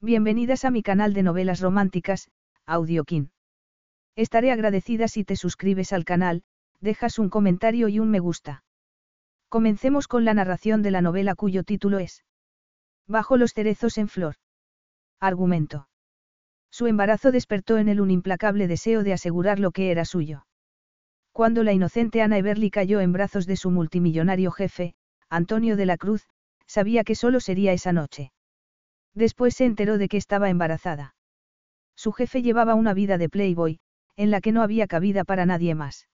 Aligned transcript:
Bienvenidas 0.00 0.64
a 0.64 0.70
mi 0.70 0.82
canal 0.82 1.14
de 1.14 1.22
novelas 1.22 1.60
románticas, 1.60 2.28
Audiokin. 2.66 3.30
Estaré 4.16 4.50
agradecida 4.50 5.08
si 5.08 5.24
te 5.24 5.36
suscribes 5.36 5.92
al 5.92 6.04
canal, 6.04 6.42
dejas 6.80 7.18
un 7.18 7.28
comentario 7.28 7.88
y 7.88 7.98
un 7.98 8.10
me 8.10 8.18
gusta. 8.18 8.64
Comencemos 9.48 10.08
con 10.08 10.24
la 10.24 10.34
narración 10.34 10.82
de 10.82 10.90
la 10.90 11.02
novela 11.02 11.34
cuyo 11.34 11.62
título 11.62 11.98
es 11.98 12.24
Bajo 13.06 13.36
los 13.36 13.52
cerezos 13.52 13.98
en 13.98 14.08
flor. 14.08 14.36
Argumento. 15.20 15.88
Su 16.70 16.86
embarazo 16.86 17.30
despertó 17.30 17.78
en 17.78 17.88
él 17.88 18.00
un 18.00 18.10
implacable 18.10 18.66
deseo 18.66 19.02
de 19.02 19.12
asegurar 19.12 19.58
lo 19.58 19.70
que 19.70 19.90
era 19.90 20.04
suyo. 20.04 20.46
Cuando 21.32 21.62
la 21.62 21.72
inocente 21.72 22.22
Ana 22.22 22.38
Everly 22.38 22.70
cayó 22.70 23.00
en 23.00 23.12
brazos 23.12 23.46
de 23.46 23.56
su 23.56 23.70
multimillonario 23.70 24.50
jefe, 24.50 24.94
Antonio 25.28 25.76
de 25.76 25.86
la 25.86 25.96
Cruz, 25.96 26.26
sabía 26.66 27.04
que 27.04 27.14
solo 27.14 27.40
sería 27.40 27.72
esa 27.72 27.92
noche. 27.92 28.32
Después 29.14 29.54
se 29.54 29.64
enteró 29.64 29.98
de 29.98 30.08
que 30.08 30.16
estaba 30.16 30.48
embarazada. 30.48 31.14
Su 31.96 32.12
jefe 32.12 32.42
llevaba 32.42 32.74
una 32.74 32.94
vida 32.94 33.18
de 33.18 33.28
playboy, 33.28 33.80
en 34.16 34.30
la 34.30 34.40
que 34.40 34.52
no 34.52 34.62
había 34.62 34.86
cabida 34.86 35.24
para 35.24 35.46
nadie 35.46 35.74
más. 35.74 36.08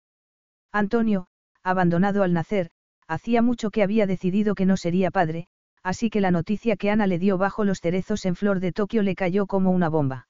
Antonio, 0.72 1.26
abandonado 1.62 2.22
al 2.22 2.32
nacer, 2.32 2.70
hacía 3.06 3.42
mucho 3.42 3.70
que 3.70 3.82
había 3.82 4.06
decidido 4.06 4.54
que 4.54 4.66
no 4.66 4.76
sería 4.76 5.10
padre, 5.10 5.46
así 5.82 6.10
que 6.10 6.20
la 6.20 6.30
noticia 6.30 6.76
que 6.76 6.90
Ana 6.90 7.06
le 7.06 7.18
dio 7.18 7.38
bajo 7.38 7.64
los 7.64 7.80
cerezos 7.80 8.24
en 8.24 8.36
flor 8.36 8.60
de 8.60 8.72
Tokio 8.72 9.02
le 9.02 9.14
cayó 9.14 9.46
como 9.46 9.70
una 9.70 9.88
bomba. 9.88 10.28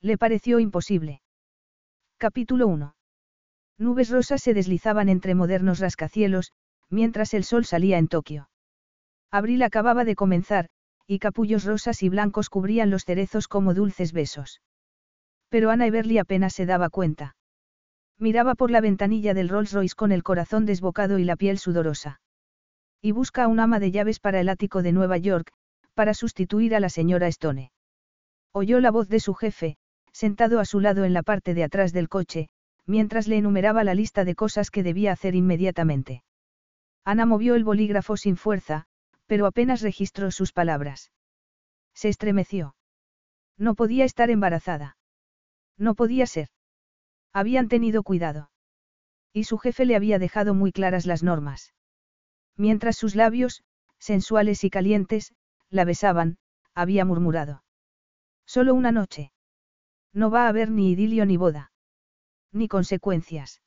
Le 0.00 0.18
pareció 0.18 0.60
imposible. 0.60 1.22
Capítulo 2.18 2.66
1. 2.68 2.94
Nubes 3.78 4.10
rosas 4.10 4.42
se 4.42 4.54
deslizaban 4.54 5.08
entre 5.08 5.34
modernos 5.34 5.80
rascacielos, 5.80 6.52
mientras 6.88 7.34
el 7.34 7.44
sol 7.44 7.64
salía 7.64 7.98
en 7.98 8.08
Tokio. 8.08 8.48
Abril 9.30 9.62
acababa 9.62 10.04
de 10.04 10.14
comenzar, 10.14 10.68
y 11.06 11.18
capullos 11.18 11.64
rosas 11.64 12.02
y 12.02 12.08
blancos 12.08 12.50
cubrían 12.50 12.90
los 12.90 13.04
cerezos 13.04 13.48
como 13.48 13.74
dulces 13.74 14.12
besos. 14.12 14.60
Pero 15.48 15.70
Ana 15.70 15.86
Everly 15.86 16.18
apenas 16.18 16.52
se 16.52 16.66
daba 16.66 16.90
cuenta. 16.90 17.36
Miraba 18.18 18.54
por 18.54 18.70
la 18.70 18.80
ventanilla 18.80 19.34
del 19.34 19.48
Rolls 19.48 19.72
Royce 19.72 19.94
con 19.94 20.10
el 20.10 20.22
corazón 20.22 20.66
desbocado 20.66 21.18
y 21.18 21.24
la 21.24 21.36
piel 21.36 21.58
sudorosa. 21.58 22.20
Y 23.02 23.12
busca 23.12 23.44
a 23.44 23.48
un 23.48 23.60
ama 23.60 23.78
de 23.78 23.90
llaves 23.90 24.20
para 24.20 24.40
el 24.40 24.48
ático 24.48 24.82
de 24.82 24.92
Nueva 24.92 25.18
York, 25.18 25.52
para 25.94 26.14
sustituir 26.14 26.74
a 26.74 26.80
la 26.80 26.88
señora 26.88 27.28
Stone. 27.28 27.70
Oyó 28.52 28.80
la 28.80 28.90
voz 28.90 29.08
de 29.08 29.20
su 29.20 29.34
jefe, 29.34 29.76
sentado 30.12 30.60
a 30.60 30.64
su 30.64 30.80
lado 30.80 31.04
en 31.04 31.12
la 31.12 31.22
parte 31.22 31.52
de 31.52 31.62
atrás 31.62 31.92
del 31.92 32.08
coche, 32.08 32.48
mientras 32.86 33.28
le 33.28 33.36
enumeraba 33.36 33.84
la 33.84 33.94
lista 33.94 34.24
de 34.24 34.34
cosas 34.34 34.70
que 34.70 34.82
debía 34.82 35.12
hacer 35.12 35.34
inmediatamente. 35.34 36.22
Ana 37.04 37.26
movió 37.26 37.54
el 37.54 37.64
bolígrafo 37.64 38.16
sin 38.16 38.36
fuerza, 38.36 38.86
pero 39.26 39.46
apenas 39.46 39.82
registró 39.82 40.30
sus 40.30 40.52
palabras. 40.52 41.12
Se 41.94 42.08
estremeció. 42.08 42.76
No 43.56 43.74
podía 43.74 44.04
estar 44.04 44.30
embarazada. 44.30 44.96
No 45.76 45.94
podía 45.94 46.26
ser. 46.26 46.48
Habían 47.32 47.68
tenido 47.68 48.02
cuidado. 48.02 48.50
Y 49.32 49.44
su 49.44 49.58
jefe 49.58 49.84
le 49.84 49.96
había 49.96 50.18
dejado 50.18 50.54
muy 50.54 50.72
claras 50.72 51.06
las 51.06 51.22
normas. 51.22 51.74
Mientras 52.56 52.96
sus 52.96 53.14
labios, 53.14 53.62
sensuales 53.98 54.64
y 54.64 54.70
calientes, 54.70 55.34
la 55.68 55.84
besaban, 55.84 56.38
había 56.74 57.04
murmurado. 57.04 57.62
Solo 58.46 58.74
una 58.74 58.92
noche. 58.92 59.32
No 60.12 60.30
va 60.30 60.46
a 60.46 60.48
haber 60.48 60.70
ni 60.70 60.92
idilio 60.92 61.26
ni 61.26 61.36
boda. 61.36 61.72
Ni 62.52 62.68
consecuencias. 62.68 63.60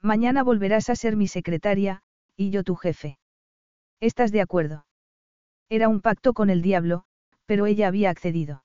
Mañana 0.00 0.42
volverás 0.42 0.90
a 0.90 0.96
ser 0.96 1.16
mi 1.16 1.28
secretaria, 1.28 2.02
y 2.36 2.50
yo 2.50 2.64
tu 2.64 2.74
jefe. 2.74 3.18
¿Estás 4.02 4.32
de 4.32 4.40
acuerdo? 4.40 4.84
Era 5.68 5.88
un 5.88 6.00
pacto 6.00 6.32
con 6.32 6.50
el 6.50 6.60
diablo, 6.60 7.04
pero 7.46 7.66
ella 7.66 7.86
había 7.86 8.10
accedido. 8.10 8.64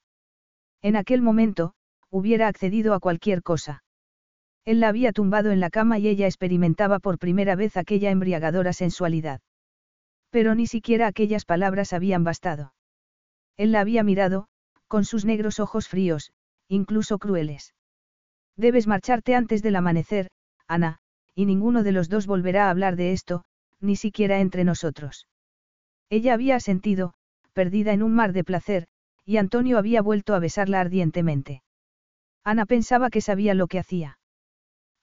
En 0.82 0.96
aquel 0.96 1.22
momento, 1.22 1.76
hubiera 2.10 2.48
accedido 2.48 2.96
a 2.96 3.00
cualquier 3.00 3.44
cosa. 3.44 3.84
Él 4.66 4.80
la 4.80 4.88
había 4.88 5.12
tumbado 5.12 5.52
en 5.52 5.60
la 5.60 5.70
cama 5.70 6.00
y 6.00 6.08
ella 6.08 6.26
experimentaba 6.26 6.98
por 6.98 7.20
primera 7.20 7.56
vez 7.56 7.78
aquella 7.78 8.10
embriagadora 8.10 8.74
sensualidad. 8.74 9.40
Pero 10.32 10.56
ni 10.56 10.66
siquiera 10.66 11.06
aquellas 11.06 11.46
palabras 11.46 11.94
habían 11.94 12.24
bastado. 12.24 12.74
Él 13.58 13.72
la 13.72 13.82
había 13.82 14.02
mirado, 14.02 14.48
con 14.88 15.06
sus 15.06 15.24
negros 15.24 15.60
ojos 15.60 15.88
fríos, 15.88 16.32
incluso 16.68 17.20
crueles. 17.20 17.76
Debes 18.56 18.88
marcharte 18.88 19.36
antes 19.36 19.62
del 19.62 19.76
amanecer, 19.76 20.32
Ana, 20.68 20.98
y 21.36 21.46
ninguno 21.46 21.84
de 21.84 21.92
los 21.92 22.10
dos 22.10 22.26
volverá 22.26 22.66
a 22.66 22.70
hablar 22.72 22.96
de 22.96 23.14
esto, 23.14 23.44
ni 23.80 23.96
siquiera 23.96 24.40
entre 24.40 24.64
nosotros. 24.64 25.28
Ella 26.10 26.34
había 26.34 26.56
asentido, 26.56 27.14
perdida 27.54 27.94
en 27.94 28.04
un 28.04 28.14
mar 28.14 28.34
de 28.34 28.44
placer, 28.44 28.88
y 29.26 29.38
Antonio 29.38 29.78
había 29.78 30.02
vuelto 30.02 30.34
a 30.36 30.40
besarla 30.40 30.80
ardientemente. 30.80 31.64
Ana 32.44 32.66
pensaba 32.66 33.10
que 33.10 33.22
sabía 33.22 33.54
lo 33.54 33.68
que 33.68 33.80
hacía. 33.80 34.20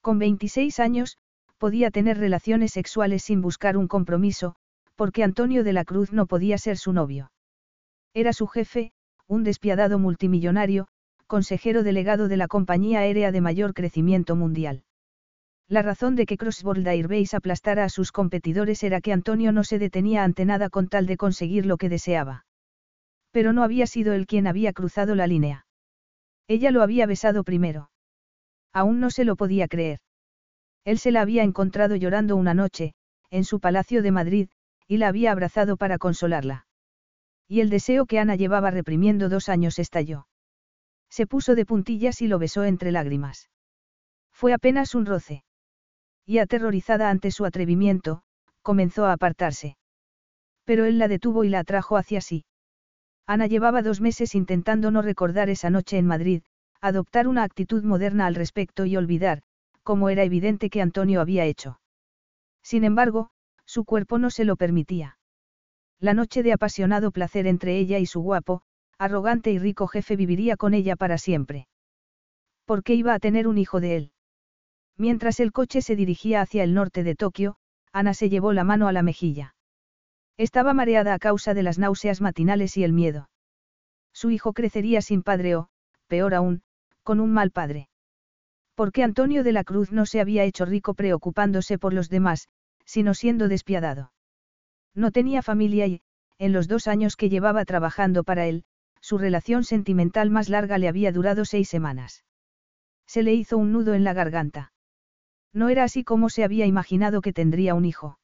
Con 0.00 0.19
26 0.19 0.81
años, 0.81 1.19
podía 1.59 1.91
tener 1.91 2.19
relaciones 2.19 2.73
sexuales 2.73 3.23
sin 3.23 3.43
buscar 3.43 3.76
un 3.76 3.88
compromiso, 3.88 4.55
porque 4.97 5.23
Antonio 5.23 5.65
de 5.65 5.73
la 5.73 5.85
Cruz 5.85 6.12
no 6.12 6.26
podía 6.26 6.59
ser 6.59 6.79
su 6.79 6.93
novio. 6.93 7.32
Era 8.15 8.32
su 8.32 8.47
jefe, 8.47 8.93
un 9.26 9.44
despiadado 9.44 9.99
multimillonario, 9.99 10.88
consejero 11.26 11.82
delegado 11.82 12.29
de 12.29 12.37
la 12.37 12.49
compañía 12.49 13.00
aérea 13.00 13.32
de 13.32 13.41
mayor 13.41 13.75
crecimiento 13.75 14.37
mundial. 14.37 14.85
La 15.69 15.82
razón 15.82 16.14
de 16.14 16.26
que 16.26 16.37
Crossworld 16.37 16.87
Airways 16.87 17.32
aplastara 17.32 17.84
a 17.84 17.88
sus 17.88 18.12
competidores 18.12 18.82
era 18.82 19.00
que 19.00 19.12
Antonio 19.12 19.50
no 19.50 19.64
se 19.64 19.78
detenía 19.78 20.22
ante 20.22 20.44
nada 20.44 20.69
con 20.69 20.88
tal 20.88 21.06
de 21.06 21.16
conseguir 21.16 21.64
lo 21.64 21.78
que 21.78 21.88
deseaba. 21.88 22.44
Pero 23.31 23.52
no 23.52 23.62
había 23.62 23.87
sido 23.87 24.12
él 24.12 24.26
quien 24.26 24.46
había 24.46 24.72
cruzado 24.72 25.14
la 25.14 25.26
línea. 25.26 25.66
Ella 26.46 26.70
lo 26.70 26.82
había 26.82 27.06
besado 27.06 27.44
primero. 27.44 27.90
Aún 28.72 29.00
no 29.00 29.11
se 29.11 29.25
lo 29.25 29.37
podía 29.37 29.66
creer. 29.66 30.00
Él 30.84 30.99
se 30.99 31.11
la 31.11 31.22
había 31.22 31.43
encontrado 31.43 31.96
llorando 31.96 32.37
una 32.37 32.52
noche, 32.52 32.93
en 33.31 33.44
su 33.44 33.58
palacio 33.58 34.02
de 34.02 34.11
Madrid, 34.11 34.49
y 34.87 34.99
la 34.99 35.08
había 35.08 35.32
abrazado 35.32 35.78
para 35.78 35.96
consolarla. 35.96 36.66
Y 37.49 37.61
el 37.61 37.70
deseo 37.70 38.05
que 38.05 38.19
Ana 38.19 38.37
llevaba 38.37 38.70
reprimiendo 38.70 39.31
dos 39.31 39.49
años 39.49 39.78
estalló. 39.78 40.26
Se 41.08 41.26
puso 41.26 41.55
de 41.55 41.64
puntillas 41.64 42.20
y 42.20 42.28
lo 42.28 42.38
besó 42.38 42.64
entre 42.64 42.93
lágrimas. 42.93 43.49
Fue 44.31 44.52
apenas 44.52 44.94
un 44.94 45.06
roce. 45.06 45.44
Y 46.26 46.38
aterrorizada 46.38 47.11
ante 47.11 47.31
su 47.31 47.44
atrevimiento, 47.44 48.23
comenzó 48.62 49.05
a 49.06 49.12
apartarse. 49.12 49.76
Pero 50.65 50.87
él 50.87 50.99
la 50.99 51.09
detuvo 51.09 51.44
y 51.44 51.50
la 51.50 51.61
atrajo 51.61 51.97
hacia 51.97 52.21
sí. 52.21 52.44
Ana 53.26 53.47
llevaba 53.47 53.82
dos 53.82 54.00
meses 54.00 54.35
intentando 54.35 54.91
no 54.91 55.03
recordar 55.03 55.50
esa 55.50 55.71
noche 55.71 55.99
en 55.99 56.06
Madrid, 56.06 56.43
adoptar 56.81 57.29
una 57.29 57.43
actitud 57.43 57.82
moderna 57.82 58.26
al 58.26 58.35
respecto 58.35 58.85
y 58.85 58.97
olvidar, 58.97 59.43
como 59.82 60.09
era 60.09 60.25
evidente 60.25 60.71
que 60.71 60.82
Antonio 60.82 61.21
había 61.21 61.44
hecho. 61.44 61.81
Sin 62.62 62.85
embargo, 62.85 63.31
su 63.67 63.85
cuerpo 63.85 64.19
no 64.19 64.31
se 64.31 64.44
lo 64.44 64.56
permitía. 64.56 65.19
La 66.00 66.15
noche 66.15 66.43
de 66.43 66.53
apasionado 66.53 67.11
placer 67.11 67.47
entre 67.47 67.79
ella 67.79 67.99
y 67.99 68.06
su 68.06 68.21
guapo, 68.21 68.62
arrogante 68.99 69.50
y 69.53 69.59
rico 69.59 69.87
jefe 69.87 70.17
viviría 70.17 70.56
con 70.56 70.75
ella 70.75 70.97
para 70.97 71.19
siempre. 71.19 71.69
¿Por 72.65 72.82
qué 72.82 72.94
iba 72.94 73.15
a 73.15 73.19
tener 73.19 73.47
un 73.47 73.59
hijo 73.59 73.81
de 73.81 73.97
él? 73.97 74.13
Mientras 74.96 75.41
el 75.41 75.52
coche 75.52 75.82
se 75.82 75.96
dirigía 75.96 76.41
hacia 76.41 76.62
el 76.62 76.75
norte 76.75 77.02
de 77.02 77.14
Tokio, 77.14 77.56
Ana 77.93 78.14
se 78.14 78.29
llevó 78.29 78.52
la 78.52 78.64
mano 78.64 78.88
a 78.88 78.93
la 78.93 79.02
mejilla. 79.02 79.55
Estaba 80.37 80.75
mareada 80.75 81.14
a 81.14 81.19
causa 81.19 81.55
de 81.55 81.62
las 81.62 81.79
náuseas 81.79 82.20
matinales 82.20 82.76
y 82.76 82.85
el 82.85 82.93
miedo. 82.93 83.29
Su 84.12 84.31
hijo 84.31 84.52
crecería 84.52 85.02
sin 85.02 85.23
padre 85.23 85.56
o, 85.56 85.69
peor 86.06 86.35
aún, 86.35 86.62
con 87.02 87.20
un 87.20 87.32
mal 87.32 87.50
padre. 87.50 87.88
Porque 88.75 89.02
Antonio 89.02 89.44
de 89.44 89.52
la 89.52 89.64
Cruz 89.64 89.93
no 89.93 90.06
se 90.06 90.20
había 90.20 90.44
hecho 90.44 90.64
rico 90.64 90.94
preocupándose 90.94 91.79
por 91.79 91.93
los 91.93 92.08
demás, 92.08 92.49
sino 92.85 93.14
siendo 93.14 93.49
despiadado. 93.49 94.12
No 94.94 95.11
tenía 95.11 95.43
familia 95.43 95.87
y, 95.87 96.02
en 96.38 96.52
los 96.52 96.69
dos 96.69 96.87
años 96.88 97.17
que 97.17 97.29
llevaba 97.29 97.64
trabajando 97.64 98.25
para 98.25 98.47
él, 98.47 98.64
su 99.00 99.19
relación 99.19 99.64
sentimental 99.64 100.31
más 100.31 100.49
larga 100.49 100.79
le 100.79 100.88
había 100.88 101.12
durado 101.12 101.44
seis 101.44 101.69
semanas. 101.69 102.25
Se 103.06 103.23
le 103.23 103.35
hizo 103.35 103.58
un 103.58 103.73
nudo 103.73 103.94
en 103.94 104.02
la 104.02 104.14
garganta. 104.14 104.73
No 105.54 105.68
era 105.68 105.84
así 105.84 106.02
como 106.04 106.28
se 106.28 106.44
había 106.44 106.66
imaginado 106.66 107.22
que 107.22 107.32
tendría 107.32 107.74
un 107.74 107.84
hijo. 107.84 108.18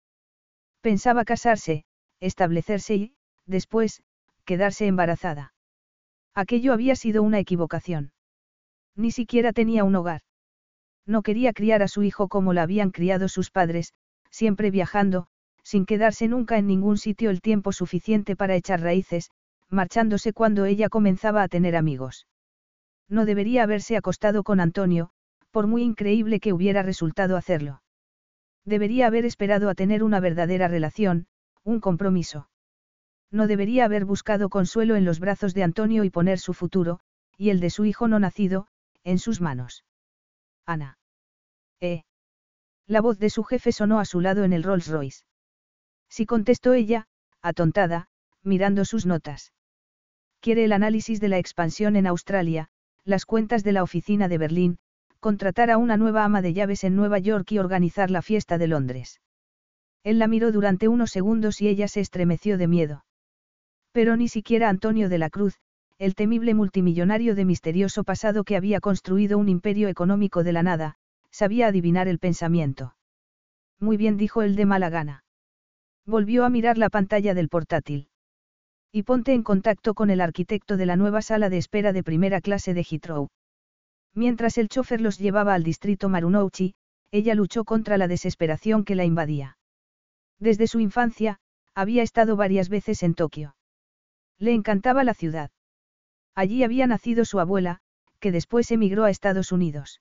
Pensaba 0.82 1.24
casarse, 1.24 1.84
establecerse 2.18 2.96
y, 2.96 3.14
después, 3.46 4.02
quedarse 4.44 4.86
embarazada. 4.88 5.54
Aquello 6.34 6.72
había 6.72 6.96
sido 6.96 7.22
una 7.22 7.38
equivocación. 7.38 8.12
Ni 8.96 9.12
siquiera 9.12 9.52
tenía 9.52 9.84
un 9.84 9.94
hogar. 9.94 10.22
No 11.06 11.22
quería 11.22 11.52
criar 11.52 11.82
a 11.82 11.88
su 11.88 12.02
hijo 12.02 12.28
como 12.28 12.52
la 12.52 12.62
habían 12.62 12.90
criado 12.90 13.28
sus 13.28 13.50
padres, 13.50 13.94
siempre 14.30 14.70
viajando, 14.70 15.28
sin 15.62 15.86
quedarse 15.86 16.26
nunca 16.28 16.58
en 16.58 16.66
ningún 16.66 16.98
sitio 16.98 17.30
el 17.30 17.40
tiempo 17.40 17.72
suficiente 17.72 18.34
para 18.36 18.56
echar 18.56 18.80
raíces, 18.80 19.30
marchándose 19.68 20.32
cuando 20.32 20.64
ella 20.64 20.88
comenzaba 20.88 21.42
a 21.42 21.48
tener 21.48 21.76
amigos. 21.76 22.26
No 23.08 23.24
debería 23.24 23.62
haberse 23.62 23.96
acostado 23.96 24.42
con 24.42 24.60
Antonio, 24.60 25.10
por 25.50 25.66
muy 25.66 25.82
increíble 25.82 26.40
que 26.40 26.52
hubiera 26.52 26.82
resultado 26.82 27.36
hacerlo. 27.36 27.82
Debería 28.64 29.06
haber 29.06 29.24
esperado 29.24 29.68
a 29.68 29.74
tener 29.74 30.02
una 30.02 30.20
verdadera 30.20 30.68
relación, 30.68 31.26
un 31.64 31.80
compromiso. 31.80 32.48
No 33.30 33.46
debería 33.46 33.84
haber 33.84 34.04
buscado 34.04 34.48
consuelo 34.48 34.96
en 34.96 35.04
los 35.04 35.20
brazos 35.20 35.54
de 35.54 35.62
Antonio 35.62 36.04
y 36.04 36.10
poner 36.10 36.38
su 36.38 36.52
futuro, 36.52 37.00
y 37.36 37.50
el 37.50 37.60
de 37.60 37.70
su 37.70 37.84
hijo 37.84 38.08
no 38.08 38.18
nacido, 38.18 38.66
en 39.04 39.18
sus 39.18 39.40
manos. 39.40 39.84
Ana. 40.66 40.98
Eh. 41.80 42.02
La 42.86 43.00
voz 43.00 43.18
de 43.18 43.30
su 43.30 43.44
jefe 43.44 43.72
sonó 43.72 44.00
a 44.00 44.04
su 44.04 44.20
lado 44.20 44.44
en 44.44 44.52
el 44.52 44.62
Rolls 44.62 44.88
Royce. 44.88 45.24
Sí 46.08 46.26
contestó 46.26 46.74
ella, 46.74 47.06
atontada, 47.40 48.08
mirando 48.42 48.84
sus 48.84 49.06
notas. 49.06 49.52
Quiere 50.40 50.64
el 50.64 50.72
análisis 50.72 51.20
de 51.20 51.28
la 51.28 51.38
expansión 51.38 51.96
en 51.96 52.06
Australia, 52.06 52.68
las 53.04 53.26
cuentas 53.26 53.62
de 53.62 53.72
la 53.72 53.82
oficina 53.82 54.28
de 54.28 54.38
Berlín, 54.38 54.78
contratar 55.20 55.70
a 55.70 55.78
una 55.78 55.96
nueva 55.96 56.24
ama 56.24 56.42
de 56.42 56.54
llaves 56.54 56.82
en 56.82 56.96
Nueva 56.96 57.18
York 57.18 57.52
y 57.52 57.58
organizar 57.58 58.10
la 58.10 58.22
fiesta 58.22 58.58
de 58.58 58.66
Londres. 58.66 59.20
Él 60.02 60.18
la 60.18 60.26
miró 60.26 60.50
durante 60.50 60.88
unos 60.88 61.10
segundos 61.10 61.60
y 61.60 61.68
ella 61.68 61.88
se 61.88 62.00
estremeció 62.00 62.56
de 62.56 62.66
miedo. 62.66 63.04
Pero 63.92 64.16
ni 64.16 64.28
siquiera 64.28 64.68
Antonio 64.68 65.08
de 65.08 65.18
la 65.18 65.30
Cruz, 65.30 65.58
el 65.98 66.14
temible 66.14 66.54
multimillonario 66.54 67.34
de 67.34 67.44
misterioso 67.44 68.04
pasado 68.04 68.44
que 68.44 68.56
había 68.56 68.80
construido 68.80 69.36
un 69.36 69.50
imperio 69.50 69.88
económico 69.88 70.42
de 70.42 70.52
la 70.52 70.62
nada, 70.62 70.96
sabía 71.30 71.66
adivinar 71.66 72.08
el 72.08 72.18
pensamiento. 72.18 72.96
Muy 73.78 73.98
bien 73.98 74.16
dijo 74.16 74.40
él 74.40 74.56
de 74.56 74.64
mala 74.64 74.88
gana. 74.88 75.24
Volvió 76.06 76.44
a 76.44 76.50
mirar 76.50 76.78
la 76.78 76.88
pantalla 76.88 77.34
del 77.34 77.50
portátil. 77.50 78.08
Y 78.92 79.02
ponte 79.02 79.34
en 79.34 79.42
contacto 79.42 79.92
con 79.94 80.08
el 80.08 80.22
arquitecto 80.22 80.78
de 80.78 80.86
la 80.86 80.96
nueva 80.96 81.20
sala 81.20 81.50
de 81.50 81.58
espera 81.58 81.92
de 81.92 82.02
primera 82.02 82.40
clase 82.40 82.72
de 82.72 82.82
Heathrow. 82.82 83.28
Mientras 84.14 84.58
el 84.58 84.68
chofer 84.68 85.00
los 85.00 85.18
llevaba 85.18 85.54
al 85.54 85.62
distrito 85.62 86.08
Marunouchi, 86.08 86.74
ella 87.10 87.34
luchó 87.34 87.64
contra 87.64 87.98
la 87.98 88.08
desesperación 88.08 88.84
que 88.84 88.94
la 88.94 89.04
invadía. 89.04 89.58
Desde 90.38 90.66
su 90.66 90.80
infancia, 90.80 91.38
había 91.74 92.02
estado 92.02 92.36
varias 92.36 92.68
veces 92.68 93.02
en 93.02 93.14
Tokio. 93.14 93.56
Le 94.38 94.52
encantaba 94.52 95.04
la 95.04 95.14
ciudad. 95.14 95.50
Allí 96.34 96.64
había 96.64 96.86
nacido 96.86 97.24
su 97.24 97.40
abuela, 97.40 97.80
que 98.20 98.32
después 98.32 98.70
emigró 98.70 99.04
a 99.04 99.10
Estados 99.10 99.52
Unidos. 99.52 100.00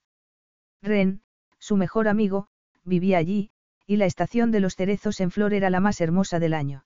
Ren, 0.81 1.21
su 1.57 1.75
mejor 1.75 2.07
amigo, 2.07 2.47
vivía 2.83 3.17
allí, 3.17 3.51
y 3.85 3.97
la 3.97 4.05
estación 4.05 4.51
de 4.51 4.59
los 4.59 4.75
cerezos 4.75 5.19
en 5.19 5.31
flor 5.31 5.53
era 5.53 5.69
la 5.69 5.79
más 5.79 5.99
hermosa 5.99 6.39
del 6.39 6.53
año. 6.53 6.85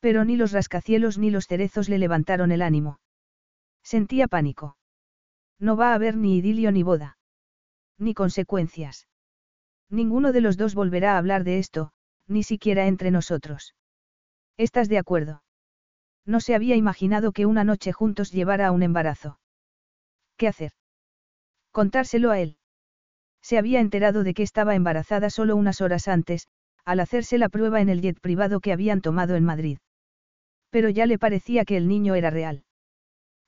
Pero 0.00 0.24
ni 0.24 0.36
los 0.36 0.52
rascacielos 0.52 1.18
ni 1.18 1.30
los 1.30 1.46
cerezos 1.46 1.88
le 1.88 1.98
levantaron 1.98 2.52
el 2.52 2.62
ánimo. 2.62 3.00
Sentía 3.82 4.26
pánico. 4.26 4.76
No 5.58 5.76
va 5.76 5.92
a 5.92 5.94
haber 5.94 6.16
ni 6.16 6.36
idilio 6.36 6.72
ni 6.72 6.82
boda. 6.82 7.18
Ni 7.98 8.14
consecuencias. 8.14 9.08
Ninguno 9.88 10.32
de 10.32 10.40
los 10.40 10.56
dos 10.56 10.74
volverá 10.74 11.14
a 11.14 11.18
hablar 11.18 11.44
de 11.44 11.58
esto, 11.58 11.92
ni 12.26 12.42
siquiera 12.42 12.86
entre 12.86 13.10
nosotros. 13.10 13.74
¿Estás 14.56 14.88
de 14.88 14.98
acuerdo? 14.98 15.42
No 16.24 16.40
se 16.40 16.54
había 16.54 16.76
imaginado 16.76 17.32
que 17.32 17.46
una 17.46 17.64
noche 17.64 17.92
juntos 17.92 18.32
llevara 18.32 18.66
a 18.66 18.72
un 18.72 18.82
embarazo. 18.82 19.38
¿Qué 20.36 20.48
hacer? 20.48 20.72
Contárselo 21.70 22.30
a 22.30 22.40
él. 22.40 22.58
Se 23.42 23.58
había 23.58 23.80
enterado 23.80 24.24
de 24.24 24.34
que 24.34 24.42
estaba 24.42 24.74
embarazada 24.74 25.30
solo 25.30 25.54
unas 25.56 25.80
horas 25.80 26.08
antes, 26.08 26.48
al 26.84 27.00
hacerse 27.00 27.38
la 27.38 27.48
prueba 27.48 27.80
en 27.80 27.88
el 27.88 28.00
jet 28.00 28.20
privado 28.20 28.60
que 28.60 28.72
habían 28.72 29.00
tomado 29.00 29.36
en 29.36 29.44
Madrid. 29.44 29.78
Pero 30.70 30.88
ya 30.88 31.06
le 31.06 31.18
parecía 31.18 31.64
que 31.64 31.76
el 31.76 31.86
niño 31.86 32.14
era 32.14 32.30
real. 32.30 32.64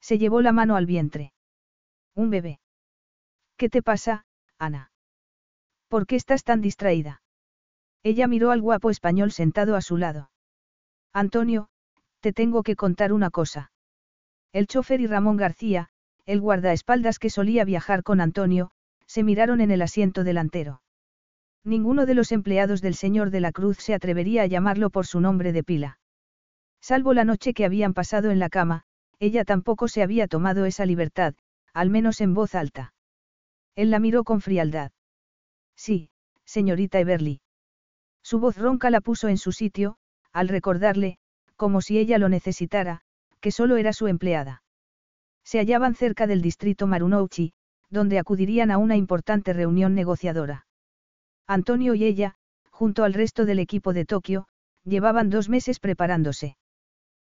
Se 0.00 0.18
llevó 0.18 0.40
la 0.40 0.52
mano 0.52 0.76
al 0.76 0.86
vientre. 0.86 1.32
Un 2.18 2.30
bebé. 2.30 2.58
¿Qué 3.56 3.68
te 3.68 3.80
pasa, 3.80 4.26
Ana? 4.58 4.90
¿Por 5.86 6.04
qué 6.04 6.16
estás 6.16 6.42
tan 6.42 6.60
distraída? 6.60 7.22
Ella 8.02 8.26
miró 8.26 8.50
al 8.50 8.60
guapo 8.60 8.90
español 8.90 9.30
sentado 9.30 9.76
a 9.76 9.80
su 9.80 9.96
lado. 9.96 10.28
Antonio, 11.12 11.68
te 12.18 12.32
tengo 12.32 12.64
que 12.64 12.74
contar 12.74 13.12
una 13.12 13.30
cosa. 13.30 13.70
El 14.52 14.66
chofer 14.66 15.00
y 15.00 15.06
Ramón 15.06 15.36
García, 15.36 15.90
el 16.26 16.40
guardaespaldas 16.40 17.20
que 17.20 17.30
solía 17.30 17.64
viajar 17.64 18.02
con 18.02 18.20
Antonio, 18.20 18.72
se 19.06 19.22
miraron 19.22 19.60
en 19.60 19.70
el 19.70 19.80
asiento 19.80 20.24
delantero. 20.24 20.82
Ninguno 21.62 22.04
de 22.04 22.14
los 22.14 22.32
empleados 22.32 22.82
del 22.82 22.96
señor 22.96 23.30
de 23.30 23.42
la 23.42 23.52
Cruz 23.52 23.76
se 23.78 23.94
atrevería 23.94 24.42
a 24.42 24.46
llamarlo 24.46 24.90
por 24.90 25.06
su 25.06 25.20
nombre 25.20 25.52
de 25.52 25.62
pila. 25.62 26.00
Salvo 26.80 27.14
la 27.14 27.24
noche 27.24 27.54
que 27.54 27.64
habían 27.64 27.94
pasado 27.94 28.32
en 28.32 28.40
la 28.40 28.48
cama, 28.48 28.82
ella 29.20 29.44
tampoco 29.44 29.86
se 29.86 30.02
había 30.02 30.26
tomado 30.26 30.64
esa 30.64 30.84
libertad, 30.84 31.36
al 31.78 31.90
menos 31.90 32.20
en 32.20 32.34
voz 32.34 32.56
alta. 32.56 32.92
Él 33.76 33.92
la 33.92 34.00
miró 34.00 34.24
con 34.24 34.40
frialdad. 34.40 34.90
Sí, 35.76 36.10
señorita 36.44 36.98
Everly. 36.98 37.40
Su 38.20 38.40
voz 38.40 38.56
ronca 38.56 38.90
la 38.90 39.00
puso 39.00 39.28
en 39.28 39.38
su 39.38 39.52
sitio, 39.52 39.96
al 40.32 40.48
recordarle, 40.48 41.18
como 41.54 41.80
si 41.80 41.96
ella 41.96 42.18
lo 42.18 42.28
necesitara, 42.28 43.02
que 43.38 43.52
solo 43.52 43.76
era 43.76 43.92
su 43.92 44.08
empleada. 44.08 44.64
Se 45.44 45.60
hallaban 45.60 45.94
cerca 45.94 46.26
del 46.26 46.42
distrito 46.42 46.88
Marunouchi, 46.88 47.52
donde 47.90 48.18
acudirían 48.18 48.72
a 48.72 48.78
una 48.78 48.96
importante 48.96 49.52
reunión 49.52 49.94
negociadora. 49.94 50.66
Antonio 51.46 51.94
y 51.94 52.02
ella, 52.02 52.34
junto 52.72 53.04
al 53.04 53.14
resto 53.14 53.44
del 53.44 53.60
equipo 53.60 53.92
de 53.92 54.04
Tokio, 54.04 54.48
llevaban 54.82 55.30
dos 55.30 55.48
meses 55.48 55.78
preparándose. 55.78 56.56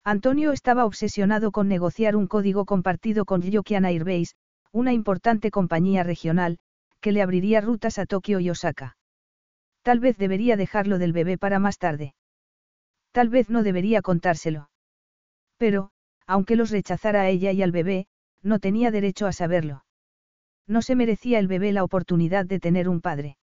Antonio 0.07 0.53
estaba 0.53 0.85
obsesionado 0.85 1.51
con 1.51 1.67
negociar 1.67 2.15
un 2.15 2.27
código 2.27 2.67
compartido 2.67 3.25
con 3.25 3.41
Yokian 3.41 3.87
Airways, 3.87 4.37
una 4.71 4.93
importante 4.93 5.51
compañía 5.51 6.03
regional, 6.03 6.59
que 7.01 7.11
le 7.11 7.23
abriría 7.23 7.63
rutas 7.63 7.99
a 7.99 8.05
Tokio 8.05 8.39
y 8.39 8.51
Osaka. 8.51 8.99
Tal 9.83 10.01
vez 10.01 10.19
debería 10.19 10.57
dejarlo 10.57 10.99
del 10.99 11.15
bebé 11.15 11.39
para 11.39 11.59
más 11.59 11.79
tarde. 11.79 12.15
Tal 13.13 13.31
vez 13.31 13.49
no 13.49 13.63
debería 13.63 14.03
contárselo. 14.03 14.69
Pero, 15.57 15.91
aunque 16.27 16.57
los 16.57 16.71
rechazara 16.71 17.23
a 17.23 17.29
ella 17.29 17.53
y 17.53 17.63
al 17.63 17.73
bebé, 17.73 18.07
no 18.43 18.59
tenía 18.59 18.91
derecho 18.91 19.27
a 19.27 19.33
saberlo. 19.33 19.85
No 20.67 20.83
se 20.83 20.97
merecía 20.97 21.39
el 21.39 21.49
bebé 21.49 21.73
la 21.73 21.85
oportunidad 21.85 22.45
de 22.45 22.61
tener 22.61 22.91
un 22.91 23.01
padre. 23.01 23.39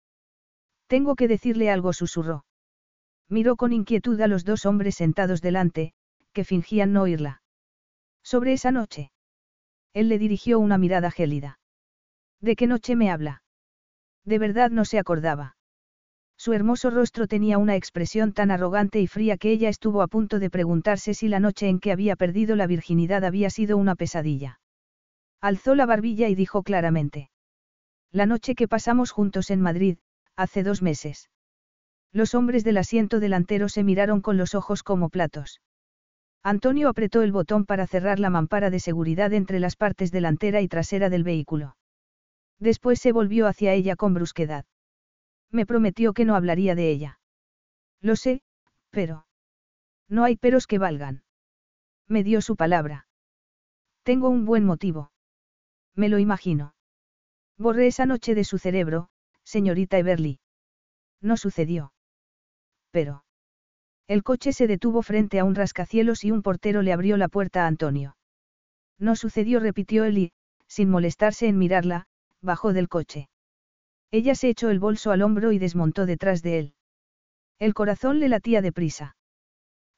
Tengo 0.87 1.15
que 1.15 1.27
decirle 1.27 1.69
algo, 1.69 1.93
susurró. 1.93 2.45
Miró 3.29 3.57
con 3.57 3.73
inquietud 3.73 4.19
a 4.21 4.27
los 4.27 4.45
dos 4.45 4.65
hombres 4.65 4.95
sentados 4.95 5.41
delante, 5.41 5.93
que 6.37 6.43
fingían 6.43 6.93
no 6.93 7.01
oírla. 7.01 7.41
Sobre 8.23 8.53
esa 8.53 8.69
noche. 8.69 9.09
Él 9.91 10.07
le 10.07 10.19
dirigió 10.19 10.59
una 10.59 10.77
mirada 10.77 11.09
gélida. 11.09 11.57
¿De 12.41 12.55
qué 12.55 12.67
noche 12.67 12.95
me 12.95 13.09
habla? 13.09 13.41
De 14.23 14.37
verdad 14.37 14.69
no 14.69 14.85
se 14.85 14.99
acordaba. 14.99 15.57
Su 16.37 16.53
hermoso 16.53 16.91
rostro 16.91 17.25
tenía 17.25 17.57
una 17.57 17.75
expresión 17.75 18.33
tan 18.33 18.51
arrogante 18.51 19.01
y 19.01 19.07
fría 19.07 19.37
que 19.37 19.49
ella 19.49 19.69
estuvo 19.69 20.03
a 20.03 20.07
punto 20.07 20.37
de 20.37 20.51
preguntarse 20.51 21.15
si 21.15 21.27
la 21.27 21.39
noche 21.39 21.69
en 21.69 21.79
que 21.79 21.91
había 21.91 22.15
perdido 22.15 22.55
la 22.55 22.67
virginidad 22.67 23.25
había 23.25 23.49
sido 23.49 23.75
una 23.75 23.95
pesadilla. 23.95 24.59
Alzó 25.41 25.73
la 25.73 25.87
barbilla 25.87 26.29
y 26.29 26.35
dijo 26.35 26.61
claramente. 26.61 27.31
La 28.11 28.27
noche 28.27 28.53
que 28.53 28.67
pasamos 28.67 29.09
juntos 29.09 29.49
en 29.49 29.61
Madrid, 29.61 29.97
hace 30.35 30.61
dos 30.61 30.83
meses. 30.83 31.31
Los 32.11 32.35
hombres 32.35 32.63
del 32.63 32.77
asiento 32.77 33.19
delantero 33.19 33.69
se 33.69 33.83
miraron 33.83 34.21
con 34.21 34.37
los 34.37 34.53
ojos 34.53 34.83
como 34.83 35.09
platos. 35.09 35.61
Antonio 36.47 36.87
apretó 36.87 37.23
el 37.23 37.33
botón 37.33 37.65
para 37.65 37.87
cerrar 37.87 38.19
la 38.19 38.29
mampara 38.29 38.69
de 38.69 38.79
seguridad 38.79 39.33
entre 39.33 39.59
las 39.59 39.75
partes 39.75 40.11
delantera 40.11 40.61
y 40.61 40.69
trasera 40.69 41.09
del 41.09 41.25
vehículo. 41.25 41.75
Después 42.57 43.01
se 43.01 43.11
volvió 43.11 43.47
hacia 43.47 43.73
ella 43.73 43.97
con 43.97 44.13
brusquedad. 44.13 44.63
Me 45.51 45.65
prometió 45.65 46.13
que 46.13 46.23
no 46.23 46.37
hablaría 46.37 46.73
de 46.73 46.89
ella. 46.89 47.19
Lo 47.99 48.15
sé, 48.15 48.43
pero... 48.91 49.27
No 50.07 50.23
hay 50.23 50.37
peros 50.37 50.67
que 50.67 50.77
valgan. 50.77 51.25
Me 52.07 52.23
dio 52.23 52.39
su 52.39 52.55
palabra. 52.55 53.09
Tengo 54.03 54.29
un 54.29 54.45
buen 54.45 54.63
motivo. 54.63 55.11
Me 55.95 56.07
lo 56.07 56.17
imagino. 56.17 56.75
Borré 57.57 57.87
esa 57.87 58.05
noche 58.05 58.35
de 58.35 58.45
su 58.45 58.57
cerebro, 58.57 59.09
señorita 59.43 59.97
Everly. 59.97 60.39
No 61.19 61.35
sucedió. 61.35 61.91
Pero... 62.91 63.25
El 64.07 64.23
coche 64.23 64.53
se 64.53 64.67
detuvo 64.67 65.01
frente 65.01 65.39
a 65.39 65.43
un 65.43 65.53
rascacielos 65.53 66.23
y 66.23 66.31
un 66.31 66.41
portero 66.41 66.81
le 66.81 66.93
abrió 66.93 67.17
la 67.17 67.27
puerta 67.27 67.65
a 67.65 67.67
Antonio. 67.67 68.15
No 68.97 69.15
sucedió, 69.15 69.59
repitió 69.59 70.05
él 70.05 70.17
y, 70.17 70.31
sin 70.67 70.89
molestarse 70.89 71.47
en 71.47 71.57
mirarla, 71.57 72.07
bajó 72.41 72.71
del 72.71 72.87
coche. 72.87 73.29
Ella 74.09 74.35
se 74.35 74.47
echó 74.47 74.69
el 74.69 74.79
bolso 74.79 75.11
al 75.11 75.21
hombro 75.21 75.51
y 75.51 75.59
desmontó 75.59 76.05
detrás 76.05 76.41
de 76.41 76.59
él. 76.59 76.73
El 77.59 77.73
corazón 77.73 78.19
le 78.19 78.29
latía 78.29 78.61
deprisa. 78.61 79.17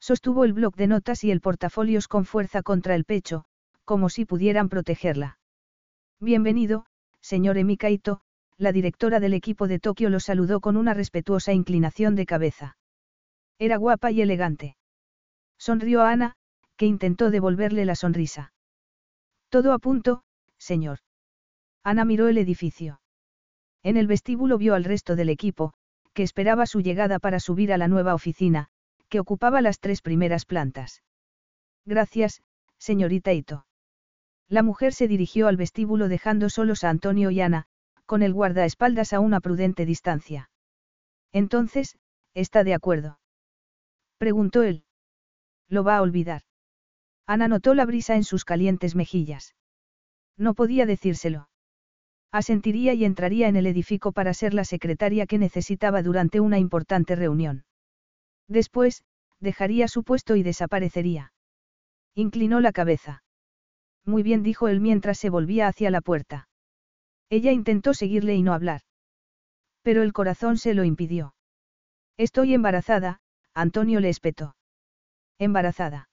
Sostuvo 0.00 0.44
el 0.44 0.54
bloc 0.54 0.76
de 0.76 0.88
notas 0.88 1.22
y 1.22 1.30
el 1.30 1.40
portafolios 1.40 2.08
con 2.08 2.24
fuerza 2.24 2.62
contra 2.62 2.96
el 2.96 3.04
pecho, 3.04 3.44
como 3.84 4.08
si 4.08 4.24
pudieran 4.24 4.68
protegerla. 4.68 5.38
Bienvenido, 6.18 6.86
señor 7.20 7.58
Emikaito, 7.58 8.22
la 8.56 8.72
directora 8.72 9.20
del 9.20 9.34
equipo 9.34 9.68
de 9.68 9.78
Tokio 9.78 10.10
lo 10.10 10.18
saludó 10.18 10.60
con 10.60 10.76
una 10.76 10.94
respetuosa 10.94 11.52
inclinación 11.52 12.16
de 12.16 12.26
cabeza. 12.26 12.76
Era 13.60 13.76
guapa 13.76 14.10
y 14.10 14.22
elegante. 14.22 14.78
Sonrió 15.58 16.00
a 16.00 16.10
Ana, 16.10 16.34
que 16.78 16.86
intentó 16.86 17.30
devolverle 17.30 17.84
la 17.84 17.94
sonrisa. 17.94 18.54
Todo 19.50 19.74
a 19.74 19.78
punto, 19.78 20.22
señor. 20.56 21.00
Ana 21.84 22.06
miró 22.06 22.28
el 22.28 22.38
edificio. 22.38 23.02
En 23.82 23.98
el 23.98 24.06
vestíbulo 24.06 24.56
vio 24.56 24.74
al 24.74 24.84
resto 24.84 25.14
del 25.14 25.28
equipo, 25.28 25.74
que 26.14 26.22
esperaba 26.22 26.64
su 26.64 26.80
llegada 26.80 27.18
para 27.18 27.38
subir 27.38 27.70
a 27.70 27.76
la 27.76 27.86
nueva 27.86 28.14
oficina, 28.14 28.68
que 29.10 29.20
ocupaba 29.20 29.60
las 29.60 29.78
tres 29.78 30.00
primeras 30.00 30.46
plantas. 30.46 31.02
Gracias, 31.84 32.42
señorita 32.78 33.34
Ito. 33.34 33.66
La 34.48 34.62
mujer 34.62 34.94
se 34.94 35.06
dirigió 35.06 35.48
al 35.48 35.58
vestíbulo 35.58 36.08
dejando 36.08 36.48
solos 36.48 36.82
a 36.82 36.88
Antonio 36.88 37.30
y 37.30 37.42
Ana, 37.42 37.66
con 38.06 38.22
el 38.22 38.32
guardaespaldas 38.32 39.12
a 39.12 39.20
una 39.20 39.40
prudente 39.40 39.84
distancia. 39.84 40.50
Entonces, 41.30 41.98
¿está 42.32 42.64
de 42.64 42.72
acuerdo? 42.72 43.19
Preguntó 44.20 44.62
él. 44.64 44.84
Lo 45.66 45.82
va 45.82 45.96
a 45.96 46.02
olvidar. 46.02 46.42
Ana 47.26 47.48
notó 47.48 47.74
la 47.74 47.86
brisa 47.86 48.16
en 48.16 48.24
sus 48.24 48.44
calientes 48.44 48.94
mejillas. 48.94 49.54
No 50.36 50.52
podía 50.52 50.84
decírselo. 50.84 51.48
Asentiría 52.30 52.92
y 52.92 53.06
entraría 53.06 53.48
en 53.48 53.56
el 53.56 53.66
edificio 53.66 54.12
para 54.12 54.34
ser 54.34 54.52
la 54.52 54.64
secretaria 54.64 55.24
que 55.24 55.38
necesitaba 55.38 56.02
durante 56.02 56.38
una 56.38 56.58
importante 56.58 57.16
reunión. 57.16 57.64
Después, 58.46 59.04
dejaría 59.40 59.88
su 59.88 60.04
puesto 60.04 60.36
y 60.36 60.42
desaparecería. 60.42 61.32
Inclinó 62.14 62.60
la 62.60 62.72
cabeza. 62.72 63.22
Muy 64.04 64.22
bien 64.22 64.42
dijo 64.42 64.68
él 64.68 64.82
mientras 64.82 65.16
se 65.16 65.30
volvía 65.30 65.66
hacia 65.66 65.90
la 65.90 66.02
puerta. 66.02 66.46
Ella 67.30 67.52
intentó 67.52 67.94
seguirle 67.94 68.34
y 68.34 68.42
no 68.42 68.52
hablar. 68.52 68.82
Pero 69.80 70.02
el 70.02 70.12
corazón 70.12 70.58
se 70.58 70.74
lo 70.74 70.84
impidió. 70.84 71.34
Estoy 72.18 72.52
embarazada, 72.52 73.22
Antonio 73.54 74.00
le 74.00 74.08
espetó. 74.08 74.56
Embarazada. 75.38 76.08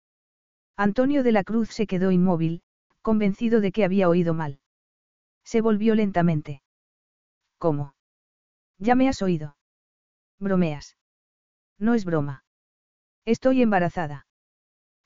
Antonio 0.75 1.24
de 1.24 1.32
la 1.32 1.44
Cruz 1.44 1.70
se 1.70 1.88
quedó 1.88 2.12
inmóvil, 2.12 2.62
convencido 3.01 3.62
de 3.62 3.72
que 3.72 3.84
había 3.84 4.10
oído 4.10 4.34
mal. 4.34 4.60
Se 5.44 5.62
volvió 5.62 5.96
lentamente. 5.96 6.62
¿Cómo? 7.58 7.96
Ya 8.77 8.96
me 8.96 9.08
has 9.10 9.22
oído. 9.22 9.58
Bromeas. 10.39 10.98
No 11.79 11.94
es 11.94 12.06
broma. 12.06 12.44
Estoy 13.25 13.62
embarazada. 13.62 14.27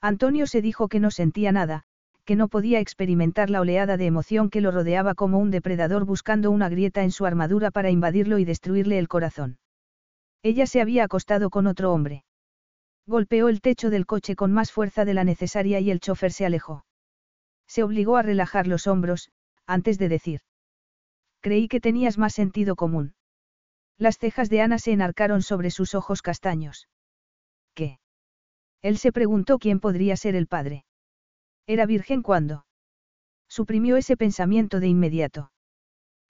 Antonio 0.01 0.47
se 0.47 0.61
dijo 0.61 0.87
que 0.87 0.99
no 0.99 1.11
sentía 1.11 1.51
nada, 1.51 1.83
que 2.25 2.35
no 2.35 2.47
podía 2.49 2.79
experimentar 2.79 3.49
la 3.49 3.61
oleada 3.61 3.97
de 3.97 4.07
emoción 4.07 4.49
que 4.49 4.61
lo 4.61 4.71
rodeaba 4.71 5.15
como 5.15 5.39
un 5.39 5.51
depredador 5.51 6.05
buscando 6.05 6.51
una 6.51 6.69
grieta 6.69 7.03
en 7.03 7.11
su 7.11 7.25
armadura 7.25 7.71
para 7.71 7.91
invadirlo 7.91 8.39
y 8.39 8.45
destruirle 8.45 8.99
el 8.99 9.07
corazón. 9.07 9.57
Ella 10.43 10.65
se 10.65 10.81
había 10.81 11.03
acostado 11.03 11.49
con 11.49 11.67
otro 11.67 11.93
hombre. 11.93 12.23
Golpeó 13.05 13.49
el 13.49 13.61
techo 13.61 13.89
del 13.89 14.05
coche 14.05 14.35
con 14.35 14.51
más 14.51 14.71
fuerza 14.71 15.05
de 15.05 15.13
la 15.13 15.23
necesaria 15.23 15.79
y 15.79 15.91
el 15.91 15.99
chofer 15.99 16.31
se 16.31 16.45
alejó. 16.45 16.85
Se 17.67 17.83
obligó 17.83 18.17
a 18.17 18.21
relajar 18.21 18.67
los 18.67 18.87
hombros, 18.87 19.31
antes 19.65 19.97
de 19.97 20.09
decir. 20.09 20.41
Creí 21.41 21.67
que 21.67 21.79
tenías 21.79 22.17
más 22.17 22.33
sentido 22.33 22.75
común. 22.75 23.15
Las 23.97 24.17
cejas 24.17 24.49
de 24.49 24.61
Ana 24.61 24.79
se 24.79 24.91
enarcaron 24.91 25.41
sobre 25.41 25.71
sus 25.71 25.95
ojos 25.95 26.21
castaños. 26.21 26.87
¿Qué? 27.73 27.99
Él 28.81 28.97
se 28.97 29.11
preguntó 29.11 29.59
quién 29.59 29.79
podría 29.79 30.17
ser 30.17 30.35
el 30.35 30.47
padre. 30.47 30.85
¿Era 31.67 31.85
virgen 31.85 32.23
cuando? 32.23 32.65
Suprimió 33.47 33.97
ese 33.97 34.17
pensamiento 34.17 34.79
de 34.79 34.87
inmediato. 34.87 35.51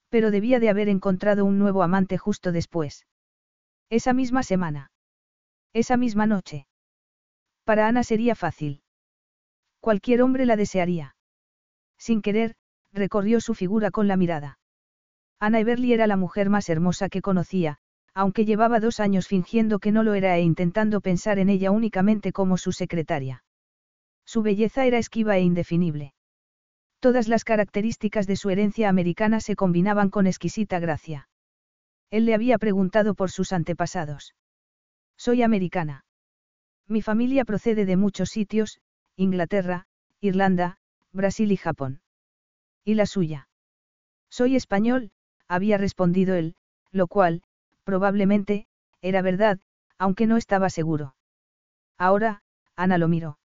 Pero 0.10 0.32
debía 0.32 0.60
de 0.60 0.70
haber 0.70 0.90
encontrado 0.90 1.46
un 1.46 1.58
nuevo 1.60 1.84
amante 1.84 2.18
justo 2.18 2.52
después. 2.52 3.06
Esa 3.92 4.14
misma 4.14 4.42
semana. 4.42 4.90
Esa 5.74 5.98
misma 5.98 6.26
noche. 6.26 6.66
Para 7.66 7.90
Ana 7.90 8.04
sería 8.04 8.36
fácil. 8.36 8.84
Cualquier 9.82 10.22
hombre 10.22 10.46
la 10.46 10.56
desearía. 10.56 11.18
Sin 11.98 12.22
querer, 12.22 12.56
recorrió 12.94 13.42
su 13.42 13.54
figura 13.54 13.92
con 13.92 14.08
la 14.08 14.16
mirada. 14.16 14.60
Ana 15.42 15.60
Everly 15.60 15.92
era 15.92 16.08
la 16.08 16.16
mujer 16.16 16.50
más 16.50 16.70
hermosa 16.70 17.10
que 17.10 17.22
conocía, 17.22 17.80
aunque 18.14 18.46
llevaba 18.46 18.80
dos 18.80 19.02
años 19.02 19.28
fingiendo 19.28 19.80
que 19.80 19.92
no 19.92 20.04
lo 20.04 20.14
era 20.14 20.38
e 20.38 20.42
intentando 20.42 21.02
pensar 21.02 21.38
en 21.38 21.50
ella 21.50 21.72
únicamente 21.72 22.32
como 22.32 22.56
su 22.56 22.72
secretaria. 22.72 23.44
Su 24.26 24.42
belleza 24.42 24.86
era 24.86 25.00
esquiva 25.00 25.36
e 25.36 25.42
indefinible. 25.42 26.14
Todas 27.02 27.28
las 27.28 27.44
características 27.44 28.26
de 28.26 28.38
su 28.38 28.52
herencia 28.52 28.88
americana 28.88 29.42
se 29.42 29.58
combinaban 29.58 30.10
con 30.10 30.28
exquisita 30.28 30.80
gracia. 30.80 31.28
Él 32.12 32.26
le 32.26 32.36
había 32.36 32.58
preguntado 32.58 33.16
por 33.16 33.32
sus 33.32 33.54
antepasados. 33.54 34.36
Soy 35.18 35.42
americana. 35.42 36.06
Mi 36.88 37.02
familia 37.02 37.46
procede 37.46 37.86
de 37.86 37.96
muchos 37.96 38.30
sitios, 38.30 38.82
Inglaterra, 39.16 39.88
Irlanda, 40.20 40.78
Brasil 41.14 41.52
y 41.52 41.58
Japón. 41.58 42.02
¿Y 42.84 42.96
la 42.96 43.06
suya? 43.06 43.48
Soy 44.30 44.56
español, 44.56 45.12
había 45.48 45.78
respondido 45.78 46.36
él, 46.36 46.56
lo 46.92 47.08
cual, 47.08 47.44
probablemente, 47.86 48.68
era 49.02 49.22
verdad, 49.22 49.60
aunque 49.98 50.28
no 50.28 50.38
estaba 50.38 50.70
seguro. 50.70 51.16
Ahora, 51.98 52.44
Ana 52.76 52.98
lo 52.98 53.08
miró. 53.08 53.40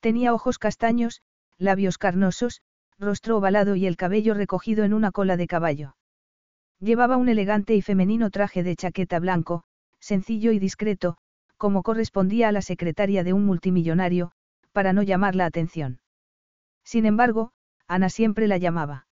Tenía 0.00 0.34
ojos 0.34 0.58
castaños, 0.58 1.22
labios 1.58 1.98
carnosos, 1.98 2.62
rostro 2.98 3.36
ovalado 3.36 3.76
y 3.76 3.86
el 3.86 3.96
cabello 3.96 4.34
recogido 4.34 4.84
en 4.84 4.92
una 4.94 5.12
cola 5.12 5.36
de 5.36 5.46
caballo. 5.46 5.96
Llevaba 6.80 7.16
un 7.16 7.28
elegante 7.28 7.74
y 7.74 7.82
femenino 7.82 8.30
traje 8.30 8.62
de 8.62 8.76
chaqueta 8.76 9.18
blanco, 9.18 9.64
sencillo 9.98 10.52
y 10.52 10.58
discreto, 10.58 11.16
como 11.56 11.82
correspondía 11.82 12.48
a 12.48 12.52
la 12.52 12.62
secretaria 12.62 13.24
de 13.24 13.32
un 13.32 13.46
multimillonario, 13.46 14.32
para 14.72 14.92
no 14.92 15.02
llamar 15.02 15.34
la 15.34 15.46
atención. 15.46 16.00
Sin 16.84 17.06
embargo, 17.06 17.52
Ana 17.88 18.10
siempre 18.10 18.46
la 18.46 18.58
llamaba. 18.58 19.06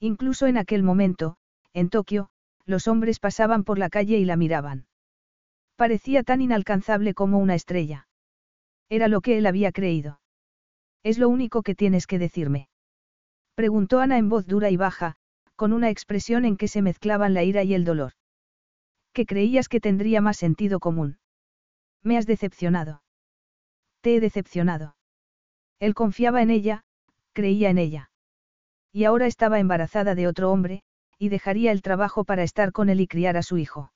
Incluso 0.00 0.46
en 0.46 0.56
aquel 0.56 0.82
momento, 0.82 1.36
en 1.74 1.90
Tokio, 1.90 2.30
los 2.64 2.88
hombres 2.88 3.20
pasaban 3.20 3.64
por 3.64 3.78
la 3.78 3.90
calle 3.90 4.18
y 4.18 4.24
la 4.24 4.36
miraban. 4.36 4.86
Parecía 5.76 6.22
tan 6.22 6.40
inalcanzable 6.40 7.12
como 7.14 7.38
una 7.38 7.54
estrella. 7.54 8.08
Era 8.88 9.08
lo 9.08 9.20
que 9.20 9.36
él 9.36 9.46
había 9.46 9.72
creído. 9.72 10.20
Es 11.02 11.18
lo 11.18 11.28
único 11.28 11.62
que 11.62 11.74
tienes 11.74 12.06
que 12.06 12.18
decirme. 12.18 12.68
Preguntó 13.54 14.00
Ana 14.00 14.18
en 14.18 14.28
voz 14.28 14.46
dura 14.46 14.70
y 14.70 14.76
baja, 14.76 15.16
con 15.58 15.72
una 15.72 15.90
expresión 15.90 16.44
en 16.44 16.56
que 16.56 16.68
se 16.68 16.82
mezclaban 16.82 17.34
la 17.34 17.42
ira 17.42 17.64
y 17.64 17.74
el 17.74 17.84
dolor. 17.84 18.12
Que 19.12 19.26
creías 19.26 19.68
que 19.68 19.80
tendría 19.80 20.20
más 20.20 20.36
sentido 20.36 20.78
común. 20.78 21.18
Me 22.04 22.16
has 22.16 22.26
decepcionado. 22.26 23.02
Te 24.00 24.14
he 24.14 24.20
decepcionado. 24.20 24.94
Él 25.80 25.94
confiaba 25.94 26.42
en 26.42 26.50
ella, 26.50 26.84
creía 27.32 27.70
en 27.70 27.78
ella. 27.78 28.10
Y 28.92 29.02
ahora 29.02 29.26
estaba 29.26 29.58
embarazada 29.58 30.14
de 30.14 30.28
otro 30.28 30.52
hombre, 30.52 30.84
y 31.18 31.28
dejaría 31.28 31.72
el 31.72 31.82
trabajo 31.82 32.22
para 32.22 32.44
estar 32.44 32.70
con 32.70 32.88
él 32.88 33.00
y 33.00 33.08
criar 33.08 33.36
a 33.36 33.42
su 33.42 33.58
hijo. 33.58 33.92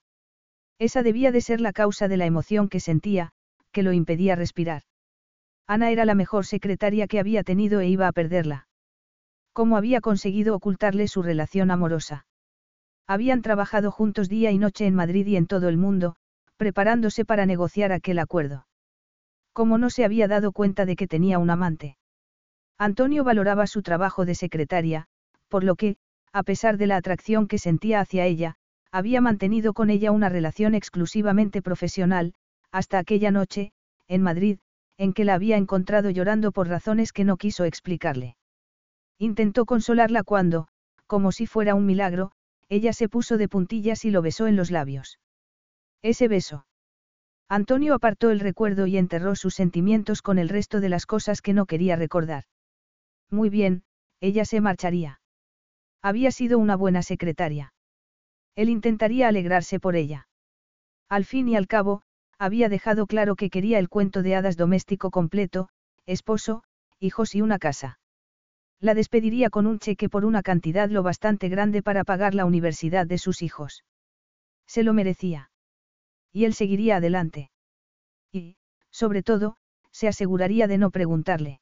Esa 0.80 1.04
debía 1.04 1.30
de 1.30 1.42
ser 1.42 1.60
la 1.60 1.72
causa 1.72 2.08
de 2.08 2.16
la 2.16 2.26
emoción 2.26 2.68
que 2.68 2.80
sentía, 2.80 3.30
que 3.70 3.84
lo 3.84 3.92
impedía 3.92 4.34
respirar. 4.34 4.82
Ana 5.68 5.92
era 5.92 6.04
la 6.06 6.16
mejor 6.16 6.44
secretaria 6.44 7.06
que 7.06 7.20
había 7.20 7.44
tenido 7.44 7.78
e 7.78 7.86
iba 7.86 8.08
a 8.08 8.12
perderla. 8.12 8.66
¿Cómo 9.52 9.76
había 9.76 10.00
conseguido 10.00 10.54
ocultarle 10.56 11.08
su 11.08 11.22
relación 11.22 11.70
amorosa? 11.70 12.26
Habían 13.06 13.42
trabajado 13.42 13.90
juntos 13.90 14.28
día 14.28 14.50
y 14.50 14.58
noche 14.58 14.86
en 14.86 14.94
Madrid 14.94 15.26
y 15.26 15.36
en 15.36 15.46
todo 15.46 15.68
el 15.68 15.76
mundo, 15.76 16.16
preparándose 16.56 17.24
para 17.24 17.44
negociar 17.44 17.92
aquel 17.92 18.18
acuerdo. 18.18 18.66
¿Cómo 19.52 19.76
no 19.76 19.90
se 19.90 20.04
había 20.04 20.28
dado 20.28 20.52
cuenta 20.52 20.86
de 20.86 20.96
que 20.96 21.06
tenía 21.06 21.38
un 21.38 21.50
amante? 21.50 21.98
Antonio 22.78 23.24
valoraba 23.24 23.66
su 23.66 23.82
trabajo 23.82 24.24
de 24.24 24.34
secretaria, 24.34 25.06
por 25.48 25.64
lo 25.64 25.76
que, 25.76 25.96
a 26.32 26.42
pesar 26.42 26.78
de 26.78 26.86
la 26.86 26.96
atracción 26.96 27.46
que 27.46 27.58
sentía 27.58 28.00
hacia 28.00 28.24
ella, 28.24 28.54
había 28.90 29.20
mantenido 29.20 29.74
con 29.74 29.90
ella 29.90 30.12
una 30.12 30.30
relación 30.30 30.74
exclusivamente 30.74 31.60
profesional, 31.60 32.32
hasta 32.70 32.98
aquella 32.98 33.30
noche, 33.30 33.72
en 34.08 34.22
Madrid, 34.22 34.58
en 34.96 35.12
que 35.12 35.24
la 35.24 35.34
había 35.34 35.58
encontrado 35.58 36.08
llorando 36.08 36.52
por 36.52 36.68
razones 36.68 37.12
que 37.12 37.24
no 37.24 37.36
quiso 37.36 37.64
explicarle. 37.64 38.36
Intentó 39.22 39.66
consolarla 39.66 40.24
cuando, 40.24 40.66
como 41.06 41.30
si 41.30 41.46
fuera 41.46 41.76
un 41.76 41.86
milagro, 41.86 42.32
ella 42.68 42.92
se 42.92 43.08
puso 43.08 43.36
de 43.36 43.48
puntillas 43.48 44.04
y 44.04 44.10
lo 44.10 44.20
besó 44.20 44.48
en 44.48 44.56
los 44.56 44.72
labios. 44.72 45.20
Ese 46.02 46.26
beso. 46.26 46.66
Antonio 47.48 47.94
apartó 47.94 48.30
el 48.30 48.40
recuerdo 48.40 48.88
y 48.88 48.96
enterró 48.96 49.36
sus 49.36 49.54
sentimientos 49.54 50.22
con 50.22 50.40
el 50.40 50.48
resto 50.48 50.80
de 50.80 50.88
las 50.88 51.06
cosas 51.06 51.40
que 51.40 51.52
no 51.52 51.66
quería 51.66 51.94
recordar. 51.94 52.46
Muy 53.30 53.48
bien, 53.48 53.84
ella 54.18 54.44
se 54.44 54.60
marcharía. 54.60 55.20
Había 56.02 56.32
sido 56.32 56.58
una 56.58 56.74
buena 56.74 57.04
secretaria. 57.04 57.74
Él 58.56 58.70
intentaría 58.70 59.28
alegrarse 59.28 59.78
por 59.78 59.94
ella. 59.94 60.26
Al 61.08 61.24
fin 61.24 61.48
y 61.48 61.54
al 61.54 61.68
cabo, 61.68 62.02
había 62.40 62.68
dejado 62.68 63.06
claro 63.06 63.36
que 63.36 63.50
quería 63.50 63.78
el 63.78 63.88
cuento 63.88 64.24
de 64.24 64.34
hadas 64.34 64.56
doméstico 64.56 65.12
completo, 65.12 65.68
esposo, 66.06 66.64
hijos 66.98 67.36
y 67.36 67.40
una 67.40 67.60
casa. 67.60 68.00
La 68.82 68.94
despediría 68.94 69.48
con 69.48 69.68
un 69.68 69.78
cheque 69.78 70.08
por 70.08 70.24
una 70.24 70.42
cantidad 70.42 70.90
lo 70.90 71.04
bastante 71.04 71.48
grande 71.48 71.82
para 71.82 72.02
pagar 72.02 72.34
la 72.34 72.44
universidad 72.44 73.06
de 73.06 73.16
sus 73.16 73.40
hijos. 73.40 73.84
Se 74.66 74.82
lo 74.82 74.92
merecía. 74.92 75.50
Y 76.32 76.46
él 76.46 76.52
seguiría 76.52 76.96
adelante. 76.96 77.50
Y, 78.32 78.56
sobre 78.90 79.22
todo, 79.22 79.56
se 79.92 80.08
aseguraría 80.08 80.66
de 80.66 80.78
no 80.78 80.90
preguntarle. 80.90 81.61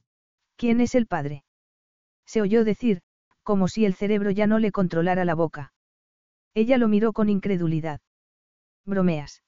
¿Quién 0.61 0.79
es 0.79 0.93
el 0.93 1.07
padre? 1.07 1.43
Se 2.27 2.39
oyó 2.39 2.63
decir, 2.63 3.01
como 3.41 3.67
si 3.67 3.83
el 3.83 3.95
cerebro 3.95 4.29
ya 4.29 4.45
no 4.45 4.59
le 4.59 4.71
controlara 4.71 5.25
la 5.25 5.33
boca. 5.33 5.73
Ella 6.53 6.77
lo 6.77 6.87
miró 6.87 7.13
con 7.13 7.29
incredulidad. 7.29 7.99
Bromeas. 8.85 9.41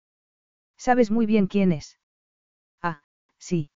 Sabes 0.76 1.12
muy 1.12 1.28
bien 1.28 1.46
quién 1.46 1.72
es. 1.72 2.00
Ah, 2.82 3.04
sí. 3.38 3.70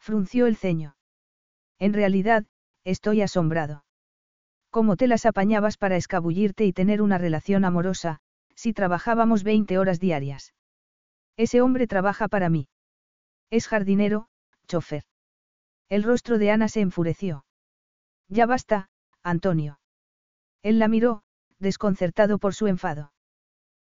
Frunció 0.00 0.46
el 0.46 0.54
ceño. 0.54 0.96
En 1.78 1.94
realidad, 1.94 2.44
estoy 2.84 3.22
asombrado. 3.22 3.86
¿Cómo 4.68 4.96
te 4.96 5.06
las 5.06 5.24
apañabas 5.24 5.78
para 5.78 5.96
escabullirte 5.96 6.66
y 6.66 6.74
tener 6.74 7.00
una 7.00 7.16
relación 7.16 7.64
amorosa, 7.64 8.20
si 8.54 8.74
trabajábamos 8.74 9.44
20 9.44 9.78
horas 9.78 9.98
diarias? 9.98 10.52
Ese 11.38 11.62
hombre 11.62 11.86
trabaja 11.86 12.28
para 12.28 12.50
mí. 12.50 12.68
Es 13.48 13.66
jardinero, 13.66 14.28
chofer. 14.66 15.04
El 15.90 16.04
rostro 16.04 16.38
de 16.38 16.52
Ana 16.52 16.68
se 16.68 16.80
enfureció. 16.80 17.44
Ya 18.28 18.46
basta, 18.46 18.88
Antonio. 19.24 19.80
Él 20.62 20.78
la 20.78 20.86
miró, 20.86 21.24
desconcertado 21.58 22.38
por 22.38 22.54
su 22.54 22.68
enfado. 22.68 23.12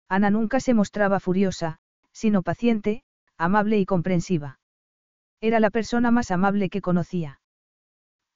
Ana 0.09 0.29
nunca 0.29 0.61
se 0.61 0.75
mostraba 0.75 1.19
furiosa, 1.19 1.79
sino 2.13 2.43
paciente, 2.43 3.05
amable 3.39 3.79
y 3.79 3.87
comprensiva. 3.87 4.61
Era 5.41 5.61
la 5.61 5.71
persona 5.71 6.11
más 6.11 6.31
amable 6.31 6.69
que 6.69 6.83
conocía. 6.83 7.41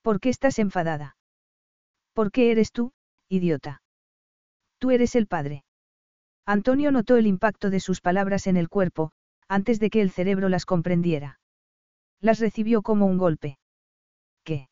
¿Por 0.01 0.19
qué 0.19 0.31
estás 0.31 0.59
enfadada? 0.59 1.17
¿Por 2.15 2.33
qué 2.33 2.51
eres 2.51 2.73
tú, 2.73 2.93
idiota? 3.29 3.83
Tú 4.79 4.93
eres 4.93 5.15
el 5.15 5.27
padre. 5.27 5.65
Antonio 6.47 6.91
notó 6.91 7.17
el 7.17 7.27
impacto 7.27 7.69
de 7.69 7.81
sus 7.81 8.01
palabras 8.01 8.47
en 8.47 8.57
el 8.57 8.71
cuerpo, 8.71 9.13
antes 9.47 9.79
de 9.79 9.91
que 9.91 10.01
el 10.01 10.11
cerebro 10.11 10.49
las 10.49 10.65
comprendiera. 10.65 11.39
Las 12.21 12.41
recibió 12.41 12.83
como 12.83 13.07
un 13.07 13.19
golpe. 13.19 13.59
¿Qué? 14.45 14.69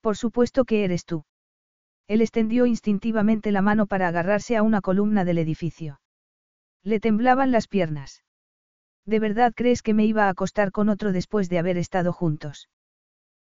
Por 0.00 0.16
supuesto 0.16 0.64
que 0.64 0.84
eres 0.84 1.04
tú. 1.04 1.24
Él 2.08 2.20
extendió 2.20 2.66
instintivamente 2.66 3.52
la 3.52 3.62
mano 3.62 3.86
para 3.86 4.08
agarrarse 4.08 4.56
a 4.56 4.62
una 4.62 4.80
columna 4.80 5.24
del 5.24 5.38
edificio. 5.38 6.00
Le 6.82 7.00
temblaban 7.00 7.52
las 7.52 7.68
piernas. 7.68 8.24
¿De 9.06 9.18
verdad 9.18 9.52
crees 9.54 9.82
que 9.82 9.94
me 9.94 10.04
iba 10.04 10.26
a 10.26 10.28
acostar 10.28 10.72
con 10.72 10.88
otro 10.88 11.12
después 11.12 11.48
de 11.48 11.58
haber 11.58 11.78
estado 11.78 12.12
juntos? 12.12 12.68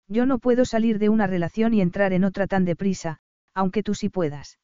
Yo 0.09 0.27
no 0.27 0.39
puedo 0.39 0.65
salir 0.65 0.99
de 0.99 1.09
una 1.09 1.27
relación 1.27 1.75
y 1.75 1.81
entrar 1.81 2.13
en 2.13 2.25
otra 2.25 2.47
tan 2.47 2.65
deprisa, 2.65 3.21
aunque 3.55 3.83
tú 3.83 3.95
sí 3.95 4.09
puedas. 4.09 4.59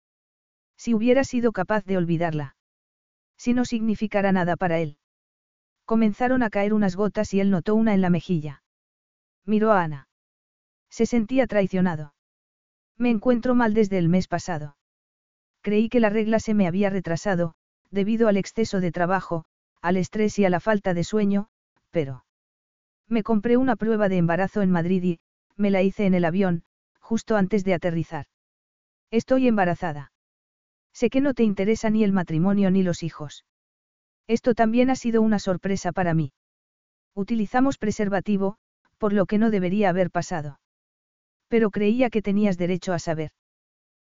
Si 0.77 0.95
hubiera 0.95 1.25
sido 1.25 1.53
capaz 1.53 1.85
de 1.85 1.97
olvidarla. 1.97 2.57
Si 3.37 3.53
no 3.53 3.65
significara 3.65 4.33
nada 4.33 4.57
para 4.57 4.81
él. 4.81 4.99
Comenzaron 5.85 6.43
a 6.43 6.51
caer 6.51 6.73
unas 6.73 6.97
gotas 6.97 7.35
y 7.35 7.41
él 7.41 7.51
notó 7.51 7.75
una 7.75 7.95
en 7.95 8.01
la 8.01 8.11
mejilla. 8.11 8.63
Miró 9.45 9.73
a 9.73 9.83
Ana. 9.83 10.09
Se 10.89 11.07
sentía 11.07 11.47
traicionado. 11.47 12.15
Me 12.97 13.11
encuentro 13.11 13.55
mal 13.55 13.75
desde 13.75 13.99
el 13.99 14.09
mes 14.09 14.29
pasado. 14.29 14.77
Creí 15.61 15.89
que 15.89 16.01
la 16.01 16.11
regla 16.11 16.41
se 16.41 16.55
me 16.55 16.67
había 16.67 16.91
retrasado, 16.91 17.55
debido 17.91 18.29
al 18.29 18.37
exceso 18.37 18.81
de 18.81 18.93
trabajo, 18.93 19.45
al 19.81 19.97
estrés 19.97 20.39
y 20.39 20.45
a 20.45 20.51
la 20.51 20.61
falta 20.61 20.95
de 20.95 21.05
sueño, 21.05 21.49
pero... 21.91 22.25
Me 23.09 23.23
compré 23.23 23.57
una 23.57 23.77
prueba 23.77 24.09
de 24.09 24.17
embarazo 24.17 24.63
en 24.63 24.71
Madrid 24.71 25.03
y, 25.03 25.21
me 25.57 25.71
la 25.71 25.83
hice 25.83 26.07
en 26.07 26.15
el 26.15 26.25
avión, 26.25 26.65
justo 27.01 27.37
antes 27.37 27.65
de 27.65 27.75
aterrizar. 27.75 28.27
Estoy 29.11 29.47
embarazada. 29.47 30.13
Sé 30.93 31.11
que 31.11 31.21
no 31.21 31.35
te 31.35 31.43
interesa 31.43 31.91
ni 31.91 32.05
el 32.05 32.13
matrimonio 32.13 32.71
ni 32.71 32.83
los 32.83 33.03
hijos. 33.03 33.45
Esto 34.27 34.55
también 34.55 34.91
ha 34.91 34.97
sido 34.97 35.23
una 35.23 35.39
sorpresa 35.39 35.93
para 35.93 36.15
mí. 36.15 36.33
Utilizamos 37.15 37.79
preservativo, 37.79 38.57
por 38.99 39.13
lo 39.13 39.27
que 39.27 39.39
no 39.39 39.51
debería 39.51 39.91
haber 39.91 40.11
pasado. 40.11 40.61
Pero 41.49 41.71
creía 41.71 42.11
que 42.11 42.23
tenías 42.23 42.57
derecho 42.57 42.93
a 42.93 42.99
saber. 42.99 43.33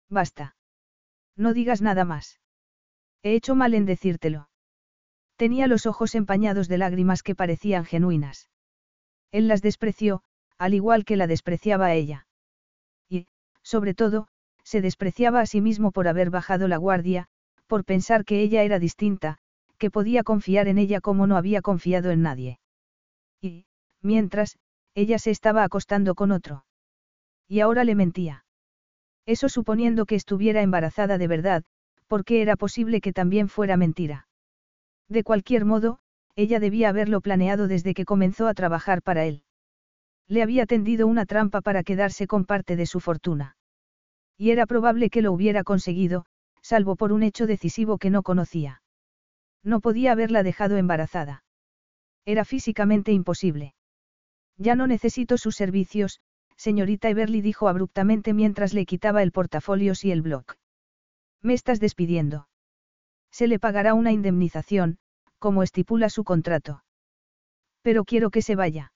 Basta. 0.09 0.55
No 1.35 1.53
digas 1.53 1.81
nada 1.81 2.03
más. 2.03 2.39
He 3.21 3.35
hecho 3.35 3.55
mal 3.55 3.73
en 3.73 3.85
decírtelo. 3.85 4.49
Tenía 5.35 5.67
los 5.67 5.85
ojos 5.85 6.15
empañados 6.15 6.67
de 6.67 6.79
lágrimas 6.79 7.21
que 7.21 7.35
parecían 7.35 7.85
genuinas. 7.85 8.49
Él 9.31 9.47
las 9.47 9.61
despreció, 9.61 10.23
al 10.57 10.73
igual 10.73 11.05
que 11.05 11.15
la 11.15 11.27
despreciaba 11.27 11.87
a 11.87 11.93
ella. 11.93 12.27
Y, 13.07 13.27
sobre 13.61 13.93
todo, 13.93 14.27
se 14.63 14.81
despreciaba 14.81 15.41
a 15.41 15.45
sí 15.45 15.61
mismo 15.61 15.91
por 15.91 16.07
haber 16.07 16.31
bajado 16.31 16.67
la 16.67 16.77
guardia, 16.77 17.27
por 17.67 17.85
pensar 17.85 18.25
que 18.25 18.41
ella 18.41 18.63
era 18.63 18.79
distinta, 18.79 19.37
que 19.77 19.91
podía 19.91 20.23
confiar 20.23 20.67
en 20.67 20.77
ella 20.77 21.01
como 21.01 21.27
no 21.27 21.37
había 21.37 21.61
confiado 21.61 22.11
en 22.11 22.21
nadie. 22.21 22.59
Y, 23.41 23.65
mientras, 24.01 24.57
ella 24.95 25.19
se 25.19 25.31
estaba 25.31 25.63
acostando 25.63 26.15
con 26.15 26.31
otro. 26.31 26.65
Y 27.47 27.59
ahora 27.59 27.83
le 27.83 27.95
mentía. 27.95 28.45
Eso 29.25 29.49
suponiendo 29.49 30.05
que 30.05 30.15
estuviera 30.15 30.61
embarazada 30.61 31.17
de 31.17 31.27
verdad, 31.27 31.63
porque 32.07 32.41
era 32.41 32.55
posible 32.55 33.01
que 33.01 33.13
también 33.13 33.49
fuera 33.49 33.77
mentira. 33.77 34.27
De 35.09 35.23
cualquier 35.23 35.65
modo, 35.65 35.99
ella 36.35 36.59
debía 36.59 36.89
haberlo 36.89 37.21
planeado 37.21 37.67
desde 37.67 37.93
que 37.93 38.05
comenzó 38.05 38.47
a 38.47 38.53
trabajar 38.53 39.01
para 39.01 39.25
él. 39.25 39.43
Le 40.27 40.43
había 40.43 40.65
tendido 40.65 41.07
una 41.07 41.25
trampa 41.25 41.61
para 41.61 41.83
quedarse 41.83 42.27
con 42.27 42.45
parte 42.45 42.75
de 42.75 42.85
su 42.85 42.99
fortuna. 42.99 43.55
Y 44.37 44.51
era 44.51 44.65
probable 44.65 45.09
que 45.09 45.21
lo 45.21 45.31
hubiera 45.31 45.63
conseguido, 45.63 46.25
salvo 46.61 46.95
por 46.95 47.11
un 47.11 47.23
hecho 47.23 47.47
decisivo 47.47 47.97
que 47.97 48.09
no 48.09 48.23
conocía. 48.23 48.81
No 49.67 49.81
podía 49.81 50.13
haberla 50.13 50.43
dejado 50.43 50.77
embarazada. 50.77 51.43
Era 52.23 52.45
físicamente 52.45 53.11
imposible. 53.11 53.73
Ya 54.55 54.75
no 54.75 54.87
necesito 54.87 55.37
sus 55.37 55.57
servicios, 55.57 56.21
señorita 56.55 57.09
Everly 57.09 57.41
dijo 57.41 57.67
abruptamente 57.67 58.33
mientras 58.33 58.73
le 58.73 58.85
quitaba 58.85 59.23
el 59.23 59.33
portafolios 59.33 60.05
y 60.05 60.11
el 60.13 60.21
blog. 60.21 60.45
Me 61.41 61.53
estás 61.53 61.81
despidiendo. 61.81 62.47
Se 63.29 63.47
le 63.47 63.59
pagará 63.59 63.93
una 63.93 64.13
indemnización, 64.13 64.99
como 65.37 65.63
estipula 65.63 66.09
su 66.09 66.23
contrato. 66.23 66.81
Pero 67.81 68.05
quiero 68.05 68.29
que 68.29 68.41
se 68.41 68.55
vaya. 68.55 68.93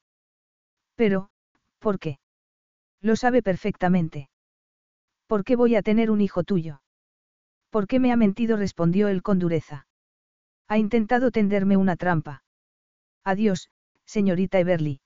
Pero, 0.94 1.28
¿por 1.80 1.98
qué? 1.98 2.18
Lo 3.02 3.16
sabe 3.16 3.42
perfectamente. 3.42 4.30
¿Por 5.26 5.44
qué 5.44 5.54
voy 5.54 5.74
a 5.74 5.82
tener 5.82 6.10
un 6.10 6.22
hijo 6.22 6.44
tuyo? 6.44 6.80
¿Por 7.68 7.86
qué 7.86 8.00
me 8.00 8.10
ha 8.10 8.16
mentido? 8.16 8.56
respondió 8.56 9.08
él 9.08 9.20
con 9.22 9.38
dureza. 9.38 9.86
Ha 10.68 10.78
intentado 10.78 11.30
tenderme 11.30 11.76
una 11.76 11.96
trampa. 11.96 12.42
Adiós, 13.24 13.70
señorita 14.04 14.58
Everly. 14.58 15.00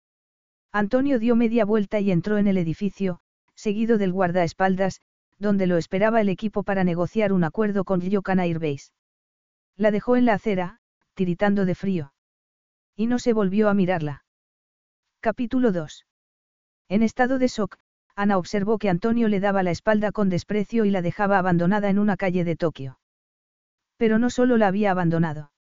Antonio 0.72 1.18
dio 1.18 1.36
media 1.36 1.64
vuelta 1.64 2.00
y 2.00 2.10
entró 2.10 2.38
en 2.38 2.46
el 2.46 2.56
edificio, 2.56 3.20
seguido 3.54 3.98
del 3.98 4.12
guardaespaldas, 4.12 5.00
donde 5.38 5.66
lo 5.66 5.76
esperaba 5.76 6.20
el 6.20 6.28
equipo 6.28 6.62
para 6.62 6.84
negociar 6.84 7.32
un 7.32 7.44
acuerdo 7.44 7.84
con 7.84 8.00
Yokan 8.00 8.40
Airbase. 8.40 8.92
La 9.76 9.90
dejó 9.90 10.16
en 10.16 10.24
la 10.24 10.34
acera, 10.34 10.78
tiritando 11.14 11.64
de 11.64 11.74
frío. 11.74 12.12
Y 12.96 13.06
no 13.06 13.18
se 13.18 13.32
volvió 13.32 13.68
a 13.68 13.74
mirarla. 13.74 14.24
Capítulo 15.20 15.72
2. 15.72 16.06
En 16.88 17.02
estado 17.02 17.38
de 17.38 17.48
shock, 17.48 17.78
Ana 18.14 18.38
observó 18.38 18.78
que 18.78 18.88
Antonio 18.88 19.28
le 19.28 19.40
daba 19.40 19.62
la 19.62 19.70
espalda 19.70 20.12
con 20.12 20.28
desprecio 20.28 20.84
y 20.84 20.90
la 20.90 21.02
dejaba 21.02 21.38
abandonada 21.38 21.88
en 21.90 21.98
una 21.98 22.16
calle 22.16 22.44
de 22.44 22.56
Tokio. 22.56 22.98
Pero 24.02 24.18
no 24.18 24.30
solo 24.30 24.56
la 24.56 24.66
había 24.66 24.90
abandonado. 24.90 25.52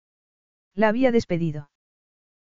La 0.74 0.88
había 0.88 1.12
despedido. 1.12 1.70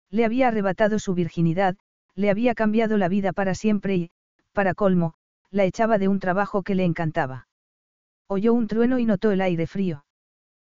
Le 0.09 0.23
había 0.23 0.47
arrebatado 0.47 0.97
su 0.97 1.13
virginidad, 1.13 1.75
le 2.15 2.29
había 2.29 2.55
cambiado 2.55 2.95
la 2.97 3.09
vida 3.09 3.33
para 3.33 3.53
siempre 3.53 3.97
y, 3.97 4.11
para 4.53 4.75
colmo, 4.75 5.15
la 5.51 5.65
echaba 5.65 5.97
de 5.97 6.07
un 6.07 6.21
trabajo 6.21 6.63
que 6.63 6.73
le 6.73 6.85
encantaba. 6.85 7.49
Oyó 8.27 8.53
un 8.53 8.67
trueno 8.67 8.97
y 8.97 9.03
notó 9.03 9.31
el 9.31 9.41
aire 9.41 9.67
frío. 9.67 10.05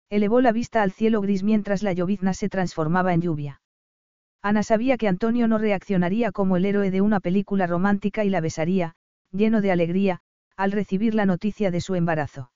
Elevó 0.08 0.40
la 0.40 0.52
vista 0.52 0.80
al 0.80 0.90
cielo 0.90 1.20
gris 1.20 1.42
mientras 1.42 1.82
la 1.82 1.92
llovizna 1.92 2.32
se 2.32 2.48
transformaba 2.48 3.12
en 3.12 3.20
lluvia. 3.20 3.60
Ana 4.40 4.62
sabía 4.62 4.96
que 4.96 5.06
Antonio 5.06 5.48
no 5.48 5.58
reaccionaría 5.58 6.32
como 6.32 6.56
el 6.56 6.64
héroe 6.64 6.90
de 6.90 7.02
una 7.02 7.20
película 7.20 7.66
romántica 7.66 8.24
y 8.24 8.30
la 8.30 8.40
besaría, 8.40 8.94
lleno 9.32 9.60
de 9.60 9.70
alegría, 9.70 10.22
al 10.56 10.72
recibir 10.72 11.14
la 11.14 11.26
noticia 11.26 11.70
de 11.70 11.82
su 11.82 11.94
embarazo. 11.94 12.52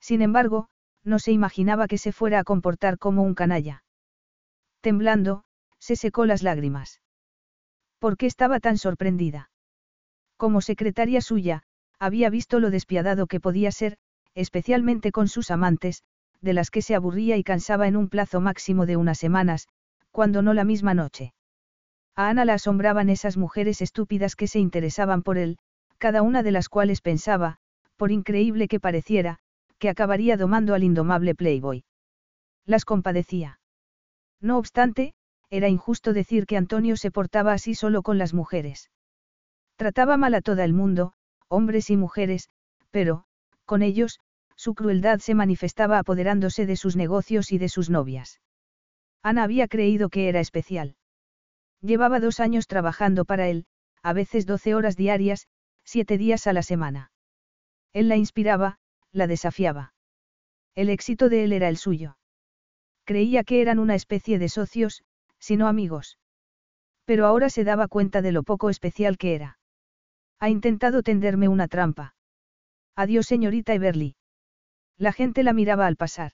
Sin 0.00 0.20
embargo, 0.20 0.68
no 1.06 1.18
se 1.18 1.32
imaginaba 1.32 1.86
que 1.86 1.98
se 1.98 2.12
fuera 2.12 2.40
a 2.40 2.44
comportar 2.44 2.98
como 2.98 3.22
un 3.22 3.34
canalla. 3.34 3.84
Temblando, 4.80 5.44
se 5.78 5.96
secó 5.96 6.26
las 6.26 6.42
lágrimas. 6.42 7.00
¿Por 7.98 8.16
qué 8.16 8.26
estaba 8.26 8.60
tan 8.60 8.76
sorprendida? 8.76 9.50
Como 10.36 10.60
secretaria 10.60 11.20
suya, 11.20 11.62
había 11.98 12.28
visto 12.28 12.60
lo 12.60 12.70
despiadado 12.70 13.26
que 13.26 13.40
podía 13.40 13.70
ser, 13.70 13.96
especialmente 14.34 15.12
con 15.12 15.28
sus 15.28 15.50
amantes, 15.50 16.02
de 16.42 16.52
las 16.52 16.70
que 16.70 16.82
se 16.82 16.94
aburría 16.94 17.36
y 17.36 17.44
cansaba 17.44 17.88
en 17.88 17.96
un 17.96 18.08
plazo 18.08 18.40
máximo 18.40 18.84
de 18.84 18.96
unas 18.96 19.18
semanas, 19.18 19.68
cuando 20.10 20.42
no 20.42 20.52
la 20.54 20.64
misma 20.64 20.92
noche. 20.92 21.32
A 22.14 22.28
Ana 22.28 22.44
la 22.44 22.54
asombraban 22.54 23.10
esas 23.10 23.36
mujeres 23.36 23.80
estúpidas 23.80 24.36
que 24.36 24.46
se 24.46 24.58
interesaban 24.58 25.22
por 25.22 25.38
él, 25.38 25.58
cada 25.98 26.22
una 26.22 26.42
de 26.42 26.50
las 26.50 26.68
cuales 26.68 27.00
pensaba, 27.00 27.58
por 27.96 28.12
increíble 28.12 28.68
que 28.68 28.80
pareciera, 28.80 29.38
que 29.78 29.88
acabaría 29.88 30.36
domando 30.36 30.74
al 30.74 30.84
indomable 30.84 31.34
Playboy. 31.34 31.84
Las 32.64 32.84
compadecía. 32.84 33.60
No 34.40 34.58
obstante, 34.58 35.14
era 35.50 35.68
injusto 35.68 36.12
decir 36.12 36.46
que 36.46 36.56
Antonio 36.56 36.96
se 36.96 37.10
portaba 37.10 37.52
así 37.52 37.74
solo 37.74 38.02
con 38.02 38.18
las 38.18 38.34
mujeres. 38.34 38.90
Trataba 39.76 40.16
mal 40.16 40.34
a 40.34 40.40
todo 40.40 40.62
el 40.62 40.72
mundo, 40.72 41.12
hombres 41.48 41.90
y 41.90 41.96
mujeres, 41.96 42.48
pero, 42.90 43.24
con 43.64 43.82
ellos, 43.82 44.20
su 44.56 44.74
crueldad 44.74 45.20
se 45.20 45.34
manifestaba 45.34 45.98
apoderándose 45.98 46.66
de 46.66 46.76
sus 46.76 46.96
negocios 46.96 47.52
y 47.52 47.58
de 47.58 47.68
sus 47.68 47.90
novias. 47.90 48.40
Ana 49.22 49.42
había 49.42 49.68
creído 49.68 50.08
que 50.08 50.28
era 50.28 50.40
especial. 50.40 50.96
Llevaba 51.80 52.20
dos 52.20 52.40
años 52.40 52.66
trabajando 52.66 53.24
para 53.24 53.48
él, 53.48 53.66
a 54.02 54.12
veces 54.12 54.46
doce 54.46 54.74
horas 54.74 54.96
diarias, 54.96 55.46
siete 55.84 56.16
días 56.16 56.46
a 56.46 56.52
la 56.52 56.62
semana. 56.62 57.10
Él 57.92 58.08
la 58.08 58.16
inspiraba, 58.16 58.78
la 59.16 59.26
desafiaba. 59.26 59.94
El 60.74 60.90
éxito 60.90 61.28
de 61.28 61.44
él 61.44 61.52
era 61.52 61.68
el 61.68 61.78
suyo. 61.78 62.18
Creía 63.04 63.44
que 63.44 63.62
eran 63.62 63.78
una 63.78 63.94
especie 63.94 64.38
de 64.38 64.48
socios, 64.48 65.02
sino 65.38 65.68
amigos. 65.68 66.18
Pero 67.04 67.26
ahora 67.26 67.48
se 67.50 67.64
daba 67.64 67.88
cuenta 67.88 68.20
de 68.20 68.32
lo 68.32 68.42
poco 68.42 68.68
especial 68.68 69.16
que 69.16 69.34
era. 69.34 69.58
Ha 70.38 70.50
intentado 70.50 71.02
tenderme 71.02 71.48
una 71.48 71.66
trampa. 71.66 72.14
Adiós, 72.94 73.26
señorita 73.26 73.72
Everly. 73.74 74.16
La 74.98 75.12
gente 75.12 75.42
la 75.42 75.52
miraba 75.52 75.86
al 75.86 75.96
pasar. 75.96 76.32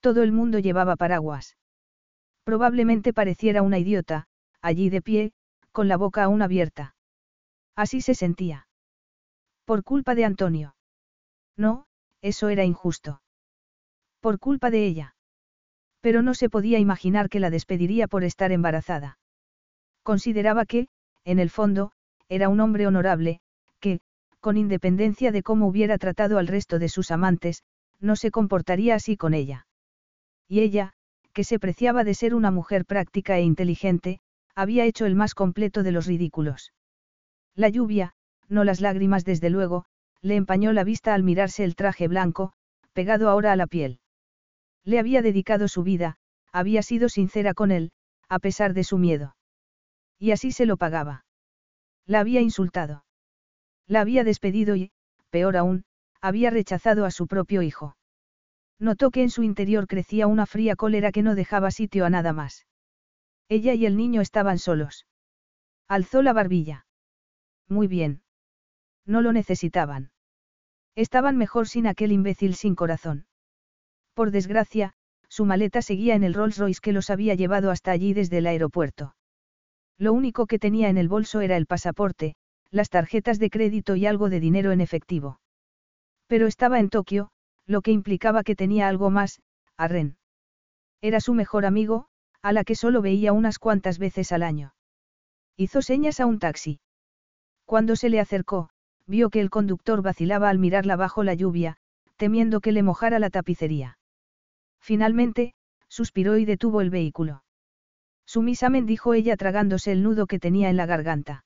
Todo 0.00 0.22
el 0.22 0.32
mundo 0.32 0.58
llevaba 0.58 0.96
paraguas. 0.96 1.56
Probablemente 2.44 3.12
pareciera 3.12 3.62
una 3.62 3.78
idiota, 3.78 4.26
allí 4.60 4.90
de 4.90 5.02
pie, 5.02 5.32
con 5.72 5.88
la 5.88 5.96
boca 5.96 6.24
aún 6.24 6.40
abierta. 6.40 6.94
Así 7.74 8.00
se 8.00 8.14
sentía. 8.14 8.68
Por 9.64 9.82
culpa 9.82 10.14
de 10.14 10.24
Antonio. 10.24 10.73
No, 11.56 11.86
eso 12.22 12.48
era 12.48 12.64
injusto. 12.64 13.22
Por 14.20 14.38
culpa 14.38 14.70
de 14.70 14.86
ella. 14.86 15.16
Pero 16.00 16.22
no 16.22 16.34
se 16.34 16.50
podía 16.50 16.78
imaginar 16.78 17.28
que 17.28 17.40
la 17.40 17.50
despediría 17.50 18.08
por 18.08 18.24
estar 18.24 18.52
embarazada. 18.52 19.18
Consideraba 20.02 20.66
que, 20.66 20.88
en 21.24 21.38
el 21.38 21.50
fondo, 21.50 21.92
era 22.28 22.48
un 22.48 22.60
hombre 22.60 22.86
honorable, 22.86 23.40
que, 23.80 24.00
con 24.40 24.56
independencia 24.56 25.32
de 25.32 25.42
cómo 25.42 25.66
hubiera 25.66 25.98
tratado 25.98 26.38
al 26.38 26.46
resto 26.46 26.78
de 26.78 26.88
sus 26.88 27.10
amantes, 27.10 27.62
no 28.00 28.16
se 28.16 28.30
comportaría 28.30 28.94
así 28.94 29.16
con 29.16 29.32
ella. 29.32 29.66
Y 30.48 30.60
ella, 30.60 30.92
que 31.32 31.44
se 31.44 31.58
preciaba 31.58 32.04
de 32.04 32.14
ser 32.14 32.34
una 32.34 32.50
mujer 32.50 32.84
práctica 32.84 33.38
e 33.38 33.42
inteligente, 33.42 34.20
había 34.54 34.84
hecho 34.84 35.06
el 35.06 35.14
más 35.14 35.34
completo 35.34 35.82
de 35.82 35.92
los 35.92 36.06
ridículos. 36.06 36.72
La 37.54 37.68
lluvia, 37.68 38.14
no 38.48 38.64
las 38.64 38.80
lágrimas 38.80 39.24
desde 39.24 39.50
luego, 39.50 39.86
le 40.24 40.36
empañó 40.36 40.72
la 40.72 40.84
vista 40.84 41.12
al 41.12 41.22
mirarse 41.22 41.64
el 41.64 41.76
traje 41.76 42.08
blanco, 42.08 42.54
pegado 42.94 43.28
ahora 43.28 43.52
a 43.52 43.56
la 43.56 43.66
piel. 43.66 44.00
Le 44.82 44.98
había 44.98 45.20
dedicado 45.20 45.68
su 45.68 45.82
vida, 45.82 46.16
había 46.50 46.82
sido 46.82 47.10
sincera 47.10 47.52
con 47.52 47.70
él, 47.70 47.92
a 48.30 48.38
pesar 48.38 48.72
de 48.72 48.84
su 48.84 48.96
miedo. 48.96 49.36
Y 50.18 50.30
así 50.30 50.50
se 50.50 50.64
lo 50.64 50.78
pagaba. 50.78 51.26
La 52.06 52.20
había 52.20 52.40
insultado. 52.40 53.04
La 53.86 54.00
había 54.00 54.24
despedido 54.24 54.76
y, 54.76 54.92
peor 55.28 55.58
aún, 55.58 55.84
había 56.22 56.48
rechazado 56.48 57.04
a 57.04 57.10
su 57.10 57.26
propio 57.26 57.60
hijo. 57.60 57.98
Notó 58.78 59.10
que 59.10 59.22
en 59.22 59.28
su 59.28 59.42
interior 59.42 59.86
crecía 59.86 60.26
una 60.26 60.46
fría 60.46 60.74
cólera 60.74 61.12
que 61.12 61.22
no 61.22 61.34
dejaba 61.34 61.70
sitio 61.70 62.06
a 62.06 62.10
nada 62.10 62.32
más. 62.32 62.66
Ella 63.50 63.74
y 63.74 63.84
el 63.84 63.98
niño 63.98 64.22
estaban 64.22 64.58
solos. 64.58 65.06
Alzó 65.86 66.22
la 66.22 66.32
barbilla. 66.32 66.86
Muy 67.68 67.88
bien. 67.88 68.22
No 69.04 69.20
lo 69.20 69.34
necesitaban. 69.34 70.13
Estaban 70.96 71.36
mejor 71.36 71.68
sin 71.68 71.86
aquel 71.86 72.12
imbécil 72.12 72.54
sin 72.54 72.74
corazón. 72.74 73.26
Por 74.14 74.30
desgracia, 74.30 74.94
su 75.28 75.44
maleta 75.44 75.82
seguía 75.82 76.14
en 76.14 76.22
el 76.22 76.34
Rolls 76.34 76.58
Royce 76.58 76.80
que 76.80 76.92
los 76.92 77.10
había 77.10 77.34
llevado 77.34 77.70
hasta 77.70 77.90
allí 77.90 78.14
desde 78.14 78.38
el 78.38 78.46
aeropuerto. 78.46 79.16
Lo 79.98 80.12
único 80.12 80.46
que 80.46 80.58
tenía 80.58 80.88
en 80.88 80.98
el 80.98 81.08
bolso 81.08 81.40
era 81.40 81.56
el 81.56 81.66
pasaporte, 81.66 82.36
las 82.70 82.90
tarjetas 82.90 83.38
de 83.38 83.50
crédito 83.50 83.96
y 83.96 84.06
algo 84.06 84.30
de 84.30 84.40
dinero 84.40 84.72
en 84.72 84.80
efectivo. 84.80 85.40
Pero 86.26 86.46
estaba 86.46 86.78
en 86.78 86.90
Tokio, 86.90 87.30
lo 87.66 87.82
que 87.82 87.92
implicaba 87.92 88.42
que 88.42 88.56
tenía 88.56 88.88
algo 88.88 89.10
más, 89.10 89.40
a 89.76 89.88
Ren. 89.88 90.16
Era 91.00 91.20
su 91.20 91.34
mejor 91.34 91.66
amigo, 91.66 92.06
a 92.42 92.52
la 92.52 92.64
que 92.64 92.74
solo 92.74 93.02
veía 93.02 93.32
unas 93.32 93.58
cuantas 93.58 93.98
veces 93.98 94.32
al 94.32 94.42
año. 94.42 94.74
Hizo 95.56 95.82
señas 95.82 96.20
a 96.20 96.26
un 96.26 96.38
taxi. 96.38 96.80
Cuando 97.64 97.96
se 97.96 98.08
le 98.08 98.20
acercó, 98.20 98.70
vio 99.06 99.30
que 99.30 99.40
el 99.40 99.50
conductor 99.50 100.02
vacilaba 100.02 100.48
al 100.48 100.58
mirarla 100.58 100.96
bajo 100.96 101.22
la 101.24 101.34
lluvia, 101.34 101.76
temiendo 102.16 102.60
que 102.60 102.72
le 102.72 102.82
mojara 102.82 103.18
la 103.18 103.30
tapicería. 103.30 103.98
Finalmente, 104.80 105.54
suspiró 105.88 106.38
y 106.38 106.44
detuvo 106.44 106.80
el 106.80 106.90
vehículo. 106.90 107.42
Sumisamente 108.26 108.88
dijo 108.88 109.14
ella 109.14 109.36
tragándose 109.36 109.92
el 109.92 110.02
nudo 110.02 110.26
que 110.26 110.38
tenía 110.38 110.70
en 110.70 110.76
la 110.76 110.86
garganta. 110.86 111.44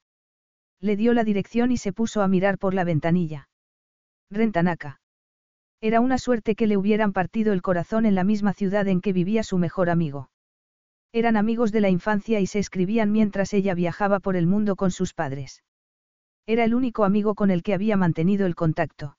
Le 0.80 0.96
dio 0.96 1.12
la 1.12 1.24
dirección 1.24 1.72
y 1.72 1.76
se 1.76 1.92
puso 1.92 2.22
a 2.22 2.28
mirar 2.28 2.58
por 2.58 2.74
la 2.74 2.84
ventanilla. 2.84 3.48
Rentanaka. 4.30 5.00
Era 5.80 6.00
una 6.00 6.18
suerte 6.18 6.54
que 6.54 6.66
le 6.66 6.76
hubieran 6.76 7.12
partido 7.12 7.52
el 7.52 7.62
corazón 7.62 8.06
en 8.06 8.14
la 8.14 8.24
misma 8.24 8.52
ciudad 8.52 8.86
en 8.88 9.00
que 9.00 9.12
vivía 9.12 9.42
su 9.42 9.58
mejor 9.58 9.90
amigo. 9.90 10.30
Eran 11.12 11.36
amigos 11.36 11.72
de 11.72 11.80
la 11.80 11.88
infancia 11.88 12.40
y 12.40 12.46
se 12.46 12.58
escribían 12.58 13.12
mientras 13.12 13.54
ella 13.54 13.74
viajaba 13.74 14.20
por 14.20 14.36
el 14.36 14.46
mundo 14.46 14.76
con 14.76 14.90
sus 14.90 15.14
padres. 15.14 15.62
Era 16.48 16.64
el 16.64 16.74
único 16.74 17.04
amigo 17.04 17.34
con 17.34 17.50
el 17.50 17.62
que 17.62 17.74
había 17.74 17.98
mantenido 17.98 18.46
el 18.46 18.54
contacto. 18.54 19.18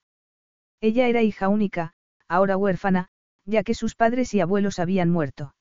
Ella 0.82 1.08
era 1.08 1.22
hija 1.22 1.48
única, 1.48 1.94
ahora 2.28 2.58
huérfana, 2.58 3.10
ya 3.46 3.62
que 3.62 3.76
sus 3.76 3.94
padres 3.94 4.34
y 4.34 4.40
abuelos 4.40 4.80
habían 4.80 5.12
muerto. 5.12 5.54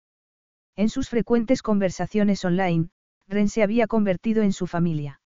En 0.77 0.87
sus 0.87 1.09
frecuentes 1.09 1.61
conversaciones 1.61 2.45
online, 2.45 2.87
Ren 3.27 3.49
se 3.49 3.63
había 3.63 3.85
convertido 3.85 4.43
en 4.43 4.53
su 4.53 4.65
familia. 4.65 5.19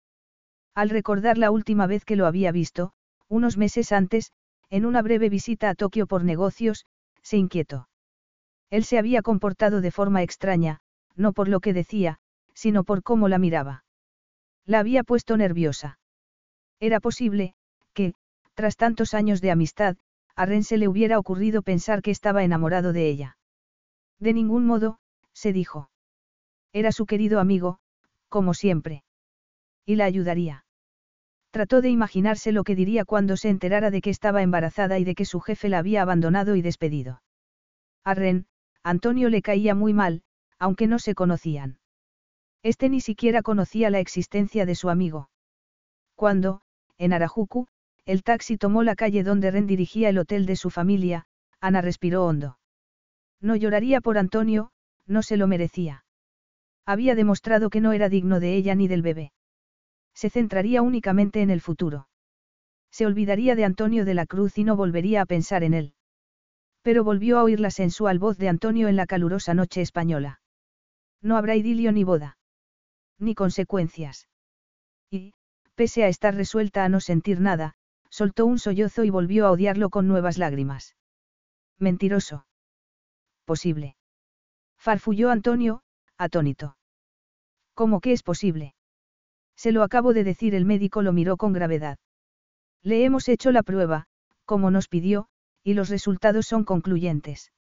Al 0.74 0.88
recordar 0.88 1.36
la 1.36 1.50
última 1.50 1.86
vez 1.86 2.06
que 2.06 2.16
lo 2.16 2.24
había 2.24 2.52
visto, 2.52 2.94
unos 3.28 3.58
meses 3.58 3.92
antes, 3.92 4.32
en 4.70 4.86
una 4.86 5.02
breve 5.02 5.28
visita 5.28 5.68
a 5.68 5.74
Tokio 5.74 6.06
por 6.06 6.24
negocios, 6.24 6.86
se 7.20 7.36
inquietó. 7.36 7.90
Él 8.70 8.84
se 8.84 8.96
había 8.96 9.20
comportado 9.20 9.82
de 9.82 9.90
forma 9.90 10.22
extraña, 10.22 10.80
no 11.16 11.34
por 11.34 11.48
lo 11.48 11.60
que 11.60 11.74
decía, 11.74 12.18
sino 12.54 12.82
por 12.82 13.02
cómo 13.02 13.28
la 13.28 13.36
miraba. 13.36 13.84
La 14.64 14.78
había 14.78 15.04
puesto 15.04 15.36
nerviosa. 15.36 15.99
Era 16.80 16.98
posible, 16.98 17.54
que, 17.92 18.14
tras 18.54 18.76
tantos 18.76 19.14
años 19.14 19.40
de 19.40 19.50
amistad, 19.50 19.96
a 20.34 20.46
Ren 20.46 20.64
se 20.64 20.78
le 20.78 20.88
hubiera 20.88 21.18
ocurrido 21.18 21.62
pensar 21.62 22.02
que 22.02 22.10
estaba 22.10 22.42
enamorado 22.42 22.92
de 22.92 23.08
ella. 23.08 23.36
De 24.18 24.32
ningún 24.32 24.66
modo, 24.66 24.98
se 25.32 25.52
dijo. 25.52 25.90
Era 26.72 26.92
su 26.92 27.04
querido 27.06 27.40
amigo, 27.40 27.78
como 28.28 28.54
siempre. 28.54 29.04
Y 29.84 29.96
la 29.96 30.04
ayudaría. 30.06 30.64
Trató 31.50 31.80
de 31.80 31.90
imaginarse 31.90 32.52
lo 32.52 32.64
que 32.64 32.76
diría 32.76 33.04
cuando 33.04 33.36
se 33.36 33.48
enterara 33.48 33.90
de 33.90 34.00
que 34.00 34.10
estaba 34.10 34.42
embarazada 34.42 34.98
y 34.98 35.04
de 35.04 35.14
que 35.14 35.24
su 35.24 35.40
jefe 35.40 35.68
la 35.68 35.78
había 35.78 36.02
abandonado 36.02 36.54
y 36.54 36.62
despedido. 36.62 37.22
A 38.04 38.14
Ren, 38.14 38.46
Antonio 38.82 39.28
le 39.28 39.42
caía 39.42 39.74
muy 39.74 39.92
mal, 39.92 40.22
aunque 40.58 40.86
no 40.86 40.98
se 40.98 41.14
conocían. 41.14 41.80
Este 42.62 42.88
ni 42.88 43.00
siquiera 43.00 43.42
conocía 43.42 43.90
la 43.90 44.00
existencia 44.00 44.64
de 44.64 44.74
su 44.74 44.90
amigo. 44.90 45.28
Cuando, 46.14 46.62
en 47.00 47.14
Arajuku, 47.14 47.66
el 48.04 48.22
taxi 48.22 48.58
tomó 48.58 48.82
la 48.82 48.94
calle 48.94 49.24
donde 49.24 49.50
Ren 49.50 49.66
dirigía 49.66 50.10
el 50.10 50.18
hotel 50.18 50.44
de 50.44 50.54
su 50.54 50.68
familia, 50.68 51.24
Ana 51.58 51.80
respiró 51.80 52.26
hondo. 52.26 52.58
No 53.40 53.56
lloraría 53.56 54.02
por 54.02 54.18
Antonio, 54.18 54.70
no 55.06 55.22
se 55.22 55.38
lo 55.38 55.46
merecía. 55.46 56.04
Había 56.84 57.14
demostrado 57.14 57.70
que 57.70 57.80
no 57.80 57.92
era 57.92 58.10
digno 58.10 58.38
de 58.38 58.54
ella 58.54 58.74
ni 58.74 58.86
del 58.86 59.00
bebé. 59.00 59.32
Se 60.14 60.28
centraría 60.28 60.82
únicamente 60.82 61.40
en 61.40 61.48
el 61.48 61.62
futuro. 61.62 62.06
Se 62.90 63.06
olvidaría 63.06 63.54
de 63.54 63.64
Antonio 63.64 64.04
de 64.04 64.14
la 64.14 64.26
Cruz 64.26 64.58
y 64.58 64.64
no 64.64 64.76
volvería 64.76 65.22
a 65.22 65.26
pensar 65.26 65.64
en 65.64 65.72
él. 65.72 65.94
Pero 66.82 67.02
volvió 67.02 67.38
a 67.38 67.44
oír 67.44 67.60
la 67.60 67.70
sensual 67.70 68.18
voz 68.18 68.36
de 68.36 68.48
Antonio 68.50 68.88
en 68.88 68.96
la 68.96 69.06
calurosa 69.06 69.54
noche 69.54 69.80
española. 69.80 70.40
No 71.22 71.38
habrá 71.38 71.56
idilio 71.56 71.92
ni 71.92 72.04
boda. 72.04 72.36
Ni 73.18 73.34
consecuencias. 73.34 74.28
Y, 75.10 75.32
pese 75.80 76.04
a 76.04 76.08
estar 76.08 76.34
resuelta 76.34 76.84
a 76.84 76.90
no 76.90 77.00
sentir 77.00 77.40
nada, 77.40 77.72
soltó 78.10 78.44
un 78.44 78.58
sollozo 78.58 79.02
y 79.04 79.08
volvió 79.08 79.46
a 79.46 79.50
odiarlo 79.50 79.88
con 79.88 80.06
nuevas 80.06 80.36
lágrimas. 80.36 80.94
Mentiroso. 81.78 82.44
Posible. 83.46 83.96
Farfulló 84.76 85.30
Antonio, 85.30 85.80
atónito. 86.18 86.76
¿Cómo 87.72 88.02
que 88.02 88.12
es 88.12 88.22
posible? 88.22 88.74
Se 89.56 89.72
lo 89.72 89.82
acabo 89.82 90.12
de 90.12 90.22
decir, 90.22 90.54
el 90.54 90.66
médico 90.66 91.00
lo 91.00 91.14
miró 91.14 91.38
con 91.38 91.54
gravedad. 91.54 91.96
Le 92.82 93.06
hemos 93.06 93.26
hecho 93.30 93.50
la 93.50 93.62
prueba, 93.62 94.04
como 94.44 94.70
nos 94.70 94.86
pidió, 94.86 95.28
y 95.64 95.72
los 95.72 95.88
resultados 95.88 96.44
son 96.44 96.64
concluyentes. 96.64 97.52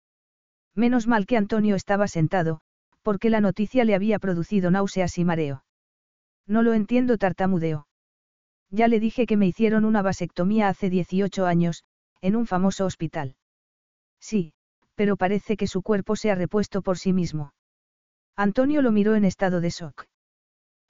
Menos 0.76 1.08
mal 1.08 1.26
que 1.26 1.38
Antonio 1.38 1.78
estaba 1.78 2.10
sentado, 2.10 2.60
porque 3.02 3.30
la 3.30 3.40
noticia 3.40 3.86
le 3.86 3.96
había 3.96 4.20
producido 4.20 4.72
náuseas 4.72 5.18
y 5.18 5.24
mareo. 5.24 5.64
No 6.46 6.64
lo 6.64 6.74
entiendo, 6.74 7.18
tartamudeó. 7.18 7.86
Ya 8.72 8.88
le 8.88 9.00
dije 9.00 9.26
que 9.26 9.38
me 9.38 9.48
hicieron 9.48 9.86
una 9.86 10.02
vasectomía 10.02 10.68
hace 10.68 10.90
18 10.90 11.46
años, 11.46 11.84
en 12.22 12.36
un 12.36 12.46
famoso 12.46 12.86
hospital. 12.86 13.36
Sí, 14.20 14.54
pero 14.96 15.16
parece 15.16 15.58
que 15.58 15.68
su 15.68 15.82
cuerpo 15.82 16.16
se 16.16 16.30
ha 16.30 16.36
repuesto 16.36 16.82
por 16.82 16.98
sí 16.98 17.14
mismo. 17.14 17.54
Antonio 18.36 18.82
lo 18.82 18.92
miró 18.92 19.16
en 19.16 19.26
estado 19.26 19.62
de 19.62 19.70
shock. 19.70 20.06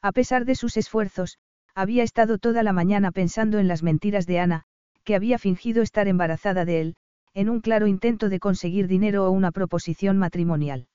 A 0.01 0.11
pesar 0.11 0.45
de 0.45 0.55
sus 0.55 0.77
esfuerzos, 0.77 1.37
había 1.75 2.03
estado 2.03 2.37
toda 2.37 2.63
la 2.63 2.73
mañana 2.73 3.11
pensando 3.11 3.59
en 3.59 3.67
las 3.67 3.83
mentiras 3.83 4.25
de 4.25 4.39
Ana, 4.39 4.63
que 5.03 5.15
había 5.15 5.37
fingido 5.37 5.81
estar 5.81 6.07
embarazada 6.07 6.65
de 6.65 6.81
él, 6.81 6.95
en 7.33 7.49
un 7.49 7.61
claro 7.61 7.87
intento 7.87 8.29
de 8.29 8.39
conseguir 8.39 8.87
dinero 8.87 9.25
o 9.25 9.31
una 9.31 9.51
proposición 9.51 10.17
matrimonial. 10.17 10.87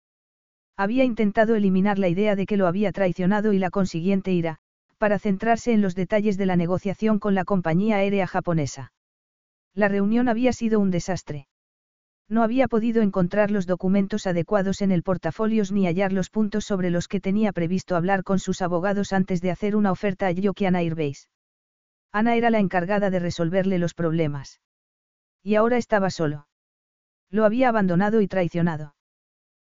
Había 0.76 1.04
intentado 1.04 1.54
eliminar 1.54 1.98
la 1.98 2.08
idea 2.08 2.34
de 2.36 2.46
que 2.46 2.56
lo 2.56 2.66
había 2.66 2.92
traicionado 2.92 3.52
y 3.52 3.58
la 3.58 3.70
consiguiente 3.70 4.32
ira, 4.32 4.58
para 5.04 5.18
centrarse 5.18 5.74
en 5.74 5.82
los 5.82 5.94
detalles 5.94 6.38
de 6.38 6.46
la 6.46 6.56
negociación 6.56 7.18
con 7.18 7.34
la 7.34 7.44
compañía 7.44 7.96
aérea 7.96 8.26
japonesa. 8.26 8.90
La 9.74 9.86
reunión 9.86 10.30
había 10.30 10.54
sido 10.54 10.80
un 10.80 10.90
desastre. 10.90 11.46
No 12.26 12.42
había 12.42 12.68
podido 12.68 13.02
encontrar 13.02 13.50
los 13.50 13.66
documentos 13.66 14.26
adecuados 14.26 14.80
en 14.80 14.92
el 14.92 15.02
portafolios 15.02 15.72
ni 15.72 15.84
hallar 15.84 16.14
los 16.14 16.30
puntos 16.30 16.64
sobre 16.64 16.88
los 16.88 17.06
que 17.06 17.20
tenía 17.20 17.52
previsto 17.52 17.96
hablar 17.96 18.24
con 18.24 18.38
sus 18.38 18.62
abogados 18.62 19.12
antes 19.12 19.42
de 19.42 19.50
hacer 19.50 19.76
una 19.76 19.92
oferta 19.92 20.26
a 20.26 20.30
Yokiana 20.30 20.78
Airbase. 20.78 21.28
Ana 22.10 22.36
era 22.36 22.48
la 22.48 22.60
encargada 22.60 23.10
de 23.10 23.18
resolverle 23.18 23.78
los 23.78 23.92
problemas. 23.92 24.62
Y 25.42 25.56
ahora 25.56 25.76
estaba 25.76 26.08
solo. 26.08 26.48
Lo 27.28 27.44
había 27.44 27.68
abandonado 27.68 28.22
y 28.22 28.26
traicionado. 28.26 28.94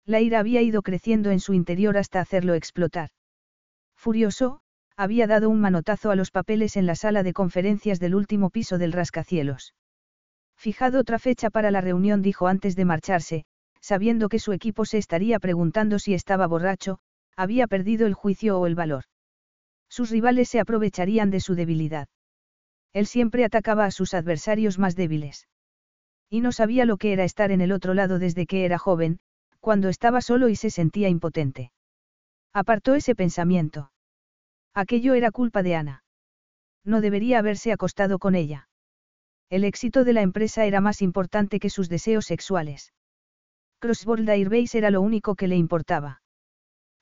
La 0.05 0.21
ira 0.21 0.41
había 0.41 0.61
ido 0.61 0.83
creciendo 0.83 1.31
en 1.31 1.41
su 1.41 1.55
interior 1.55 1.97
hasta 1.97 2.21
hacerlo 2.21 2.53
explotar. 2.53 3.09
Furioso, 3.97 4.62
había 5.03 5.27
dado 5.27 5.51
un 5.51 5.61
manotazo 5.61 6.13
a 6.13 6.15
los 6.15 6.31
papeles 6.31 6.77
en 6.77 6.87
la 6.87 6.95
sala 6.95 7.25
de 7.25 7.33
conferencias 7.33 7.99
del 7.99 8.15
último 8.15 8.51
piso 8.51 8.79
del 8.79 8.93
rascacielos. 8.93 9.75
Fijado 10.57 11.01
otra 11.01 11.19
fecha 11.19 11.51
para 11.51 11.73
la 11.73 11.81
reunión, 11.81 12.23
dijo 12.23 12.47
antes 12.47 12.77
de 12.77 12.85
marcharse, 12.85 13.45
sabiendo 13.81 14.29
que 14.29 14.39
su 14.39 14.53
equipo 14.53 14.85
se 14.85 14.99
estaría 14.99 15.41
preguntando 15.41 15.99
si 15.99 16.15
estaba 16.15 16.47
borracho, 16.47 17.01
había 17.37 17.67
perdido 17.67 18.07
el 18.07 18.15
juicio 18.15 18.61
o 18.61 18.69
el 18.69 18.77
valor. 18.77 19.03
Sus 19.89 20.11
rivales 20.11 20.49
se 20.49 20.61
aprovecharían 20.61 21.31
de 21.33 21.41
su 21.41 21.57
debilidad. 21.57 22.07
Él 22.93 23.07
siempre 23.09 23.45
atacaba 23.45 23.87
a 23.87 23.91
sus 23.91 24.15
adversarios 24.15 24.79
más 24.79 24.95
débiles. 24.95 25.49
Y 26.31 26.43
no 26.43 26.53
sabía 26.53 26.85
lo 26.85 26.97
que 26.97 27.13
era 27.13 27.25
estar 27.25 27.51
en 27.51 27.61
el 27.61 27.73
otro 27.73 27.93
lado 27.93 28.21
desde 28.21 28.47
que 28.47 28.65
era 28.65 28.79
joven, 28.79 29.19
cuando 29.59 29.89
estaba 29.89 30.21
solo 30.21 30.49
y 30.49 30.55
se 30.55 30.71
sentía 30.71 31.09
impotente. 31.09 31.73
Apartó 32.53 32.95
ese 32.95 33.17
pensamiento. 33.17 33.92
Aquello 34.75 35.15
era 35.15 35.31
culpa 35.31 35.63
de 35.63 35.75
Ana. 35.75 36.05
No 36.85 37.01
debería 37.01 37.39
haberse 37.39 37.73
acostado 37.73 38.19
con 38.19 38.35
ella. 38.35 38.69
El 39.51 39.65
éxito 39.65 40.05
de 40.05 40.15
la 40.15 40.23
empresa 40.23 40.65
era 40.65 40.81
más 40.81 41.03
importante 41.03 41.61
que 41.61 41.71
sus 41.71 41.89
deseos 41.89 42.25
sexuales. 42.25 42.93
Crossboard 43.81 44.29
Airbase 44.29 44.79
era 44.79 44.91
lo 44.91 45.03
único 45.03 45.35
que 45.35 45.49
le 45.49 45.57
importaba. 45.57 46.23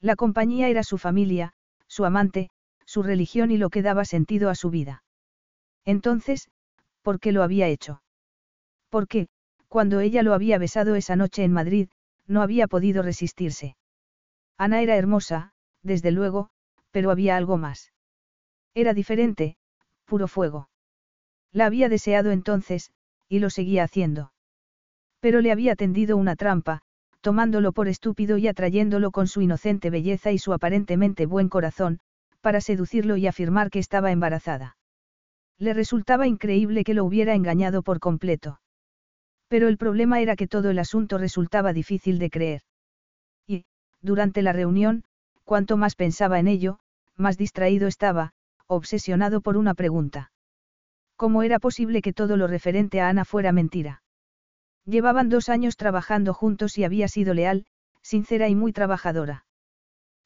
La 0.01 0.17
compañía 0.17 0.69
era 0.69 0.83
su 0.83 0.99
familia, 0.99 1.53
su 1.87 2.05
amante, 2.05 2.51
su 2.87 3.03
religión 3.03 3.51
y 3.51 3.59
lo 3.59 3.71
que 3.71 3.83
daba 3.83 4.05
sentido 4.05 4.51
a 4.51 4.55
su 4.55 4.71
vida. 4.71 5.05
Entonces, 5.85 6.51
¿por 7.03 7.21
qué 7.21 7.33
lo 7.33 7.43
había 7.43 7.69
hecho? 7.69 8.03
Porque, 8.89 9.29
cuando 9.69 10.01
ella 10.01 10.23
lo 10.23 10.35
había 10.35 10.59
besado 10.59 10.97
esa 10.97 11.15
noche 11.15 11.45
en 11.45 11.53
Madrid, 11.53 11.89
no 12.27 12.43
había 12.43 12.67
podido 12.67 13.03
resistirse. 13.03 13.77
Ana 14.59 14.83
era 14.83 14.97
hermosa, 14.97 15.53
desde 15.83 16.11
luego, 16.11 16.51
pero 16.91 17.11
había 17.11 17.37
algo 17.37 17.57
más. 17.57 17.93
Era 18.75 18.95
diferente, 18.95 19.57
puro 20.05 20.29
fuego. 20.29 20.69
La 21.53 21.67
había 21.67 21.89
deseado 21.89 22.31
entonces, 22.31 22.91
y 23.29 23.39
lo 23.39 23.51
seguía 23.51 23.85
haciendo. 23.85 24.33
Pero 25.21 25.41
le 25.41 25.53
había 25.53 25.77
tendido 25.77 26.17
una 26.17 26.37
trampa, 26.37 26.83
tomándolo 27.21 27.73
por 27.73 27.89
estúpido 27.89 28.39
y 28.39 28.49
atrayéndolo 28.49 29.11
con 29.11 29.27
su 29.27 29.43
inocente 29.43 29.91
belleza 29.91 30.33
y 30.33 30.39
su 30.39 30.53
aparentemente 30.53 31.27
buen 31.27 31.49
corazón, 31.49 32.01
para 32.41 32.61
seducirlo 32.61 33.17
y 33.17 33.27
afirmar 33.27 33.71
que 33.71 33.79
estaba 33.79 34.13
embarazada. 34.13 34.77
Le 35.59 35.75
resultaba 35.75 36.27
increíble 36.27 36.85
que 36.85 36.95
lo 36.95 37.05
hubiera 37.05 37.35
engañado 37.35 37.83
por 37.83 38.01
completo. 38.01 38.61
Pero 39.49 39.69
el 39.69 39.77
problema 39.77 40.21
era 40.21 40.37
que 40.37 40.47
todo 40.47 40.71
el 40.71 40.79
asunto 40.79 41.19
resultaba 41.19 41.73
difícil 41.73 42.19
de 42.19 42.31
creer. 42.31 42.63
Y, 43.47 43.65
durante 44.01 44.43
la 44.43 44.53
reunión, 44.53 45.05
cuanto 45.51 45.77
más 45.77 45.97
pensaba 45.97 46.39
en 46.39 46.47
ello, 46.47 46.79
más 47.17 47.37
distraído 47.37 47.89
estaba, 47.89 48.35
obsesionado 48.69 49.41
por 49.41 49.57
una 49.57 49.75
pregunta. 49.75 50.31
¿Cómo 51.17 51.43
era 51.43 51.59
posible 51.59 52.03
que 52.03 52.13
todo 52.13 52.37
lo 52.37 52.47
referente 52.47 53.01
a 53.01 53.09
Ana 53.09 53.25
fuera 53.25 53.51
mentira? 53.51 54.05
Llevaban 54.85 55.29
dos 55.29 55.49
años 55.49 55.77
trabajando 55.77 56.35
juntos 56.35 56.79
y 56.79 56.85
había 56.85 57.09
sido 57.09 57.35
leal, 57.35 57.67
sincera 58.01 58.49
y 58.49 58.55
muy 58.55 58.73
trabajadora. 58.73 59.45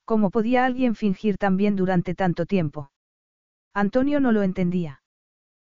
¿Cómo 0.05 0.29
podía 0.29 0.67
alguien 0.67 0.95
fingir 0.95 1.39
tan 1.39 1.57
bien 1.57 1.75
durante 1.75 2.15
tanto 2.15 2.45
tiempo? 2.45 2.91
Antonio 3.73 4.21
no 4.21 4.31
lo 4.31 4.43
entendía. 4.43 5.01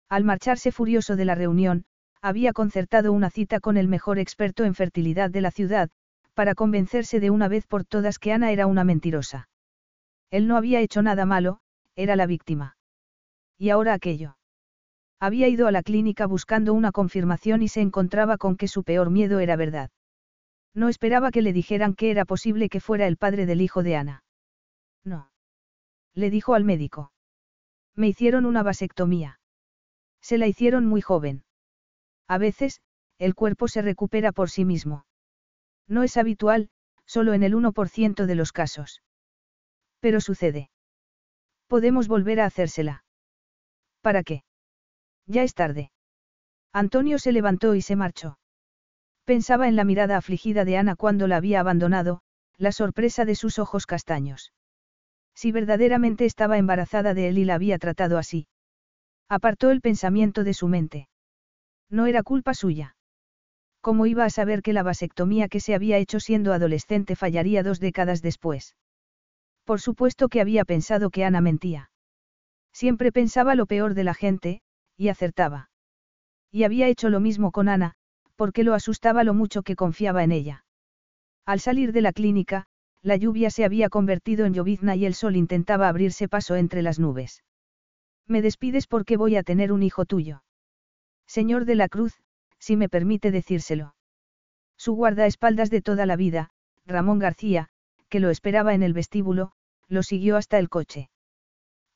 Al 0.08 0.22
marcharse 0.22 0.70
furioso 0.70 1.16
de 1.16 1.24
la 1.24 1.34
reunión, 1.34 1.86
había 2.22 2.52
concertado 2.52 3.12
una 3.12 3.30
cita 3.30 3.58
con 3.58 3.76
el 3.78 3.88
mejor 3.88 4.20
experto 4.20 4.62
en 4.62 4.76
fertilidad 4.76 5.28
de 5.28 5.40
la 5.40 5.50
ciudad, 5.50 5.90
para 6.40 6.54
convencerse 6.54 7.20
de 7.20 7.28
una 7.28 7.48
vez 7.48 7.66
por 7.66 7.84
todas 7.84 8.18
que 8.18 8.32
Ana 8.32 8.50
era 8.50 8.66
una 8.66 8.82
mentirosa. 8.82 9.50
Él 10.30 10.48
no 10.48 10.56
había 10.56 10.80
hecho 10.80 11.02
nada 11.02 11.26
malo, 11.26 11.60
era 11.96 12.16
la 12.16 12.24
víctima. 12.24 12.78
Y 13.58 13.68
ahora 13.68 13.92
aquello. 13.92 14.38
Había 15.20 15.48
ido 15.48 15.66
a 15.66 15.70
la 15.70 15.82
clínica 15.82 16.24
buscando 16.24 16.72
una 16.72 16.92
confirmación 16.92 17.60
y 17.60 17.68
se 17.68 17.82
encontraba 17.82 18.38
con 18.38 18.56
que 18.56 18.68
su 18.68 18.84
peor 18.84 19.10
miedo 19.10 19.38
era 19.38 19.54
verdad. 19.56 19.90
No 20.72 20.88
esperaba 20.88 21.30
que 21.30 21.42
le 21.42 21.52
dijeran 21.52 21.92
que 21.92 22.10
era 22.10 22.24
posible 22.24 22.70
que 22.70 22.80
fuera 22.80 23.06
el 23.06 23.18
padre 23.18 23.44
del 23.44 23.60
hijo 23.60 23.82
de 23.82 23.96
Ana. 23.96 24.24
No. 25.04 25.30
Le 26.14 26.30
dijo 26.30 26.54
al 26.54 26.64
médico. 26.64 27.12
Me 27.94 28.08
hicieron 28.08 28.46
una 28.46 28.62
vasectomía. 28.62 29.40
Se 30.22 30.38
la 30.38 30.46
hicieron 30.46 30.86
muy 30.86 31.02
joven. 31.02 31.44
A 32.26 32.38
veces, 32.38 32.80
el 33.18 33.34
cuerpo 33.34 33.68
se 33.68 33.82
recupera 33.82 34.32
por 34.32 34.48
sí 34.48 34.64
mismo. 34.64 35.04
No 35.90 36.04
es 36.04 36.16
habitual, 36.16 36.70
solo 37.04 37.34
en 37.34 37.42
el 37.42 37.54
1% 37.54 38.24
de 38.24 38.34
los 38.36 38.52
casos. 38.52 39.02
Pero 39.98 40.20
sucede. 40.20 40.70
Podemos 41.66 42.06
volver 42.06 42.40
a 42.40 42.46
hacérsela. 42.46 43.04
¿Para 44.00 44.22
qué? 44.22 44.44
Ya 45.26 45.42
es 45.42 45.54
tarde. 45.54 45.90
Antonio 46.72 47.18
se 47.18 47.32
levantó 47.32 47.74
y 47.74 47.82
se 47.82 47.96
marchó. 47.96 48.38
Pensaba 49.24 49.66
en 49.66 49.74
la 49.74 49.84
mirada 49.84 50.16
afligida 50.16 50.64
de 50.64 50.76
Ana 50.76 50.94
cuando 50.94 51.26
la 51.26 51.36
había 51.36 51.60
abandonado, 51.60 52.22
la 52.56 52.70
sorpresa 52.70 53.24
de 53.24 53.34
sus 53.34 53.58
ojos 53.58 53.86
castaños. 53.86 54.52
Si 55.34 55.50
verdaderamente 55.50 56.24
estaba 56.24 56.58
embarazada 56.58 57.14
de 57.14 57.28
él 57.28 57.38
y 57.38 57.44
la 57.44 57.54
había 57.54 57.78
tratado 57.78 58.16
así. 58.16 58.46
Apartó 59.28 59.70
el 59.70 59.80
pensamiento 59.80 60.44
de 60.44 60.54
su 60.54 60.68
mente. 60.68 61.08
No 61.88 62.06
era 62.06 62.22
culpa 62.22 62.54
suya. 62.54 62.96
¿Cómo 63.80 64.06
iba 64.06 64.24
a 64.24 64.30
saber 64.30 64.62
que 64.62 64.72
la 64.72 64.82
vasectomía 64.82 65.48
que 65.48 65.60
se 65.60 65.74
había 65.74 65.98
hecho 65.98 66.20
siendo 66.20 66.52
adolescente 66.52 67.16
fallaría 67.16 67.62
dos 67.62 67.80
décadas 67.80 68.20
después? 68.20 68.76
Por 69.64 69.80
supuesto 69.80 70.28
que 70.28 70.40
había 70.40 70.64
pensado 70.64 71.10
que 71.10 71.24
Ana 71.24 71.40
mentía. 71.40 71.90
Siempre 72.72 73.12
pensaba 73.12 73.54
lo 73.54 73.66
peor 73.66 73.94
de 73.94 74.04
la 74.04 74.14
gente, 74.14 74.60
y 74.96 75.08
acertaba. 75.08 75.70
Y 76.50 76.64
había 76.64 76.88
hecho 76.88 77.08
lo 77.08 77.20
mismo 77.20 77.52
con 77.52 77.68
Ana, 77.68 77.94
porque 78.36 78.64
lo 78.64 78.74
asustaba 78.74 79.24
lo 79.24 79.34
mucho 79.34 79.62
que 79.62 79.76
confiaba 79.76 80.24
en 80.24 80.32
ella. 80.32 80.64
Al 81.46 81.60
salir 81.60 81.92
de 81.92 82.02
la 82.02 82.12
clínica, 82.12 82.66
la 83.02 83.16
lluvia 83.16 83.50
se 83.50 83.64
había 83.64 83.88
convertido 83.88 84.44
en 84.44 84.52
llovizna 84.52 84.94
y 84.94 85.06
el 85.06 85.14
sol 85.14 85.36
intentaba 85.36 85.88
abrirse 85.88 86.28
paso 86.28 86.56
entre 86.56 86.82
las 86.82 86.98
nubes. 86.98 87.44
Me 88.26 88.42
despides 88.42 88.86
porque 88.86 89.16
voy 89.16 89.36
a 89.36 89.42
tener 89.42 89.72
un 89.72 89.82
hijo 89.82 90.04
tuyo. 90.04 90.42
Señor 91.26 91.64
de 91.64 91.76
la 91.76 91.88
Cruz, 91.88 92.20
si 92.60 92.76
me 92.76 92.88
permite 92.88 93.32
decírselo. 93.32 93.96
Su 94.76 94.94
guardaespaldas 94.94 95.70
de 95.70 95.82
toda 95.82 96.06
la 96.06 96.14
vida, 96.14 96.50
Ramón 96.86 97.18
García, 97.18 97.68
que 98.08 98.20
lo 98.20 98.30
esperaba 98.30 98.74
en 98.74 98.82
el 98.82 98.92
vestíbulo, 98.92 99.52
lo 99.88 100.02
siguió 100.02 100.36
hasta 100.36 100.58
el 100.58 100.68
coche. 100.68 101.10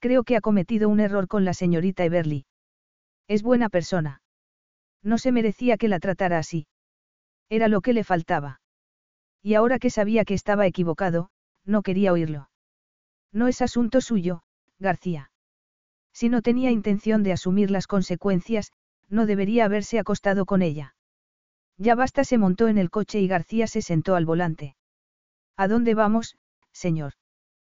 Creo 0.01 0.25
que 0.25 0.37
ha 0.37 0.41
cometido 0.41 0.89
un 0.89 1.01
error 1.01 1.29
con 1.29 1.45
la 1.45 1.55
señorita 1.55 2.05
Everly. 2.05 2.47
Es 3.29 3.43
buena 3.43 3.69
persona. 3.69 4.23
No 5.03 5.19
se 5.19 5.33
merecía 5.33 5.77
que 5.77 5.89
la 5.89 6.01
tratara 6.01 6.39
así. 6.39 6.67
Era 7.49 7.69
lo 7.69 7.81
que 7.81 7.93
le 7.93 8.05
faltaba. 8.05 8.61
Y 9.43 9.55
ahora 9.55 9.79
que 9.79 9.91
sabía 9.91 10.25
que 10.25 10.35
estaba 10.35 10.67
equivocado, 10.67 11.31
no 11.65 11.83
quería 11.83 12.13
oírlo. 12.13 12.49
No 13.33 13.49
es 13.49 13.63
asunto 13.63 14.01
suyo, 14.01 14.43
García. 14.79 15.31
Si 16.13 16.29
no 16.29 16.43
tenía 16.43 16.71
intención 16.71 17.23
de 17.23 17.33
asumir 17.33 17.71
las 17.71 17.87
consecuencias, 17.87 18.73
no 19.09 19.27
debería 19.27 19.65
haberse 19.65 19.99
acostado 19.99 20.47
con 20.47 20.63
ella. 20.63 20.95
Ya 21.77 21.95
basta 21.95 22.25
se 22.25 22.39
montó 22.39 22.69
en 22.69 22.79
el 22.79 22.91
coche 22.91 23.21
y 23.21 23.27
García 23.27 23.67
se 23.67 23.83
sentó 23.83 24.15
al 24.15 24.27
volante. 24.27 24.77
¿A 25.57 25.69
dónde 25.69 25.95
vamos, 25.95 26.37
señor? 26.73 27.15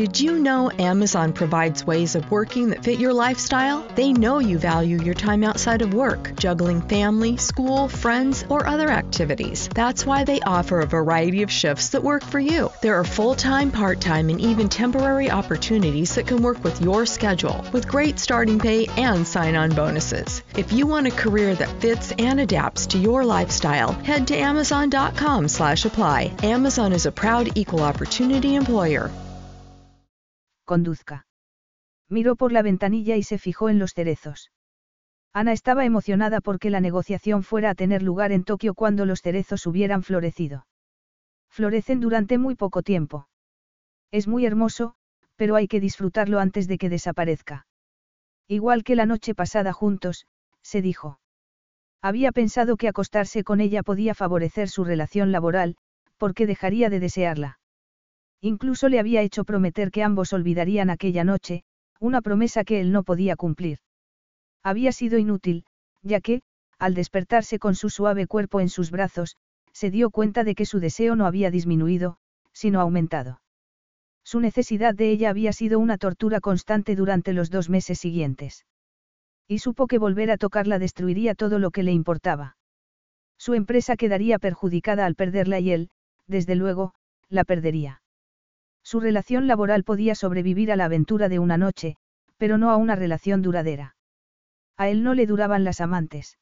Did 0.00 0.18
you 0.18 0.38
know 0.38 0.70
Amazon 0.78 1.34
provides 1.34 1.86
ways 1.86 2.14
of 2.14 2.30
working 2.30 2.70
that 2.70 2.82
fit 2.82 2.98
your 2.98 3.12
lifestyle? 3.12 3.86
They 3.96 4.14
know 4.14 4.38
you 4.38 4.56
value 4.56 5.02
your 5.02 5.12
time 5.12 5.44
outside 5.44 5.82
of 5.82 5.92
work, 5.92 6.34
juggling 6.36 6.80
family, 6.80 7.36
school, 7.36 7.86
friends, 7.86 8.42
or 8.48 8.66
other 8.66 8.88
activities. 8.88 9.68
That's 9.74 10.06
why 10.06 10.24
they 10.24 10.40
offer 10.40 10.80
a 10.80 10.86
variety 10.86 11.42
of 11.42 11.52
shifts 11.52 11.90
that 11.90 12.02
work 12.02 12.24
for 12.24 12.40
you. 12.40 12.70
There 12.80 12.94
are 12.94 13.04
full 13.04 13.34
time, 13.34 13.70
part 13.70 14.00
time, 14.00 14.30
and 14.30 14.40
even 14.40 14.70
temporary 14.70 15.30
opportunities 15.30 16.14
that 16.14 16.26
can 16.26 16.40
work 16.40 16.64
with 16.64 16.80
your 16.80 17.04
schedule, 17.04 17.62
with 17.70 17.86
great 17.86 18.18
starting 18.18 18.58
pay 18.58 18.86
and 18.96 19.26
sign 19.26 19.54
on 19.54 19.74
bonuses. 19.74 20.42
If 20.56 20.72
you 20.72 20.86
want 20.86 21.08
a 21.08 21.10
career 21.10 21.54
that 21.56 21.80
fits 21.82 22.12
and 22.12 22.40
adapts 22.40 22.86
to 22.86 22.98
your 22.98 23.22
lifestyle, 23.24 23.92
head 23.92 24.26
to 24.28 24.36
Amazon.com 24.36 25.48
slash 25.48 25.84
apply. 25.84 26.32
Amazon 26.42 26.94
is 26.94 27.04
a 27.04 27.12
proud 27.12 27.58
equal 27.58 27.82
opportunity 27.82 28.54
employer. 28.54 29.10
Conduzca. 30.70 31.26
Miró 32.08 32.36
por 32.36 32.52
la 32.52 32.62
ventanilla 32.62 33.16
y 33.16 33.24
se 33.24 33.38
fijó 33.38 33.70
en 33.70 33.80
los 33.80 33.92
cerezos. 33.92 34.52
Ana 35.32 35.50
estaba 35.52 35.84
emocionada 35.84 36.40
porque 36.40 36.70
la 36.70 36.80
negociación 36.80 37.42
fuera 37.42 37.70
a 37.70 37.74
tener 37.74 38.02
lugar 38.02 38.30
en 38.30 38.44
Tokio 38.44 38.74
cuando 38.74 39.04
los 39.04 39.20
cerezos 39.20 39.66
hubieran 39.66 40.04
florecido. 40.04 40.68
Florecen 41.48 41.98
durante 41.98 42.38
muy 42.38 42.54
poco 42.54 42.82
tiempo. 42.82 43.26
Es 44.12 44.28
muy 44.28 44.46
hermoso, 44.46 44.94
pero 45.34 45.56
hay 45.56 45.66
que 45.66 45.80
disfrutarlo 45.80 46.38
antes 46.38 46.68
de 46.68 46.78
que 46.78 46.88
desaparezca. 46.88 47.66
Igual 48.46 48.84
que 48.84 48.94
la 48.94 49.06
noche 49.06 49.34
pasada 49.34 49.72
juntos, 49.72 50.26
se 50.62 50.82
dijo. 50.82 51.18
Había 52.00 52.30
pensado 52.30 52.76
que 52.76 52.86
acostarse 52.86 53.42
con 53.42 53.60
ella 53.60 53.82
podía 53.82 54.14
favorecer 54.14 54.68
su 54.68 54.84
relación 54.84 55.32
laboral, 55.32 55.74
porque 56.16 56.46
dejaría 56.46 56.90
de 56.90 57.00
desearla. 57.00 57.59
Incluso 58.40 58.88
le 58.88 58.98
había 58.98 59.22
hecho 59.22 59.44
prometer 59.44 59.90
que 59.90 60.02
ambos 60.02 60.32
olvidarían 60.32 60.90
aquella 60.90 61.24
noche, 61.24 61.62
una 61.98 62.22
promesa 62.22 62.64
que 62.64 62.80
él 62.80 62.92
no 62.92 63.02
podía 63.02 63.36
cumplir. 63.36 63.78
Había 64.62 64.92
sido 64.92 65.18
inútil, 65.18 65.64
ya 66.02 66.20
que, 66.20 66.42
al 66.78 66.94
despertarse 66.94 67.58
con 67.58 67.74
su 67.74 67.90
suave 67.90 68.26
cuerpo 68.26 68.60
en 68.60 68.70
sus 68.70 68.90
brazos, 68.90 69.36
se 69.72 69.90
dio 69.90 70.10
cuenta 70.10 70.44
de 70.44 70.54
que 70.54 70.66
su 70.66 70.80
deseo 70.80 71.16
no 71.16 71.26
había 71.26 71.50
disminuido, 71.50 72.16
sino 72.52 72.80
aumentado. 72.80 73.40
Su 74.24 74.40
necesidad 74.40 74.94
de 74.94 75.10
ella 75.10 75.30
había 75.30 75.52
sido 75.52 75.78
una 75.78 75.98
tortura 75.98 76.40
constante 76.40 76.96
durante 76.96 77.32
los 77.32 77.50
dos 77.50 77.68
meses 77.68 77.98
siguientes. 77.98 78.64
Y 79.46 79.58
supo 79.58 79.86
que 79.86 79.98
volver 79.98 80.30
a 80.30 80.38
tocarla 80.38 80.78
destruiría 80.78 81.34
todo 81.34 81.58
lo 81.58 81.70
que 81.70 81.82
le 81.82 81.92
importaba. 81.92 82.56
Su 83.38 83.54
empresa 83.54 83.96
quedaría 83.96 84.38
perjudicada 84.38 85.06
al 85.06 85.14
perderla 85.14 85.60
y 85.60 85.72
él, 85.72 85.90
desde 86.26 86.54
luego, 86.54 86.94
la 87.28 87.44
perdería. 87.44 87.99
Su 88.90 88.98
relación 88.98 89.46
laboral 89.46 89.84
podía 89.84 90.16
sobrevivir 90.16 90.72
a 90.72 90.74
la 90.74 90.86
aventura 90.86 91.28
de 91.28 91.38
una 91.38 91.56
noche, 91.56 91.94
pero 92.38 92.58
no 92.58 92.70
a 92.70 92.76
una 92.76 92.96
relación 92.96 93.40
duradera. 93.40 93.94
A 94.76 94.88
él 94.88 95.04
no 95.04 95.14
le 95.14 95.26
duraban 95.26 95.62
las 95.62 95.80
amantes. 95.80 96.38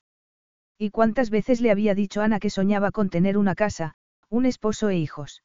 ¿Y 0.79 0.89
cuántas 0.89 1.29
veces 1.29 1.61
le 1.61 1.71
había 1.71 1.95
dicho 1.95 2.23
Ana 2.23 2.41
que 2.41 2.49
soñaba 2.49 2.91
con 2.91 3.11
tener 3.11 3.37
una 3.37 3.55
casa, 3.55 3.97
un 4.31 4.47
esposo 4.47 4.89
e 4.89 4.97
hijos? 4.97 5.43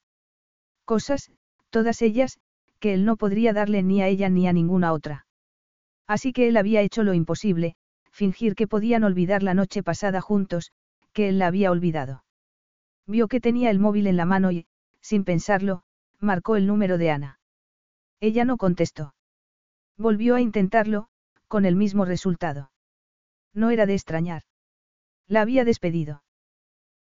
Cosas, 0.86 1.30
todas 1.68 2.00
ellas, 2.00 2.38
que 2.78 2.94
él 2.94 3.04
no 3.04 3.18
podría 3.18 3.52
darle 3.52 3.82
ni 3.82 4.00
a 4.00 4.08
ella 4.08 4.30
ni 4.30 4.48
a 4.48 4.54
ninguna 4.54 4.94
otra. 4.94 5.26
Así 6.06 6.32
que 6.32 6.48
él 6.48 6.56
había 6.56 6.80
hecho 6.80 7.02
lo 7.02 7.12
imposible, 7.12 7.76
fingir 8.12 8.54
que 8.54 8.66
podían 8.66 9.04
olvidar 9.04 9.42
la 9.42 9.52
noche 9.52 9.82
pasada 9.82 10.22
juntos, 10.22 10.72
que 11.12 11.28
él 11.28 11.38
la 11.38 11.48
había 11.48 11.70
olvidado. 11.70 12.24
Vio 13.06 13.28
que 13.28 13.42
tenía 13.42 13.68
el 13.68 13.78
móvil 13.78 14.06
en 14.06 14.16
la 14.16 14.24
mano 14.24 14.52
y, 14.52 14.64
sin 15.02 15.24
pensarlo, 15.24 15.84
marcó 16.24 16.56
el 16.56 16.66
número 16.66 16.98
de 16.98 17.10
Ana. 17.10 17.38
Ella 18.20 18.44
no 18.44 18.56
contestó. 18.56 19.14
Volvió 19.96 20.34
a 20.34 20.40
intentarlo, 20.40 21.08
con 21.46 21.64
el 21.64 21.76
mismo 21.76 22.04
resultado. 22.04 22.72
No 23.52 23.70
era 23.70 23.86
de 23.86 23.94
extrañar. 23.94 24.42
La 25.28 25.42
había 25.42 25.64
despedido. 25.64 26.22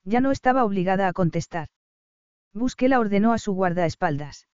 Ya 0.04 0.20
no 0.20 0.32
estaba 0.32 0.66
obligada 0.66 1.08
a 1.08 1.14
contestar. 1.14 1.70
Busqué 2.54 2.90
la 2.90 3.00
ordenó 3.00 3.34
a 3.34 3.38
su 3.38 3.54
guardaespaldas. 3.54 4.48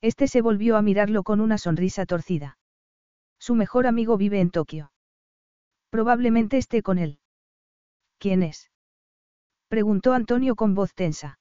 Este 0.00 0.26
se 0.26 0.40
volvió 0.40 0.76
a 0.76 0.82
mirarlo 0.82 1.22
con 1.22 1.40
una 1.40 1.58
sonrisa 1.58 2.06
torcida. 2.06 2.58
Su 3.38 3.54
mejor 3.54 3.86
amigo 3.86 4.16
vive 4.16 4.40
en 4.40 4.50
Tokio. 4.50 4.92
Probablemente 5.90 6.58
esté 6.58 6.82
con 6.82 6.98
él. 6.98 7.20
¿Quién 8.18 8.42
es? 8.42 8.70
Preguntó 9.68 10.12
Antonio 10.14 10.56
con 10.56 10.74
voz 10.74 10.94
tensa. 10.94 11.38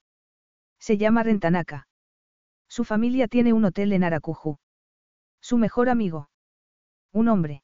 Se 0.79 0.97
llama 0.97 1.23
Rentanaka. 1.23 1.87
Su 2.71 2.85
familia 2.85 3.27
tiene 3.27 3.51
un 3.51 3.65
hotel 3.65 3.91
en 3.91 4.05
Aracuju. 4.05 4.57
Su 5.41 5.57
mejor 5.57 5.89
amigo. 5.89 6.29
Un 7.11 7.27
hombre. 7.27 7.63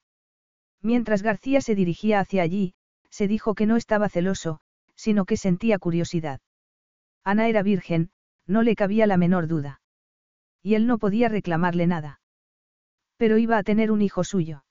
Mientras 0.82 1.24
García 1.24 1.62
se 1.62 1.76
dirigía 1.76 2.20
hacia 2.20 2.44
allí, 2.44 2.74
se 3.10 3.30
dijo 3.30 3.56
que 3.56 3.66
no 3.66 3.78
estaba 3.78 4.10
celoso, 4.10 4.60
sino 4.96 5.24
que 5.24 5.38
sentía 5.38 5.80
curiosidad. 5.80 6.42
Ana 7.24 7.48
era 7.48 7.64
virgen, 7.64 8.12
no 8.48 8.64
le 8.64 8.76
cabía 8.76 9.08
la 9.08 9.16
menor 9.16 9.48
duda. 9.48 9.80
Y 10.62 10.76
él 10.76 10.88
no 10.88 10.98
podía 10.98 11.30
reclamarle 11.30 11.88
nada. 11.88 12.20
Pero 13.16 13.38
iba 13.38 13.58
a 13.58 13.64
tener 13.64 13.92
un 13.92 14.02
hijo 14.02 14.26
suyo. 14.26 14.66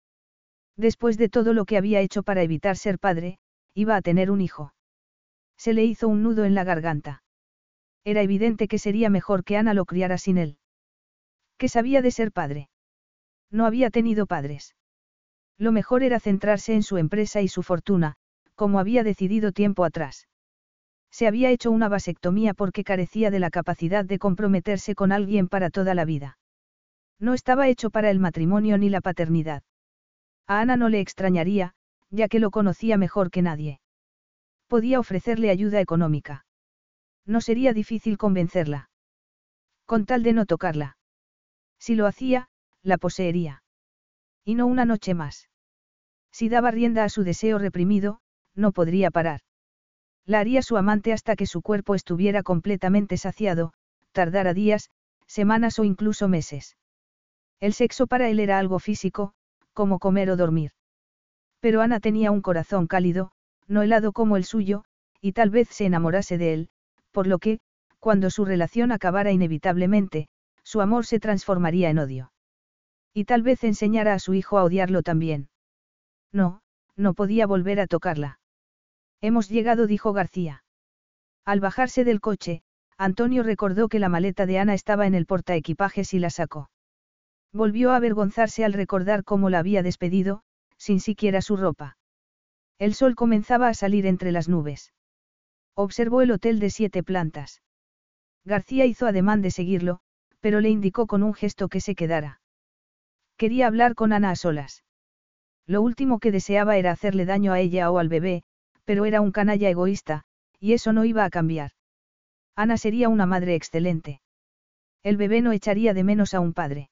Después 0.76 1.16
de 1.16 1.30
todo 1.30 1.55
lo 1.55 1.64
que 1.64 1.78
había 1.78 2.01
hecho 2.01 2.22
para 2.22 2.43
evitar 2.43 2.76
ser 2.76 2.99
padre, 2.99 3.39
iba 3.72 3.97
a 3.97 4.03
tener 4.03 4.30
un 4.30 4.43
hijo. 4.43 4.74
Se 5.57 5.72
le 5.72 5.87
hizo 5.87 6.09
un 6.09 6.22
nudo 6.22 6.45
en 6.45 6.55
la 6.55 6.64
garganta. 6.64 7.22
Era 8.07 8.22
evidente 8.22 8.68
que 8.68 8.78
sería 8.78 9.11
mejor 9.11 9.42
que 9.42 9.57
Ana 9.57 9.74
lo 9.74 9.84
criara 9.84 10.16
sin 10.16 10.38
él. 10.38 10.59
¿Qué 11.59 11.68
sabía 11.68 12.02
de 12.02 12.12
ser 12.12 12.30
padre? 12.30 12.70
No 13.50 13.66
había 13.66 13.90
tenido 13.90 14.26
padres. 14.26 14.76
Lo 15.59 15.72
mejor 15.72 16.04
era 16.04 16.20
centrarse 16.20 16.72
en 16.74 16.84
su 16.84 16.98
empresa 16.98 17.40
y 17.42 17.48
su 17.48 17.64
fortuna, 17.64 18.14
como 18.54 18.78
había 18.78 19.02
decidido 19.02 19.50
tiempo 19.50 19.84
atrás. 19.84 20.28
Se 21.11 21.26
había 21.26 21.50
hecho 21.50 21.72
una 21.72 21.88
vasectomía 21.88 22.54
porque 22.54 22.84
carecía 22.84 23.32
de 23.32 23.40
la 23.40 23.50
capacidad 23.50 24.04
de 24.04 24.20
comprometerse 24.20 24.94
con 24.94 25.11
alguien 25.11 25.48
para 25.48 25.70
toda 25.70 25.92
la 25.92 26.04
vida. 26.04 26.38
No 27.18 27.34
estaba 27.34 27.66
hecho 27.66 27.90
para 27.90 28.12
el 28.12 28.20
matrimonio 28.20 28.78
ni 28.78 28.88
la 28.88 29.00
paternidad. 29.00 29.64
A 30.46 30.61
Ana 30.61 30.76
no 30.76 30.88
le 30.88 31.00
extrañaría, 31.00 31.74
ya 32.11 32.28
que 32.28 32.38
lo 32.38 32.52
conocía 32.52 32.98
mejor 32.98 33.32
que 33.32 33.42
nadie. 33.42 33.80
Podía 34.68 35.00
ofrecerle 35.00 35.50
ayuda 35.50 35.80
económica. 35.80 36.45
No 37.27 37.41
sería 37.41 37.72
difícil 37.72 38.16
convencerla. 38.18 38.89
Con 39.85 40.07
tal 40.07 40.22
de 40.22 40.33
no 40.33 40.47
tocarla. 40.47 40.97
Si 41.79 41.95
lo 41.95 42.07
hacía, 42.07 42.49
la 42.83 42.99
poseería. 42.99 43.62
Y 44.45 44.55
no 44.55 44.66
una 44.66 44.85
noche 44.85 45.12
más. 45.14 45.49
Si 46.31 46.49
daba 46.49 46.70
rienda 46.70 47.05
a 47.05 47.09
su 47.09 47.24
deseo 47.24 47.59
reprimido, 47.59 48.20
no 48.55 48.72
podría 48.72 49.11
parar. 49.11 49.41
La 50.24 50.41
haría 50.41 50.62
su 50.62 50.77
amante 50.77 51.12
hasta 51.12 51.37
que 51.37 51.47
su 51.47 51.62
cuerpo 51.62 51.95
estuviera 51.95 52.43
completamente 52.43 53.16
saciado, 53.16 53.72
tardara 54.12 54.55
días, 54.55 54.91
semanas 55.27 55.79
o 55.79 55.85
incluso 55.85 56.29
meses. 56.29 56.77
El 57.61 57.72
sexo 57.72 58.07
para 58.07 58.29
él 58.29 58.41
era 58.41 58.59
algo 58.59 58.79
físico, 58.79 59.35
como 59.72 59.99
comer 59.99 60.31
o 60.31 60.37
dormir. 60.37 60.72
Pero 61.61 61.81
Ana 61.81 62.01
tenía 62.01 62.31
un 62.31 62.43
corazón 62.43 62.87
cálido, 62.87 63.33
no 63.66 63.83
helado 63.83 64.12
como 64.12 64.37
el 64.37 64.45
suyo, 64.45 64.85
y 65.20 65.33
tal 65.33 65.51
vez 65.51 65.68
se 65.68 65.87
enamorase 65.87 66.39
de 66.39 66.55
él, 66.55 66.70
por 67.17 67.27
lo 67.27 67.39
que, 67.39 67.61
cuando 67.99 68.29
su 68.29 68.45
relación 68.45 68.93
acabara 68.93 69.33
inevitablemente, 69.33 70.29
su 70.62 70.83
amor 70.83 71.07
se 71.07 71.19
transformaría 71.19 71.89
en 71.89 71.99
odio. 71.99 72.31
Y 73.14 73.25
tal 73.25 73.41
vez 73.41 73.64
enseñara 73.64 74.12
a 74.12 74.19
su 74.19 74.35
hijo 74.35 74.59
a 74.59 74.64
odiarlo 74.64 75.03
también. 75.03 75.49
No, 76.31 76.61
no 76.95 77.14
podía 77.14 77.47
volver 77.47 77.81
a 77.81 77.87
tocarla. 77.87 78.39
Hemos 79.23 79.49
llegado, 79.49 79.87
dijo 79.87 80.12
García. 80.12 80.62
Al 81.47 81.61
bajarse 81.61 82.05
del 82.05 82.21
coche, 82.21 82.61
Antonio 82.99 83.43
recordó 83.43 83.89
que 83.89 83.99
la 83.99 84.11
maleta 84.11 84.45
de 84.45 84.59
Ana 84.59 84.75
estaba 84.75 85.07
en 85.07 85.14
el 85.14 85.25
portaequipajes 85.25 86.12
y 86.12 86.19
la 86.19 86.29
sacó. 86.29 86.69
Volvió 87.51 87.93
a 87.93 87.97
avergonzarse 87.97 88.62
al 88.62 88.75
recordar 88.75 89.25
cómo 89.25 89.49
la 89.49 89.61
había 89.61 89.83
despedido, 89.83 90.43
sin 90.77 91.01
siquiera 91.01 91.41
su 91.41 91.57
ropa. 91.57 91.97
El 92.79 92.93
sol 92.93 93.14
comenzaba 93.14 93.69
a 93.69 93.75
salir 93.75 94.05
entre 94.05 94.33
las 94.33 94.51
nubes. 94.51 94.93
Observó 95.79 96.22
el 96.22 96.31
hotel 96.31 96.59
de 96.59 96.70
siete 96.70 97.03
plantas. 97.03 97.61
García 98.47 98.87
hizo 98.87 99.07
ademán 99.07 99.43
de 99.43 99.51
seguirlo, 99.51 100.01
pero 100.41 100.62
le 100.62 100.70
indicó 100.70 101.07
con 101.07 101.22
un 101.22 101.35
gesto 101.35 101.68
que 101.68 101.81
se 101.81 101.95
quedara. 101.95 102.41
Quería 103.37 103.66
hablar 103.66 103.95
con 103.95 104.14
Ana 104.14 104.31
a 104.31 104.37
solas. 104.37 104.85
Lo 105.66 105.83
último 105.83 106.18
que 106.18 106.33
deseaba 106.33 106.79
era 106.79 106.93
hacerle 106.93 107.27
daño 107.27 107.53
a 107.53 107.61
ella 107.61 107.91
o 107.91 107.99
al 107.99 108.09
bebé, 108.09 108.43
pero 108.87 109.05
era 109.05 109.20
un 109.20 109.33
canalla 109.33 109.68
egoísta, 109.68 110.24
y 110.59 110.72
eso 110.72 110.95
no 110.95 111.05
iba 111.05 111.27
a 111.27 111.31
cambiar. 111.31 111.72
Ana 112.55 112.79
sería 112.79 113.11
una 113.11 113.27
madre 113.27 113.55
excelente. 113.55 114.22
El 115.03 115.18
bebé 115.18 115.43
no 115.43 115.53
echaría 115.53 115.93
de 115.93 116.05
menos 116.05 116.33
a 116.33 116.41
un 116.41 116.55
padre. 116.55 116.89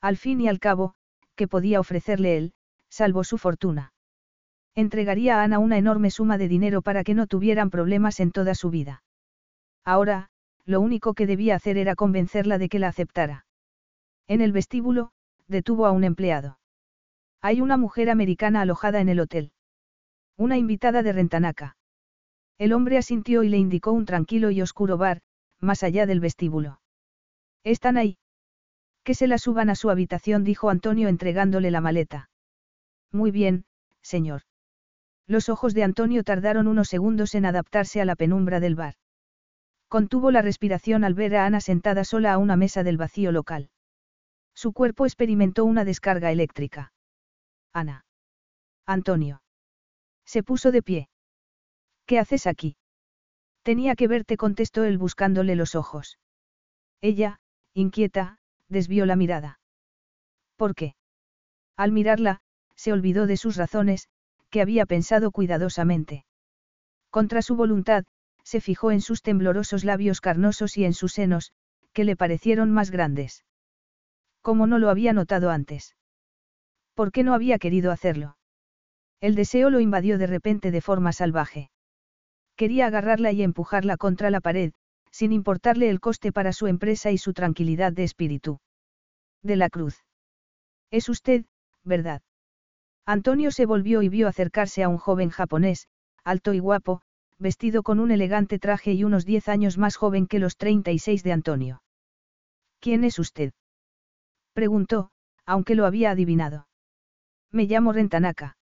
Al 0.00 0.16
fin 0.16 0.40
y 0.40 0.46
al 0.46 0.60
cabo, 0.60 0.94
¿qué 1.34 1.48
podía 1.48 1.80
ofrecerle 1.80 2.36
él, 2.36 2.54
salvo 2.88 3.24
su 3.24 3.36
fortuna? 3.36 3.94
Entregaría 4.76 5.40
a 5.40 5.42
Ana 5.42 5.58
una 5.58 5.78
enorme 5.78 6.10
suma 6.10 6.36
de 6.36 6.48
dinero 6.48 6.82
para 6.82 7.02
que 7.02 7.14
no 7.14 7.26
tuvieran 7.26 7.70
problemas 7.70 8.20
en 8.20 8.30
toda 8.30 8.54
su 8.54 8.68
vida. 8.68 9.02
Ahora, 9.84 10.28
lo 10.66 10.82
único 10.82 11.14
que 11.14 11.26
debía 11.26 11.54
hacer 11.54 11.78
era 11.78 11.94
convencerla 11.94 12.58
de 12.58 12.68
que 12.68 12.78
la 12.78 12.88
aceptara. 12.88 13.46
En 14.28 14.42
el 14.42 14.52
vestíbulo, 14.52 15.12
detuvo 15.48 15.86
a 15.86 15.92
un 15.92 16.04
empleado. 16.04 16.58
Hay 17.40 17.62
una 17.62 17.78
mujer 17.78 18.10
americana 18.10 18.60
alojada 18.60 19.00
en 19.00 19.08
el 19.08 19.20
hotel. 19.20 19.52
Una 20.36 20.58
invitada 20.58 21.02
de 21.02 21.12
Rentanaca. 21.12 21.78
El 22.58 22.74
hombre 22.74 22.98
asintió 22.98 23.44
y 23.44 23.48
le 23.48 23.56
indicó 23.56 23.92
un 23.92 24.04
tranquilo 24.04 24.50
y 24.50 24.60
oscuro 24.60 24.98
bar, 24.98 25.22
más 25.58 25.84
allá 25.84 26.04
del 26.04 26.20
vestíbulo. 26.20 26.82
Están 27.64 27.96
ahí. 27.96 28.18
Que 29.04 29.14
se 29.14 29.26
la 29.26 29.38
suban 29.38 29.70
a 29.70 29.74
su 29.74 29.88
habitación, 29.88 30.44
dijo 30.44 30.68
Antonio 30.68 31.08
entregándole 31.08 31.70
la 31.70 31.80
maleta. 31.80 32.28
Muy 33.10 33.30
bien, 33.30 33.64
señor. 34.02 34.42
Los 35.26 35.48
ojos 35.48 35.74
de 35.74 35.82
Antonio 35.82 36.22
tardaron 36.22 36.68
unos 36.68 36.88
segundos 36.88 37.34
en 37.34 37.46
adaptarse 37.46 38.00
a 38.00 38.04
la 38.04 38.14
penumbra 38.14 38.60
del 38.60 38.76
bar. 38.76 38.94
Contuvo 39.88 40.30
la 40.30 40.42
respiración 40.42 41.04
al 41.04 41.14
ver 41.14 41.36
a 41.36 41.46
Ana 41.46 41.60
sentada 41.60 42.04
sola 42.04 42.32
a 42.32 42.38
una 42.38 42.56
mesa 42.56 42.82
del 42.82 42.96
vacío 42.96 43.32
local. 43.32 43.70
Su 44.54 44.72
cuerpo 44.72 45.04
experimentó 45.04 45.64
una 45.64 45.84
descarga 45.84 46.30
eléctrica. 46.30 46.92
Ana. 47.72 48.04
Antonio. 48.86 49.42
Se 50.24 50.42
puso 50.42 50.72
de 50.72 50.82
pie. 50.82 51.08
¿Qué 52.06 52.18
haces 52.18 52.46
aquí? 52.46 52.76
Tenía 53.62 53.96
que 53.96 54.08
verte, 54.08 54.36
contestó 54.36 54.84
él 54.84 54.96
buscándole 54.96 55.56
los 55.56 55.74
ojos. 55.74 56.18
Ella, 57.00 57.40
inquieta, 57.74 58.38
desvió 58.68 59.06
la 59.06 59.16
mirada. 59.16 59.58
¿Por 60.56 60.74
qué? 60.74 60.94
Al 61.76 61.92
mirarla, 61.92 62.40
se 62.76 62.92
olvidó 62.92 63.26
de 63.26 63.36
sus 63.36 63.56
razones, 63.56 64.08
había 64.60 64.86
pensado 64.86 65.30
cuidadosamente. 65.30 66.24
Contra 67.10 67.42
su 67.42 67.56
voluntad, 67.56 68.04
se 68.42 68.60
fijó 68.60 68.90
en 68.92 69.00
sus 69.00 69.22
temblorosos 69.22 69.84
labios 69.84 70.20
carnosos 70.20 70.76
y 70.76 70.84
en 70.84 70.94
sus 70.94 71.12
senos, 71.12 71.52
que 71.92 72.04
le 72.04 72.16
parecieron 72.16 72.70
más 72.70 72.90
grandes. 72.90 73.44
Como 74.42 74.66
no 74.66 74.78
lo 74.78 74.90
había 74.90 75.12
notado 75.12 75.50
antes. 75.50 75.96
¿Por 76.94 77.10
qué 77.10 77.24
no 77.24 77.34
había 77.34 77.58
querido 77.58 77.90
hacerlo? 77.90 78.36
El 79.20 79.34
deseo 79.34 79.70
lo 79.70 79.80
invadió 79.80 80.18
de 80.18 80.26
repente 80.26 80.70
de 80.70 80.80
forma 80.80 81.12
salvaje. 81.12 81.70
Quería 82.54 82.86
agarrarla 82.86 83.32
y 83.32 83.42
empujarla 83.42 83.96
contra 83.96 84.30
la 84.30 84.40
pared, 84.40 84.72
sin 85.10 85.32
importarle 85.32 85.90
el 85.90 86.00
coste 86.00 86.32
para 86.32 86.52
su 86.52 86.66
empresa 86.66 87.10
y 87.10 87.18
su 87.18 87.32
tranquilidad 87.32 87.92
de 87.92 88.04
espíritu. 88.04 88.60
De 89.42 89.56
la 89.56 89.70
cruz. 89.70 90.04
Es 90.90 91.08
usted, 91.08 91.44
¿verdad? 91.82 92.22
Antonio 93.06 93.52
se 93.52 93.66
volvió 93.66 94.02
y 94.02 94.08
vio 94.08 94.26
acercarse 94.26 94.82
a 94.82 94.88
un 94.88 94.98
joven 94.98 95.30
japonés, 95.30 95.86
alto 96.24 96.54
y 96.54 96.58
guapo, 96.58 97.02
vestido 97.38 97.84
con 97.84 98.00
un 98.00 98.10
elegante 98.10 98.58
traje 98.58 98.94
y 98.94 99.04
unos 99.04 99.24
diez 99.24 99.48
años 99.48 99.78
más 99.78 99.94
joven 99.94 100.26
que 100.26 100.40
los 100.40 100.56
36 100.56 101.22
de 101.22 101.32
Antonio. 101.32 101.82
¿Quién 102.80 103.04
es 103.04 103.20
usted? 103.20 103.52
Preguntó, 104.54 105.10
aunque 105.44 105.76
lo 105.76 105.86
había 105.86 106.10
adivinado. 106.10 106.66
Me 107.52 107.66
llamo 107.66 107.92
Rentanaka. 107.92 108.56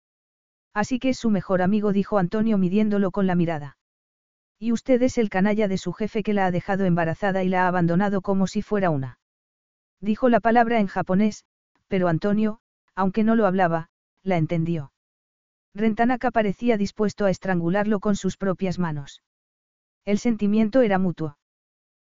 Así 0.74 0.99
que 0.99 1.11
es 1.11 1.18
su 1.18 1.30
mejor 1.30 1.62
amigo, 1.62 1.93
dijo 1.93 2.18
Antonio 2.18 2.59
midiéndolo 2.59 3.12
con 3.12 3.28
la 3.28 3.36
mirada. 3.36 3.76
Y 4.59 4.72
usted 4.72 5.01
es 5.03 5.18
el 5.18 5.28
canalla 5.28 5.68
de 5.68 5.78
su 5.78 5.93
jefe 5.93 6.24
que 6.24 6.32
la 6.32 6.47
ha 6.47 6.51
dejado 6.51 6.84
embarazada 6.84 7.45
y 7.45 7.49
la 7.49 7.64
ha 7.64 7.68
abandonado 7.68 8.22
como 8.22 8.49
si 8.49 8.62
fuera 8.62 8.90
una. 8.90 9.18
Dijo 10.01 10.28
la 10.28 10.40
palabra 10.40 10.80
en 10.80 10.88
japonés, 10.88 11.45
pero 11.86 12.09
Antonio, 12.09 12.59
aunque 12.97 13.22
no 13.22 13.36
lo 13.36 13.47
hablaba, 13.47 13.90
la 14.22 14.36
entendió. 14.36 14.92
Rentanaka 15.74 16.30
parecía 16.30 16.76
dispuesto 16.76 17.24
a 17.24 17.30
estrangularlo 17.30 18.00
con 18.00 18.16
sus 18.16 18.36
propias 18.36 18.78
manos. 18.78 19.22
El 20.04 20.18
sentimiento 20.18 20.82
era 20.82 20.98
mutuo. 20.98 21.38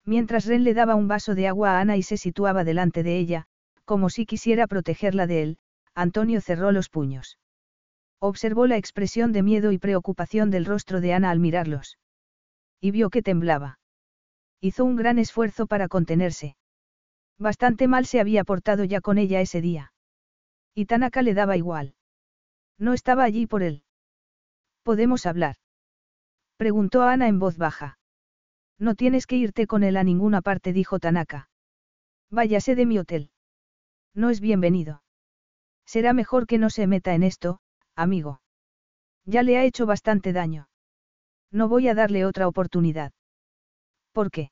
Mientras 0.04 0.46
Ren 0.46 0.62
le 0.62 0.74
daba 0.74 0.94
un 0.94 1.09
vaso 1.09 1.34
de 1.34 1.48
agua 1.48 1.72
a 1.72 1.80
Ana 1.80 1.96
y 1.96 2.02
se 2.02 2.16
situaba 2.16 2.64
delante 2.64 3.02
de 3.02 3.18
ella, 3.18 3.46
como 3.84 4.09
si 4.11 4.26
quisiera 4.26 4.66
protegerla 4.66 5.26
de 5.26 5.42
él, 5.42 5.59
Antonio 5.94 6.40
cerró 6.40 6.70
los 6.70 6.88
puños. 6.88 7.38
Observó 8.20 8.66
la 8.66 8.76
expresión 8.76 9.32
de 9.32 9.42
miedo 9.42 9.72
y 9.72 9.78
preocupación 9.78 10.50
del 10.50 10.64
rostro 10.64 11.00
de 11.00 11.12
Ana 11.12 11.30
al 11.30 11.40
mirarlos. 11.40 11.98
Y 12.80 12.90
vio 12.92 13.11
que 13.11 13.22
temblaba. 13.22 13.78
Hizo 14.61 14.84
un 14.84 14.96
gran 14.96 15.18
esfuerzo 15.18 15.66
para 15.66 15.88
contenerse. 15.88 16.57
Bastante 17.38 17.88
mal 17.88 18.07
se 18.07 18.20
había 18.20 18.44
portado 18.44 18.84
ya 18.84 19.00
con 19.00 19.18
ella 19.18 19.40
ese 19.40 19.61
día. 19.61 19.92
Y 20.74 20.86
Tanaka 20.86 21.22
le 21.22 21.34
daba 21.34 21.57
igual. 21.57 21.95
No 22.79 22.93
estaba 22.93 23.24
allí 23.24 23.47
por 23.47 23.62
él. 23.62 23.83
¿Podemos 24.83 25.27
hablar? 25.27 25.57
Preguntó 26.57 27.03
Ana 27.03 27.29
en 27.29 27.39
voz 27.39 27.59
baja. 27.59 27.99
No 28.79 28.95
tienes 28.95 29.27
que 29.27 29.37
irte 29.37 29.66
con 29.66 29.83
él 29.83 29.97
a 29.97 30.05
ninguna 30.05 30.43
parte, 30.43 30.72
dijo 30.72 30.99
Tanaka. 30.99 31.49
Váyase 32.31 32.74
de 32.74 32.87
mi 32.87 32.99
hotel. 32.99 33.31
No 34.14 34.31
es 34.31 34.41
bienvenido. 34.41 35.03
Será 35.87 36.12
mejor 36.12 36.47
que 36.47 36.59
no 36.59 36.70
se 36.70 36.87
meta 36.87 37.14
en 37.14 37.22
esto, 37.22 37.61
amigo. 37.95 38.41
Ya 39.24 39.43
le 39.43 39.59
ha 39.59 39.64
hecho 39.64 39.87
bastante 39.87 40.33
daño. 40.33 40.68
No 41.51 41.68
voy 41.68 41.89
a 41.89 41.95
darle 41.95 42.24
otra 42.24 42.49
oportunidad. 42.49 43.12
¿Por 44.12 44.31
qué? 44.31 44.51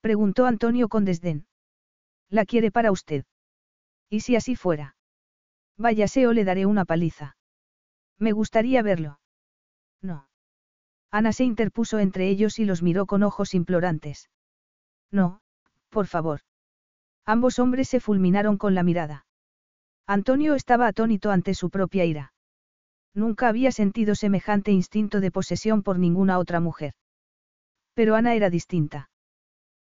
Preguntó 0.00 0.46
Antonio 0.46 0.88
con 0.88 1.04
desdén. 1.04 1.46
La 2.28 2.44
quiere 2.44 2.70
para 2.70 2.92
usted. 2.92 3.24
¿Y 4.10 4.20
si 4.20 4.36
así 4.36 4.56
fuera? 4.56 4.97
Váyase 5.78 6.26
o 6.26 6.32
le 6.32 6.44
daré 6.44 6.66
una 6.66 6.84
paliza. 6.84 7.36
Me 8.18 8.32
gustaría 8.32 8.82
verlo. 8.82 9.20
No. 10.02 10.28
Ana 11.10 11.32
se 11.32 11.44
interpuso 11.44 12.00
entre 12.00 12.28
ellos 12.28 12.58
y 12.58 12.64
los 12.64 12.82
miró 12.82 13.06
con 13.06 13.22
ojos 13.22 13.54
implorantes. 13.54 14.28
No, 15.10 15.40
por 15.88 16.06
favor. 16.06 16.40
Ambos 17.24 17.58
hombres 17.58 17.88
se 17.88 18.00
fulminaron 18.00 18.58
con 18.58 18.74
la 18.74 18.82
mirada. 18.82 19.26
Antonio 20.06 20.54
estaba 20.54 20.86
atónito 20.86 21.30
ante 21.30 21.54
su 21.54 21.70
propia 21.70 22.04
ira. 22.04 22.32
Nunca 23.14 23.48
había 23.48 23.72
sentido 23.72 24.14
semejante 24.14 24.72
instinto 24.72 25.20
de 25.20 25.30
posesión 25.30 25.82
por 25.82 25.98
ninguna 25.98 26.38
otra 26.38 26.60
mujer. 26.60 26.94
Pero 27.94 28.14
Ana 28.14 28.34
era 28.34 28.50
distinta. 28.50 29.10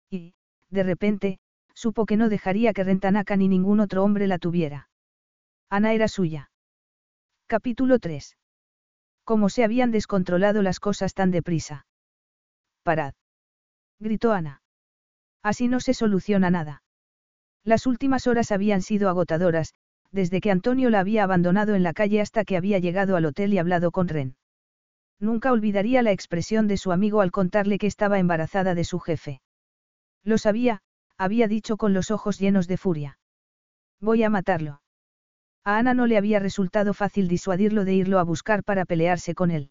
Y, 0.10 0.34
de 0.70 0.84
repente, 0.84 1.39
supo 1.74 2.06
que 2.06 2.18
no 2.18 2.30
dejaría 2.30 2.74
que 2.74 2.84
Rentanaka 2.84 3.36
ni 3.36 3.48
ningún 3.48 3.80
otro 3.80 4.04
hombre 4.04 4.28
la 4.28 4.38
tuviera. 4.38 4.89
Ana 5.70 5.91
era 5.93 6.07
suya. 6.07 6.49
Capítulo 7.45 7.99
3. 7.99 8.38
Cómo 9.26 9.49
se 9.49 9.65
habían 9.65 9.91
descontrolado 9.91 10.61
las 10.61 10.80
cosas 10.80 11.13
tan 11.13 11.30
deprisa. 11.30 11.86
Parad. 12.84 13.13
Gritó 13.99 14.32
Ana. 14.32 14.61
Así 15.43 15.68
no 15.68 15.82
se 15.82 15.93
soluciona 15.93 16.49
nada. 16.49 16.84
Las 17.65 17.86
últimas 17.86 18.28
horas 18.28 18.53
habían 18.53 18.82
sido 18.82 19.09
agotadoras, 19.09 19.74
desde 20.11 20.39
que 20.39 20.51
Antonio 20.51 20.89
la 20.89 21.01
había 21.01 21.24
abandonado 21.24 21.76
en 21.76 21.84
la 21.84 21.91
calle 21.91 22.22
hasta 22.22 22.45
que 22.45 22.55
había 22.55 22.80
llegado 22.80 23.18
al 23.18 23.26
hotel 23.26 23.53
y 23.53 23.57
hablado 23.57 23.91
con 23.91 24.07
Ren. 24.07 24.38
Nunca 25.20 25.51
olvidaría 25.51 26.01
la 26.01 26.11
expresión 26.11 26.70
de 26.70 26.78
su 26.78 26.93
amigo 26.93 27.20
al 27.20 27.32
contarle 27.32 27.78
que 27.78 27.88
estaba 27.88 28.20
embarazada 28.20 28.74
de 28.74 28.86
su 28.86 28.99
jefe. 28.99 29.41
Lo 30.24 30.38
sabía, 30.38 30.80
había 31.18 31.49
dicho 31.49 31.76
con 31.76 31.93
los 31.93 32.09
ojos 32.09 32.39
llenos 32.39 32.68
de 32.68 32.78
furia. 32.78 33.20
Voy 33.99 34.24
a 34.24 34.30
matarlo. 34.30 34.80
A 35.68 35.80
Ana 35.80 35.93
no 35.93 36.07
le 36.07 36.15
había 36.15 36.39
resultado 36.39 36.93
fácil 36.93 37.28
disuadirlo 37.28 37.84
de 37.84 37.93
irlo 37.93 38.20
a 38.20 38.24
buscar 38.24 38.63
para 38.63 38.86
pelearse 38.86 39.36
con 39.36 39.51
él. 39.51 39.70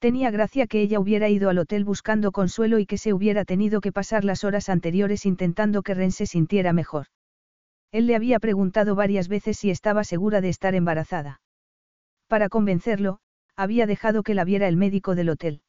Tenía 0.00 0.32
gracia 0.32 0.66
que 0.66 0.80
ella 0.80 0.98
hubiera 0.98 1.28
ido 1.28 1.48
al 1.48 1.58
hotel 1.58 1.84
buscando 1.84 2.32
consuelo 2.32 2.80
y 2.80 2.86
que 2.86 2.98
se 2.98 3.12
hubiera 3.12 3.44
tenido 3.44 3.80
que 3.80 3.92
pasar 3.92 4.24
las 4.24 4.42
horas 4.42 4.68
anteriores 4.68 5.24
intentando 5.24 5.84
que 5.84 5.94
Ren 5.94 6.10
se 6.10 6.26
sintiera 6.26 6.72
mejor. 6.72 7.06
Él 7.92 8.08
le 8.08 8.16
había 8.16 8.40
preguntado 8.40 8.96
varias 8.96 9.28
veces 9.28 9.56
si 9.58 9.70
estaba 9.70 10.02
segura 10.02 10.40
de 10.40 10.48
estar 10.48 10.74
embarazada. 10.74 11.40
Para 12.26 12.48
convencerlo, 12.48 13.20
había 13.54 13.86
dejado 13.86 14.24
que 14.24 14.34
la 14.34 14.42
viera 14.42 14.66
el 14.66 14.76
médico 14.76 15.14
del 15.14 15.28
hotel. 15.28 15.62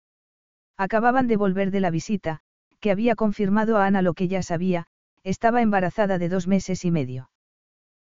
Acababan 0.77 1.27
de 1.27 1.37
volver 1.37 1.69
de 1.69 1.81
la 1.81 1.91
visita, 1.91 2.39
que 2.79 2.89
había 2.89 3.13
confirmado 3.13 3.77
a 3.77 3.85
Ana 3.85 4.01
lo 4.01 4.15
que 4.15 4.29
ya 4.29 4.41
sabía, 4.41 4.87
estaba 5.23 5.61
embarazada 5.61 6.17
de 6.17 6.27
dos 6.27 6.47
meses 6.47 6.83
y 6.85 6.89
medio. 6.89 7.29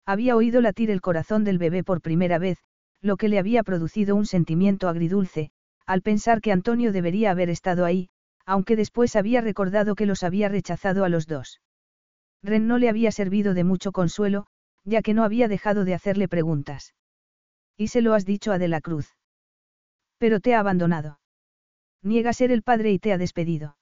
Había 0.06 0.36
oído 0.36 0.62
latir 0.62 0.90
el 0.92 1.02
corazón 1.02 1.44
del 1.44 1.58
bebé 1.58 1.84
por 1.84 2.02
primera 2.02 2.40
vez, 2.40 2.58
lo 3.02 3.18
que 3.18 3.30
le 3.30 3.40
había 3.40 3.64
producido 3.64 4.16
un 4.16 4.26
sentimiento 4.26 4.90
agridulce, 4.90 5.52
al 5.86 6.02
pensar 6.02 6.42
que 6.42 6.52
Antonio 6.52 6.92
debería 6.92 7.32
haber 7.32 7.50
estado 7.50 7.86
ahí, 7.86 8.10
aunque 8.46 8.76
después 8.76 9.16
había 9.16 9.42
recordado 9.42 9.96
que 9.96 10.06
los 10.06 10.24
había 10.24 10.50
rechazado 10.50 11.04
a 11.04 11.10
los 11.10 11.28
dos. 11.28 11.62
Ren 12.44 12.68
no 12.68 12.78
le 12.78 12.90
había 12.90 13.12
servido 13.12 13.54
de 13.54 13.64
mucho 13.64 13.92
consuelo, 13.92 14.48
ya 14.84 15.02
que 15.02 15.14
no 15.14 15.24
había 15.24 15.48
dejado 15.48 15.86
de 15.86 15.94
hacerle 15.94 16.28
preguntas. 16.28 16.96
Y 17.78 17.88
se 17.90 18.02
lo 18.02 18.14
has 18.14 18.26
dicho 18.26 18.52
a 18.52 18.58
De 18.58 18.68
la 18.68 18.82
Cruz. 18.82 19.16
Pero 20.18 20.40
te 20.40 20.56
ha 20.56 20.60
abandonado. 20.60 21.20
Niega 22.04 22.34
ser 22.34 22.52
el 22.52 22.64
padre 22.64 22.92
y 22.92 23.00
te 23.00 23.14
ha 23.14 23.18
despedido. 23.18 23.78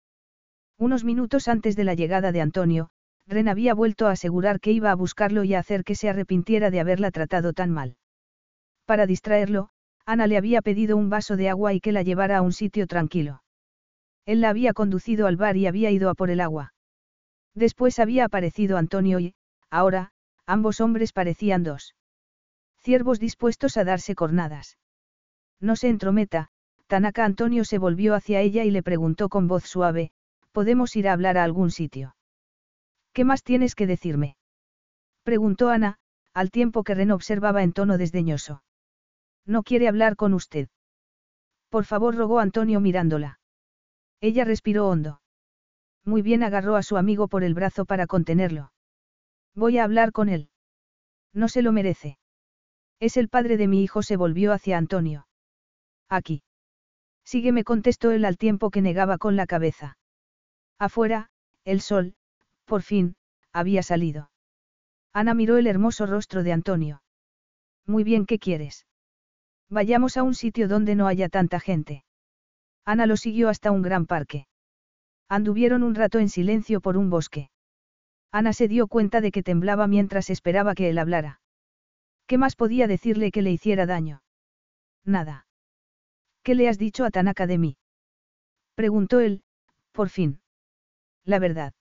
Unos 0.78 1.04
minutos 1.04 1.48
antes 1.48 1.76
de 1.76 1.84
la 1.84 1.94
llegada 1.94 2.32
de 2.32 2.42
Antonio, 2.42 2.90
Ren 3.30 3.48
había 3.48 3.76
vuelto 3.76 4.08
a 4.08 4.12
asegurar 4.12 4.60
que 4.60 4.72
iba 4.72 4.90
a 4.90 4.96
buscarlo 4.96 5.44
y 5.44 5.54
a 5.54 5.60
hacer 5.60 5.84
que 5.84 5.94
se 5.94 6.10
arrepintiera 6.10 6.72
de 6.72 6.80
haberla 6.80 7.12
tratado 7.12 7.54
tan 7.54 7.70
mal. 7.70 7.96
Para 8.86 9.06
distraerlo, 9.06 9.70
Ana 10.04 10.26
le 10.26 10.36
había 10.36 10.64
pedido 10.64 10.98
un 10.98 11.12
vaso 11.12 11.38
de 11.38 11.48
agua 11.48 11.76
y 11.76 11.80
que 11.80 11.92
la 11.92 12.02
llevara 12.02 12.38
a 12.38 12.42
un 12.42 12.54
sitio 12.54 12.88
tranquilo. 12.88 13.44
Él 14.26 14.42
la 14.42 14.50
había 14.50 14.74
conducido 14.74 15.28
al 15.28 15.38
bar 15.38 15.58
y 15.58 15.68
había 15.68 15.92
ido 15.92 16.10
a 16.10 16.16
por 16.16 16.32
el 16.32 16.42
agua. 16.42 16.74
Después 17.54 18.00
había 18.00 18.26
aparecido 18.26 18.78
Antonio 18.78 19.20
y, 19.20 19.36
ahora, 19.70 20.12
ambos 20.48 20.82
hombres 20.82 21.14
parecían 21.14 21.64
dos. 21.64 21.96
Ciervos 22.80 23.20
dispuestos 23.20 23.78
a 23.78 23.84
darse 23.84 24.16
cornadas. 24.16 24.80
No 25.60 25.76
se 25.76 25.90
entrometa, 25.90 26.50
Tanaka 26.88 27.26
Antonio 27.26 27.64
se 27.64 27.78
volvió 27.78 28.16
hacia 28.16 28.42
ella 28.42 28.64
y 28.64 28.72
le 28.72 28.82
preguntó 28.82 29.30
con 29.30 29.48
voz 29.48 29.66
suave, 29.66 30.10
¿podemos 30.52 30.96
ir 30.96 31.08
a 31.08 31.14
hablar 31.14 31.38
a 31.38 31.44
algún 31.44 31.70
sitio? 31.70 32.16
¿Qué 33.14 33.24
más 33.24 33.44
tienes 33.44 33.76
que 33.76 33.88
decirme? 33.88 34.38
Preguntó 35.24 35.70
Ana, 35.70 35.98
al 36.34 36.52
tiempo 36.52 36.84
que 36.84 36.96
Ren 36.96 37.12
observaba 37.12 37.64
en 37.64 37.74
tono 37.74 37.98
desdeñoso. 37.98 38.64
No 39.46 39.64
quiere 39.64 39.88
hablar 39.88 40.16
con 40.16 40.34
usted. 40.34 40.70
Por 41.70 41.86
favor, 41.86 42.16
rogó 42.16 42.40
Antonio 42.40 42.80
mirándola. 42.80 43.40
Ella 44.22 44.44
respiró 44.44 44.88
hondo. 44.88 45.22
Muy 46.06 46.22
bien 46.22 46.44
agarró 46.44 46.76
a 46.76 46.84
su 46.84 46.98
amigo 46.98 47.28
por 47.28 47.44
el 47.44 47.54
brazo 47.54 47.86
para 47.86 48.08
contenerlo. 48.08 48.72
Voy 49.56 49.78
a 49.78 49.84
hablar 49.84 50.12
con 50.12 50.30
él. 50.30 50.50
No 51.34 51.48
se 51.48 51.62
lo 51.62 51.72
merece. 51.72 52.18
Es 53.00 53.18
el 53.18 53.30
padre 53.30 53.58
de 53.58 53.68
mi 53.68 53.84
hijo, 53.84 54.02
se 54.02 54.18
volvió 54.18 54.52
hacia 54.52 54.78
Antonio. 54.78 55.28
Aquí. 56.10 56.44
Sígueme, 57.24 57.64
contestó 57.64 58.12
él 58.12 58.26
al 58.26 58.38
tiempo 58.38 58.72
que 58.72 58.82
negaba 58.82 59.18
con 59.18 59.36
la 59.36 59.46
cabeza. 59.46 59.98
Afuera, 60.80 61.30
el 61.64 61.82
sol, 61.82 62.16
por 62.70 62.84
fin, 62.84 63.16
había 63.52 63.84
salido. 63.84 64.30
Ana 65.12 65.34
miró 65.34 65.58
el 65.58 65.68
hermoso 65.68 66.06
rostro 66.06 66.44
de 66.44 66.54
Antonio. 66.54 67.02
Muy 67.86 68.04
bien, 68.04 68.28
¿qué 68.28 68.38
quieres? 68.38 68.86
Vayamos 69.70 70.18
a 70.18 70.24
un 70.24 70.36
sitio 70.36 70.68
donde 70.68 70.96
no 70.96 71.08
haya 71.08 71.30
tanta 71.30 71.60
gente. 71.60 72.06
Ana 72.86 73.08
lo 73.08 73.18
siguió 73.18 73.50
hasta 73.50 73.72
un 73.72 73.82
gran 73.82 74.06
parque. 74.06 74.48
Anduvieron 75.28 75.82
un 75.84 75.96
rato 75.96 76.20
en 76.20 76.30
silencio 76.30 76.80
por 76.80 76.96
un 76.96 77.10
bosque. 77.10 77.50
Ana 78.32 78.54
se 78.54 78.68
dio 78.68 78.88
cuenta 78.88 79.20
de 79.20 79.32
que 79.32 79.44
temblaba 79.44 79.88
mientras 79.88 80.30
esperaba 80.30 80.76
que 80.76 80.90
él 80.90 81.00
hablara. 81.00 81.42
¿Qué 82.28 82.38
más 82.38 82.56
podía 82.56 82.86
decirle 82.88 83.32
que 83.32 83.42
le 83.42 83.52
hiciera 83.52 83.88
daño? 83.88 84.22
Nada. 85.04 85.48
¿Qué 86.44 86.54
le 86.54 86.70
has 86.70 86.78
dicho 86.78 87.04
a 87.04 87.10
Tanaka 87.10 87.48
de 87.48 87.58
mí? 87.58 87.78
Preguntó 88.76 89.20
él, 89.20 89.42
por 89.92 90.10
fin. 90.10 90.42
La 91.26 91.40
verdad. 91.40 91.74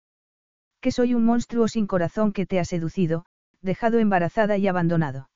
Que 0.80 0.92
soy 0.92 1.14
un 1.14 1.24
monstruo 1.24 1.68
sin 1.68 1.86
corazón 1.86 2.32
que 2.32 2.46
te 2.46 2.60
ha 2.60 2.64
seducido, 2.64 3.24
dejado 3.60 3.98
embarazada 3.98 4.56
y 4.58 4.68
abandonado. 4.68 5.30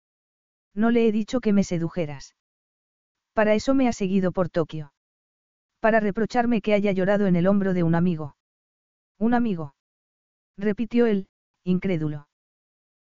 No 0.75 0.91
le 0.91 1.07
he 1.07 1.13
dicho 1.13 1.41
que 1.41 1.53
me 1.53 1.65
sedujeras. 1.65 2.37
Para 3.33 3.55
eso 3.55 3.75
me 3.75 3.89
ha 3.89 3.93
seguido 3.93 4.33
por 4.33 4.51
Tokio. 4.51 4.93
Para 5.81 6.01
reprocharme 6.01 6.61
que 6.61 6.75
haya 6.75 6.93
llorado 6.93 7.27
en 7.27 7.37
el 7.37 7.47
hombro 7.47 7.73
de 7.73 7.83
un 7.83 7.95
amigo. 7.95 8.37
Un 9.19 9.35
amigo. 9.35 9.75
Repitió 10.59 11.07
él, 11.07 11.29
incrédulo. 11.65 12.29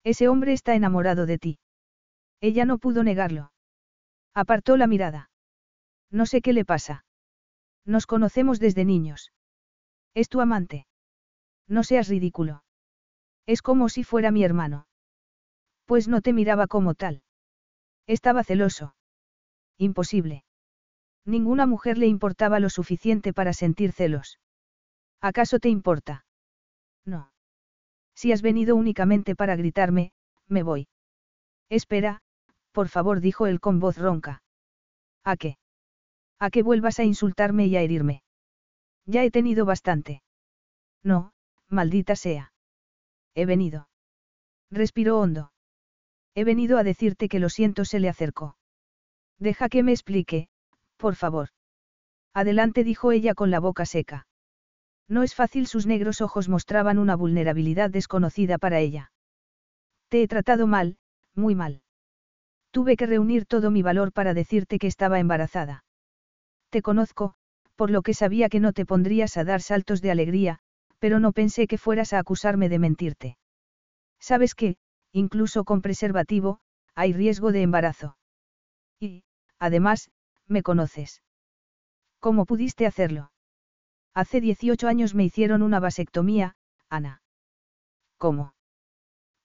Ese 0.03 0.27
hombre 0.27 0.53
está 0.53 0.75
enamorado 0.75 1.25
de 1.25 1.37
ti. 1.37 1.59
Ella 2.41 2.65
no 2.65 2.77
pudo 2.77 3.03
negarlo. 3.03 3.51
Apartó 4.33 4.75
la 4.75 4.87
mirada. 4.87 5.29
No 6.09 6.25
sé 6.25 6.41
qué 6.41 6.51
le 6.51 6.65
pasa. 6.65 7.05
Nos 7.85 8.05
conocemos 8.05 8.59
desde 8.59 8.85
niños. 8.85 9.31
Es 10.13 10.29
tu 10.29 10.41
amante. 10.41 10.87
No 11.67 11.83
seas 11.83 12.07
ridículo. 12.07 12.63
Es 13.45 13.61
como 13.61 13.89
si 13.89 14.03
fuera 14.03 14.31
mi 14.31 14.43
hermano. 14.43 14.87
Pues 15.85 16.07
no 16.07 16.21
te 16.21 16.33
miraba 16.33 16.67
como 16.67 16.93
tal. 16.93 17.23
Estaba 18.07 18.43
celoso. 18.43 18.95
Imposible. 19.77 20.43
Ninguna 21.25 21.65
mujer 21.65 21.97
le 21.97 22.07
importaba 22.07 22.59
lo 22.59 22.69
suficiente 22.69 23.33
para 23.33 23.53
sentir 23.53 23.91
celos. 23.91 24.39
¿Acaso 25.21 25.59
te 25.59 25.69
importa? 25.69 26.25
No. 27.05 27.31
Si 28.13 28.31
has 28.31 28.41
venido 28.41 28.75
únicamente 28.75 29.35
para 29.35 29.55
gritarme, 29.55 30.11
me 30.47 30.63
voy. 30.63 30.87
Espera, 31.69 32.21
por 32.71 32.89
favor, 32.89 33.21
dijo 33.21 33.47
él 33.47 33.59
con 33.59 33.79
voz 33.79 33.97
ronca. 33.97 34.43
¿A 35.23 35.37
qué? 35.37 35.57
A 36.39 36.49
que 36.49 36.63
vuelvas 36.63 36.99
a 36.99 37.03
insultarme 37.03 37.67
y 37.67 37.77
a 37.77 37.81
herirme. 37.81 38.23
Ya 39.05 39.23
he 39.23 39.31
tenido 39.31 39.65
bastante. 39.65 40.23
No, 41.03 41.32
maldita 41.73 42.15
sea. 42.15 42.53
He 43.35 43.45
venido. 43.45 43.89
Respiró 44.71 45.19
hondo. 45.19 45.51
He 46.35 46.43
venido 46.43 46.77
a 46.77 46.83
decirte 46.83 47.29
que 47.29 47.39
lo 47.39 47.49
siento, 47.49 47.85
se 47.85 47.99
le 47.99 48.09
acercó. 48.09 48.57
Deja 49.39 49.69
que 49.69 49.83
me 49.83 49.91
explique, 49.91 50.47
por 50.97 51.15
favor. 51.15 51.49
Adelante, 52.33 52.83
dijo 52.83 53.11
ella 53.11 53.35
con 53.35 53.51
la 53.51 53.59
boca 53.59 53.85
seca. 53.85 54.27
No 55.07 55.21
es 55.21 55.35
fácil, 55.35 55.67
sus 55.67 55.85
negros 55.85 56.21
ojos 56.21 56.49
mostraban 56.49 56.97
una 56.97 57.15
vulnerabilidad 57.15 57.89
desconocida 57.89 58.57
para 58.57 58.79
ella. 58.79 59.11
Te 60.09 60.23
he 60.23 60.27
tratado 60.27 60.65
mal, 60.65 60.97
muy 61.35 61.55
mal. 61.55 61.81
Tuve 62.71 62.95
que 62.95 63.05
reunir 63.05 63.45
todo 63.45 63.69
mi 63.69 63.83
valor 63.83 64.11
para 64.11 64.33
decirte 64.33 64.79
que 64.79 64.87
estaba 64.87 65.19
embarazada. 65.19 65.83
Te 66.69 66.81
conozco, 66.81 67.35
por 67.75 67.91
lo 67.91 68.01
que 68.01 68.15
sabía 68.15 68.49
que 68.49 68.59
no 68.59 68.73
te 68.73 68.85
pondrías 68.85 69.37
a 69.37 69.43
dar 69.43 69.61
saltos 69.61 70.01
de 70.01 70.09
alegría, 70.09 70.59
pero 71.03 71.19
no 71.19 71.33
pensé 71.33 71.67
que 71.67 71.77
fueras 71.77 72.13
a 72.13 72.19
acusarme 72.19 72.69
de 72.69 72.79
mentirte. 72.79 73.37
Sabes 74.21 74.55
que, 74.55 74.77
incluso 75.11 75.65
con 75.65 75.81
preservativo, 75.81 76.61
hay 76.95 77.11
riesgo 77.11 77.51
de 77.51 77.61
embarazo. 77.61 78.15
Y, 79.01 79.25
además, 79.59 80.11
me 80.47 80.63
conoces. 80.63 81.21
¿Cómo 82.21 82.45
pudiste 82.45 82.85
hacerlo? 82.85 83.33
Hace 84.13 84.39
18 84.39 84.87
años 84.87 85.13
me 85.13 85.25
hicieron 85.25 85.61
una 85.61 85.81
vasectomía, 85.81 86.55
Ana. 86.87 87.21
¿Cómo? 88.17 88.55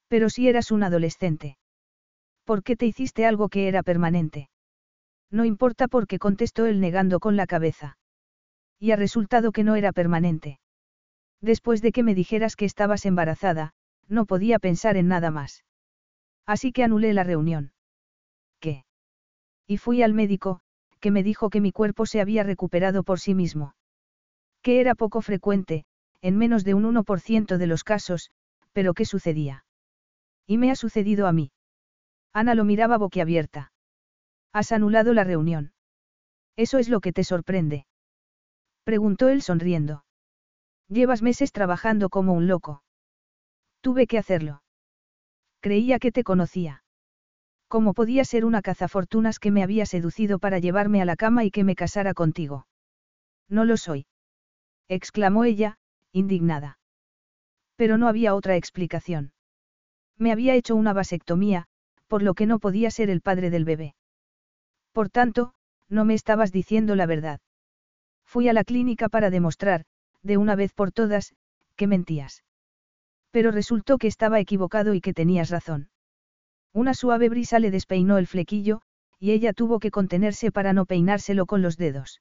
Pero 0.07 0.31
si 0.31 0.49
eras 0.49 0.71
un 0.71 0.85
adolescente. 0.85 1.59
¿Por 2.45 2.63
qué 2.63 2.77
te 2.77 2.87
hiciste 2.87 3.27
algo 3.27 3.49
que 3.49 3.67
era 3.67 3.83
permanente? 3.83 4.49
No 5.29 5.45
importa 5.45 5.89
porque 5.89 6.21
contestó 6.21 6.67
él 6.67 6.79
negando 6.79 7.19
con 7.19 7.35
la 7.35 7.49
cabeza. 7.49 7.99
Y 8.79 8.93
ha 8.93 8.97
resultado 8.97 9.51
que 9.51 9.65
no 9.65 9.75
era 9.75 9.91
permanente. 9.91 10.61
Después 11.41 11.83
de 11.83 11.93
que 11.93 12.03
me 12.03 12.15
dijeras 12.15 12.57
que 12.57 12.65
estabas 12.65 13.07
embarazada, 13.07 13.73
no 14.09 14.27
podía 14.27 14.59
pensar 14.59 14.97
en 14.97 15.09
nada 15.09 15.31
más. 15.31 15.65
Así 16.47 16.73
que 16.73 16.83
anulé 16.83 17.13
la 17.13 17.25
reunión. 17.25 17.73
¿Qué? 18.61 18.85
Y 19.67 19.77
fui 19.77 20.03
al 20.03 20.15
médico, 20.15 20.61
que 21.01 21.11
me 21.11 21.23
dijo 21.23 21.51
que 21.51 21.61
mi 21.61 21.73
cuerpo 21.73 22.07
se 22.07 22.21
había 22.21 22.43
recuperado 22.43 23.03
por 23.03 23.21
sí 23.21 23.35
mismo. 23.35 23.75
Que 24.63 24.81
era 24.81 24.95
poco 24.95 25.21
frecuente, 25.21 25.85
en 26.21 26.37
menos 26.37 26.65
de 26.65 26.75
un 26.75 26.85
1% 26.85 27.59
de 27.59 27.67
los 27.67 27.85
casos, 27.85 28.31
pero 28.73 28.95
¿qué 28.95 29.05
sucedía? 29.05 29.65
Y 30.47 30.59
me 30.59 30.71
ha 30.71 30.75
sucedido 30.75 31.27
a 31.27 31.33
mí. 31.33 31.53
Ana 32.33 32.55
lo 32.55 32.65
miraba 32.65 32.99
boquiabierta. 32.99 33.73
Has 34.53 34.73
anulado 34.73 35.15
la 35.15 35.25
reunión. 35.25 35.73
¿Eso 36.57 36.79
es 36.79 36.89
lo 36.89 37.01
que 37.01 37.13
te 37.13 37.23
sorprende? 37.23 37.87
Preguntó 38.85 39.29
él 39.29 39.43
sonriendo. 39.43 40.05
Llevas 40.89 41.23
meses 41.23 41.53
trabajando 41.53 42.09
como 42.09 42.33
un 42.33 42.47
loco. 42.47 42.83
Tuve 43.81 44.07
que 44.07 44.19
hacerlo. 44.19 44.63
Creía 45.61 45.99
que 45.99 46.13
te 46.13 46.25
conocía. 46.25 46.83
¿Cómo 47.69 47.93
podía 47.93 48.25
ser 48.25 48.47
una 48.47 48.63
cazafortunas 48.63 49.39
que 49.39 49.51
me 49.51 49.63
había 49.63 49.85
seducido 49.85 50.39
para 50.39 50.59
llevarme 50.59 51.03
a 51.03 51.05
la 51.05 51.17
cama 51.17 51.45
y 51.45 51.51
que 51.51 51.65
me 51.65 51.75
casara 51.75 52.15
contigo? 52.15 52.67
No 53.49 53.65
lo 53.65 53.77
soy. 53.77 54.07
exclamó 54.89 55.45
ella, 55.45 55.79
indignada. 56.13 56.79
Pero 57.77 57.99
no 57.99 58.09
había 58.09 58.35
otra 58.35 58.57
explicación. 58.57 59.33
Me 60.17 60.33
había 60.33 60.55
hecho 60.55 60.75
una 60.75 60.95
vasectomía, 60.95 61.67
por 62.07 62.23
lo 62.23 62.35
que 62.35 62.47
no 62.47 62.59
podía 62.59 62.91
ser 62.91 63.11
el 63.11 63.21
padre 63.21 63.51
del 63.51 63.67
bebé. 63.67 63.95
Por 64.93 65.11
tanto, 65.11 65.53
no 65.89 66.05
me 66.07 66.15
estabas 66.15 66.51
diciendo 66.51 66.97
la 66.97 67.07
verdad. 67.07 67.41
Fui 68.25 68.49
a 68.49 68.53
la 68.53 68.65
clínica 68.65 69.09
para 69.09 69.31
demostrar, 69.31 69.85
de 70.23 70.37
una 70.37 70.57
vez 70.57 70.73
por 70.73 70.93
todas, 70.93 71.35
que 71.77 71.87
mentías. 71.87 72.45
Pero 73.31 73.51
resultó 73.51 73.99
que 73.99 74.07
estaba 74.07 74.41
equivocado 74.41 74.95
y 74.95 75.01
que 75.01 75.15
tenías 75.15 75.51
razón. 75.51 75.91
Una 76.73 76.95
suave 76.95 77.29
brisa 77.29 77.59
le 77.59 77.71
despeinó 77.71 78.19
el 78.19 78.27
flequillo, 78.27 78.83
y 79.19 79.33
ella 79.33 79.53
tuvo 79.53 79.81
que 79.81 79.91
contenerse 79.91 80.53
para 80.53 80.73
no 80.73 80.87
peinárselo 80.87 81.47
con 81.47 81.63
los 81.63 81.77
dedos. 81.77 82.21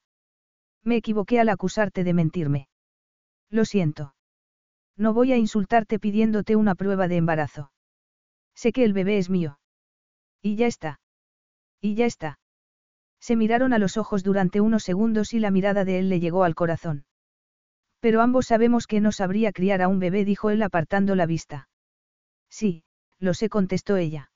Me 0.83 0.95
equivoqué 0.97 1.39
al 1.39 1.49
acusarte 1.49 2.03
de 2.03 2.13
mentirme. 2.13 2.67
Lo 3.49 3.65
siento. 3.65 4.15
No 4.95 5.13
voy 5.13 5.31
a 5.31 5.37
insultarte 5.37 5.99
pidiéndote 5.99 6.55
una 6.55 6.75
prueba 6.75 7.07
de 7.07 7.17
embarazo. 7.17 7.71
Sé 8.55 8.71
que 8.71 8.83
el 8.83 8.93
bebé 8.93 9.17
es 9.17 9.29
mío. 9.29 9.59
Y 10.41 10.55
ya 10.55 10.65
está. 10.65 10.99
Y 11.81 11.95
ya 11.95 12.05
está. 12.05 12.39
Se 13.19 13.35
miraron 13.35 13.73
a 13.73 13.79
los 13.79 13.97
ojos 13.97 14.23
durante 14.23 14.61
unos 14.61 14.83
segundos 14.83 15.33
y 15.33 15.39
la 15.39 15.51
mirada 15.51 15.85
de 15.85 15.99
él 15.99 16.09
le 16.09 16.19
llegó 16.19 16.43
al 16.43 16.55
corazón. 16.55 17.05
Pero 17.99 18.21
ambos 18.21 18.47
sabemos 18.47 18.87
que 18.87 19.01
no 19.01 19.11
sabría 19.11 19.51
criar 19.51 19.81
a 19.81 19.87
un 19.87 19.99
bebé, 19.99 20.25
dijo 20.25 20.49
él 20.49 20.61
apartando 20.61 21.15
la 21.15 21.25
vista. 21.25 21.69
Sí, 22.49 22.83
lo 23.19 23.33
sé, 23.33 23.49
contestó 23.49 23.97
ella. 23.97 24.31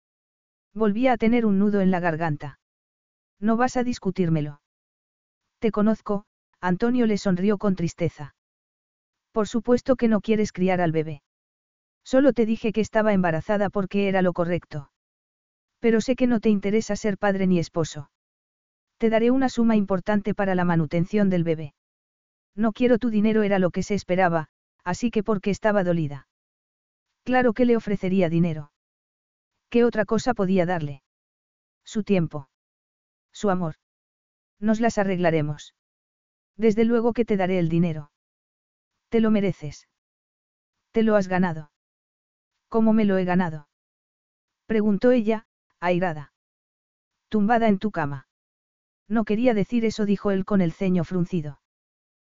Volvía 0.74 1.12
a 1.12 1.16
tener 1.16 1.44
un 1.44 1.58
nudo 1.58 1.80
en 1.80 1.90
la 1.90 2.00
garganta. 2.00 2.60
No 3.40 3.56
vas 3.56 3.76
a 3.76 3.84
discutírmelo. 3.84 4.60
Te 5.58 5.70
conozco, 5.70 6.24
Antonio 6.60 7.06
le 7.06 7.18
sonrió 7.18 7.58
con 7.58 7.74
tristeza. 7.74 8.34
Por 9.32 9.48
supuesto 9.48 9.96
que 9.96 10.08
no 10.08 10.20
quieres 10.20 10.52
criar 10.52 10.80
al 10.80 10.92
bebé. 10.92 11.22
Solo 12.04 12.32
te 12.32 12.46
dije 12.46 12.72
que 12.72 12.80
estaba 12.80 13.12
embarazada 13.12 13.70
porque 13.70 14.08
era 14.08 14.22
lo 14.22 14.32
correcto. 14.32 14.90
Pero 15.80 16.00
sé 16.00 16.16
que 16.16 16.26
no 16.26 16.40
te 16.40 16.48
interesa 16.48 16.96
ser 16.96 17.18
padre 17.18 17.46
ni 17.46 17.58
esposo. 17.58 18.10
Te 18.98 19.10
daré 19.10 19.30
una 19.30 19.48
suma 19.48 19.76
importante 19.76 20.34
para 20.34 20.54
la 20.54 20.64
manutención 20.64 21.28
del 21.28 21.44
bebé. 21.44 21.74
No 22.58 22.72
quiero 22.72 22.98
tu 22.98 23.08
dinero 23.08 23.44
era 23.44 23.60
lo 23.60 23.70
que 23.70 23.84
se 23.84 23.94
esperaba, 23.94 24.48
así 24.82 25.12
que 25.12 25.22
porque 25.22 25.50
estaba 25.50 25.84
dolida. 25.84 26.26
Claro 27.22 27.52
que 27.52 27.64
le 27.64 27.76
ofrecería 27.76 28.28
dinero. 28.28 28.72
¿Qué 29.70 29.84
otra 29.84 30.04
cosa 30.04 30.34
podía 30.34 30.66
darle? 30.66 31.04
Su 31.84 32.02
tiempo. 32.02 32.48
Su 33.32 33.50
amor. 33.50 33.76
Nos 34.58 34.80
las 34.80 34.98
arreglaremos. 34.98 35.76
Desde 36.56 36.84
luego 36.84 37.12
que 37.12 37.24
te 37.24 37.36
daré 37.36 37.60
el 37.60 37.68
dinero. 37.68 38.10
Te 39.08 39.20
lo 39.20 39.30
mereces. 39.30 39.86
Te 40.90 41.04
lo 41.04 41.14
has 41.14 41.28
ganado. 41.28 41.70
¿Cómo 42.68 42.92
me 42.92 43.04
lo 43.04 43.18
he 43.18 43.24
ganado? 43.24 43.68
Preguntó 44.66 45.12
ella, 45.12 45.46
airada. 45.78 46.32
Tumbada 47.28 47.68
en 47.68 47.78
tu 47.78 47.92
cama. 47.92 48.26
No 49.06 49.24
quería 49.24 49.54
decir 49.54 49.84
eso, 49.84 50.06
dijo 50.06 50.32
él 50.32 50.44
con 50.44 50.60
el 50.60 50.72
ceño 50.72 51.04
fruncido. 51.04 51.60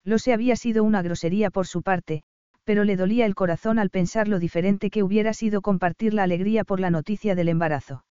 Lo 0.04 0.18
sé 0.18 0.34
había 0.34 0.56
sido 0.56 0.84
una 0.84 1.02
grosería 1.02 1.50
por 1.50 1.68
su 1.68 1.82
parte, 1.82 2.24
pero 2.64 2.84
le 2.84 2.95
dolía 2.95 3.26
el 3.26 3.36
corazón 3.36 3.80
al 3.80 3.89
pensar 3.89 4.28
lo 4.28 4.39
diferente 4.39 4.89
que 4.89 5.04
hubiera 5.04 5.34
sido 5.34 5.62
compartir 5.62 6.14
la 6.14 6.24
alegría 6.24 6.64
por 6.64 6.80
la 6.80 6.89
noticia 6.89 7.36
del 7.36 7.50
embarazo. 7.50 8.06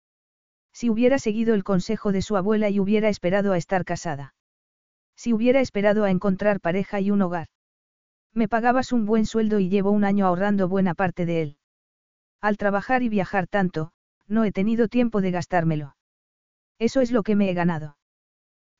Si 0.72 0.90
hubiera 0.90 1.18
seguido 1.18 1.54
el 1.54 1.64
consejo 1.64 2.12
de 2.12 2.22
su 2.22 2.36
abuela 2.36 2.68
y 2.68 2.80
hubiera 2.80 3.08
esperado 3.08 3.52
a 3.52 3.56
estar 3.56 3.84
casada. 3.84 4.34
Si 5.16 5.32
hubiera 5.32 5.60
esperado 5.60 6.04
a 6.04 6.10
encontrar 6.10 6.60
pareja 6.60 7.00
y 7.00 7.10
un 7.10 7.22
hogar. 7.22 7.48
Me 8.32 8.48
pagabas 8.48 8.92
un 8.92 9.06
buen 9.06 9.26
sueldo 9.26 9.60
y 9.60 9.68
llevo 9.68 9.90
un 9.90 10.04
año 10.04 10.26
ahorrando 10.26 10.68
buena 10.68 10.94
parte 10.94 11.26
de 11.26 11.42
él. 11.42 11.56
Al 12.40 12.56
trabajar 12.56 13.02
y 13.02 13.08
viajar 13.08 13.46
tanto, 13.46 13.92
no 14.26 14.44
he 14.44 14.52
tenido 14.52 14.88
tiempo 14.88 15.20
de 15.20 15.30
gastármelo. 15.30 15.96
Eso 16.78 17.00
es 17.00 17.12
lo 17.12 17.22
que 17.22 17.36
me 17.36 17.48
he 17.48 17.54
ganado. 17.54 17.96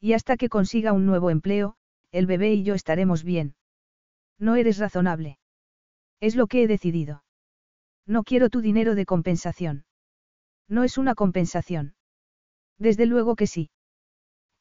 Y 0.01 0.13
hasta 0.13 0.37
que 0.37 0.49
consiga 0.49 0.93
un 0.93 1.07
nuevo 1.07 1.31
empleo, 1.31 1.77
el 2.15 2.27
bebé 2.27 2.55
y 2.55 2.63
yo 2.63 2.75
estaremos 2.75 3.25
bien. 3.25 3.57
No 4.39 4.55
eres 4.55 4.79
razonable. 4.79 5.41
Es 6.21 6.37
lo 6.37 6.47
que 6.47 6.63
he 6.63 6.69
decidido. 6.69 7.25
No 8.07 8.23
quiero 8.23 8.51
tu 8.51 8.61
dinero 8.61 8.95
de 8.95 9.05
compensación. 9.05 9.85
No 10.69 10.85
es 10.85 10.97
una 10.97 11.17
compensación. 11.17 11.97
Desde 12.79 13.07
luego 13.07 13.35
que 13.35 13.49
sí. 13.49 13.71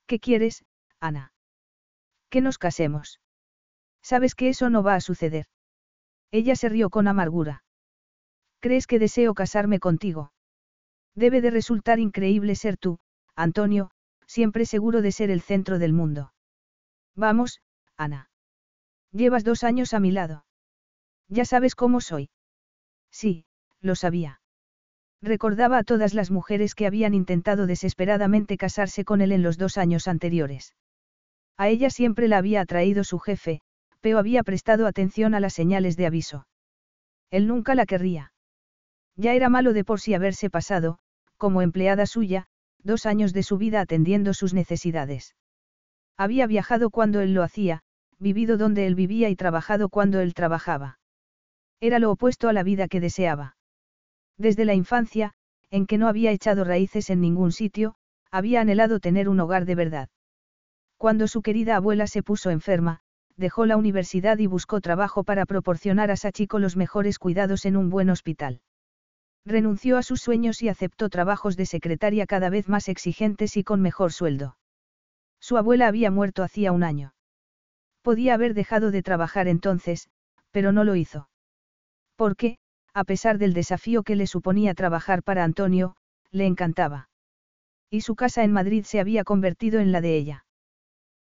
¿Qué 0.08 0.20
quieres, 0.20 0.66
Ana? 1.00 1.32
Que 2.32 2.42
nos 2.42 2.58
casemos. 2.58 3.20
Sabes 4.02 4.34
que 4.34 4.50
eso 4.50 4.72
no 4.72 4.82
va 4.82 4.96
a 4.96 5.02
suceder. 5.02 5.46
Ella 6.32 6.56
se 6.56 6.70
rió 6.70 6.90
con 6.90 7.08
amargura. 7.08 7.64
¿Crees 8.62 8.88
que 8.88 8.98
deseo 8.98 9.36
casarme 9.36 9.80
contigo? 9.80 10.34
Debe 11.14 11.40
de 11.40 11.52
resultar 11.52 12.00
increíble 12.00 12.56
ser 12.56 12.78
tú, 12.78 12.98
Antonio, 13.36 13.92
siempre 14.26 14.66
seguro 14.66 15.04
de 15.04 15.12
ser 15.12 15.30
el 15.30 15.42
centro 15.42 15.78
del 15.78 15.94
mundo. 15.94 16.34
Vamos, 17.16 17.62
Ana. 17.98 18.30
Llevas 19.12 19.44
dos 19.44 19.64
años 19.64 19.94
a 19.94 20.00
mi 20.00 20.12
lado. 20.12 20.46
Ya 21.28 21.46
sabes 21.46 21.76
cómo 21.76 22.02
soy. 22.02 22.30
Sí, 23.12 23.46
lo 23.80 23.96
sabía. 23.96 24.42
Recordaba 25.22 25.78
a 25.78 25.84
todas 25.84 26.14
las 26.14 26.32
mujeres 26.32 26.76
que 26.76 26.88
habían 26.88 27.14
intentado 27.14 27.66
desesperadamente 27.68 28.58
casarse 28.58 29.06
con 29.06 29.22
él 29.22 29.32
en 29.32 29.44
los 29.44 29.58
dos 29.58 29.78
años 29.78 30.08
anteriores. 30.08 30.76
A 31.56 31.70
ella 31.70 31.90
siempre 31.90 32.28
la 32.28 32.40
había 32.40 32.62
atraído 32.62 33.04
su 33.04 33.20
jefe, 33.20 33.62
pero 34.02 34.18
había 34.18 34.44
prestado 34.44 34.88
atención 34.88 35.34
a 35.34 35.40
las 35.40 35.54
señales 35.54 35.96
de 35.96 36.08
aviso. 36.08 36.48
Él 37.30 37.48
nunca 37.48 37.74
la 37.74 37.86
querría. 37.86 38.34
Ya 39.16 39.34
era 39.34 39.50
malo 39.50 39.74
de 39.74 39.86
por 39.86 40.02
sí 40.02 40.14
haberse 40.14 40.50
pasado, 40.50 40.98
como 41.38 41.62
empleada 41.62 42.06
suya, 42.06 42.48
dos 42.80 43.06
años 43.06 43.32
de 43.32 43.44
su 43.44 43.58
vida 43.58 43.80
atendiendo 43.80 44.34
sus 44.34 44.54
necesidades. 44.54 45.36
Había 46.18 46.48
viajado 46.48 46.90
cuando 46.90 47.22
él 47.22 47.34
lo 47.34 47.44
hacía, 47.44 47.82
vivido 48.20 48.58
donde 48.58 48.88
él 48.88 48.96
vivía 48.96 49.30
y 49.30 49.36
trabajado 49.36 49.90
cuando 49.90 50.20
él 50.20 50.34
trabajaba. 50.34 51.00
Era 51.80 52.00
lo 52.00 52.12
opuesto 52.12 52.50
a 52.50 52.54
la 52.54 52.64
vida 52.64 52.88
que 52.88 53.00
deseaba. 53.00 53.58
Desde 54.38 54.66
la 54.66 54.74
infancia, 54.74 55.34
en 55.70 55.86
que 55.86 55.98
no 55.98 56.08
había 56.08 56.32
echado 56.32 56.64
raíces 56.64 57.10
en 57.10 57.20
ningún 57.20 57.52
sitio, 57.52 57.96
había 58.32 58.62
anhelado 58.62 59.00
tener 59.00 59.28
un 59.28 59.40
hogar 59.40 59.66
de 59.66 59.76
verdad. 59.76 60.10
Cuando 60.98 61.28
su 61.28 61.42
querida 61.42 61.76
abuela 61.76 62.08
se 62.08 62.24
puso 62.24 62.50
enferma, 62.50 63.02
dejó 63.36 63.66
la 63.66 63.78
universidad 63.78 64.38
y 64.38 64.48
buscó 64.48 64.82
trabajo 64.82 65.24
para 65.24 65.46
proporcionar 65.46 66.12
a 66.12 66.16
Sachiko 66.16 66.60
los 66.60 66.78
mejores 66.78 67.20
cuidados 67.20 67.66
en 67.66 67.76
un 67.76 67.90
buen 67.90 68.10
hospital. 68.10 68.62
Renunció 69.46 69.98
a 69.98 70.04
sus 70.04 70.22
sueños 70.22 70.62
y 70.62 70.70
aceptó 70.70 71.10
trabajos 71.10 71.58
de 71.58 71.66
secretaria 71.66 72.26
cada 72.26 72.50
vez 72.50 72.70
más 72.70 72.88
exigentes 72.88 73.58
y 73.58 73.64
con 73.64 73.82
mejor 73.82 74.14
sueldo. 74.14 74.56
Su 75.44 75.58
abuela 75.58 75.88
había 75.90 76.10
muerto 76.10 76.42
hacía 76.42 76.72
un 76.72 76.84
año. 76.84 77.14
Podía 78.02 78.36
haber 78.36 78.54
dejado 78.54 78.92
de 78.92 79.04
trabajar 79.04 79.50
entonces, 79.50 80.08
pero 80.52 80.72
no 80.72 80.86
lo 80.86 80.96
hizo. 80.96 81.28
Porque, 82.16 82.60
a 82.94 83.04
pesar 83.04 83.38
del 83.40 83.54
desafío 83.54 84.04
que 84.04 84.16
le 84.16 84.26
suponía 84.26 84.74
trabajar 84.74 85.22
para 85.22 85.44
Antonio, 85.44 85.98
le 86.32 86.46
encantaba. 86.46 87.10
Y 87.90 88.02
su 88.02 88.16
casa 88.16 88.46
en 88.46 88.54
Madrid 88.54 88.86
se 88.86 89.02
había 89.02 89.26
convertido 89.26 89.82
en 89.82 89.92
la 89.92 90.00
de 90.00 90.16
ella. 90.16 90.46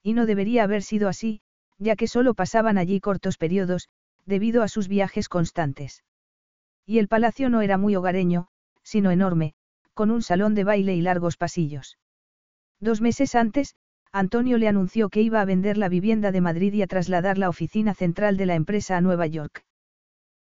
Y 0.03 0.11
no 0.11 0.25
debería 0.25 0.63
haber 0.63 0.83
sido 0.83 1.07
así, 1.07 1.39
ya 1.77 1.95
que 1.95 2.09
solo 2.09 2.33
pasaban 2.33 2.77
allí 2.77 2.99
cortos 2.99 3.37
periodos, 3.37 3.87
debido 4.25 4.63
a 4.63 4.67
sus 4.67 4.89
viajes 4.89 5.29
constantes. 5.29 6.03
Y 6.85 6.99
el 6.99 7.07
palacio 7.07 7.49
no 7.49 7.61
era 7.61 7.77
muy 7.77 7.95
hogareño, 7.95 8.49
sino 8.83 9.11
enorme, 9.11 9.53
con 9.93 10.11
un 10.11 10.21
salón 10.21 10.55
de 10.55 10.65
baile 10.65 10.93
y 10.93 10.99
largos 10.99 11.37
pasillos. 11.37 11.97
Dos 12.81 12.99
meses 12.99 13.33
antes, 13.35 13.77
Antonio 14.11 14.57
le 14.57 14.67
anunció 14.67 15.09
que 15.09 15.21
iba 15.21 15.39
a 15.39 15.45
vender 15.45 15.77
la 15.77 15.87
vivienda 15.87 16.31
de 16.31 16.41
Madrid 16.41 16.73
y 16.73 16.81
a 16.81 16.87
trasladar 16.87 17.37
la 17.37 17.47
oficina 17.47 17.93
central 17.93 18.37
de 18.37 18.47
la 18.47 18.55
empresa 18.55 18.97
a 18.97 19.01
Nueva 19.01 19.27
York. 19.27 19.63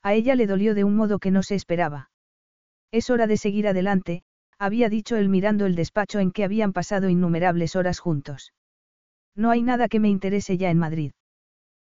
A 0.02 0.12
ella 0.12 0.34
le 0.34 0.46
dolió 0.46 0.74
de 0.74 0.84
un 0.84 0.96
modo 0.96 1.18
que 1.18 1.30
no 1.30 1.42
se 1.42 1.54
esperaba. 1.54 2.10
Es 2.92 3.08
hora 3.08 3.26
de 3.26 3.38
seguir 3.38 3.66
adelante, 3.66 4.22
había 4.58 4.90
dicho 4.90 5.16
él 5.16 5.30
mirando 5.30 5.64
el 5.64 5.76
despacho 5.76 6.20
en 6.20 6.30
que 6.30 6.44
habían 6.44 6.74
pasado 6.74 7.08
innumerables 7.08 7.74
horas 7.74 8.00
juntos. 8.00 8.52
No 9.34 9.50
hay 9.50 9.62
nada 9.62 9.88
que 9.88 9.98
me 9.98 10.10
interese 10.10 10.58
ya 10.58 10.70
en 10.70 10.78
Madrid. 10.78 11.12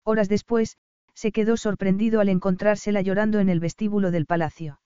Horas 0.04 0.28
después, 0.28 0.78
se 1.14 1.32
quedó 1.32 1.56
sorprendido 1.56 2.20
al 2.20 2.30
encontrársela 2.30 3.02
llorando 3.02 3.40
en 3.40 3.50
el 3.50 3.62
vestíbulo 3.62 4.12
del 4.12 4.26
palacio. 4.26 4.82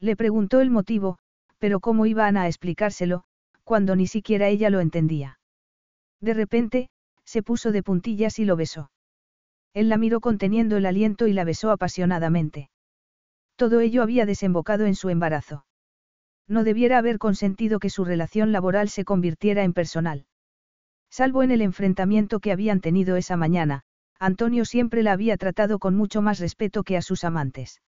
Le 0.00 0.16
preguntó 0.16 0.60
el 0.60 0.70
motivo, 0.70 1.18
pero 1.58 1.80
cómo 1.80 2.06
iba 2.06 2.26
Ana 2.26 2.42
a 2.42 2.46
explicárselo, 2.46 3.24
cuando 3.64 3.94
ni 3.94 4.06
siquiera 4.06 4.48
ella 4.48 4.70
lo 4.70 4.80
entendía. 4.80 5.37
De 6.20 6.34
repente, 6.34 6.88
se 7.24 7.42
puso 7.42 7.72
de 7.72 7.82
puntillas 7.82 8.38
y 8.38 8.44
lo 8.44 8.56
besó. 8.56 8.90
Él 9.74 9.88
la 9.88 9.98
miró 9.98 10.20
conteniendo 10.20 10.76
el 10.76 10.86
aliento 10.86 11.26
y 11.26 11.32
la 11.32 11.44
besó 11.44 11.70
apasionadamente. 11.70 12.70
Todo 13.56 13.80
ello 13.80 14.02
había 14.02 14.26
desembocado 14.26 14.86
en 14.86 14.94
su 14.94 15.10
embarazo. 15.10 15.66
No 16.46 16.64
debiera 16.64 16.98
haber 16.98 17.18
consentido 17.18 17.78
que 17.78 17.90
su 17.90 18.04
relación 18.04 18.52
laboral 18.52 18.88
se 18.88 19.04
convirtiera 19.04 19.64
en 19.64 19.74
personal. 19.74 20.26
Salvo 21.10 21.42
en 21.42 21.50
el 21.50 21.62
enfrentamiento 21.62 22.40
que 22.40 22.52
habían 22.52 22.80
tenido 22.80 23.16
esa 23.16 23.36
mañana, 23.36 23.82
Antonio 24.18 24.64
siempre 24.64 25.02
la 25.02 25.12
había 25.12 25.36
tratado 25.36 25.78
con 25.78 25.94
mucho 25.94 26.22
más 26.22 26.38
respeto 26.38 26.82
que 26.82 26.96
a 26.96 27.02
sus 27.02 27.24
amantes. 27.24 27.82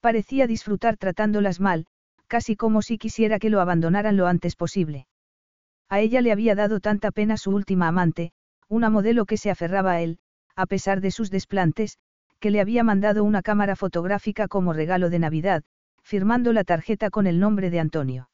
Parecía 0.00 0.46
disfrutar 0.46 0.96
tratándolas 0.96 1.60
mal, 1.60 1.86
casi 2.26 2.56
como 2.56 2.82
si 2.82 2.98
quisiera 2.98 3.38
que 3.38 3.50
lo 3.50 3.60
abandonaran 3.60 4.16
lo 4.16 4.26
antes 4.26 4.56
posible. 4.56 5.06
A 5.90 5.98
ella 6.00 6.20
le 6.22 6.30
había 6.30 6.54
dado 6.54 6.78
tanta 6.78 7.10
pena 7.10 7.36
su 7.36 7.50
última 7.50 7.88
amante, 7.88 8.32
una 8.68 8.90
modelo 8.90 9.26
que 9.26 9.36
se 9.36 9.50
aferraba 9.50 9.92
a 9.92 10.00
él, 10.00 10.18
a 10.54 10.66
pesar 10.66 11.00
de 11.00 11.10
sus 11.10 11.30
desplantes, 11.30 11.98
que 12.38 12.52
le 12.52 12.60
había 12.60 12.84
mandado 12.84 13.24
una 13.24 13.42
cámara 13.42 13.74
fotográfica 13.74 14.46
como 14.46 14.72
regalo 14.72 15.10
de 15.10 15.18
Navidad, 15.18 15.64
firmando 16.02 16.52
la 16.52 16.62
tarjeta 16.62 17.10
con 17.10 17.26
el 17.26 17.40
nombre 17.40 17.70
de 17.70 17.80
Antonio. 17.80 18.30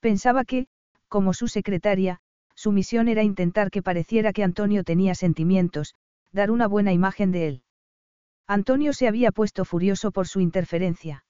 Pensaba 0.00 0.44
que, 0.44 0.66
como 1.08 1.34
su 1.34 1.46
secretaria, 1.46 2.20
su 2.54 2.72
misión 2.72 3.08
era 3.08 3.22
intentar 3.22 3.70
que 3.70 3.82
pareciera 3.82 4.32
que 4.32 4.42
Antonio 4.42 4.82
tenía 4.82 5.14
sentimientos, 5.14 5.94
dar 6.32 6.50
una 6.50 6.68
buena 6.68 6.92
imagen 6.92 7.32
de 7.32 7.48
él. 7.48 7.62
Antonio 8.46 8.94
se 8.94 9.08
había 9.08 9.30
puesto 9.30 9.66
furioso 9.66 10.10
por 10.10 10.26
su 10.26 10.40
interferencia. 10.40 11.24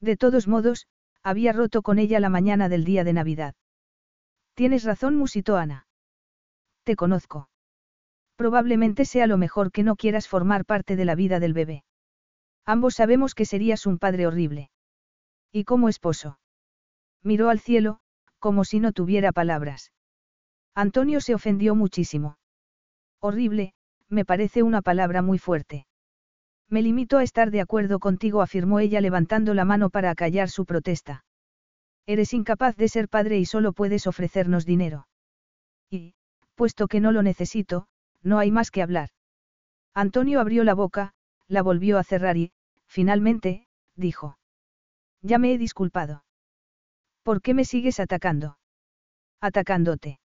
De 0.00 0.16
todos 0.16 0.48
modos, 0.48 0.88
había 1.22 1.52
roto 1.52 1.82
con 1.82 1.98
ella 2.00 2.18
la 2.18 2.28
mañana 2.28 2.68
del 2.68 2.84
día 2.84 3.04
de 3.04 3.12
Navidad. 3.12 3.54
Tienes 4.56 4.84
razón, 4.84 5.16
musitó 5.16 5.58
Ana. 5.58 5.86
Te 6.82 6.96
conozco. 6.96 7.50
Probablemente 8.36 9.04
sea 9.04 9.26
lo 9.26 9.36
mejor 9.36 9.70
que 9.70 9.82
no 9.82 9.96
quieras 9.96 10.28
formar 10.28 10.64
parte 10.64 10.96
de 10.96 11.04
la 11.04 11.14
vida 11.14 11.40
del 11.40 11.52
bebé. 11.52 11.84
Ambos 12.64 12.94
sabemos 12.94 13.34
que 13.34 13.44
serías 13.44 13.84
un 13.84 13.98
padre 13.98 14.26
horrible. 14.26 14.70
¿Y 15.52 15.64
como 15.64 15.90
esposo? 15.90 16.38
Miró 17.22 17.50
al 17.50 17.60
cielo, 17.60 18.00
como 18.38 18.64
si 18.64 18.80
no 18.80 18.92
tuviera 18.92 19.30
palabras. 19.30 19.92
Antonio 20.74 21.20
se 21.20 21.34
ofendió 21.34 21.74
muchísimo. 21.74 22.38
Horrible, 23.20 23.74
me 24.08 24.24
parece 24.24 24.62
una 24.62 24.80
palabra 24.80 25.20
muy 25.20 25.38
fuerte. 25.38 25.86
Me 26.70 26.80
limito 26.80 27.18
a 27.18 27.22
estar 27.22 27.50
de 27.50 27.60
acuerdo 27.60 27.98
contigo, 27.98 28.40
afirmó 28.40 28.80
ella 28.80 29.02
levantando 29.02 29.52
la 29.52 29.66
mano 29.66 29.90
para 29.90 30.10
acallar 30.10 30.48
su 30.48 30.64
protesta. 30.64 31.24
Eres 32.06 32.32
incapaz 32.32 32.76
de 32.76 32.88
ser 32.88 33.08
padre 33.08 33.38
y 33.38 33.46
solo 33.46 33.72
puedes 33.72 34.06
ofrecernos 34.06 34.64
dinero. 34.64 35.08
Y, 35.90 36.14
puesto 36.54 36.86
que 36.86 37.00
no 37.00 37.10
lo 37.10 37.22
necesito, 37.22 37.88
no 38.22 38.38
hay 38.38 38.50
más 38.50 38.70
que 38.70 38.82
hablar. 38.82 39.10
Antonio 39.92 40.40
abrió 40.40 40.62
la 40.62 40.74
boca, 40.74 41.14
la 41.48 41.62
volvió 41.62 41.98
a 41.98 42.04
cerrar 42.04 42.36
y, 42.36 42.52
finalmente, 42.86 43.66
dijo. 43.96 44.38
Ya 45.22 45.38
me 45.38 45.52
he 45.52 45.58
disculpado. 45.58 46.24
¿Por 47.22 47.42
qué 47.42 47.54
me 47.54 47.64
sigues 47.64 47.98
atacando? 47.98 48.58
Atacándote. 49.40 50.20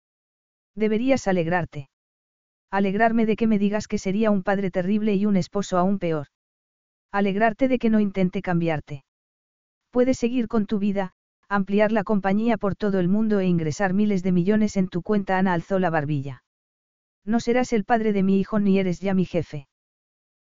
Deberías 0.75 1.27
alegrarte. 1.29 1.89
Alegrarme 2.71 3.27
de 3.27 3.37
que 3.37 3.47
me 3.47 3.59
digas 3.59 3.89
que 3.89 3.99
sería 3.99 4.31
un 4.31 4.43
padre 4.43 4.71
terrible 4.71 5.15
y 5.15 5.25
un 5.25 5.37
esposo 5.37 5.79
aún 5.79 5.99
peor. 5.99 6.29
Alegrarte 7.11 7.69
de 7.69 7.79
que 7.79 7.91
no 7.91 8.01
intente 8.01 8.43
cambiarte. 8.43 9.05
Puedes 9.91 10.19
seguir 10.19 10.47
con 10.47 10.67
tu 10.67 10.79
vida, 10.79 11.15
ampliar 11.51 11.91
la 11.91 12.05
compañía 12.05 12.57
por 12.57 12.77
todo 12.77 13.01
el 13.01 13.09
mundo 13.09 13.41
e 13.41 13.47
ingresar 13.47 13.93
miles 13.93 14.23
de 14.23 14.31
millones 14.31 14.77
en 14.77 14.89
tu 14.89 15.03
cuenta. 15.03 15.37
Ana 15.37 15.53
alzó 15.53 15.81
la 15.81 15.91
barbilla. 15.91 16.45
No 17.25 17.41
serás 17.41 17.73
el 17.73 17.85
padre 17.85 18.13
de 18.13 18.23
mi 18.23 18.39
hijo 18.39 18.61
ni 18.61 18.79
eres 18.79 19.01
ya 19.01 19.13
mi 19.13 19.25
jefe. 19.25 19.67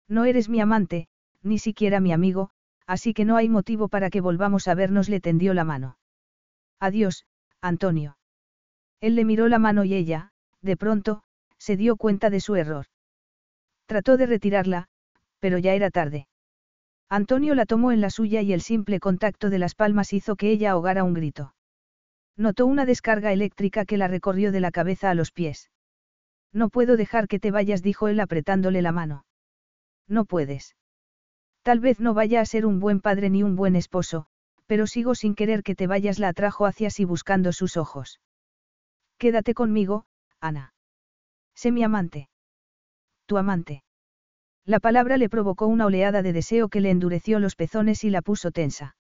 No 0.07 0.25
eres 0.25 0.49
mi 0.49 0.61
amante, 0.61 1.07
ni 1.41 1.57
siquiera 1.57 1.99
mi 1.99 2.13
amigo, 2.13 2.51
así 2.85 3.13
que 3.13 3.25
no 3.25 3.35
hay 3.35 3.49
motivo 3.49 3.89
para 3.89 4.09
que 4.09 4.21
volvamos 4.21 4.67
a 4.67 4.75
vernos. 4.75 5.09
Le 5.09 5.19
tendió 5.19 5.53
la 5.53 5.63
mano. 5.63 5.97
Adiós, 6.79 7.25
Antonio. 7.59 8.17
Él 9.01 9.15
le 9.15 9.25
miró 9.25 9.47
la 9.47 9.59
mano 9.59 9.83
y 9.83 9.95
ella, 9.95 10.31
de 10.61 10.77
pronto, 10.77 11.23
se 11.57 11.75
dio 11.75 11.97
cuenta 11.97 12.29
de 12.29 12.39
su 12.39 12.55
error. 12.55 12.85
Trató 13.87 14.15
de 14.15 14.27
retirarla, 14.27 14.89
pero 15.39 15.57
ya 15.57 15.73
era 15.73 15.89
tarde. 15.89 16.28
Antonio 17.09 17.55
la 17.55 17.65
tomó 17.65 17.91
en 17.91 18.01
la 18.01 18.11
suya 18.11 18.41
y 18.41 18.53
el 18.53 18.61
simple 18.61 18.99
contacto 18.99 19.49
de 19.49 19.57
las 19.57 19.73
palmas 19.73 20.13
hizo 20.13 20.35
que 20.35 20.51
ella 20.51 20.71
ahogara 20.71 21.03
un 21.03 21.15
grito. 21.15 21.55
Notó 22.37 22.67
una 22.67 22.85
descarga 22.85 23.33
eléctrica 23.33 23.83
que 23.83 23.97
la 23.97 24.07
recorrió 24.07 24.51
de 24.51 24.59
la 24.59 24.71
cabeza 24.71 25.09
a 25.09 25.15
los 25.15 25.31
pies. 25.31 25.71
No 26.53 26.69
puedo 26.69 26.97
dejar 26.97 27.27
que 27.27 27.39
te 27.39 27.51
vayas, 27.51 27.81
dijo 27.81 28.07
él 28.07 28.19
apretándole 28.19 28.81
la 28.81 28.91
mano. 28.91 29.25
No 30.07 30.25
puedes. 30.25 30.75
Tal 31.63 31.79
vez 31.79 31.99
no 31.99 32.13
vaya 32.13 32.41
a 32.41 32.45
ser 32.45 32.65
un 32.65 32.79
buen 32.79 33.01
padre 33.01 33.29
ni 33.29 33.43
un 33.43 33.55
buen 33.55 33.75
esposo, 33.75 34.27
pero 34.67 34.85
sigo 34.85 35.15
sin 35.15 35.33
querer 35.33 35.63
que 35.63 35.75
te 35.75 35.87
vayas, 35.87 36.19
la 36.19 36.29
atrajo 36.29 36.65
hacia 36.67 36.91
sí 36.91 37.05
buscando 37.05 37.51
sus 37.53 37.75
ojos. 37.75 38.19
Quédate 39.17 39.53
conmigo, 39.53 40.05
Ana. 40.39 40.73
Sé 41.55 41.71
mi 41.71 41.83
amante. 41.83 42.29
Tu 43.25 43.37
amante. 43.37 43.83
La 44.69 44.79
palabra 44.79 45.17
le 45.17 45.29
provocó 45.29 45.65
una 45.65 45.87
oleada 45.87 46.21
de 46.21 46.31
deseo 46.31 46.69
que 46.69 46.79
le 46.79 46.91
endureció 46.91 47.39
los 47.39 47.55
pezones 47.55 48.03
y 48.03 48.11
la 48.11 48.21
puso 48.21 48.51
tensa. 48.51 48.95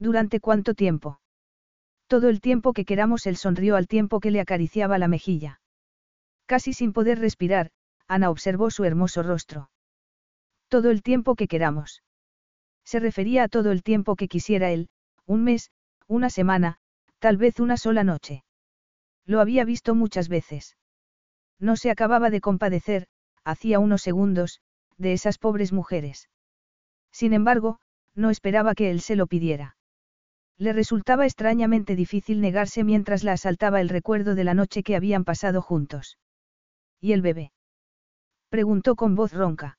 ¿Durante 0.00 0.40
cuánto 0.40 0.74
tiempo? 0.74 1.20
Todo 2.08 2.28
el 2.28 2.40
tiempo 2.40 2.72
que 2.72 2.84
queramos, 2.84 3.24
él 3.28 3.36
sonrió 3.36 3.76
al 3.76 3.86
tiempo 3.86 4.18
que 4.18 4.32
le 4.32 4.40
acariciaba 4.40 4.98
la 4.98 5.06
mejilla. 5.06 5.60
Casi 6.46 6.72
sin 6.72 6.92
poder 6.92 7.20
respirar, 7.20 7.70
Ana 8.08 8.30
observó 8.30 8.68
su 8.72 8.82
hermoso 8.82 9.22
rostro. 9.22 9.70
Todo 10.66 10.90
el 10.90 11.04
tiempo 11.04 11.36
que 11.36 11.46
queramos. 11.46 12.02
Se 12.84 12.98
refería 12.98 13.44
a 13.44 13.48
todo 13.48 13.70
el 13.70 13.84
tiempo 13.84 14.16
que 14.16 14.26
quisiera 14.26 14.72
él, 14.72 14.88
un 15.24 15.44
mes, 15.44 15.70
una 16.08 16.30
semana, 16.30 16.78
tal 17.20 17.36
vez 17.36 17.60
una 17.60 17.76
sola 17.76 18.02
noche. 18.02 18.42
Lo 19.24 19.38
había 19.38 19.64
visto 19.64 19.94
muchas 19.94 20.28
veces. 20.28 20.76
No 21.60 21.76
se 21.76 21.92
acababa 21.92 22.28
de 22.28 22.40
compadecer, 22.40 23.06
hacía 23.44 23.78
unos 23.78 24.02
segundos, 24.02 24.60
de 25.00 25.12
esas 25.12 25.38
pobres 25.38 25.72
mujeres. 25.72 26.28
Sin 27.10 27.32
embargo, 27.32 27.80
no 28.14 28.30
esperaba 28.30 28.74
que 28.74 28.90
él 28.90 29.00
se 29.00 29.16
lo 29.16 29.26
pidiera. 29.26 29.76
Le 30.58 30.72
resultaba 30.72 31.24
extrañamente 31.24 31.96
difícil 31.96 32.40
negarse 32.40 32.84
mientras 32.84 33.24
la 33.24 33.32
asaltaba 33.32 33.80
el 33.80 33.88
recuerdo 33.88 34.34
de 34.34 34.44
la 34.44 34.54
noche 34.54 34.82
que 34.82 34.94
habían 34.94 35.24
pasado 35.24 35.62
juntos. 35.62 36.18
¿Y 37.00 37.12
el 37.12 37.22
bebé? 37.22 37.52
Preguntó 38.50 38.94
con 38.94 39.14
voz 39.14 39.32
ronca. 39.32 39.78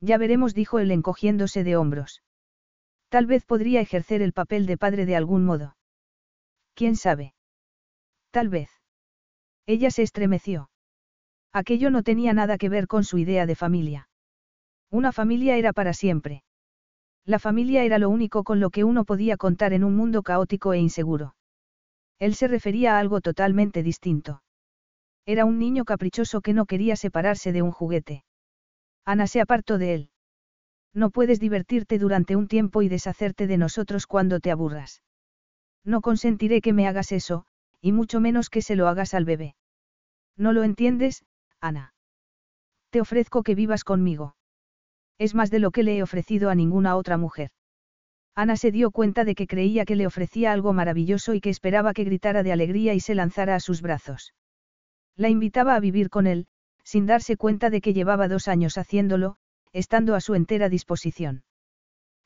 Ya 0.00 0.16
veremos, 0.16 0.54
dijo 0.54 0.78
él 0.78 0.90
encogiéndose 0.90 1.64
de 1.64 1.76
hombros. 1.76 2.22
Tal 3.10 3.26
vez 3.26 3.44
podría 3.44 3.80
ejercer 3.80 4.22
el 4.22 4.32
papel 4.32 4.64
de 4.66 4.78
padre 4.78 5.04
de 5.04 5.16
algún 5.16 5.44
modo. 5.44 5.76
¿Quién 6.74 6.96
sabe? 6.96 7.34
Tal 8.30 8.48
vez. 8.48 8.70
Ella 9.66 9.90
se 9.90 10.02
estremeció. 10.02 10.70
Aquello 11.52 11.90
no 11.90 12.02
tenía 12.02 12.32
nada 12.32 12.56
que 12.56 12.68
ver 12.68 12.86
con 12.86 13.04
su 13.04 13.18
idea 13.18 13.44
de 13.44 13.56
familia. 13.56 14.08
Una 14.90 15.12
familia 15.12 15.56
era 15.56 15.72
para 15.72 15.92
siempre. 15.92 16.42
La 17.24 17.38
familia 17.38 17.84
era 17.84 17.98
lo 17.98 18.10
único 18.10 18.42
con 18.44 18.60
lo 18.60 18.70
que 18.70 18.82
uno 18.82 19.04
podía 19.04 19.36
contar 19.36 19.72
en 19.72 19.84
un 19.84 19.94
mundo 19.94 20.22
caótico 20.22 20.72
e 20.72 20.78
inseguro. 20.78 21.36
Él 22.18 22.34
se 22.34 22.48
refería 22.48 22.96
a 22.96 22.98
algo 22.98 23.20
totalmente 23.20 23.82
distinto. 23.82 24.42
Era 25.26 25.44
un 25.44 25.58
niño 25.58 25.84
caprichoso 25.84 26.40
que 26.40 26.52
no 26.52 26.66
quería 26.66 26.96
separarse 26.96 27.52
de 27.52 27.62
un 27.62 27.70
juguete. 27.70 28.24
Ana 29.04 29.26
se 29.26 29.40
apartó 29.40 29.78
de 29.78 29.94
él. 29.94 30.10
No 30.92 31.10
puedes 31.10 31.38
divertirte 31.38 31.98
durante 31.98 32.34
un 32.34 32.48
tiempo 32.48 32.82
y 32.82 32.88
deshacerte 32.88 33.46
de 33.46 33.58
nosotros 33.58 34.06
cuando 34.06 34.40
te 34.40 34.50
aburras. 34.50 35.02
No 35.84 36.00
consentiré 36.00 36.60
que 36.60 36.72
me 36.72 36.88
hagas 36.88 37.12
eso, 37.12 37.46
y 37.80 37.92
mucho 37.92 38.20
menos 38.20 38.50
que 38.50 38.60
se 38.60 38.76
lo 38.76 38.88
hagas 38.88 39.14
al 39.14 39.24
bebé. 39.24 39.54
No 40.36 40.52
lo 40.52 40.64
entiendes, 40.64 41.24
Ana. 41.60 41.94
Te 42.90 43.00
ofrezco 43.00 43.42
que 43.42 43.54
vivas 43.54 43.84
conmigo. 43.84 44.34
Es 45.20 45.34
más 45.34 45.50
de 45.50 45.58
lo 45.58 45.70
que 45.70 45.82
le 45.82 45.98
he 45.98 46.02
ofrecido 46.02 46.48
a 46.48 46.54
ninguna 46.54 46.96
otra 46.96 47.18
mujer. 47.18 47.50
Ana 48.34 48.56
se 48.56 48.72
dio 48.72 48.90
cuenta 48.90 49.22
de 49.24 49.34
que 49.34 49.46
creía 49.46 49.84
que 49.84 49.94
le 49.94 50.06
ofrecía 50.06 50.50
algo 50.50 50.72
maravilloso 50.72 51.34
y 51.34 51.42
que 51.42 51.50
esperaba 51.50 51.92
que 51.92 52.04
gritara 52.04 52.42
de 52.42 52.52
alegría 52.52 52.94
y 52.94 53.00
se 53.00 53.14
lanzara 53.14 53.54
a 53.54 53.60
sus 53.60 53.82
brazos. 53.82 54.32
La 55.16 55.28
invitaba 55.28 55.74
a 55.74 55.80
vivir 55.80 56.08
con 56.08 56.26
él, 56.26 56.46
sin 56.84 57.04
darse 57.04 57.36
cuenta 57.36 57.68
de 57.68 57.82
que 57.82 57.92
llevaba 57.92 58.28
dos 58.28 58.48
años 58.48 58.78
haciéndolo, 58.78 59.36
estando 59.74 60.14
a 60.14 60.22
su 60.22 60.34
entera 60.34 60.70
disposición. 60.70 61.44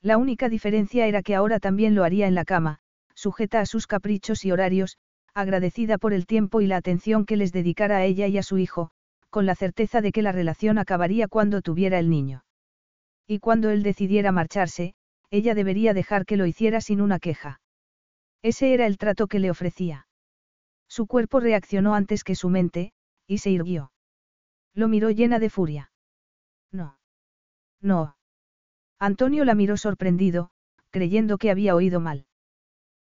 La 0.00 0.16
única 0.16 0.48
diferencia 0.48 1.08
era 1.08 1.22
que 1.22 1.34
ahora 1.34 1.58
también 1.58 1.96
lo 1.96 2.04
haría 2.04 2.28
en 2.28 2.36
la 2.36 2.44
cama, 2.44 2.78
sujeta 3.16 3.58
a 3.58 3.66
sus 3.66 3.88
caprichos 3.88 4.44
y 4.44 4.52
horarios, 4.52 4.98
agradecida 5.34 5.98
por 5.98 6.12
el 6.12 6.26
tiempo 6.26 6.60
y 6.60 6.68
la 6.68 6.76
atención 6.76 7.26
que 7.26 7.36
les 7.36 7.50
dedicara 7.50 7.96
a 7.96 8.04
ella 8.04 8.28
y 8.28 8.38
a 8.38 8.44
su 8.44 8.56
hijo, 8.56 8.92
con 9.30 9.46
la 9.46 9.56
certeza 9.56 10.00
de 10.00 10.12
que 10.12 10.22
la 10.22 10.30
relación 10.30 10.78
acabaría 10.78 11.26
cuando 11.26 11.60
tuviera 11.60 11.98
el 11.98 12.08
niño. 12.08 12.44
Y 13.26 13.38
cuando 13.38 13.70
él 13.70 13.82
decidiera 13.82 14.32
marcharse, 14.32 14.94
ella 15.30 15.54
debería 15.54 15.94
dejar 15.94 16.26
que 16.26 16.36
lo 16.36 16.46
hiciera 16.46 16.80
sin 16.80 17.00
una 17.00 17.18
queja. 17.18 17.60
Ese 18.42 18.74
era 18.74 18.86
el 18.86 18.98
trato 18.98 19.26
que 19.26 19.38
le 19.38 19.50
ofrecía. 19.50 20.06
Su 20.88 21.06
cuerpo 21.06 21.40
reaccionó 21.40 21.94
antes 21.94 22.24
que 22.24 22.34
su 22.34 22.50
mente, 22.50 22.92
y 23.26 23.38
se 23.38 23.50
irguió. 23.50 23.90
Lo 24.74 24.88
miró 24.88 25.10
llena 25.10 25.38
de 25.38 25.50
furia. 25.50 25.90
No. 26.70 26.98
No. 27.80 28.16
Antonio 28.98 29.44
la 29.44 29.54
miró 29.54 29.76
sorprendido, 29.76 30.50
creyendo 30.90 31.38
que 31.38 31.50
había 31.50 31.74
oído 31.74 32.00
mal. 32.00 32.26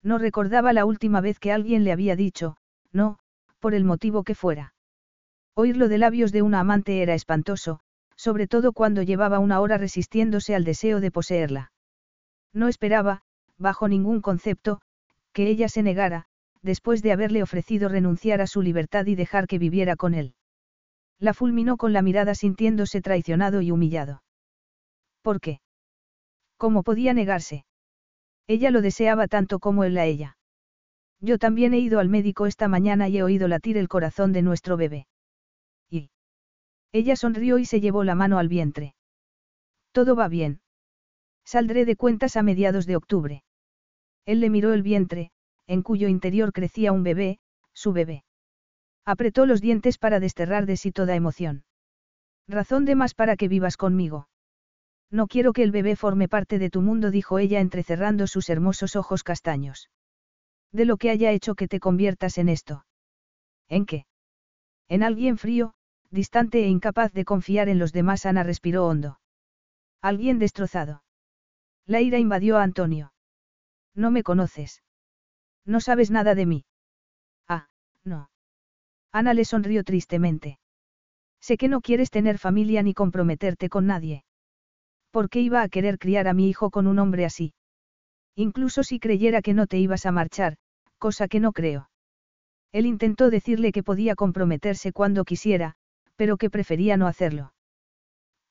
No 0.03 0.17
recordaba 0.17 0.73
la 0.73 0.85
última 0.85 1.21
vez 1.21 1.39
que 1.39 1.51
alguien 1.51 1.83
le 1.83 1.91
había 1.91 2.15
dicho, 2.15 2.57
no, 2.91 3.19
por 3.59 3.73
el 3.73 3.83
motivo 3.83 4.23
que 4.23 4.35
fuera. 4.35 4.73
Oírlo 5.53 5.87
de 5.87 5.97
labios 5.97 6.31
de 6.31 6.41
una 6.41 6.59
amante 6.59 7.01
era 7.01 7.13
espantoso, 7.13 7.79
sobre 8.17 8.47
todo 8.47 8.73
cuando 8.73 9.03
llevaba 9.03 9.39
una 9.39 9.61
hora 9.61 9.77
resistiéndose 9.77 10.55
al 10.55 10.63
deseo 10.63 10.99
de 10.99 11.11
poseerla. 11.11 11.71
No 12.53 12.67
esperaba, 12.67 13.21
bajo 13.57 13.87
ningún 13.87 14.21
concepto, 14.21 14.81
que 15.31 15.47
ella 15.47 15.69
se 15.69 15.83
negara, 15.83 16.25
después 16.61 17.03
de 17.03 17.11
haberle 17.11 17.43
ofrecido 17.43 17.89
renunciar 17.89 18.41
a 18.41 18.47
su 18.47 18.61
libertad 18.61 19.05
y 19.05 19.15
dejar 19.15 19.47
que 19.47 19.59
viviera 19.59 19.95
con 19.95 20.15
él. 20.15 20.33
La 21.19 21.33
fulminó 21.33 21.77
con 21.77 21.93
la 21.93 22.01
mirada 22.01 22.35
sintiéndose 22.35 23.01
traicionado 23.01 23.61
y 23.61 23.71
humillado. 23.71 24.23
¿Por 25.21 25.39
qué? 25.39 25.61
¿Cómo 26.57 26.83
podía 26.83 27.13
negarse? 27.13 27.65
Ella 28.47 28.71
lo 28.71 28.81
deseaba 28.81 29.27
tanto 29.27 29.59
como 29.59 29.83
él 29.83 29.97
a 29.97 30.05
ella. 30.05 30.37
Yo 31.19 31.37
también 31.37 31.73
he 31.73 31.79
ido 31.79 31.99
al 31.99 32.09
médico 32.09 32.45
esta 32.45 32.67
mañana 32.67 33.09
y 33.09 33.17
he 33.17 33.23
oído 33.23 33.47
latir 33.47 33.77
el 33.77 33.87
corazón 33.87 34.31
de 34.33 34.41
nuestro 34.41 34.77
bebé. 34.77 35.07
Ella 36.91 37.15
sonrió 37.15 37.57
y 37.57 37.65
se 37.65 37.81
llevó 37.81 38.03
la 38.03 38.15
mano 38.15 38.39
al 38.39 38.47
vientre. 38.47 38.95
Todo 39.91 40.15
va 40.15 40.27
bien. 40.27 40.61
Saldré 41.43 41.85
de 41.85 41.95
cuentas 41.95 42.37
a 42.37 42.43
mediados 42.43 42.85
de 42.85 42.95
octubre. 42.95 43.43
Él 44.25 44.41
le 44.41 44.49
miró 44.49 44.73
el 44.73 44.83
vientre, 44.83 45.31
en 45.67 45.81
cuyo 45.81 46.07
interior 46.07 46.53
crecía 46.53 46.91
un 46.91 47.03
bebé, 47.03 47.39
su 47.73 47.93
bebé. 47.93 48.23
Apretó 49.05 49.45
los 49.45 49.61
dientes 49.61 49.97
para 49.97 50.19
desterrar 50.19 50.65
de 50.65 50.77
sí 50.77 50.91
toda 50.91 51.15
emoción. 51.15 51.63
Razón 52.47 52.85
de 52.85 52.95
más 52.95 53.13
para 53.13 53.37
que 53.37 53.47
vivas 53.47 53.77
conmigo. 53.77 54.27
No 55.09 55.27
quiero 55.27 55.53
que 55.53 55.63
el 55.63 55.71
bebé 55.71 55.95
forme 55.95 56.27
parte 56.27 56.59
de 56.59 56.69
tu 56.69 56.81
mundo, 56.81 57.11
dijo 57.11 57.39
ella 57.39 57.61
entrecerrando 57.61 58.27
sus 58.27 58.49
hermosos 58.49 58.95
ojos 58.95 59.23
castaños. 59.23 59.89
De 60.73 60.83
lo 60.83 60.97
que 60.97 61.09
haya 61.09 61.31
hecho 61.31 61.55
que 61.55 61.67
te 61.67 61.79
conviertas 61.79 62.37
en 62.37 62.49
esto. 62.49 62.85
¿En 63.69 63.85
qué? 63.85 64.05
En 64.89 65.03
alguien 65.03 65.37
frío, 65.37 65.73
distante 66.11 66.63
e 66.63 66.67
incapaz 66.67 67.13
de 67.13 67.25
confiar 67.25 67.69
en 67.69 67.79
los 67.79 67.93
demás, 67.93 68.25
Ana 68.25 68.43
respiró 68.43 68.87
hondo. 68.87 69.19
Alguien 70.01 70.39
destrozado. 70.39 71.03
La 71.85 72.01
ira 72.01 72.19
invadió 72.19 72.57
a 72.57 72.63
Antonio. 72.63 73.13
No 73.95 74.11
me 74.11 74.23
conoces. 74.23 74.83
No 75.65 75.79
sabes 75.81 76.11
nada 76.11 76.35
de 76.35 76.45
mí. 76.45 76.65
Ah, 77.47 77.67
no. 78.03 78.29
Ana 79.11 79.33
le 79.33 79.45
sonrió 79.45 79.83
tristemente. 79.83 80.59
Sé 81.41 81.57
que 81.57 81.67
no 81.67 81.81
quieres 81.81 82.09
tener 82.09 82.37
familia 82.37 82.83
ni 82.83 82.93
comprometerte 82.93 83.69
con 83.69 83.87
nadie. 83.87 84.23
¿Por 85.11 85.29
qué 85.29 85.41
iba 85.41 85.61
a 85.61 85.69
querer 85.69 85.97
criar 85.97 86.27
a 86.27 86.33
mi 86.33 86.49
hijo 86.49 86.69
con 86.69 86.87
un 86.87 86.99
hombre 86.99 87.25
así? 87.25 87.53
Incluso 88.35 88.83
si 88.83 88.99
creyera 88.99 89.41
que 89.41 89.53
no 89.53 89.65
te 89.65 89.77
ibas 89.77 90.05
a 90.05 90.11
marchar, 90.11 90.57
cosa 90.97 91.27
que 91.27 91.39
no 91.39 91.53
creo. 91.53 91.89
Él 92.71 92.85
intentó 92.85 93.29
decirle 93.29 93.71
que 93.71 93.83
podía 93.83 94.15
comprometerse 94.15 94.91
cuando 94.91 95.23
quisiera, 95.23 95.75
pero 96.17 96.35
que 96.35 96.49
prefería 96.49 96.97
no 96.97 97.07
hacerlo. 97.07 97.53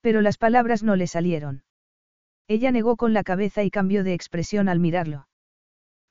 Pero 0.00 0.22
las 0.22 0.38
palabras 0.38 0.82
no 0.82 0.96
le 0.96 1.06
salieron. 1.06 1.64
Ella 2.48 2.70
negó 2.70 2.96
con 2.96 3.12
la 3.12 3.24
cabeza 3.24 3.64
y 3.64 3.70
cambió 3.70 4.04
de 4.04 4.14
expresión 4.14 4.68
al 4.68 4.80
mirarlo. 4.80 5.28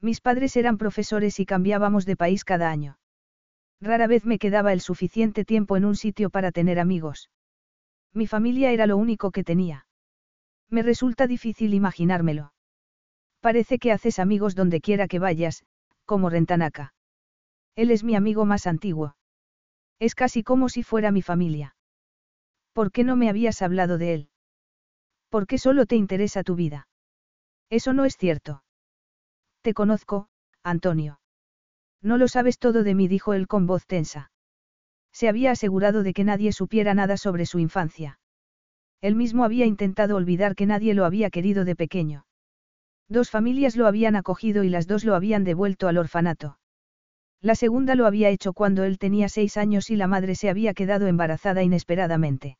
Mis 0.01 0.21
padres 0.21 0.55
eran 0.57 0.77
profesores 0.77 1.39
y 1.39 1.45
cambiábamos 1.45 2.05
de 2.05 2.17
país 2.17 2.43
cada 2.43 2.69
año. 2.69 2.99
Rara 3.81 4.07
vez 4.07 4.25
me 4.25 4.37
quedaba 4.37 4.73
el 4.73 4.81
suficiente 4.81 5.45
tiempo 5.45 5.77
en 5.77 5.85
un 5.85 5.95
sitio 5.95 6.29
para 6.29 6.51
tener 6.51 6.79
amigos. 6.79 7.29
Mi 8.13 8.27
familia 8.27 8.71
era 8.71 8.85
lo 8.85 8.97
único 8.97 9.31
que 9.31 9.43
tenía. 9.43 9.87
Me 10.69 10.83
resulta 10.83 11.27
difícil 11.27 11.73
imaginármelo. 11.73 12.53
Parece 13.39 13.79
que 13.79 13.91
haces 13.91 14.19
amigos 14.19 14.55
donde 14.55 14.81
quiera 14.81 15.07
que 15.07 15.19
vayas, 15.19 15.63
como 16.05 16.29
Rentanaka. 16.29 16.93
Él 17.75 17.91
es 17.91 18.03
mi 18.03 18.15
amigo 18.15 18.45
más 18.45 18.67
antiguo. 18.67 19.15
Es 19.99 20.15
casi 20.15 20.43
como 20.43 20.69
si 20.69 20.83
fuera 20.83 21.11
mi 21.11 21.21
familia. 21.21 21.75
¿Por 22.73 22.91
qué 22.91 23.03
no 23.03 23.15
me 23.15 23.29
habías 23.29 23.61
hablado 23.61 23.97
de 23.97 24.13
él? 24.13 24.29
¿Por 25.29 25.47
qué 25.47 25.57
solo 25.57 25.85
te 25.85 25.95
interesa 25.95 26.43
tu 26.43 26.55
vida? 26.55 26.87
Eso 27.69 27.93
no 27.93 28.05
es 28.05 28.17
cierto. 28.17 28.63
Te 29.61 29.73
conozco, 29.73 30.27
Antonio. 30.63 31.19
No 32.01 32.17
lo 32.17 32.27
sabes 32.27 32.59
todo 32.59 32.83
de 32.83 32.93
mí, 32.93 33.07
dijo 33.07 33.33
él 33.33 33.47
con 33.47 33.65
voz 33.65 33.87
tensa. 33.87 34.31
Se 35.11 35.29
había 35.29 35.51
asegurado 35.51 36.03
de 36.03 36.13
que 36.13 36.23
nadie 36.23 36.51
supiera 36.51 36.93
nada 36.93 37.17
sobre 37.17 37.45
su 37.45 37.59
infancia. 37.59 38.19
Él 39.01 39.15
mismo 39.15 39.43
había 39.43 39.65
intentado 39.65 40.15
olvidar 40.15 40.55
que 40.55 40.65
nadie 40.65 40.93
lo 40.93 41.05
había 41.05 41.29
querido 41.29 41.63
de 41.65 41.75
pequeño. 41.75 42.25
Dos 43.07 43.29
familias 43.29 43.75
lo 43.75 43.87
habían 43.87 44.15
acogido 44.15 44.63
y 44.63 44.69
las 44.69 44.87
dos 44.87 45.05
lo 45.05 45.15
habían 45.15 45.43
devuelto 45.43 45.87
al 45.87 45.97
orfanato. 45.97 46.59
La 47.41 47.55
segunda 47.55 47.95
lo 47.95 48.05
había 48.05 48.29
hecho 48.29 48.53
cuando 48.53 48.83
él 48.83 48.97
tenía 48.97 49.29
seis 49.29 49.57
años 49.57 49.89
y 49.89 49.95
la 49.95 50.07
madre 50.07 50.35
se 50.35 50.49
había 50.49 50.73
quedado 50.73 51.07
embarazada 51.07 51.63
inesperadamente. 51.63 52.57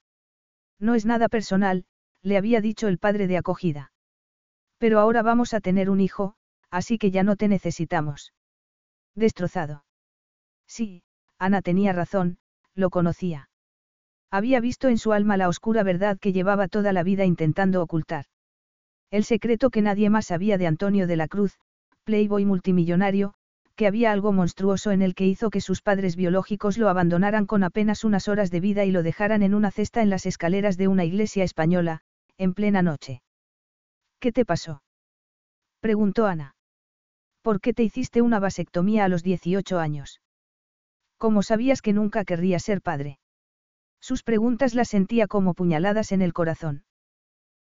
No 0.80 0.95
es 0.95 1.05
nada 1.05 1.30
personal, 1.30 1.86
le 2.21 2.38
había 2.38 2.61
dicho 2.61 2.88
el 2.88 2.97
padre 2.97 3.28
de 3.28 3.38
acogida. 3.38 3.91
Pero 4.78 4.99
ahora 4.99 5.21
vamos 5.21 5.53
a 5.53 5.61
tener 5.61 5.89
un 5.89 6.01
hijo, 6.01 6.36
así 6.69 6.97
que 6.97 7.11
ya 7.11 7.23
no 7.23 7.36
te 7.36 7.47
necesitamos. 7.47 8.34
Destrozado. 9.15 9.86
Sí, 10.67 11.03
Ana 11.38 11.61
tenía 11.61 11.93
razón, 11.93 12.38
lo 12.73 12.89
conocía. 12.89 13.49
Había 14.32 14.59
visto 14.59 14.89
en 14.89 14.97
su 14.97 15.13
alma 15.13 15.38
la 15.38 15.47
oscura 15.47 15.84
verdad 15.84 16.19
que 16.19 16.34
llevaba 16.34 16.67
toda 16.67 16.91
la 16.91 17.03
vida 17.03 17.26
intentando 17.26 17.82
ocultar. 17.82 18.26
El 19.11 19.23
secreto 19.23 19.69
que 19.69 19.82
nadie 19.82 20.09
más 20.09 20.26
sabía 20.26 20.57
de 20.57 20.67
Antonio 20.67 21.07
de 21.07 21.15
la 21.15 21.28
Cruz, 21.28 21.57
playboy 22.03 22.43
multimillonario, 22.43 23.36
que 23.76 23.88
había 23.88 24.11
algo 24.11 24.32
monstruoso 24.32 24.91
en 24.91 25.01
el 25.01 25.15
que 25.15 25.26
hizo 25.26 25.49
que 25.49 25.61
sus 25.61 25.82
padres 25.82 26.15
biológicos 26.15 26.78
lo 26.78 26.89
abandonaran 26.89 27.45
con 27.45 27.63
apenas 27.63 28.03
unas 28.03 28.28
horas 28.28 28.49
de 28.49 28.61
vida 28.61 28.86
y 28.86 28.91
lo 28.91 29.03
dejaran 29.03 29.43
en 29.43 29.53
una 29.53 29.71
cesta 29.71 30.01
en 30.01 30.09
las 30.09 30.26
escaleras 30.26 30.78
de 30.78 30.88
una 30.88 31.03
iglesia 31.03 31.43
española, 31.43 32.01
en 32.38 32.53
plena 32.53 32.82
noche. 32.82 33.21
¿Qué 34.19 34.32
te 34.32 34.45
pasó? 34.45 34.82
preguntó 35.82 36.26
Ana. 36.26 36.55
¿Por 37.41 37.61
qué 37.61 37.73
te 37.73 37.84
hiciste 37.84 38.21
una 38.21 38.39
vasectomía 38.39 39.05
a 39.05 39.07
los 39.07 39.21
18 39.23 39.78
años? 39.78 40.21
¿Cómo 41.17 41.43
sabías 41.43 41.82
que 41.82 41.93
nunca 41.93 42.26
querría 42.26 42.59
ser 42.59 42.82
padre? 42.82 43.19
Sus 44.01 44.23
preguntas 44.23 44.73
las 44.73 44.89
sentía 44.89 45.28
como 45.28 45.53
puñaladas 45.53 46.11
en 46.11 46.21
el 46.21 46.34
corazón. 46.34 46.86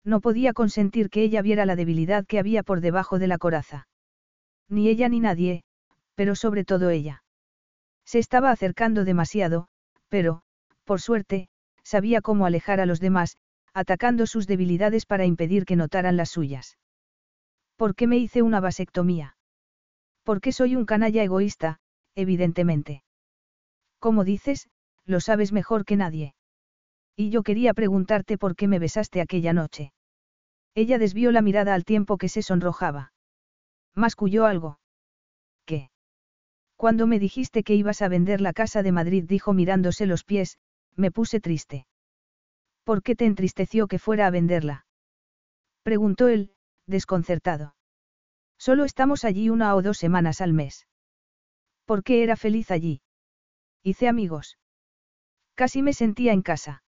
No 0.04 0.20
podía 0.20 0.52
consentir 0.52 1.10
que 1.10 1.22
ella 1.22 1.42
viera 1.42 1.66
la 1.66 1.76
debilidad 1.76 2.26
que 2.26 2.38
había 2.38 2.62
por 2.62 2.80
debajo 2.80 3.18
de 3.18 3.28
la 3.28 3.38
coraza. 3.38 3.86
Ni 4.68 4.88
ella 4.88 5.08
ni 5.08 5.20
nadie, 5.20 5.62
pero 6.22 6.36
sobre 6.36 6.64
todo 6.64 6.90
ella. 6.90 7.24
Se 8.06 8.20
estaba 8.20 8.52
acercando 8.52 9.04
demasiado, 9.04 9.66
pero, 10.08 10.42
Por 10.84 11.00
suerte, 11.00 11.48
sabía 11.82 12.20
cómo 12.20 12.46
alejar 12.46 12.78
a 12.78 12.86
los 12.86 13.00
demás, 13.00 13.38
atacando 13.74 14.28
sus 14.28 14.46
debilidades 14.46 15.04
para 15.04 15.26
impedir 15.26 15.64
que 15.64 15.74
notaran 15.74 16.16
las 16.16 16.30
suyas. 16.30 16.78
¿Por 17.74 17.96
qué 17.96 18.06
me 18.06 18.18
hice 18.18 18.42
una 18.42 18.60
vasectomía? 18.60 19.36
Porque 20.22 20.52
soy 20.52 20.76
un 20.76 20.86
canalla 20.86 21.24
egoísta, 21.24 21.80
evidentemente. 22.14 23.02
Como 23.98 24.22
dices, 24.22 24.68
lo 25.04 25.18
sabes 25.18 25.50
mejor 25.50 25.84
que 25.84 25.96
nadie. 25.96 26.36
Y 27.16 27.30
yo 27.30 27.42
quería 27.42 27.74
preguntarte 27.74 28.38
por 28.38 28.54
qué 28.54 28.68
me 28.68 28.78
besaste 28.78 29.20
aquella 29.20 29.52
noche. 29.52 29.92
Ella 30.76 30.98
desvió 30.98 31.32
la 31.32 31.42
mirada 31.42 31.74
al 31.74 31.84
tiempo 31.84 32.16
que 32.16 32.28
se 32.28 32.42
sonrojaba. 32.42 33.12
Masculló 33.96 34.46
algo. 34.46 34.78
Cuando 36.82 37.06
me 37.06 37.20
dijiste 37.20 37.62
que 37.62 37.76
ibas 37.76 38.02
a 38.02 38.08
vender 38.08 38.40
la 38.40 38.52
casa 38.52 38.82
de 38.82 38.90
Madrid, 38.90 39.22
dijo 39.24 39.52
mirándose 39.52 40.04
los 40.04 40.24
pies, 40.24 40.58
me 40.96 41.12
puse 41.12 41.38
triste. 41.38 41.86
¿Por 42.82 43.04
qué 43.04 43.14
te 43.14 43.24
entristeció 43.24 43.86
que 43.86 44.00
fuera 44.00 44.26
a 44.26 44.32
venderla? 44.32 44.84
Preguntó 45.84 46.26
él, 46.26 46.56
desconcertado. 46.88 47.76
Solo 48.58 48.84
estamos 48.84 49.24
allí 49.24 49.48
una 49.48 49.76
o 49.76 49.80
dos 49.80 49.96
semanas 49.96 50.40
al 50.40 50.54
mes. 50.54 50.88
¿Por 51.84 52.02
qué 52.02 52.24
era 52.24 52.34
feliz 52.34 52.72
allí? 52.72 53.00
Hice 53.84 54.08
amigos. 54.08 54.58
Casi 55.54 55.82
me 55.82 55.92
sentía 55.92 56.32
en 56.32 56.42
casa. 56.42 56.82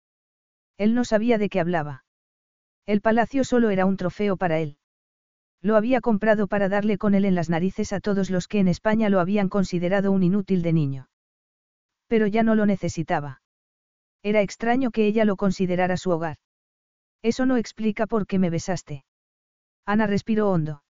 Él 0.77 0.93
no 0.93 1.05
sabía 1.05 1.37
de 1.37 1.47
qué 1.47 1.61
hablaba. 1.61 2.03
El 2.85 2.99
palacio 2.99 3.45
solo 3.45 3.69
era 3.69 3.85
un 3.85 3.95
trofeo 3.95 4.35
para 4.35 4.59
él. 4.59 4.77
Lo 5.65 5.77
había 5.77 5.99
comprado 5.99 6.45
para 6.45 6.69
darle 6.69 6.99
con 6.99 7.15
él 7.15 7.25
en 7.25 7.33
las 7.33 7.49
narices 7.49 7.91
a 7.91 7.99
todos 7.99 8.29
los 8.29 8.47
que 8.47 8.59
en 8.59 8.67
España 8.67 9.09
lo 9.09 9.19
habían 9.19 9.49
considerado 9.49 10.11
un 10.11 10.21
inútil 10.21 10.61
de 10.61 10.73
niño. 10.73 11.09
Pero 12.05 12.27
ya 12.27 12.43
no 12.43 12.53
lo 12.53 12.67
necesitaba. 12.67 13.41
Era 14.21 14.41
extraño 14.41 14.91
que 14.91 15.07
ella 15.07 15.25
lo 15.25 15.37
considerara 15.37 15.97
su 15.97 16.11
hogar. 16.11 16.37
Eso 17.23 17.47
no 17.47 17.57
explica 17.57 18.05
por 18.05 18.27
qué 18.27 18.37
me 18.37 18.51
besaste. 18.51 19.05
Ana 19.87 20.05
respiró 20.05 20.51
hondo. 20.51 20.83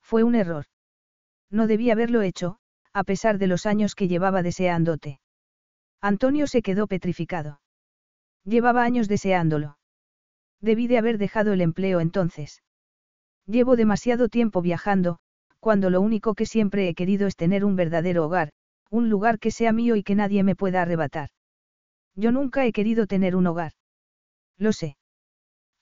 Fue 0.00 0.22
un 0.24 0.34
error. 0.34 0.64
No 1.50 1.66
debí 1.66 1.90
haberlo 1.90 2.22
hecho, 2.22 2.56
a 2.94 3.04
pesar 3.04 3.36
de 3.36 3.48
los 3.48 3.66
años 3.66 3.94
que 3.94 4.08
llevaba 4.08 4.42
deseándote. 4.42 5.20
Antonio 6.00 6.46
se 6.46 6.62
quedó 6.62 6.86
petrificado. 6.86 7.60
Llevaba 8.44 8.82
años 8.82 9.08
deseándolo. 9.08 9.76
Debí 10.62 10.86
de 10.86 10.96
haber 10.96 11.18
dejado 11.18 11.52
el 11.52 11.60
empleo 11.60 12.00
entonces. 12.00 12.62
Llevo 13.46 13.76
demasiado 13.76 14.28
tiempo 14.28 14.62
viajando, 14.62 15.18
cuando 15.58 15.90
lo 15.90 16.00
único 16.00 16.34
que 16.34 16.46
siempre 16.46 16.88
he 16.88 16.94
querido 16.94 17.26
es 17.26 17.36
tener 17.36 17.64
un 17.64 17.76
verdadero 17.76 18.24
hogar, 18.24 18.50
un 18.90 19.08
lugar 19.10 19.38
que 19.38 19.50
sea 19.50 19.72
mío 19.72 19.96
y 19.96 20.02
que 20.02 20.14
nadie 20.14 20.42
me 20.42 20.56
pueda 20.56 20.82
arrebatar. 20.82 21.30
Yo 22.16 22.32
nunca 22.32 22.66
he 22.66 22.72
querido 22.72 23.06
tener 23.06 23.36
un 23.36 23.46
hogar. 23.46 23.72
Lo 24.58 24.72
sé. 24.72 24.96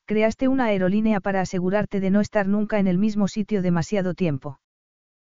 Creaste 0.06 0.48
una 0.48 0.66
aerolínea 0.66 1.20
para 1.20 1.40
asegurarte 1.40 2.00
de 2.00 2.10
no 2.10 2.20
estar 2.20 2.48
nunca 2.48 2.78
en 2.78 2.86
el 2.86 2.98
mismo 2.98 3.28
sitio 3.28 3.62
demasiado 3.62 4.14
tiempo. 4.14 4.60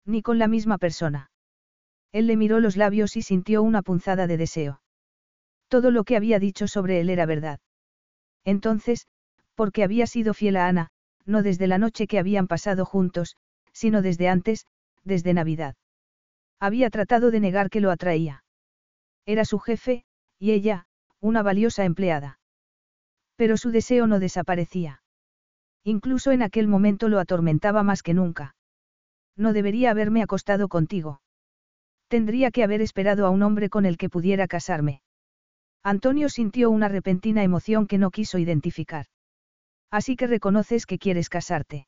Ni 0.05 0.22
con 0.22 0.39
la 0.39 0.47
misma 0.47 0.78
persona. 0.78 1.30
Él 2.11 2.28
le 2.28 2.38
miró 2.38 2.59
los 2.59 2.78
labios 2.78 3.15
y 3.15 3.22
sintió 3.22 3.63
una 3.63 3.82
punzada 3.82 4.28
de 4.28 4.38
deseo. 4.38 4.82
Todo 5.67 5.91
lo 5.91 6.03
que 6.03 6.17
había 6.17 6.39
dicho 6.39 6.67
sobre 6.67 6.99
él 6.99 7.09
era 7.09 7.26
verdad. 7.26 7.59
Entonces, 8.43 9.07
porque 9.55 9.84
había 9.84 10.07
sido 10.07 10.34
fiel 10.34 10.57
a 10.57 10.67
Ana, 10.67 10.89
no 11.26 11.43
desde 11.43 11.67
la 11.67 11.78
noche 11.78 12.07
que 12.07 12.19
habían 12.19 12.47
pasado 12.47 12.86
juntos, 12.86 13.38
sino 13.74 14.01
desde 14.01 14.28
antes, 14.28 14.65
desde 15.03 15.34
Navidad. 15.34 15.76
Había 16.59 16.89
tratado 16.89 17.32
de 17.32 17.39
negar 17.39 17.69
que 17.69 17.82
lo 17.82 17.91
atraía. 17.91 18.43
Era 19.26 19.45
su 19.45 19.59
jefe, 19.59 20.05
y 20.39 20.51
ella, 20.51 20.86
una 21.19 21.43
valiosa 21.43 21.86
empleada. 21.86 22.39
Pero 23.36 23.57
su 23.57 23.72
deseo 23.72 24.07
no 24.07 24.19
desaparecía. 24.19 25.01
Incluso 25.84 26.32
en 26.32 26.43
aquel 26.43 26.67
momento 26.67 27.09
lo 27.09 27.19
atormentaba 27.19 27.84
más 27.84 28.03
que 28.03 28.13
nunca. 28.13 28.55
No 29.36 29.53
debería 29.53 29.91
haberme 29.91 30.22
acostado 30.22 30.67
contigo. 30.67 31.22
Tendría 32.07 32.51
que 32.51 32.63
haber 32.63 32.82
esperado 32.82 33.26
a 33.26 33.30
un 33.30 33.41
hombre 33.41 33.69
con 33.69 33.86
el 33.86 33.97
que 33.97 34.09
pudiera 34.09 34.47
casarme. 34.47 35.01
Antonio 35.84 36.30
sintió 36.30 36.69
una 36.69 36.89
repentina 36.89 37.43
emoción 37.43 37.88
que 37.88 37.97
no 37.97 38.11
quiso 38.11 38.38
identificar. 38.38 39.05
Así 39.92 40.16
que 40.16 40.28
reconoces 40.28 40.86
que 40.86 40.98
quieres 40.98 41.30
casarte. 41.30 41.88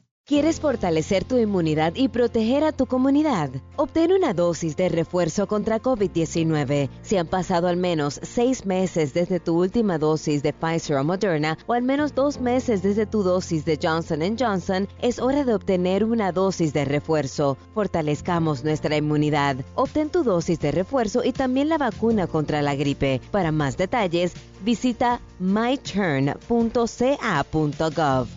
¿Quieres 0.31 0.61
fortalecer 0.61 1.25
tu 1.25 1.37
inmunidad 1.37 1.91
y 1.93 2.07
proteger 2.07 2.63
a 2.63 2.71
tu 2.71 2.85
comunidad? 2.85 3.49
Obtén 3.75 4.13
una 4.13 4.33
dosis 4.33 4.77
de 4.77 4.87
refuerzo 4.87 5.45
contra 5.45 5.81
COVID-19. 5.81 6.89
Si 7.01 7.17
han 7.17 7.27
pasado 7.27 7.67
al 7.67 7.75
menos 7.75 8.17
seis 8.23 8.65
meses 8.65 9.13
desde 9.13 9.41
tu 9.41 9.59
última 9.59 9.97
dosis 9.97 10.41
de 10.41 10.53
Pfizer 10.53 10.95
o 10.95 11.03
Moderna 11.03 11.57
o 11.67 11.73
al 11.73 11.81
menos 11.81 12.15
dos 12.15 12.39
meses 12.39 12.81
desde 12.81 13.05
tu 13.05 13.23
dosis 13.23 13.65
de 13.65 13.77
Johnson 13.83 14.21
Johnson, 14.39 14.87
es 15.01 15.19
hora 15.19 15.43
de 15.43 15.53
obtener 15.53 16.05
una 16.05 16.31
dosis 16.31 16.71
de 16.71 16.85
refuerzo. 16.85 17.57
Fortalezcamos 17.73 18.63
nuestra 18.63 18.95
inmunidad. 18.95 19.57
Obtén 19.75 20.09
tu 20.09 20.23
dosis 20.23 20.61
de 20.61 20.71
refuerzo 20.71 21.25
y 21.25 21.33
también 21.33 21.67
la 21.67 21.77
vacuna 21.77 22.27
contra 22.27 22.61
la 22.61 22.75
gripe. 22.75 23.19
Para 23.31 23.51
más 23.51 23.75
detalles, 23.75 24.31
visita 24.63 25.19
myturn.ca.gov. 25.39 26.37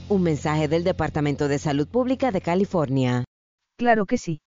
Un 0.09 0.23
mensaje 0.23 0.67
del 0.67 0.83
Departamento 0.83 1.47
de 1.47 1.59
Salud 1.61 1.84
Pública 1.87 2.31
de 2.31 2.41
California. 2.41 3.25
Claro 3.77 4.07
que 4.07 4.19
sí. 4.19 4.41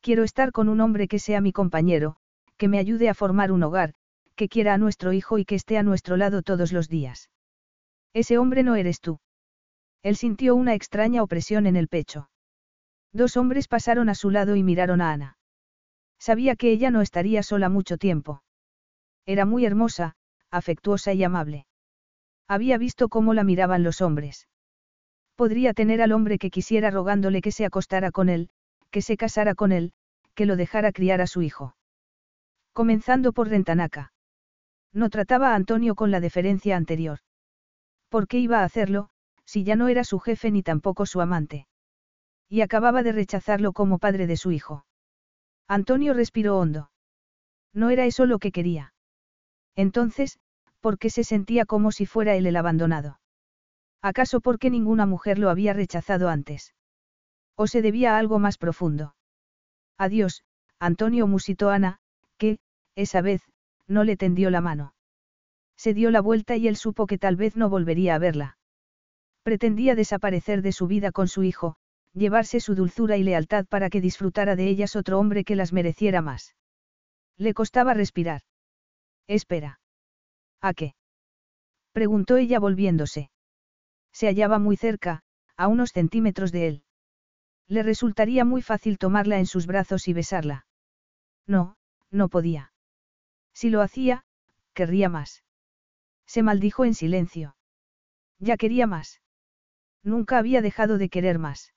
Quiero 0.00 0.24
estar 0.24 0.52
con 0.52 0.68
un 0.68 0.80
hombre 0.80 1.08
que 1.08 1.18
sea 1.18 1.40
mi 1.40 1.52
compañero, 1.52 2.16
que 2.56 2.68
me 2.68 2.78
ayude 2.78 3.08
a 3.08 3.14
formar 3.14 3.52
un 3.52 3.62
hogar, 3.62 3.94
que 4.36 4.48
quiera 4.48 4.74
a 4.74 4.78
nuestro 4.78 5.12
hijo 5.12 5.38
y 5.38 5.44
que 5.44 5.54
esté 5.54 5.78
a 5.78 5.82
nuestro 5.82 6.16
lado 6.16 6.42
todos 6.42 6.72
los 6.72 6.88
días. 6.88 7.30
Ese 8.14 8.38
hombre 8.38 8.62
no 8.62 8.76
eres 8.76 9.00
tú. 9.00 9.20
Él 10.02 10.16
sintió 10.16 10.54
una 10.54 10.74
extraña 10.74 11.22
opresión 11.22 11.66
en 11.66 11.76
el 11.76 11.88
pecho. 11.88 12.30
Dos 13.12 13.36
hombres 13.36 13.68
pasaron 13.68 14.08
a 14.08 14.14
su 14.14 14.30
lado 14.30 14.54
y 14.56 14.62
miraron 14.62 15.00
a 15.00 15.12
Ana. 15.12 15.38
Sabía 16.18 16.56
que 16.56 16.70
ella 16.70 16.90
no 16.90 17.00
estaría 17.00 17.42
sola 17.42 17.68
mucho 17.68 17.96
tiempo. 17.96 18.42
Era 19.26 19.44
muy 19.44 19.64
hermosa, 19.64 20.14
afectuosa 20.50 21.12
y 21.12 21.24
amable. 21.24 21.66
Había 22.48 22.78
visto 22.78 23.08
cómo 23.08 23.34
la 23.34 23.44
miraban 23.44 23.82
los 23.82 24.00
hombres. 24.00 24.48
Podría 25.38 25.72
tener 25.72 26.02
al 26.02 26.10
hombre 26.10 26.36
que 26.36 26.50
quisiera 26.50 26.90
rogándole 26.90 27.42
que 27.42 27.52
se 27.52 27.64
acostara 27.64 28.10
con 28.10 28.28
él, 28.28 28.50
que 28.90 29.02
se 29.02 29.16
casara 29.16 29.54
con 29.54 29.70
él, 29.70 29.92
que 30.34 30.46
lo 30.46 30.56
dejara 30.56 30.90
criar 30.90 31.20
a 31.20 31.28
su 31.28 31.42
hijo. 31.42 31.76
Comenzando 32.72 33.32
por 33.32 33.48
Rentanaca. 33.48 34.12
No 34.92 35.10
trataba 35.10 35.52
a 35.52 35.54
Antonio 35.54 35.94
con 35.94 36.10
la 36.10 36.18
deferencia 36.18 36.76
anterior. 36.76 37.20
¿Por 38.08 38.26
qué 38.26 38.40
iba 38.40 38.62
a 38.62 38.64
hacerlo, 38.64 39.10
si 39.44 39.62
ya 39.62 39.76
no 39.76 39.86
era 39.86 40.02
su 40.02 40.18
jefe 40.18 40.50
ni 40.50 40.64
tampoco 40.64 41.06
su 41.06 41.20
amante? 41.20 41.68
Y 42.48 42.62
acababa 42.62 43.04
de 43.04 43.12
rechazarlo 43.12 43.72
como 43.72 44.00
padre 44.00 44.26
de 44.26 44.36
su 44.36 44.50
hijo. 44.50 44.86
Antonio 45.68 46.14
respiró 46.14 46.58
hondo. 46.58 46.90
No 47.72 47.90
era 47.90 48.06
eso 48.06 48.26
lo 48.26 48.40
que 48.40 48.50
quería. 48.50 48.92
Entonces, 49.76 50.40
¿por 50.80 50.98
qué 50.98 51.10
se 51.10 51.22
sentía 51.22 51.64
como 51.64 51.92
si 51.92 52.06
fuera 52.06 52.34
él 52.34 52.44
el 52.48 52.56
abandonado? 52.56 53.20
¿Acaso 54.02 54.40
porque 54.40 54.70
ninguna 54.70 55.06
mujer 55.06 55.38
lo 55.38 55.50
había 55.50 55.72
rechazado 55.72 56.28
antes? 56.28 56.74
¿O 57.56 57.66
se 57.66 57.82
debía 57.82 58.14
a 58.14 58.18
algo 58.18 58.38
más 58.38 58.56
profundo? 58.58 59.16
Adiós, 59.98 60.44
Antonio 60.78 61.26
musitó 61.26 61.70
Ana, 61.70 61.98
que, 62.36 62.58
esa 62.94 63.20
vez, 63.20 63.42
no 63.88 64.04
le 64.04 64.16
tendió 64.16 64.50
la 64.50 64.60
mano. 64.60 64.94
Se 65.76 65.94
dio 65.94 66.10
la 66.10 66.20
vuelta 66.20 66.56
y 66.56 66.68
él 66.68 66.76
supo 66.76 67.06
que 67.06 67.18
tal 67.18 67.36
vez 67.36 67.56
no 67.56 67.68
volvería 67.68 68.14
a 68.14 68.18
verla. 68.18 68.58
Pretendía 69.42 69.94
desaparecer 69.94 70.62
de 70.62 70.72
su 70.72 70.86
vida 70.86 71.10
con 71.10 71.26
su 71.26 71.42
hijo, 71.42 71.76
llevarse 72.12 72.60
su 72.60 72.74
dulzura 72.74 73.16
y 73.16 73.22
lealtad 73.22 73.66
para 73.66 73.90
que 73.90 74.00
disfrutara 74.00 74.56
de 74.56 74.68
ellas 74.68 74.96
otro 74.96 75.18
hombre 75.18 75.44
que 75.44 75.56
las 75.56 75.72
mereciera 75.72 76.22
más. 76.22 76.54
Le 77.36 77.54
costaba 77.54 77.94
respirar. 77.94 78.42
Espera. 79.26 79.80
¿A 80.60 80.74
qué? 80.74 80.94
preguntó 81.92 82.36
ella 82.36 82.58
volviéndose. 82.58 83.30
Se 84.18 84.26
hallaba 84.26 84.58
muy 84.58 84.76
cerca, 84.76 85.22
a 85.56 85.68
unos 85.68 85.92
centímetros 85.92 86.50
de 86.50 86.66
él. 86.66 86.82
Le 87.68 87.84
resultaría 87.84 88.44
muy 88.44 88.62
fácil 88.62 88.98
tomarla 88.98 89.38
en 89.38 89.46
sus 89.46 89.68
brazos 89.68 90.08
y 90.08 90.12
besarla. 90.12 90.66
No, 91.46 91.76
no 92.10 92.28
podía. 92.28 92.72
Si 93.52 93.70
lo 93.70 93.80
hacía, 93.80 94.24
querría 94.74 95.08
más. 95.08 95.44
Se 96.26 96.42
maldijo 96.42 96.84
en 96.84 96.94
silencio. 96.94 97.54
Ya 98.40 98.56
quería 98.56 98.88
más. 98.88 99.20
Nunca 100.02 100.38
había 100.38 100.62
dejado 100.62 100.98
de 100.98 101.10
querer 101.10 101.38
más. 101.38 101.72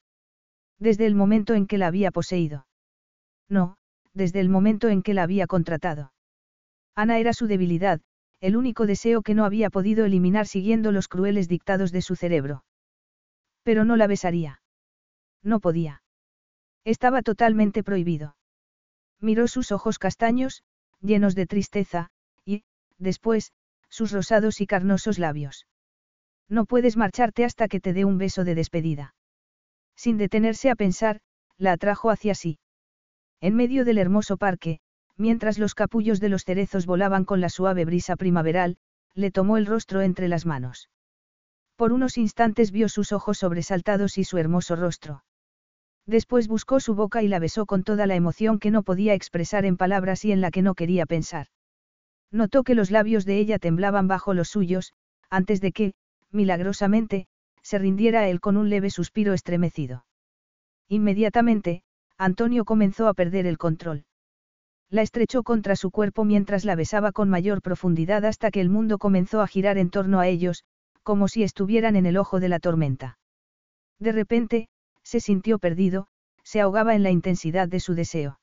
Desde 0.80 1.06
el 1.06 1.14
momento 1.14 1.54
en 1.54 1.68
que 1.68 1.78
la 1.78 1.86
había 1.86 2.10
poseído. 2.10 2.66
No, 3.50 3.78
desde 4.16 4.40
el 4.40 4.50
momento 4.50 4.90
en 4.90 5.04
que 5.04 5.14
la 5.14 5.22
había 5.22 5.46
contratado. 5.46 6.12
Ana 6.96 7.20
era 7.20 7.34
su 7.34 7.46
debilidad, 7.46 8.02
el 8.42 8.58
único 8.58 8.88
deseo 8.88 9.22
que 9.22 9.36
no 9.36 9.46
había 9.46 9.70
podido 9.70 10.04
eliminar 10.04 10.48
siguiendo 10.48 10.92
los 10.92 11.08
crueles 11.08 11.48
dictados 11.48 11.92
de 11.92 12.02
su 12.02 12.16
cerebro. 12.16 12.66
Pero 13.64 13.86
no 13.86 13.96
la 13.96 14.08
besaría. 14.08 14.62
No 15.44 15.60
podía. 15.60 16.02
Estaba 16.84 17.22
totalmente 17.22 17.84
prohibido. 17.84 18.36
Miró 19.20 19.48
sus 19.48 19.72
ojos 19.72 20.00
castaños, 20.00 20.64
llenos 21.00 21.36
de 21.36 21.46
tristeza, 21.46 22.10
y, 22.44 22.64
después, 22.98 23.54
sus 23.90 24.12
rosados 24.12 24.60
y 24.60 24.66
carnosos 24.66 25.20
labios. 25.20 25.68
No 26.50 26.66
puedes 26.66 26.98
marcharte 26.98 27.46
hasta 27.46 27.68
que 27.68 27.80
te 27.80 27.94
dé 27.94 28.06
un 28.06 28.18
beso 28.18 28.44
de 28.44 28.56
despedida. 28.56 29.14
Sin 29.96 30.18
detenerse 30.18 30.72
a 30.72 30.76
pensar, 30.76 31.22
la 31.58 31.74
atrajo 31.74 32.10
hacia 32.10 32.34
sí. 32.34 32.58
En 33.40 33.56
medio 33.56 33.86
del 33.86 34.00
hermoso 34.00 34.38
parque, 34.38 34.80
mientras 35.22 35.60
los 35.60 35.76
capullos 35.76 36.20
de 36.20 36.30
los 36.30 36.44
cerezos 36.44 36.86
volaban 36.86 37.24
con 37.24 37.40
la 37.40 37.50
suave 37.50 37.86
brisa 37.86 38.16
primaveral, 38.16 38.78
le 39.14 39.32
tomó 39.32 39.58
el 39.58 39.68
rostro 39.68 40.02
entre 40.02 40.28
las 40.28 40.46
manos. 40.46 40.90
Por 41.76 41.94
unos 41.94 42.18
instantes 42.18 42.72
vio 42.72 42.90
sus 42.90 43.12
ojos 43.12 43.38
sobresaltados 43.38 44.18
y 44.18 44.24
su 44.24 44.38
hermoso 44.38 44.76
rostro. 44.76 45.24
Después 46.08 46.48
buscó 46.48 46.80
su 46.80 46.96
boca 46.96 47.22
y 47.22 47.28
la 47.28 47.40
besó 47.40 47.66
con 47.66 47.84
toda 47.84 48.08
la 48.08 48.16
emoción 48.16 48.60
que 48.60 48.72
no 48.72 48.82
podía 48.82 49.14
expresar 49.14 49.66
en 49.66 49.78
palabras 49.78 50.26
y 50.26 50.32
en 50.32 50.42
la 50.42 50.50
que 50.50 50.64
no 50.64 50.74
quería 50.74 51.06
pensar. 51.06 51.48
Notó 52.32 52.64
que 52.64 52.76
los 52.76 52.90
labios 52.90 53.24
de 53.26 53.38
ella 53.38 53.60
temblaban 53.60 54.08
bajo 54.08 54.34
los 54.34 54.50
suyos, 54.50 54.94
antes 55.30 55.62
de 55.62 55.72
que, 55.72 55.94
milagrosamente, 56.32 57.28
se 57.62 57.78
rindiera 57.78 58.22
a 58.22 58.28
él 58.28 58.40
con 58.40 58.58
un 58.58 58.70
leve 58.70 58.90
suspiro 58.90 59.34
estremecido. 59.34 60.06
Inmediatamente, 60.88 61.84
Antonio 62.18 62.66
comenzó 62.66 63.08
a 63.08 63.14
perder 63.14 63.46
el 63.46 63.58
control. 63.58 64.06
La 64.92 65.02
estrechó 65.02 65.44
contra 65.44 65.78
su 65.78 65.90
cuerpo 65.90 66.26
mientras 66.26 66.66
la 66.66 66.76
besaba 66.76 67.14
con 67.14 67.30
mayor 67.30 67.62
profundidad 67.62 68.26
hasta 68.26 68.52
que 68.52 68.60
el 68.60 68.70
mundo 68.70 68.98
comenzó 68.98 69.42
a 69.42 69.48
girar 69.48 69.78
en 69.78 69.90
torno 69.90 70.20
a 70.20 70.28
ellos, 70.28 70.66
como 71.02 71.30
si 71.30 71.44
estuvieran 71.44 71.96
en 71.96 72.06
el 72.06 72.18
ojo 72.18 72.42
de 72.42 72.50
la 72.50 72.60
tormenta. 72.60 73.18
De 74.00 74.12
repente, 74.12 74.68
se 75.02 75.22
sintió 75.22 75.60
perdido, 75.60 76.08
se 76.44 76.60
ahogaba 76.60 76.94
en 76.94 77.04
la 77.04 77.10
intensidad 77.10 77.70
de 77.70 77.80
su 77.80 77.96
deseo. 77.96 78.42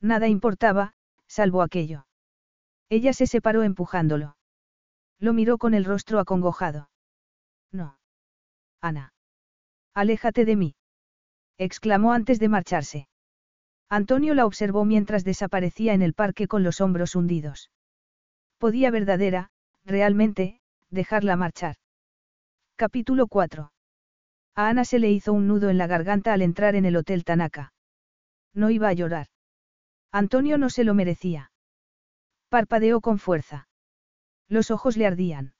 Nada 0.00 0.26
importaba, 0.26 0.94
salvo 1.28 1.62
aquello. 1.62 2.06
Ella 2.88 3.12
se 3.12 3.28
separó 3.28 3.62
empujándolo. 3.62 4.36
Lo 5.20 5.32
miró 5.32 5.56
con 5.56 5.74
el 5.74 5.84
rostro 5.84 6.18
acongojado. 6.18 6.90
No. 7.70 7.96
Ana. 8.80 9.12
Aléjate 9.94 10.44
de 10.44 10.56
mí. 10.56 10.74
exclamó 11.58 12.12
antes 12.12 12.40
de 12.40 12.48
marcharse. 12.48 13.09
Antonio 13.92 14.34
la 14.34 14.46
observó 14.46 14.84
mientras 14.84 15.24
desaparecía 15.24 15.94
en 15.94 16.02
el 16.02 16.14
parque 16.14 16.46
con 16.46 16.62
los 16.62 16.80
hombros 16.80 17.16
hundidos. 17.16 17.72
Podía 18.58 18.92
verdadera, 18.92 19.50
realmente, 19.84 20.60
dejarla 20.90 21.34
marchar. 21.34 21.74
Capítulo 22.76 23.26
4. 23.26 23.72
A 24.54 24.68
Ana 24.68 24.84
se 24.84 25.00
le 25.00 25.10
hizo 25.10 25.32
un 25.32 25.48
nudo 25.48 25.70
en 25.70 25.78
la 25.78 25.88
garganta 25.88 26.32
al 26.32 26.42
entrar 26.42 26.76
en 26.76 26.84
el 26.84 26.96
Hotel 26.96 27.24
Tanaka. 27.24 27.72
No 28.54 28.70
iba 28.70 28.88
a 28.88 28.92
llorar. 28.92 29.26
Antonio 30.12 30.56
no 30.56 30.70
se 30.70 30.84
lo 30.84 30.94
merecía. 30.94 31.50
Parpadeó 32.48 33.00
con 33.00 33.18
fuerza. 33.18 33.68
Los 34.48 34.70
ojos 34.70 34.96
le 34.96 35.06
ardían. 35.06 35.54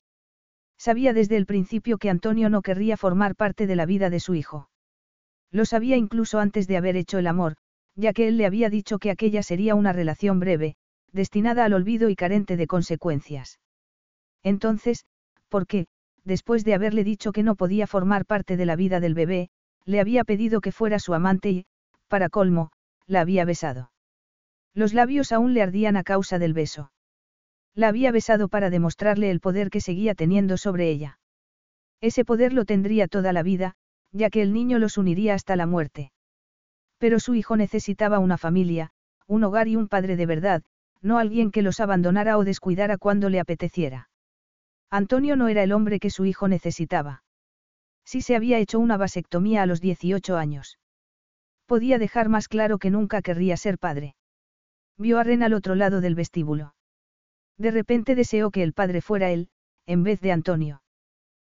Sabía 0.78 1.12
desde 1.12 1.36
el 1.36 1.46
principio 1.46 1.98
que 1.98 2.10
Antonio 2.10 2.48
no 2.48 2.62
querría 2.62 2.96
formar 2.96 3.34
parte 3.34 3.66
de 3.66 3.76
la 3.76 3.86
vida 3.86 4.08
de 4.08 4.20
su 4.20 4.34
hijo. 4.34 4.70
Lo 5.50 5.64
sabía 5.64 5.96
incluso 5.96 6.38
antes 6.38 6.68
de 6.68 6.76
haber 6.76 6.96
hecho 6.96 7.18
el 7.18 7.26
amor, 7.26 7.56
ya 7.96 8.12
que 8.12 8.28
él 8.28 8.36
le 8.36 8.46
había 8.46 8.70
dicho 8.70 8.98
que 8.98 9.10
aquella 9.10 9.42
sería 9.42 9.74
una 9.74 9.92
relación 9.92 10.40
breve, 10.40 10.76
destinada 11.12 11.64
al 11.64 11.72
olvido 11.72 12.08
y 12.08 12.16
carente 12.16 12.56
de 12.56 12.66
consecuencias. 12.66 13.60
Entonces, 14.42 15.04
¿por 15.48 15.66
qué, 15.66 15.86
después 16.24 16.64
de 16.64 16.74
haberle 16.74 17.04
dicho 17.04 17.32
que 17.32 17.42
no 17.42 17.56
podía 17.56 17.86
formar 17.86 18.26
parte 18.26 18.56
de 18.56 18.66
la 18.66 18.76
vida 18.76 19.00
del 19.00 19.14
bebé, 19.14 19.50
le 19.84 20.00
había 20.00 20.24
pedido 20.24 20.60
que 20.60 20.72
fuera 20.72 20.98
su 20.98 21.14
amante 21.14 21.50
y, 21.50 21.66
para 22.08 22.28
colmo, 22.28 22.70
la 23.06 23.20
había 23.20 23.44
besado? 23.44 23.90
Los 24.74 24.94
labios 24.94 25.32
aún 25.32 25.52
le 25.54 25.62
ardían 25.62 25.96
a 25.96 26.04
causa 26.04 26.38
del 26.38 26.54
beso. 26.54 26.92
La 27.74 27.88
había 27.88 28.12
besado 28.12 28.48
para 28.48 28.70
demostrarle 28.70 29.30
el 29.30 29.40
poder 29.40 29.70
que 29.70 29.80
seguía 29.80 30.14
teniendo 30.14 30.56
sobre 30.56 30.90
ella. 30.90 31.18
Ese 32.00 32.24
poder 32.24 32.52
lo 32.52 32.64
tendría 32.64 33.08
toda 33.08 33.32
la 33.32 33.42
vida, 33.42 33.74
ya 34.12 34.30
que 34.30 34.42
el 34.42 34.52
niño 34.52 34.78
los 34.78 34.96
uniría 34.96 35.34
hasta 35.34 35.56
la 35.56 35.66
muerte. 35.66 36.12
Pero 37.00 37.18
su 37.18 37.34
hijo 37.34 37.56
necesitaba 37.56 38.18
una 38.18 38.36
familia, 38.36 38.92
un 39.26 39.42
hogar 39.42 39.68
y 39.68 39.74
un 39.74 39.88
padre 39.88 40.16
de 40.16 40.26
verdad, 40.26 40.62
no 41.00 41.18
alguien 41.18 41.50
que 41.50 41.62
los 41.62 41.80
abandonara 41.80 42.36
o 42.36 42.44
descuidara 42.44 42.98
cuando 42.98 43.30
le 43.30 43.40
apeteciera. 43.40 44.10
Antonio 44.90 45.34
no 45.34 45.48
era 45.48 45.62
el 45.62 45.72
hombre 45.72 45.98
que 45.98 46.10
su 46.10 46.26
hijo 46.26 46.46
necesitaba. 46.46 47.22
Sí 48.04 48.20
se 48.20 48.36
había 48.36 48.58
hecho 48.58 48.78
una 48.78 48.98
vasectomía 48.98 49.62
a 49.62 49.66
los 49.66 49.80
18 49.80 50.36
años. 50.36 50.78
Podía 51.64 51.98
dejar 51.98 52.28
más 52.28 52.48
claro 52.48 52.78
que 52.78 52.90
nunca 52.90 53.22
querría 53.22 53.56
ser 53.56 53.78
padre. 53.78 54.14
Vio 54.98 55.18
a 55.18 55.24
Ren 55.24 55.42
al 55.42 55.54
otro 55.54 55.76
lado 55.76 56.02
del 56.02 56.14
vestíbulo. 56.14 56.74
De 57.56 57.70
repente 57.70 58.14
deseó 58.14 58.50
que 58.50 58.62
el 58.62 58.74
padre 58.74 59.00
fuera 59.00 59.30
él, 59.30 59.48
en 59.86 60.02
vez 60.02 60.20
de 60.20 60.32
Antonio. 60.32 60.82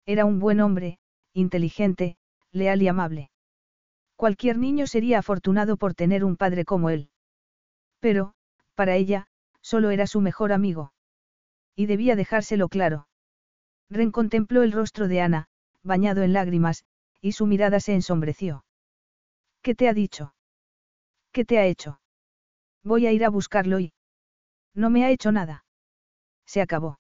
Era 0.05 0.25
un 0.25 0.39
buen 0.39 0.59
hombre, 0.59 0.99
inteligente, 1.33 2.17
leal 2.51 2.83
y 2.83 2.87
amable. 2.87 3.31
Cualquier 4.21 4.59
niño 4.59 4.85
sería 4.85 5.17
afortunado 5.17 5.77
por 5.77 5.95
tener 5.95 6.23
un 6.23 6.37
padre 6.37 6.63
como 6.63 6.91
él. 6.91 7.09
Pero, 7.99 8.35
para 8.75 8.95
ella, 8.95 9.27
solo 9.61 9.89
era 9.89 10.05
su 10.05 10.21
mejor 10.21 10.53
amigo. 10.53 10.93
Y 11.75 11.87
debía 11.87 12.15
dejárselo 12.15 12.69
claro. 12.69 13.07
Ren 13.89 14.11
contempló 14.11 14.61
el 14.61 14.73
rostro 14.73 15.07
de 15.07 15.21
Ana, 15.21 15.47
bañado 15.81 16.21
en 16.21 16.33
lágrimas, 16.33 16.85
y 17.19 17.31
su 17.31 17.47
mirada 17.47 17.79
se 17.79 17.95
ensombreció. 17.95 18.63
¿Qué 19.63 19.73
te 19.73 19.89
ha 19.89 19.93
dicho? 19.95 20.35
¿Qué 21.31 21.43
te 21.43 21.57
ha 21.57 21.65
hecho? 21.65 21.99
Voy 22.83 23.07
a 23.07 23.11
ir 23.11 23.25
a 23.25 23.29
buscarlo 23.29 23.79
y... 23.79 23.91
No 24.75 24.91
me 24.91 25.03
ha 25.03 25.09
hecho 25.09 25.31
nada 25.31 25.65
se 26.51 26.61
acabó. 26.61 26.99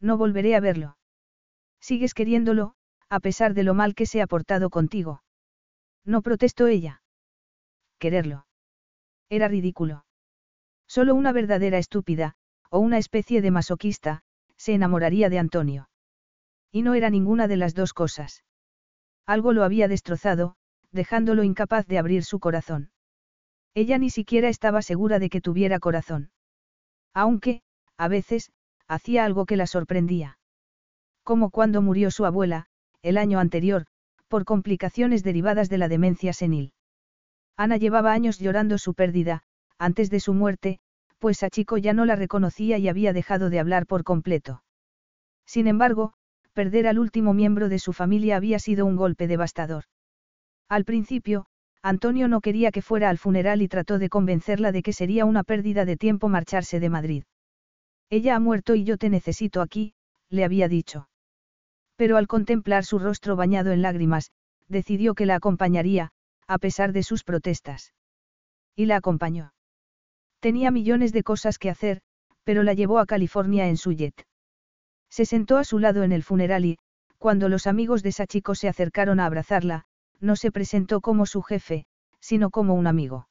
No 0.00 0.16
volveré 0.16 0.54
a 0.54 0.60
verlo. 0.60 0.96
Sigues 1.80 2.14
queriéndolo, 2.14 2.74
a 3.08 3.18
pesar 3.18 3.52
de 3.52 3.64
lo 3.64 3.74
mal 3.74 3.96
que 3.96 4.06
se 4.06 4.22
ha 4.22 4.28
portado 4.28 4.70
contigo. 4.70 5.22
No 6.04 6.22
protestó 6.22 6.66
ella. 6.66 7.02
Quererlo. 7.98 8.46
Era 9.28 9.48
ridículo. 9.48 10.04
Solo 10.86 11.14
una 11.14 11.32
verdadera 11.32 11.78
estúpida, 11.78 12.34
o 12.70 12.78
una 12.78 12.98
especie 12.98 13.42
de 13.42 13.50
masoquista, 13.50 14.22
se 14.56 14.74
enamoraría 14.74 15.28
de 15.28 15.38
Antonio. 15.38 15.88
Y 16.72 16.82
no 16.82 16.94
era 16.94 17.10
ninguna 17.10 17.48
de 17.48 17.56
las 17.56 17.74
dos 17.74 17.92
cosas. 17.92 18.44
Algo 19.26 19.52
lo 19.52 19.64
había 19.64 19.88
destrozado, 19.88 20.56
dejándolo 20.92 21.44
incapaz 21.44 21.86
de 21.86 21.98
abrir 21.98 22.24
su 22.24 22.40
corazón. 22.40 22.90
Ella 23.74 23.98
ni 23.98 24.10
siquiera 24.10 24.48
estaba 24.48 24.82
segura 24.82 25.18
de 25.18 25.30
que 25.30 25.40
tuviera 25.40 25.78
corazón. 25.78 26.30
Aunque, 27.14 27.62
a 27.96 28.08
veces, 28.08 28.50
hacía 28.88 29.24
algo 29.24 29.46
que 29.46 29.56
la 29.56 29.66
sorprendía. 29.66 30.38
Como 31.22 31.50
cuando 31.50 31.82
murió 31.82 32.10
su 32.10 32.24
abuela, 32.24 32.66
el 33.02 33.18
año 33.18 33.38
anterior, 33.38 33.86
por 34.30 34.44
complicaciones 34.44 35.24
derivadas 35.24 35.68
de 35.68 35.76
la 35.76 35.88
demencia 35.88 36.32
senil. 36.32 36.72
Ana 37.56 37.76
llevaba 37.76 38.12
años 38.12 38.38
llorando 38.38 38.78
su 38.78 38.94
pérdida, 38.94 39.42
antes 39.76 40.08
de 40.08 40.20
su 40.20 40.34
muerte, 40.34 40.78
pues 41.18 41.42
a 41.42 41.50
Chico 41.50 41.78
ya 41.78 41.92
no 41.92 42.04
la 42.06 42.14
reconocía 42.14 42.78
y 42.78 42.88
había 42.88 43.12
dejado 43.12 43.50
de 43.50 43.58
hablar 43.58 43.86
por 43.86 44.04
completo. 44.04 44.62
Sin 45.46 45.66
embargo, 45.66 46.14
perder 46.54 46.86
al 46.86 47.00
último 47.00 47.34
miembro 47.34 47.68
de 47.68 47.80
su 47.80 47.92
familia 47.92 48.36
había 48.36 48.60
sido 48.60 48.86
un 48.86 48.94
golpe 48.94 49.26
devastador. 49.26 49.84
Al 50.68 50.84
principio, 50.84 51.46
Antonio 51.82 52.28
no 52.28 52.40
quería 52.40 52.70
que 52.70 52.82
fuera 52.82 53.10
al 53.10 53.18
funeral 53.18 53.62
y 53.62 53.68
trató 53.68 53.98
de 53.98 54.08
convencerla 54.08 54.70
de 54.70 54.84
que 54.84 54.92
sería 54.92 55.24
una 55.24 55.42
pérdida 55.42 55.84
de 55.84 55.96
tiempo 55.96 56.28
marcharse 56.28 56.78
de 56.78 56.88
Madrid. 56.88 57.24
Ella 58.10 58.36
ha 58.36 58.40
muerto 58.40 58.76
y 58.76 58.84
yo 58.84 58.96
te 58.96 59.10
necesito 59.10 59.60
aquí, 59.60 59.94
le 60.28 60.44
había 60.44 60.68
dicho. 60.68 61.09
Pero 62.00 62.16
al 62.16 62.28
contemplar 62.28 62.86
su 62.86 62.98
rostro 62.98 63.36
bañado 63.36 63.72
en 63.72 63.82
lágrimas, 63.82 64.30
decidió 64.68 65.14
que 65.14 65.26
la 65.26 65.34
acompañaría, 65.34 66.12
a 66.46 66.56
pesar 66.56 66.94
de 66.94 67.02
sus 67.02 67.24
protestas. 67.24 67.92
Y 68.74 68.86
la 68.86 68.96
acompañó. 68.96 69.52
Tenía 70.38 70.70
millones 70.70 71.12
de 71.12 71.22
cosas 71.22 71.58
que 71.58 71.68
hacer, 71.68 72.00
pero 72.42 72.62
la 72.62 72.72
llevó 72.72 73.00
a 73.00 73.04
California 73.04 73.68
en 73.68 73.76
su 73.76 73.92
jet. 73.92 74.14
Se 75.10 75.26
sentó 75.26 75.58
a 75.58 75.64
su 75.64 75.78
lado 75.78 76.02
en 76.02 76.12
el 76.12 76.22
funeral 76.22 76.64
y, 76.64 76.78
cuando 77.18 77.50
los 77.50 77.66
amigos 77.66 78.02
de 78.02 78.12
Sachiko 78.12 78.54
se 78.54 78.70
acercaron 78.70 79.20
a 79.20 79.26
abrazarla, 79.26 79.84
no 80.20 80.36
se 80.36 80.50
presentó 80.50 81.02
como 81.02 81.26
su 81.26 81.42
jefe, 81.42 81.84
sino 82.18 82.48
como 82.48 82.72
un 82.72 82.86
amigo. 82.86 83.28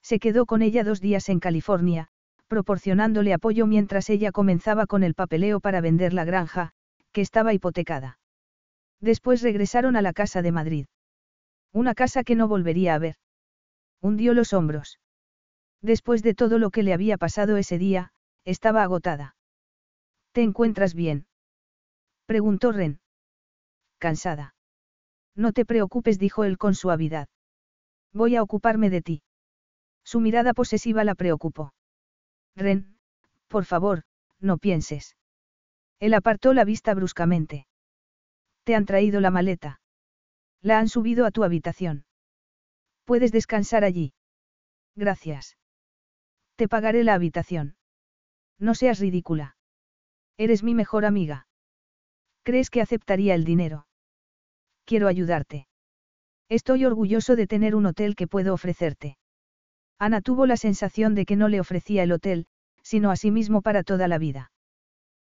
Se 0.00 0.18
quedó 0.18 0.46
con 0.46 0.62
ella 0.62 0.82
dos 0.82 1.02
días 1.02 1.28
en 1.28 1.40
California, 1.40 2.08
proporcionándole 2.48 3.34
apoyo 3.34 3.66
mientras 3.66 4.08
ella 4.08 4.32
comenzaba 4.32 4.86
con 4.86 5.02
el 5.02 5.12
papeleo 5.12 5.60
para 5.60 5.82
vender 5.82 6.14
la 6.14 6.24
granja, 6.24 6.72
que 7.12 7.20
estaba 7.20 7.52
hipotecada. 7.52 8.18
Después 9.00 9.42
regresaron 9.42 9.96
a 9.96 10.02
la 10.02 10.12
casa 10.12 10.42
de 10.42 10.52
Madrid. 10.52 10.86
Una 11.72 11.94
casa 11.94 12.24
que 12.24 12.34
no 12.34 12.48
volvería 12.48 12.94
a 12.94 12.98
ver. 12.98 13.16
Hundió 14.00 14.34
los 14.34 14.52
hombros. 14.52 14.98
Después 15.80 16.22
de 16.22 16.34
todo 16.34 16.58
lo 16.58 16.70
que 16.70 16.82
le 16.82 16.92
había 16.92 17.18
pasado 17.18 17.56
ese 17.56 17.78
día, 17.78 18.12
estaba 18.44 18.82
agotada. 18.82 19.36
¿Te 20.32 20.42
encuentras 20.42 20.94
bien? 20.94 21.26
preguntó 22.26 22.72
Ren. 22.72 23.00
Cansada. 23.98 24.54
No 25.34 25.52
te 25.52 25.64
preocupes, 25.64 26.18
dijo 26.18 26.44
él 26.44 26.58
con 26.58 26.74
suavidad. 26.74 27.28
Voy 28.12 28.36
a 28.36 28.42
ocuparme 28.42 28.90
de 28.90 29.02
ti. 29.02 29.22
Su 30.04 30.20
mirada 30.20 30.54
posesiva 30.54 31.04
la 31.04 31.14
preocupó. 31.14 31.74
Ren, 32.56 32.98
por 33.48 33.64
favor, 33.64 34.02
no 34.40 34.58
pienses. 34.58 35.16
Él 36.02 36.14
apartó 36.14 36.52
la 36.52 36.64
vista 36.64 36.94
bruscamente. 36.94 37.68
Te 38.64 38.74
han 38.74 38.86
traído 38.86 39.20
la 39.20 39.30
maleta. 39.30 39.80
La 40.60 40.80
han 40.80 40.88
subido 40.88 41.26
a 41.26 41.30
tu 41.30 41.44
habitación. 41.44 42.06
Puedes 43.04 43.30
descansar 43.30 43.84
allí. 43.84 44.12
Gracias. 44.96 45.56
Te 46.56 46.66
pagaré 46.66 47.04
la 47.04 47.14
habitación. 47.14 47.76
No 48.58 48.74
seas 48.74 48.98
ridícula. 48.98 49.56
Eres 50.36 50.64
mi 50.64 50.74
mejor 50.74 51.04
amiga. 51.04 51.46
¿Crees 52.42 52.68
que 52.68 52.80
aceptaría 52.80 53.36
el 53.36 53.44
dinero? 53.44 53.86
Quiero 54.84 55.06
ayudarte. 55.06 55.68
Estoy 56.48 56.84
orgulloso 56.84 57.36
de 57.36 57.46
tener 57.46 57.76
un 57.76 57.86
hotel 57.86 58.16
que 58.16 58.26
puedo 58.26 58.54
ofrecerte. 58.54 59.18
Ana 60.00 60.20
tuvo 60.20 60.46
la 60.46 60.56
sensación 60.56 61.14
de 61.14 61.26
que 61.26 61.36
no 61.36 61.46
le 61.46 61.60
ofrecía 61.60 62.02
el 62.02 62.10
hotel, 62.10 62.46
sino 62.82 63.12
a 63.12 63.16
sí 63.16 63.30
mismo 63.30 63.62
para 63.62 63.84
toda 63.84 64.08
la 64.08 64.18
vida. 64.18 64.51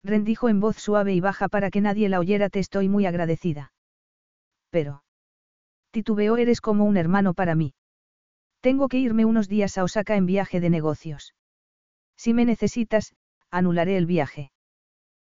Rendijo 0.04 0.50
en 0.50 0.60
voz 0.60 0.78
suave 0.78 1.14
y 1.14 1.22
baja 1.22 1.48
para 1.48 1.72
que 1.72 1.82
nadie 1.82 2.10
la 2.10 2.20
oyera 2.20 2.50
te 2.50 2.60
estoy 2.60 2.90
muy 2.90 3.06
agradecida. 3.06 3.72
Pero. 4.70 5.04
Titubeo 5.92 6.38
eres 6.38 6.60
como 6.60 6.86
un 6.86 6.98
hermano 6.98 7.34
para 7.34 7.56
mí. 7.56 7.74
Tengo 8.60 8.90
que 8.90 8.98
irme 8.98 9.26
unos 9.26 9.48
días 9.48 9.78
a 9.78 9.84
Osaka 9.84 10.16
en 10.16 10.26
viaje 10.26 10.60
de 10.60 10.70
negocios. 10.70 11.34
Si 12.18 12.34
me 12.34 12.46
necesitas, 12.46 13.14
anularé 13.50 13.98
el 13.98 14.06
viaje. 14.06 14.52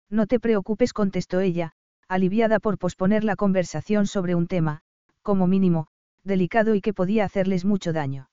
No 0.09 0.27
te 0.27 0.40
preocupes, 0.40 0.93
contestó 0.93 1.40
ella, 1.40 1.73
aliviada 2.09 2.59
por 2.59 2.78
posponer 2.78 3.24
la 3.24 3.36
conversación 3.36 4.07
sobre 4.07 4.35
un 4.35 4.47
tema, 4.47 4.82
como 5.23 5.47
mínimo, 5.47 5.89
delicado 6.24 6.74
y 6.74 6.81
que 6.81 6.94
podía 6.94 7.24
hacerles 7.24 7.65
mucho 7.65 7.93
daño. 7.93 8.31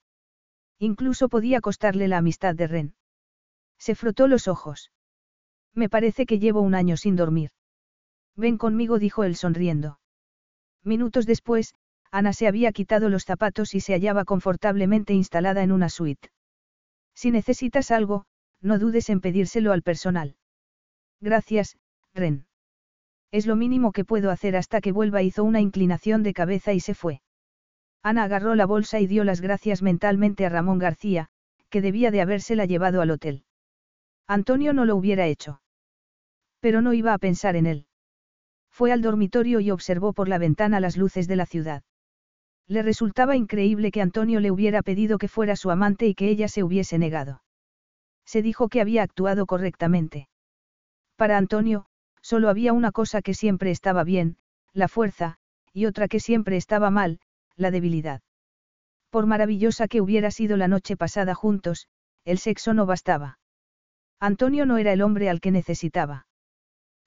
Incluso 0.80 1.30
podía 1.30 1.61
costarle 1.61 2.07
la 2.07 2.18
amistad 2.18 2.56
de 2.56 2.68
Ren. 2.68 2.95
Se 3.78 3.95
frotó 3.95 4.28
los 4.28 4.48
ojos. 4.48 4.91
Me 5.78 5.90
parece 5.90 6.26
que 6.26 6.40
llevo 6.40 6.62
un 6.62 6.74
año 6.74 6.98
sin 6.98 7.16
dormir. 7.16 7.52
Ven 8.36 8.58
conmigo, 8.58 8.98
dijo 8.98 9.24
él 9.24 9.36
sonriendo. 9.36 9.99
Minutos 10.84 11.28
después, 11.28 11.76
Ana 12.10 12.34
se 12.34 12.48
había 12.48 12.72
quitado 12.72 13.10
los 13.10 13.26
zapatos 13.26 13.76
y 13.76 13.80
se 13.80 13.94
hallaba 13.94 14.26
confortablemente 14.26 15.14
instalada 15.14 15.62
en 15.62 15.72
una 15.72 15.90
suite. 15.90 16.32
Si 17.14 17.30
necesitas 17.30 17.91
algo, 17.91 18.26
no 18.60 18.80
dudes 18.80 19.08
en 19.12 19.22
pedírselo 19.22 19.72
al 19.72 19.84
personal. 19.84 20.36
Gracias, 21.22 21.78
Ren. 22.16 22.48
Es 23.32 23.45
lo 23.45 23.56
mínimo 23.56 23.91
que 23.91 24.04
puedo 24.04 24.32
hacer 24.32 24.56
hasta 24.56 24.82
que 24.82 24.91
vuelva. 24.91 25.22
Hizo 25.22 25.44
una 25.44 25.62
inclinación 25.62 26.24
de 26.24 26.34
cabeza 26.34 26.74
y 26.74 26.80
se 26.80 26.95
fue. 26.95 27.22
Ana 28.02 28.24
agarró 28.24 28.56
la 28.56 28.66
bolsa 28.66 28.99
y 28.99 29.06
dio 29.06 29.24
las 29.24 29.41
gracias 29.41 29.84
mentalmente 29.84 30.44
a 30.44 30.49
Ramón 30.49 30.80
García, 30.80 31.28
que 31.70 31.82
debía 31.82 32.10
de 32.10 32.22
habérsela 32.22 32.66
llevado 32.66 32.99
al 32.99 33.12
hotel. 33.12 33.44
Antonio 34.26 34.74
no 34.74 34.84
lo 34.84 34.95
hubiera 34.95 35.28
hecho. 35.28 35.62
Pero 36.59 36.81
no 36.81 36.93
iba 36.93 37.13
a 37.13 37.17
pensar 37.17 37.55
en 37.55 37.65
él. 37.65 37.85
Fue 38.69 38.91
al 38.91 39.01
dormitorio 39.01 39.59
y 39.59 39.71
observó 39.71 40.13
por 40.13 40.27
la 40.27 40.38
ventana 40.38 40.79
las 40.79 40.97
luces 40.97 41.27
de 41.27 41.35
la 41.35 41.45
ciudad. 41.45 41.84
Le 42.67 42.84
resultaba 42.84 43.35
increíble 43.35 43.91
que 43.91 44.01
Antonio 44.01 44.39
le 44.39 44.51
hubiera 44.51 44.81
pedido 44.81 45.17
que 45.17 45.27
fuera 45.27 45.55
su 45.55 45.71
amante 45.71 46.05
y 46.05 46.15
que 46.15 46.29
ella 46.29 46.47
se 46.47 46.63
hubiese 46.63 46.97
negado. 46.97 47.41
Se 48.25 48.41
dijo 48.41 48.67
que 48.67 48.81
había 48.81 49.03
actuado 49.03 49.45
correctamente. 49.45 50.27
Para 51.15 51.38
Antonio, 51.38 51.85
solo 52.21 52.49
había 52.49 52.73
una 52.73 52.91
cosa 52.91 53.21
que 53.21 53.34
siempre 53.34 53.71
estaba 53.71 54.03
bien, 54.03 54.38
la 54.73 54.88
fuerza, 54.88 55.38
y 55.73 55.85
otra 55.85 56.07
que 56.07 56.19
siempre 56.19 56.57
estaba 56.57 56.91
mal, 56.91 57.19
la 57.55 57.71
debilidad. 57.71 58.21
Por 59.09 59.25
maravillosa 59.25 59.88
que 59.88 60.01
hubiera 60.01 60.29
sido 60.29 60.57
la 60.57 60.67
noche 60.67 60.97
pasada 60.97 61.34
juntos, 61.34 61.88
el 62.25 62.38
sexo 62.38 62.73
no 62.73 62.85
bastaba. 62.85 63.39
Antonio 64.19 64.65
no 64.65 64.77
era 64.77 64.91
el 64.91 65.01
hombre 65.01 65.29
al 65.29 65.39
que 65.39 65.51
necesitaba. 65.51 66.27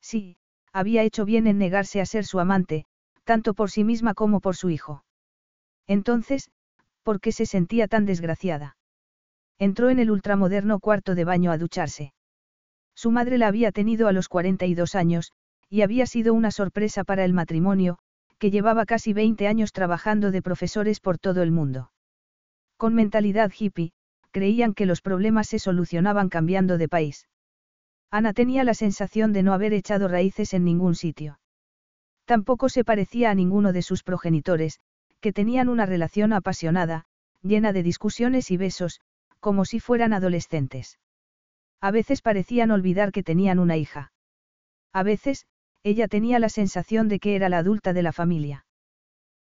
Sí, 0.01 0.37
había 0.73 1.03
hecho 1.03 1.25
bien 1.25 1.47
en 1.47 1.59
negarse 1.59 2.01
a 2.01 2.07
ser 2.07 2.25
su 2.25 2.41
amante, 2.41 2.87
tanto 3.25 3.55
por 3.55 3.71
sí 3.71 3.85
misma 3.85 4.15
como 4.15 4.41
por 4.41 4.57
su 4.57 4.71
hijo. 4.71 5.05
Entonces, 5.87 6.51
¿por 7.03 7.21
qué 7.21 7.33
se 7.33 7.47
sentía 7.47 7.89
tan 7.89 8.07
desgraciada? 8.07 8.77
Entró 9.59 9.91
en 9.91 9.99
el 9.99 10.11
ultramoderno 10.11 10.81
cuarto 10.81 11.15
de 11.15 11.25
baño 11.25 11.53
a 11.53 11.59
ducharse. 11.59 12.13
Su 12.95 13.11
madre 13.11 13.39
la 13.39 13.49
había 13.49 13.73
tenido 13.73 14.09
a 14.09 14.13
los 14.13 14.29
42 14.29 14.95
años, 14.95 15.33
y 15.69 15.83
había 15.83 16.07
sido 16.07 16.35
una 16.35 16.51
sorpresa 16.51 17.05
para 17.05 17.25
el 17.25 17.33
matrimonio, 17.33 17.99
que 18.39 18.51
llevaba 18.51 18.87
casi 18.87 19.13
20 19.13 19.47
años 19.47 19.73
trabajando 19.73 20.31
de 20.31 20.43
profesores 20.43 20.99
por 20.99 21.19
todo 21.19 21.43
el 21.43 21.51
mundo. 21.51 21.93
Con 22.77 22.95
mentalidad 22.95 23.53
hippie, 23.57 23.93
creían 24.31 24.75
que 24.75 24.87
los 24.87 25.03
problemas 25.03 25.49
se 25.49 25.59
solucionaban 25.59 26.29
cambiando 26.29 26.79
de 26.79 26.89
país. 26.89 27.27
Ana 28.11 28.33
tenía 28.33 28.65
la 28.65 28.75
sensación 28.75 29.33
de 29.33 29.43
no 29.43 29.53
haber 29.53 29.73
echado 29.73 30.09
raíces 30.09 30.53
en 30.53 30.65
ningún 30.65 30.95
sitio. 30.95 31.39
Tampoco 32.25 32.69
se 32.69 32.85
parecía 32.85 33.31
a 33.31 33.35
ninguno 33.35 33.73
de 33.73 33.83
sus 33.83 34.03
progenitores, 34.03 34.81
que 35.21 35.33
tenían 35.33 35.69
una 35.69 35.87
relación 35.87 36.33
apasionada, 36.33 37.07
llena 37.43 37.73
de 37.73 37.83
discusiones 37.83 38.51
y 38.51 38.57
besos, 38.57 39.01
como 39.39 39.65
si 39.65 39.81
fueran 39.81 40.13
adolescentes. 40.13 40.99
A 41.81 41.91
veces 41.91 42.21
parecían 42.21 42.71
olvidar 42.71 43.13
que 43.13 43.23
tenían 43.23 43.59
una 43.59 43.77
hija. 43.77 44.13
A 44.93 45.03
veces, 45.03 45.47
ella 45.83 46.09
tenía 46.09 46.39
la 46.39 46.49
sensación 46.49 47.09
de 47.09 47.21
que 47.21 47.37
era 47.37 47.49
la 47.49 47.59
adulta 47.59 47.93
de 47.93 48.03
la 48.03 48.13
familia. 48.13 48.67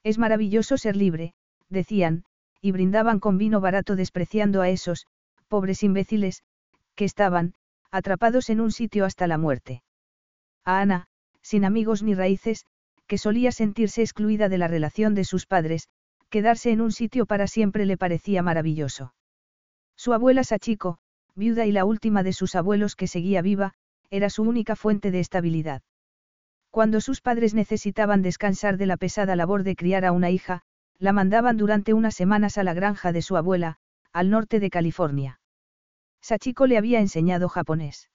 Es 0.02 0.18
maravilloso 0.18 0.76
ser 0.76 0.96
libre, 0.96 1.34
decían, 1.68 2.24
y 2.60 2.72
brindaban 2.72 3.20
con 3.20 3.38
vino 3.38 3.60
barato 3.60 3.96
despreciando 3.96 4.60
a 4.60 4.68
esos, 4.68 5.06
pobres 5.48 5.82
imbéciles, 5.82 6.42
que 6.94 7.04
estaban, 7.04 7.54
atrapados 7.96 8.50
en 8.50 8.60
un 8.60 8.72
sitio 8.72 9.04
hasta 9.04 9.26
la 9.26 9.38
muerte. 9.38 9.82
A 10.64 10.80
Ana, 10.80 11.06
sin 11.42 11.64
amigos 11.64 12.02
ni 12.02 12.14
raíces, 12.14 12.66
que 13.06 13.18
solía 13.18 13.52
sentirse 13.52 14.02
excluida 14.02 14.48
de 14.48 14.58
la 14.58 14.68
relación 14.68 15.14
de 15.14 15.24
sus 15.24 15.46
padres, 15.46 15.88
quedarse 16.28 16.70
en 16.70 16.80
un 16.80 16.92
sitio 16.92 17.26
para 17.26 17.46
siempre 17.46 17.86
le 17.86 17.96
parecía 17.96 18.42
maravilloso. 18.42 19.14
Su 19.96 20.12
abuela 20.12 20.44
Sachiko, 20.44 20.98
viuda 21.34 21.66
y 21.66 21.72
la 21.72 21.84
última 21.84 22.22
de 22.22 22.32
sus 22.32 22.54
abuelos 22.54 22.96
que 22.96 23.06
seguía 23.06 23.42
viva, 23.42 23.74
era 24.10 24.30
su 24.30 24.42
única 24.42 24.76
fuente 24.76 25.10
de 25.10 25.20
estabilidad. 25.20 25.82
Cuando 26.70 27.00
sus 27.00 27.20
padres 27.20 27.54
necesitaban 27.54 28.22
descansar 28.22 28.76
de 28.76 28.86
la 28.86 28.96
pesada 28.96 29.36
labor 29.36 29.62
de 29.62 29.76
criar 29.76 30.04
a 30.04 30.12
una 30.12 30.30
hija, 30.30 30.62
la 30.98 31.12
mandaban 31.12 31.56
durante 31.56 31.94
unas 31.94 32.14
semanas 32.14 32.58
a 32.58 32.64
la 32.64 32.74
granja 32.74 33.12
de 33.12 33.22
su 33.22 33.36
abuela, 33.36 33.76
al 34.12 34.30
norte 34.30 34.60
de 34.60 34.70
California. 34.70 35.40
Sachiko 36.26 36.66
le 36.66 36.76
había 36.76 36.98
enseñado 36.98 37.48
japonés. 37.48 38.10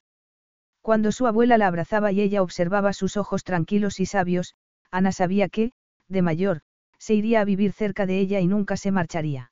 Cuando 0.82 1.12
su 1.12 1.26
abuela 1.26 1.56
la 1.56 1.66
abrazaba 1.66 2.12
y 2.12 2.20
ella 2.20 2.42
observaba 2.42 2.92
sus 2.92 3.16
ojos 3.16 3.42
tranquilos 3.42 4.00
y 4.00 4.04
sabios, 4.04 4.54
Ana 4.90 5.12
sabía 5.12 5.48
que, 5.48 5.72
de 6.08 6.20
mayor, 6.20 6.60
se 6.98 7.14
iría 7.14 7.40
a 7.40 7.46
vivir 7.46 7.72
cerca 7.72 8.04
de 8.04 8.18
ella 8.18 8.40
y 8.40 8.46
nunca 8.46 8.76
se 8.76 8.90
marcharía. 8.90 9.50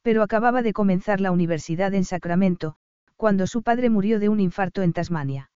Pero 0.00 0.22
acababa 0.22 0.62
de 0.62 0.72
comenzar 0.72 1.20
la 1.20 1.32
universidad 1.32 1.92
en 1.92 2.06
Sacramento, 2.06 2.76
cuando 3.14 3.46
su 3.46 3.62
padre 3.62 3.90
murió 3.90 4.20
de 4.20 4.30
un 4.30 4.40
infarto 4.40 4.80
en 4.80 4.94
Tasmania. 4.94 5.50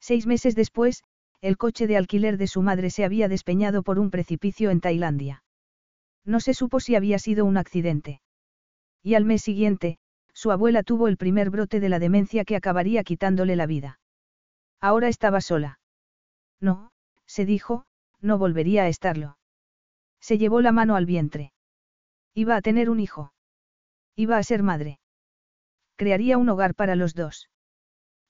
Seis 0.00 0.26
meses 0.26 0.54
después, 0.54 1.04
el 1.42 1.58
coche 1.58 1.86
de 1.86 1.98
alquiler 1.98 2.38
de 2.38 2.46
su 2.46 2.62
madre 2.62 2.88
se 2.88 3.04
había 3.04 3.28
despeñado 3.28 3.82
por 3.82 3.98
un 3.98 4.10
precipicio 4.10 4.70
en 4.70 4.80
Tailandia. 4.80 5.44
No 6.24 6.40
se 6.40 6.54
supo 6.54 6.80
si 6.80 6.94
había 6.94 7.18
sido 7.18 7.44
un 7.44 7.58
accidente. 7.58 8.22
Y 9.02 9.12
al 9.14 9.26
mes 9.26 9.42
siguiente, 9.42 9.98
su 10.34 10.50
abuela 10.50 10.82
tuvo 10.82 11.08
el 11.08 11.16
primer 11.16 11.48
brote 11.50 11.80
de 11.80 11.88
la 11.88 11.98
demencia 11.98 12.44
que 12.44 12.56
acabaría 12.56 13.04
quitándole 13.04 13.56
la 13.56 13.66
vida. 13.66 14.00
Ahora 14.80 15.08
estaba 15.08 15.40
sola. 15.40 15.78
No, 16.60 16.90
se 17.24 17.46
dijo, 17.46 17.86
no 18.20 18.36
volvería 18.36 18.82
a 18.82 18.88
estarlo. 18.88 19.38
Se 20.20 20.36
llevó 20.36 20.60
la 20.60 20.72
mano 20.72 20.96
al 20.96 21.06
vientre. 21.06 21.52
Iba 22.34 22.56
a 22.56 22.62
tener 22.62 22.90
un 22.90 23.00
hijo. 23.00 23.32
Iba 24.16 24.36
a 24.36 24.42
ser 24.42 24.62
madre. 24.62 24.98
Crearía 25.96 26.38
un 26.38 26.48
hogar 26.48 26.74
para 26.74 26.96
los 26.96 27.14
dos. 27.14 27.48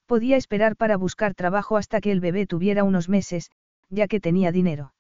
Podía 0.07 0.37
esperar 0.37 0.77
para 0.77 0.97
buscar 0.97 1.35
trabajo 1.35 1.77
hasta 1.77 2.01
que 2.01 2.13
el 2.13 2.21
bebé 2.21 2.47
tuviera 2.47 2.85
unos 2.85 3.09
meses, 3.09 3.51
ya 3.89 4.07
que 4.07 4.21
tenía 4.21 4.53
dinero. 4.53 4.95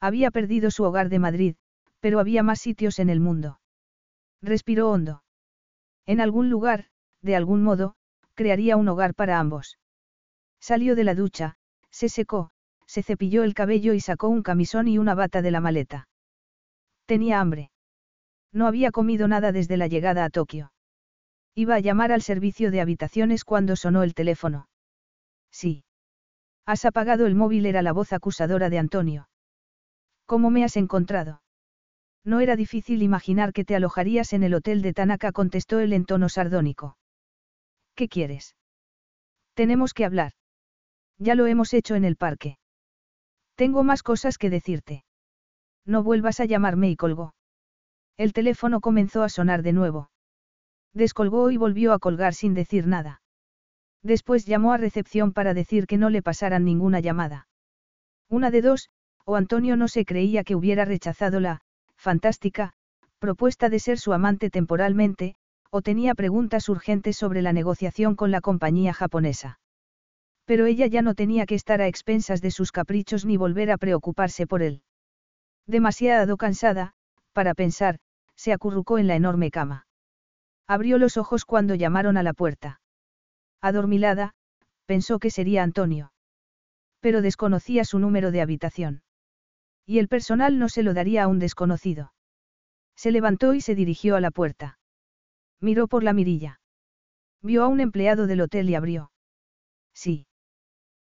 Había 0.00 0.30
perdido 0.30 0.70
su 0.70 0.84
hogar 0.84 1.08
de 1.08 1.18
Madrid, 1.18 1.56
pero 2.00 2.20
había 2.20 2.42
más 2.42 2.60
sitios 2.60 2.98
en 2.98 3.08
el 3.08 3.20
mundo. 3.20 3.60
Respiró 4.42 4.90
hondo. 4.90 5.22
En 6.08 6.22
algún 6.22 6.48
lugar, 6.48 6.86
de 7.20 7.36
algún 7.36 7.62
modo, 7.62 7.94
crearía 8.32 8.78
un 8.78 8.88
hogar 8.88 9.14
para 9.14 9.38
ambos. 9.38 9.78
Salió 10.58 10.96
de 10.96 11.04
la 11.04 11.14
ducha, 11.14 11.56
se 11.90 12.08
secó, 12.08 12.50
se 12.86 13.02
cepilló 13.02 13.44
el 13.44 13.52
cabello 13.52 13.92
y 13.92 14.00
sacó 14.00 14.28
un 14.28 14.42
camisón 14.42 14.88
y 14.88 14.96
una 14.96 15.14
bata 15.14 15.42
de 15.42 15.50
la 15.50 15.60
maleta. 15.60 16.08
Tenía 17.04 17.40
hambre. 17.40 17.70
No 18.54 18.66
había 18.66 18.90
comido 18.90 19.28
nada 19.28 19.52
desde 19.52 19.76
la 19.76 19.86
llegada 19.86 20.24
a 20.24 20.30
Tokio. 20.30 20.72
Iba 21.54 21.74
a 21.74 21.80
llamar 21.80 22.10
al 22.10 22.22
servicio 22.22 22.70
de 22.70 22.80
habitaciones 22.80 23.44
cuando 23.44 23.76
sonó 23.76 24.02
el 24.02 24.14
teléfono. 24.14 24.66
Sí. 25.50 25.84
Has 26.64 26.86
apagado 26.86 27.26
el 27.26 27.34
móvil 27.34 27.66
era 27.66 27.82
la 27.82 27.92
voz 27.92 28.14
acusadora 28.14 28.70
de 28.70 28.78
Antonio. 28.78 29.28
¿Cómo 30.24 30.48
me 30.48 30.64
has 30.64 30.78
encontrado? 30.78 31.42
No 32.24 32.40
era 32.40 32.56
difícil 32.56 33.02
imaginar 33.02 33.52
que 33.52 33.64
te 33.64 33.74
alojarías 33.74 34.32
en 34.32 34.42
el 34.42 34.54
hotel 34.54 34.82
de 34.82 34.92
Tanaka, 34.92 35.32
contestó 35.32 35.80
él 35.80 35.92
en 35.92 36.04
tono 36.04 36.28
sardónico. 36.28 36.96
¿Qué 37.94 38.08
quieres? 38.08 38.56
Tenemos 39.54 39.94
que 39.94 40.04
hablar. 40.04 40.32
Ya 41.18 41.34
lo 41.34 41.46
hemos 41.46 41.74
hecho 41.74 41.94
en 41.94 42.04
el 42.04 42.16
parque. 42.16 42.58
Tengo 43.56 43.82
más 43.82 44.02
cosas 44.02 44.38
que 44.38 44.50
decirte. 44.50 45.04
No 45.84 46.02
vuelvas 46.02 46.38
a 46.38 46.44
llamarme 46.44 46.90
y 46.90 46.96
colgó. 46.96 47.34
El 48.16 48.32
teléfono 48.32 48.80
comenzó 48.80 49.22
a 49.22 49.28
sonar 49.28 49.62
de 49.62 49.72
nuevo. 49.72 50.10
Descolgó 50.92 51.50
y 51.50 51.56
volvió 51.56 51.92
a 51.92 51.98
colgar 51.98 52.34
sin 52.34 52.54
decir 52.54 52.86
nada. 52.86 53.20
Después 54.02 54.46
llamó 54.46 54.72
a 54.72 54.76
recepción 54.76 55.32
para 55.32 55.54
decir 55.54 55.86
que 55.86 55.98
no 55.98 56.10
le 56.10 56.22
pasaran 56.22 56.64
ninguna 56.64 57.00
llamada. 57.00 57.48
Una 58.28 58.50
de 58.50 58.62
dos, 58.62 58.90
o 59.24 59.36
Antonio 59.36 59.76
no 59.76 59.88
se 59.88 60.04
creía 60.04 60.44
que 60.44 60.54
hubiera 60.54 60.84
rechazado 60.84 61.40
la, 61.40 61.60
fantástica, 61.98 62.72
propuesta 63.18 63.68
de 63.68 63.80
ser 63.80 63.98
su 63.98 64.12
amante 64.12 64.48
temporalmente, 64.48 65.34
o 65.70 65.82
tenía 65.82 66.14
preguntas 66.14 66.68
urgentes 66.68 67.16
sobre 67.16 67.42
la 67.42 67.52
negociación 67.52 68.14
con 68.14 68.30
la 68.30 68.40
compañía 68.40 68.94
japonesa. 68.94 69.60
Pero 70.46 70.64
ella 70.64 70.86
ya 70.86 71.02
no 71.02 71.14
tenía 71.14 71.44
que 71.44 71.54
estar 71.54 71.82
a 71.82 71.88
expensas 71.88 72.40
de 72.40 72.50
sus 72.50 72.72
caprichos 72.72 73.26
ni 73.26 73.36
volver 73.36 73.70
a 73.70 73.76
preocuparse 73.76 74.46
por 74.46 74.62
él. 74.62 74.82
Demasiado 75.66 76.38
cansada, 76.38 76.94
para 77.34 77.52
pensar, 77.52 77.98
se 78.34 78.52
acurrucó 78.52 78.98
en 78.98 79.08
la 79.08 79.16
enorme 79.16 79.50
cama. 79.50 79.86
Abrió 80.66 80.96
los 80.96 81.16
ojos 81.16 81.44
cuando 81.44 81.74
llamaron 81.74 82.16
a 82.16 82.22
la 82.22 82.32
puerta. 82.32 82.80
Adormilada, 83.60 84.34
pensó 84.86 85.18
que 85.18 85.30
sería 85.30 85.62
Antonio. 85.62 86.12
Pero 87.00 87.20
desconocía 87.20 87.84
su 87.84 87.98
número 87.98 88.30
de 88.30 88.40
habitación. 88.40 89.02
Y 89.88 90.00
el 90.00 90.08
personal 90.08 90.58
no 90.58 90.68
se 90.68 90.82
lo 90.82 90.92
daría 90.92 91.22
a 91.22 91.28
un 91.28 91.38
desconocido. 91.38 92.12
Se 92.94 93.10
levantó 93.10 93.54
y 93.54 93.62
se 93.62 93.74
dirigió 93.74 94.16
a 94.16 94.20
la 94.20 94.30
puerta. 94.30 94.78
Miró 95.62 95.88
por 95.88 96.04
la 96.04 96.12
mirilla. 96.12 96.60
Vio 97.40 97.64
a 97.64 97.68
un 97.68 97.80
empleado 97.80 98.26
del 98.26 98.42
hotel 98.42 98.68
y 98.68 98.74
abrió. 98.74 99.10
Sí. 99.94 100.26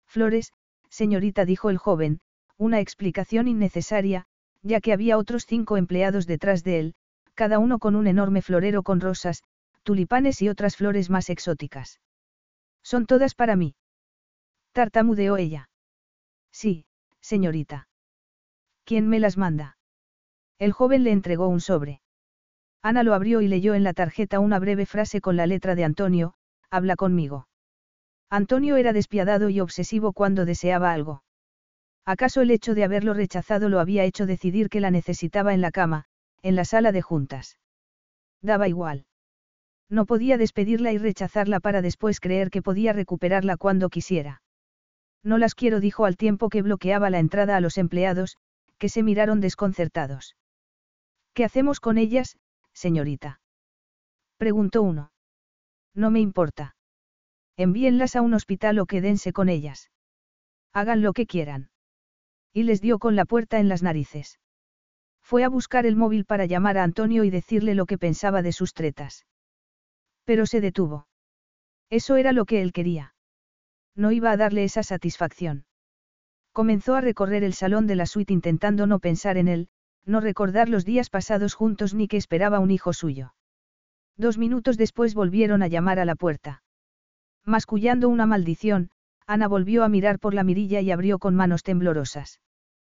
Flores, 0.07 0.53
señorita, 0.89 1.45
dijo 1.45 1.69
el 1.69 1.79
joven, 1.79 2.21
una 2.59 2.79
explicación 2.79 3.49
innecesaria, 3.49 4.27
ya 4.63 4.81
que 4.81 4.93
había 4.93 5.19
otros 5.19 5.47
cinco 5.47 5.77
empleados 5.77 6.29
detrás 6.29 6.63
de 6.63 6.79
él, 6.79 6.95
cada 7.35 7.59
uno 7.59 7.81
con 7.81 7.97
un 7.97 8.07
enorme 8.07 8.41
florero 8.41 8.85
con 8.85 9.01
rosas, 9.01 9.43
tulipanes 9.83 10.41
y 10.43 10.49
otras 10.49 10.77
flores 10.77 11.11
más 11.11 11.29
exóticas. 11.29 11.99
Son 12.85 13.07
todas 13.07 13.35
para 13.35 13.57
mí. 13.57 13.75
Tartamudeó 14.71 15.39
ella. 15.39 15.71
Sí, 16.53 16.87
señorita. 17.21 17.89
¿Quién 18.87 19.09
me 19.09 19.19
las 19.19 19.37
manda? 19.37 19.79
El 20.61 20.71
joven 20.71 21.03
le 21.03 21.11
entregó 21.11 21.49
un 21.49 21.61
sobre. 21.61 22.03
Ana 22.83 23.03
lo 23.03 23.15
abrió 23.15 23.41
y 23.41 23.49
leyó 23.49 23.75
en 23.75 23.83
la 23.83 23.93
tarjeta 23.93 24.39
una 24.39 24.61
breve 24.61 24.87
frase 24.87 25.21
con 25.21 25.37
la 25.37 25.49
letra 25.49 25.75
de 25.75 25.83
Antonio, 25.83 26.35
habla 26.71 26.95
conmigo. 26.95 27.49
Antonio 28.31 28.77
era 28.77 28.93
despiadado 28.93 29.51
y 29.51 29.59
obsesivo 29.59 30.13
cuando 30.13 30.45
deseaba 30.45 30.93
algo. 30.93 31.25
¿Acaso 32.05 32.43
el 32.43 32.53
hecho 32.53 32.77
de 32.77 32.85
haberlo 32.85 33.13
rechazado 33.13 33.69
lo 33.69 33.81
había 33.81 34.05
hecho 34.05 34.25
decidir 34.25 34.69
que 34.69 34.81
la 34.81 34.93
necesitaba 34.93 35.53
en 35.53 35.63
la 35.63 35.73
cama, 35.73 36.05
en 36.43 36.55
la 36.55 36.65
sala 36.65 36.93
de 36.93 37.03
juntas? 37.03 37.59
Daba 38.41 38.69
igual. 38.69 39.07
No 39.91 40.07
podía 40.07 40.39
despedirla 40.39 40.93
y 40.93 40.99
rechazarla 40.99 41.59
para 41.59 41.83
después 41.83 42.21
creer 42.21 42.51
que 42.51 42.63
podía 42.63 42.93
recuperarla 42.93 43.57
cuando 43.57 43.89
quisiera. 43.89 44.43
No 45.25 45.39
las 45.39 45.57
quiero, 45.57 45.81
dijo 45.81 46.05
al 46.05 46.17
tiempo 46.17 46.49
que 46.49 46.63
bloqueaba 46.63 47.11
la 47.11 47.19
entrada 47.19 47.57
a 47.57 47.61
los 47.61 47.79
empleados, 47.79 48.37
que 48.79 48.89
se 48.89 49.03
miraron 49.03 49.41
desconcertados. 49.41 50.37
¿Qué 51.35 51.45
hacemos 51.45 51.81
con 51.81 51.99
ellas, 51.99 52.39
señorita? 52.73 53.41
Preguntó 54.39 54.83
uno. 54.83 55.13
No 55.95 56.11
me 56.11 56.21
importa. 56.21 56.77
Envíenlas 57.57 58.17
a 58.17 58.23
un 58.23 58.35
hospital 58.35 58.79
o 58.79 58.87
quédense 58.87 59.33
con 59.33 59.49
ellas. 59.49 59.91
Hagan 60.73 61.03
lo 61.03 61.13
que 61.13 61.27
quieran. 61.27 61.71
Y 62.53 62.63
les 62.63 62.81
dio 62.81 62.99
con 62.99 63.17
la 63.17 63.25
puerta 63.25 63.59
en 63.59 63.69
las 63.69 63.83
narices. 63.83 64.39
Fue 65.23 65.45
a 65.45 65.49
buscar 65.49 65.85
el 65.85 65.97
móvil 65.97 66.25
para 66.25 66.47
llamar 66.47 66.79
a 66.79 66.85
Antonio 66.85 67.25
y 67.25 67.31
decirle 67.31 67.75
lo 67.75 67.85
que 67.85 67.99
pensaba 67.99 68.43
de 68.43 68.53
sus 68.53 68.73
tretas. 68.73 69.27
Pero 70.25 70.47
se 70.47 70.61
detuvo. 70.63 71.07
Eso 71.91 72.17
era 72.17 72.33
lo 72.33 72.47
que 72.47 72.63
él 72.63 72.73
quería. 72.73 73.15
No 73.95 74.11
iba 74.11 74.31
a 74.31 74.37
darle 74.39 74.65
esa 74.65 74.83
satisfacción. 74.83 75.66
Comenzó 76.57 76.95
a 76.95 77.03
recorrer 77.03 77.45
el 77.45 77.53
salón 77.53 77.87
de 77.87 77.97
la 77.97 78.07
suite 78.07 78.33
intentando 78.33 78.87
no 78.87 78.99
pensar 78.99 79.37
en 79.37 79.47
él, 79.47 79.69
no 80.07 80.21
recordar 80.21 80.71
los 80.71 80.87
días 80.87 81.11
pasados 81.11 81.53
juntos 81.53 81.93
ni 81.93 82.09
que 82.09 82.17
esperaba 82.17 82.61
un 82.61 82.71
hijo 82.71 82.95
suyo. 82.95 83.35
Dos 84.17 84.39
minutos 84.39 84.79
después 84.79 85.13
volvieron 85.13 85.63
a 85.63 85.69
llamar 85.69 85.99
a 85.99 86.07
la 86.07 86.15
puerta. 86.15 86.63
Mascullando 87.45 88.09
una 88.09 88.25
maldición, 88.25 88.89
Ana 89.27 89.49
volvió 89.49 89.85
a 89.85 89.91
mirar 89.91 90.19
por 90.19 90.33
la 90.33 90.45
mirilla 90.45 90.81
y 90.81 90.91
abrió 90.91 91.19
con 91.19 91.35
manos 91.35 91.63
temblorosas. 91.63 92.41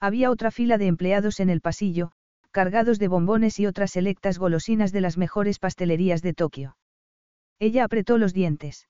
Había 0.00 0.30
otra 0.30 0.50
fila 0.50 0.78
de 0.78 0.86
empleados 0.86 1.40
en 1.40 1.50
el 1.50 1.60
pasillo, 1.60 2.12
cargados 2.50 2.98
de 2.98 3.08
bombones 3.08 3.60
y 3.60 3.66
otras 3.66 3.92
selectas 3.92 4.38
golosinas 4.38 4.92
de 4.92 5.02
las 5.02 5.18
mejores 5.18 5.58
pastelerías 5.58 6.22
de 6.22 6.32
Tokio. 6.32 6.76
Ella 7.58 7.84
apretó 7.84 8.16
los 8.16 8.32
dientes. 8.32 8.88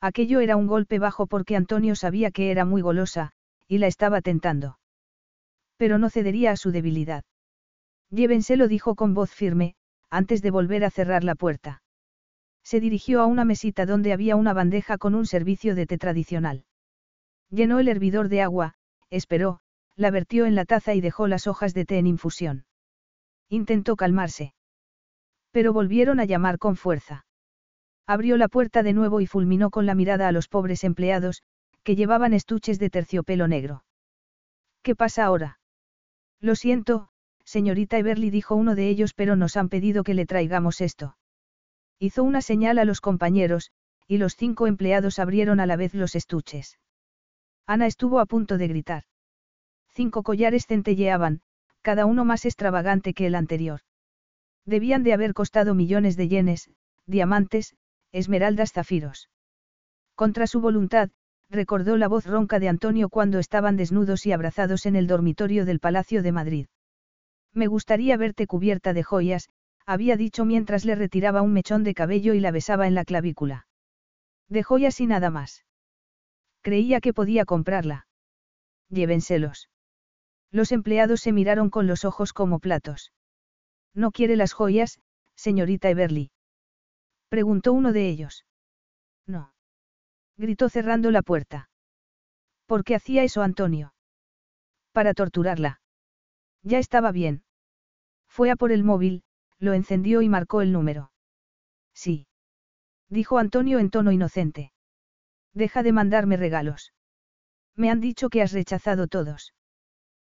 Aquello 0.00 0.40
era 0.40 0.56
un 0.56 0.66
golpe 0.66 0.98
bajo 0.98 1.26
porque 1.26 1.56
Antonio 1.56 1.94
sabía 1.96 2.30
que 2.30 2.50
era 2.50 2.64
muy 2.64 2.80
golosa, 2.80 3.32
y 3.66 3.78
la 3.78 3.88
estaba 3.88 4.22
tentando. 4.22 4.78
Pero 5.76 5.98
no 5.98 6.08
cedería 6.08 6.52
a 6.52 6.56
su 6.56 6.70
debilidad. 6.70 7.24
Llévenselo, 8.10 8.68
dijo 8.68 8.94
con 8.94 9.14
voz 9.14 9.32
firme, 9.32 9.74
antes 10.10 10.42
de 10.42 10.50
volver 10.50 10.84
a 10.84 10.90
cerrar 10.90 11.24
la 11.24 11.34
puerta. 11.34 11.82
Se 12.62 12.80
dirigió 12.80 13.20
a 13.20 13.26
una 13.26 13.44
mesita 13.44 13.86
donde 13.86 14.12
había 14.12 14.36
una 14.36 14.52
bandeja 14.52 14.96
con 14.96 15.14
un 15.14 15.26
servicio 15.26 15.74
de 15.74 15.86
té 15.86 15.98
tradicional. 15.98 16.64
Llenó 17.50 17.80
el 17.80 17.88
hervidor 17.88 18.28
de 18.28 18.42
agua, 18.42 18.74
esperó, 19.10 19.60
la 19.96 20.10
vertió 20.10 20.46
en 20.46 20.54
la 20.54 20.64
taza 20.64 20.94
y 20.94 21.00
dejó 21.00 21.26
las 21.26 21.46
hojas 21.46 21.74
de 21.74 21.84
té 21.84 21.98
en 21.98 22.06
infusión. 22.06 22.64
Intentó 23.48 23.96
calmarse. 23.96 24.54
Pero 25.50 25.72
volvieron 25.72 26.20
a 26.20 26.24
llamar 26.24 26.58
con 26.58 26.76
fuerza. 26.76 27.26
Abrió 28.06 28.36
la 28.36 28.48
puerta 28.48 28.82
de 28.82 28.92
nuevo 28.92 29.20
y 29.20 29.26
fulminó 29.26 29.70
con 29.70 29.86
la 29.86 29.94
mirada 29.94 30.28
a 30.28 30.32
los 30.32 30.48
pobres 30.48 30.84
empleados, 30.84 31.42
que 31.82 31.96
llevaban 31.96 32.34
estuches 32.34 32.78
de 32.78 32.90
terciopelo 32.90 33.48
negro. 33.48 33.84
¿Qué 34.82 34.94
pasa 34.94 35.24
ahora? 35.24 35.60
Lo 36.40 36.54
siento, 36.54 37.08
señorita 37.44 37.98
Everly 37.98 38.30
dijo 38.30 38.54
uno 38.54 38.74
de 38.74 38.88
ellos, 38.88 39.12
pero 39.14 39.36
nos 39.36 39.56
han 39.56 39.68
pedido 39.68 40.04
que 40.04 40.14
le 40.14 40.26
traigamos 40.26 40.80
esto. 40.80 41.16
Hizo 41.98 42.22
una 42.22 42.40
señal 42.40 42.78
a 42.78 42.84
los 42.84 43.00
compañeros, 43.00 43.70
y 44.06 44.18
los 44.18 44.34
cinco 44.34 44.66
empleados 44.66 45.18
abrieron 45.18 45.60
a 45.60 45.66
la 45.66 45.76
vez 45.76 45.94
los 45.94 46.14
estuches. 46.14 46.78
Ana 47.66 47.86
estuvo 47.86 48.20
a 48.20 48.26
punto 48.26 48.58
de 48.58 48.68
gritar. 48.68 49.04
Cinco 50.00 50.22
collares 50.22 50.66
centelleaban, 50.66 51.42
cada 51.82 52.06
uno 52.06 52.24
más 52.24 52.46
extravagante 52.46 53.12
que 53.12 53.26
el 53.26 53.34
anterior. 53.34 53.80
Debían 54.64 55.02
de 55.02 55.12
haber 55.12 55.34
costado 55.34 55.74
millones 55.74 56.16
de 56.16 56.26
yenes, 56.26 56.70
diamantes, 57.04 57.76
esmeraldas, 58.10 58.72
zafiros. 58.72 59.28
Contra 60.14 60.46
su 60.46 60.62
voluntad, 60.62 61.10
recordó 61.50 61.98
la 61.98 62.08
voz 62.08 62.24
ronca 62.24 62.58
de 62.58 62.70
Antonio 62.70 63.10
cuando 63.10 63.38
estaban 63.38 63.76
desnudos 63.76 64.24
y 64.24 64.32
abrazados 64.32 64.86
en 64.86 64.96
el 64.96 65.06
dormitorio 65.06 65.66
del 65.66 65.80
Palacio 65.80 66.22
de 66.22 66.32
Madrid. 66.32 66.66
Me 67.52 67.66
gustaría 67.66 68.16
verte 68.16 68.46
cubierta 68.46 68.94
de 68.94 69.02
joyas, 69.02 69.50
había 69.84 70.16
dicho 70.16 70.46
mientras 70.46 70.86
le 70.86 70.94
retiraba 70.94 71.42
un 71.42 71.52
mechón 71.52 71.84
de 71.84 71.92
cabello 71.92 72.32
y 72.32 72.40
la 72.40 72.52
besaba 72.52 72.86
en 72.86 72.94
la 72.94 73.04
clavícula. 73.04 73.66
De 74.48 74.62
joyas 74.62 74.98
y 75.02 75.06
nada 75.06 75.28
más. 75.28 75.66
Creía 76.62 77.02
que 77.02 77.12
podía 77.12 77.44
comprarla. 77.44 78.06
Llévenselos. 78.88 79.68
Los 80.50 80.72
empleados 80.72 81.20
se 81.20 81.32
miraron 81.32 81.70
con 81.70 81.86
los 81.86 82.04
ojos 82.04 82.32
como 82.32 82.58
platos. 82.58 83.12
¿No 83.94 84.10
quiere 84.10 84.36
las 84.36 84.52
joyas, 84.52 85.00
señorita 85.36 85.88
Everly? 85.90 86.30
Preguntó 87.28 87.72
uno 87.72 87.92
de 87.92 88.08
ellos. 88.08 88.44
No. 89.26 89.52
Gritó 90.36 90.68
cerrando 90.68 91.10
la 91.10 91.22
puerta. 91.22 91.70
¿Por 92.66 92.84
qué 92.84 92.94
hacía 92.94 93.22
eso 93.22 93.42
Antonio? 93.42 93.94
Para 94.92 95.14
torturarla. 95.14 95.80
Ya 96.62 96.78
estaba 96.78 97.12
bien. 97.12 97.44
Fue 98.28 98.50
a 98.50 98.56
por 98.56 98.72
el 98.72 98.84
móvil, 98.84 99.22
lo 99.58 99.72
encendió 99.72 100.22
y 100.22 100.28
marcó 100.28 100.62
el 100.62 100.72
número. 100.72 101.12
Sí. 101.94 102.26
Dijo 103.08 103.38
Antonio 103.38 103.78
en 103.78 103.90
tono 103.90 104.12
inocente. 104.12 104.72
Deja 105.52 105.82
de 105.82 105.92
mandarme 105.92 106.36
regalos. 106.36 106.92
Me 107.76 107.90
han 107.90 108.00
dicho 108.00 108.28
que 108.28 108.42
has 108.42 108.52
rechazado 108.52 109.06
todos. 109.06 109.52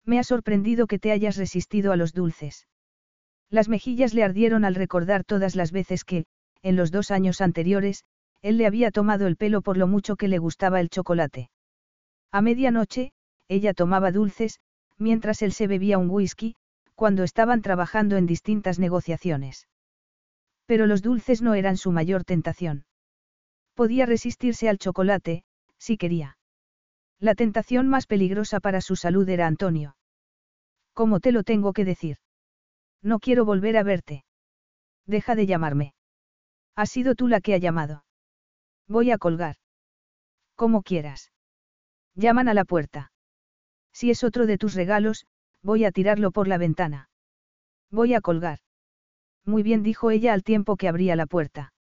Me 0.09 0.19
ha 0.19 0.25
sorprendido 0.25 0.87
que 0.87 0.99
te 0.99 1.13
hayas 1.13 1.37
resistido 1.37 1.93
a 1.93 1.97
los 1.97 2.15
dulces. 2.15 2.67
Las 3.51 3.69
mejillas 3.69 4.15
le 4.15 4.25
ardieron 4.25 4.65
al 4.65 4.75
recordar 4.75 5.23
todas 5.23 5.55
las 5.55 5.71
veces 5.71 6.03
que, 6.03 6.25
en 6.63 6.77
los 6.77 6.91
dos 6.91 7.11
años 7.11 7.43
anteriores, 7.43 8.05
él 8.41 8.57
le 8.57 8.65
había 8.65 8.91
tomado 8.91 9.27
el 9.27 9.37
pelo 9.37 9.61
por 9.61 9.77
lo 9.77 9.87
mucho 9.87 10.17
que 10.17 10.29
le 10.29 10.39
gustaba 10.39 10.81
el 10.81 10.89
chocolate. 10.89 11.51
A 12.33 12.41
medianoche, 12.41 13.13
ella 13.49 13.75
tomaba 13.75 14.11
dulces, 14.11 14.61
mientras 14.97 15.43
él 15.43 15.53
se 15.53 15.67
bebía 15.67 15.99
un 15.99 16.09
whisky, 16.09 16.57
cuando 16.95 17.23
estaban 17.23 17.61
trabajando 17.61 18.17
en 18.17 18.25
distintas 18.25 18.79
negociaciones. 18.79 19.69
Pero 20.65 20.87
los 20.87 21.03
dulces 21.03 21.43
no 21.43 21.53
eran 21.53 21.77
su 21.77 21.93
mayor 21.93 22.25
tentación. 22.25 22.87
Podía 23.75 24.07
resistirse 24.07 24.71
al 24.71 24.79
chocolate, 24.79 25.45
si 25.77 25.99
quería. 25.99 26.39
La 27.21 27.35
tentación 27.35 27.89
más 27.89 28.07
peligrosa 28.07 28.59
para 28.59 28.81
su 28.81 28.97
salud 28.97 29.29
era 29.29 29.47
Antonio. 29.47 29.97
¿Cómo 30.99 31.21
te 31.21 31.31
lo 31.31 31.45
tengo 31.45 31.73
que 31.73 31.85
decir? 31.85 32.17
No 33.03 33.21
quiero 33.21 33.45
volver 33.45 33.77
a 33.77 33.85
verte. 33.85 34.25
Deja 35.07 35.37
de 35.37 35.47
llamarme. 35.47 35.95
Has 36.75 36.91
sido 36.91 37.15
tú 37.15 37.29
la 37.29 37.41
que 37.41 37.55
ha 37.55 37.59
llamado. 37.59 38.05
Voy 38.89 39.13
a 39.13 39.17
colgar. 39.17 39.55
Como 40.57 40.83
quieras. 40.83 41.31
Llaman 42.17 42.49
a 42.49 42.55
la 42.55 42.65
puerta. 42.65 43.13
Si 43.93 44.11
es 44.11 44.25
otro 44.25 44.45
de 44.47 44.59
tus 44.59 44.75
regalos, 44.75 45.29
voy 45.63 45.85
a 45.85 45.93
tirarlo 45.93 46.33
por 46.33 46.49
la 46.49 46.59
ventana. 46.59 47.11
Voy 47.93 48.15
a 48.15 48.21
colgar. 48.21 48.59
Muy 49.45 49.63
bien, 49.63 49.85
dijo 49.85 50.11
ella 50.11 50.33
al 50.33 50.43
tiempo 50.43 50.77
que 50.77 50.89
abría 50.89 51.15
la 51.15 51.27
puerta. 51.27 51.73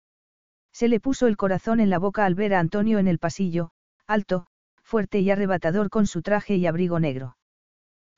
Se 0.72 0.88
le 0.88 1.00
puso 1.00 1.26
el 1.26 1.38
corazón 1.38 1.80
en 1.80 1.88
la 1.88 1.98
boca 1.98 2.26
al 2.26 2.34
ver 2.34 2.52
a 2.52 2.60
Antonio 2.60 2.98
en 2.98 3.08
el 3.08 3.18
pasillo, 3.18 3.70
alto, 4.06 4.46
fuerte 4.82 5.20
y 5.20 5.30
arrebatador 5.30 5.88
con 5.88 6.06
su 6.06 6.20
traje 6.20 6.56
y 6.56 6.66
abrigo 6.66 7.00
negro. 7.00 7.38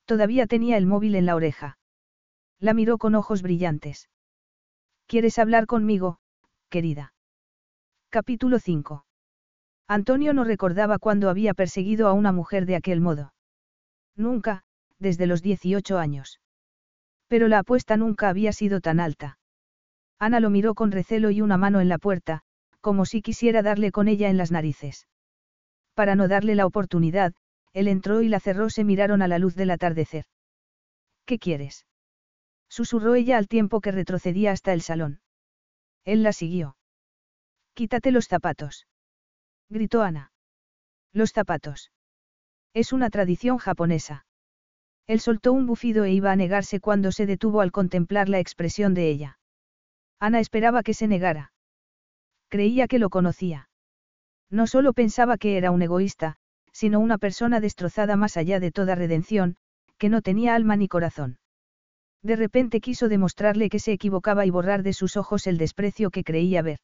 Todavía 0.09 0.47
tenía 0.47 0.78
el 0.78 0.86
móvil 0.86 1.16
en 1.16 1.26
la 1.26 1.35
oreja. 1.35 1.76
La 2.59 2.72
miró 2.72 2.97
con 2.97 3.14
ojos 3.14 3.43
brillantes. 3.43 4.09
¿Quieres 5.06 5.39
hablar 5.39 5.66
conmigo, 5.66 6.16
querida? 6.70 7.12
Capítulo 8.09 8.59
5. 8.59 9.05
Antonio 9.86 10.32
no 10.32 10.44
recordaba 10.44 10.98
cuándo 10.98 11.28
había 11.28 11.52
perseguido 11.52 12.09
a 12.09 12.14
una 12.14 12.32
mujer 12.32 12.64
de 12.64 12.76
aquel 12.76 13.02
modo. 13.02 13.35
Nunca, 14.16 14.62
desde 14.98 15.26
los 15.26 15.43
18 15.43 15.98
años. 15.98 16.40
Pero 17.26 17.47
la 17.47 17.59
apuesta 17.59 17.98
nunca 17.98 18.30
había 18.30 18.52
sido 18.52 18.80
tan 18.80 19.01
alta. 19.01 19.39
Ana 20.18 20.40
lo 20.40 20.48
miró 20.48 20.74
con 20.74 20.90
recelo 20.90 21.30
y 21.30 21.43
una 21.43 21.59
mano 21.59 21.82
en 21.82 21.90
la 21.90 21.98
puerta, 21.98 22.40
como 22.80 23.05
si 23.05 23.20
quisiera 23.20 23.60
darle 23.60 23.93
con 23.93 24.09
ella 24.09 24.30
en 24.30 24.39
las 24.39 24.52
narices. 24.52 25.06
Para 25.93 26.14
no 26.14 26.28
darle 26.28 26.55
la 26.55 26.64
oportunidad, 26.64 27.35
él 27.78 27.86
entró 27.86 28.22
y 28.22 28.28
la 28.28 28.40
cerró, 28.40 28.70
se 28.70 28.82
miraron 28.82 29.22
a 29.22 29.28
la 29.28 29.38
luz 29.38 29.55
del 29.55 29.70
atardecer. 29.70 30.24
¿Qué 31.26 31.38
quieres? 31.38 31.86
Susurró 32.68 33.14
ella 33.14 33.38
al 33.38 33.46
tiempo 33.46 33.80
que 33.80 33.92
retrocedía 33.92 34.50
hasta 34.50 34.72
el 34.72 34.82
salón. 34.82 35.20
Él 36.05 36.24
la 36.24 36.32
siguió. 36.32 36.76
Quítate 37.74 38.10
los 38.10 38.26
zapatos. 38.26 38.88
Gritó 39.68 40.02
Ana. 40.02 40.32
Los 41.12 41.30
zapatos. 41.30 41.92
Es 42.74 42.92
una 42.92 43.10
tradición 43.10 43.59
japonesa. 43.59 44.26
Él 45.06 45.20
soltó 45.20 45.52
un 45.52 45.66
bufido 45.66 46.05
e 46.05 46.12
iba 46.12 46.32
a 46.32 46.36
negarse 46.36 46.80
cuando 46.80 47.12
se 47.12 47.26
detuvo 47.26 47.60
al 47.60 47.70
contemplar 47.70 48.28
la 48.28 48.40
expresión 48.40 48.92
de 48.92 49.09
ella. 49.09 49.38
Ana 50.18 50.40
esperaba 50.40 50.82
que 50.82 50.94
se 50.94 51.06
negara. 51.06 51.52
Creía 52.48 52.88
que 52.88 52.98
lo 52.98 53.09
conocía. 53.09 53.70
No 54.50 54.66
solo 54.66 54.94
pensaba 54.94 55.38
que 55.38 55.56
era 55.56 55.70
un 55.70 55.82
egoísta, 55.82 56.38
sino 56.72 57.00
una 57.00 57.18
persona 57.18 57.60
destrozada 57.60 58.16
más 58.16 58.36
allá 58.36 58.60
de 58.60 58.70
toda 58.70 58.94
redención, 58.94 59.56
que 59.98 60.08
no 60.08 60.22
tenía 60.22 60.54
alma 60.54 60.76
ni 60.76 60.88
corazón. 60.88 61.38
De 62.22 62.36
repente 62.36 62.80
quiso 62.80 63.08
demostrarle 63.08 63.68
que 63.68 63.78
se 63.78 63.92
equivocaba 63.92 64.46
y 64.46 64.50
borrar 64.50 64.82
de 64.82 64.92
sus 64.92 65.16
ojos 65.16 65.46
el 65.46 65.58
desprecio 65.58 66.10
que 66.10 66.24
creía 66.24 66.62
ver. 66.62 66.78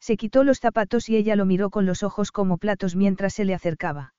Se 0.00 0.16
quitó 0.16 0.44
los 0.44 0.60
zapatos 0.60 1.08
y 1.08 1.16
ella 1.16 1.36
lo 1.36 1.46
miró 1.46 1.70
con 1.70 1.86
los 1.86 2.02
ojos 2.02 2.30
como 2.30 2.58
platos 2.58 2.94
mientras 2.94 3.34
se 3.34 3.44
le 3.44 3.54
acercaba. 3.54 4.14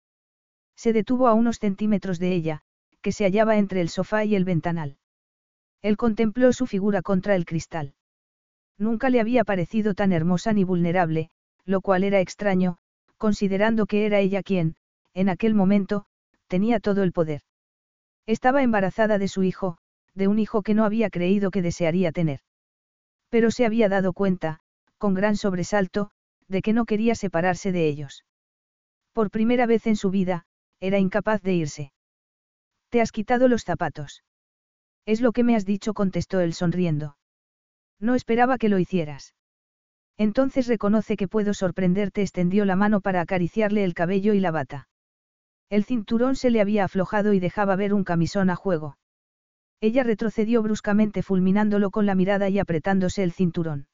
Se 0.76 0.94
detuvo 0.94 1.28
a 1.28 1.34
unos 1.34 1.60
centímetros 1.60 2.20
de 2.20 2.34
ella, 2.34 2.62
que 3.02 3.12
se 3.12 3.24
hallaba 3.24 3.58
entre 3.58 3.82
el 3.82 3.90
sofá 3.90 4.26
y 4.26 4.36
el 4.36 4.46
ventanal. 4.46 4.98
Él 5.82 5.96
contempló 5.96 6.52
su 6.54 6.66
figura 6.66 7.02
contra 7.02 7.36
el 7.36 7.46
cristal. 7.46 7.94
Nunca 8.78 9.10
le 9.10 9.22
había 9.22 9.44
parecido 9.44 9.94
tan 9.94 10.12
hermosa 10.12 10.52
ni 10.54 10.64
vulnerable, 10.64 11.30
lo 11.66 11.82
cual 11.82 12.04
era 12.04 12.20
extraño, 12.20 12.78
considerando 13.18 13.86
que 13.86 14.06
era 14.06 14.20
ella 14.20 14.44
quien, 14.44 14.76
en 15.14 15.30
aquel 15.30 15.56
momento, 15.56 16.06
tenía 16.48 16.80
todo 16.80 17.04
el 17.04 17.12
poder. 17.12 17.42
Estaba 18.26 18.64
embarazada 18.64 19.18
de 19.18 19.28
su 19.28 19.44
hijo, 19.44 19.78
de 20.14 20.28
un 20.28 20.40
hijo 20.40 20.62
que 20.62 20.74
no 20.74 20.86
había 20.86 21.10
creído 21.10 21.52
que 21.52 21.62
desearía 21.62 22.12
tener. 22.12 22.40
Pero 23.30 23.52
se 23.52 23.66
había 23.66 23.90
dado 23.90 24.14
cuenta, 24.14 24.60
con 24.98 25.14
gran 25.14 25.36
sobresalto, 25.36 26.12
de 26.48 26.62
que 26.62 26.74
no 26.74 26.86
quería 26.86 27.16
separarse 27.16 27.72
de 27.72 27.88
ellos. 27.88 28.26
Por 29.14 29.32
primera 29.32 29.66
vez 29.66 29.88
en 29.88 29.96
su 29.96 30.10
vida, 30.10 30.46
era 30.80 31.00
incapaz 31.00 31.42
de 31.42 31.54
irse. 31.54 31.94
Te 32.90 33.02
has 33.02 33.12
quitado 33.12 33.48
los 33.48 33.64
zapatos. 33.64 34.24
Es 35.06 35.22
lo 35.22 35.32
que 35.32 35.44
me 35.44 35.56
has 35.56 35.66
dicho, 35.66 35.94
contestó 35.94 36.40
él 36.40 36.54
sonriendo. 36.54 37.18
No 38.00 38.16
esperaba 38.16 38.58
que 38.58 38.70
lo 38.70 38.80
hicieras. 38.80 39.34
Entonces 40.18 40.68
reconoce 40.68 41.18
que 41.18 41.28
puedo 41.28 41.54
sorprenderte, 41.54 42.22
extendió 42.22 42.66
la 42.66 42.76
mano 42.76 43.02
para 43.02 43.22
acariciarle 43.22 43.84
el 43.84 43.94
cabello 43.94 44.34
y 44.34 44.40
la 44.40 44.52
bata. 44.52 44.88
El 45.70 45.84
cinturón 45.84 46.36
se 46.36 46.50
le 46.50 46.62
había 46.62 46.86
aflojado 46.86 47.34
y 47.34 47.40
dejaba 47.40 47.76
ver 47.76 47.94
un 47.94 48.04
camisón 48.04 48.50
a 48.50 48.56
juego. 48.56 48.98
Ella 49.82 50.04
retrocedió 50.04 50.62
bruscamente 50.62 51.22
fulminándolo 51.22 51.92
con 51.92 52.06
la 52.06 52.16
mirada 52.16 52.50
y 52.50 52.60
apretándose 52.60 53.24
el 53.24 53.34
cinturón. 53.34 53.88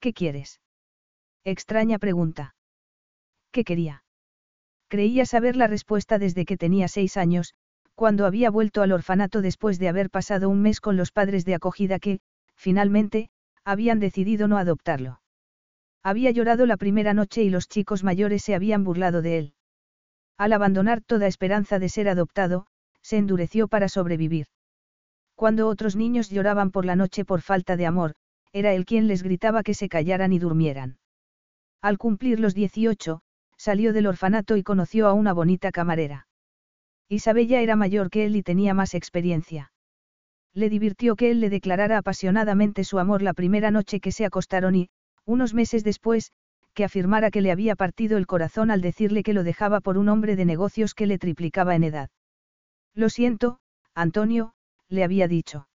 ¿Qué 0.00 0.12
quieres? 0.12 0.60
Extraña 1.44 1.98
pregunta. 1.98 2.54
¿Qué 3.50 3.64
quería? 3.64 4.04
Creía 4.88 5.26
saber 5.26 5.56
la 5.56 5.66
respuesta 5.66 6.18
desde 6.18 6.46
que 6.46 6.56
tenía 6.56 6.88
seis 6.88 7.16
años, 7.16 7.54
cuando 7.94 8.24
había 8.24 8.50
vuelto 8.50 8.80
al 8.80 8.92
orfanato 8.92 9.42
después 9.42 9.78
de 9.78 9.88
haber 9.88 10.08
pasado 10.08 10.48
un 10.48 10.62
mes 10.62 10.80
con 10.80 10.96
los 10.96 11.10
padres 11.10 11.44
de 11.44 11.54
acogida 11.54 11.98
que, 11.98 12.20
finalmente, 12.54 13.28
habían 13.68 14.00
decidido 14.00 14.48
no 14.48 14.56
adoptarlo. 14.56 15.20
Había 16.02 16.30
llorado 16.30 16.64
la 16.64 16.78
primera 16.78 17.12
noche 17.12 17.42
y 17.42 17.50
los 17.50 17.68
chicos 17.68 18.02
mayores 18.02 18.42
se 18.42 18.54
habían 18.54 18.82
burlado 18.82 19.20
de 19.20 19.36
él. 19.36 19.54
Al 20.38 20.54
abandonar 20.54 21.02
toda 21.02 21.26
esperanza 21.26 21.78
de 21.78 21.90
ser 21.90 22.08
adoptado, 22.08 22.66
se 23.02 23.18
endureció 23.18 23.68
para 23.68 23.90
sobrevivir. 23.90 24.46
Cuando 25.34 25.68
otros 25.68 25.96
niños 25.96 26.30
lloraban 26.30 26.70
por 26.70 26.86
la 26.86 26.96
noche 26.96 27.26
por 27.26 27.42
falta 27.42 27.76
de 27.76 27.84
amor, 27.84 28.14
era 28.54 28.72
él 28.72 28.86
quien 28.86 29.06
les 29.06 29.22
gritaba 29.22 29.62
que 29.62 29.74
se 29.74 29.90
callaran 29.90 30.32
y 30.32 30.38
durmieran. 30.38 30.96
Al 31.82 31.98
cumplir 31.98 32.40
los 32.40 32.54
18, 32.54 33.20
salió 33.58 33.92
del 33.92 34.06
orfanato 34.06 34.56
y 34.56 34.62
conoció 34.62 35.08
a 35.08 35.12
una 35.12 35.34
bonita 35.34 35.72
camarera. 35.72 36.26
Isabella 37.10 37.60
era 37.60 37.76
mayor 37.76 38.08
que 38.08 38.24
él 38.24 38.34
y 38.34 38.42
tenía 38.42 38.72
más 38.72 38.94
experiencia. 38.94 39.72
Le 40.54 40.68
divirtió 40.68 41.16
que 41.16 41.30
él 41.30 41.40
le 41.40 41.50
declarara 41.50 41.98
apasionadamente 41.98 42.84
su 42.84 42.98
amor 42.98 43.22
la 43.22 43.34
primera 43.34 43.70
noche 43.70 44.00
que 44.00 44.12
se 44.12 44.24
acostaron 44.24 44.74
y, 44.74 44.88
unos 45.24 45.54
meses 45.54 45.84
después, 45.84 46.32
que 46.74 46.84
afirmara 46.84 47.30
que 47.30 47.40
le 47.40 47.50
había 47.50 47.76
partido 47.76 48.16
el 48.18 48.26
corazón 48.26 48.70
al 48.70 48.80
decirle 48.80 49.22
que 49.22 49.34
lo 49.34 49.44
dejaba 49.44 49.80
por 49.80 49.98
un 49.98 50.08
hombre 50.08 50.36
de 50.36 50.44
negocios 50.44 50.94
que 50.94 51.06
le 51.06 51.18
triplicaba 51.18 51.74
en 51.74 51.84
edad. 51.84 52.10
Lo 52.94 53.08
siento, 53.10 53.60
Antonio, 53.94 54.52
le 54.88 55.04
había 55.04 55.28
dicho. 55.28 55.68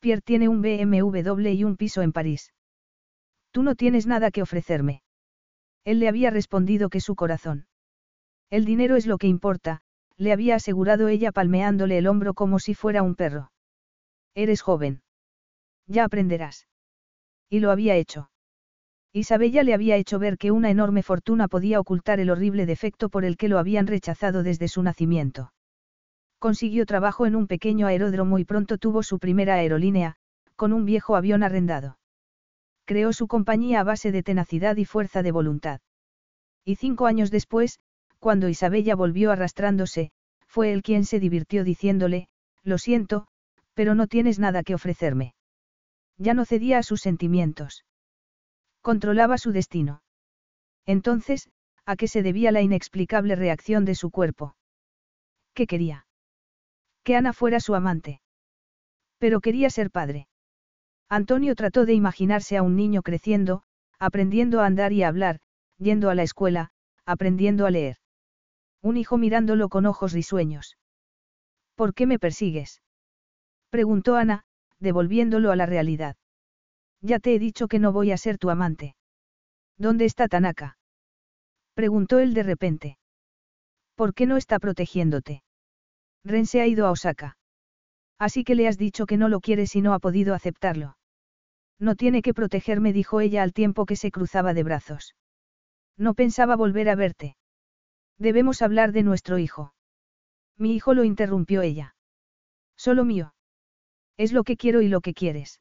Pierre 0.00 0.22
tiene 0.22 0.48
un 0.48 0.62
BMW 0.62 1.48
y 1.48 1.64
un 1.64 1.76
piso 1.76 2.02
en 2.02 2.12
París. 2.12 2.52
Tú 3.52 3.62
no 3.62 3.74
tienes 3.74 4.06
nada 4.06 4.30
que 4.30 4.42
ofrecerme. 4.42 5.02
Él 5.84 6.00
le 6.00 6.08
había 6.08 6.30
respondido 6.30 6.88
que 6.88 7.00
su 7.00 7.14
corazón. 7.14 7.66
El 8.50 8.64
dinero 8.64 8.96
es 8.96 9.06
lo 9.06 9.18
que 9.18 9.26
importa, 9.26 9.82
le 10.16 10.32
había 10.32 10.56
asegurado 10.56 11.08
ella 11.08 11.32
palmeándole 11.32 11.98
el 11.98 12.06
hombro 12.06 12.34
como 12.34 12.58
si 12.58 12.74
fuera 12.74 13.02
un 13.02 13.14
perro. 13.14 13.51
Eres 14.34 14.62
joven. 14.62 15.02
Ya 15.86 16.04
aprenderás. 16.04 16.66
Y 17.50 17.60
lo 17.60 17.70
había 17.70 17.96
hecho. 17.96 18.30
Isabella 19.12 19.62
le 19.62 19.74
había 19.74 19.96
hecho 19.96 20.18
ver 20.18 20.38
que 20.38 20.50
una 20.50 20.70
enorme 20.70 21.02
fortuna 21.02 21.48
podía 21.48 21.78
ocultar 21.78 22.18
el 22.18 22.30
horrible 22.30 22.64
defecto 22.64 23.10
por 23.10 23.26
el 23.26 23.36
que 23.36 23.48
lo 23.48 23.58
habían 23.58 23.86
rechazado 23.86 24.42
desde 24.42 24.68
su 24.68 24.82
nacimiento. 24.82 25.52
Consiguió 26.38 26.86
trabajo 26.86 27.26
en 27.26 27.36
un 27.36 27.46
pequeño 27.46 27.86
aeródromo 27.86 28.38
y 28.38 28.44
pronto 28.44 28.78
tuvo 28.78 29.02
su 29.02 29.18
primera 29.18 29.56
aerolínea, 29.56 30.16
con 30.56 30.72
un 30.72 30.86
viejo 30.86 31.14
avión 31.14 31.42
arrendado. 31.42 31.98
Creó 32.86 33.12
su 33.12 33.28
compañía 33.28 33.80
a 33.80 33.84
base 33.84 34.12
de 34.12 34.22
tenacidad 34.22 34.76
y 34.76 34.86
fuerza 34.86 35.22
de 35.22 35.30
voluntad. 35.30 35.80
Y 36.64 36.76
cinco 36.76 37.06
años 37.06 37.30
después, 37.30 37.80
cuando 38.18 38.48
Isabella 38.48 38.94
volvió 38.96 39.30
arrastrándose, 39.30 40.10
fue 40.46 40.72
él 40.72 40.82
quien 40.82 41.04
se 41.04 41.20
divirtió 41.20 41.64
diciéndole, 41.64 42.28
lo 42.62 42.78
siento, 42.78 43.26
pero 43.74 43.94
no 43.94 44.06
tienes 44.06 44.38
nada 44.38 44.62
que 44.62 44.74
ofrecerme. 44.74 45.34
Ya 46.18 46.34
no 46.34 46.44
cedía 46.44 46.78
a 46.78 46.82
sus 46.82 47.00
sentimientos. 47.00 47.84
Controlaba 48.80 49.38
su 49.38 49.52
destino. 49.52 50.02
Entonces, 50.86 51.48
¿a 51.84 51.96
qué 51.96 52.08
se 52.08 52.22
debía 52.22 52.52
la 52.52 52.62
inexplicable 52.62 53.36
reacción 53.36 53.84
de 53.84 53.94
su 53.94 54.10
cuerpo? 54.10 54.56
¿Qué 55.54 55.66
quería? 55.66 56.06
Que 57.04 57.16
Ana 57.16 57.32
fuera 57.32 57.60
su 57.60 57.74
amante. 57.74 58.20
Pero 59.18 59.40
quería 59.40 59.70
ser 59.70 59.90
padre. 59.90 60.28
Antonio 61.08 61.54
trató 61.54 61.84
de 61.84 61.94
imaginarse 61.94 62.56
a 62.56 62.62
un 62.62 62.76
niño 62.76 63.02
creciendo, 63.02 63.62
aprendiendo 63.98 64.60
a 64.60 64.66
andar 64.66 64.92
y 64.92 65.02
a 65.02 65.08
hablar, 65.08 65.40
yendo 65.78 66.10
a 66.10 66.14
la 66.14 66.22
escuela, 66.22 66.70
aprendiendo 67.04 67.66
a 67.66 67.70
leer. 67.70 67.98
Un 68.80 68.96
hijo 68.96 69.18
mirándolo 69.18 69.68
con 69.68 69.86
ojos 69.86 70.12
risueños. 70.12 70.76
¿Por 71.74 71.94
qué 71.94 72.06
me 72.06 72.18
persigues? 72.18 72.82
Preguntó 73.72 74.16
Ana, 74.16 74.42
devolviéndolo 74.80 75.50
a 75.50 75.56
la 75.56 75.64
realidad. 75.64 76.16
Ya 77.00 77.18
te 77.20 77.34
he 77.34 77.38
dicho 77.38 77.68
que 77.68 77.78
no 77.78 77.90
voy 77.90 78.12
a 78.12 78.18
ser 78.18 78.36
tu 78.36 78.50
amante. 78.50 78.96
¿Dónde 79.78 80.04
está 80.04 80.28
Tanaka? 80.28 80.76
Preguntó 81.72 82.18
él 82.18 82.34
de 82.34 82.42
repente. 82.42 82.98
¿Por 83.94 84.12
qué 84.12 84.26
no 84.26 84.36
está 84.36 84.58
protegiéndote? 84.58 85.42
Ren 86.22 86.44
se 86.44 86.60
ha 86.60 86.66
ido 86.66 86.86
a 86.86 86.90
Osaka. 86.90 87.38
Así 88.18 88.44
que 88.44 88.54
le 88.56 88.68
has 88.68 88.76
dicho 88.76 89.06
que 89.06 89.16
no 89.16 89.30
lo 89.30 89.40
quieres 89.40 89.74
y 89.74 89.80
no 89.80 89.94
ha 89.94 90.00
podido 90.00 90.34
aceptarlo. 90.34 90.98
No 91.78 91.96
tiene 91.96 92.20
que 92.20 92.34
protegerme, 92.34 92.92
dijo 92.92 93.22
ella 93.22 93.42
al 93.42 93.54
tiempo 93.54 93.86
que 93.86 93.96
se 93.96 94.10
cruzaba 94.10 94.52
de 94.52 94.64
brazos. 94.64 95.16
No 95.96 96.12
pensaba 96.12 96.56
volver 96.56 96.90
a 96.90 96.94
verte. 96.94 97.38
Debemos 98.18 98.60
hablar 98.60 98.92
de 98.92 99.02
nuestro 99.02 99.38
hijo. 99.38 99.72
Mi 100.58 100.74
hijo 100.74 100.92
lo 100.92 101.04
interrumpió 101.04 101.62
ella. 101.62 101.96
Solo 102.76 103.06
mío. 103.06 103.32
Es 104.16 104.32
lo 104.32 104.44
que 104.44 104.56
quiero 104.56 104.82
y 104.82 104.88
lo 104.88 105.00
que 105.00 105.14
quieres. 105.14 105.60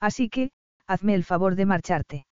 Así 0.00 0.28
que, 0.28 0.50
hazme 0.86 1.14
el 1.14 1.24
favor 1.24 1.54
de 1.54 1.66
marcharte. 1.66 2.26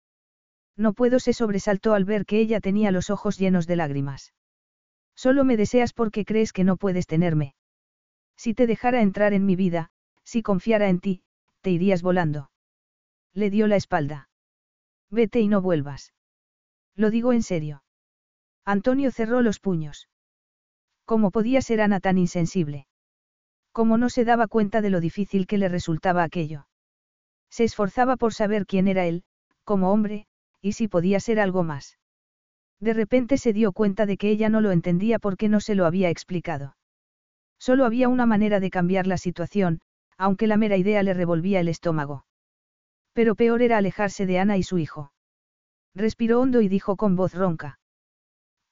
No 0.75 0.93
puedo, 0.93 1.19
se 1.19 1.33
sobresaltó 1.33 1.93
al 1.93 2.05
ver 2.05 2.25
que 2.25 2.39
ella 2.39 2.59
tenía 2.59 2.91
los 2.91 3.09
ojos 3.09 3.37
llenos 3.37 3.67
de 3.67 3.75
lágrimas. 3.75 4.33
Solo 5.15 5.43
me 5.43 5.57
deseas 5.57 5.93
porque 5.93 6.25
crees 6.25 6.53
que 6.53 6.63
no 6.63 6.77
puedes 6.77 7.07
tenerme. 7.07 7.55
Si 8.35 8.53
te 8.53 8.67
dejara 8.67 9.01
entrar 9.01 9.33
en 9.33 9.45
mi 9.45 9.55
vida, 9.55 9.89
si 10.23 10.43
confiara 10.43 10.89
en 10.89 10.99
ti, 10.99 11.23
te 11.61 11.71
irías 11.71 12.03
volando. 12.03 12.51
Le 13.33 13.49
dio 13.49 13.67
la 13.67 13.75
espalda. 13.75 14.29
Vete 15.09 15.39
y 15.39 15.47
no 15.47 15.61
vuelvas. 15.61 16.13
Lo 16.95 17.09
digo 17.09 17.33
en 17.33 17.43
serio. 17.43 17.83
Antonio 18.65 19.11
cerró 19.11 19.41
los 19.41 19.59
puños. 19.59 20.09
¿Cómo 21.05 21.31
podía 21.31 21.61
ser 21.61 21.81
Ana 21.81 21.99
tan 21.99 22.17
insensible? 22.17 22.86
¿Cómo 23.77 23.99
no 23.99 24.09
se 24.09 24.25
daba 24.25 24.47
cuenta 24.47 24.81
de 24.81 24.89
lo 24.89 24.99
difícil 24.99 25.45
que 25.45 25.59
le 25.59 25.69
resultaba 25.69 26.23
aquello? 26.23 26.65
Se 27.51 27.63
esforzaba 27.63 28.17
por 28.17 28.33
saber 28.33 28.65
quién 28.65 28.87
era 28.87 29.05
él, 29.05 29.23
como 29.65 29.91
hombre, 29.91 30.25
y 30.63 30.71
si 30.71 30.87
podía 30.87 31.19
ser 31.19 31.39
algo 31.39 31.61
más. 31.61 31.99
De 32.79 32.93
repente 32.93 33.37
se 33.37 33.53
dio 33.53 33.73
cuenta 33.73 34.07
de 34.07 34.17
que 34.17 34.31
ella 34.31 34.49
no 34.49 34.61
lo 34.61 34.71
entendía 34.71 35.19
porque 35.19 35.47
no 35.47 35.59
se 35.59 35.75
lo 35.75 35.85
había 35.85 36.09
explicado. 36.09 36.75
Solo 37.59 37.85
había 37.85 38.09
una 38.09 38.25
manera 38.25 38.59
de 38.59 38.71
cambiar 38.71 39.05
la 39.05 39.19
situación, 39.19 39.79
aunque 40.17 40.47
la 40.47 40.57
mera 40.57 40.75
idea 40.75 41.03
le 41.03 41.13
revolvía 41.13 41.59
el 41.59 41.67
estómago. 41.67 42.25
Pero 43.13 43.35
peor 43.35 43.61
era 43.61 43.77
alejarse 43.77 44.25
de 44.25 44.39
Ana 44.39 44.57
y 44.57 44.63
su 44.63 44.79
hijo. 44.79 45.11
Respiró 45.93 46.41
hondo 46.41 46.61
y 46.61 46.67
dijo 46.67 46.95
con 46.95 47.15
voz 47.15 47.35
ronca. 47.35 47.79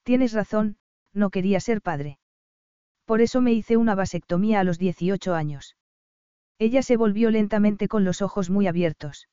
Tienes 0.01 0.33
razón, 0.33 0.77
no 1.13 1.29
quería 1.29 1.59
ser 1.59 1.83
padre. 1.83 2.17
Por 3.05 3.21
eso 3.21 3.39
me 3.41 3.53
hice 3.53 3.77
una 3.77 3.95
vasectomía 3.95 4.59
a 4.59 4.63
los 4.63 4.79
18 4.79 5.35
años. 5.35 5.75
Ella 6.57 6.81
se 6.81 6.97
volvió 6.97 7.29
lentamente 7.31 7.87
con 7.87 8.03
los 8.03 8.21
ojos 8.21 8.49
muy 8.49 8.67
abiertos. 8.67 9.27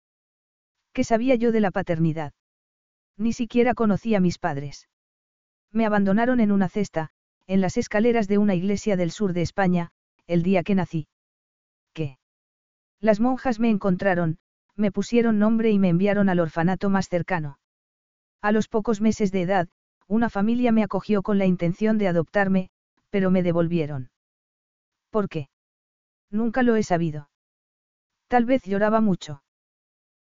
¿Qué 0.93 1.05
sabía 1.05 1.37
yo 1.37 1.53
de 1.53 1.61
la 1.61 1.71
paternidad? 1.71 2.33
Ni 3.17 3.33
siquiera 3.33 3.75
conocí 3.75 4.15
a 4.15 4.21
mis 4.21 4.39
padres. 4.39 4.89
Me 5.71 5.87
abandonaron 5.87 6.41
en 6.41 6.53
una 6.53 6.69
cesta, 6.69 7.11
en 7.47 7.61
las 7.61 7.77
escaleras 7.77 8.29
de 8.29 8.39
una 8.39 8.55
iglesia 8.55 8.97
del 8.97 9.11
sur 9.11 9.33
de 9.33 9.43
España, 9.43 9.91
el 10.27 10.43
día 10.43 10.63
que 10.63 10.75
nací. 10.75 11.09
¿Qué? 11.95 12.19
Las 13.01 13.21
monjas 13.21 13.59
me 13.59 13.71
encontraron, 13.71 14.39
me 14.77 14.93
pusieron 14.93 15.39
nombre 15.39 15.71
y 15.71 15.79
me 15.79 15.89
enviaron 15.89 16.29
al 16.29 16.41
orfanato 16.41 16.91
más 16.91 17.09
cercano. 17.09 17.59
A 18.43 18.53
los 18.53 18.69
pocos 18.69 19.01
meses 19.01 19.33
de 19.33 19.43
edad, 19.43 19.69
una 20.09 20.29
familia 20.29 20.73
me 20.73 20.83
acogió 20.83 21.23
con 21.23 21.39
la 21.39 21.47
intención 21.47 21.97
de 21.97 22.09
adoptarme, 22.09 22.71
pero 23.13 23.31
me 23.31 23.43
devolvieron. 23.43 24.11
¿Por 25.11 25.29
qué? 25.29 25.51
Nunca 26.31 26.63
lo 26.63 26.77
he 26.77 26.83
sabido. 26.83 27.29
Tal 28.27 28.47
vez 28.47 28.63
lloraba 28.65 29.03
mucho. 29.03 29.43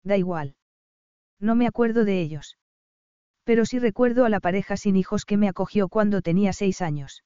Da 0.03 0.17
igual. 0.17 0.57
No 1.39 1.55
me 1.55 1.69
acuerdo 1.69 2.05
de 2.05 2.21
ellos. 2.21 2.59
Pero 3.45 3.65
sí 3.65 3.79
recuerdo 3.79 4.25
a 4.25 4.29
la 4.29 4.41
pareja 4.41 4.77
sin 4.77 4.97
hijos 4.97 5.25
que 5.25 5.37
me 5.37 5.49
acogió 5.49 5.89
cuando 5.89 6.21
tenía 6.21 6.53
seis 6.53 6.83
años. 6.83 7.23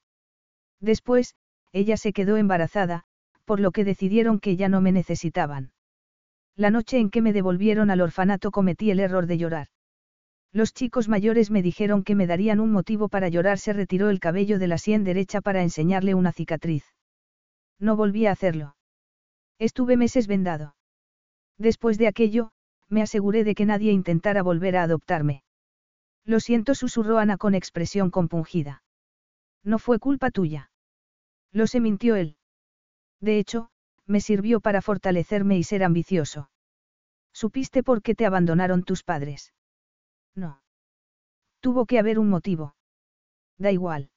Después, 0.79 1.33
ella 1.71 1.97
se 1.97 2.13
quedó 2.13 2.37
embarazada, 2.37 3.05
por 3.43 3.59
lo 3.59 3.71
que 3.71 3.83
decidieron 3.83 4.39
que 4.39 4.57
ya 4.57 4.69
no 4.69 4.81
me 4.81 4.91
necesitaban. 4.91 5.71
La 6.55 6.69
noche 6.69 6.99
en 6.99 7.09
que 7.09 7.23
me 7.23 7.33
devolvieron 7.33 7.89
al 7.89 8.01
orfanato 8.01 8.51
cometí 8.51 8.91
el 8.91 8.99
error 8.99 9.25
de 9.25 9.39
llorar. 9.39 9.67
Los 10.55 10.73
chicos 10.73 11.09
mayores 11.09 11.51
me 11.51 11.61
dijeron 11.61 12.05
que 12.05 12.15
me 12.15 12.27
darían 12.27 12.61
un 12.61 12.71
motivo 12.71 13.09
para 13.09 13.27
llorar. 13.27 13.59
Se 13.59 13.73
retiró 13.73 14.09
el 14.09 14.21
cabello 14.21 14.57
de 14.57 14.67
la 14.67 14.77
sien 14.77 15.03
derecha 15.03 15.41
para 15.41 15.61
enseñarle 15.61 16.15
una 16.15 16.31
cicatriz. 16.31 16.85
No 17.77 17.97
volví 17.97 18.25
a 18.25 18.31
hacerlo. 18.31 18.77
Estuve 19.59 19.97
meses 19.97 20.27
vendado. 20.27 20.77
Después 21.57 21.97
de 21.97 22.07
aquello, 22.07 22.53
me 22.87 23.01
aseguré 23.01 23.43
de 23.43 23.53
que 23.53 23.65
nadie 23.65 23.91
intentara 23.91 24.43
volver 24.43 24.77
a 24.77 24.83
adoptarme. 24.83 25.43
Lo 26.23 26.39
siento, 26.39 26.73
susurró 26.73 27.17
Ana 27.17 27.35
con 27.35 27.53
expresión 27.53 28.09
compungida. 28.09 28.81
No 29.61 29.77
fue 29.77 29.99
culpa 29.99 30.31
tuya. 30.31 30.71
Lo 31.51 31.67
se 31.67 31.81
mintió 31.81 32.15
él. 32.15 32.37
De 33.19 33.39
hecho, 33.39 33.71
me 34.05 34.21
sirvió 34.21 34.61
para 34.61 34.81
fortalecerme 34.81 35.57
y 35.57 35.63
ser 35.65 35.83
ambicioso. 35.83 36.49
¿Supiste 37.33 37.83
por 37.83 38.01
qué 38.01 38.15
te 38.15 38.25
abandonaron 38.25 38.83
tus 38.83 39.03
padres? 39.03 39.51
No. 40.35 40.61
Tuvo 41.61 41.85
que 41.85 41.99
haber 41.99 42.19
un 42.19 42.29
motivo. 42.29 42.75
Da 43.57 43.71
igual. 43.71 44.09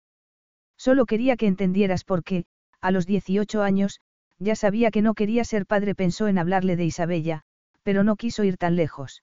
Solo 0.77 1.07
quería 1.07 1.37
que 1.37 1.47
entendieras 1.47 2.05
por 2.05 2.23
qué, 2.25 2.45
a 2.81 2.91
los 2.91 3.07
18 3.07 3.63
años, 3.63 4.01
ya 4.39 4.55
sabía 4.55 4.91
que 4.91 5.03
no 5.03 5.15
quería 5.15 5.45
ser 5.45 5.67
padre, 5.67 5.95
pensó 5.95 6.29
en 6.29 6.39
hablarle 6.39 6.77
de 6.77 6.85
Isabella, 6.85 7.43
pero 7.83 8.05
no 8.05 8.17
quiso 8.17 8.45
ir 8.45 8.57
tan 8.57 8.77
lejos. 8.77 9.23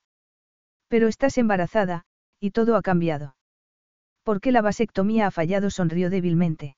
Pero 0.88 1.08
estás 1.08 1.38
embarazada, 1.38 2.06
y 2.40 2.52
todo 2.52 2.76
ha 2.76 2.82
cambiado. 2.82 3.36
¿Por 4.24 4.42
qué 4.42 4.52
la 4.52 4.62
vasectomía 4.62 5.28
ha 5.28 5.32
fallado? 5.32 5.70
sonrió 5.70 6.10
débilmente. 6.10 6.78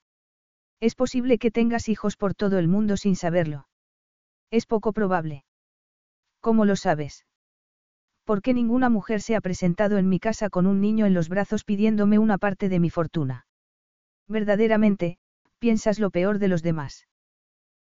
Es 0.79 0.95
posible 0.95 1.37
que 1.39 1.51
tengas 1.51 1.89
hijos 1.89 2.17
por 2.17 2.35
todo 2.35 2.59
el 2.59 2.67
mundo 2.67 2.97
sin 2.97 3.15
saberlo. 3.15 3.67
Es 4.51 4.65
poco 4.65 4.93
probable. 4.93 5.43
¿Cómo 6.39 6.65
lo 6.65 6.75
sabes? 6.75 7.25
¿Por 8.27 8.41
qué 8.41 8.53
ninguna 8.53 8.89
mujer 8.89 9.21
se 9.21 9.37
ha 9.37 9.41
presentado 9.41 9.97
en 9.97 10.09
mi 10.09 10.19
casa 10.19 10.49
con 10.49 10.67
un 10.67 10.81
niño 10.81 11.05
en 11.05 11.13
los 11.13 11.29
brazos 11.29 11.63
pidiéndome 11.63 12.19
una 12.19 12.37
parte 12.37 12.67
de 12.67 12.81
mi 12.81 12.89
fortuna? 12.89 13.47
Verdaderamente, 14.27 15.17
piensas 15.59 15.97
lo 15.97 16.09
peor 16.09 16.37
de 16.37 16.49
los 16.49 16.61
demás. 16.61 17.07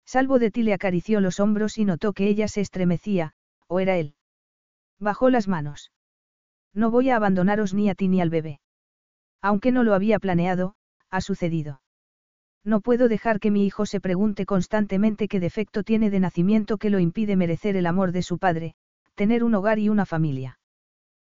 Salvo 0.05 0.39
de 0.39 0.51
ti 0.51 0.63
le 0.63 0.73
acarició 0.73 1.21
los 1.21 1.39
hombros 1.39 1.77
y 1.77 1.85
notó 1.85 2.11
que 2.11 2.27
ella 2.27 2.49
se 2.49 2.59
estremecía, 2.59 3.35
o 3.67 3.79
era 3.79 3.95
él. 3.95 4.15
Bajó 4.99 5.29
las 5.29 5.47
manos. 5.47 5.93
No 6.73 6.91
voy 6.91 7.09
a 7.09 7.15
abandonaros 7.15 7.73
ni 7.73 7.89
a 7.89 7.95
ti 7.95 8.09
ni 8.09 8.19
al 8.19 8.29
bebé. 8.29 8.59
Aunque 9.41 9.71
no 9.71 9.83
lo 9.83 9.93
había 9.93 10.19
planeado, 10.19 10.75
ha 11.09 11.21
sucedido. 11.21 11.81
No 12.65 12.81
puedo 12.81 13.07
dejar 13.07 13.39
que 13.39 13.49
mi 13.49 13.65
hijo 13.65 13.85
se 13.85 14.01
pregunte 14.01 14.45
constantemente 14.45 15.29
qué 15.29 15.39
defecto 15.39 15.83
tiene 15.83 16.09
de 16.09 16.19
nacimiento 16.19 16.77
que 16.77 16.89
lo 16.89 16.99
impide 16.99 17.37
merecer 17.37 17.77
el 17.77 17.85
amor 17.85 18.11
de 18.11 18.23
su 18.23 18.39
padre, 18.39 18.75
tener 19.15 19.43
un 19.43 19.55
hogar 19.55 19.79
y 19.79 19.89
una 19.89 20.05
familia. 20.05 20.59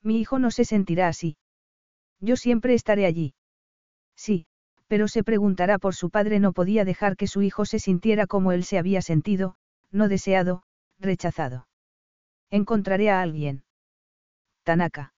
Mi 0.02 0.20
hijo 0.20 0.38
no 0.38 0.50
se 0.50 0.64
sentirá 0.64 1.08
así. 1.08 1.36
Yo 2.20 2.36
siempre 2.36 2.74
estaré 2.74 3.06
allí. 3.06 3.34
Sí, 4.16 4.46
pero 4.86 5.08
se 5.08 5.24
preguntará 5.24 5.78
por 5.78 5.94
su 5.94 6.10
padre 6.10 6.40
no 6.40 6.52
podía 6.52 6.84
dejar 6.84 7.16
que 7.16 7.26
su 7.26 7.42
hijo 7.42 7.64
se 7.64 7.78
sintiera 7.78 8.26
como 8.26 8.52
él 8.52 8.64
se 8.64 8.78
había 8.78 9.02
sentido, 9.02 9.56
no 9.90 10.08
deseado, 10.08 10.62
rechazado. 10.98 11.66
Encontraré 12.50 13.10
a 13.10 13.20
alguien. 13.20 13.64
Tanaka. 14.62 15.14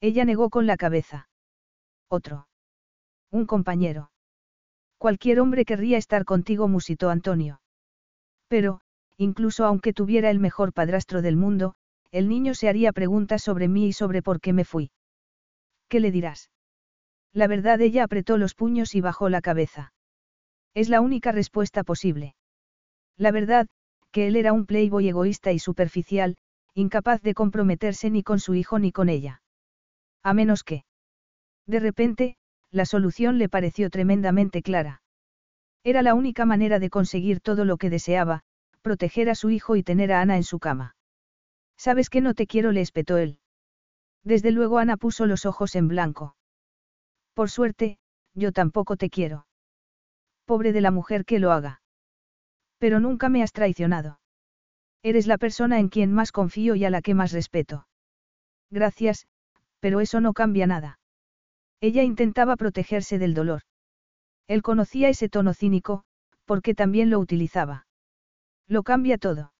Ella 0.00 0.24
negó 0.24 0.50
con 0.50 0.66
la 0.66 0.76
cabeza. 0.76 1.28
Otro. 2.08 2.48
Un 3.30 3.46
compañero. 3.46 4.10
Cualquier 4.98 5.40
hombre 5.40 5.64
querría 5.64 5.96
estar 5.96 6.24
contigo, 6.24 6.68
musitó 6.68 7.10
Antonio. 7.10 7.60
Pero, 8.48 8.80
incluso 9.20 9.66
aunque 9.66 9.92
tuviera 9.92 10.30
el 10.30 10.40
mejor 10.40 10.72
padrastro 10.72 11.20
del 11.20 11.36
mundo, 11.36 11.74
el 12.10 12.26
niño 12.26 12.54
se 12.54 12.70
haría 12.70 12.90
preguntas 12.90 13.42
sobre 13.42 13.68
mí 13.68 13.86
y 13.88 13.92
sobre 13.92 14.22
por 14.22 14.40
qué 14.40 14.54
me 14.54 14.64
fui. 14.64 14.92
¿Qué 15.88 16.00
le 16.00 16.10
dirás? 16.10 16.50
La 17.34 17.46
verdad 17.46 17.82
ella 17.82 18.04
apretó 18.04 18.38
los 18.38 18.54
puños 18.54 18.94
y 18.94 19.02
bajó 19.02 19.28
la 19.28 19.42
cabeza. 19.42 19.92
Es 20.72 20.88
la 20.88 21.02
única 21.02 21.32
respuesta 21.32 21.84
posible. 21.84 22.34
La 23.18 23.30
verdad, 23.30 23.68
que 24.10 24.26
él 24.26 24.36
era 24.36 24.54
un 24.54 24.64
playboy 24.64 25.06
egoísta 25.06 25.52
y 25.52 25.58
superficial, 25.58 26.38
incapaz 26.74 27.20
de 27.20 27.34
comprometerse 27.34 28.08
ni 28.08 28.22
con 28.22 28.40
su 28.40 28.54
hijo 28.54 28.78
ni 28.78 28.90
con 28.90 29.10
ella. 29.10 29.42
A 30.22 30.32
menos 30.32 30.64
que. 30.64 30.84
De 31.66 31.78
repente, 31.78 32.36
la 32.70 32.86
solución 32.86 33.36
le 33.36 33.50
pareció 33.50 33.90
tremendamente 33.90 34.62
clara. 34.62 35.02
Era 35.84 36.00
la 36.00 36.14
única 36.14 36.46
manera 36.46 36.78
de 36.78 36.88
conseguir 36.88 37.40
todo 37.40 37.66
lo 37.66 37.76
que 37.76 37.90
deseaba, 37.90 38.44
proteger 38.82 39.28
a 39.30 39.34
su 39.34 39.50
hijo 39.50 39.76
y 39.76 39.82
tener 39.82 40.12
a 40.12 40.20
Ana 40.20 40.36
en 40.36 40.44
su 40.44 40.58
cama. 40.58 40.96
Sabes 41.76 42.10
que 42.10 42.20
no 42.20 42.34
te 42.34 42.46
quiero, 42.46 42.72
le 42.72 42.80
espetó 42.80 43.16
él. 43.18 43.38
Desde 44.24 44.50
luego 44.50 44.78
Ana 44.78 44.96
puso 44.96 45.26
los 45.26 45.46
ojos 45.46 45.74
en 45.74 45.88
blanco. 45.88 46.36
Por 47.34 47.50
suerte, 47.50 47.98
yo 48.34 48.52
tampoco 48.52 48.96
te 48.96 49.08
quiero. 49.08 49.46
Pobre 50.44 50.72
de 50.72 50.80
la 50.80 50.90
mujer 50.90 51.24
que 51.24 51.38
lo 51.38 51.52
haga. 51.52 51.80
Pero 52.78 53.00
nunca 53.00 53.28
me 53.28 53.42
has 53.42 53.52
traicionado. 53.52 54.20
Eres 55.02 55.26
la 55.26 55.38
persona 55.38 55.78
en 55.78 55.88
quien 55.88 56.12
más 56.12 56.32
confío 56.32 56.74
y 56.74 56.84
a 56.84 56.90
la 56.90 57.00
que 57.00 57.14
más 57.14 57.32
respeto. 57.32 57.86
Gracias, 58.70 59.26
pero 59.80 60.00
eso 60.00 60.20
no 60.20 60.34
cambia 60.34 60.66
nada. 60.66 60.98
Ella 61.80 62.02
intentaba 62.02 62.56
protegerse 62.56 63.18
del 63.18 63.32
dolor. 63.32 63.62
Él 64.46 64.62
conocía 64.62 65.08
ese 65.08 65.28
tono 65.28 65.54
cínico, 65.54 66.04
porque 66.44 66.74
también 66.74 67.08
lo 67.08 67.18
utilizaba. 67.18 67.86
Lo 68.70 68.84
cambia 68.84 69.18
todo. 69.18 69.52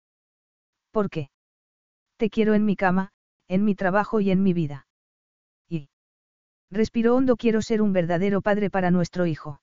¿Por 0.93 1.11
qué? 1.11 1.31
Te 2.17 2.31
quiero 2.31 2.55
en 2.55 2.65
mi 2.65 2.77
cama, 2.77 3.11
en 3.49 3.65
mi 3.65 3.75
trabajo 3.75 4.21
y 4.21 4.31
en 4.31 4.45
mi 4.45 4.53
vida. 4.53 4.87
Y. 5.69 5.89
Respiró 6.71 7.17
hondo, 7.17 7.37
quiero 7.37 7.61
ser 7.61 7.83
un 7.83 7.93
verdadero 7.93 8.41
padre 8.41 8.71
para 8.71 8.93
nuestro 8.93 9.27
hijo. 9.27 9.61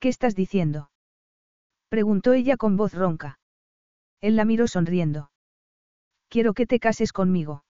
¿Qué 0.00 0.08
estás 0.08 0.34
diciendo? 0.34 0.90
Preguntó 1.88 2.32
ella 2.32 2.56
con 2.56 2.76
voz 2.76 2.92
ronca. 2.92 3.38
Él 4.20 4.34
la 4.34 4.44
miró 4.44 4.66
sonriendo. 4.66 5.30
Quiero 6.28 6.52
que 6.52 6.66
te 6.66 6.80
cases 6.80 7.12
conmigo. 7.12 7.62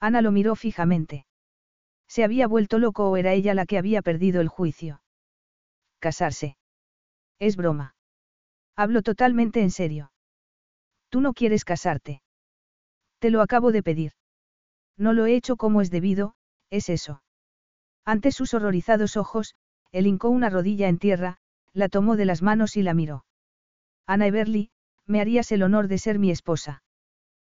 Ana 0.00 0.20
lo 0.20 0.32
miró 0.32 0.54
fijamente. 0.54 1.24
¿Se 2.08 2.24
había 2.24 2.46
vuelto 2.46 2.78
loco 2.78 3.08
o 3.08 3.16
era 3.16 3.32
ella 3.32 3.54
la 3.54 3.64
que 3.64 3.78
había 3.78 4.02
perdido 4.02 4.42
el 4.42 4.48
juicio? 4.48 5.00
Casarse. 5.98 6.58
Es 7.38 7.56
broma. 7.56 7.94
Hablo 8.76 9.02
totalmente 9.02 9.60
en 9.62 9.70
serio. 9.70 10.12
Tú 11.08 11.20
no 11.20 11.32
quieres 11.32 11.64
casarte. 11.64 12.22
Te 13.20 13.30
lo 13.30 13.40
acabo 13.40 13.72
de 13.72 13.82
pedir. 13.82 14.12
No 14.96 15.12
lo 15.12 15.26
he 15.26 15.34
hecho 15.34 15.56
como 15.56 15.80
es 15.80 15.90
debido, 15.90 16.34
es 16.70 16.88
eso. 16.88 17.22
Ante 18.04 18.32
sus 18.32 18.52
horrorizados 18.52 19.16
ojos, 19.16 19.54
él 19.92 20.06
hincó 20.06 20.28
una 20.28 20.50
rodilla 20.50 20.88
en 20.88 20.98
tierra, 20.98 21.38
la 21.72 21.88
tomó 21.88 22.16
de 22.16 22.24
las 22.24 22.42
manos 22.42 22.76
y 22.76 22.82
la 22.82 22.94
miró. 22.94 23.24
Ana 24.06 24.26
Everly, 24.26 24.70
me 25.06 25.20
harías 25.20 25.52
el 25.52 25.62
honor 25.62 25.88
de 25.88 25.98
ser 25.98 26.18
mi 26.18 26.30
esposa. 26.30 26.82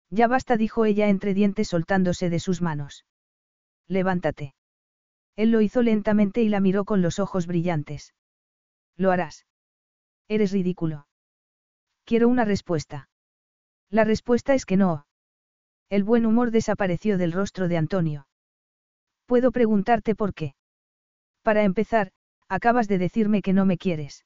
Ya 0.10 0.28
basta, 0.28 0.58
dijo 0.58 0.86
ella 0.86 1.10
entre 1.10 1.34
dientes 1.34 1.68
soltándose 1.68 2.30
de 2.30 2.40
sus 2.40 2.62
manos. 2.62 3.06
Levántate. 3.88 4.56
Él 5.36 5.52
lo 5.52 5.62
hizo 5.62 5.82
lentamente 5.82 6.42
y 6.42 6.50
la 6.50 6.60
miró 6.60 6.86
con 6.86 7.02
los 7.02 7.20
ojos 7.20 7.46
brillantes. 7.46 8.14
Lo 8.96 9.12
harás. 9.12 9.46
Eres 10.28 10.52
ridículo. 10.52 11.08
Quiero 12.10 12.28
una 12.28 12.44
respuesta. 12.44 13.08
La 13.92 14.04
respuesta 14.04 14.56
es 14.56 14.66
que 14.66 14.78
no. 14.78 15.06
El 15.92 16.04
buen 16.04 16.26
humor 16.26 16.50
desapareció 16.50 17.20
del 17.20 17.32
rostro 17.32 17.68
de 17.68 17.78
Antonio. 17.78 18.28
Puedo 19.28 19.52
preguntarte 19.52 20.16
por 20.16 20.34
qué. 20.34 20.56
Para 21.44 21.62
empezar, 21.62 22.12
acabas 22.48 22.88
de 22.88 22.98
decirme 22.98 23.44
que 23.44 23.54
no 23.54 23.64
me 23.68 23.78
quieres. 23.78 24.26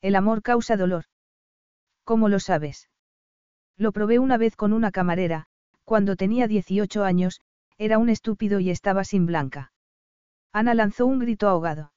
El 0.00 0.14
amor 0.14 0.42
causa 0.42 0.76
dolor. 0.76 1.06
¿Cómo 2.04 2.28
lo 2.28 2.38
sabes? 2.38 2.88
Lo 3.76 3.90
probé 3.90 4.20
una 4.20 4.36
vez 4.36 4.54
con 4.54 4.72
una 4.72 4.92
camarera, 4.92 5.46
cuando 5.82 6.14
tenía 6.14 6.46
18 6.46 7.02
años, 7.02 7.40
era 7.78 7.98
un 7.98 8.10
estúpido 8.10 8.60
y 8.60 8.70
estaba 8.70 9.02
sin 9.02 9.26
blanca. 9.26 9.72
Ana 10.52 10.72
lanzó 10.74 11.06
un 11.06 11.18
grito 11.18 11.48
ahogado. 11.48 11.92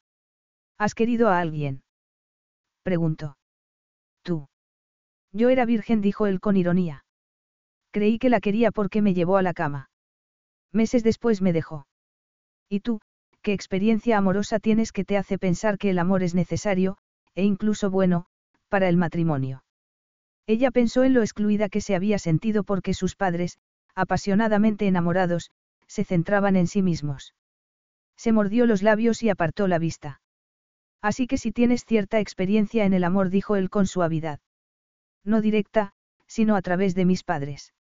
¿Has 0.80 0.96
querido 0.96 1.30
a 1.30 1.40
alguien? 1.40 1.84
Preguntó. 2.82 3.38
Tú. 4.24 4.48
Yo 5.36 5.50
era 5.50 5.66
virgen, 5.66 6.00
dijo 6.00 6.28
él 6.28 6.40
con 6.40 6.56
ironía. 6.56 7.04
Creí 7.92 8.20
que 8.20 8.30
la 8.30 8.40
quería 8.40 8.72
porque 8.72 9.02
me 9.02 9.14
llevó 9.14 9.36
a 9.36 9.42
la 9.42 9.54
cama. 9.54 9.90
Meses 10.72 11.04
después 11.04 11.42
me 11.42 11.52
dejó. 11.52 11.88
¿Y 12.70 12.80
tú, 12.80 13.02
qué 13.42 13.52
experiencia 13.52 14.18
amorosa 14.18 14.60
tienes 14.60 14.94
que 14.94 15.04
te 15.04 15.18
hace 15.18 15.38
pensar 15.38 15.78
que 15.78 15.90
el 15.90 16.00
amor 16.00 16.24
es 16.24 16.36
necesario, 16.36 16.98
e 17.36 17.44
incluso 17.44 17.92
bueno, 17.92 18.28
para 18.70 18.88
el 18.88 18.96
matrimonio? 18.96 19.66
Ella 20.48 20.72
pensó 20.72 21.04
en 21.04 21.14
lo 21.14 21.20
excluida 21.20 21.68
que 21.68 21.82
se 21.82 21.96
había 21.96 22.18
sentido 22.18 22.64
porque 22.64 22.94
sus 22.94 23.18
padres, 23.18 23.60
apasionadamente 23.94 24.88
enamorados, 24.88 25.52
se 25.86 26.06
centraban 26.06 26.56
en 26.56 26.68
sí 26.68 26.82
mismos. 26.82 27.36
Se 28.16 28.32
mordió 28.32 28.66
los 28.66 28.84
labios 28.84 29.22
y 29.22 29.30
apartó 29.30 29.68
la 29.68 29.80
vista. 29.80 30.22
Así 31.02 31.28
que 31.28 31.38
si 31.38 31.52
tienes 31.52 31.84
cierta 31.84 32.22
experiencia 32.22 32.86
en 32.86 32.94
el 32.94 33.04
amor, 33.04 33.30
dijo 33.30 33.58
él 33.58 33.70
con 33.70 33.86
suavidad. 33.86 34.40
No 35.26 35.42
directa, 35.42 35.92
sino 36.28 36.56
a 36.56 36.62
través 36.62 36.96
de 36.96 37.04
mis 37.06 37.24
padres. 37.24 37.74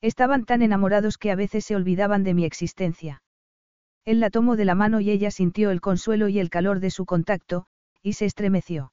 Estaban 0.00 0.44
tan 0.44 0.62
enamorados 0.62 1.18
que 1.18 1.30
a 1.30 1.34
veces 1.34 1.64
se 1.64 1.76
olvidaban 1.76 2.24
de 2.24 2.32
mi 2.32 2.44
existencia. 2.44 3.22
Él 4.04 4.20
la 4.20 4.30
tomó 4.30 4.56
de 4.56 4.64
la 4.64 4.74
mano 4.74 5.00
y 5.00 5.10
ella 5.10 5.30
sintió 5.30 5.70
el 5.70 5.80
consuelo 5.80 6.28
y 6.28 6.38
el 6.38 6.48
calor 6.48 6.80
de 6.80 6.90
su 6.90 7.04
contacto, 7.04 7.66
y 8.02 8.14
se 8.14 8.24
estremeció. 8.24 8.92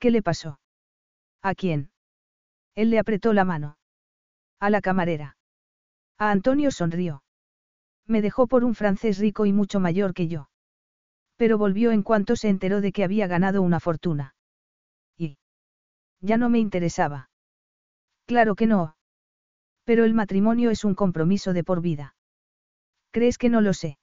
¿Qué 0.00 0.10
le 0.10 0.22
pasó? 0.22 0.58
¿A 1.42 1.54
quién? 1.54 1.90
Él 2.74 2.88
le 2.90 2.98
apretó 2.98 3.34
la 3.34 3.44
mano. 3.44 3.76
A 4.58 4.70
la 4.70 4.80
camarera. 4.80 5.36
A 6.18 6.30
Antonio 6.30 6.70
sonrió. 6.70 7.22
Me 8.06 8.22
dejó 8.22 8.46
por 8.46 8.64
un 8.64 8.74
francés 8.74 9.18
rico 9.18 9.44
y 9.44 9.52
mucho 9.52 9.78
mayor 9.78 10.14
que 10.14 10.26
yo. 10.26 10.48
Pero 11.36 11.58
volvió 11.58 11.92
en 11.92 12.02
cuanto 12.02 12.34
se 12.36 12.48
enteró 12.48 12.80
de 12.80 12.92
que 12.92 13.04
había 13.04 13.26
ganado 13.26 13.62
una 13.62 13.78
fortuna. 13.78 14.34
Y... 15.18 15.38
Ya 16.20 16.38
no 16.38 16.48
me 16.48 16.58
interesaba. 16.58 17.30
Claro 18.26 18.54
que 18.54 18.66
no. 18.66 18.96
Pero 19.84 20.04
el 20.04 20.14
matrimonio 20.14 20.70
es 20.70 20.84
un 20.84 20.94
compromiso 20.94 21.52
de 21.52 21.64
por 21.64 21.82
vida. 21.82 22.14
¿Crees 23.10 23.36
que 23.38 23.50
no 23.50 23.60
lo 23.60 23.74
sé? 23.74 23.98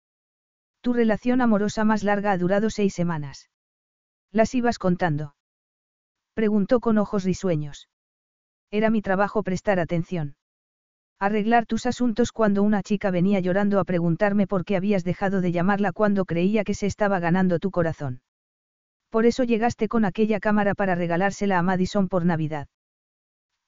Tu 0.82 0.94
relación 0.94 1.42
amorosa 1.42 1.86
más 1.86 2.04
larga 2.04 2.32
ha 2.32 2.38
durado 2.38 2.70
seis 2.70 2.94
semanas. 2.94 3.50
¿Las 4.32 4.54
ibas 4.54 4.78
contando? 4.80 5.37
Preguntó 6.38 6.80
con 6.82 7.00
ojos 7.00 7.24
risueños. 7.24 7.90
Era 8.70 8.92
mi 8.92 9.02
trabajo 9.02 9.42
prestar 9.42 9.80
atención. 9.80 10.36
Arreglar 11.18 11.66
tus 11.66 11.88
asuntos 11.88 12.32
cuando 12.32 12.62
una 12.62 12.84
chica 12.84 13.10
venía 13.10 13.40
llorando 13.40 13.80
a 13.80 13.84
preguntarme 13.84 14.46
por 14.46 14.64
qué 14.64 14.76
habías 14.76 15.04
dejado 15.04 15.42
de 15.42 15.52
llamarla 15.52 15.94
cuando 15.94 16.26
creía 16.26 16.64
que 16.64 16.76
se 16.76 16.86
estaba 16.86 17.20
ganando 17.20 17.58
tu 17.58 17.72
corazón. 17.72 18.22
Por 19.10 19.26
eso 19.26 19.46
llegaste 19.46 19.88
con 19.88 20.06
aquella 20.06 20.40
cámara 20.40 20.76
para 20.76 20.94
regalársela 20.94 21.58
a 21.58 21.64
Madison 21.64 22.08
por 22.08 22.24
Navidad. 22.24 22.68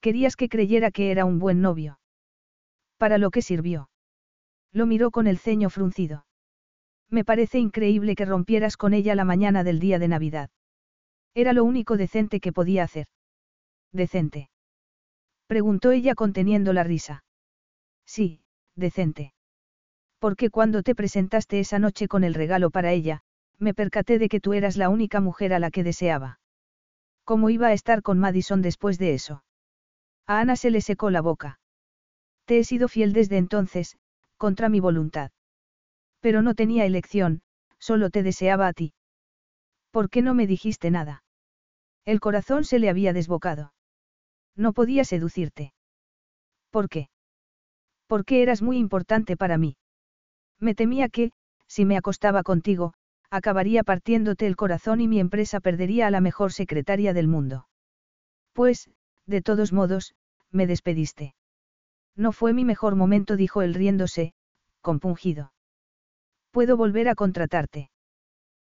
Querías 0.00 0.36
que 0.36 0.48
creyera 0.48 0.92
que 0.92 1.10
era 1.10 1.24
un 1.24 1.40
buen 1.40 1.60
novio. 1.60 1.98
Para 2.98 3.18
lo 3.18 3.32
que 3.32 3.42
sirvió. 3.42 3.90
Lo 4.70 4.86
miró 4.86 5.10
con 5.10 5.26
el 5.26 5.38
ceño 5.38 5.70
fruncido. 5.70 6.24
Me 7.08 7.24
parece 7.24 7.58
increíble 7.58 8.14
que 8.14 8.26
rompieras 8.26 8.76
con 8.76 8.94
ella 8.94 9.16
la 9.16 9.24
mañana 9.24 9.64
del 9.64 9.80
día 9.80 9.98
de 9.98 10.06
Navidad. 10.06 10.50
Era 11.34 11.52
lo 11.52 11.64
único 11.64 11.96
decente 11.96 12.40
que 12.40 12.52
podía 12.52 12.82
hacer. 12.84 13.06
Decente. 13.92 14.50
Preguntó 15.46 15.90
ella 15.90 16.14
conteniendo 16.14 16.72
la 16.72 16.84
risa. 16.84 17.24
Sí, 18.06 18.42
decente. 18.76 19.34
Porque 20.18 20.50
cuando 20.50 20.82
te 20.82 20.94
presentaste 20.94 21.60
esa 21.60 21.78
noche 21.78 22.08
con 22.08 22.24
el 22.24 22.34
regalo 22.34 22.70
para 22.70 22.92
ella, 22.92 23.22
me 23.58 23.74
percaté 23.74 24.18
de 24.18 24.28
que 24.28 24.40
tú 24.40 24.52
eras 24.52 24.76
la 24.76 24.88
única 24.88 25.20
mujer 25.20 25.52
a 25.52 25.58
la 25.58 25.70
que 25.70 25.84
deseaba. 25.84 26.40
¿Cómo 27.24 27.50
iba 27.50 27.68
a 27.68 27.72
estar 27.72 28.02
con 28.02 28.18
Madison 28.18 28.62
después 28.62 28.98
de 28.98 29.14
eso? 29.14 29.44
A 30.26 30.40
Ana 30.40 30.56
se 30.56 30.70
le 30.70 30.80
secó 30.80 31.10
la 31.10 31.20
boca. 31.20 31.60
Te 32.44 32.58
he 32.58 32.64
sido 32.64 32.88
fiel 32.88 33.12
desde 33.12 33.38
entonces, 33.38 33.98
contra 34.36 34.68
mi 34.68 34.80
voluntad. 34.80 35.30
Pero 36.20 36.42
no 36.42 36.54
tenía 36.54 36.84
elección, 36.86 37.42
solo 37.78 38.10
te 38.10 38.22
deseaba 38.22 38.66
a 38.66 38.72
ti. 38.72 38.92
¿Por 39.90 40.10
qué 40.10 40.22
no 40.22 40.34
me 40.34 40.46
dijiste 40.46 40.90
nada? 40.90 41.24
El 42.04 42.20
corazón 42.20 42.64
se 42.64 42.78
le 42.78 42.88
había 42.88 43.12
desbocado. 43.12 43.72
No 44.56 44.72
podía 44.72 45.04
seducirte. 45.04 45.72
¿Por 46.70 46.88
qué? 46.88 47.08
Porque 48.06 48.42
eras 48.42 48.62
muy 48.62 48.78
importante 48.78 49.36
para 49.36 49.58
mí. 49.58 49.76
Me 50.58 50.74
temía 50.74 51.08
que, 51.08 51.32
si 51.66 51.84
me 51.84 51.96
acostaba 51.96 52.42
contigo, 52.42 52.94
acabaría 53.30 53.84
partiéndote 53.84 54.46
el 54.46 54.56
corazón 54.56 55.00
y 55.00 55.08
mi 55.08 55.20
empresa 55.20 55.60
perdería 55.60 56.06
a 56.06 56.10
la 56.10 56.20
mejor 56.20 56.52
secretaria 56.52 57.14
del 57.14 57.28
mundo. 57.28 57.68
Pues, 58.52 58.90
de 59.26 59.42
todos 59.42 59.72
modos, 59.72 60.14
me 60.50 60.66
despediste. 60.66 61.34
No 62.16 62.32
fue 62.32 62.52
mi 62.52 62.64
mejor 62.64 62.96
momento, 62.96 63.36
dijo 63.36 63.62
él 63.62 63.74
riéndose, 63.74 64.34
compungido. 64.80 65.52
Puedo 66.50 66.76
volver 66.76 67.08
a 67.08 67.14
contratarte. 67.14 67.90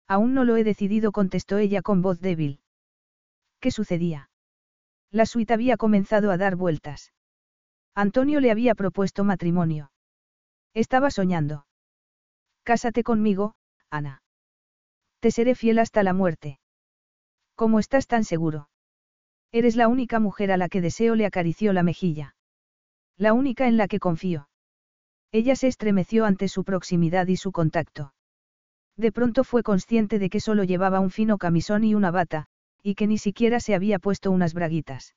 Aún 0.08 0.34
no 0.34 0.44
lo 0.44 0.56
he 0.56 0.64
decidido, 0.64 1.12
contestó 1.12 1.58
ella 1.58 1.82
con 1.82 2.02
voz 2.02 2.20
débil. 2.20 2.60
¿Qué 3.60 3.70
sucedía? 3.70 4.30
La 5.10 5.26
suite 5.26 5.54
había 5.54 5.76
comenzado 5.76 6.30
a 6.30 6.36
dar 6.36 6.56
vueltas. 6.56 7.12
Antonio 7.94 8.40
le 8.40 8.50
había 8.50 8.74
propuesto 8.74 9.24
matrimonio. 9.24 9.90
Estaba 10.74 11.10
soñando. 11.10 11.66
Cásate 12.62 13.02
conmigo, 13.02 13.54
Ana. 13.90 14.22
Te 15.20 15.30
seré 15.30 15.54
fiel 15.54 15.78
hasta 15.78 16.02
la 16.02 16.12
muerte. 16.12 16.60
¿Cómo 17.54 17.78
estás 17.78 18.06
tan 18.06 18.24
seguro? 18.24 18.68
Eres 19.52 19.76
la 19.76 19.88
única 19.88 20.20
mujer 20.20 20.52
a 20.52 20.56
la 20.56 20.68
que 20.68 20.82
deseo 20.82 21.14
le 21.14 21.24
acarició 21.24 21.72
la 21.72 21.82
mejilla. 21.82 22.34
La 23.16 23.32
única 23.32 23.66
en 23.66 23.78
la 23.78 23.88
que 23.88 23.98
confío. 23.98 24.48
Ella 25.32 25.56
se 25.56 25.68
estremeció 25.68 26.26
ante 26.26 26.48
su 26.48 26.64
proximidad 26.64 27.26
y 27.28 27.36
su 27.36 27.52
contacto. 27.52 28.12
De 28.96 29.12
pronto 29.12 29.44
fue 29.44 29.62
consciente 29.62 30.18
de 30.18 30.30
que 30.30 30.40
solo 30.40 30.64
llevaba 30.64 31.00
un 31.00 31.10
fino 31.10 31.38
camisón 31.38 31.84
y 31.84 31.94
una 31.94 32.10
bata, 32.10 32.46
y 32.82 32.94
que 32.94 33.06
ni 33.06 33.18
siquiera 33.18 33.60
se 33.60 33.74
había 33.74 33.98
puesto 33.98 34.30
unas 34.30 34.54
braguitas. 34.54 35.14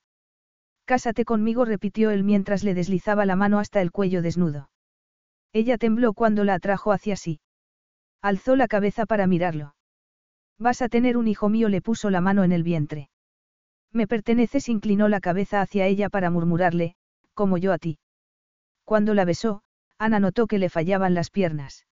Cásate 0.84 1.24
conmigo, 1.24 1.64
repitió 1.64 2.10
él 2.10 2.24
mientras 2.24 2.64
le 2.64 2.74
deslizaba 2.74 3.24
la 3.24 3.36
mano 3.36 3.58
hasta 3.58 3.80
el 3.80 3.90
cuello 3.90 4.22
desnudo. 4.22 4.70
Ella 5.52 5.78
tembló 5.78 6.12
cuando 6.12 6.44
la 6.44 6.54
atrajo 6.54 6.92
hacia 6.92 7.16
sí. 7.16 7.40
Alzó 8.20 8.56
la 8.56 8.68
cabeza 8.68 9.06
para 9.06 9.26
mirarlo. 9.26 9.74
Vas 10.58 10.82
a 10.82 10.88
tener 10.88 11.16
un 11.16 11.26
hijo 11.26 11.48
mío, 11.48 11.68
le 11.68 11.80
puso 11.80 12.10
la 12.10 12.20
mano 12.20 12.44
en 12.44 12.52
el 12.52 12.62
vientre. 12.62 13.08
Me 13.92 14.06
perteneces, 14.06 14.68
inclinó 14.68 15.08
la 15.08 15.20
cabeza 15.20 15.60
hacia 15.60 15.86
ella 15.86 16.10
para 16.10 16.30
murmurarle, 16.30 16.96
como 17.34 17.56
yo 17.56 17.72
a 17.72 17.78
ti. 17.78 17.98
Cuando 18.84 19.14
la 19.14 19.24
besó, 19.24 19.62
Ana 19.96 20.20
notó 20.20 20.46
que 20.46 20.58
le 20.58 20.68
fallaban 20.68 21.14
las 21.14 21.30
piernas. 21.30 21.86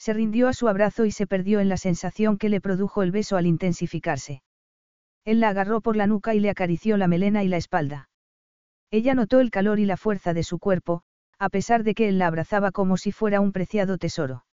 Se 0.00 0.14
rindió 0.14 0.48
a 0.48 0.54
su 0.54 0.66
abrazo 0.66 1.04
y 1.04 1.10
se 1.10 1.26
perdió 1.26 1.60
en 1.60 1.68
la 1.68 1.76
sensación 1.76 2.38
que 2.38 2.48
le 2.48 2.62
produjo 2.62 3.02
el 3.02 3.10
beso 3.10 3.36
al 3.36 3.46
intensificarse. 3.46 4.42
Él 5.26 5.40
la 5.40 5.50
agarró 5.50 5.82
por 5.82 5.94
la 5.94 6.06
nuca 6.06 6.34
y 6.34 6.40
le 6.40 6.48
acarició 6.48 6.96
la 6.96 7.06
melena 7.06 7.44
y 7.44 7.48
la 7.48 7.58
espalda. 7.58 8.08
Ella 8.90 9.14
notó 9.14 9.40
el 9.40 9.50
calor 9.50 9.78
y 9.78 9.84
la 9.84 9.98
fuerza 9.98 10.32
de 10.32 10.42
su 10.42 10.58
cuerpo, 10.58 11.02
a 11.38 11.50
pesar 11.50 11.84
de 11.84 11.94
que 11.94 12.08
él 12.08 12.18
la 12.18 12.28
abrazaba 12.28 12.72
como 12.72 12.96
si 12.96 13.12
fuera 13.12 13.42
un 13.42 13.52
preciado 13.52 13.98
tesoro. 13.98 14.46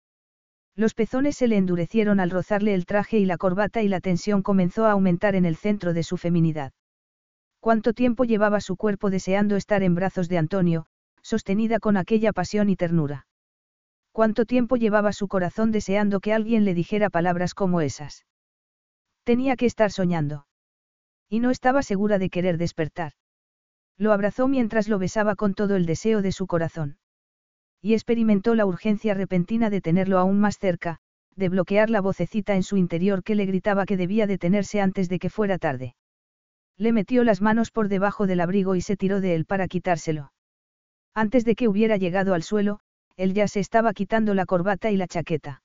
Los 0.76 0.92
pezones 0.92 1.36
se 1.36 1.48
le 1.48 1.56
endurecieron 1.56 2.20
al 2.20 2.30
rozarle 2.30 2.74
el 2.74 2.84
traje 2.84 3.18
y 3.18 3.24
la 3.24 3.38
corbata 3.38 3.80
y 3.80 3.88
la 3.88 4.00
tensión 4.00 4.42
comenzó 4.42 4.84
a 4.84 4.92
aumentar 4.92 5.34
en 5.34 5.46
el 5.46 5.56
centro 5.56 5.94
de 5.94 6.02
su 6.02 6.18
feminidad. 6.18 6.74
Cuánto 7.60 7.94
tiempo 7.94 8.24
llevaba 8.24 8.60
su 8.60 8.76
cuerpo 8.76 9.08
deseando 9.08 9.56
estar 9.56 9.82
en 9.82 9.94
brazos 9.94 10.28
de 10.28 10.36
Antonio, 10.36 10.84
sostenida 11.22 11.78
con 11.78 11.96
aquella 11.96 12.34
pasión 12.34 12.68
y 12.68 12.76
ternura. 12.76 13.27
Cuánto 14.18 14.46
tiempo 14.46 14.74
llevaba 14.74 15.12
su 15.12 15.28
corazón 15.28 15.70
deseando 15.70 16.18
que 16.18 16.32
alguien 16.32 16.64
le 16.64 16.74
dijera 16.74 17.08
palabras 17.08 17.54
como 17.54 17.80
esas. 17.80 18.26
Tenía 19.22 19.54
que 19.54 19.64
estar 19.64 19.92
soñando. 19.92 20.48
Y 21.28 21.38
no 21.38 21.52
estaba 21.52 21.84
segura 21.84 22.18
de 22.18 22.28
querer 22.28 22.58
despertar. 22.58 23.12
Lo 23.96 24.12
abrazó 24.12 24.48
mientras 24.48 24.88
lo 24.88 24.98
besaba 24.98 25.36
con 25.36 25.54
todo 25.54 25.76
el 25.76 25.86
deseo 25.86 26.20
de 26.20 26.32
su 26.32 26.48
corazón 26.48 26.98
y 27.80 27.94
experimentó 27.94 28.56
la 28.56 28.66
urgencia 28.66 29.14
repentina 29.14 29.70
de 29.70 29.80
tenerlo 29.80 30.18
aún 30.18 30.40
más 30.40 30.58
cerca, 30.58 30.98
de 31.36 31.48
bloquear 31.48 31.88
la 31.88 32.00
vocecita 32.00 32.56
en 32.56 32.64
su 32.64 32.76
interior 32.76 33.22
que 33.22 33.36
le 33.36 33.46
gritaba 33.46 33.86
que 33.86 33.96
debía 33.96 34.26
detenerse 34.26 34.80
antes 34.80 35.08
de 35.08 35.20
que 35.20 35.30
fuera 35.30 35.58
tarde. 35.58 35.94
Le 36.76 36.90
metió 36.90 37.22
las 37.22 37.40
manos 37.40 37.70
por 37.70 37.86
debajo 37.86 38.26
del 38.26 38.40
abrigo 38.40 38.74
y 38.74 38.80
se 38.80 38.96
tiró 38.96 39.20
de 39.20 39.36
él 39.36 39.44
para 39.44 39.68
quitárselo. 39.68 40.32
Antes 41.14 41.44
de 41.44 41.54
que 41.54 41.68
hubiera 41.68 41.96
llegado 41.98 42.34
al 42.34 42.42
suelo, 42.42 42.80
él 43.18 43.34
ya 43.34 43.48
se 43.48 43.58
estaba 43.58 43.92
quitando 43.92 44.32
la 44.32 44.46
corbata 44.46 44.92
y 44.92 44.96
la 44.96 45.08
chaqueta. 45.08 45.60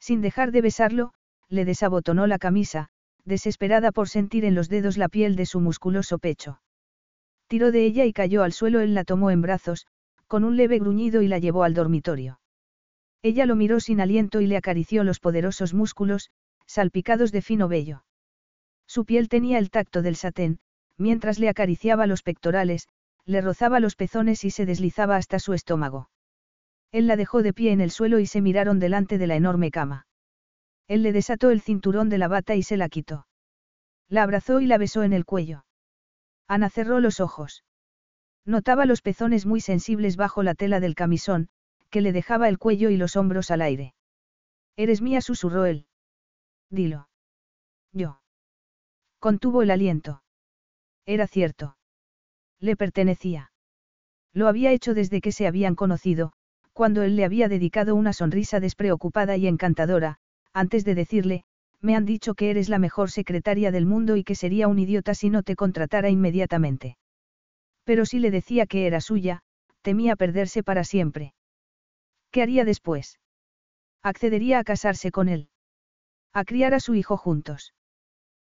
Sin 0.00 0.20
dejar 0.20 0.50
de 0.50 0.60
besarlo, 0.60 1.14
le 1.48 1.64
desabotonó 1.64 2.26
la 2.26 2.38
camisa, 2.38 2.88
desesperada 3.24 3.92
por 3.92 4.08
sentir 4.08 4.44
en 4.44 4.56
los 4.56 4.68
dedos 4.68 4.98
la 4.98 5.08
piel 5.08 5.36
de 5.36 5.46
su 5.46 5.60
musculoso 5.60 6.18
pecho. 6.18 6.60
Tiró 7.46 7.70
de 7.70 7.84
ella 7.84 8.04
y 8.04 8.12
cayó 8.12 8.42
al 8.42 8.52
suelo, 8.52 8.80
él 8.80 8.92
la 8.92 9.04
tomó 9.04 9.30
en 9.30 9.40
brazos, 9.40 9.86
con 10.26 10.42
un 10.42 10.56
leve 10.56 10.80
gruñido 10.80 11.22
y 11.22 11.28
la 11.28 11.38
llevó 11.38 11.62
al 11.62 11.74
dormitorio. 11.74 12.40
Ella 13.22 13.46
lo 13.46 13.54
miró 13.54 13.78
sin 13.78 14.00
aliento 14.00 14.40
y 14.40 14.48
le 14.48 14.56
acarició 14.56 15.04
los 15.04 15.20
poderosos 15.20 15.74
músculos, 15.74 16.30
salpicados 16.66 17.30
de 17.30 17.40
fino 17.40 17.68
vello. 17.68 18.04
Su 18.88 19.04
piel 19.04 19.28
tenía 19.28 19.58
el 19.58 19.70
tacto 19.70 20.02
del 20.02 20.16
satén, 20.16 20.58
mientras 20.98 21.38
le 21.38 21.48
acariciaba 21.48 22.08
los 22.08 22.22
pectorales, 22.22 22.88
le 23.24 23.40
rozaba 23.40 23.78
los 23.78 23.94
pezones 23.94 24.44
y 24.44 24.50
se 24.50 24.66
deslizaba 24.66 25.16
hasta 25.16 25.38
su 25.38 25.52
estómago. 25.52 26.10
Él 26.94 27.08
la 27.08 27.16
dejó 27.16 27.42
de 27.42 27.52
pie 27.52 27.72
en 27.72 27.80
el 27.80 27.90
suelo 27.90 28.20
y 28.20 28.26
se 28.26 28.40
miraron 28.40 28.78
delante 28.78 29.18
de 29.18 29.26
la 29.26 29.34
enorme 29.34 29.72
cama. 29.72 30.06
Él 30.86 31.02
le 31.02 31.10
desató 31.10 31.50
el 31.50 31.60
cinturón 31.60 32.08
de 32.08 32.18
la 32.18 32.28
bata 32.28 32.54
y 32.54 32.62
se 32.62 32.76
la 32.76 32.88
quitó. 32.88 33.26
La 34.08 34.22
abrazó 34.22 34.60
y 34.60 34.66
la 34.66 34.78
besó 34.78 35.02
en 35.02 35.12
el 35.12 35.24
cuello. 35.24 35.64
Ana 36.46 36.70
cerró 36.70 37.00
los 37.00 37.18
ojos. 37.18 37.64
Notaba 38.44 38.86
los 38.86 39.02
pezones 39.02 39.44
muy 39.44 39.60
sensibles 39.60 40.14
bajo 40.14 40.44
la 40.44 40.54
tela 40.54 40.78
del 40.78 40.94
camisón, 40.94 41.48
que 41.90 42.00
le 42.00 42.12
dejaba 42.12 42.48
el 42.48 42.58
cuello 42.58 42.90
y 42.90 42.96
los 42.96 43.16
hombros 43.16 43.50
al 43.50 43.62
aire. 43.62 43.96
Eres 44.76 45.02
mía, 45.02 45.20
susurró 45.20 45.64
él. 45.64 45.88
Dilo. 46.70 47.08
Yo. 47.92 48.20
Contuvo 49.18 49.62
el 49.62 49.72
aliento. 49.72 50.22
Era 51.06 51.26
cierto. 51.26 51.76
Le 52.60 52.76
pertenecía. 52.76 53.50
Lo 54.32 54.46
había 54.46 54.70
hecho 54.70 54.94
desde 54.94 55.20
que 55.20 55.32
se 55.32 55.48
habían 55.48 55.74
conocido, 55.74 56.34
cuando 56.74 57.02
él 57.02 57.16
le 57.16 57.24
había 57.24 57.48
dedicado 57.48 57.94
una 57.94 58.12
sonrisa 58.12 58.60
despreocupada 58.60 59.36
y 59.36 59.46
encantadora, 59.46 60.18
antes 60.52 60.84
de 60.84 60.94
decirle, 60.94 61.44
me 61.80 61.94
han 61.96 62.04
dicho 62.04 62.34
que 62.34 62.50
eres 62.50 62.68
la 62.68 62.78
mejor 62.78 63.10
secretaria 63.10 63.70
del 63.70 63.86
mundo 63.86 64.16
y 64.16 64.24
que 64.24 64.34
sería 64.34 64.68
un 64.68 64.78
idiota 64.78 65.14
si 65.14 65.30
no 65.30 65.42
te 65.42 65.54
contratara 65.54 66.10
inmediatamente. 66.10 66.96
Pero 67.84 68.06
si 68.06 68.18
le 68.18 68.30
decía 68.30 68.66
que 68.66 68.86
era 68.86 69.00
suya, 69.00 69.40
temía 69.82 70.16
perderse 70.16 70.62
para 70.62 70.82
siempre. 70.82 71.34
¿Qué 72.30 72.42
haría 72.42 72.64
después? 72.64 73.20
Accedería 74.02 74.58
a 74.58 74.64
casarse 74.64 75.10
con 75.10 75.28
él. 75.28 75.48
A 76.32 76.44
criar 76.44 76.74
a 76.74 76.80
su 76.80 76.94
hijo 76.94 77.16
juntos. 77.16 77.74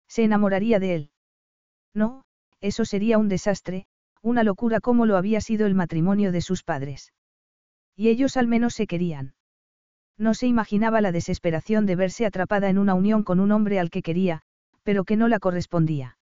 Se 0.08 0.24
enamoraría 0.24 0.80
de 0.80 0.94
él. 0.94 1.10
No, 1.94 2.24
eso 2.60 2.84
sería 2.84 3.18
un 3.18 3.28
desastre, 3.28 3.86
una 4.22 4.42
locura 4.42 4.80
como 4.80 5.06
lo 5.06 5.16
había 5.16 5.40
sido 5.40 5.66
el 5.66 5.74
matrimonio 5.74 6.32
de 6.32 6.40
sus 6.40 6.64
padres. 6.64 7.12
Y 7.96 8.08
ellos 8.08 8.36
al 8.36 8.46
menos 8.46 8.74
se 8.74 8.86
querían. 8.86 9.34
No 10.18 10.34
se 10.34 10.46
imaginaba 10.46 11.00
la 11.00 11.12
desesperación 11.12 11.86
de 11.86 11.96
verse 11.96 12.26
atrapada 12.26 12.68
en 12.68 12.78
una 12.78 12.94
unión 12.94 13.22
con 13.22 13.40
un 13.40 13.52
hombre 13.52 13.80
al 13.80 13.90
que 13.90 14.02
quería, 14.02 14.42
pero 14.82 15.04
que 15.04 15.16
no 15.16 15.28
la 15.28 15.38
correspondía. 15.38 16.18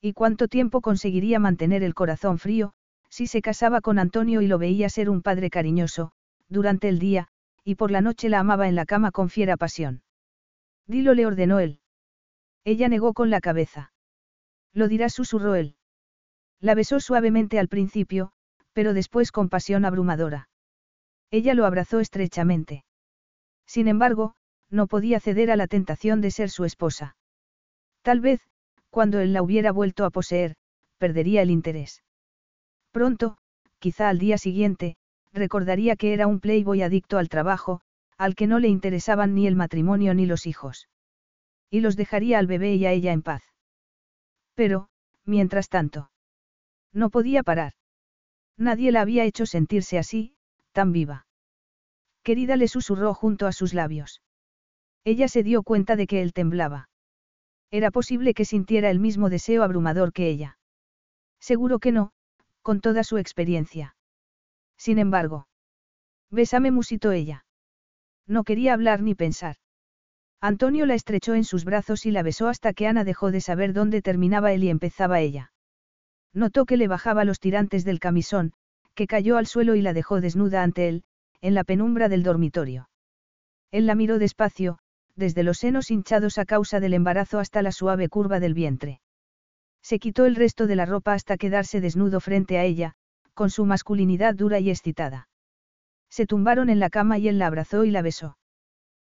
¿Y 0.00 0.12
cuánto 0.12 0.48
tiempo 0.48 0.80
conseguiría 0.80 1.38
mantener 1.38 1.82
el 1.82 1.94
corazón 1.94 2.38
frío, 2.38 2.72
si 3.08 3.26
se 3.26 3.40
casaba 3.40 3.80
con 3.80 3.98
Antonio 3.98 4.42
y 4.42 4.46
lo 4.46 4.58
veía 4.58 4.88
ser 4.88 5.08
un 5.08 5.22
padre 5.22 5.50
cariñoso, 5.50 6.12
durante 6.48 6.88
el 6.88 6.98
día, 6.98 7.28
y 7.64 7.74
por 7.74 7.90
la 7.90 8.00
noche 8.00 8.28
la 8.28 8.40
amaba 8.40 8.68
en 8.68 8.74
la 8.74 8.86
cama 8.86 9.10
con 9.10 9.30
fiera 9.30 9.56
pasión? 9.56 10.02
Dilo 10.86 11.14
le 11.14 11.26
ordenó 11.26 11.58
él. 11.58 11.80
Ella 12.64 12.88
negó 12.88 13.14
con 13.14 13.30
la 13.30 13.40
cabeza. 13.40 13.92
Lo 14.72 14.88
dirá 14.88 15.08
susurró 15.08 15.54
él. 15.54 15.76
La 16.60 16.74
besó 16.74 17.00
suavemente 17.00 17.58
al 17.58 17.68
principio, 17.68 18.32
pero 18.72 18.94
después 18.94 19.32
con 19.32 19.48
pasión 19.48 19.84
abrumadora. 19.84 20.47
Ella 21.30 21.54
lo 21.54 21.66
abrazó 21.66 22.00
estrechamente. 22.00 22.84
Sin 23.66 23.88
embargo, 23.88 24.34
no 24.70 24.86
podía 24.86 25.20
ceder 25.20 25.50
a 25.50 25.56
la 25.56 25.66
tentación 25.66 26.20
de 26.20 26.30
ser 26.30 26.50
su 26.50 26.64
esposa. 26.64 27.16
Tal 28.02 28.20
vez, 28.20 28.40
cuando 28.90 29.20
él 29.20 29.32
la 29.32 29.42
hubiera 29.42 29.72
vuelto 29.72 30.04
a 30.04 30.10
poseer, 30.10 30.56
perdería 30.98 31.42
el 31.42 31.50
interés. 31.50 32.02
Pronto, 32.90 33.38
quizá 33.78 34.08
al 34.08 34.18
día 34.18 34.38
siguiente, 34.38 34.96
recordaría 35.32 35.96
que 35.96 36.14
era 36.14 36.26
un 36.26 36.40
playboy 36.40 36.82
adicto 36.82 37.18
al 37.18 37.28
trabajo, 37.28 37.80
al 38.16 38.34
que 38.34 38.46
no 38.46 38.58
le 38.58 38.68
interesaban 38.68 39.34
ni 39.34 39.46
el 39.46 39.54
matrimonio 39.54 40.14
ni 40.14 40.26
los 40.26 40.46
hijos. 40.46 40.88
Y 41.70 41.80
los 41.80 41.96
dejaría 41.96 42.38
al 42.38 42.46
bebé 42.46 42.74
y 42.74 42.86
a 42.86 42.92
ella 42.92 43.12
en 43.12 43.22
paz. 43.22 43.42
Pero, 44.54 44.88
mientras 45.24 45.68
tanto, 45.68 46.10
no 46.92 47.10
podía 47.10 47.42
parar. 47.42 47.74
Nadie 48.56 48.90
la 48.90 49.02
había 49.02 49.24
hecho 49.24 49.46
sentirse 49.46 49.98
así, 49.98 50.34
tan 50.78 50.92
viva. 50.92 51.26
Querida 52.22 52.54
le 52.54 52.68
susurró 52.68 53.12
junto 53.12 53.48
a 53.48 53.52
sus 53.52 53.74
labios. 53.74 54.22
Ella 55.02 55.26
se 55.26 55.42
dio 55.42 55.64
cuenta 55.64 55.96
de 55.96 56.06
que 56.06 56.22
él 56.22 56.32
temblaba. 56.32 56.88
Era 57.72 57.90
posible 57.90 58.32
que 58.32 58.44
sintiera 58.44 58.88
el 58.88 59.00
mismo 59.00 59.28
deseo 59.28 59.64
abrumador 59.64 60.12
que 60.12 60.28
ella. 60.28 60.56
Seguro 61.40 61.80
que 61.80 61.90
no, 61.90 62.12
con 62.62 62.80
toda 62.80 63.02
su 63.02 63.18
experiencia. 63.18 63.96
Sin 64.76 65.00
embargo. 65.00 65.48
Bésame 66.30 66.70
musitó 66.70 67.10
ella. 67.10 67.44
No 68.28 68.44
quería 68.44 68.72
hablar 68.72 69.02
ni 69.02 69.16
pensar. 69.16 69.56
Antonio 70.40 70.86
la 70.86 70.94
estrechó 70.94 71.34
en 71.34 71.42
sus 71.42 71.64
brazos 71.64 72.06
y 72.06 72.12
la 72.12 72.22
besó 72.22 72.46
hasta 72.46 72.72
que 72.72 72.86
Ana 72.86 73.02
dejó 73.02 73.32
de 73.32 73.40
saber 73.40 73.72
dónde 73.72 74.00
terminaba 74.00 74.52
él 74.52 74.62
y 74.62 74.70
empezaba 74.70 75.18
ella. 75.18 75.50
Notó 76.32 76.66
que 76.66 76.76
le 76.76 76.86
bajaba 76.86 77.24
los 77.24 77.40
tirantes 77.40 77.84
del 77.84 77.98
camisón, 77.98 78.52
que 78.98 79.06
cayó 79.06 79.36
al 79.36 79.46
suelo 79.46 79.76
y 79.76 79.80
la 79.80 79.92
dejó 79.92 80.20
desnuda 80.20 80.64
ante 80.64 80.88
él, 80.88 81.04
en 81.40 81.54
la 81.54 81.62
penumbra 81.62 82.08
del 82.08 82.24
dormitorio. 82.24 82.90
Él 83.70 83.86
la 83.86 83.94
miró 83.94 84.18
despacio, 84.18 84.80
desde 85.14 85.44
los 85.44 85.58
senos 85.58 85.92
hinchados 85.92 86.36
a 86.36 86.44
causa 86.44 86.80
del 86.80 86.94
embarazo 86.94 87.38
hasta 87.38 87.62
la 87.62 87.70
suave 87.70 88.08
curva 88.08 88.40
del 88.40 88.54
vientre. 88.54 89.00
Se 89.84 90.00
quitó 90.00 90.26
el 90.26 90.34
resto 90.34 90.66
de 90.66 90.74
la 90.74 90.84
ropa 90.84 91.12
hasta 91.12 91.36
quedarse 91.36 91.80
desnudo 91.80 92.18
frente 92.18 92.58
a 92.58 92.64
ella, 92.64 92.94
con 93.34 93.50
su 93.50 93.66
masculinidad 93.66 94.34
dura 94.34 94.58
y 94.58 94.68
excitada. 94.68 95.28
Se 96.10 96.26
tumbaron 96.26 96.68
en 96.68 96.80
la 96.80 96.90
cama 96.90 97.18
y 97.18 97.28
él 97.28 97.38
la 97.38 97.46
abrazó 97.46 97.84
y 97.84 97.92
la 97.92 98.02
besó. 98.02 98.36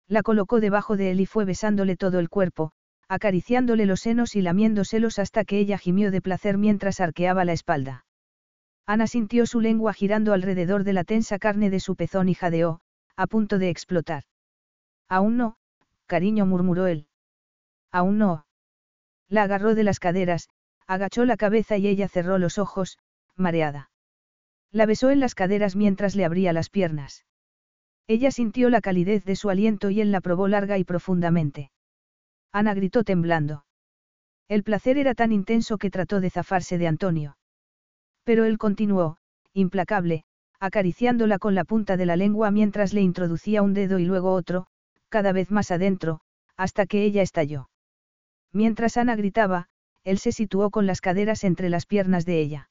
La 0.08 0.24
colocó 0.24 0.58
debajo 0.58 0.96
de 0.96 1.12
él 1.12 1.20
y 1.20 1.26
fue 1.26 1.44
besándole 1.44 1.94
todo 1.94 2.18
el 2.18 2.28
cuerpo, 2.28 2.72
acariciándole 3.06 3.86
los 3.86 4.00
senos 4.00 4.34
y 4.34 4.42
lamiéndoselos 4.42 5.20
hasta 5.20 5.44
que 5.44 5.60
ella 5.60 5.78
gimió 5.78 6.10
de 6.10 6.22
placer 6.22 6.58
mientras 6.58 6.98
arqueaba 6.98 7.44
la 7.44 7.52
espalda. 7.52 8.05
Ana 8.86 9.08
sintió 9.08 9.46
su 9.46 9.60
lengua 9.60 9.92
girando 9.92 10.32
alrededor 10.32 10.84
de 10.84 10.92
la 10.92 11.02
tensa 11.02 11.38
carne 11.40 11.70
de 11.70 11.80
su 11.80 11.96
pezón 11.96 12.28
y 12.28 12.34
jadeó, 12.34 12.80
a 13.16 13.26
punto 13.26 13.58
de 13.58 13.68
explotar. 13.68 14.24
Aún 15.08 15.36
no, 15.36 15.56
cariño 16.06 16.46
murmuró 16.46 16.86
él. 16.86 17.08
Aún 17.90 18.18
no. 18.18 18.46
La 19.28 19.42
agarró 19.42 19.74
de 19.74 19.82
las 19.82 19.98
caderas, 19.98 20.48
agachó 20.86 21.24
la 21.24 21.36
cabeza 21.36 21.76
y 21.76 21.88
ella 21.88 22.06
cerró 22.06 22.38
los 22.38 22.58
ojos, 22.58 22.98
mareada. 23.34 23.90
La 24.70 24.86
besó 24.86 25.10
en 25.10 25.18
las 25.18 25.34
caderas 25.34 25.74
mientras 25.74 26.14
le 26.14 26.24
abría 26.24 26.52
las 26.52 26.70
piernas. 26.70 27.24
Ella 28.06 28.30
sintió 28.30 28.70
la 28.70 28.80
calidez 28.80 29.24
de 29.24 29.34
su 29.34 29.50
aliento 29.50 29.90
y 29.90 30.00
él 30.00 30.12
la 30.12 30.20
probó 30.20 30.46
larga 30.46 30.78
y 30.78 30.84
profundamente. 30.84 31.72
Ana 32.52 32.72
gritó 32.74 33.02
temblando. 33.02 33.64
El 34.48 34.62
placer 34.62 34.96
era 34.96 35.14
tan 35.14 35.32
intenso 35.32 35.76
que 35.76 35.90
trató 35.90 36.20
de 36.20 36.30
zafarse 36.30 36.78
de 36.78 36.86
Antonio. 36.86 37.36
Pero 38.26 38.44
él 38.44 38.58
continuó, 38.58 39.18
implacable, 39.52 40.24
acariciándola 40.58 41.38
con 41.38 41.54
la 41.54 41.62
punta 41.62 41.96
de 41.96 42.06
la 42.06 42.16
lengua 42.16 42.50
mientras 42.50 42.92
le 42.92 43.00
introducía 43.00 43.62
un 43.62 43.72
dedo 43.72 44.00
y 44.00 44.04
luego 44.04 44.32
otro, 44.32 44.66
cada 45.08 45.30
vez 45.30 45.52
más 45.52 45.70
adentro, 45.70 46.18
hasta 46.56 46.86
que 46.86 47.04
ella 47.04 47.22
estalló. 47.22 47.70
Mientras 48.52 48.96
Ana 48.96 49.14
gritaba, 49.14 49.68
él 50.02 50.18
se 50.18 50.32
situó 50.32 50.70
con 50.70 50.86
las 50.88 51.00
caderas 51.00 51.44
entre 51.44 51.70
las 51.70 51.86
piernas 51.86 52.26
de 52.26 52.40
ella. 52.40 52.68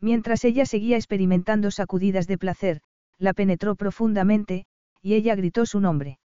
Mientras 0.00 0.44
ella 0.44 0.66
seguía 0.66 0.96
experimentando 0.96 1.70
sacudidas 1.70 2.26
de 2.26 2.36
placer, 2.36 2.80
la 3.16 3.32
penetró 3.32 3.76
profundamente, 3.76 4.66
y 5.00 5.14
ella 5.14 5.36
gritó 5.36 5.66
su 5.66 5.78
nombre. 5.78 6.18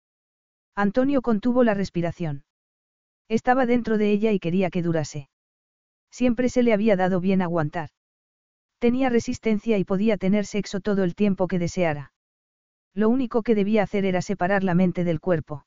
Antonio 0.74 1.22
contuvo 1.22 1.64
la 1.64 1.76
respiración. 1.76 2.46
Estaba 3.28 3.68
dentro 3.68 4.00
de 4.00 4.10
ella 4.10 4.32
y 4.32 4.40
quería 4.40 4.72
que 4.72 4.82
durase. 4.82 5.30
Siempre 6.10 6.50
se 6.50 6.64
le 6.64 6.74
había 6.74 6.96
dado 6.96 7.20
bien 7.20 7.44
aguantar. 7.44 7.92
Tenía 8.80 9.10
resistencia 9.10 9.78
y 9.78 9.84
podía 9.84 10.18
tener 10.18 10.46
sexo 10.46 10.80
todo 10.80 11.04
el 11.04 11.14
tiempo 11.14 11.48
que 11.48 11.60
deseara. 11.60 12.14
Lo 12.94 13.10
único 13.10 13.44
que 13.44 13.54
debía 13.54 13.84
hacer 13.84 14.06
era 14.06 14.22
separar 14.22 14.64
la 14.64 14.74
mente 14.74 15.04
del 15.04 15.20
cuerpo. 15.20 15.66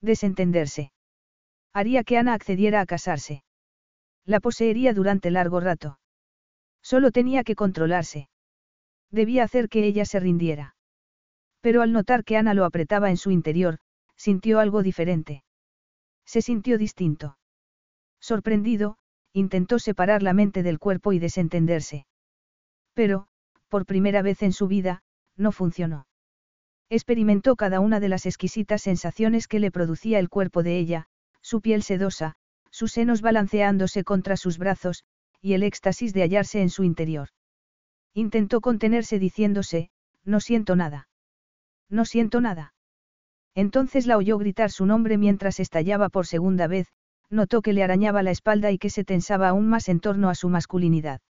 Desentenderse. 0.00 0.92
Haría 1.74 2.04
que 2.04 2.16
Ana 2.18 2.34
accediera 2.34 2.80
a 2.80 2.86
casarse. 2.86 3.44
La 4.24 4.40
poseería 4.40 4.94
durante 4.94 5.30
largo 5.30 5.60
rato. 5.60 5.98
Solo 6.82 7.10
tenía 7.10 7.44
que 7.44 7.54
controlarse. 7.54 8.28
Debía 9.10 9.44
hacer 9.44 9.68
que 9.68 9.84
ella 9.84 10.04
se 10.06 10.18
rindiera. 10.18 10.74
Pero 11.60 11.82
al 11.82 11.92
notar 11.92 12.24
que 12.24 12.36
Ana 12.36 12.54
lo 12.54 12.64
apretaba 12.64 13.10
en 13.10 13.16
su 13.18 13.30
interior, 13.30 13.78
sintió 14.16 14.58
algo 14.58 14.82
diferente. 14.82 15.44
Se 16.24 16.40
sintió 16.40 16.78
distinto. 16.78 17.36
Sorprendido, 18.20 18.96
intentó 19.32 19.78
separar 19.78 20.22
la 20.22 20.32
mente 20.32 20.62
del 20.62 20.78
cuerpo 20.78 21.12
y 21.12 21.18
desentenderse. 21.18 22.06
Pero, 22.94 23.26
por 23.68 23.86
primera 23.86 24.22
vez 24.22 24.42
en 24.42 24.52
su 24.52 24.68
vida, 24.68 25.02
no 25.36 25.52
funcionó. 25.52 26.06
Experimentó 26.90 27.56
cada 27.56 27.80
una 27.80 28.00
de 28.00 28.08
las 28.08 28.26
exquisitas 28.26 28.82
sensaciones 28.82 29.48
que 29.48 29.60
le 29.60 29.70
producía 29.70 30.18
el 30.18 30.28
cuerpo 30.28 30.62
de 30.62 30.78
ella, 30.78 31.06
su 31.40 31.60
piel 31.60 31.82
sedosa, 31.82 32.34
sus 32.70 32.92
senos 32.92 33.22
balanceándose 33.22 34.04
contra 34.04 34.36
sus 34.36 34.58
brazos, 34.58 35.04
y 35.40 35.54
el 35.54 35.62
éxtasis 35.62 36.12
de 36.12 36.22
hallarse 36.22 36.60
en 36.60 36.70
su 36.70 36.84
interior. 36.84 37.28
Intentó 38.14 38.60
contenerse 38.60 39.18
diciéndose, 39.18 39.90
no 40.24 40.40
siento 40.40 40.76
nada. 40.76 41.08
No 41.88 42.04
siento 42.04 42.40
nada. 42.40 42.74
Entonces 43.54 44.06
la 44.06 44.16
oyó 44.16 44.38
gritar 44.38 44.70
su 44.70 44.86
nombre 44.86 45.18
mientras 45.18 45.60
estallaba 45.60 46.08
por 46.08 46.26
segunda 46.26 46.66
vez, 46.66 46.88
notó 47.28 47.62
que 47.62 47.72
le 47.72 47.82
arañaba 47.82 48.22
la 48.22 48.30
espalda 48.30 48.70
y 48.70 48.78
que 48.78 48.90
se 48.90 49.04
tensaba 49.04 49.48
aún 49.48 49.68
más 49.68 49.88
en 49.88 50.00
torno 50.00 50.28
a 50.28 50.34
su 50.34 50.48
masculinidad. 50.48 51.20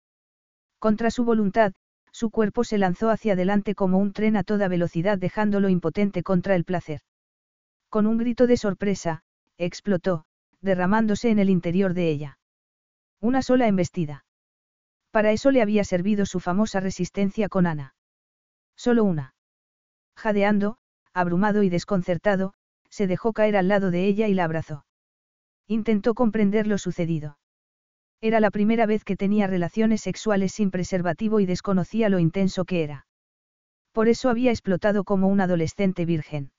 Contra 0.82 1.12
su 1.12 1.22
voluntad, 1.22 1.74
su 2.10 2.30
cuerpo 2.30 2.64
se 2.64 2.76
lanzó 2.76 3.10
hacia 3.10 3.34
adelante 3.34 3.76
como 3.76 3.98
un 3.98 4.12
tren 4.12 4.36
a 4.36 4.42
toda 4.42 4.66
velocidad 4.66 5.16
dejándolo 5.16 5.68
impotente 5.68 6.24
contra 6.24 6.56
el 6.56 6.64
placer. 6.64 7.02
Con 7.88 8.08
un 8.08 8.18
grito 8.18 8.48
de 8.48 8.56
sorpresa, 8.56 9.22
explotó, 9.58 10.24
derramándose 10.60 11.30
en 11.30 11.38
el 11.38 11.50
interior 11.50 11.94
de 11.94 12.10
ella. 12.10 12.38
Una 13.20 13.42
sola 13.42 13.68
embestida. 13.68 14.24
Para 15.12 15.30
eso 15.30 15.52
le 15.52 15.62
había 15.62 15.84
servido 15.84 16.26
su 16.26 16.40
famosa 16.40 16.80
resistencia 16.80 17.48
con 17.48 17.68
Ana. 17.68 17.94
Solo 18.74 19.04
una. 19.04 19.36
Jadeando, 20.16 20.78
abrumado 21.14 21.62
y 21.62 21.68
desconcertado, 21.68 22.54
se 22.90 23.06
dejó 23.06 23.32
caer 23.32 23.56
al 23.56 23.68
lado 23.68 23.92
de 23.92 24.06
ella 24.06 24.26
y 24.26 24.34
la 24.34 24.42
abrazó. 24.42 24.84
Intentó 25.68 26.14
comprender 26.14 26.66
lo 26.66 26.76
sucedido. 26.76 27.38
Era 28.24 28.38
la 28.38 28.52
primera 28.52 28.86
vez 28.86 29.02
que 29.02 29.16
tenía 29.16 29.48
relaciones 29.48 30.00
sexuales 30.00 30.52
sin 30.52 30.70
preservativo 30.70 31.40
y 31.40 31.46
desconocía 31.46 32.08
lo 32.08 32.20
intenso 32.20 32.64
que 32.64 32.84
era. 32.84 33.04
Por 33.90 34.08
eso 34.08 34.30
había 34.30 34.52
explotado 34.52 35.02
como 35.02 35.26
un 35.26 35.40
adolescente 35.40 36.04
virgen. 36.06 36.52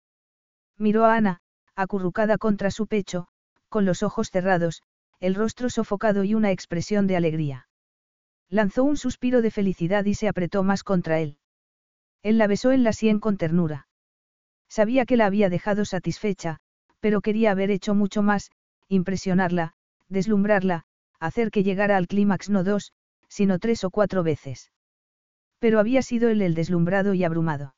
Miró 0.77 1.05
a 1.05 1.15
Ana, 1.15 1.39
acurrucada 1.73 2.37
contra 2.37 2.69
su 2.69 2.85
pecho, 2.85 3.27
con 3.69 3.85
los 3.85 4.03
ojos 4.03 4.29
cerrados, 4.29 4.83
el 5.21 5.35
rostro 5.35 5.69
sofocado 5.69 6.25
y 6.25 6.35
una 6.35 6.51
expresión 6.51 7.07
de 7.07 7.15
alegría. 7.15 7.69
Lanzó 8.49 8.83
un 8.83 8.97
suspiro 8.97 9.41
de 9.41 9.49
felicidad 9.49 10.03
y 10.03 10.15
se 10.15 10.27
apretó 10.27 10.63
más 10.63 10.83
contra 10.83 11.21
él. 11.21 11.37
Él 12.23 12.37
la 12.37 12.47
besó 12.47 12.73
en 12.73 12.83
la 12.83 12.91
sien 12.91 13.21
con 13.21 13.37
ternura. 13.37 13.87
Sabía 14.67 15.05
que 15.05 15.15
la 15.15 15.27
había 15.27 15.49
dejado 15.49 15.85
satisfecha, 15.85 16.59
pero 16.99 17.21
quería 17.21 17.51
haber 17.51 17.71
hecho 17.71 17.95
mucho 17.95 18.21
más, 18.21 18.51
impresionarla, 18.89 19.75
deslumbrarla, 20.09 20.85
hacer 21.25 21.51
que 21.51 21.63
llegara 21.63 21.97
al 21.97 22.07
clímax 22.07 22.49
no 22.49 22.63
dos, 22.63 22.91
sino 23.27 23.59
tres 23.59 23.83
o 23.83 23.89
cuatro 23.89 24.23
veces. 24.23 24.71
Pero 25.59 25.79
había 25.79 26.01
sido 26.01 26.29
él 26.29 26.41
el 26.41 26.55
deslumbrado 26.55 27.13
y 27.13 27.23
abrumado. 27.23 27.75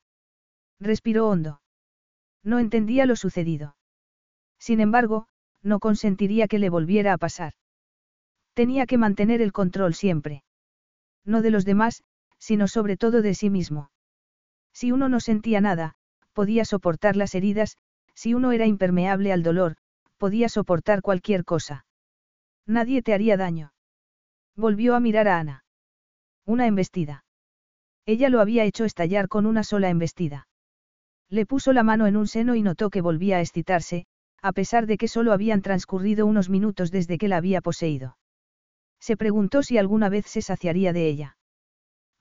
Respiró 0.80 1.30
hondo. 1.30 1.62
No 2.44 2.60
entendía 2.60 3.06
lo 3.06 3.16
sucedido. 3.16 3.76
Sin 4.60 4.80
embargo, 4.80 5.28
no 5.62 5.80
consentiría 5.80 6.48
que 6.48 6.60
le 6.60 6.70
volviera 6.70 7.14
a 7.14 7.18
pasar. 7.18 7.54
Tenía 8.54 8.86
que 8.86 8.98
mantener 8.98 9.42
el 9.42 9.52
control 9.52 9.94
siempre. 9.94 10.44
No 11.24 11.42
de 11.42 11.52
los 11.52 11.66
demás, 11.66 12.04
sino 12.40 12.68
sobre 12.68 12.98
todo 12.98 13.22
de 13.22 13.34
sí 13.34 13.50
mismo. 13.50 13.92
Si 14.74 14.92
uno 14.92 15.10
no 15.10 15.20
sentía 15.20 15.62
nada, 15.62 15.96
podía 16.34 16.66
soportar 16.66 17.16
las 17.16 17.36
heridas, 17.36 17.78
si 18.14 18.34
uno 18.34 18.52
era 18.52 18.66
impermeable 18.66 19.32
al 19.32 19.44
dolor, 19.44 19.76
podía 20.18 20.50
soportar 20.50 21.02
cualquier 21.02 21.46
cosa. 21.46 21.86
Nadie 22.68 23.02
te 23.02 23.14
haría 23.14 23.38
daño. 23.38 23.74
Volvió 24.56 24.96
a 24.96 25.00
mirar 25.00 25.28
a 25.28 25.40
Ana. 25.40 25.66
Una 26.46 26.68
embestida. 26.68 27.26
Ella 28.06 28.30
lo 28.30 28.40
había 28.40 28.64
hecho 28.64 28.86
estallar 28.86 29.28
con 29.28 29.46
una 29.46 29.64
sola 29.64 29.90
embestida. 29.90 30.48
Le 31.30 31.46
puso 31.46 31.74
la 31.74 31.84
mano 31.84 32.08
en 32.08 32.18
un 32.18 32.28
seno 32.28 32.56
y 32.56 32.62
notó 32.62 32.90
que 32.90 33.02
volvía 33.02 33.38
a 33.38 33.42
excitarse, 33.42 34.06
a 34.42 34.52
pesar 34.52 34.86
de 34.86 34.98
que 34.98 35.08
solo 35.08 35.34
habían 35.34 35.62
transcurrido 35.62 36.26
unos 36.26 36.50
minutos 36.50 36.92
desde 36.92 37.18
que 37.18 37.28
la 37.28 37.38
había 37.38 37.62
poseído. 37.62 38.18
Se 39.00 39.18
preguntó 39.18 39.64
si 39.64 39.78
alguna 39.78 40.10
vez 40.10 40.26
se 40.28 40.42
saciaría 40.42 40.94
de 40.94 41.08
ella. 41.08 41.38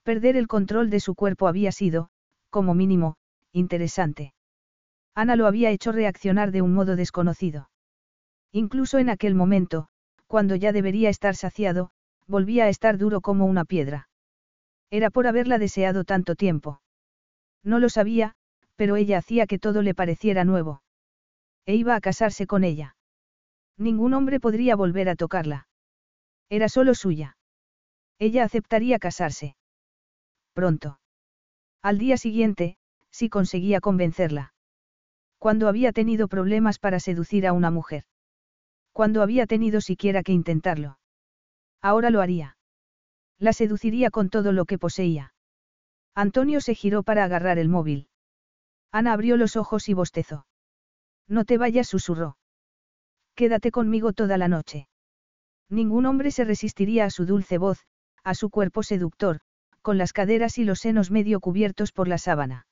Perder 0.03 0.35
el 0.37 0.47
control 0.47 0.89
de 0.89 0.99
su 0.99 1.15
cuerpo 1.15 1.47
había 1.47 1.71
sido, 1.71 2.09
como 2.49 2.73
mínimo, 2.73 3.17
interesante. 3.51 4.33
Ana 5.13 5.35
lo 5.35 5.47
había 5.47 5.69
hecho 5.69 5.91
reaccionar 5.91 6.51
de 6.51 6.61
un 6.61 6.73
modo 6.73 6.95
desconocido. 6.95 7.69
Incluso 8.51 8.97
en 8.99 9.09
aquel 9.09 9.35
momento, 9.35 9.87
cuando 10.35 10.57
ya 10.57 10.73
debería 10.73 11.07
estar 11.07 11.33
saciado, 11.37 11.91
volvía 12.27 12.65
a 12.65 12.67
estar 12.67 12.97
duro 12.97 13.21
como 13.21 13.45
una 13.45 13.63
piedra. 13.63 14.09
Era 14.91 15.09
por 15.09 15.27
haberla 15.27 15.59
deseado 15.59 16.03
tanto 16.03 16.35
tiempo. 16.35 16.81
No 17.63 17.79
lo 17.79 17.87
sabía, 17.87 18.33
pero 18.75 18.97
ella 18.97 19.19
hacía 19.19 19.47
que 19.47 19.59
todo 19.59 19.81
le 19.81 19.95
pareciera 19.95 20.43
nuevo. 20.43 20.81
E 21.65 21.75
iba 21.75 21.95
a 21.95 22.01
casarse 22.01 22.47
con 22.47 22.65
ella. 22.65 22.97
Ningún 23.77 24.13
hombre 24.13 24.41
podría 24.41 24.75
volver 24.75 25.07
a 25.07 25.15
tocarla. 25.15 25.69
Era 26.49 26.67
solo 26.67 26.95
suya. 26.95 27.37
Ella 28.19 28.43
aceptaría 28.43 28.99
casarse. 28.99 29.55
Pronto. 30.51 30.99
Al 31.81 31.97
día 31.97 32.17
siguiente, 32.17 32.75
si 33.09 33.29
conseguía 33.29 33.79
convencerla. 33.79 34.53
Cuando 35.39 35.69
había 35.69 35.93
tenido 35.93 36.27
problemas 36.27 36.77
para 36.77 36.99
seducir 36.99 37.47
a 37.47 37.53
una 37.53 37.71
mujer. 37.71 38.03
Cuando 38.95 39.21
había 39.21 39.45
tenido 39.45 39.81
siquiera 39.81 40.23
que 40.23 40.31
intentarlo. 40.31 40.99
Ahora 41.81 42.11
lo 42.11 42.21
haría. 42.21 42.55
La 43.37 43.51
seduciría 43.51 44.09
con 44.09 44.29
todo 44.29 44.53
lo 44.53 44.63
que 44.63 44.77
poseía. 44.77 45.33
Antonio 46.13 46.61
se 46.61 46.75
giró 46.75 47.03
para 47.03 47.25
agarrar 47.25 47.59
el 47.59 47.67
móvil. 47.67 48.07
Ana 48.93 49.11
abrió 49.11 49.35
los 49.35 49.57
ojos 49.57 49.89
y 49.89 49.93
bostezó. 49.93 50.47
No 51.27 51.43
te 51.43 51.57
vayas, 51.57 51.89
susurró. 51.89 52.37
Quédate 53.35 53.69
conmigo 53.69 54.13
toda 54.13 54.37
la 54.37 54.47
noche. 54.47 54.87
Ningún 55.69 56.05
hombre 56.05 56.31
se 56.31 56.45
resistiría 56.45 57.03
a 57.03 57.09
su 57.09 57.25
dulce 57.25 57.57
voz, 57.57 57.85
a 58.23 58.33
su 58.33 58.49
cuerpo 58.49 58.81
seductor, 58.81 59.41
con 59.81 59.97
las 59.97 60.13
caderas 60.13 60.57
y 60.57 60.63
los 60.63 60.79
senos 60.79 61.11
medio 61.11 61.41
cubiertos 61.41 61.91
por 61.91 62.07
la 62.07 62.17
sábana. 62.17 62.65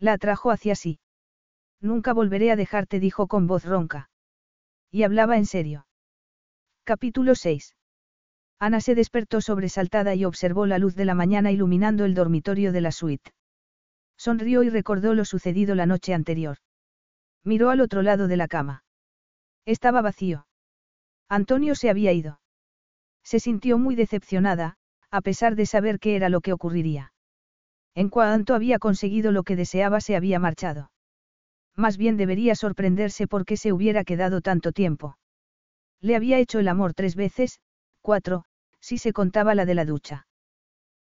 La 0.00 0.14
atrajo 0.14 0.50
hacia 0.50 0.74
sí. 0.74 0.98
Nunca 1.80 2.12
volveré 2.12 2.50
a 2.50 2.56
dejarte, 2.56 2.98
dijo 2.98 3.28
con 3.28 3.46
voz 3.46 3.64
ronca. 3.64 4.10
Y 4.90 5.02
hablaba 5.02 5.36
en 5.36 5.46
serio. 5.46 5.86
Capítulo 6.84 7.34
6. 7.34 7.74
Ana 8.58 8.80
se 8.80 8.94
despertó 8.94 9.40
sobresaltada 9.40 10.14
y 10.14 10.24
observó 10.24 10.66
la 10.66 10.78
luz 10.78 10.94
de 10.94 11.04
la 11.04 11.14
mañana 11.14 11.52
iluminando 11.52 12.04
el 12.04 12.14
dormitorio 12.14 12.72
de 12.72 12.80
la 12.80 12.92
suite. 12.92 13.32
Sonrió 14.16 14.62
y 14.62 14.70
recordó 14.70 15.14
lo 15.14 15.24
sucedido 15.24 15.74
la 15.74 15.86
noche 15.86 16.14
anterior. 16.14 16.58
Miró 17.44 17.70
al 17.70 17.80
otro 17.80 18.02
lado 18.02 18.28
de 18.28 18.36
la 18.36 18.48
cama. 18.48 18.84
Estaba 19.66 20.00
vacío. 20.00 20.46
Antonio 21.28 21.74
se 21.74 21.90
había 21.90 22.12
ido. 22.12 22.40
Se 23.22 23.40
sintió 23.40 23.78
muy 23.78 23.94
decepcionada, 23.94 24.78
a 25.10 25.20
pesar 25.20 25.56
de 25.56 25.66
saber 25.66 25.98
qué 25.98 26.16
era 26.16 26.28
lo 26.28 26.40
que 26.40 26.52
ocurriría. 26.52 27.12
En 27.94 28.08
cuanto 28.08 28.54
había 28.54 28.78
conseguido 28.78 29.32
lo 29.32 29.42
que 29.42 29.56
deseaba 29.56 30.00
se 30.00 30.16
había 30.16 30.38
marchado. 30.38 30.90
Más 31.76 31.98
bien 31.98 32.16
debería 32.16 32.54
sorprenderse 32.54 33.26
por 33.26 33.44
qué 33.44 33.56
se 33.56 33.72
hubiera 33.72 34.02
quedado 34.02 34.40
tanto 34.40 34.72
tiempo. 34.72 35.18
Le 36.00 36.16
había 36.16 36.38
hecho 36.38 36.58
el 36.58 36.68
amor 36.68 36.94
tres 36.94 37.16
veces, 37.16 37.60
cuatro, 38.00 38.44
si 38.80 38.98
se 38.98 39.12
contaba 39.12 39.54
la 39.54 39.66
de 39.66 39.74
la 39.74 39.84
ducha. 39.84 40.26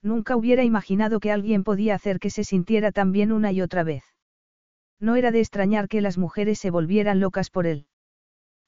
Nunca 0.02 0.36
hubiera 0.36 0.64
imaginado 0.64 1.20
que 1.20 1.32
alguien 1.32 1.64
podía 1.64 1.96
hacer 1.96 2.20
que 2.20 2.30
se 2.30 2.44
sintiera 2.44 2.92
tan 2.92 3.12
bien 3.12 3.32
una 3.32 3.52
y 3.52 3.62
otra 3.62 3.84
vez. 3.84 4.04
No 5.00 5.16
era 5.16 5.32
de 5.32 5.40
extrañar 5.40 5.88
que 5.88 6.02
las 6.02 6.18
mujeres 6.18 6.60
se 6.60 6.72
volvieran 6.72 7.20
locas 7.20 7.50
por 7.50 7.68
él. 7.68 7.86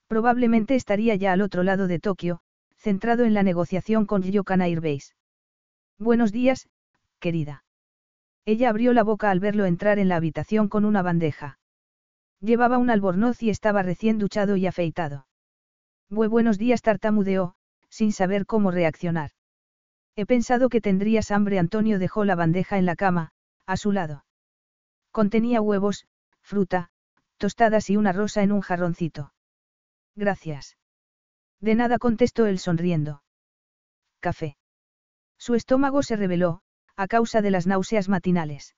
Probablemente 0.08 0.76
estaría 0.76 1.16
ya 1.16 1.32
al 1.32 1.42
otro 1.42 1.64
lado 1.64 1.88
de 1.88 2.00
Tokio, 2.00 2.42
centrado 2.76 3.24
en 3.24 3.34
la 3.34 3.44
negociación 3.44 4.06
con 4.06 4.24
Ryokan 4.24 4.62
Airbase. 4.62 5.14
Buenos 5.98 6.32
días, 6.32 6.70
querida. 7.20 7.64
Ella 8.46 8.70
abrió 8.70 8.94
la 8.94 9.04
boca 9.04 9.32
al 9.32 9.40
verlo 9.40 9.66
entrar 9.66 10.00
en 10.00 10.10
la 10.10 10.18
habitación 10.18 10.68
con 10.68 10.86
una 10.86 11.02
bandeja. 11.02 11.60
Llevaba 12.44 12.78
un 12.78 12.90
albornoz 12.90 13.42
y 13.42 13.50
estaba 13.50 13.84
recién 13.84 14.20
duchado 14.20 14.58
y 14.58 14.68
afeitado. 14.68 15.28
Bue 16.10 16.28
buenos 16.28 16.58
días 16.58 16.82
tartamudeó, 16.82 17.56
sin 17.88 18.12
saber 18.12 18.46
cómo 18.46 18.70
reaccionar. 18.70 19.32
He 20.18 20.26
pensado 20.26 20.68
que 20.68 20.82
tendrías 20.82 21.32
hambre. 21.32 21.58
Antonio 21.58 22.00
dejó 22.00 22.26
la 22.26 22.36
bandeja 22.36 22.78
en 22.78 22.86
la 22.86 22.98
cama, 22.98 23.32
a 23.66 23.78
su 23.78 23.94
lado. 23.94 24.26
Contenía 25.12 25.62
huevos, 25.62 26.06
fruta, 26.42 26.90
tostadas 27.38 27.90
y 27.90 27.96
una 27.96 28.12
rosa 28.12 28.44
en 28.44 28.52
un 28.52 28.60
jarroncito. 28.60 29.34
Gracias. 30.14 30.76
De 31.62 31.76
nada 31.76 31.98
contestó 31.98 32.46
él 32.46 32.60
sonriendo. 32.60 33.24
Café. 34.20 34.58
Su 35.38 35.56
estómago 35.56 36.04
se 36.04 36.18
reveló, 36.18 36.62
a 36.98 37.08
causa 37.08 37.42
de 37.42 37.52
las 37.52 37.68
náuseas 37.68 38.10
matinales. 38.10 38.76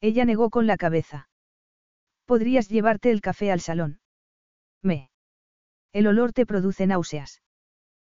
Ella 0.00 0.24
negó 0.24 0.50
con 0.50 0.68
la 0.68 0.76
cabeza. 0.76 1.28
¿Podrías 2.26 2.68
llevarte 2.68 3.10
el 3.12 3.20
café 3.20 3.52
al 3.52 3.60
salón? 3.60 4.00
Me. 4.82 5.10
El 5.92 6.08
olor 6.08 6.32
te 6.32 6.44
produce 6.44 6.86
náuseas. 6.86 7.40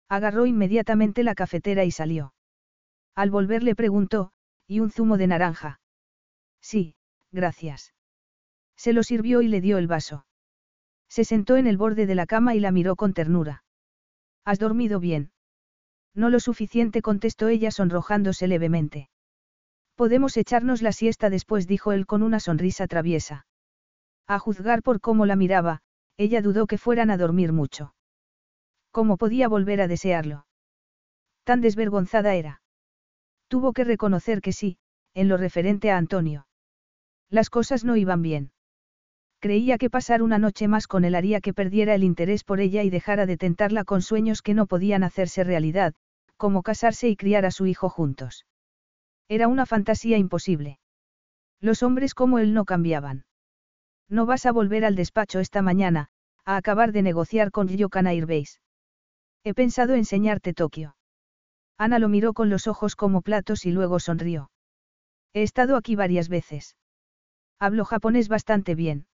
Agarró 0.10 0.46
inmediatamente 0.46 1.24
la 1.24 1.34
cafetera 1.34 1.86
y 1.86 1.92
salió. 1.92 2.34
Al 3.16 3.32
volver 3.32 3.64
le 3.64 3.74
preguntó, 3.74 4.34
¿y 4.68 4.82
un 4.82 4.92
zumo 4.92 5.18
de 5.18 5.28
naranja? 5.28 5.80
Sí, 6.60 6.96
gracias. 7.32 7.94
Se 8.76 8.92
lo 8.92 9.04
sirvió 9.04 9.42
y 9.42 9.48
le 9.48 9.62
dio 9.62 9.78
el 9.78 9.88
vaso. 9.88 10.26
Se 11.08 11.24
sentó 11.24 11.56
en 11.56 11.66
el 11.66 11.78
borde 11.78 12.06
de 12.06 12.16
la 12.16 12.26
cama 12.26 12.54
y 12.54 12.60
la 12.60 12.72
miró 12.72 12.98
con 12.98 13.14
ternura. 13.14 13.64
¿Has 14.44 14.60
dormido 14.60 15.00
bien? 15.00 15.32
No 16.14 16.30
lo 16.30 16.40
suficiente 16.42 17.02
contestó 17.02 17.48
ella 17.48 17.72
sonrojándose 17.72 18.48
levemente. 18.48 19.10
Podemos 19.96 20.36
echarnos 20.36 20.82
la 20.82 20.92
siesta 20.92 21.30
después, 21.30 21.68
dijo 21.68 21.94
él 21.94 22.06
con 22.06 22.24
una 22.24 22.40
sonrisa 22.40 22.88
traviesa. 22.88 23.46
A 24.32 24.40
juzgar 24.40 24.82
por 24.82 25.02
cómo 25.02 25.26
la 25.26 25.36
miraba, 25.36 25.82
ella 26.16 26.42
dudó 26.42 26.66
que 26.66 26.78
fueran 26.78 27.12
a 27.12 27.18
dormir 27.18 27.52
mucho. 27.52 27.94
¿Cómo 28.90 29.18
podía 29.18 29.50
volver 29.50 29.82
a 29.82 29.90
desearlo? 29.90 30.46
Tan 31.44 31.60
desvergonzada 31.60 32.34
era. 32.36 32.62
Tuvo 33.50 33.74
que 33.74 33.84
reconocer 33.84 34.40
que 34.40 34.54
sí, 34.54 34.78
en 35.14 35.28
lo 35.28 35.36
referente 35.36 35.92
a 35.92 35.98
Antonio. 35.98 36.48
Las 37.30 37.50
cosas 37.50 37.84
no 37.84 37.98
iban 37.98 38.22
bien. 38.22 38.54
Creía 39.42 39.78
que 39.78 39.90
pasar 39.90 40.22
una 40.22 40.38
noche 40.38 40.70
más 40.70 40.88
con 40.88 41.04
él 41.04 41.16
haría 41.16 41.42
que 41.42 41.54
perdiera 41.54 41.94
el 41.94 42.06
interés 42.06 42.46
por 42.46 42.62
ella 42.62 42.84
y 42.84 42.90
dejara 42.90 43.26
de 43.26 43.36
tentarla 43.36 43.84
con 43.84 44.02
sueños 44.02 44.42
que 44.42 44.54
no 44.54 44.66
podían 44.66 45.04
hacerse 45.04 45.44
realidad, 45.44 45.94
como 46.38 46.64
casarse 46.64 47.10
y 47.10 47.18
criar 47.18 47.44
a 47.44 47.52
su 47.52 47.66
hijo 47.66 47.90
juntos. 47.90 48.46
Era 49.28 49.50
una 49.50 49.66
fantasía 49.66 50.18
imposible. 50.18 50.80
Los 51.60 51.84
hombres 51.84 52.14
como 52.14 52.40
él 52.40 52.54
no 52.54 52.64
cambiaban. 52.64 53.26
No 54.12 54.26
vas 54.26 54.46
a 54.46 54.52
volver 54.52 54.84
al 54.84 54.98
despacho 54.98 55.40
esta 55.40 55.62
mañana, 55.62 56.10
a 56.44 56.58
acabar 56.58 56.92
de 56.92 57.02
negociar 57.02 57.50
con 57.50 57.70
Ryokan 57.70 58.08
Airbase. 58.08 58.60
He 59.46 59.54
pensado 59.54 59.96
enseñarte 59.96 60.54
Tokio. 60.54 60.98
Ana 61.78 61.98
lo 61.98 62.10
miró 62.10 62.34
con 62.34 62.50
los 62.50 62.68
ojos 62.68 62.98
como 62.98 63.22
platos 63.22 63.66
y 63.66 63.72
luego 63.72 64.02
sonrió. 64.02 64.52
He 65.32 65.44
estado 65.44 65.78
aquí 65.78 65.96
varias 65.96 66.28
veces. 66.28 66.76
Hablo 67.58 67.86
japonés 67.86 68.28
bastante 68.28 68.76
bien. 68.76 69.08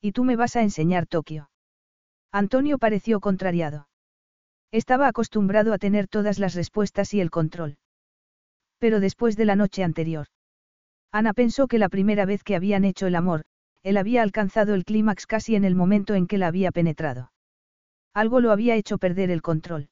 Y 0.00 0.12
tú 0.12 0.22
me 0.22 0.36
vas 0.36 0.54
a 0.54 0.62
enseñar 0.62 1.08
Tokio. 1.08 1.50
Antonio 2.30 2.78
pareció 2.78 3.18
contrariado. 3.18 3.88
Estaba 4.70 5.08
acostumbrado 5.08 5.72
a 5.72 5.78
tener 5.78 6.06
todas 6.06 6.38
las 6.38 6.54
respuestas 6.54 7.12
y 7.12 7.20
el 7.20 7.30
control. 7.30 7.76
Pero 8.78 9.00
después 9.00 9.36
de 9.36 9.46
la 9.46 9.56
noche 9.56 9.82
anterior. 9.82 10.28
Ana 11.10 11.34
pensó 11.34 11.66
que 11.66 11.78
la 11.78 11.88
primera 11.88 12.24
vez 12.24 12.44
que 12.44 12.54
habían 12.54 12.84
hecho 12.84 13.08
el 13.08 13.16
amor, 13.16 13.42
él 13.82 13.96
había 13.96 14.22
alcanzado 14.22 14.74
el 14.74 14.84
clímax 14.84 15.26
casi 15.26 15.56
en 15.56 15.64
el 15.64 15.74
momento 15.74 16.14
en 16.14 16.26
que 16.26 16.38
la 16.38 16.46
había 16.46 16.70
penetrado. 16.70 17.32
Algo 18.14 18.40
lo 18.40 18.52
había 18.52 18.76
hecho 18.76 18.98
perder 18.98 19.30
el 19.30 19.42
control. 19.42 19.88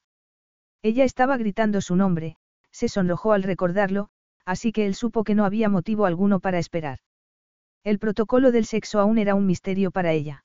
Ella 0.82 1.04
estaba 1.04 1.36
gritando 1.36 1.80
su 1.80 1.96
nombre, 1.96 2.36
se 2.70 2.88
sonrojó 2.88 3.32
al 3.32 3.42
recordarlo, 3.42 4.08
así 4.44 4.72
que 4.72 4.86
él 4.86 4.94
supo 4.94 5.24
que 5.24 5.34
no 5.34 5.44
había 5.44 5.68
motivo 5.68 6.06
alguno 6.06 6.40
para 6.40 6.58
esperar. 6.58 6.98
El 7.82 7.98
protocolo 7.98 8.52
del 8.52 8.66
sexo 8.66 9.00
aún 9.00 9.18
era 9.18 9.34
un 9.34 9.46
misterio 9.46 9.90
para 9.90 10.12
ella. 10.12 10.44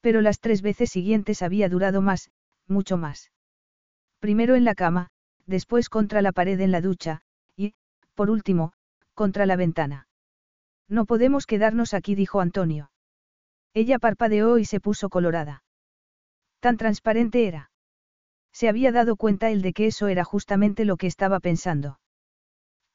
Pero 0.00 0.20
las 0.20 0.40
tres 0.40 0.62
veces 0.62 0.90
siguientes 0.90 1.42
había 1.42 1.68
durado 1.68 2.02
más, 2.02 2.30
mucho 2.66 2.96
más. 2.96 3.30
Primero 4.18 4.54
en 4.54 4.64
la 4.64 4.74
cama, 4.74 5.08
después 5.46 5.88
contra 5.88 6.22
la 6.22 6.32
pared 6.32 6.60
en 6.60 6.72
la 6.72 6.80
ducha, 6.80 7.22
y, 7.56 7.74
por 8.14 8.30
último, 8.30 8.72
contra 9.14 9.46
la 9.46 9.56
ventana. 9.56 10.08
No 10.90 11.06
podemos 11.06 11.46
quedarnos 11.46 11.94
aquí, 11.94 12.16
dijo 12.16 12.40
Antonio. 12.40 12.90
Ella 13.72 14.00
parpadeó 14.00 14.58
y 14.58 14.64
se 14.64 14.80
puso 14.80 15.08
colorada. 15.08 15.62
Tan 16.58 16.76
transparente 16.76 17.46
era. 17.46 17.70
Se 18.52 18.68
había 18.68 18.90
dado 18.90 19.14
cuenta 19.14 19.50
él 19.50 19.62
de 19.62 19.72
que 19.72 19.86
eso 19.86 20.08
era 20.08 20.24
justamente 20.24 20.84
lo 20.84 20.96
que 20.96 21.06
estaba 21.06 21.38
pensando. 21.38 22.00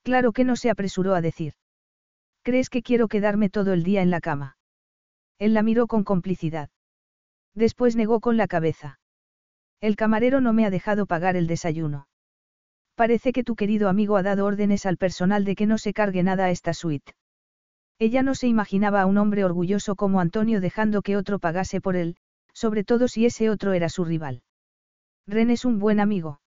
Claro 0.03 0.33
que 0.33 0.43
no 0.43 0.57
se 0.57 0.69
apresuró 0.69 1.15
a 1.15 1.21
decir. 1.21 1.53
¿Crees 2.43 2.69
que 2.69 2.83
quiero 2.83 3.07
quedarme 3.07 3.49
todo 3.49 3.71
el 3.71 3.83
día 3.83 4.01
en 4.01 4.11
la 4.11 4.19
cama? 4.19 4.57
Él 5.39 5.53
la 5.53 5.63
miró 5.63 5.87
con 5.87 6.03
complicidad. 6.03 6.69
Después 7.55 7.95
negó 7.95 8.19
con 8.19 8.35
la 8.35 8.47
cabeza. 8.47 8.99
El 9.79 9.95
camarero 9.95 10.41
no 10.41 10.51
me 10.51 10.65
ha 10.65 10.69
dejado 10.69 11.05
pagar 11.05 11.37
el 11.37 11.47
desayuno. 11.47 12.07
Parece 12.95 13.31
que 13.31 13.45
tu 13.45 13.55
querido 13.55 13.87
amigo 13.87 14.17
ha 14.17 14.23
dado 14.23 14.45
órdenes 14.45 14.85
al 14.85 14.97
personal 14.97 15.45
de 15.45 15.55
que 15.55 15.65
no 15.65 15.77
se 15.77 15.93
cargue 15.93 16.23
nada 16.23 16.45
a 16.45 16.51
esta 16.51 16.73
suite. 16.73 17.13
Ella 17.97 18.23
no 18.23 18.35
se 18.35 18.47
imaginaba 18.47 19.01
a 19.01 19.05
un 19.05 19.17
hombre 19.17 19.45
orgulloso 19.45 19.95
como 19.95 20.19
Antonio 20.19 20.59
dejando 20.59 21.01
que 21.01 21.15
otro 21.15 21.39
pagase 21.39 21.79
por 21.79 21.95
él, 21.95 22.17
sobre 22.53 22.83
todo 22.83 23.07
si 23.07 23.25
ese 23.25 23.49
otro 23.49 23.73
era 23.73 23.89
su 23.89 24.03
rival. 24.03 24.43
Ren 25.27 25.49
es 25.49 25.65
un 25.65 25.79
buen 25.79 25.99
amigo. 25.99 26.41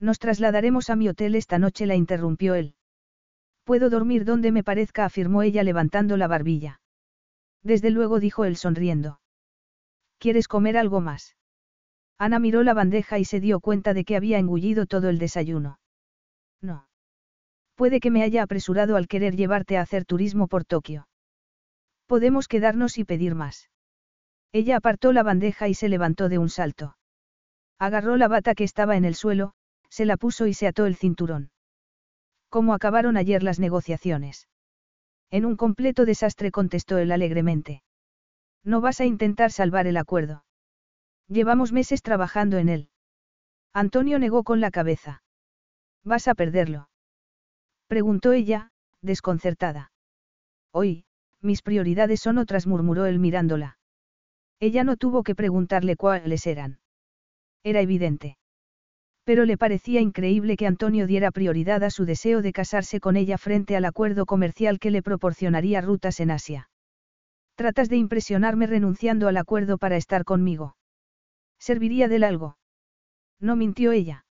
Nos 0.00 0.18
trasladaremos 0.18 0.90
a 0.90 0.96
mi 0.96 1.08
hotel 1.08 1.34
esta 1.34 1.58
noche, 1.58 1.86
la 1.86 1.94
interrumpió 1.94 2.54
él. 2.54 2.74
Puedo 3.64 3.90
dormir 3.90 4.24
donde 4.24 4.50
me 4.50 4.64
parezca, 4.64 5.04
afirmó 5.04 5.42
ella 5.42 5.62
levantando 5.62 6.16
la 6.16 6.26
barbilla. 6.26 6.80
Desde 7.62 7.90
luego 7.90 8.18
dijo 8.18 8.44
él 8.44 8.56
sonriendo. 8.56 9.20
¿Quieres 10.18 10.48
comer 10.48 10.76
algo 10.76 11.00
más? 11.00 11.36
Ana 12.18 12.38
miró 12.38 12.62
la 12.62 12.74
bandeja 12.74 13.18
y 13.18 13.24
se 13.24 13.40
dio 13.40 13.60
cuenta 13.60 13.94
de 13.94 14.04
que 14.04 14.16
había 14.16 14.38
engullido 14.38 14.86
todo 14.86 15.08
el 15.08 15.18
desayuno. 15.18 15.78
No. 16.60 16.88
Puede 17.74 18.00
que 18.00 18.10
me 18.10 18.22
haya 18.22 18.42
apresurado 18.42 18.96
al 18.96 19.08
querer 19.08 19.36
llevarte 19.36 19.76
a 19.76 19.82
hacer 19.82 20.04
turismo 20.04 20.46
por 20.46 20.64
Tokio. 20.64 21.08
Podemos 22.06 22.48
quedarnos 22.48 22.98
y 22.98 23.04
pedir 23.04 23.34
más. 23.34 23.70
Ella 24.52 24.76
apartó 24.76 25.12
la 25.12 25.22
bandeja 25.22 25.68
y 25.68 25.74
se 25.74 25.88
levantó 25.88 26.28
de 26.28 26.38
un 26.38 26.50
salto. 26.50 26.96
Agarró 27.78 28.16
la 28.16 28.28
bata 28.28 28.54
que 28.54 28.64
estaba 28.64 28.96
en 28.96 29.04
el 29.04 29.14
suelo, 29.14 29.54
se 29.88 30.04
la 30.04 30.16
puso 30.16 30.46
y 30.46 30.54
se 30.54 30.66
ató 30.66 30.86
el 30.86 30.96
cinturón. 30.96 31.50
¿Cómo 32.50 32.74
acabaron 32.74 33.16
ayer 33.16 33.42
las 33.42 33.58
negociaciones? 33.58 34.46
En 35.30 35.46
un 35.46 35.56
completo 35.56 36.04
desastre 36.04 36.50
contestó 36.50 36.98
él 36.98 37.10
alegremente. 37.10 37.82
No 38.62 38.82
vas 38.82 39.00
a 39.00 39.06
intentar 39.06 39.50
salvar 39.50 39.86
el 39.86 39.96
acuerdo. 39.96 40.44
Llevamos 41.28 41.72
meses 41.72 42.02
trabajando 42.02 42.58
en 42.58 42.68
él. 42.68 42.88
Antonio 43.72 44.18
negó 44.18 44.44
con 44.44 44.60
la 44.60 44.70
cabeza. 44.70 45.22
Vas 46.04 46.28
a 46.28 46.34
perderlo. 46.34 46.90
Preguntó 47.92 48.32
ella, 48.32 48.70
desconcertada. 49.02 49.92
Hoy, 50.72 51.04
mis 51.42 51.60
prioridades 51.60 52.20
son 52.20 52.38
otras, 52.38 52.66
murmuró 52.66 53.04
él 53.04 53.18
mirándola. 53.18 53.76
Ella 54.60 54.82
no 54.82 54.96
tuvo 54.96 55.22
que 55.22 55.34
preguntarle 55.34 55.96
cuáles 55.96 56.46
eran. 56.46 56.78
Era 57.62 57.82
evidente. 57.82 58.38
Pero 59.24 59.44
le 59.44 59.58
parecía 59.58 60.00
increíble 60.00 60.56
que 60.56 60.66
Antonio 60.66 61.06
diera 61.06 61.30
prioridad 61.32 61.84
a 61.84 61.90
su 61.90 62.06
deseo 62.06 62.40
de 62.40 62.54
casarse 62.54 62.98
con 62.98 63.14
ella 63.18 63.36
frente 63.36 63.76
al 63.76 63.84
acuerdo 63.84 64.24
comercial 64.24 64.78
que 64.78 64.90
le 64.90 65.02
proporcionaría 65.02 65.82
rutas 65.82 66.18
en 66.20 66.30
Asia. 66.30 66.70
Tratas 67.56 67.90
de 67.90 67.98
impresionarme 67.98 68.66
renunciando 68.66 69.28
al 69.28 69.36
acuerdo 69.36 69.76
para 69.76 69.98
estar 69.98 70.24
conmigo. 70.24 70.76
¿Serviría 71.58 72.08
del 72.08 72.24
algo? 72.24 72.56
No 73.38 73.54
mintió 73.54 73.92
ella. 73.92 74.24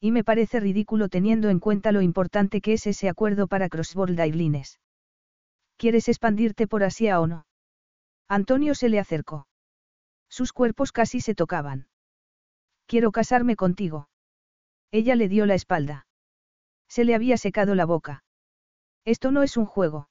Y 0.00 0.12
me 0.12 0.24
parece 0.24 0.60
ridículo 0.60 1.08
teniendo 1.08 1.48
en 1.48 1.58
cuenta 1.58 1.92
lo 1.92 2.02
importante 2.02 2.60
que 2.60 2.74
es 2.74 2.86
ese 2.86 3.08
acuerdo 3.08 3.46
para 3.46 3.68
Crossworld 3.68 4.18
Airlines. 4.20 4.78
¿Quieres 5.76 6.08
expandirte 6.08 6.66
por 6.66 6.84
Asia 6.84 7.20
o 7.20 7.26
no? 7.26 7.46
Antonio 8.28 8.74
se 8.74 8.88
le 8.88 8.98
acercó. 8.98 9.46
Sus 10.28 10.52
cuerpos 10.52 10.92
casi 10.92 11.20
se 11.20 11.34
tocaban. 11.34 11.88
Quiero 12.86 13.12
casarme 13.12 13.56
contigo. 13.56 14.08
Ella 14.90 15.14
le 15.14 15.28
dio 15.28 15.46
la 15.46 15.54
espalda. 15.54 16.06
Se 16.88 17.04
le 17.04 17.14
había 17.14 17.36
secado 17.36 17.74
la 17.74 17.84
boca. 17.84 18.24
Esto 19.04 19.30
no 19.30 19.42
es 19.42 19.56
un 19.56 19.66
juego. 19.66 20.08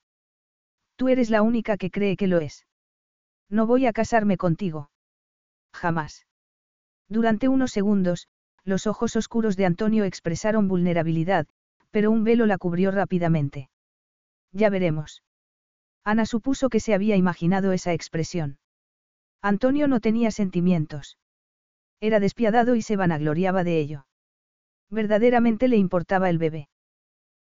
Tú 0.96 1.10
eres 1.10 1.30
la 1.30 1.42
única 1.42 1.78
que 1.78 1.92
cree 1.92 2.16
que 2.16 2.28
lo 2.28 2.40
es. 2.40 2.66
No 3.50 3.68
voy 3.68 3.86
a 3.86 3.94
casarme 3.94 4.38
contigo. 4.38 4.90
Jamás. 5.74 6.26
Durante 7.08 7.48
unos 7.50 7.72
segundos, 7.72 8.28
los 8.66 8.88
ojos 8.88 9.16
oscuros 9.16 9.56
de 9.56 9.66
Antonio 9.66 10.04
expresaron 10.04 10.68
vulnerabilidad, 10.68 11.48
pero 11.92 12.12
un 12.12 12.24
velo 12.24 12.46
la 12.46 12.58
cubrió 12.58 12.92
rápidamente. 12.92 13.70
Ya 14.52 14.70
veremos. 14.70 15.24
Ana 16.04 16.26
supuso 16.26 16.70
que 16.70 16.80
se 16.80 16.94
había 16.94 17.16
imaginado 17.16 17.72
esa 17.72 17.94
expresión. 17.94 18.58
Antonio 19.42 19.88
no 19.88 20.00
tenía 20.00 20.32
sentimientos. 20.32 21.18
Era 22.02 22.20
despiadado 22.20 22.76
y 22.76 22.82
se 22.82 22.96
vanagloriaba 22.96 23.64
de 23.64 23.80
ello. 23.80 24.08
Verdaderamente 24.90 25.68
le 25.68 25.78
importaba 25.78 26.30
el 26.30 26.38
bebé. 26.38 26.68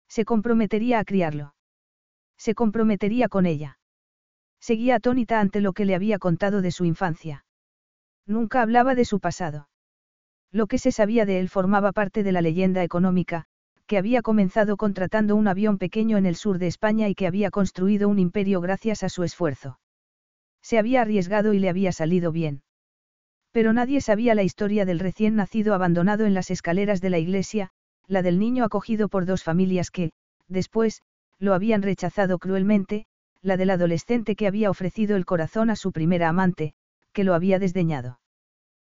Se 0.07 0.25
comprometería 0.25 0.99
a 0.99 1.05
criarlo. 1.05 1.55
Se 2.37 2.55
comprometería 2.55 3.29
con 3.29 3.45
ella. 3.45 3.79
Seguía 4.59 4.95
atónita 4.95 5.39
ante 5.39 5.61
lo 5.61 5.73
que 5.73 5.85
le 5.85 5.95
había 5.95 6.19
contado 6.19 6.61
de 6.61 6.71
su 6.71 6.85
infancia. 6.85 7.45
Nunca 8.25 8.61
hablaba 8.61 8.95
de 8.95 9.05
su 9.05 9.19
pasado. 9.19 9.67
Lo 10.53 10.67
que 10.67 10.77
se 10.77 10.91
sabía 10.91 11.25
de 11.25 11.39
él 11.39 11.49
formaba 11.49 11.91
parte 11.91 12.21
de 12.21 12.31
la 12.31 12.41
leyenda 12.41 12.83
económica, 12.83 13.45
que 13.87 13.97
había 13.97 14.21
comenzado 14.21 14.77
contratando 14.77 15.35
un 15.35 15.47
avión 15.47 15.79
pequeño 15.79 16.17
en 16.17 16.27
el 16.27 16.35
sur 16.35 16.59
de 16.59 16.67
España 16.67 17.09
y 17.09 17.15
que 17.15 17.25
había 17.25 17.49
construido 17.49 18.07
un 18.07 18.19
imperio 18.19 18.61
gracias 18.61 19.01
a 19.01 19.09
su 19.09 19.23
esfuerzo. 19.23 19.79
Se 20.61 20.77
había 20.77 21.01
arriesgado 21.01 21.53
y 21.53 21.59
le 21.59 21.69
había 21.69 21.91
salido 21.91 22.31
bien. 22.31 22.61
Pero 23.51 23.73
nadie 23.73 23.99
sabía 23.99 24.35
la 24.35 24.43
historia 24.43 24.85
del 24.85 24.99
recién 24.99 25.35
nacido 25.35 25.73
abandonado 25.73 26.25
en 26.25 26.35
las 26.35 26.51
escaleras 26.51 27.01
de 27.01 27.09
la 27.09 27.17
iglesia, 27.17 27.71
la 28.07 28.21
del 28.21 28.37
niño 28.37 28.63
acogido 28.63 29.09
por 29.09 29.25
dos 29.25 29.43
familias 29.43 29.89
que, 29.89 30.11
después, 30.47 31.01
lo 31.39 31.55
habían 31.55 31.81
rechazado 31.81 32.37
cruelmente, 32.37 33.07
la 33.41 33.57
del 33.57 33.71
adolescente 33.71 34.35
que 34.35 34.47
había 34.47 34.69
ofrecido 34.69 35.17
el 35.17 35.25
corazón 35.25 35.71
a 35.71 35.75
su 35.75 35.91
primera 35.91 36.29
amante, 36.29 36.75
que 37.11 37.23
lo 37.23 37.33
había 37.33 37.57
desdeñado. 37.57 38.19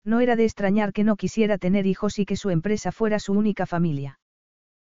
No 0.05 0.19
era 0.19 0.35
de 0.35 0.45
extrañar 0.45 0.93
que 0.93 1.03
no 1.03 1.15
quisiera 1.15 1.57
tener 1.57 1.87
hijos 1.87 2.19
y 2.19 2.25
que 2.25 2.37
su 2.37 2.51
empresa 2.51 2.91
fuera 2.91 3.17
su 3.17 3.33
única 3.33 3.65
familia. 3.65 4.19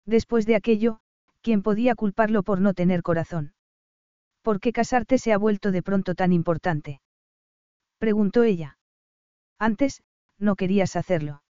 Después 0.06 0.46
de 0.46 0.54
aquello, 0.54 1.00
¿quién 1.42 1.62
podía 1.62 1.96
culparlo 1.96 2.44
por 2.44 2.60
no 2.60 2.74
tener 2.74 3.02
corazón? 3.02 3.52
¿Por 4.42 4.60
qué 4.60 4.72
casarte 4.72 5.18
se 5.18 5.32
ha 5.32 5.38
vuelto 5.38 5.72
de 5.72 5.82
pronto 5.82 6.14
tan 6.14 6.32
importante? 6.32 7.00
Preguntó 7.98 8.44
ella. 8.44 8.78
Antes, 9.58 10.02
no 10.38 10.54
querías 10.54 10.94
hacerlo. 10.96 11.42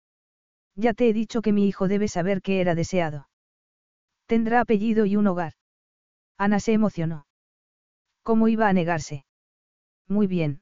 Ya 0.76 0.94
te 0.94 1.10
he 1.10 1.14
dicho 1.14 1.42
que 1.42 1.52
mi 1.52 1.68
hijo 1.68 1.88
debe 1.88 2.08
saber 2.08 2.42
que 2.42 2.62
era 2.62 2.74
deseado. 2.74 3.30
Tendrá 4.26 4.62
apellido 4.62 5.06
y 5.06 5.18
un 5.18 5.28
hogar. 5.28 5.54
Ana 6.38 6.60
se 6.60 6.72
emocionó. 6.72 7.28
¿Cómo 8.24 8.48
iba 8.48 8.70
a 8.70 8.74
negarse? 8.74 9.26
Muy 10.08 10.28
bien. 10.28 10.62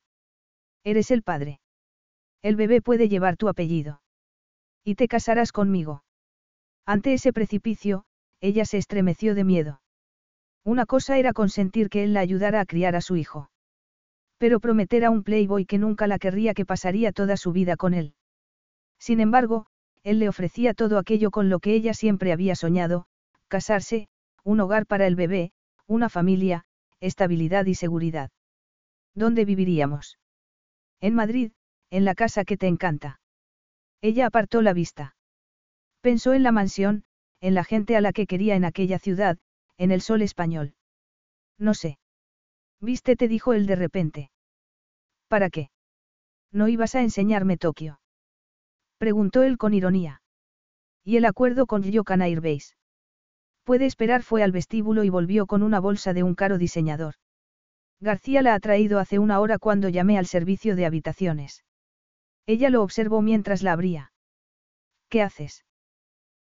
Eres 0.83 1.11
el 1.11 1.21
padre. 1.21 1.59
El 2.41 2.55
bebé 2.55 2.81
puede 2.81 3.09
llevar 3.09 3.37
tu 3.37 3.49
apellido. 3.49 4.01
Y 4.83 4.95
te 4.95 5.07
casarás 5.07 5.51
conmigo. 5.51 6.03
Ante 6.85 7.13
ese 7.13 7.33
precipicio, 7.33 8.05
ella 8.39 8.65
se 8.65 8.77
estremeció 8.77 9.35
de 9.35 9.43
miedo. 9.43 9.81
Una 10.63 10.85
cosa 10.85 11.17
era 11.17 11.33
consentir 11.33 11.89
que 11.89 12.03
él 12.03 12.13
la 12.13 12.19
ayudara 12.19 12.61
a 12.61 12.65
criar 12.65 12.95
a 12.95 13.01
su 13.01 13.15
hijo. 13.15 13.49
Pero 14.37 14.59
prometer 14.59 15.03
a 15.05 15.09
un 15.09 15.23
playboy 15.23 15.65
que 15.65 15.77
nunca 15.77 16.07
la 16.07 16.19
querría 16.19 16.53
que 16.53 16.65
pasaría 16.65 17.11
toda 17.11 17.37
su 17.37 17.51
vida 17.51 17.75
con 17.75 17.93
él. 17.93 18.13
Sin 18.99 19.19
embargo, 19.19 19.67
él 20.03 20.19
le 20.19 20.29
ofrecía 20.29 20.73
todo 20.73 20.97
aquello 20.97 21.31
con 21.31 21.49
lo 21.49 21.59
que 21.59 21.73
ella 21.73 21.93
siempre 21.93 22.31
había 22.31 22.55
soñado, 22.55 23.07
casarse, 23.47 24.07
un 24.43 24.59
hogar 24.59 24.85
para 24.85 25.07
el 25.07 25.15
bebé, 25.15 25.51
una 25.87 26.09
familia, 26.09 26.65
estabilidad 26.99 27.65
y 27.65 27.75
seguridad. 27.75 28.29
¿Dónde 29.15 29.45
viviríamos? 29.45 30.17
En 31.01 31.15
Madrid, 31.15 31.51
en 31.89 32.05
la 32.05 32.15
casa 32.15 32.43
que 32.45 32.57
te 32.57 32.67
encanta. 32.67 33.19
Ella 34.01 34.27
apartó 34.27 34.61
la 34.61 34.73
vista. 34.73 35.15
Pensó 36.01 36.33
en 36.33 36.43
la 36.43 36.51
mansión, 36.51 37.03
en 37.41 37.53
la 37.53 37.63
gente 37.63 37.95
a 37.95 38.01
la 38.01 38.13
que 38.13 38.27
quería 38.27 38.55
en 38.55 38.65
aquella 38.65 38.99
ciudad, 38.99 39.37
en 39.77 39.91
el 39.91 40.01
sol 40.01 40.21
español. 40.21 40.75
No 41.57 41.73
sé. 41.73 41.97
Viste, 42.79 43.15
te 43.15 43.27
dijo 43.27 43.53
él 43.53 43.65
de 43.65 43.75
repente. 43.75 44.31
¿Para 45.27 45.49
qué? 45.49 45.69
¿No 46.51 46.67
ibas 46.67 46.95
a 46.95 47.01
enseñarme 47.01 47.57
Tokio? 47.57 47.99
Preguntó 48.97 49.43
él 49.43 49.57
con 49.57 49.73
ironía. 49.73 50.21
¿Y 51.03 51.17
el 51.17 51.25
acuerdo 51.25 51.65
con 51.65 51.83
Yokan 51.83 52.21
Airbase? 52.21 52.75
Puede 53.63 53.85
esperar 53.85 54.23
fue 54.23 54.43
al 54.43 54.51
vestíbulo 54.51 55.03
y 55.03 55.09
volvió 55.09 55.45
con 55.45 55.61
una 55.61 55.79
bolsa 55.79 56.13
de 56.13 56.23
un 56.23 56.35
caro 56.35 56.57
diseñador. 56.57 57.15
García 57.99 58.41
la 58.41 58.53
ha 58.53 58.59
traído 58.59 58.99
hace 58.99 59.19
una 59.19 59.39
hora 59.39 59.57
cuando 59.57 59.89
llamé 59.89 60.17
al 60.17 60.25
servicio 60.25 60.75
de 60.75 60.85
habitaciones. 60.85 61.63
Ella 62.47 62.69
lo 62.69 62.81
observó 62.81 63.21
mientras 63.21 63.61
la 63.61 63.73
abría. 63.73 64.13
¿Qué 65.09 65.21
haces? 65.21 65.65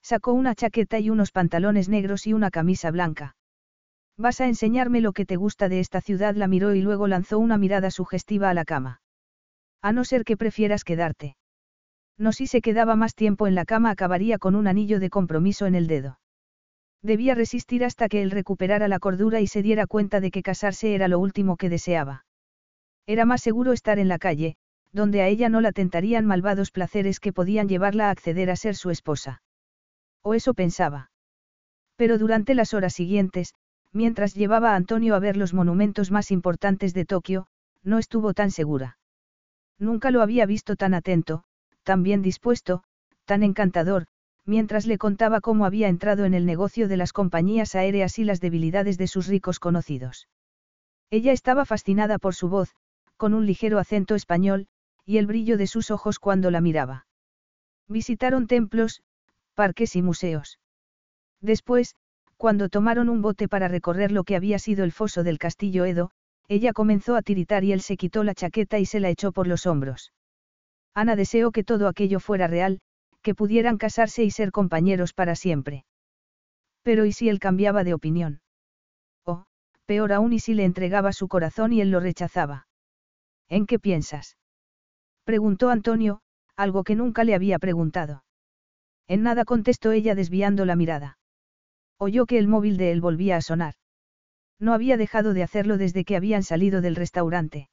Sacó 0.02 0.32
una 0.32 0.56
chaqueta 0.56 0.98
y 0.98 1.10
unos 1.10 1.30
pantalones 1.30 1.88
negros 1.88 2.26
y 2.26 2.32
una 2.32 2.50
camisa 2.50 2.90
blanca. 2.90 3.36
Vas 4.18 4.40
a 4.40 4.48
enseñarme 4.48 5.00
lo 5.00 5.12
que 5.12 5.24
te 5.24 5.36
gusta 5.36 5.68
de 5.68 5.78
esta 5.78 6.00
ciudad, 6.00 6.34
la 6.34 6.48
miró 6.48 6.74
y 6.74 6.82
luego 6.82 7.06
lanzó 7.06 7.38
una 7.38 7.56
mirada 7.56 7.90
sugestiva 7.92 8.50
a 8.50 8.54
la 8.54 8.64
cama. 8.64 9.00
A 9.80 9.92
no 9.92 10.04
ser 10.04 10.24
que 10.24 10.36
prefieras 10.36 10.84
quedarte. 10.84 11.36
No 12.18 12.32
si 12.32 12.46
se 12.46 12.60
quedaba 12.60 12.96
más 12.96 13.14
tiempo 13.14 13.46
en 13.46 13.54
la 13.54 13.64
cama 13.64 13.90
acabaría 13.90 14.38
con 14.38 14.54
un 14.56 14.66
anillo 14.66 15.00
de 15.00 15.08
compromiso 15.08 15.66
en 15.66 15.76
el 15.76 15.86
dedo. 15.86 16.18
Debía 17.00 17.34
resistir 17.34 17.84
hasta 17.84 18.08
que 18.08 18.22
él 18.22 18.30
recuperara 18.32 18.86
la 18.86 18.98
cordura 18.98 19.40
y 19.40 19.46
se 19.46 19.62
diera 19.62 19.86
cuenta 19.86 20.20
de 20.20 20.30
que 20.30 20.42
casarse 20.42 20.94
era 20.94 21.08
lo 21.08 21.18
último 21.20 21.56
que 21.56 21.68
deseaba. 21.68 22.24
Era 23.06 23.24
más 23.24 23.40
seguro 23.40 23.72
estar 23.72 23.98
en 23.98 24.08
la 24.08 24.18
calle, 24.18 24.56
donde 24.92 25.22
a 25.22 25.28
ella 25.28 25.48
no 25.48 25.60
la 25.60 25.72
tentarían 25.72 26.26
malvados 26.26 26.70
placeres 26.70 27.18
que 27.18 27.32
podían 27.32 27.68
llevarla 27.68 28.08
a 28.08 28.10
acceder 28.10 28.50
a 28.50 28.56
ser 28.56 28.76
su 28.76 28.90
esposa. 28.90 29.42
O 30.22 30.34
eso 30.34 30.54
pensaba. 30.54 31.10
Pero 31.96 32.18
durante 32.18 32.54
las 32.54 32.74
horas 32.74 32.92
siguientes, 32.92 33.54
mientras 33.92 34.34
llevaba 34.34 34.72
a 34.72 34.76
Antonio 34.76 35.14
a 35.14 35.18
ver 35.18 35.36
los 35.36 35.54
monumentos 35.54 36.10
más 36.10 36.30
importantes 36.30 36.94
de 36.94 37.04
Tokio, 37.04 37.46
no 37.82 37.98
estuvo 37.98 38.34
tan 38.34 38.50
segura. 38.50 38.98
Nunca 39.78 40.10
lo 40.10 40.22
había 40.22 40.46
visto 40.46 40.76
tan 40.76 40.94
atento, 40.94 41.44
tan 41.82 42.02
bien 42.02 42.22
dispuesto, 42.22 42.84
tan 43.24 43.42
encantador, 43.42 44.06
mientras 44.44 44.86
le 44.86 44.98
contaba 44.98 45.40
cómo 45.40 45.64
había 45.64 45.88
entrado 45.88 46.24
en 46.24 46.34
el 46.34 46.46
negocio 46.46 46.88
de 46.88 46.96
las 46.96 47.12
compañías 47.12 47.74
aéreas 47.74 48.18
y 48.18 48.24
las 48.24 48.40
debilidades 48.40 48.98
de 48.98 49.06
sus 49.06 49.26
ricos 49.26 49.58
conocidos. 49.58 50.28
Ella 51.10 51.32
estaba 51.32 51.64
fascinada 51.64 52.18
por 52.18 52.34
su 52.34 52.48
voz, 52.48 52.74
con 53.16 53.34
un 53.34 53.46
ligero 53.46 53.78
acento 53.78 54.14
español, 54.14 54.66
y 55.04 55.18
el 55.18 55.26
brillo 55.26 55.56
de 55.56 55.66
sus 55.66 55.90
ojos 55.90 56.18
cuando 56.18 56.50
la 56.50 56.60
miraba. 56.60 57.06
Visitaron 57.88 58.46
templos, 58.46 59.02
parques 59.54 59.96
y 59.96 60.02
museos. 60.02 60.58
Después, 61.40 61.96
cuando 62.36 62.68
tomaron 62.68 63.08
un 63.08 63.22
bote 63.22 63.48
para 63.48 63.68
recorrer 63.68 64.12
lo 64.12 64.24
que 64.24 64.36
había 64.36 64.58
sido 64.58 64.84
el 64.84 64.92
foso 64.92 65.22
del 65.22 65.38
castillo 65.38 65.84
Edo, 65.84 66.10
ella 66.48 66.72
comenzó 66.72 67.16
a 67.16 67.22
tiritar 67.22 67.64
y 67.64 67.72
él 67.72 67.80
se 67.80 67.96
quitó 67.96 68.24
la 68.24 68.34
chaqueta 68.34 68.78
y 68.78 68.86
se 68.86 69.00
la 69.00 69.10
echó 69.10 69.32
por 69.32 69.46
los 69.46 69.66
hombros. 69.66 70.12
Ana 70.94 71.16
deseó 71.16 71.52
que 71.52 71.64
todo 71.64 71.88
aquello 71.88 72.20
fuera 72.20 72.46
real, 72.46 72.80
que 73.22 73.34
pudieran 73.34 73.78
casarse 73.78 74.24
y 74.24 74.30
ser 74.30 74.50
compañeros 74.50 75.12
para 75.12 75.34
siempre. 75.36 75.84
Pero 76.82 77.04
¿y 77.04 77.12
si 77.12 77.28
él 77.28 77.38
cambiaba 77.38 77.84
de 77.84 77.94
opinión? 77.94 78.40
O, 79.24 79.44
peor 79.86 80.12
aún, 80.12 80.32
¿y 80.32 80.40
si 80.40 80.54
le 80.54 80.64
entregaba 80.64 81.12
su 81.12 81.28
corazón 81.28 81.72
y 81.72 81.80
él 81.80 81.90
lo 81.90 82.00
rechazaba? 82.00 82.66
¿En 83.48 83.66
qué 83.66 83.78
piensas? 83.78 84.36
Preguntó 85.24 85.70
Antonio, 85.70 86.20
algo 86.56 86.84
que 86.84 86.94
nunca 86.94 87.24
le 87.24 87.34
había 87.34 87.58
preguntado. 87.58 88.24
En 89.08 89.22
nada 89.22 89.44
contestó 89.44 89.92
ella 89.92 90.14
desviando 90.14 90.64
la 90.64 90.76
mirada. 90.76 91.18
Oyó 91.98 92.26
que 92.26 92.38
el 92.38 92.48
móvil 92.48 92.76
de 92.76 92.92
él 92.92 93.00
volvía 93.00 93.36
a 93.36 93.42
sonar. 93.42 93.74
No 94.58 94.74
había 94.74 94.96
dejado 94.96 95.34
de 95.34 95.42
hacerlo 95.42 95.76
desde 95.76 96.04
que 96.04 96.16
habían 96.16 96.42
salido 96.42 96.80
del 96.80 96.96
restaurante. 96.96 97.68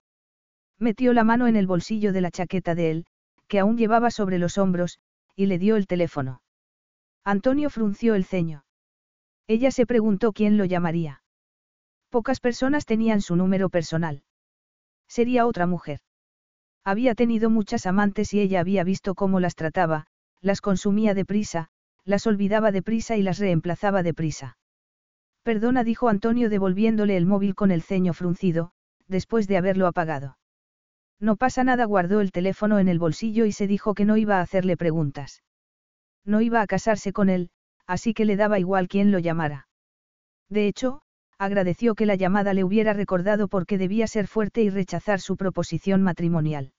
Metió 0.77 1.13
la 1.13 1.23
mano 1.23 1.47
en 1.47 1.55
el 1.55 1.67
bolsillo 1.67 2.13
de 2.13 2.21
la 2.21 2.31
chaqueta 2.31 2.75
de 2.75 2.91
él, 2.91 3.05
que 3.47 3.59
aún 3.59 3.77
llevaba 3.77 4.11
sobre 4.11 4.37
los 4.37 4.57
hombros, 4.57 4.99
y 5.35 5.47
le 5.47 5.57
dio 5.57 5.75
el 5.75 5.87
teléfono. 5.87 6.41
Antonio 7.23 7.69
frunció 7.69 8.15
el 8.15 8.25
ceño. 8.25 8.63
Ella 9.47 9.71
se 9.71 9.85
preguntó 9.85 10.31
quién 10.31 10.57
lo 10.57 10.65
llamaría. 10.65 11.23
Pocas 12.09 12.39
personas 12.39 12.85
tenían 12.85 13.21
su 13.21 13.35
número 13.35 13.69
personal. 13.69 14.23
Sería 15.07 15.45
otra 15.45 15.65
mujer. 15.65 15.99
Había 16.83 17.15
tenido 17.15 17.49
muchas 17.49 17.85
amantes 17.85 18.33
y 18.33 18.39
ella 18.39 18.59
había 18.59 18.83
visto 18.83 19.15
cómo 19.15 19.39
las 19.39 19.55
trataba, 19.55 20.07
las 20.41 20.61
consumía 20.61 21.13
deprisa, 21.13 21.69
las 22.05 22.25
olvidaba 22.27 22.71
deprisa 22.71 23.17
y 23.17 23.21
las 23.21 23.39
reemplazaba 23.39 24.03
deprisa. 24.03 24.57
Perdona, 25.43 25.83
dijo 25.83 26.09
Antonio 26.09 26.49
devolviéndole 26.49 27.17
el 27.17 27.25
móvil 27.25 27.55
con 27.55 27.71
el 27.71 27.81
ceño 27.81 28.13
fruncido, 28.13 28.71
después 29.07 29.47
de 29.47 29.57
haberlo 29.57 29.87
apagado. 29.87 30.37
No 31.19 31.35
pasa 31.35 31.63
nada, 31.63 31.85
guardó 31.85 32.21
el 32.21 32.31
teléfono 32.31 32.79
en 32.79 32.87
el 32.87 32.99
bolsillo 32.99 33.45
y 33.45 33.51
se 33.51 33.67
dijo 33.67 33.93
que 33.93 34.05
no 34.05 34.15
iba 34.15 34.37
a 34.37 34.41
hacerle 34.41 34.77
preguntas. 34.77 35.43
No 36.25 36.41
iba 36.41 36.61
a 36.61 36.67
casarse 36.67 37.11
con 37.11 37.29
él, 37.29 37.49
así 37.87 38.13
que 38.13 38.25
le 38.25 38.35
daba 38.35 38.59
igual 38.59 38.87
quién 38.87 39.11
lo 39.11 39.19
llamara. 39.19 39.67
De 40.49 40.67
hecho, 40.67 41.01
agradeció 41.39 41.95
que 41.95 42.05
la 42.05 42.15
llamada 42.15 42.53
le 42.53 42.65
hubiera 42.65 42.91
recordado 42.93 43.47
porque 43.47 43.77
debía 43.77 44.07
ser 44.07 44.27
fuerte 44.27 44.61
y 44.61 44.69
rechazar 44.69 45.21
su 45.21 45.37
proposición 45.37 46.03
matrimonial. 46.03 46.73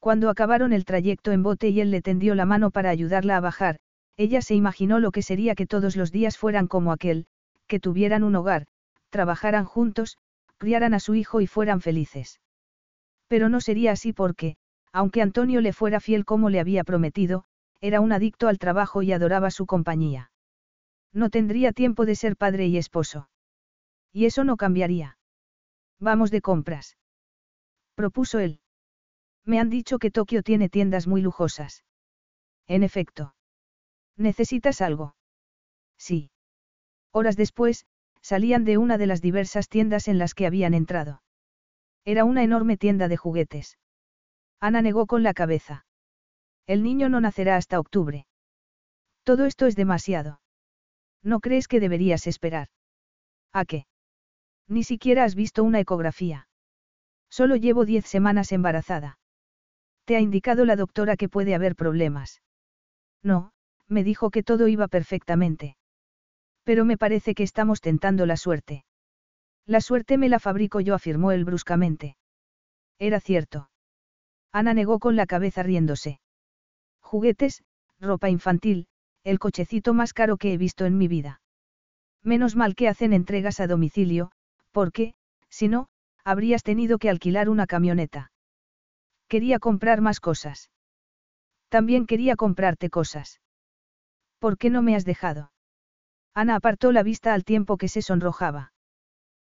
Cuando 0.00 0.30
acabaron 0.30 0.72
el 0.72 0.84
trayecto 0.84 1.30
en 1.30 1.44
bote 1.44 1.68
y 1.68 1.80
él 1.80 1.92
le 1.92 2.02
tendió 2.02 2.34
la 2.34 2.44
mano 2.44 2.72
para 2.72 2.90
ayudarla 2.90 3.36
a 3.36 3.40
bajar, 3.40 3.78
ella 4.16 4.42
se 4.42 4.56
imaginó 4.56 4.98
lo 4.98 5.12
que 5.12 5.22
sería 5.22 5.54
que 5.54 5.66
todos 5.66 5.94
los 5.94 6.10
días 6.10 6.36
fueran 6.36 6.66
como 6.66 6.90
aquel, 6.90 7.26
que 7.68 7.78
tuvieran 7.78 8.24
un 8.24 8.34
hogar, 8.34 8.66
trabajaran 9.10 9.64
juntos, 9.64 10.18
criaran 10.56 10.92
a 10.92 11.00
su 11.00 11.14
hijo 11.14 11.40
y 11.40 11.46
fueran 11.46 11.80
felices. 11.80 12.40
Pero 13.28 13.48
no 13.48 13.60
sería 13.60 13.92
así 13.92 14.12
porque, 14.12 14.56
aunque 14.92 15.22
Antonio 15.22 15.60
le 15.60 15.72
fuera 15.72 16.00
fiel 16.00 16.24
como 16.24 16.50
le 16.50 16.58
había 16.58 16.82
prometido, 16.82 17.44
era 17.80 18.00
un 18.00 18.10
adicto 18.10 18.48
al 18.48 18.58
trabajo 18.58 19.02
y 19.02 19.12
adoraba 19.12 19.52
su 19.52 19.66
compañía. 19.66 20.32
No 21.12 21.30
tendría 21.30 21.72
tiempo 21.72 22.06
de 22.06 22.16
ser 22.16 22.36
padre 22.36 22.66
y 22.66 22.76
esposo. 22.76 23.28
Y 24.12 24.26
eso 24.26 24.44
no 24.44 24.56
cambiaría. 24.56 25.18
Vamos 26.00 26.30
de 26.30 26.40
compras. 26.40 26.96
Propuso 27.94 28.38
él. 28.38 28.60
Me 29.44 29.58
han 29.58 29.70
dicho 29.70 29.98
que 29.98 30.10
Tokio 30.10 30.42
tiene 30.42 30.68
tiendas 30.68 31.06
muy 31.06 31.20
lujosas. 31.20 31.84
En 32.66 32.82
efecto. 32.82 33.34
¿Necesitas 34.16 34.80
algo? 34.80 35.16
Sí. 35.96 36.30
Horas 37.12 37.36
después, 37.36 37.86
salían 38.20 38.64
de 38.64 38.78
una 38.78 38.98
de 38.98 39.06
las 39.06 39.20
diversas 39.20 39.68
tiendas 39.68 40.06
en 40.08 40.18
las 40.18 40.34
que 40.34 40.46
habían 40.46 40.74
entrado. 40.74 41.22
Era 42.04 42.24
una 42.24 42.42
enorme 42.42 42.76
tienda 42.76 43.08
de 43.08 43.16
juguetes. 43.16 43.78
Ana 44.60 44.82
negó 44.82 45.06
con 45.06 45.22
la 45.22 45.34
cabeza. 45.34 45.86
El 46.66 46.82
niño 46.82 47.08
no 47.08 47.20
nacerá 47.20 47.56
hasta 47.56 47.80
octubre. 47.80 48.26
Todo 49.24 49.46
esto 49.46 49.66
es 49.66 49.76
demasiado. 49.76 50.40
¿No 51.22 51.40
crees 51.40 51.68
que 51.68 51.80
deberías 51.80 52.26
esperar? 52.26 52.68
¿A 53.52 53.64
qué? 53.64 53.86
Ni 54.68 54.84
siquiera 54.84 55.24
has 55.24 55.34
visto 55.34 55.64
una 55.64 55.80
ecografía. 55.80 56.48
Solo 57.30 57.56
llevo 57.56 57.84
diez 57.84 58.06
semanas 58.06 58.52
embarazada. 58.52 59.18
Te 60.04 60.16
ha 60.16 60.20
indicado 60.20 60.64
la 60.64 60.76
doctora 60.76 61.16
que 61.16 61.28
puede 61.28 61.54
haber 61.54 61.74
problemas. 61.74 62.42
No, 63.22 63.52
me 63.86 64.04
dijo 64.04 64.30
que 64.30 64.42
todo 64.42 64.68
iba 64.68 64.88
perfectamente. 64.88 65.76
Pero 66.64 66.84
me 66.84 66.98
parece 66.98 67.34
que 67.34 67.42
estamos 67.42 67.80
tentando 67.80 68.26
la 68.26 68.36
suerte. 68.36 68.84
La 69.66 69.80
suerte 69.80 70.18
me 70.18 70.28
la 70.28 70.38
fabrico 70.38 70.80
yo, 70.80 70.94
afirmó 70.94 71.32
él 71.32 71.44
bruscamente. 71.44 72.16
Era 72.98 73.20
cierto. 73.20 73.70
Ana 74.52 74.74
negó 74.74 74.98
con 74.98 75.16
la 75.16 75.26
cabeza 75.26 75.62
riéndose. 75.62 76.20
Juguetes, 77.00 77.62
ropa 78.00 78.28
infantil, 78.28 78.86
el 79.24 79.38
cochecito 79.38 79.94
más 79.94 80.12
caro 80.12 80.36
que 80.36 80.52
he 80.52 80.58
visto 80.58 80.84
en 80.84 80.96
mi 80.96 81.08
vida. 81.08 81.40
Menos 82.22 82.56
mal 82.56 82.74
que 82.74 82.88
hacen 82.88 83.12
entregas 83.12 83.60
a 83.60 83.66
domicilio, 83.66 84.30
porque, 84.78 85.14
si 85.48 85.66
no, 85.66 85.88
habrías 86.22 86.62
tenido 86.62 86.98
que 86.98 87.10
alquilar 87.10 87.48
una 87.48 87.66
camioneta. 87.66 88.30
Quería 89.26 89.58
comprar 89.58 90.00
más 90.00 90.20
cosas. 90.20 90.70
También 91.68 92.06
quería 92.06 92.36
comprarte 92.36 92.88
cosas. 92.88 93.40
¿Por 94.38 94.56
qué 94.56 94.70
no 94.70 94.80
me 94.82 94.94
has 94.94 95.04
dejado? 95.04 95.50
Ana 96.32 96.54
apartó 96.54 96.92
la 96.92 97.02
vista 97.02 97.34
al 97.34 97.42
tiempo 97.42 97.76
que 97.76 97.88
se 97.88 98.02
sonrojaba. 98.02 98.72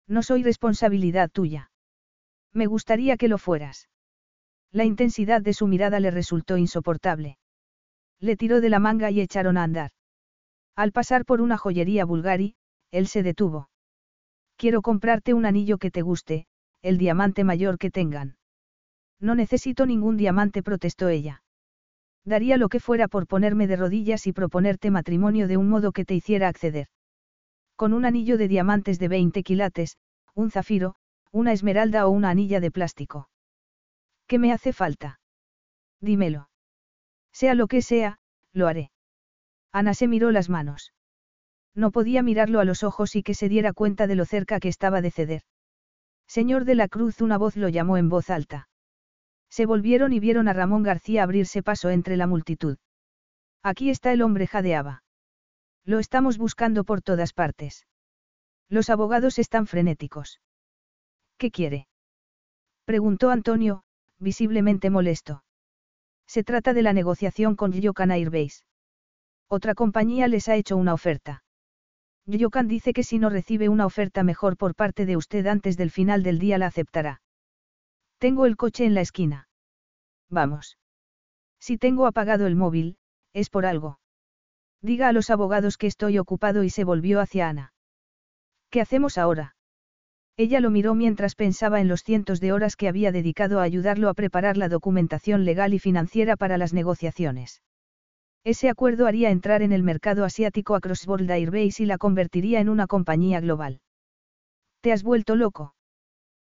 No 0.07 0.23
soy 0.23 0.43
responsabilidad 0.43 1.31
tuya. 1.31 1.71
Me 2.53 2.67
gustaría 2.67 3.17
que 3.17 3.29
lo 3.29 3.39
fueras. 3.39 3.89
La 4.71 4.85
intensidad 4.85 5.41
de 5.41 5.55
su 5.55 5.67
mirada 5.67 5.99
le 5.99 6.11
resultó 6.11 6.59
insoportable. 6.59 7.39
Le 8.21 8.37
tiró 8.37 8.61
de 8.61 8.69
la 8.69 8.81
manga 8.81 9.11
y 9.11 9.23
echaron 9.23 9.57
a 9.57 9.63
andar. 9.63 9.93
Al 10.77 10.93
pasar 10.93 11.25
por 11.25 11.41
una 11.41 11.57
joyería 11.57 12.05
bulgari, 12.05 12.55
él 12.91 13.07
se 13.07 13.23
detuvo. 13.23 13.71
Quiero 14.63 14.81
comprarte 14.81 15.35
un 15.35 15.45
anillo 15.45 15.77
que 15.77 15.91
te 15.91 16.03
guste, 16.03 16.47
el 16.83 16.97
diamante 16.97 17.43
mayor 17.43 17.79
que 17.79 17.91
tengan. 17.91 18.37
No 19.19 19.35
necesito 19.35 19.87
ningún 19.87 20.17
diamante, 20.17 20.63
protestó 20.63 21.09
ella. 21.09 21.43
Daría 22.25 22.57
lo 22.57 22.69
que 22.69 22.79
fuera 22.79 23.09
por 23.09 23.27
ponerme 23.27 23.67
de 23.67 23.75
rodillas 23.75 24.29
y 24.29 24.33
proponerte 24.33 24.93
matrimonio 24.93 25.49
de 25.49 25.57
un 25.57 25.69
modo 25.69 25.91
que 25.91 26.05
te 26.05 26.15
hiciera 26.15 26.47
acceder. 26.47 26.87
Con 27.75 27.93
un 27.93 28.05
anillo 28.05 28.39
de 28.39 28.47
diamantes 28.47 29.01
de 29.01 29.09
20 29.09 29.43
quilates, 29.43 29.97
un 30.33 30.53
zafiro, 30.53 30.95
una 31.33 31.51
esmeralda 31.53 32.07
o 32.07 32.11
una 32.11 32.31
anilla 32.31 32.61
de 32.61 32.71
plástico. 32.71 33.29
¿Qué 34.29 34.39
me 34.39 34.53
hace 34.53 34.73
falta? 34.73 35.19
Dímelo. 36.01 36.51
Sea 37.33 37.57
lo 37.57 37.67
que 37.67 37.83
sea, 37.83 38.21
lo 38.53 38.69
haré. 38.69 38.93
Ana 39.73 39.93
se 39.93 40.07
miró 40.07 40.31
las 40.31 40.49
manos. 40.49 40.93
No 41.75 41.91
podía 41.91 42.23
mirarlo 42.23 42.61
a 42.61 42.65
los 42.65 42.83
ojos 42.83 43.17
y 43.17 43.23
que 43.23 43.35
se 43.35 43.49
diera 43.49 43.73
cuenta 43.73 44.07
de 44.07 44.15
lo 44.15 44.25
cerca 44.25 44.61
que 44.61 44.69
estaba 44.69 45.01
de 45.01 45.11
ceder. 45.11 45.43
Señor 46.27 46.65
de 46.65 46.75
la 46.75 46.89
Cruz, 46.89 47.21
una 47.21 47.39
voz 47.39 47.57
lo 47.57 47.69
llamó 47.69 47.97
en 47.97 48.09
voz 48.09 48.31
alta. 48.31 48.69
Se 49.51 49.67
volvieron 49.67 50.13
y 50.13 50.21
vieron 50.21 50.49
a 50.49 50.53
Ramón 50.53 50.83
García 50.83 51.23
abrirse 51.23 51.63
paso 51.63 51.91
entre 51.91 52.17
la 52.17 52.27
multitud. 52.27 52.79
Aquí 53.63 53.91
está 53.91 54.13
el 54.13 54.23
hombre, 54.23 54.47
jadeaba. 54.47 55.03
Lo 55.85 55.99
estamos 55.99 56.39
buscando 56.39 56.85
por 56.85 57.03
todas 57.03 57.33
partes. 57.33 57.87
Los 58.69 58.89
abogados 58.89 59.39
están 59.39 59.67
frenéticos. 59.67 60.41
¿Qué 61.37 61.51
quiere? 61.51 61.87
Preguntó 62.85 63.31
Antonio, 63.31 63.85
visiblemente 64.19 64.91
molesto. 64.91 65.45
Se 66.27 66.45
trata 66.45 66.73
de 66.73 66.83
la 66.83 66.93
negociación 66.93 67.57
con 67.57 67.73
Yokan 67.73 68.11
Airbase. 68.11 68.65
Otra 69.49 69.75
compañía 69.75 70.29
les 70.29 70.49
ha 70.49 70.57
hecho 70.57 70.77
una 70.77 70.95
oferta. 70.95 71.45
Yokan 72.27 72.69
dice 72.69 72.93
que 72.93 73.03
si 73.03 73.19
no 73.19 73.31
recibe 73.31 73.69
una 73.69 73.87
oferta 73.87 74.23
mejor 74.23 74.57
por 74.57 74.75
parte 74.75 75.07
de 75.07 75.17
usted 75.17 75.47
antes 75.47 75.77
del 75.77 75.91
final 75.91 76.23
del 76.23 76.39
día 76.39 76.59
la 76.59 76.67
aceptará. 76.67 77.21
Tengo 78.19 78.47
el 78.47 78.57
coche 78.57 78.85
en 78.85 78.95
la 78.95 79.01
esquina. 79.01 79.49
Vamos. 80.31 80.79
Si 81.59 81.79
tengo 81.79 82.07
apagado 82.07 82.47
el 82.47 82.57
móvil, 82.57 82.97
es 83.33 83.51
por 83.51 83.67
algo. 83.67 83.99
Diga 84.81 85.09
a 85.09 85.13
los 85.13 85.31
abogados 85.31 85.77
que 85.77 85.87
estoy 85.87 86.19
ocupado 86.19 86.65
y 86.65 86.71
se 86.71 86.85
volvió 86.85 87.21
hacia 87.21 87.49
Ana. 87.49 87.73
¿Qué 88.71 88.81
hacemos 88.81 89.19
ahora? 89.19 89.55
Ella 90.37 90.61
lo 90.61 90.71
miró 90.71 90.95
mientras 90.95 91.35
pensaba 91.35 91.81
en 91.81 91.89
los 91.89 92.03
cientos 92.03 92.41
de 92.41 92.53
horas 92.53 92.77
que 92.77 92.89
había 92.89 93.13
dedicado 93.13 93.61
a 93.61 93.65
ayudarlo 93.65 94.09
a 94.09 94.15
preparar 94.15 94.57
la 94.57 94.69
documentación 94.69 95.45
legal 95.45 95.75
y 95.75 95.79
financiera 95.79 96.37
para 96.37 96.57
las 96.57 96.73
negociaciones. 96.73 97.63
Ese 98.45 98.69
acuerdo 98.69 99.07
haría 99.07 99.31
entrar 99.31 99.63
en 99.63 99.73
el 99.73 99.83
mercado 99.85 100.25
asiático 100.25 100.75
a 100.75 100.81
Crossboard 100.81 101.31
Airbase 101.31 101.85
y 101.85 101.87
la 101.87 101.99
convertiría 101.99 102.61
en 102.61 102.69
una 102.69 102.89
compañía 102.89 103.41
global. 103.41 103.81
¿Te 104.81 104.93
has 104.93 105.05
vuelto 105.05 105.37
loco? 105.37 105.75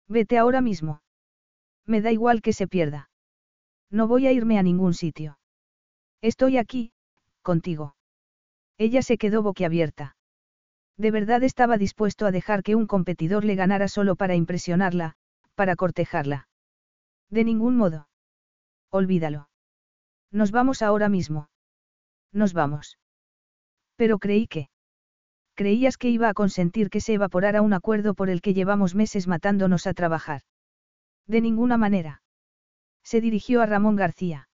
Vete 0.08 0.40
ahora 0.40 0.62
mismo. 0.62 1.02
Me 1.86 2.02
da 2.02 2.12
igual 2.12 2.42
que 2.42 2.54
se 2.54 2.68
pierda. 2.68 3.10
No 3.92 4.08
voy 4.08 4.26
a 4.26 4.32
irme 4.32 4.58
a 4.58 4.64
ningún 4.64 4.96
sitio. 4.96 5.38
Estoy 6.22 6.58
aquí, 6.58 6.92
contigo. 7.44 7.96
Ella 8.78 9.04
se 9.04 9.18
quedó 9.18 9.44
boquiabierta. 9.44 10.16
De 10.98 11.12
verdad 11.12 11.44
estaba 11.44 11.78
dispuesto 11.78 12.26
a 12.26 12.32
dejar 12.32 12.64
que 12.64 12.76
un 12.76 12.88
competidor 12.88 13.46
le 13.46 13.56
ganara 13.56 13.88
solo 13.88 14.16
para 14.16 14.36
impresionarla, 14.36 15.16
para 15.54 15.76
cortejarla. 15.76 16.48
De 17.30 17.44
ningún 17.44 17.78
modo. 17.78 18.08
Olvídalo. 18.90 19.50
Nos 20.32 20.52
vamos 20.52 20.82
ahora 20.82 21.10
mismo. 21.10 21.50
Nos 22.34 22.54
vamos. 22.54 22.98
Pero 23.96 24.20
creí 24.20 24.48
que... 24.48 24.70
Creías 25.56 25.98
que 25.98 26.10
iba 26.10 26.30
a 26.30 26.34
consentir 26.34 26.90
que 26.90 27.00
se 27.00 27.14
evaporara 27.14 27.62
un 27.62 27.74
acuerdo 27.74 28.16
por 28.16 28.30
el 28.30 28.42
que 28.42 28.56
llevamos 28.56 28.96
meses 28.96 29.28
matándonos 29.28 29.86
a 29.86 29.94
trabajar. 29.94 30.42
De 31.28 31.42
ninguna 31.42 31.78
manera. 31.78 32.24
Se 33.04 33.22
dirigió 33.22 33.62
a 33.62 33.68
Ramón 33.68 33.96
García. 33.96 34.50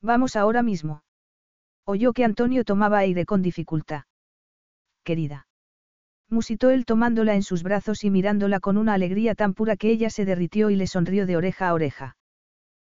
Vamos 0.00 0.34
ahora 0.34 0.62
mismo. 0.62 1.02
Oyó 1.84 2.14
que 2.14 2.24
Antonio 2.24 2.64
tomaba 2.64 2.98
aire 2.98 3.26
con 3.26 3.42
dificultad. 3.42 4.04
Querida. 5.02 5.46
Musitó 6.30 6.70
él 6.70 6.86
tomándola 6.86 7.34
en 7.34 7.42
sus 7.42 7.62
brazos 7.62 8.02
y 8.04 8.10
mirándola 8.10 8.60
con 8.60 8.78
una 8.78 8.94
alegría 8.94 9.34
tan 9.34 9.52
pura 9.52 9.76
que 9.76 9.90
ella 9.90 10.08
se 10.08 10.24
derritió 10.24 10.70
y 10.70 10.76
le 10.76 10.86
sonrió 10.86 11.26
de 11.26 11.36
oreja 11.36 11.68
a 11.68 11.74
oreja. 11.74 12.16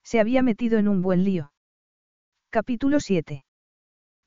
Se 0.04 0.20
había 0.20 0.42
metido 0.42 0.80
en 0.80 0.88
un 0.88 1.04
buen 1.04 1.24
lío. 1.24 1.52
Capítulo 2.50 3.00
7. 3.00 3.46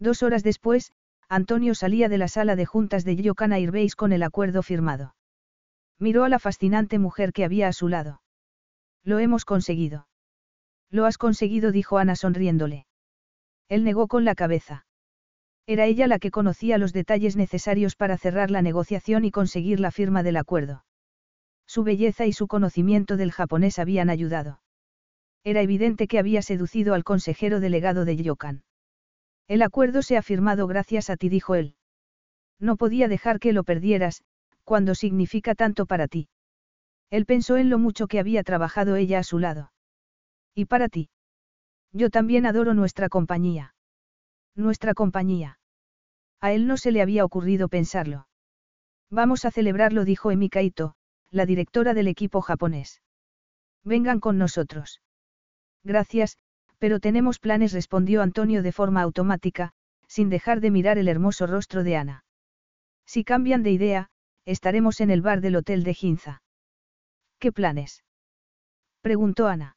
Dos 0.02 0.24
horas 0.24 0.42
después, 0.42 0.92
Antonio 1.28 1.76
salía 1.76 2.08
de 2.08 2.18
la 2.18 2.26
sala 2.26 2.56
de 2.56 2.66
juntas 2.66 3.04
de 3.04 3.14
Yokan 3.14 3.52
Airbase 3.52 3.94
con 3.96 4.12
el 4.12 4.24
acuerdo 4.24 4.64
firmado. 4.64 5.14
Miró 6.00 6.24
a 6.24 6.28
la 6.28 6.40
fascinante 6.40 6.98
mujer 6.98 7.32
que 7.32 7.44
había 7.44 7.68
a 7.68 7.72
su 7.72 7.86
lado. 7.86 8.20
Lo 9.04 9.20
hemos 9.20 9.44
conseguido. 9.44 10.08
Lo 10.90 11.06
has 11.06 11.18
conseguido, 11.18 11.70
dijo 11.70 11.98
Ana 11.98 12.16
sonriéndole. 12.16 12.86
Él 13.68 13.84
negó 13.84 14.08
con 14.08 14.24
la 14.24 14.34
cabeza. 14.34 14.86
Era 15.68 15.86
ella 15.86 16.08
la 16.08 16.18
que 16.18 16.32
conocía 16.32 16.78
los 16.78 16.92
detalles 16.92 17.36
necesarios 17.36 17.94
para 17.94 18.18
cerrar 18.18 18.50
la 18.50 18.60
negociación 18.60 19.24
y 19.24 19.30
conseguir 19.30 19.78
la 19.78 19.92
firma 19.92 20.24
del 20.24 20.36
acuerdo. 20.36 20.84
Su 21.64 21.84
belleza 21.84 22.26
y 22.26 22.32
su 22.32 22.48
conocimiento 22.48 23.16
del 23.16 23.30
japonés 23.30 23.78
habían 23.78 24.10
ayudado. 24.10 24.62
Era 25.44 25.62
evidente 25.62 26.08
que 26.08 26.18
había 26.18 26.42
seducido 26.42 26.94
al 26.94 27.04
consejero 27.04 27.60
delegado 27.60 28.04
de 28.04 28.16
Yokan. 28.16 28.64
El 29.52 29.60
acuerdo 29.60 30.00
se 30.00 30.16
ha 30.16 30.22
firmado 30.22 30.66
gracias 30.66 31.10
a 31.10 31.18
ti, 31.18 31.28
dijo 31.28 31.54
él. 31.54 31.74
No 32.58 32.78
podía 32.78 33.06
dejar 33.06 33.38
que 33.38 33.52
lo 33.52 33.64
perdieras, 33.64 34.24
cuando 34.64 34.94
significa 34.94 35.54
tanto 35.54 35.84
para 35.84 36.08
ti. 36.08 36.30
Él 37.10 37.26
pensó 37.26 37.58
en 37.58 37.68
lo 37.68 37.78
mucho 37.78 38.06
que 38.06 38.18
había 38.18 38.44
trabajado 38.44 38.96
ella 38.96 39.18
a 39.18 39.22
su 39.22 39.38
lado. 39.38 39.70
¿Y 40.54 40.64
para 40.64 40.88
ti? 40.88 41.10
Yo 41.92 42.08
también 42.08 42.46
adoro 42.46 42.72
nuestra 42.72 43.10
compañía. 43.10 43.74
Nuestra 44.54 44.94
compañía. 44.94 45.58
A 46.40 46.52
él 46.52 46.66
no 46.66 46.78
se 46.78 46.90
le 46.90 47.02
había 47.02 47.22
ocurrido 47.22 47.68
pensarlo. 47.68 48.28
Vamos 49.10 49.44
a 49.44 49.50
celebrarlo, 49.50 50.06
dijo 50.06 50.30
Emika 50.30 50.62
Ito, 50.62 50.94
la 51.30 51.44
directora 51.44 51.92
del 51.92 52.08
equipo 52.08 52.40
japonés. 52.40 53.02
Vengan 53.84 54.18
con 54.18 54.38
nosotros. 54.38 55.02
Gracias, 55.84 56.38
pero 56.82 56.98
tenemos 56.98 57.38
planes, 57.38 57.72
respondió 57.72 58.22
Antonio 58.22 58.60
de 58.60 58.72
forma 58.72 59.02
automática, 59.02 59.70
sin 60.08 60.28
dejar 60.30 60.60
de 60.60 60.72
mirar 60.72 60.98
el 60.98 61.06
hermoso 61.06 61.46
rostro 61.46 61.84
de 61.84 61.96
Ana. 61.96 62.24
Si 63.06 63.22
cambian 63.22 63.62
de 63.62 63.70
idea, 63.70 64.10
estaremos 64.46 65.00
en 65.00 65.12
el 65.12 65.22
bar 65.22 65.40
del 65.42 65.54
hotel 65.54 65.84
de 65.84 65.94
Ginza. 65.94 66.42
¿Qué 67.38 67.52
planes? 67.52 68.02
preguntó 69.00 69.46
Ana. 69.46 69.76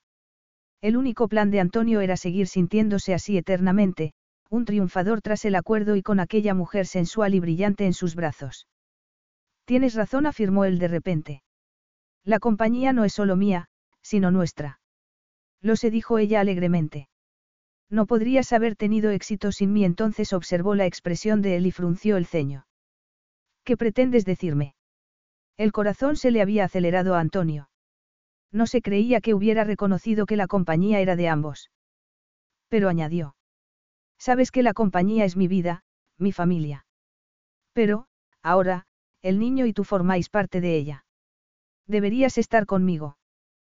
El 0.82 0.98
único 0.98 1.28
plan 1.28 1.52
de 1.52 1.60
Antonio 1.60 2.02
era 2.02 2.18
seguir 2.18 2.48
sintiéndose 2.48 3.14
así 3.14 3.38
eternamente, 3.38 4.14
un 4.50 4.66
triunfador 4.66 5.22
tras 5.22 5.46
el 5.46 5.54
acuerdo 5.54 5.96
y 5.96 6.02
con 6.02 6.20
aquella 6.20 6.56
mujer 6.56 6.88
sensual 6.88 7.36
y 7.36 7.40
brillante 7.40 7.86
en 7.86 7.94
sus 7.94 8.16
brazos. 8.16 8.68
Tienes 9.66 9.94
razón, 9.94 10.26
afirmó 10.26 10.66
él 10.66 10.80
de 10.80 10.88
repente. 10.88 11.44
La 12.24 12.40
compañía 12.40 12.94
no 12.94 13.06
es 13.06 13.14
solo 13.14 13.36
mía, 13.36 13.68
sino 14.02 14.32
nuestra. 14.32 14.80
Lo 15.66 15.76
se 15.76 15.90
dijo 15.90 16.20
ella 16.20 16.42
alegremente. 16.42 17.10
No 17.90 18.06
podrías 18.06 18.54
haber 18.54 18.76
tenido 18.76 19.10
éxito 19.10 19.52
sin 19.52 19.74
mí, 19.74 19.84
entonces 19.84 20.32
observó 20.32 20.76
la 20.76 20.86
expresión 20.86 21.42
de 21.42 21.56
él 21.56 21.66
y 21.66 21.72
frunció 21.72 22.18
el 22.18 22.28
ceño. 22.28 22.68
¿Qué 23.64 23.76
pretendes 23.76 24.26
decirme? 24.26 24.76
El 25.58 25.72
corazón 25.72 26.18
se 26.18 26.30
le 26.30 26.44
había 26.44 26.66
acelerado 26.66 27.16
a 27.16 27.20
Antonio. 27.20 27.72
No 28.52 28.68
se 28.68 28.84
creía 28.84 29.22
que 29.22 29.34
hubiera 29.34 29.64
reconocido 29.64 30.28
que 30.28 30.36
la 30.36 30.46
compañía 30.46 31.00
era 31.00 31.16
de 31.16 31.30
ambos. 31.30 31.72
Pero 32.70 32.88
añadió. 32.88 33.36
Sabes 34.20 34.52
que 34.52 34.62
la 34.62 34.74
compañía 34.74 35.26
es 35.26 35.36
mi 35.36 35.48
vida, 35.48 35.84
mi 36.20 36.32
familia. 36.32 36.86
Pero, 37.74 38.06
ahora, 38.44 38.86
el 39.24 39.40
niño 39.40 39.66
y 39.66 39.74
tú 39.74 39.84
formáis 39.84 40.30
parte 40.30 40.62
de 40.62 40.78
ella. 40.78 41.06
Deberías 41.88 42.38
estar 42.38 42.68
conmigo. 42.68 43.18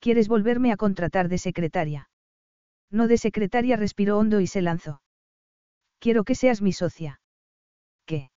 ¿Quieres 0.00 0.28
volverme 0.28 0.72
a 0.72 0.76
contratar 0.76 1.28
de 1.28 1.38
secretaria? 1.38 2.08
No 2.90 3.06
de 3.06 3.18
secretaria 3.18 3.76
respiró 3.76 4.18
hondo 4.18 4.40
y 4.40 4.46
se 4.46 4.62
lanzó. 4.62 5.02
Quiero 5.98 6.24
que 6.24 6.34
seas 6.34 6.62
mi 6.62 6.72
socia. 6.72 7.20
¿Qué? 8.06 8.30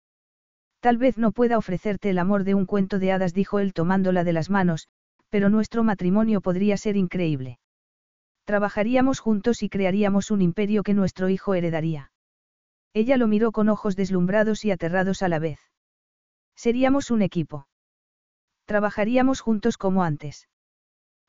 Tal 0.81 0.97
vez 0.97 1.17
no 1.17 1.31
pueda 1.31 1.57
ofrecerte 1.57 2.09
el 2.09 2.19
amor 2.19 2.43
de 2.43 2.53
un 2.53 2.65
cuento 2.65 2.99
de 2.99 3.13
hadas, 3.13 3.33
dijo 3.33 3.59
él 3.59 3.73
tomándola 3.73 4.25
de 4.25 4.33
las 4.33 4.49
manos, 4.49 4.89
pero 5.29 5.49
nuestro 5.49 5.83
matrimonio 5.83 6.41
podría 6.41 6.75
ser 6.75 6.97
increíble. 6.97 7.59
Trabajaríamos 8.43 9.21
juntos 9.21 9.63
y 9.63 9.69
crearíamos 9.69 10.29
un 10.29 10.41
imperio 10.41 10.83
que 10.83 10.93
nuestro 10.93 11.29
hijo 11.29 11.53
heredaría. 11.53 12.11
Ella 12.93 13.15
lo 13.15 13.27
miró 13.27 13.53
con 13.53 13.69
ojos 13.69 13.95
deslumbrados 13.95 14.65
y 14.65 14.71
aterrados 14.71 15.23
a 15.23 15.29
la 15.29 15.39
vez. 15.39 15.59
Seríamos 16.55 17.09
un 17.09 17.21
equipo. 17.21 17.67
Trabajaríamos 18.65 19.39
juntos 19.39 19.77
como 19.77 20.03
antes. 20.03 20.49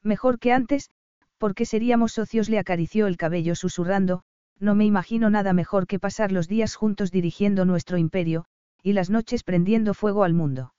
Mejor 0.05 0.39
que 0.39 0.53
antes, 0.53 0.91
porque 1.39 1.67
seríamos 1.67 2.13
socios, 2.13 2.49
le 2.49 2.59
acarició 2.59 3.07
el 3.07 3.17
cabello 3.17 3.55
susurrando, 3.57 4.23
no 4.61 4.75
me 4.75 4.85
imagino 4.85 5.31
nada 5.31 5.53
mejor 5.53 5.87
que 5.87 5.99
pasar 5.99 6.31
los 6.31 6.47
días 6.47 6.77
juntos 6.77 7.11
dirigiendo 7.11 7.65
nuestro 7.65 7.99
imperio, 7.99 8.45
y 8.83 8.93
las 8.93 9.11
noches 9.11 9.43
prendiendo 9.43 9.95
fuego 9.95 10.25
al 10.25 10.35
mundo. 10.35 10.75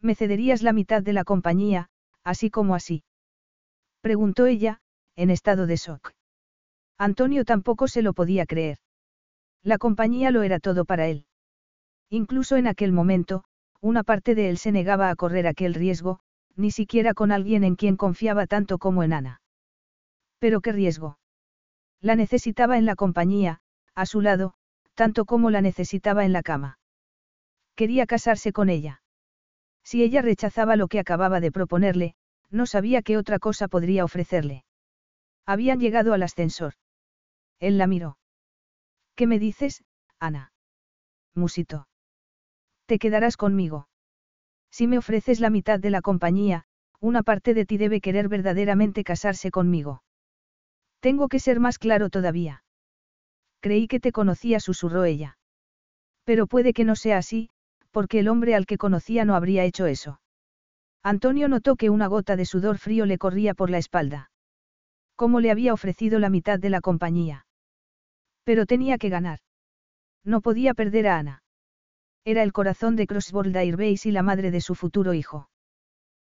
¿Me 0.00 0.14
cederías 0.14 0.62
la 0.62 0.72
mitad 0.72 1.02
de 1.02 1.12
la 1.12 1.24
compañía, 1.24 1.90
así 2.24 2.50
como 2.50 2.74
así? 2.74 3.04
Preguntó 4.00 4.46
ella, 4.46 4.80
en 5.14 5.30
estado 5.30 5.66
de 5.66 5.76
shock. 5.76 6.12
Antonio 6.96 7.44
tampoco 7.44 7.86
se 7.86 8.02
lo 8.02 8.12
podía 8.14 8.46
creer. 8.46 8.78
La 9.62 9.78
compañía 9.78 10.30
lo 10.30 10.42
era 10.42 10.58
todo 10.58 10.84
para 10.84 11.06
él. 11.06 11.26
Incluso 12.08 12.56
en 12.56 12.66
aquel 12.66 12.92
momento, 12.92 13.44
una 13.80 14.02
parte 14.02 14.34
de 14.34 14.48
él 14.48 14.58
se 14.58 14.72
negaba 14.72 15.10
a 15.10 15.16
correr 15.16 15.46
aquel 15.46 15.74
riesgo, 15.74 16.20
ni 16.58 16.72
siquiera 16.72 17.14
con 17.14 17.30
alguien 17.30 17.62
en 17.62 17.76
quien 17.76 17.96
confiaba 17.96 18.46
tanto 18.46 18.78
como 18.78 19.04
en 19.04 19.12
Ana. 19.12 19.40
Pero 20.40 20.60
qué 20.60 20.72
riesgo. 20.72 21.18
La 22.00 22.16
necesitaba 22.16 22.76
en 22.78 22.84
la 22.84 22.96
compañía, 22.96 23.60
a 23.94 24.06
su 24.06 24.20
lado, 24.20 24.54
tanto 24.94 25.24
como 25.24 25.50
la 25.50 25.62
necesitaba 25.62 26.24
en 26.24 26.32
la 26.32 26.42
cama. 26.42 26.78
Quería 27.76 28.06
casarse 28.06 28.52
con 28.52 28.68
ella. 28.70 29.02
Si 29.84 30.02
ella 30.02 30.20
rechazaba 30.20 30.74
lo 30.74 30.88
que 30.88 30.98
acababa 30.98 31.40
de 31.40 31.52
proponerle, 31.52 32.14
no 32.50 32.66
sabía 32.66 33.02
qué 33.02 33.16
otra 33.16 33.38
cosa 33.38 33.68
podría 33.68 34.04
ofrecerle. 34.04 34.64
Habían 35.46 35.78
llegado 35.78 36.12
al 36.12 36.22
ascensor. 36.24 36.74
Él 37.60 37.78
la 37.78 37.86
miró. 37.86 38.18
¿Qué 39.14 39.26
me 39.26 39.38
dices, 39.38 39.84
Ana? 40.18 40.52
Musito. 41.34 41.88
Te 42.86 42.98
quedarás 42.98 43.36
conmigo. 43.36 43.87
Si 44.78 44.86
me 44.86 44.96
ofreces 44.96 45.40
la 45.40 45.50
mitad 45.50 45.80
de 45.80 45.90
la 45.90 46.02
compañía, 46.02 46.62
una 47.00 47.24
parte 47.24 47.52
de 47.52 47.66
ti 47.66 47.78
debe 47.78 48.00
querer 48.00 48.28
verdaderamente 48.28 49.02
casarse 49.02 49.50
conmigo. 49.50 50.04
Tengo 51.00 51.26
que 51.26 51.40
ser 51.40 51.58
más 51.58 51.80
claro 51.80 52.10
todavía. 52.10 52.62
Creí 53.58 53.88
que 53.88 53.98
te 53.98 54.12
conocía, 54.12 54.60
susurró 54.60 55.02
ella. 55.02 55.36
Pero 56.22 56.46
puede 56.46 56.72
que 56.72 56.84
no 56.84 56.94
sea 56.94 57.18
así, 57.18 57.50
porque 57.90 58.20
el 58.20 58.28
hombre 58.28 58.54
al 58.54 58.66
que 58.66 58.78
conocía 58.78 59.24
no 59.24 59.34
habría 59.34 59.64
hecho 59.64 59.86
eso. 59.86 60.20
Antonio 61.02 61.48
notó 61.48 61.74
que 61.74 61.90
una 61.90 62.06
gota 62.06 62.36
de 62.36 62.44
sudor 62.44 62.78
frío 62.78 63.04
le 63.04 63.18
corría 63.18 63.54
por 63.54 63.70
la 63.70 63.78
espalda. 63.78 64.30
¿Cómo 65.16 65.40
le 65.40 65.50
había 65.50 65.74
ofrecido 65.74 66.20
la 66.20 66.30
mitad 66.30 66.60
de 66.60 66.70
la 66.70 66.80
compañía? 66.80 67.46
Pero 68.44 68.64
tenía 68.64 68.96
que 68.96 69.08
ganar. 69.08 69.40
No 70.22 70.40
podía 70.40 70.72
perder 70.72 71.08
a 71.08 71.18
Ana. 71.18 71.42
Era 72.30 72.42
el 72.42 72.52
corazón 72.52 72.94
de 72.94 73.06
Crossbold 73.06 73.56
Airbase 73.56 74.10
y 74.10 74.12
la 74.12 74.22
madre 74.22 74.50
de 74.50 74.60
su 74.60 74.74
futuro 74.74 75.14
hijo. 75.14 75.48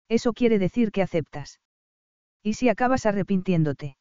Eso 0.08 0.34
quiere 0.34 0.60
decir 0.60 0.92
que 0.92 1.02
aceptas. 1.02 1.60
¿Y 2.44 2.54
si 2.54 2.70
acabas 2.70 3.08
arrepintiéndote? 3.08 3.98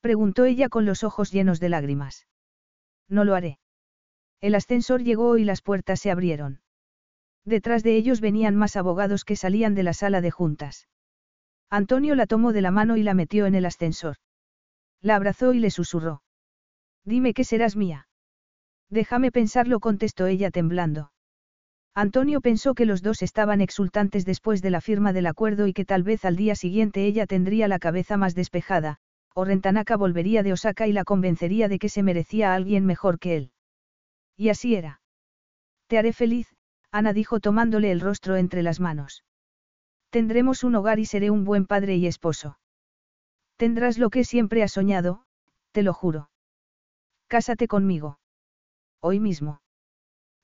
Preguntó 0.00 0.46
ella 0.46 0.68
con 0.68 0.84
los 0.84 1.04
ojos 1.04 1.30
llenos 1.30 1.60
de 1.60 1.68
lágrimas. 1.68 2.26
No 3.08 3.22
lo 3.22 3.36
haré. 3.36 3.60
El 4.40 4.56
ascensor 4.56 5.04
llegó 5.04 5.38
y 5.38 5.44
las 5.44 5.62
puertas 5.62 6.00
se 6.00 6.10
abrieron. 6.10 6.60
Detrás 7.44 7.84
de 7.84 7.94
ellos 7.94 8.20
venían 8.20 8.56
más 8.56 8.74
abogados 8.74 9.24
que 9.24 9.36
salían 9.36 9.76
de 9.76 9.84
la 9.84 9.92
sala 9.92 10.22
de 10.22 10.32
juntas. 10.32 10.88
Antonio 11.70 12.16
la 12.16 12.26
tomó 12.26 12.52
de 12.52 12.62
la 12.62 12.72
mano 12.72 12.96
y 12.96 13.04
la 13.04 13.14
metió 13.14 13.46
en 13.46 13.54
el 13.54 13.66
ascensor. 13.66 14.16
La 15.00 15.14
abrazó 15.14 15.52
y 15.52 15.60
le 15.60 15.70
susurró. 15.70 16.24
Dime 17.04 17.32
que 17.32 17.44
serás 17.44 17.76
mía. 17.76 18.08
Déjame 18.92 19.32
pensarlo, 19.32 19.80
contestó 19.80 20.26
ella 20.26 20.50
temblando. 20.50 21.12
Antonio 21.94 22.42
pensó 22.42 22.74
que 22.74 22.84
los 22.84 23.00
dos 23.00 23.22
estaban 23.22 23.62
exultantes 23.62 24.26
después 24.26 24.60
de 24.60 24.68
la 24.68 24.82
firma 24.82 25.14
del 25.14 25.26
acuerdo 25.26 25.66
y 25.66 25.72
que 25.72 25.86
tal 25.86 26.02
vez 26.02 26.26
al 26.26 26.36
día 26.36 26.54
siguiente 26.54 27.06
ella 27.06 27.26
tendría 27.26 27.68
la 27.68 27.78
cabeza 27.78 28.18
más 28.18 28.34
despejada, 28.34 28.98
o 29.34 29.46
Rentanaka 29.46 29.96
volvería 29.96 30.42
de 30.42 30.52
Osaka 30.52 30.86
y 30.86 30.92
la 30.92 31.04
convencería 31.04 31.68
de 31.68 31.78
que 31.78 31.88
se 31.88 32.02
merecía 32.02 32.52
a 32.52 32.54
alguien 32.54 32.84
mejor 32.84 33.18
que 33.18 33.36
él. 33.36 33.52
Y 34.36 34.50
así 34.50 34.74
era. 34.74 35.00
Te 35.86 35.96
haré 35.96 36.12
feliz, 36.12 36.48
Ana 36.90 37.14
dijo 37.14 37.40
tomándole 37.40 37.92
el 37.92 38.00
rostro 38.00 38.36
entre 38.36 38.62
las 38.62 38.78
manos. 38.78 39.24
Tendremos 40.10 40.64
un 40.64 40.74
hogar 40.74 40.98
y 40.98 41.06
seré 41.06 41.30
un 41.30 41.44
buen 41.44 41.64
padre 41.64 41.96
y 41.96 42.06
esposo. 42.06 42.58
Tendrás 43.56 43.96
lo 43.96 44.10
que 44.10 44.24
siempre 44.24 44.62
has 44.62 44.72
soñado, 44.72 45.24
te 45.70 45.82
lo 45.82 45.94
juro. 45.94 46.28
Cásate 47.28 47.68
conmigo. 47.68 48.18
Hoy 49.04 49.18
mismo. 49.18 49.60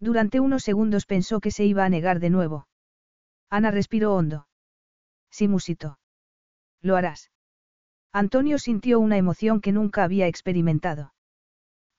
Durante 0.01 0.41
unos 0.41 0.65
segundos 0.65 1.07
pensó 1.07 1.41
que 1.41 1.53
se 1.53 1.65
iba 1.65 1.85
a 1.85 1.89
negar 1.89 2.19
de 2.19 2.29
nuevo. 2.29 2.67
Ana 3.49 3.71
respiró 3.71 4.15
hondo. 4.17 4.49
Sí. 5.31 5.49
Lo 6.83 6.97
harás. 6.97 7.31
Antonio 8.13 8.59
sintió 8.59 8.99
una 8.99 9.17
emoción 9.17 9.61
que 9.61 9.71
nunca 9.71 10.03
había 10.03 10.27
experimentado. 10.27 11.15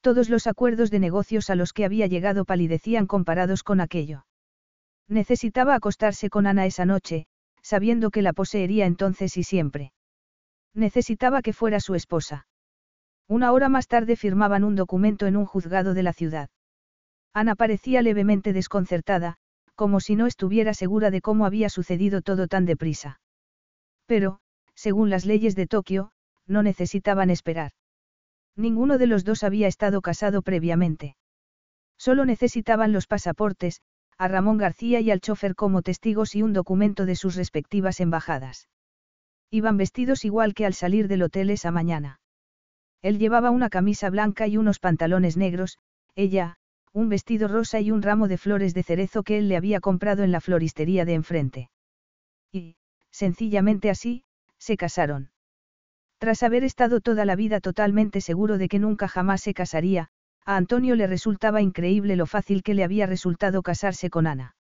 Todos 0.01 0.29
los 0.29 0.47
acuerdos 0.47 0.91
de 0.91 0.99
negocios 0.99 1.49
a 1.49 1.55
los 1.55 1.71
que 1.71 1.85
había 1.85 2.07
llegado 2.07 2.43
palidecían 2.43 3.07
comparados 3.07 3.63
con 3.63 3.79
aquello. 3.79 4.25
Necesitaba 5.07 5.75
acostarse 5.75 6.29
con 6.29 6.45
Ana 6.45 6.65
esa 6.65 6.83
noche, 6.83 7.25
sabiendo 7.61 8.11
que 8.11 8.21
la 8.21 8.33
poseería 8.33 8.85
entonces 8.85 9.37
y 9.37 9.43
siempre. 9.43 9.93
Necesitaba 10.73 11.41
que 11.41 11.53
fuera 11.53 11.79
su 11.79 11.95
esposa. 11.95 12.47
Una 13.29 13.51
hora 13.51 13.69
más 13.69 13.87
tarde 13.87 14.15
firmaban 14.15 14.63
un 14.63 14.75
documento 14.75 15.27
en 15.27 15.37
un 15.37 15.45
juzgado 15.45 15.93
de 15.93 16.01
la 16.01 16.13
ciudad. 16.13 16.49
Ana 17.31 17.53
parecía 17.53 18.01
levemente 18.01 18.53
desconcertada, 18.53 19.37
como 19.75 19.99
si 19.99 20.15
no 20.15 20.25
estuviera 20.25 20.73
segura 20.73 21.11
de 21.11 21.21
cómo 21.21 21.45
había 21.45 21.69
sucedido 21.69 22.23
todo 22.23 22.47
tan 22.47 22.65
deprisa. 22.65 23.21
Pero, 24.07 24.39
según 24.73 25.11
las 25.11 25.27
leyes 25.27 25.55
de 25.55 25.67
Tokio, 25.67 26.11
no 26.47 26.63
necesitaban 26.63 27.29
esperar. 27.29 27.73
Ninguno 28.55 28.97
de 28.97 29.05
los 29.05 29.23
dos 29.23 29.43
había 29.43 29.67
estado 29.67 30.01
casado 30.01 30.41
previamente. 30.41 31.15
Solo 31.99 32.25
necesitaban 32.25 32.93
los 32.93 33.05
pasaportes, 33.05 33.81
a 34.17 34.27
Ramón 34.27 34.57
García 34.57 35.01
y 35.01 35.11
al 35.11 35.21
chofer 35.21 35.53
como 35.53 35.83
testigos 35.83 36.33
y 36.33 36.41
un 36.41 36.53
documento 36.53 37.05
de 37.05 37.15
sus 37.15 37.35
respectivas 37.35 37.99
embajadas. 37.99 38.69
Iban 39.51 39.77
vestidos 39.77 40.25
igual 40.25 40.55
que 40.55 40.65
al 40.65 40.73
salir 40.73 41.07
del 41.07 41.21
hotel 41.21 41.51
esa 41.51 41.69
mañana. 41.69 42.18
Él 43.01 43.17
llevaba 43.17 43.49
una 43.49 43.69
camisa 43.69 44.09
blanca 44.09 44.47
y 44.47 44.57
unos 44.57 44.79
pantalones 44.79 45.37
negros, 45.37 45.77
ella, 46.15 46.57
un 46.91 47.09
vestido 47.09 47.47
rosa 47.47 47.79
y 47.79 47.91
un 47.91 48.01
ramo 48.01 48.27
de 48.27 48.37
flores 48.37 48.73
de 48.73 48.83
cerezo 48.83 49.23
que 49.23 49.37
él 49.37 49.47
le 49.47 49.55
había 49.55 49.79
comprado 49.79 50.23
en 50.23 50.31
la 50.31 50.41
floristería 50.41 51.05
de 51.05 51.13
enfrente. 51.13 51.69
Y, 52.51 52.75
sencillamente 53.11 53.89
así, 53.89 54.23
se 54.57 54.75
casaron. 54.75 55.31
Tras 56.17 56.43
haber 56.43 56.63
estado 56.63 56.99
toda 56.99 57.23
la 57.23 57.35
vida 57.35 57.61
totalmente 57.61 58.19
seguro 58.19 58.57
de 58.57 58.67
que 58.67 58.79
nunca 58.79 59.07
jamás 59.07 59.41
se 59.41 59.53
casaría, 59.53 60.09
a 60.45 60.57
Antonio 60.57 60.95
le 60.95 61.07
resultaba 61.07 61.61
increíble 61.61 62.15
lo 62.15 62.25
fácil 62.25 62.63
que 62.63 62.73
le 62.73 62.83
había 62.83 63.05
resultado 63.05 63.61
casarse 63.61 64.09
con 64.09 64.27
Ana. 64.27 64.55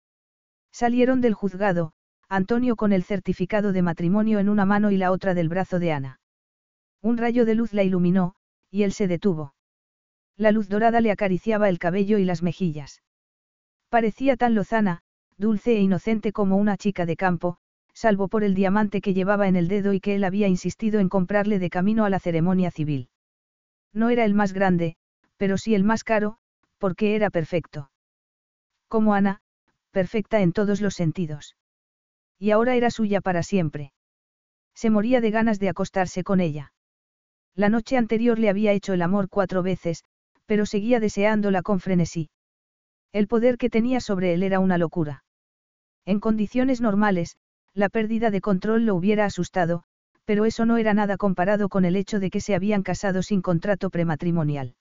Salieron 0.72 1.20
del 1.20 1.34
juzgado, 1.34 1.92
Antonio 2.28 2.74
con 2.74 2.92
el 2.92 3.04
certificado 3.04 3.72
de 3.72 3.82
matrimonio 3.82 4.40
en 4.40 4.48
una 4.48 4.64
mano 4.64 4.90
y 4.90 4.96
la 4.96 5.12
otra 5.12 5.34
del 5.34 5.48
brazo 5.48 5.78
de 5.78 5.92
Ana. 5.92 6.20
Un 7.04 7.18
rayo 7.18 7.44
de 7.44 7.54
luz 7.54 7.74
la 7.74 7.82
iluminó, 7.82 8.34
y 8.70 8.84
él 8.84 8.92
se 8.94 9.06
detuvo. 9.06 9.54
La 10.38 10.52
luz 10.52 10.70
dorada 10.70 11.02
le 11.02 11.10
acariciaba 11.10 11.68
el 11.68 11.78
cabello 11.78 12.16
y 12.16 12.24
las 12.24 12.42
mejillas. 12.42 13.02
Parecía 13.90 14.38
tan 14.38 14.54
lozana, 14.54 15.02
dulce 15.36 15.76
e 15.76 15.80
inocente 15.82 16.32
como 16.32 16.56
una 16.56 16.78
chica 16.78 17.04
de 17.04 17.16
campo, 17.16 17.58
salvo 17.92 18.28
por 18.28 18.42
el 18.42 18.54
diamante 18.54 19.02
que 19.02 19.12
llevaba 19.12 19.48
en 19.48 19.56
el 19.56 19.68
dedo 19.68 19.92
y 19.92 20.00
que 20.00 20.14
él 20.14 20.24
había 20.24 20.48
insistido 20.48 20.98
en 20.98 21.10
comprarle 21.10 21.58
de 21.58 21.68
camino 21.68 22.06
a 22.06 22.10
la 22.10 22.20
ceremonia 22.20 22.70
civil. 22.70 23.10
No 23.92 24.08
era 24.08 24.24
el 24.24 24.32
más 24.32 24.54
grande, 24.54 24.96
pero 25.36 25.58
sí 25.58 25.74
el 25.74 25.84
más 25.84 26.04
caro, 26.04 26.38
porque 26.78 27.16
era 27.16 27.28
perfecto. 27.28 27.90
Como 28.88 29.12
Ana, 29.12 29.42
perfecta 29.90 30.40
en 30.40 30.52
todos 30.52 30.80
los 30.80 30.94
sentidos. 30.94 31.54
Y 32.38 32.50
ahora 32.50 32.76
era 32.76 32.90
suya 32.90 33.20
para 33.20 33.42
siempre. 33.42 33.92
Se 34.74 34.88
moría 34.88 35.20
de 35.20 35.30
ganas 35.30 35.60
de 35.60 35.68
acostarse 35.68 36.24
con 36.24 36.40
ella. 36.40 36.72
La 37.56 37.68
noche 37.68 37.96
anterior 37.96 38.38
le 38.38 38.48
había 38.48 38.72
hecho 38.72 38.92
el 38.92 39.02
amor 39.02 39.28
cuatro 39.28 39.62
veces, 39.62 40.04
pero 40.46 40.66
seguía 40.66 41.00
deseándola 41.00 41.62
con 41.62 41.80
frenesí. 41.80 42.30
El 43.12 43.28
poder 43.28 43.58
que 43.58 43.70
tenía 43.70 44.00
sobre 44.00 44.34
él 44.34 44.42
era 44.42 44.58
una 44.58 44.76
locura. 44.76 45.24
En 46.04 46.18
condiciones 46.18 46.80
normales, 46.80 47.36
la 47.72 47.88
pérdida 47.88 48.30
de 48.30 48.40
control 48.40 48.86
lo 48.86 48.94
hubiera 48.94 49.24
asustado, 49.24 49.84
pero 50.24 50.44
eso 50.44 50.66
no 50.66 50.78
era 50.78 50.94
nada 50.94 51.16
comparado 51.16 51.68
con 51.68 51.84
el 51.84 51.96
hecho 51.96 52.18
de 52.18 52.30
que 52.30 52.40
se 52.40 52.54
habían 52.54 52.82
casado 52.82 53.22
sin 53.22 53.40
contrato 53.40 53.90
prematrimonial. 53.90 54.74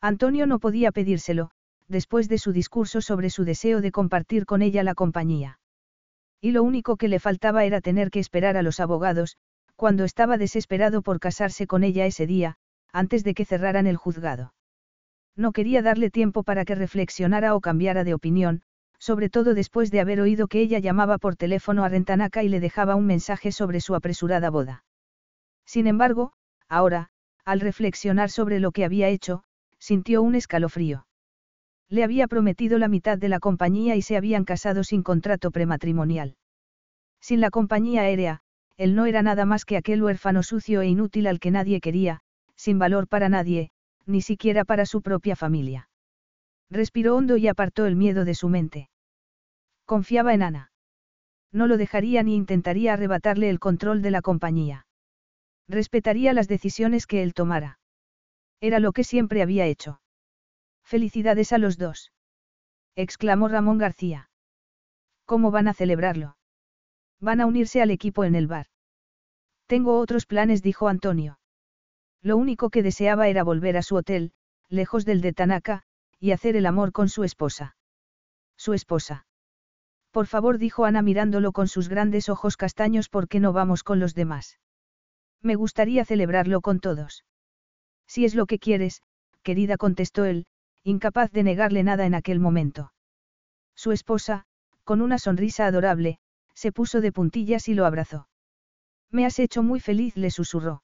Antonio 0.00 0.46
no 0.46 0.58
podía 0.58 0.92
pedírselo, 0.92 1.50
después 1.88 2.28
de 2.28 2.38
su 2.38 2.52
discurso 2.52 3.00
sobre 3.00 3.30
su 3.30 3.44
deseo 3.44 3.80
de 3.80 3.92
compartir 3.92 4.44
con 4.44 4.60
ella 4.60 4.82
la 4.82 4.94
compañía. 4.94 5.58
Y 6.40 6.50
lo 6.50 6.62
único 6.62 6.96
que 6.96 7.08
le 7.08 7.20
faltaba 7.20 7.64
era 7.64 7.80
tener 7.80 8.10
que 8.10 8.20
esperar 8.20 8.56
a 8.56 8.62
los 8.62 8.80
abogados, 8.80 9.36
cuando 9.76 10.04
estaba 10.04 10.38
desesperado 10.38 11.02
por 11.02 11.20
casarse 11.20 11.66
con 11.66 11.84
ella 11.84 12.06
ese 12.06 12.26
día, 12.26 12.56
antes 12.92 13.24
de 13.24 13.34
que 13.34 13.44
cerraran 13.44 13.86
el 13.86 13.96
juzgado. 13.96 14.54
No 15.36 15.52
quería 15.52 15.82
darle 15.82 16.10
tiempo 16.10 16.42
para 16.42 16.64
que 16.64 16.74
reflexionara 16.74 17.54
o 17.54 17.60
cambiara 17.60 18.02
de 18.04 18.14
opinión, 18.14 18.62
sobre 18.98 19.28
todo 19.28 19.52
después 19.52 19.90
de 19.90 20.00
haber 20.00 20.20
oído 20.20 20.48
que 20.48 20.60
ella 20.60 20.78
llamaba 20.78 21.18
por 21.18 21.36
teléfono 21.36 21.84
a 21.84 21.88
Rentanaka 21.90 22.42
y 22.42 22.48
le 22.48 22.60
dejaba 22.60 22.94
un 22.94 23.06
mensaje 23.06 23.52
sobre 23.52 23.80
su 23.80 23.94
apresurada 23.94 24.48
boda. 24.48 24.84
Sin 25.66 25.86
embargo, 25.86 26.32
ahora, 26.68 27.10
al 27.44 27.60
reflexionar 27.60 28.30
sobre 28.30 28.60
lo 28.60 28.72
que 28.72 28.84
había 28.84 29.08
hecho, 29.08 29.44
sintió 29.78 30.22
un 30.22 30.34
escalofrío. 30.34 31.06
Le 31.88 32.02
había 32.02 32.26
prometido 32.26 32.78
la 32.78 32.88
mitad 32.88 33.18
de 33.18 33.28
la 33.28 33.38
compañía 33.38 33.94
y 33.94 34.02
se 34.02 34.16
habían 34.16 34.44
casado 34.44 34.82
sin 34.82 35.02
contrato 35.02 35.50
prematrimonial. 35.50 36.36
Sin 37.20 37.40
la 37.40 37.50
compañía 37.50 38.02
aérea, 38.02 38.42
él 38.76 38.94
no 38.94 39.06
era 39.06 39.22
nada 39.22 39.44
más 39.44 39.64
que 39.64 39.76
aquel 39.76 40.02
huérfano 40.02 40.42
sucio 40.42 40.82
e 40.82 40.86
inútil 40.86 41.26
al 41.26 41.40
que 41.40 41.50
nadie 41.50 41.80
quería, 41.80 42.20
sin 42.54 42.78
valor 42.78 43.08
para 43.08 43.28
nadie, 43.28 43.70
ni 44.04 44.20
siquiera 44.20 44.64
para 44.64 44.86
su 44.86 45.02
propia 45.02 45.36
familia. 45.36 45.88
Respiró 46.70 47.16
hondo 47.16 47.36
y 47.36 47.48
apartó 47.48 47.86
el 47.86 47.96
miedo 47.96 48.24
de 48.24 48.34
su 48.34 48.48
mente. 48.48 48.90
Confiaba 49.84 50.34
en 50.34 50.42
Ana. 50.42 50.72
No 51.52 51.66
lo 51.66 51.76
dejaría 51.76 52.22
ni 52.22 52.34
intentaría 52.34 52.92
arrebatarle 52.92 53.48
el 53.48 53.60
control 53.60 54.02
de 54.02 54.10
la 54.10 54.20
compañía. 54.20 54.86
Respetaría 55.68 56.32
las 56.32 56.48
decisiones 56.48 57.06
que 57.06 57.22
él 57.22 57.34
tomara. 57.34 57.78
Era 58.60 58.78
lo 58.78 58.92
que 58.92 59.04
siempre 59.04 59.42
había 59.42 59.66
hecho. 59.66 60.00
Felicidades 60.84 61.52
a 61.52 61.58
los 61.58 61.78
dos. 61.78 62.12
exclamó 62.94 63.48
Ramón 63.48 63.78
García. 63.78 64.30
¿Cómo 65.24 65.50
van 65.50 65.68
a 65.68 65.74
celebrarlo? 65.74 66.36
Van 67.20 67.40
a 67.40 67.46
unirse 67.46 67.82
al 67.82 67.90
equipo 67.90 68.24
en 68.24 68.34
el 68.34 68.46
bar. 68.46 68.66
Tengo 69.66 69.98
otros 69.98 70.26
planes, 70.26 70.62
dijo 70.62 70.88
Antonio. 70.88 71.38
Lo 72.22 72.36
único 72.36 72.70
que 72.70 72.82
deseaba 72.82 73.28
era 73.28 73.42
volver 73.42 73.76
a 73.76 73.82
su 73.82 73.96
hotel, 73.96 74.32
lejos 74.68 75.04
del 75.04 75.20
de 75.20 75.32
Tanaka, 75.32 75.82
y 76.18 76.32
hacer 76.32 76.56
el 76.56 76.66
amor 76.66 76.92
con 76.92 77.08
su 77.08 77.24
esposa. 77.24 77.76
Su 78.56 78.74
esposa. 78.74 79.26
Por 80.10 80.26
favor, 80.26 80.58
dijo 80.58 80.84
Ana 80.84 81.02
mirándolo 81.02 81.52
con 81.52 81.68
sus 81.68 81.88
grandes 81.88 82.28
ojos 82.28 82.56
castaños, 82.56 83.08
¿por 83.08 83.28
qué 83.28 83.38
no 83.38 83.52
vamos 83.52 83.82
con 83.82 84.00
los 84.00 84.14
demás? 84.14 84.58
Me 85.42 85.54
gustaría 85.54 86.04
celebrarlo 86.04 86.60
con 86.60 86.80
todos. 86.80 87.24
Si 88.06 88.24
es 88.24 88.34
lo 88.34 88.46
que 88.46 88.58
quieres, 88.58 89.02
querida, 89.42 89.76
contestó 89.76 90.24
él, 90.24 90.46
incapaz 90.82 91.30
de 91.32 91.42
negarle 91.42 91.82
nada 91.82 92.06
en 92.06 92.14
aquel 92.14 92.40
momento. 92.40 92.92
Su 93.74 93.92
esposa, 93.92 94.46
con 94.84 95.02
una 95.02 95.18
sonrisa 95.18 95.66
adorable, 95.66 96.18
se 96.56 96.72
puso 96.72 97.00
de 97.00 97.12
puntillas 97.12 97.68
y 97.68 97.74
lo 97.74 97.84
abrazó. 97.84 98.28
Me 99.10 99.26
has 99.26 99.38
hecho 99.38 99.62
muy 99.62 99.78
feliz, 99.78 100.16
le 100.16 100.30
susurró. 100.30 100.82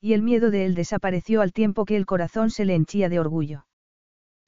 Y 0.00 0.12
el 0.12 0.22
miedo 0.22 0.50
de 0.50 0.66
él 0.66 0.74
desapareció 0.74 1.40
al 1.40 1.52
tiempo 1.52 1.86
que 1.86 1.96
el 1.96 2.06
corazón 2.06 2.50
se 2.50 2.64
le 2.64 2.74
henchía 2.74 3.08
de 3.08 3.18
orgullo. 3.18 3.66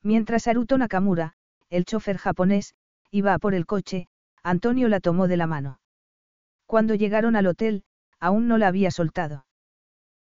Mientras 0.03 0.47
Aruto 0.47 0.77
Nakamura, 0.77 1.33
el 1.71 1.87
chofer 1.87 2.19
japonés, 2.19 2.75
iba 3.11 3.33
a 3.33 3.39
por 3.39 3.55
el 3.55 3.65
coche, 3.65 4.07
Antonio 4.43 4.89
la 4.89 5.01
tomó 5.01 5.29
de 5.29 5.39
la 5.39 5.47
mano. 5.47 5.81
Cuando 6.67 6.95
llegaron 6.95 7.37
al 7.37 7.47
hotel, 7.47 7.85
aún 8.21 8.47
no 8.47 8.59
la 8.59 8.69
había 8.69 8.91
soltado. 8.91 9.47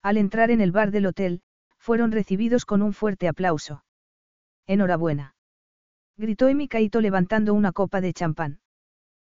Al 0.03 0.17
entrar 0.17 0.51
en 0.51 0.61
el 0.61 0.73
bar 0.73 0.91
del 0.91 1.07
hotel, 1.07 1.43
fueron 1.77 2.11
recibidos 2.11 2.65
con 2.65 2.83
un 2.83 2.93
fuerte 2.93 3.29
aplauso. 3.29 3.85
Enhorabuena. 4.67 5.37
Gritó 6.17 6.49
Emikaito 6.49 7.01
levantando 7.01 7.55
una 7.55 7.71
copa 7.73 8.01
de 8.01 8.13
champán. 8.13 8.61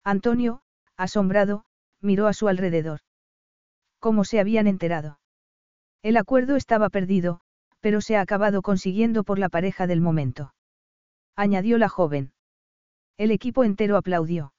Antonio, 0.04 0.62
asombrado, 1.00 1.64
miró 2.02 2.28
a 2.28 2.34
su 2.34 2.48
alrededor. 2.48 3.00
¿Cómo 4.00 4.26
se 4.26 4.40
habían 4.40 4.68
enterado? 4.68 5.20
El 6.04 6.18
acuerdo 6.18 6.56
estaba 6.56 6.90
perdido, 6.90 7.40
pero 7.80 8.02
se 8.02 8.18
ha 8.18 8.22
acabado 8.22 8.62
consiguiendo 8.62 9.24
por 9.24 9.40
la 9.40 9.50
pareja 9.50 9.88
del 9.88 10.02
momento. 10.02 10.54
Añadió 11.36 11.78
la 11.78 11.90
joven. 11.90 12.34
El 13.18 13.32
equipo 13.32 13.64
entero 13.64 13.96
aplaudió. 13.96 14.54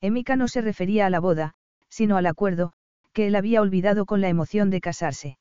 Emika 0.00 0.36
no 0.36 0.48
se 0.48 0.60
refería 0.60 1.06
a 1.06 1.10
la 1.10 1.20
boda, 1.20 1.54
sino 1.88 2.16
al 2.18 2.26
acuerdo, 2.26 2.74
que 3.14 3.26
él 3.26 3.36
había 3.36 3.62
olvidado 3.62 4.04
con 4.04 4.20
la 4.20 4.28
emoción 4.28 4.68
de 4.68 4.82
casarse. 4.82 5.38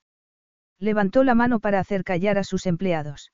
Levantó 0.80 1.24
la 1.24 1.36
mano 1.36 1.60
para 1.60 1.80
hacer 1.80 2.04
callar 2.04 2.38
a 2.38 2.44
sus 2.44 2.66
empleados. 2.66 3.32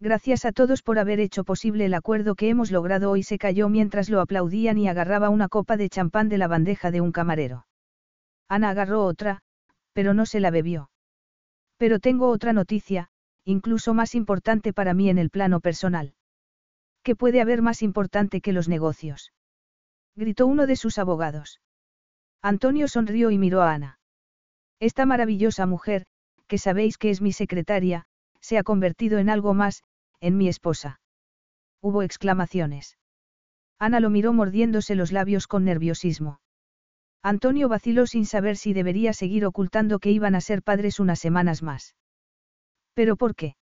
Gracias 0.00 0.44
a 0.44 0.52
todos 0.52 0.82
por 0.82 1.00
haber 1.00 1.18
hecho 1.18 1.42
posible 1.42 1.84
el 1.84 1.94
acuerdo 1.94 2.36
que 2.36 2.48
hemos 2.48 2.70
logrado 2.70 3.10
hoy. 3.10 3.24
Se 3.24 3.36
cayó 3.36 3.68
mientras 3.68 4.08
lo 4.08 4.20
aplaudían 4.20 4.78
y 4.78 4.88
agarraba 4.88 5.28
una 5.28 5.48
copa 5.48 5.76
de 5.76 5.88
champán 5.88 6.28
de 6.28 6.38
la 6.38 6.46
bandeja 6.46 6.92
de 6.92 7.00
un 7.00 7.10
camarero. 7.10 7.66
Ana 8.48 8.70
agarró 8.70 9.04
otra, 9.04 9.40
pero 9.92 10.14
no 10.14 10.24
se 10.24 10.38
la 10.38 10.50
bebió. 10.50 10.90
Pero 11.78 11.98
tengo 11.98 12.28
otra 12.28 12.52
noticia, 12.52 13.08
incluso 13.44 13.92
más 13.92 14.14
importante 14.14 14.72
para 14.72 14.94
mí 14.94 15.10
en 15.10 15.18
el 15.18 15.30
plano 15.30 15.58
personal. 15.60 16.14
¿Qué 17.02 17.16
puede 17.16 17.40
haber 17.40 17.60
más 17.60 17.82
importante 17.82 18.40
que 18.40 18.52
los 18.52 18.68
negocios? 18.68 19.32
Gritó 20.14 20.46
uno 20.46 20.66
de 20.66 20.76
sus 20.76 20.98
abogados. 20.98 21.60
Antonio 22.40 22.86
sonrió 22.86 23.32
y 23.32 23.38
miró 23.38 23.62
a 23.62 23.72
Ana. 23.72 23.98
Esta 24.78 25.06
maravillosa 25.06 25.66
mujer, 25.66 26.06
que 26.46 26.58
sabéis 26.58 26.98
que 26.98 27.10
es 27.10 27.20
mi 27.20 27.32
secretaria, 27.32 28.06
se 28.40 28.58
ha 28.58 28.62
convertido 28.62 29.18
en 29.18 29.30
algo 29.30 29.54
más, 29.54 29.82
en 30.20 30.36
mi 30.36 30.48
esposa. 30.48 31.00
Hubo 31.80 32.02
exclamaciones. 32.02 32.98
Ana 33.78 34.00
lo 34.00 34.10
miró 34.10 34.32
mordiéndose 34.32 34.94
los 34.94 35.12
labios 35.12 35.46
con 35.46 35.64
nerviosismo. 35.64 36.40
Antonio 37.22 37.68
vaciló 37.68 38.06
sin 38.06 38.26
saber 38.26 38.56
si 38.56 38.72
debería 38.72 39.12
seguir 39.12 39.44
ocultando 39.44 39.98
que 39.98 40.10
iban 40.10 40.34
a 40.34 40.40
ser 40.40 40.62
padres 40.62 41.00
unas 41.00 41.18
semanas 41.18 41.62
más. 41.62 41.94
¿Pero 42.94 43.16
por 43.16 43.34
qué? 43.34 43.56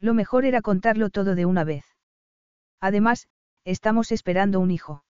Lo 0.00 0.14
mejor 0.14 0.44
era 0.44 0.62
contarlo 0.62 1.10
todo 1.10 1.34
de 1.34 1.46
una 1.46 1.64
vez. 1.64 1.84
Además, 2.80 3.28
estamos 3.64 4.12
esperando 4.12 4.60
un 4.60 4.70
hijo. 4.70 5.04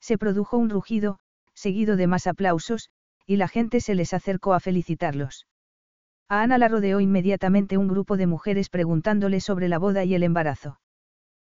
Se 0.00 0.18
produjo 0.18 0.56
un 0.56 0.70
rugido, 0.70 1.18
seguido 1.54 1.96
de 1.96 2.06
más 2.06 2.26
aplausos, 2.26 2.90
y 3.26 3.36
la 3.36 3.48
gente 3.48 3.80
se 3.80 3.94
les 3.94 4.12
acercó 4.12 4.54
a 4.54 4.60
felicitarlos. 4.60 5.46
A 6.28 6.42
Ana 6.42 6.58
la 6.58 6.68
rodeó 6.68 7.00
inmediatamente 7.00 7.76
un 7.76 7.88
grupo 7.88 8.16
de 8.16 8.26
mujeres 8.26 8.70
preguntándole 8.70 9.40
sobre 9.40 9.68
la 9.68 9.78
boda 9.78 10.04
y 10.04 10.14
el 10.14 10.22
embarazo. 10.22 10.80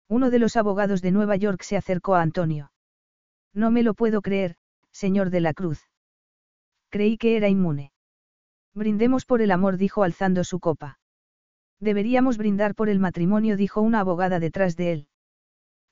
Uno 0.08 0.30
de 0.30 0.38
los 0.38 0.56
abogados 0.56 1.02
de 1.02 1.10
Nueva 1.10 1.36
York 1.36 1.62
se 1.62 1.76
acercó 1.76 2.14
a 2.14 2.22
Antonio. 2.22 2.72
No 3.52 3.70
me 3.70 3.82
lo 3.82 3.94
puedo 3.94 4.22
creer, 4.22 4.56
señor 4.92 5.30
de 5.30 5.40
la 5.40 5.54
Cruz. 5.54 5.88
Creí 6.88 7.16
que 7.18 7.36
era 7.36 7.48
inmune. 7.48 7.92
Brindemos 8.74 9.24
por 9.24 9.42
el 9.42 9.50
amor, 9.50 9.76
dijo 9.76 10.02
alzando 10.04 10.44
su 10.44 10.60
copa. 10.60 10.98
Deberíamos 11.80 12.38
brindar 12.38 12.74
por 12.74 12.88
el 12.88 13.00
matrimonio, 13.00 13.56
dijo 13.56 13.80
una 13.80 14.00
abogada 14.00 14.38
detrás 14.38 14.76
de 14.76 14.92
él. 14.92 15.08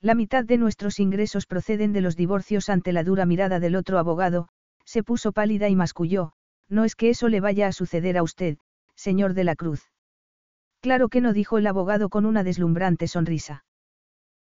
La 0.01 0.15
mitad 0.15 0.45
de 0.45 0.57
nuestros 0.57 0.99
ingresos 0.99 1.45
proceden 1.45 1.91
de 1.91 2.01
los 2.01 2.15
divorcios 2.15 2.69
ante 2.69 2.93
la 2.93 3.03
dura 3.03 3.25
mirada 3.25 3.59
del 3.59 3.75
otro 3.75 3.97
abogado, 3.99 4.47
se 4.85 5.03
puso 5.03 5.33
pálida 5.33 5.67
y 5.67 5.75
masculló, 5.75 6.31
no 6.69 6.85
es 6.85 6.95
que 6.95 7.09
eso 7.09 7.27
le 7.27 7.41
vaya 7.41 7.67
a 7.67 7.73
suceder 7.73 8.17
a 8.17 8.23
usted, 8.23 8.57
señor 8.99 9.33
de 9.33 9.45
la 9.45 9.55
Cruz. 9.55 9.81
Claro 10.81 11.07
que 11.07 11.21
no 11.21 11.31
dijo 11.31 11.57
el 11.57 11.67
abogado 11.67 12.09
con 12.09 12.25
una 12.25 12.43
deslumbrante 12.43 13.07
sonrisa. 13.07 13.63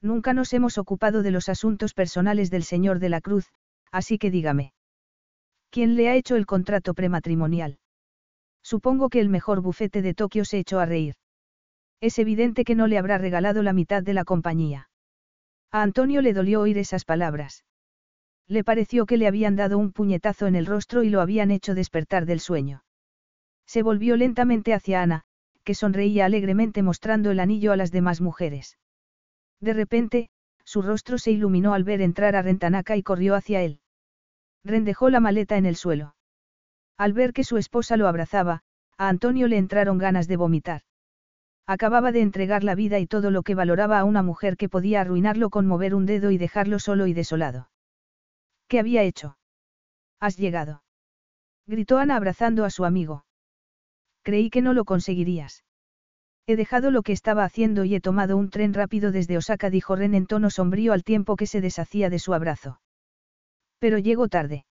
Nunca 0.01 0.33
nos 0.33 0.53
hemos 0.53 0.77
ocupado 0.77 1.23
de 1.23 1.31
los 1.31 1.49
asuntos 1.49 1.93
personales 1.93 2.49
del 2.49 2.63
señor 2.63 2.99
de 2.99 3.09
la 3.09 3.19
Cruz, 3.19 3.51
así 3.91 4.17
que 4.17 4.31
dígame. 4.31 4.73
¿Quién 5.71 5.95
le 5.97 6.09
ha 6.09 6.15
hecho 6.15 6.37
el 6.37 6.45
contrato 6.45 6.93
prematrimonial? 6.93 7.79
Supongo 8.63 9.09
que 9.09 9.19
el 9.19 9.27
mejor 9.27 9.61
bufete 9.61 10.01
de 10.01 10.13
Tokio 10.13 10.45
se 10.45 10.59
echó 10.59 10.79
a 10.79 10.85
reír. 10.85 11.15
Es 11.99 12.17
evidente 12.17 12.63
que 12.63 12.75
no 12.75 12.87
le 12.87 12.97
habrá 12.97 13.17
regalado 13.17 13.61
la 13.61 13.73
mitad 13.73 14.03
de 14.03 14.13
la 14.13 14.23
compañía. 14.23 14.89
A 15.71 15.81
Antonio 15.81 16.21
le 16.21 16.33
dolió 16.33 16.61
oír 16.61 16.77
esas 16.77 17.03
palabras. 17.03 17.65
Le 18.47 18.63
pareció 18.63 19.05
que 19.05 19.17
le 19.17 19.27
habían 19.27 19.57
dado 19.57 19.77
un 19.77 19.91
puñetazo 19.91 20.47
en 20.47 20.55
el 20.55 20.65
rostro 20.65 21.03
y 21.03 21.09
lo 21.09 21.19
habían 21.19 21.51
hecho 21.51 21.75
despertar 21.75 22.25
del 22.25 22.39
sueño. 22.39 22.85
Se 23.65 23.83
volvió 23.83 24.15
lentamente 24.15 24.73
hacia 24.73 25.01
Ana, 25.01 25.23
que 25.63 25.73
sonreía 25.73 26.25
alegremente 26.25 26.83
mostrando 26.83 27.31
el 27.31 27.39
anillo 27.39 27.71
a 27.71 27.77
las 27.77 27.91
demás 27.91 28.21
mujeres. 28.21 28.77
De 29.59 29.73
repente, 29.73 30.29
su 30.63 30.81
rostro 30.81 31.17
se 31.17 31.31
iluminó 31.31 31.73
al 31.73 31.83
ver 31.83 32.01
entrar 32.01 32.35
a 32.35 32.41
Rentanaka 32.41 32.95
y 32.97 33.03
corrió 33.03 33.35
hacia 33.35 33.61
él. 33.61 33.79
Ren 34.63 34.83
dejó 34.83 35.09
la 35.09 35.19
maleta 35.19 35.57
en 35.57 35.65
el 35.65 35.75
suelo. 35.75 36.15
Al 36.97 37.13
ver 37.13 37.33
que 37.33 37.43
su 37.43 37.57
esposa 37.57 37.97
lo 37.97 38.07
abrazaba, 38.07 38.61
a 38.97 39.09
Antonio 39.09 39.47
le 39.47 39.57
entraron 39.57 39.97
ganas 39.97 40.27
de 40.27 40.37
vomitar. 40.37 40.81
Acababa 41.67 42.11
de 42.11 42.21
entregar 42.21 42.63
la 42.63 42.75
vida 42.75 42.99
y 42.99 43.07
todo 43.07 43.31
lo 43.31 43.43
que 43.43 43.55
valoraba 43.55 43.99
a 43.99 44.03
una 44.03 44.21
mujer 44.21 44.55
que 44.55 44.69
podía 44.69 45.01
arruinarlo 45.01 45.49
con 45.49 45.65
mover 45.65 45.95
un 45.95 46.05
dedo 46.05 46.31
y 46.31 46.37
dejarlo 46.37 46.79
solo 46.79 47.07
y 47.07 47.13
desolado. 47.13 47.69
¿Qué 48.67 48.79
había 48.79 49.03
hecho? 49.03 49.37
Has 50.19 50.37
llegado. 50.37 50.83
Gritó 51.67 51.97
Ana 51.97 52.15
abrazando 52.15 52.65
a 52.65 52.69
su 52.69 52.85
amigo. 52.85 53.24
Creí 54.25 54.49
que 54.49 54.63
no 54.63 54.73
lo 54.73 54.85
conseguirías. 54.85 55.63
He 56.47 56.55
dejado 56.55 56.89
lo 56.89 57.03
que 57.03 57.11
estaba 57.11 57.43
haciendo 57.43 57.85
y 57.85 57.93
he 57.93 58.01
tomado 58.01 58.37
un 58.37 58.49
tren 58.49 58.73
rápido 58.73 59.11
desde 59.11 59.37
Osaka, 59.37 59.69
dijo 59.69 59.95
Ren 59.95 60.15
en 60.15 60.25
tono 60.25 60.49
sombrío 60.49 60.93
al 60.93 61.03
tiempo 61.03 61.35
que 61.35 61.45
se 61.45 61.61
deshacía 61.61 62.09
de 62.09 62.17
su 62.17 62.33
abrazo. 62.33 62.81
Pero 63.77 63.99
llego 63.99 64.27
tarde. 64.27 64.65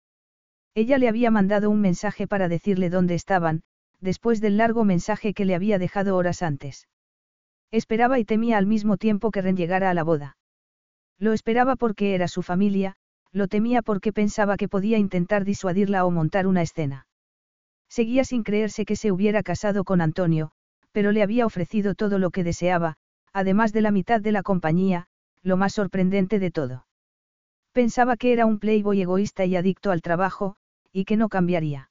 Ella 0.75 0.97
le 0.97 1.07
había 1.07 1.31
mandado 1.31 1.69
un 1.69 1.83
mensaje 1.83 2.27
para 2.27 2.49
decirle 2.49 2.89
dónde 2.89 3.15
estaban, 3.15 3.63
después 4.01 4.41
del 4.41 4.57
largo 4.57 4.85
mensaje 4.85 5.35
que 5.35 5.45
le 5.45 5.55
había 5.55 5.79
dejado 5.79 6.17
horas 6.17 6.41
antes. 6.41 6.89
Esperaba 7.71 8.19
y 8.19 8.25
temía 8.25 8.57
al 8.57 8.67
mismo 8.67 8.97
tiempo 8.97 9.31
que 9.31 9.43
Ren 9.43 9.57
llegara 9.59 9.91
a 9.91 9.95
la 9.95 10.03
boda. 10.03 10.39
Lo 11.19 11.35
esperaba 11.35 11.77
porque 11.77 12.15
era 12.15 12.27
su 12.27 12.41
familia, 12.41 12.97
lo 13.33 13.49
temía 13.49 13.83
porque 13.83 14.15
pensaba 14.15 14.57
que 14.57 14.69
podía 14.69 14.97
intentar 14.97 15.45
disuadirla 15.45 16.07
o 16.07 16.11
montar 16.11 16.47
una 16.47 16.63
escena. 16.63 17.07
Seguía 17.93 18.25
sin 18.25 18.43
creerse 18.43 18.87
que 18.87 18.97
se 18.97 19.13
hubiera 19.13 19.43
casado 19.43 19.85
con 19.85 20.01
Antonio, 20.01 20.53
pero 20.93 21.13
le 21.13 21.23
había 21.23 21.45
ofrecido 21.45 21.95
todo 21.95 22.19
lo 22.19 22.31
que 22.31 22.43
deseaba, 22.43 22.97
además 23.35 23.75
de 23.75 23.83
la 23.83 23.91
mitad 23.91 24.19
de 24.19 24.33
la 24.33 24.43
compañía, 24.43 25.09
lo 25.43 25.59
más 25.59 25.75
sorprendente 25.75 26.39
de 26.39 26.51
todo. 26.51 26.87
Pensaba 27.73 28.17
que 28.17 28.33
era 28.33 28.47
un 28.47 28.59
playboy 28.59 29.03
egoísta 29.03 29.45
y 29.45 29.57
adicto 29.57 29.91
al 29.91 30.01
trabajo, 30.01 30.57
y 30.91 31.05
que 31.05 31.19
no 31.19 31.29
cambiaría. 31.29 31.91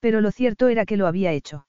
Pero 0.00 0.22
lo 0.22 0.30
cierto 0.30 0.68
era 0.68 0.86
que 0.86 0.96
lo 0.96 1.06
había 1.06 1.32
hecho. 1.32 1.66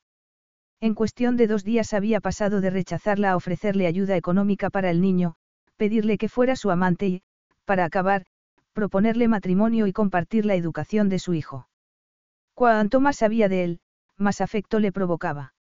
En 0.80 0.94
cuestión 0.94 1.36
de 1.36 1.48
dos 1.48 1.66
días 1.66 1.94
había 1.94 2.22
pasado 2.22 2.62
de 2.62 2.70
rechazarla 2.70 3.32
a 3.32 3.36
ofrecerle 3.36 3.86
ayuda 3.86 4.16
económica 4.16 4.70
para 4.70 4.90
el 4.90 5.02
niño, 5.02 5.36
pedirle 5.76 6.18
que 6.18 6.30
fuera 6.30 6.56
su 6.56 6.72
amante 6.72 7.08
y, 7.08 7.24
para 7.66 7.84
acabar, 7.84 8.28
proponerle 8.72 9.28
matrimonio 9.28 9.88
y 9.88 9.92
compartir 9.92 10.46
la 10.46 10.56
educación 10.56 11.10
de 11.10 11.20
su 11.20 11.34
hijo. 11.34 11.68
Cuanto 12.56 13.02
más 13.02 13.18
sabía 13.18 13.50
de 13.50 13.64
él, 13.66 13.80
más 14.18 14.40
afecto 14.40 14.80
le 14.80 14.94
provocaba. 14.94 15.54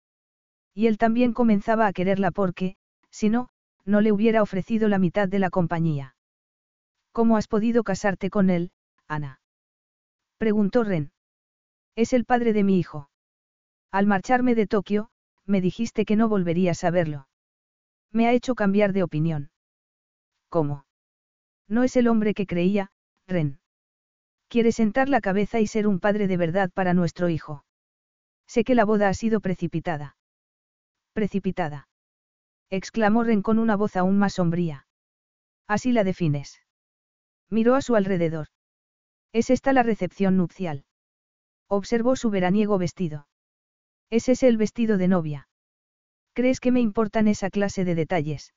Y 0.73 0.87
él 0.87 0.97
también 0.97 1.33
comenzaba 1.33 1.87
a 1.89 1.93
quererla 1.93 2.31
porque, 2.31 2.77
si 3.11 3.29
no, 3.29 3.49
no 3.85 4.01
le 4.01 4.13
hubiera 4.13 4.43
ofrecido 4.43 4.89
la 4.89 4.99
mitad 4.99 5.29
de 5.29 5.41
la 5.41 5.51
compañía. 5.51 6.17
¿Cómo 7.13 7.37
has 7.37 7.49
podido 7.49 7.83
casarte 7.83 8.31
con 8.31 8.49
él, 8.49 8.71
Ana? 9.09 9.41
Preguntó 10.39 10.85
Ren. 10.85 11.13
Es 11.97 12.13
el 12.13 12.25
padre 12.25 12.53
de 12.53 12.63
mi 12.63 12.79
hijo. 12.79 13.11
Al 13.91 14.07
marcharme 14.07 14.55
de 14.55 14.67
Tokio, 14.67 15.11
me 15.47 15.61
dijiste 15.61 16.05
que 16.05 16.17
no 16.17 16.29
volverías 16.29 16.85
a 16.85 16.91
verlo. 16.91 17.29
Me 18.13 18.27
ha 18.27 18.33
hecho 18.33 18.55
cambiar 18.55 18.93
de 18.93 19.03
opinión. 19.03 19.51
¿Cómo? 20.49 20.87
No 21.69 21.83
es 21.83 21.97
el 21.97 22.07
hombre 22.07 22.35
que 22.35 22.47
creía, 22.47 22.93
Ren. 23.27 23.59
Quiere 24.55 24.71
sentar 24.71 25.09
la 25.09 25.21
cabeza 25.21 25.59
y 25.59 25.67
ser 25.67 25.89
un 25.89 25.99
padre 25.99 26.29
de 26.29 26.37
verdad 26.37 26.71
para 26.71 26.95
nuestro 26.95 27.29
hijo. 27.29 27.65
Sé 28.47 28.63
que 28.63 28.77
la 28.77 28.85
boda 28.85 29.09
ha 29.09 29.15
sido 29.15 29.41
precipitada. 29.41 30.17
Precipitada. 31.13 31.89
exclamó 32.71 33.25
Ren 33.25 33.43
con 33.43 33.59
una 33.59 33.75
voz 33.75 33.97
aún 33.97 34.17
más 34.17 34.35
sombría. 34.35 34.87
Así 35.67 35.91
la 35.91 36.05
defines. 36.05 36.61
Miró 37.51 37.75
a 37.75 37.83
su 37.83 37.97
alrededor. 37.97 38.47
¿Es 39.33 39.51
esta 39.51 39.73
la 39.73 39.83
recepción 39.83 40.37
nupcial? 40.37 40.85
Observó 41.67 42.15
su 42.15 42.31
veraniego 42.31 42.79
vestido. 42.79 43.27
¿Es 44.09 44.29
ese 44.29 44.47
el 44.47 44.57
vestido 44.57 44.99
de 44.99 45.09
novia? 45.09 45.49
¿Crees 46.33 46.61
que 46.61 46.71
me 46.71 46.81
importan 46.81 47.27
esa 47.27 47.51
clase 47.51 47.85
de 47.85 47.97
detalles? 47.97 48.55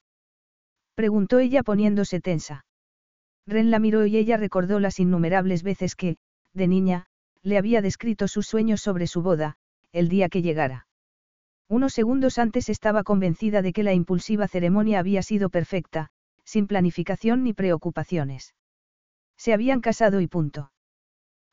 Preguntó 0.93 1.39
ella 1.39 1.63
poniéndose 1.63 2.19
tensa. 2.19 2.66
Ren 3.47 3.71
la 3.71 3.79
miró 3.79 4.05
y 4.05 4.17
ella 4.17 4.35
recordó 4.35 4.79
las 4.79 4.99
innumerables 4.99 5.63
veces 5.63 5.95
que, 5.95 6.17
de 6.53 6.67
niña, 6.67 7.05
le 7.43 7.57
había 7.57 7.81
descrito 7.81 8.27
sus 8.27 8.45
sueños 8.45 8.81
sobre 8.81 9.07
su 9.07 9.21
boda, 9.21 9.55
el 9.93 10.09
día 10.09 10.27
que 10.27 10.41
llegara. 10.41 10.87
Unos 11.69 11.93
segundos 11.93 12.39
antes 12.39 12.67
estaba 12.67 13.03
convencida 13.03 13.61
de 13.61 13.71
que 13.71 13.83
la 13.83 13.93
impulsiva 13.93 14.49
ceremonia 14.49 14.99
había 14.99 15.21
sido 15.21 15.49
perfecta, 15.49 16.09
sin 16.43 16.67
planificación 16.67 17.43
ni 17.43 17.53
preocupaciones. 17.53 18.53
Se 19.37 19.53
habían 19.53 19.79
casado 19.79 20.19
y 20.19 20.27
punto. 20.27 20.71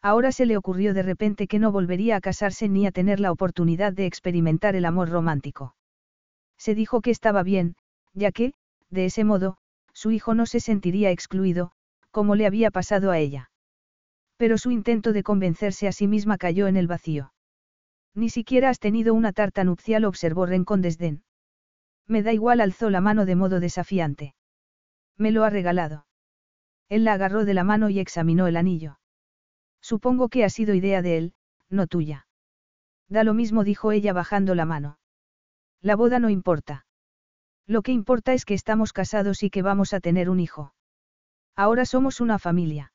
Ahora 0.03 0.33
se 0.33 0.47
le 0.47 0.57
ocurrió 0.57 0.95
de 0.95 1.03
repente 1.03 1.47
que 1.47 1.59
no 1.59 1.71
volvería 1.71 2.17
a 2.17 2.21
casarse 2.21 2.69
ni 2.69 2.87
a 2.87 2.93
tener 2.93 3.21
la 3.21 3.31
oportunidad 3.31 3.93
de 3.93 4.07
experimentar 4.07 4.75
el 4.75 4.85
amor 4.85 5.11
romántico. 5.11 5.77
Se 6.59 6.75
dijo 6.75 7.01
que 7.01 7.11
estaba 7.11 7.43
bien, 7.43 7.77
ya 8.15 8.33
que, 8.33 8.53
de 8.91 9.07
ese 9.07 9.25
modo, 9.25 9.59
su 9.93 10.11
hijo 10.11 10.35
no 10.35 10.47
se 10.47 10.61
sentiría 10.61 11.11
excluido, 11.11 11.73
como 12.15 12.37
le 12.37 12.47
había 12.47 12.71
pasado 12.71 13.11
a 13.11 13.19
ella. 13.19 13.51
Pero 14.37 14.57
su 14.57 14.71
intento 14.71 15.13
de 15.13 15.25
convencerse 15.25 15.89
a 15.89 15.93
sí 15.93 16.07
misma 16.07 16.39
cayó 16.39 16.69
en 16.69 16.77
el 16.77 16.87
vacío. 16.87 17.33
Ni 18.15 18.29
siquiera 18.31 18.69
has 18.69 18.79
tenido 18.79 19.15
una 19.15 19.33
tarta 19.33 19.65
nupcial, 19.65 20.05
observó 20.05 20.47
Ren 20.47 20.65
con 20.65 20.81
desdén. 20.81 21.25
Me 22.07 22.23
da 22.23 22.33
igual, 22.33 22.61
alzó 22.61 22.89
la 22.89 23.01
mano 23.01 23.27
de 23.27 23.35
modo 23.35 23.59
desafiante. 23.59 24.37
Me 25.19 25.33
lo 25.33 25.43
ha 25.43 25.51
regalado. 25.51 26.07
Él 26.89 27.03
la 27.03 27.15
agarró 27.15 27.45
de 27.45 27.55
la 27.55 27.65
mano 27.65 27.91
y 27.91 27.99
examinó 27.99 28.47
el 28.47 28.57
anillo. 28.57 29.01
Supongo 29.81 30.29
que 30.29 30.45
ha 30.45 30.51
sido 30.51 30.73
idea 30.73 31.03
de 31.03 31.17
él, 31.19 31.35
no 31.69 31.89
tuya. 31.89 32.29
Da 33.09 33.25
lo 33.25 33.35
mismo, 33.35 33.65
dijo 33.65 33.91
ella 33.91 34.13
bajando 34.13 34.55
la 34.55 34.67
mano. 34.67 35.01
La 35.83 35.97
boda 35.97 36.21
no 36.21 36.31
importa. 36.31 36.87
Lo 37.67 37.83
que 37.83 37.91
importa 37.91 38.35
es 38.35 38.45
que 38.45 38.55
estamos 38.55 38.93
casados 38.93 39.43
y 39.43 39.51
que 39.51 39.63
vamos 39.63 39.93
a 39.95 39.99
tener 39.99 40.31
un 40.31 40.39
hijo. 40.39 40.75
Ahora 41.57 41.87
somos 41.87 42.21
una 42.21 42.39
familia. 42.39 42.93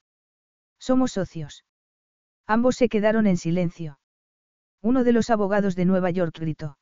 Somos 0.80 1.14
socios. 1.14 1.66
Ambos 2.46 2.76
se 2.76 2.90
quedaron 2.90 3.28
en 3.28 3.38
silencio. 3.38 4.00
Uno 4.82 5.04
de 5.04 5.14
los 5.14 5.30
abogados 5.30 5.76
de 5.76 5.86
Nueva 5.86 6.10
York 6.10 6.38
gritó. 6.40 6.78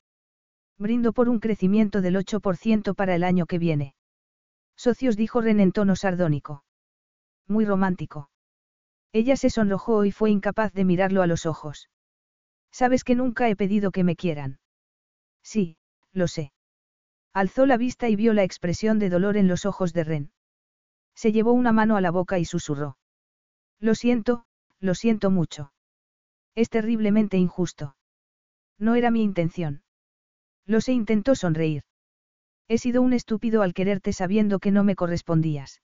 Brindo 0.78 1.14
por 1.14 1.30
un 1.30 1.40
crecimiento 1.40 2.02
del 2.02 2.16
8% 2.16 2.96
para 2.96 3.16
el 3.16 3.24
año 3.24 3.46
que 3.46 3.58
viene. 3.58 3.96
Socios 4.76 5.18
dijo 5.18 5.42
Ren 5.42 5.60
en 5.60 5.72
tono 5.72 5.96
sardónico. 5.96 6.64
Muy 7.48 7.66
romántico. 7.66 8.30
Ella 9.12 9.36
se 9.36 9.50
sonrojó 9.50 10.06
y 10.06 10.12
fue 10.12 10.30
incapaz 10.30 10.74
de 10.74 10.86
mirarlo 10.86 11.22
a 11.22 11.28
los 11.28 11.46
ojos. 11.46 11.90
Sabes 12.72 13.04
que 13.04 13.16
nunca 13.16 13.50
he 13.50 13.56
pedido 13.56 13.92
que 13.92 14.04
me 14.04 14.16
quieran. 14.16 14.60
Sí, 15.42 15.78
lo 16.12 16.28
sé. 16.28 16.52
Alzó 17.34 17.66
la 17.66 17.78
vista 17.78 18.10
y 18.10 18.16
vio 18.16 18.34
la 18.34 18.44
expresión 18.44 19.00
de 19.00 19.10
dolor 19.10 19.38
en 19.38 19.48
los 19.48 19.66
ojos 19.66 19.94
de 19.94 20.04
Ren. 20.04 20.32
Se 21.18 21.32
llevó 21.32 21.52
una 21.54 21.72
mano 21.72 21.98
a 21.98 22.02
la 22.02 22.12
boca 22.12 22.38
y 22.38 22.46
susurró. 22.46 22.96
Lo 23.80 23.96
siento, 23.96 24.46
lo 24.80 24.94
siento 24.94 25.32
mucho. 25.32 25.74
Es 26.54 26.70
terriblemente 26.70 27.38
injusto. 27.38 27.96
No 28.78 28.94
era 28.94 29.10
mi 29.10 29.24
intención. 29.24 29.82
Lo 30.68 30.80
sé, 30.80 30.94
intentó 30.94 31.34
sonreír. 31.34 31.84
He 32.68 32.78
sido 32.78 33.02
un 33.02 33.14
estúpido 33.14 33.64
al 33.64 33.74
quererte 33.74 34.14
sabiendo 34.14 34.60
que 34.60 34.70
no 34.70 34.84
me 34.84 34.96
correspondías. 34.96 35.82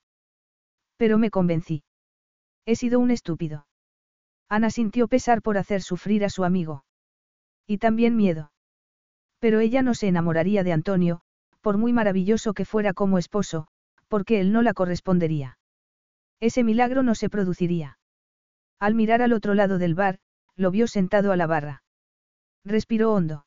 Pero 0.98 1.18
me 1.18 1.30
convencí. 1.30 1.82
He 2.64 2.76
sido 2.76 3.00
un 3.00 3.10
estúpido. 3.10 3.66
Ana 4.48 4.70
sintió 4.70 5.08
pesar 5.08 5.42
por 5.42 5.58
hacer 5.58 5.82
sufrir 5.82 6.24
a 6.24 6.28
su 6.28 6.44
amigo. 6.44 6.84
Y 7.66 7.78
también 7.78 8.14
miedo. 8.14 8.52
Pero 9.40 9.58
ella 9.58 9.82
no 9.82 9.94
se 9.94 10.06
enamoraría 10.06 10.62
de 10.62 10.72
Antonio, 10.72 11.22
por 11.60 11.76
muy 11.76 11.92
maravilloso 11.92 12.54
que 12.54 12.64
fuera 12.64 12.94
como 12.94 13.18
esposo, 13.18 13.66
porque 14.08 14.40
él 14.40 14.52
no 14.52 14.62
la 14.62 14.74
correspondería. 14.74 15.58
Ese 16.40 16.62
milagro 16.64 17.02
no 17.02 17.14
se 17.14 17.28
produciría. 17.28 17.98
Al 18.78 18.94
mirar 18.94 19.22
al 19.22 19.32
otro 19.32 19.54
lado 19.54 19.78
del 19.78 19.94
bar, 19.94 20.18
lo 20.56 20.70
vio 20.70 20.86
sentado 20.86 21.32
a 21.32 21.36
la 21.36 21.46
barra. 21.46 21.82
Respiró 22.64 23.12
hondo. 23.12 23.46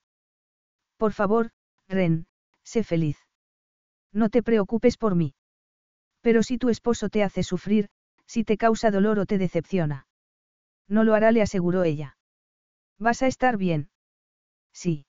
Por 0.97 1.13
favor, 1.13 1.51
Ren, 1.87 2.27
sé 2.63 2.83
feliz. 2.83 3.17
No 4.11 4.29
te 4.29 4.43
preocupes 4.43 4.97
por 4.97 5.15
mí. 5.15 5.35
Pero 6.21 6.43
si 6.43 6.57
tu 6.57 6.69
esposo 6.69 7.09
te 7.09 7.23
hace 7.23 7.43
sufrir, 7.43 7.89
si 8.25 8.43
te 8.43 8.57
causa 8.57 8.91
dolor 8.91 9.19
o 9.19 9.25
te 9.25 9.37
decepciona. 9.37 10.07
No 10.87 11.03
lo 11.03 11.13
hará, 11.13 11.31
le 11.31 11.41
aseguró 11.41 11.83
ella. 11.83 12.17
¿Vas 12.97 13.21
a 13.21 13.27
estar 13.27 13.57
bien? 13.57 13.89
Sí. 14.73 15.05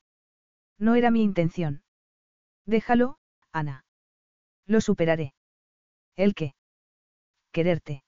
No 0.78 0.94
era 0.94 1.10
mi 1.10 1.22
intención. 1.22 1.82
Déjalo, 2.66 3.18
Ana. 3.52 3.84
Lo 4.66 4.80
superaré. 4.80 5.34
¿El 6.18 6.34
qué? 6.34 6.54
Quererte. 7.52 8.02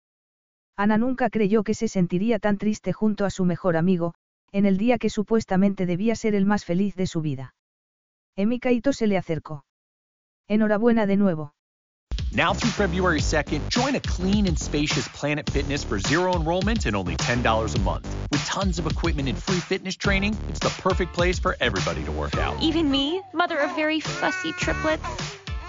Ana 0.77 0.99
nunca 0.99 1.31
creyó 1.31 1.63
que 1.63 1.75
se 1.75 1.87
sentiría 1.87 2.41
tan 2.41 2.59
triste 2.59 2.93
junto 2.93 3.25
a 3.25 3.31
su 3.31 3.45
mejor 3.45 3.77
amigo, 3.77 4.15
en 4.51 4.67
el 4.67 4.79
día 4.79 4.99
que 4.99 5.11
supuestamente 5.11 5.87
debía 5.87 6.17
ser 6.17 6.35
el 6.35 6.45
más 6.45 6.65
feliz 6.65 6.97
de 6.97 7.07
su 7.07 7.21
vida. 7.21 7.55
Emi 8.37 8.59
Kaito 8.59 8.93
se 8.93 9.07
le 9.07 9.17
acercó. 9.17 9.65
Enhorabuena 10.49 11.07
de 11.07 11.17
nuevo. 11.17 11.53
Now 12.33 12.53
through 12.53 12.73
February 12.73 13.21
2nd, 13.21 13.69
join 13.69 13.95
a 13.95 14.01
clean 14.01 14.49
and 14.49 14.59
spacious 14.59 15.09
Planet 15.11 15.49
Fitness 15.49 15.85
for 15.85 16.01
zero 16.01 16.35
enrollment 16.35 16.87
and 16.87 16.97
only 16.97 17.17
$10 17.17 17.77
a 17.77 17.81
month. 17.81 18.09
With 18.33 18.45
tons 18.45 18.81
of 18.81 18.87
equipment 18.87 19.29
and 19.29 19.39
free 19.39 19.61
fitness 19.61 19.97
training, 19.97 20.37
it's 20.49 20.61
the 20.61 20.71
perfect 20.83 21.13
place 21.13 21.39
for 21.39 21.57
everybody 21.61 22.03
to 22.05 22.13
work 22.13 22.37
out. 22.39 22.61
Even 22.61 22.91
me, 22.91 23.23
mother 23.33 23.59
of 23.59 23.75
very 23.77 24.01
fussy 24.01 24.53
triplets 24.53 25.05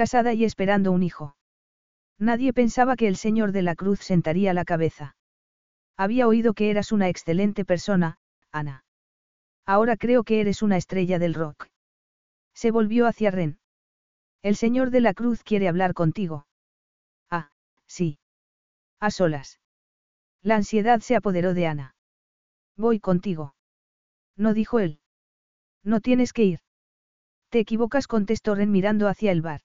casada 0.00 0.32
y 0.32 0.46
esperando 0.46 0.92
un 0.92 1.02
hijo. 1.02 1.36
Nadie 2.18 2.54
pensaba 2.54 2.96
que 2.96 3.06
el 3.06 3.16
Señor 3.16 3.52
de 3.52 3.60
la 3.60 3.74
Cruz 3.74 4.00
sentaría 4.00 4.54
la 4.54 4.64
cabeza. 4.64 5.14
Había 5.94 6.26
oído 6.26 6.54
que 6.54 6.70
eras 6.70 6.90
una 6.90 7.10
excelente 7.10 7.66
persona, 7.66 8.16
Ana. 8.50 8.82
Ahora 9.66 9.98
creo 9.98 10.24
que 10.24 10.40
eres 10.40 10.62
una 10.62 10.78
estrella 10.78 11.18
del 11.18 11.34
rock. 11.34 11.66
Se 12.54 12.70
volvió 12.70 13.06
hacia 13.06 13.30
Ren. 13.30 13.58
El 14.40 14.56
Señor 14.56 14.90
de 14.90 15.02
la 15.02 15.12
Cruz 15.12 15.42
quiere 15.42 15.68
hablar 15.68 15.92
contigo. 15.92 16.46
Ah, 17.28 17.50
sí. 17.86 18.18
A 19.00 19.10
solas. 19.10 19.60
La 20.40 20.56
ansiedad 20.56 21.00
se 21.00 21.14
apoderó 21.14 21.52
de 21.52 21.66
Ana. 21.66 21.94
Voy 22.74 23.00
contigo. 23.00 23.54
No 24.34 24.54
dijo 24.54 24.78
él. 24.78 24.98
No 25.84 26.00
tienes 26.00 26.32
que 26.32 26.44
ir. 26.44 26.60
Te 27.50 27.58
equivocas, 27.58 28.06
contestó 28.06 28.54
Ren 28.54 28.72
mirando 28.72 29.06
hacia 29.06 29.30
el 29.30 29.42
bar. 29.42 29.60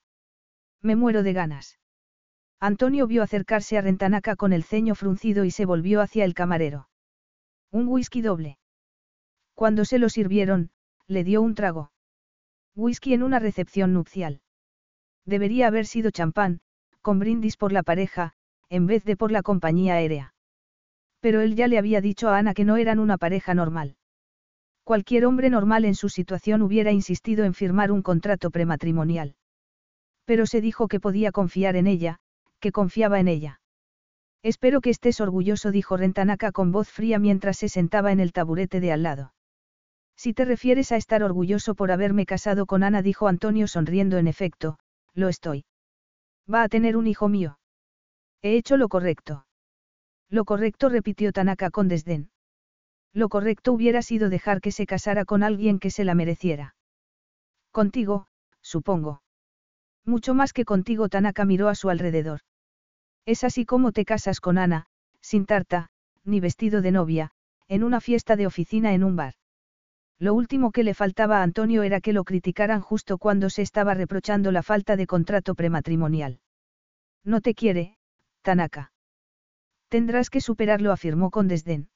Me 0.85 0.95
muero 0.95 1.23
de 1.23 1.33
ganas. 1.33 1.79
Antonio 2.59 3.07
vio 3.07 3.23
acercarse 3.23 3.75
a 3.75 3.81
Rentanaka 3.81 4.35
con 4.35 4.53
el 4.53 4.63
ceño 4.63 4.93
fruncido 4.93 5.43
y 5.43 5.49
se 5.49 5.65
volvió 5.65 5.99
hacia 5.99 6.25
el 6.25 6.35
camarero. 6.35 6.89
Un 7.71 7.87
whisky 7.87 8.21
doble. 8.21 8.59
Cuando 9.55 9.83
se 9.83 9.97
lo 9.97 10.09
sirvieron, 10.09 10.69
le 11.07 11.23
dio 11.23 11.41
un 11.41 11.55
trago. 11.55 11.91
Whisky 12.75 13.15
en 13.15 13.23
una 13.23 13.39
recepción 13.39 13.93
nupcial. 13.93 14.41
Debería 15.25 15.65
haber 15.65 15.87
sido 15.87 16.11
champán, 16.11 16.59
con 17.01 17.17
brindis 17.17 17.57
por 17.57 17.71
la 17.71 17.81
pareja, 17.81 18.33
en 18.69 18.85
vez 18.85 19.03
de 19.05 19.17
por 19.17 19.31
la 19.31 19.41
compañía 19.41 19.95
aérea. 19.95 20.35
Pero 21.19 21.41
él 21.41 21.55
ya 21.55 21.67
le 21.67 21.79
había 21.79 21.99
dicho 21.99 22.29
a 22.29 22.37
Ana 22.37 22.53
que 22.53 22.63
no 22.63 22.77
eran 22.77 22.99
una 22.99 23.17
pareja 23.17 23.55
normal. 23.55 23.95
Cualquier 24.83 25.25
hombre 25.25 25.49
normal 25.49 25.83
en 25.83 25.95
su 25.95 26.09
situación 26.09 26.61
hubiera 26.61 26.91
insistido 26.91 27.43
en 27.43 27.55
firmar 27.55 27.91
un 27.91 28.03
contrato 28.03 28.51
prematrimonial. 28.51 29.35
Pero 30.25 30.45
se 30.45 30.61
dijo 30.61 30.87
que 30.87 30.99
podía 30.99 31.31
confiar 31.31 31.75
en 31.75 31.87
ella, 31.87 32.19
que 32.59 32.71
confiaba 32.71 33.19
en 33.19 33.27
ella. 33.27 33.61
Espero 34.43 34.81
que 34.81 34.89
estés 34.89 35.21
orgulloso, 35.21 35.71
dijo 35.71 35.97
Rentanaka 35.97 36.51
con 36.51 36.71
voz 36.71 36.89
fría 36.89 37.17
mientras 37.17 37.57
se 37.57 37.69
sentaba 37.69 38.11
en 38.11 38.19
el 38.19 38.31
taburete 38.31 38.79
de 38.79 38.91
al 38.91 39.03
lado. 39.03 39.33
Si 40.15 40.33
te 40.33 40.45
refieres 40.45 40.91
a 40.91 40.97
estar 40.97 41.23
orgulloso 41.23 41.75
por 41.75 41.91
haberme 41.91 42.25
casado 42.25 42.65
con 42.65 42.83
Ana, 42.83 43.01
dijo 43.01 43.27
Antonio 43.27 43.67
sonriendo 43.67 44.17
en 44.17 44.27
efecto, 44.27 44.77
lo 45.13 45.29
estoy. 45.29 45.65
Va 46.51 46.63
a 46.63 46.69
tener 46.69 46.95
un 46.95 47.07
hijo 47.07 47.27
mío. 47.27 47.59
He 48.41 48.55
hecho 48.55 48.77
lo 48.77 48.87
correcto. 48.87 49.45
Lo 50.29 50.45
correcto, 50.45 50.89
repitió 50.89 51.31
Tanaka 51.31 51.69
con 51.71 51.87
desdén. 51.87 52.29
Lo 53.13 53.29
correcto 53.29 53.73
hubiera 53.73 54.01
sido 54.01 54.29
dejar 54.29 54.61
que 54.61 54.71
se 54.71 54.85
casara 54.85 55.25
con 55.25 55.41
alguien 55.41 55.79
que 55.79 55.89
se 55.89 56.03
la 56.03 56.15
mereciera. 56.15 56.75
Contigo, 57.71 58.27
supongo. 58.61 59.21
Mucho 60.05 60.33
más 60.33 60.53
que 60.53 60.65
contigo 60.65 61.09
Tanaka 61.09 61.45
miró 61.45 61.67
a 61.67 61.75
su 61.75 61.89
alrededor. 61.89 62.41
Es 63.25 63.43
así 63.43 63.65
como 63.65 63.91
te 63.91 64.05
casas 64.05 64.39
con 64.39 64.57
Ana, 64.57 64.85
sin 65.19 65.45
tarta, 65.45 65.89
ni 66.23 66.39
vestido 66.39 66.81
de 66.81 66.91
novia, 66.91 67.31
en 67.67 67.83
una 67.83 67.99
fiesta 67.99 68.35
de 68.35 68.45
oficina 68.45 68.93
en 68.93 69.03
un 69.03 69.15
bar. 69.15 69.33
Lo 70.19 70.33
último 70.33 70.71
que 70.71 70.83
le 70.83 70.93
faltaba 70.93 71.39
a 71.39 71.43
Antonio 71.43 71.83
era 71.83 71.99
que 72.01 72.13
lo 72.13 72.23
criticaran 72.23 72.81
justo 72.81 73.17
cuando 73.17 73.49
se 73.49 73.63
estaba 73.63 73.93
reprochando 73.95 74.51
la 74.51 74.63
falta 74.63 74.95
de 74.95 75.07
contrato 75.07 75.55
prematrimonial. 75.55 76.39
No 77.23 77.41
te 77.41 77.53
quiere, 77.53 77.97
Tanaka. 78.43 78.93
Tendrás 79.89 80.29
que 80.29 80.39
superarlo, 80.39 80.91
afirmó 80.91 81.31
con 81.31 81.47
desdén. 81.47 81.89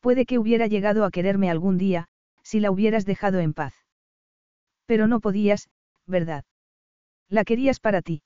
Puede 0.00 0.24
que 0.26 0.38
hubiera 0.38 0.66
llegado 0.66 1.04
a 1.04 1.10
quererme 1.10 1.50
algún 1.50 1.76
día, 1.78 2.08
si 2.42 2.60
la 2.60 2.70
hubieras 2.70 3.04
dejado 3.04 3.40
en 3.40 3.52
paz. 3.52 3.74
Pero 4.86 5.06
no 5.06 5.20
podías, 5.20 5.68
¿verdad? 6.06 6.44
La 7.28 7.44
querías 7.44 7.80
para 7.80 8.02
ti. 8.02 8.22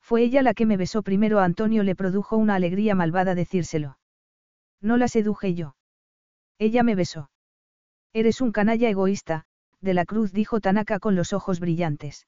Fue 0.00 0.22
ella 0.22 0.42
la 0.42 0.54
que 0.54 0.66
me 0.66 0.76
besó 0.76 1.02
primero 1.02 1.40
a 1.40 1.44
Antonio 1.44 1.82
le 1.82 1.94
produjo 1.94 2.36
una 2.36 2.54
alegría 2.54 2.94
malvada 2.94 3.34
decírselo. 3.34 3.98
No 4.80 4.96
la 4.96 5.08
seduje 5.08 5.54
yo. 5.54 5.76
Ella 6.58 6.82
me 6.82 6.94
besó. 6.94 7.30
Eres 8.12 8.40
un 8.40 8.52
canalla 8.52 8.88
egoísta, 8.88 9.44
de 9.80 9.94
la 9.94 10.04
cruz 10.04 10.32
dijo 10.32 10.60
Tanaka 10.60 10.98
con 10.98 11.16
los 11.16 11.32
ojos 11.32 11.60
brillantes. 11.60 12.26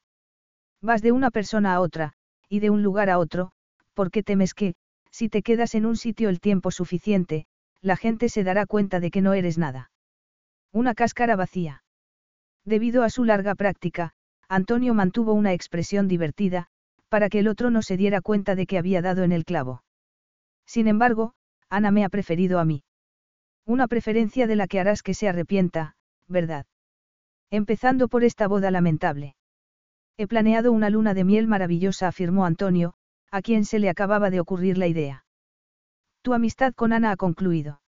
Vas 0.81 1.03
de 1.03 1.13
una 1.13 1.31
persona 1.31 1.75
a 1.75 1.81
otra, 1.81 2.13
y 2.49 2.61
de 2.61 2.71
un 2.71 2.83
lugar 2.83 3.11
a 3.11 3.19
otro, 3.19 3.53
porque 3.95 4.23
temes 4.23 4.55
que, 4.55 4.75
si 5.11 5.29
te 5.29 5.43
quedas 5.43 5.75
en 5.75 5.87
un 5.87 5.97
sitio 5.97 6.29
el 6.29 6.41
tiempo 6.41 6.71
suficiente, 6.71 7.47
la 7.81 7.97
gente 7.97 8.29
se 8.29 8.45
dará 8.45 8.67
cuenta 8.67 9.01
de 9.01 9.11
que 9.11 9.23
no 9.23 9.33
eres 9.33 9.59
nada. 9.59 9.91
Una 10.73 10.95
cáscara 10.95 11.37
vacía. 11.37 11.83
Debido 12.65 13.03
a 13.03 13.11
su 13.11 13.25
larga 13.25 13.55
práctica, 13.55 14.13
Antonio 14.49 14.95
mantuvo 14.95 15.33
una 15.33 15.53
expresión 15.53 16.09
divertida, 16.09 16.69
para 17.09 17.29
que 17.29 17.41
el 17.41 17.49
otro 17.49 17.71
no 17.71 17.83
se 17.83 17.97
diera 17.97 18.21
cuenta 18.21 18.55
de 18.55 18.67
que 18.67 18.79
había 18.79 19.03
dado 19.03 19.23
en 19.23 19.33
el 19.33 19.45
clavo. 19.45 19.83
Sin 20.67 20.89
embargo, 20.89 21.35
Ana 21.69 21.91
me 21.91 22.05
ha 22.05 22.09
preferido 22.09 22.59
a 22.59 22.65
mí. 22.65 22.85
Una 23.65 23.89
preferencia 23.89 24.47
de 24.47 24.57
la 24.57 24.67
que 24.69 24.79
harás 24.79 25.03
que 25.03 25.15
se 25.15 25.29
arrepienta, 25.29 25.97
¿verdad? 26.29 26.67
Empezando 27.51 28.09
por 28.09 28.25
esta 28.25 28.47
boda 28.47 28.71
lamentable. 28.71 29.37
He 30.17 30.27
planeado 30.27 30.73
una 30.73 30.91
luna 30.91 31.15
de 31.15 31.25
miel 31.25 31.47
maravillosa, 31.47 32.09
afirmó 32.09 32.47
Antonio, 32.47 32.95
a 33.31 33.43
quien 33.43 33.65
se 33.65 33.79
le 33.79 33.91
acababa 33.91 34.31
de 34.31 34.41
ocurrir 34.41 34.79
la 34.79 34.87
idea. 34.87 35.25
Tu 36.23 36.33
amistad 36.33 36.73
con 36.75 36.93
Ana 36.93 37.13
ha 37.13 37.17
concluido. 37.17 37.81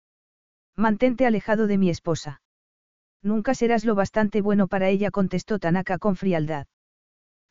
Mantente 0.76 1.26
alejado 1.26 1.68
de 1.68 1.78
mi 1.78 1.90
esposa. 1.90 2.42
Nunca 3.22 3.56
serás 3.56 3.86
lo 3.86 3.96
bastante 3.96 4.42
bueno 4.42 4.68
para 4.68 4.90
ella, 4.90 5.12
contestó 5.12 5.60
Tanaka 5.60 5.98
con 5.98 6.16
frialdad. 6.16 6.68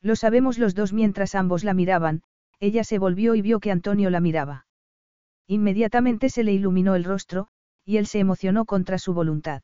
Lo 0.01 0.15
sabemos 0.15 0.57
los 0.57 0.75
dos 0.75 0.93
mientras 0.93 1.35
ambos 1.35 1.63
la 1.63 1.73
miraban, 1.73 2.23
ella 2.59 2.83
se 2.83 2.99
volvió 2.99 3.35
y 3.35 3.41
vio 3.41 3.59
que 3.59 3.71
Antonio 3.71 4.09
la 4.09 4.19
miraba. 4.19 4.65
Inmediatamente 5.47 6.29
se 6.29 6.43
le 6.43 6.53
iluminó 6.53 6.95
el 6.95 7.03
rostro, 7.03 7.47
y 7.85 7.97
él 7.97 8.05
se 8.05 8.19
emocionó 8.19 8.65
contra 8.65 8.97
su 8.97 9.13
voluntad. 9.13 9.61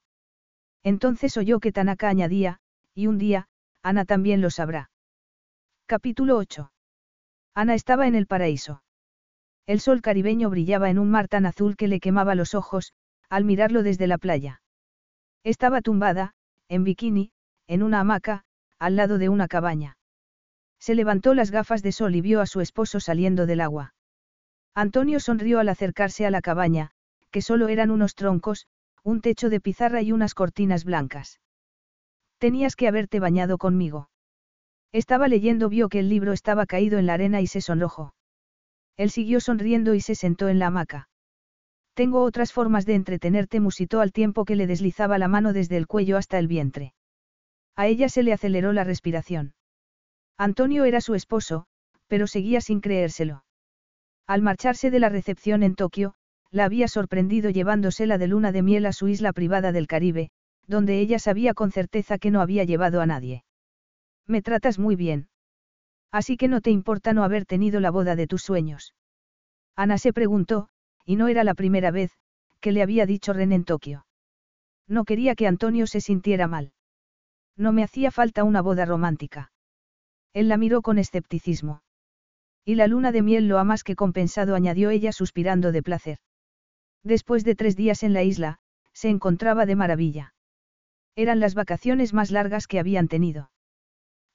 Entonces 0.84 1.38
oyó 1.38 1.60
que 1.60 1.72
Tanaka 1.72 2.10
añadía, 2.10 2.60
y 2.94 3.08
un 3.08 3.18
día, 3.18 3.48
Ana 3.82 4.06
también 4.06 4.42
lo 4.42 4.50
sabrá. 4.50 4.90
Capítulo 5.86 6.38
8. 6.38 6.72
Ana 7.54 7.76
estaba 7.76 8.08
en 8.08 8.16
el 8.16 8.28
paraíso. 8.28 8.82
El 9.66 9.80
sol 9.80 10.02
caribeño 10.02 10.50
brillaba 10.50 10.90
en 10.90 11.00
un 11.00 11.10
mar 11.10 11.28
tan 11.28 11.46
azul 11.46 11.76
que 11.76 11.88
le 11.88 12.00
quemaba 12.00 12.36
los 12.36 12.56
ojos, 12.56 12.94
al 13.30 13.46
mirarlo 13.46 13.84
desde 13.84 14.08
la 14.08 14.18
playa. 14.18 14.63
Estaba 15.44 15.82
tumbada, 15.82 16.34
en 16.70 16.84
bikini, 16.84 17.32
en 17.68 17.84
una 17.84 18.00
hamaca, 18.00 18.46
al 18.80 18.96
lado 18.96 19.18
de 19.18 19.30
una 19.30 19.48
cabaña. 19.48 19.98
Se 20.80 20.96
levantó 20.96 21.34
las 21.34 21.52
gafas 21.52 21.82
de 21.82 21.92
sol 21.92 22.16
y 22.16 22.22
vio 22.22 22.42
a 22.42 22.46
su 22.46 22.62
esposo 22.62 23.00
saliendo 23.00 23.46
del 23.46 23.62
agua. 23.62 23.94
Antonio 24.74 25.20
sonrió 25.20 25.60
al 25.60 25.70
acercarse 25.70 26.26
a 26.26 26.32
la 26.32 26.42
cabaña, 26.42 26.92
que 27.32 27.42
solo 27.42 27.68
eran 27.68 27.92
unos 27.92 28.16
troncos, 28.16 28.68
un 29.04 29.22
techo 29.22 29.50
de 29.50 29.60
pizarra 29.60 30.02
y 30.02 30.12
unas 30.12 30.34
cortinas 30.34 30.86
blancas. 30.86 31.40
Tenías 32.38 32.76
que 32.76 32.88
haberte 32.88 33.20
bañado 33.20 33.58
conmigo. 33.58 34.10
Estaba 34.92 35.28
leyendo, 35.28 35.70
vio 35.70 35.90
que 35.90 36.00
el 36.00 36.10
libro 36.10 36.34
estaba 36.34 36.66
caído 36.66 37.00
en 37.00 37.06
la 37.06 37.16
arena 37.16 37.42
y 37.42 37.48
se 37.48 37.62
sonrojó. 37.62 38.14
Él 38.96 39.10
siguió 39.10 39.40
sonriendo 39.40 39.94
y 39.94 40.02
se 40.02 40.16
sentó 40.16 40.50
en 40.50 40.60
la 40.60 40.68
hamaca. 40.68 41.10
Tengo 41.94 42.24
otras 42.24 42.52
formas 42.52 42.86
de 42.86 42.96
entretenerte, 42.96 43.60
musitó 43.60 44.02
al 44.02 44.12
tiempo 44.12 44.46
que 44.46 44.56
le 44.56 44.68
deslizaba 44.68 45.18
la 45.18 45.28
mano 45.28 45.54
desde 45.54 45.78
el 45.78 45.88
cuello 45.88 46.18
hasta 46.18 46.40
el 46.40 46.48
vientre. 46.48 46.94
A 47.76 47.88
ella 47.88 48.10
se 48.10 48.24
le 48.24 48.34
aceleró 48.34 48.74
la 48.74 48.84
respiración. 48.84 49.54
Antonio 50.38 50.86
era 50.86 51.02
su 51.02 51.14
esposo, 51.14 51.66
pero 52.08 52.28
seguía 52.28 52.62
sin 52.62 52.82
creérselo. 52.82 53.44
Al 54.26 54.42
marcharse 54.42 54.90
de 54.90 55.00
la 55.00 55.10
recepción 55.10 55.64
en 55.64 55.76
Tokio, 55.76 56.16
la 56.50 56.66
había 56.66 56.88
sorprendido 56.88 57.50
llevándosela 57.50 58.18
de 58.18 58.28
luna 58.28 58.52
de 58.52 58.62
miel 58.62 58.86
a 58.86 58.94
su 58.94 59.08
isla 59.08 59.34
privada 59.34 59.72
del 59.72 59.88
Caribe, 59.88 60.30
donde 60.68 61.00
ella 61.00 61.20
sabía 61.20 61.54
con 61.54 61.72
certeza 61.72 62.18
que 62.18 62.32
no 62.32 62.42
había 62.42 62.64
llevado 62.64 63.02
a 63.02 63.06
nadie. 63.06 63.44
Me 64.28 64.42
tratas 64.42 64.80
muy 64.80 64.96
bien. 64.96 65.28
Así 66.12 66.38
que 66.38 66.48
no 66.48 66.62
te 66.62 66.70
importa 66.70 67.14
no 67.14 67.24
haber 67.24 67.46
tenido 67.46 67.80
la 67.80 67.92
boda 67.92 68.16
de 68.16 68.28
tus 68.28 68.44
sueños. 68.44 68.94
Ana 69.76 69.98
se 69.98 70.14
preguntó, 70.14 70.70
y 71.06 71.16
no 71.16 71.28
era 71.28 71.44
la 71.44 71.54
primera 71.54 71.92
vez, 71.92 72.12
que 72.60 72.72
le 72.72 72.82
había 72.82 73.06
dicho 73.06 73.34
Ren 73.34 73.52
en 73.52 73.66
Tokio. 73.66 74.06
No 74.88 75.06
quería 75.06 75.36
que 75.36 75.48
Antonio 75.48 75.88
se 75.88 76.02
sintiera 76.02 76.48
mal. 76.48 76.74
No 77.56 77.72
me 77.72 77.84
hacía 77.84 78.12
falta 78.12 78.44
una 78.44 78.62
boda 78.62 78.86
romántica. 78.86 79.52
Él 80.34 80.48
la 80.48 80.58
miró 80.58 80.82
con 80.82 80.98
escepticismo. 80.98 81.84
Y 82.66 82.76
la 82.76 82.88
luna 82.88 83.12
de 83.12 83.22
miel 83.22 83.48
lo 83.48 83.60
ha 83.60 83.64
más 83.64 83.84
que 83.84 83.96
compensado, 83.96 84.56
añadió 84.56 84.90
ella 84.90 85.12
suspirando 85.12 85.72
de 85.72 85.84
placer. 85.84 86.18
Después 87.04 87.44
de 87.44 87.56
tres 87.56 87.76
días 87.76 88.04
en 88.04 88.14
la 88.14 88.24
isla, 88.24 88.60
se 88.94 89.10
encontraba 89.10 89.66
de 89.66 89.76
maravilla. 89.76 90.34
Eran 91.16 91.40
las 91.40 91.54
vacaciones 91.54 92.14
más 92.14 92.32
largas 92.32 92.68
que 92.68 92.80
habían 92.80 93.08
tenido. 93.08 93.52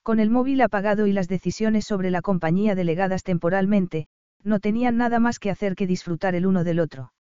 Con 0.02 0.20
el 0.20 0.30
móvil 0.30 0.60
apagado 0.60 1.06
y 1.06 1.12
las 1.12 1.28
decisiones 1.28 1.84
sobre 1.84 2.10
la 2.10 2.22
compañía 2.22 2.74
delegadas 2.74 3.24
temporalmente, 3.24 4.06
no 4.44 4.60
tenían 4.60 4.96
nada 4.96 5.18
más 5.20 5.38
que 5.38 5.50
hacer 5.50 5.74
que 5.74 5.86
disfrutar 5.86 6.34
el 6.34 6.46
uno 6.46 6.64
del 6.64 6.80
otro. 6.80 7.12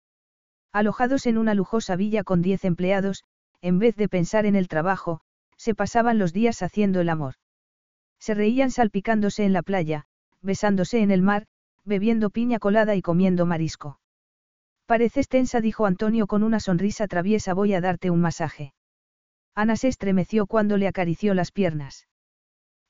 Alojados 0.72 1.26
en 1.26 1.38
una 1.38 1.54
lujosa 1.54 1.96
villa 1.96 2.24
con 2.24 2.42
diez 2.42 2.64
empleados, 2.64 3.24
en 3.62 3.78
vez 3.78 3.96
de 3.96 4.08
pensar 4.08 4.46
en 4.46 4.56
el 4.56 4.68
trabajo, 4.68 5.20
se 5.56 5.74
pasaban 5.74 6.18
los 6.18 6.32
días 6.32 6.62
haciendo 6.62 7.00
el 7.00 7.08
amor. 7.08 7.34
Se 8.18 8.34
reían 8.34 8.70
salpicándose 8.70 9.44
en 9.44 9.52
la 9.52 9.62
playa, 9.62 10.04
besándose 10.42 11.00
en 11.00 11.10
el 11.10 11.22
mar, 11.22 11.46
bebiendo 11.84 12.30
piña 12.30 12.58
colada 12.58 12.94
y 12.94 13.02
comiendo 13.02 13.46
marisco. 13.46 14.00
Pareces 14.86 15.28
tensa, 15.28 15.60
dijo 15.60 15.86
Antonio 15.86 16.26
con 16.26 16.42
una 16.42 16.60
sonrisa 16.60 17.08
traviesa, 17.08 17.54
voy 17.54 17.74
a 17.74 17.80
darte 17.80 18.10
un 18.10 18.20
masaje. 18.20 18.72
Ana 19.54 19.76
se 19.76 19.88
estremeció 19.88 20.46
cuando 20.46 20.76
le 20.76 20.86
acarició 20.86 21.34
las 21.34 21.50
piernas. 21.50 22.06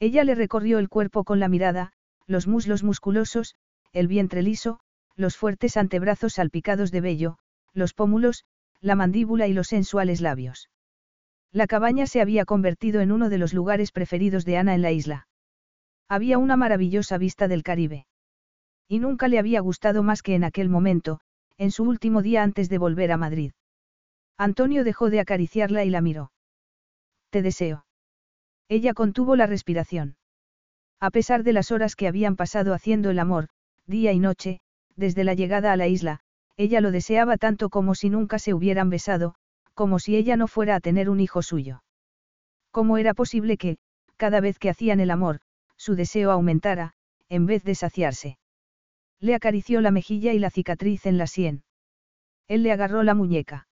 Ella 0.00 0.24
le 0.24 0.34
recorrió 0.34 0.78
el 0.78 0.88
cuerpo 0.88 1.24
con 1.24 1.40
la 1.40 1.48
mirada, 1.48 1.92
los 2.26 2.46
muslos 2.46 2.82
musculosos, 2.82 3.55
el 3.92 4.08
vientre 4.08 4.42
liso, 4.42 4.81
los 5.16 5.36
fuertes 5.36 5.76
antebrazos 5.76 6.34
salpicados 6.34 6.90
de 6.90 7.00
vello, 7.00 7.39
los 7.73 7.94
pómulos, 7.94 8.44
la 8.81 8.94
mandíbula 8.94 9.47
y 9.47 9.52
los 9.52 9.68
sensuales 9.68 10.20
labios. 10.20 10.68
La 11.52 11.66
cabaña 11.66 12.06
se 12.06 12.20
había 12.20 12.44
convertido 12.44 13.00
en 13.00 13.12
uno 13.12 13.31
de 13.31 13.39
los 13.39 13.55
lugares 13.55 13.92
preferidos 13.92 14.44
de 14.44 14.58
Ana 14.58 14.74
en 14.74 14.82
la 14.82 14.92
isla. 14.92 15.28
Había 16.08 16.39
una 16.39 16.56
maravillosa 16.56 17.18
vista 17.18 17.48
del 17.48 17.62
Caribe. 17.62 18.06
Y 18.89 18.98
nunca 18.98 19.28
le 19.28 19.39
había 19.39 19.60
gustado 19.60 20.02
más 20.02 20.23
que 20.23 20.34
en 20.34 20.44
aquel 20.44 20.68
momento, 20.68 21.20
en 21.58 21.70
su 21.70 21.84
último 21.84 22.23
día 22.23 22.42
antes 22.42 22.68
de 22.68 22.78
volver 22.78 23.10
a 23.10 23.16
Madrid. 23.16 23.52
Antonio 24.36 24.84
dejó 24.84 25.08
de 25.10 25.20
acariciarla 25.20 25.84
y 25.84 25.90
la 25.90 26.00
miró. 26.02 26.31
Te 27.31 27.42
deseo. 27.42 27.86
Ella 28.68 28.94
contuvo 28.94 29.34
la 29.36 29.47
respiración. 29.47 30.16
A 31.00 31.10
pesar 31.10 31.42
de 31.42 31.52
las 31.52 31.70
horas 31.70 31.97
que 31.97 32.08
habían 32.08 32.36
pasado 32.36 32.74
haciendo 32.74 33.10
el 33.10 33.18
amor, 33.18 33.48
día 33.86 34.12
y 34.12 34.18
noche, 34.18 34.60
desde 34.97 35.24
la 35.24 35.34
llegada 35.34 35.73
a 35.73 35.76
la 35.76 35.86
isla, 35.86 36.20
ella 36.56 36.81
lo 36.81 36.90
deseaba 36.90 37.36
tanto 37.36 37.68
como 37.68 37.94
si 37.94 38.08
nunca 38.08 38.39
se 38.39 38.55
hubieran 38.55 38.90
besado, 38.90 39.34
como 39.74 39.98
si 39.98 40.16
ella 40.16 40.36
no 40.36 40.48
fuera 40.48 40.74
a 40.74 40.81
tener 40.81 41.10
un 41.10 41.20
hijo 41.20 41.42
suyo. 41.42 41.82
¿Cómo 42.70 42.98
era 42.98 43.15
posible 43.15 43.56
que, 43.56 43.78
cada 44.16 44.40
vez 44.40 44.58
que 44.58 44.70
hacían 44.70 45.00
el 45.00 45.10
amor, 45.10 45.40
su 45.76 45.94
deseo 45.94 46.31
aumentara, 46.31 46.94
en 47.28 47.47
vez 47.47 47.62
de 47.65 47.74
saciarse? 47.74 48.39
Le 49.20 49.34
acarició 49.34 49.81
la 49.81 49.90
mejilla 49.90 50.32
y 50.32 50.39
la 50.39 50.50
cicatriz 50.50 51.06
en 51.06 51.18
la 51.18 51.26
sien. 51.26 51.62
Él 52.48 52.62
le 52.62 52.73
agarró 52.73 53.02
la 53.02 53.15
muñeca. 53.15 53.68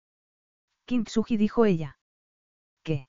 Kintsugi 0.85 1.37
dijo 1.37 1.65
ella. 1.65 1.99
¿Qué? 2.83 3.09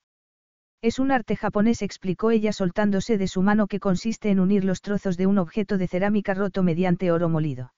Es 0.82 0.98
un 0.98 1.12
arte 1.12 1.36
japonés, 1.36 1.82
explicó 1.82 2.32
ella 2.32 2.54
soltándose 2.54 3.18
de 3.18 3.28
su 3.28 3.42
mano 3.42 3.68
que 3.68 3.82
consiste 3.82 4.30
en 4.30 4.40
unir 4.40 4.64
los 4.64 4.82
trozos 4.82 5.18
de 5.18 5.28
un 5.28 5.38
objeto 5.38 5.78
de 5.78 5.88
cerámica 5.88 6.34
roto 6.34 6.64
mediante 6.64 7.12
oro 7.12 7.28
molido. 7.28 7.74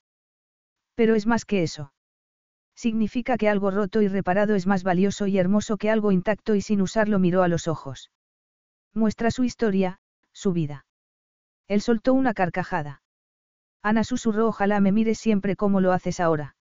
Pero 0.94 1.16
es 1.16 1.26
más 1.26 1.44
que 1.44 1.62
eso. 1.64 1.92
Significa 2.76 3.36
que 3.36 3.48
algo 3.48 3.70
roto 3.70 4.02
y 4.02 4.08
reparado 4.08 4.54
es 4.54 4.66
más 4.66 4.84
valioso 4.84 5.26
y 5.26 5.38
hermoso 5.38 5.76
que 5.76 5.90
algo 5.90 6.12
intacto 6.12 6.54
y 6.54 6.60
sin 6.60 6.80
usarlo 6.80 7.18
miró 7.18 7.42
a 7.42 7.48
los 7.48 7.66
ojos. 7.66 8.10
Muestra 8.94 9.30
su 9.30 9.42
historia, 9.42 9.98
su 10.32 10.52
vida. 10.52 10.86
Él 11.66 11.80
soltó 11.80 12.14
una 12.14 12.34
carcajada. 12.34 13.02
Ana 13.82 14.04
susurró 14.04 14.46
ojalá 14.46 14.80
me 14.80 14.92
mires 14.92 15.18
siempre 15.18 15.56
como 15.56 15.80
lo 15.80 15.92
haces 15.92 16.20
ahora. 16.20 16.54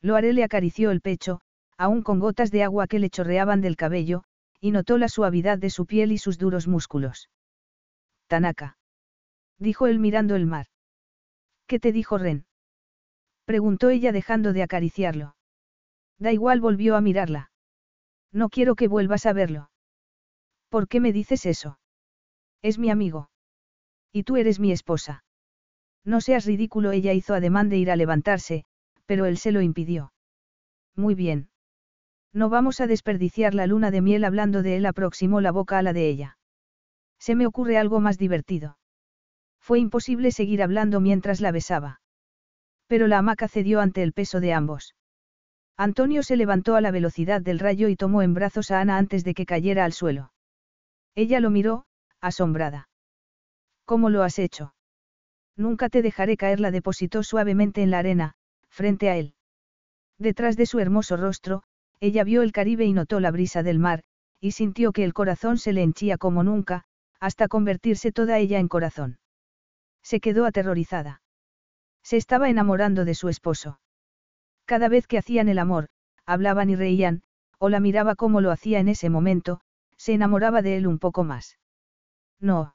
Lo 0.00 0.14
haré 0.14 0.32
le 0.32 0.44
acarició 0.44 0.92
el 0.92 1.00
pecho, 1.00 1.40
aún 1.76 2.02
con 2.02 2.20
gotas 2.20 2.52
de 2.52 2.62
agua 2.62 2.86
que 2.86 3.00
le 3.00 3.10
chorreaban 3.10 3.60
del 3.60 3.76
cabello, 3.76 4.22
y 4.60 4.70
notó 4.70 4.98
la 4.98 5.08
suavidad 5.08 5.58
de 5.58 5.70
su 5.70 5.86
piel 5.86 6.12
y 6.12 6.18
sus 6.18 6.38
duros 6.38 6.66
músculos. 6.66 7.30
Tanaka. 8.26 8.78
Dijo 9.58 9.86
él 9.86 9.98
mirando 9.98 10.36
el 10.36 10.46
mar. 10.46 10.66
¿Qué 11.66 11.78
te 11.80 11.92
dijo 11.92 12.18
Ren? 12.18 12.46
Preguntó 13.44 13.90
ella 13.90 14.12
dejando 14.12 14.52
de 14.52 14.62
acariciarlo. 14.62 15.36
Da 16.18 16.32
igual 16.32 16.60
volvió 16.60 16.96
a 16.96 17.00
mirarla. 17.00 17.50
No 18.32 18.48
quiero 18.48 18.74
que 18.74 18.88
vuelvas 18.88 19.26
a 19.26 19.32
verlo. 19.32 19.70
¿Por 20.68 20.88
qué 20.88 21.00
me 21.00 21.12
dices 21.12 21.46
eso? 21.46 21.78
Es 22.62 22.78
mi 22.78 22.90
amigo. 22.90 23.30
Y 24.12 24.24
tú 24.24 24.36
eres 24.36 24.58
mi 24.58 24.72
esposa. 24.72 25.24
No 26.04 26.20
seas 26.20 26.44
ridículo, 26.44 26.92
ella 26.92 27.12
hizo 27.12 27.34
ademán 27.34 27.68
de 27.68 27.78
ir 27.78 27.90
a 27.90 27.96
levantarse, 27.96 28.64
pero 29.06 29.26
él 29.26 29.38
se 29.38 29.52
lo 29.52 29.60
impidió. 29.60 30.12
Muy 30.94 31.14
bien. 31.14 31.50
No 32.32 32.48
vamos 32.48 32.80
a 32.80 32.86
desperdiciar 32.86 33.54
la 33.54 33.66
luna 33.66 33.90
de 33.90 34.00
miel 34.00 34.24
hablando 34.24 34.62
de 34.62 34.76
él, 34.76 34.86
aproximó 34.86 35.40
la 35.40 35.52
boca 35.52 35.78
a 35.78 35.82
la 35.82 35.92
de 35.92 36.08
ella. 36.08 36.38
Se 37.18 37.34
me 37.34 37.46
ocurre 37.46 37.78
algo 37.78 38.00
más 38.00 38.18
divertido. 38.18 38.78
Fue 39.60 39.78
imposible 39.80 40.30
seguir 40.30 40.62
hablando 40.62 41.00
mientras 41.00 41.40
la 41.40 41.50
besaba. 41.50 42.00
Pero 42.86 43.08
la 43.08 43.18
hamaca 43.18 43.48
cedió 43.48 43.80
ante 43.80 44.02
el 44.02 44.12
peso 44.12 44.40
de 44.40 44.52
ambos. 44.52 44.94
Antonio 45.76 46.22
se 46.22 46.36
levantó 46.36 46.76
a 46.76 46.80
la 46.80 46.90
velocidad 46.90 47.42
del 47.42 47.58
rayo 47.58 47.88
y 47.88 47.96
tomó 47.96 48.22
en 48.22 48.32
brazos 48.32 48.70
a 48.70 48.80
Ana 48.80 48.96
antes 48.96 49.24
de 49.24 49.34
que 49.34 49.44
cayera 49.44 49.84
al 49.84 49.92
suelo. 49.92 50.32
Ella 51.14 51.40
lo 51.40 51.50
miró, 51.50 51.84
asombrada. 52.20 52.88
¿Cómo 53.84 54.08
lo 54.08 54.22
has 54.22 54.38
hecho? 54.38 54.74
Nunca 55.56 55.88
te 55.88 56.02
dejaré 56.02 56.36
caer, 56.36 56.60
la 56.60 56.70
depositó 56.70 57.22
suavemente 57.22 57.82
en 57.82 57.90
la 57.90 57.98
arena, 57.98 58.34
frente 58.68 59.10
a 59.10 59.16
él. 59.16 59.34
Detrás 60.18 60.56
de 60.56 60.66
su 60.66 60.78
hermoso 60.78 61.16
rostro, 61.16 61.62
ella 62.00 62.24
vio 62.24 62.42
el 62.42 62.52
Caribe 62.52 62.84
y 62.84 62.92
notó 62.92 63.20
la 63.20 63.30
brisa 63.30 63.62
del 63.62 63.78
mar, 63.78 64.02
y 64.40 64.52
sintió 64.52 64.92
que 64.92 65.04
el 65.04 65.14
corazón 65.14 65.58
se 65.58 65.72
le 65.72 65.82
henchía 65.82 66.18
como 66.18 66.42
nunca, 66.42 66.84
hasta 67.20 67.48
convertirse 67.48 68.12
toda 68.12 68.38
ella 68.38 68.58
en 68.58 68.68
corazón. 68.68 69.18
Se 70.02 70.20
quedó 70.20 70.44
aterrorizada. 70.44 71.22
Se 72.02 72.16
estaba 72.16 72.48
enamorando 72.48 73.04
de 73.04 73.14
su 73.14 73.28
esposo. 73.28 73.80
Cada 74.64 74.88
vez 74.88 75.06
que 75.06 75.18
hacían 75.18 75.48
el 75.48 75.58
amor, 75.58 75.88
hablaban 76.26 76.70
y 76.70 76.76
reían, 76.76 77.22
o 77.58 77.68
la 77.68 77.80
miraba 77.80 78.14
como 78.14 78.40
lo 78.40 78.50
hacía 78.50 78.78
en 78.78 78.88
ese 78.88 79.10
momento, 79.10 79.60
se 79.96 80.12
enamoraba 80.12 80.62
de 80.62 80.76
él 80.76 80.86
un 80.86 80.98
poco 80.98 81.24
más. 81.24 81.58
No. 82.38 82.74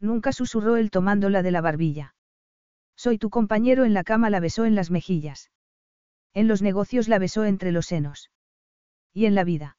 Nunca 0.00 0.32
susurró 0.32 0.76
él 0.76 0.90
tomándola 0.90 1.42
de 1.42 1.50
la 1.50 1.60
barbilla. 1.60 2.14
Soy 2.96 3.18
tu 3.18 3.30
compañero 3.30 3.84
en 3.84 3.94
la 3.94 4.04
cama, 4.04 4.30
la 4.30 4.40
besó 4.40 4.64
en 4.64 4.74
las 4.74 4.90
mejillas. 4.90 5.50
En 6.34 6.48
los 6.48 6.62
negocios 6.62 7.08
la 7.08 7.18
besó 7.18 7.44
entre 7.44 7.72
los 7.72 7.86
senos. 7.86 8.30
Y 9.12 9.26
en 9.26 9.34
la 9.34 9.44
vida. 9.44 9.76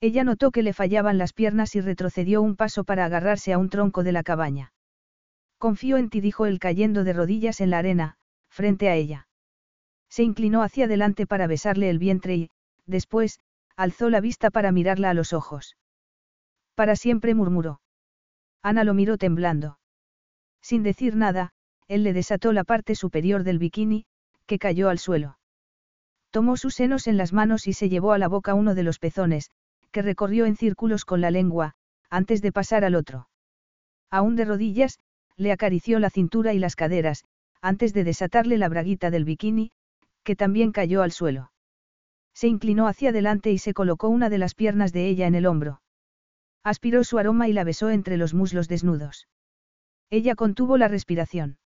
Ella 0.00 0.24
notó 0.24 0.50
que 0.50 0.62
le 0.62 0.72
fallaban 0.72 1.18
las 1.18 1.32
piernas 1.32 1.74
y 1.74 1.80
retrocedió 1.80 2.40
un 2.40 2.56
paso 2.56 2.84
para 2.84 3.04
agarrarse 3.04 3.52
a 3.52 3.58
un 3.58 3.68
tronco 3.68 4.02
de 4.02 4.12
la 4.12 4.22
cabaña. 4.22 4.72
Confío 5.58 5.98
en 5.98 6.08
ti, 6.08 6.20
dijo 6.20 6.46
él 6.46 6.58
cayendo 6.58 7.04
de 7.04 7.12
rodillas 7.12 7.60
en 7.60 7.70
la 7.70 7.78
arena, 7.78 8.16
frente 8.48 8.88
a 8.88 8.94
ella. 8.94 9.28
Se 10.08 10.22
inclinó 10.22 10.62
hacia 10.62 10.86
adelante 10.86 11.26
para 11.26 11.46
besarle 11.46 11.90
el 11.90 11.98
vientre 11.98 12.34
y, 12.34 12.50
después, 12.86 13.40
alzó 13.76 14.08
la 14.10 14.20
vista 14.20 14.50
para 14.50 14.72
mirarla 14.72 15.10
a 15.10 15.14
los 15.14 15.32
ojos. 15.32 15.76
Para 16.74 16.96
siempre 16.96 17.34
murmuró. 17.34 17.80
Ana 18.62 18.84
lo 18.84 18.94
miró 18.94 19.18
temblando. 19.18 19.78
Sin 20.62 20.82
decir 20.82 21.14
nada, 21.14 21.52
él 21.88 22.04
le 22.04 22.12
desató 22.12 22.52
la 22.52 22.64
parte 22.64 22.94
superior 22.94 23.44
del 23.44 23.58
bikini, 23.58 24.06
que 24.46 24.58
cayó 24.58 24.88
al 24.88 24.98
suelo. 24.98 25.38
Tomó 26.30 26.56
sus 26.56 26.74
senos 26.74 27.06
en 27.06 27.16
las 27.16 27.32
manos 27.32 27.66
y 27.66 27.72
se 27.72 27.88
llevó 27.88 28.12
a 28.12 28.18
la 28.18 28.28
boca 28.28 28.54
uno 28.54 28.74
de 28.74 28.82
los 28.82 28.98
pezones, 28.98 29.50
que 29.90 30.02
recorrió 30.02 30.46
en 30.46 30.56
círculos 30.56 31.04
con 31.04 31.20
la 31.20 31.30
lengua, 31.30 31.74
antes 32.08 32.42
de 32.42 32.52
pasar 32.52 32.84
al 32.84 32.94
otro. 32.94 33.28
Aún 34.10 34.36
de 34.36 34.44
rodillas, 34.44 34.98
le 35.36 35.52
acarició 35.52 35.98
la 35.98 36.10
cintura 36.10 36.52
y 36.52 36.58
las 36.58 36.76
caderas, 36.76 37.24
antes 37.60 37.92
de 37.92 38.04
desatarle 38.04 38.58
la 38.58 38.68
braguita 38.68 39.10
del 39.10 39.24
bikini, 39.24 39.72
que 40.22 40.36
también 40.36 40.72
cayó 40.72 41.02
al 41.02 41.12
suelo. 41.12 41.50
Se 42.32 42.46
inclinó 42.46 42.86
hacia 42.86 43.10
adelante 43.10 43.50
y 43.50 43.58
se 43.58 43.74
colocó 43.74 44.08
una 44.08 44.30
de 44.30 44.38
las 44.38 44.54
piernas 44.54 44.92
de 44.92 45.08
ella 45.08 45.26
en 45.26 45.34
el 45.34 45.46
hombro. 45.46 45.82
Aspiró 46.62 47.04
su 47.04 47.18
aroma 47.18 47.48
y 47.48 47.52
la 47.52 47.64
besó 47.64 47.90
entre 47.90 48.16
los 48.16 48.34
muslos 48.34 48.68
desnudos. 48.68 49.28
Ella 50.10 50.34
contuvo 50.34 50.76
la 50.76 50.88
respiración. 50.88 51.58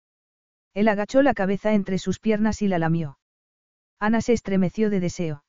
Él 0.74 0.88
agachó 0.88 1.22
la 1.22 1.34
cabeza 1.34 1.72
entre 1.72 1.98
sus 1.98 2.18
piernas 2.18 2.62
y 2.62 2.68
la 2.68 2.78
lamió. 2.78 3.18
Ana 4.02 4.20
se 4.20 4.32
estremeció 4.32 4.90
de 4.90 4.98
deseo. 4.98 5.44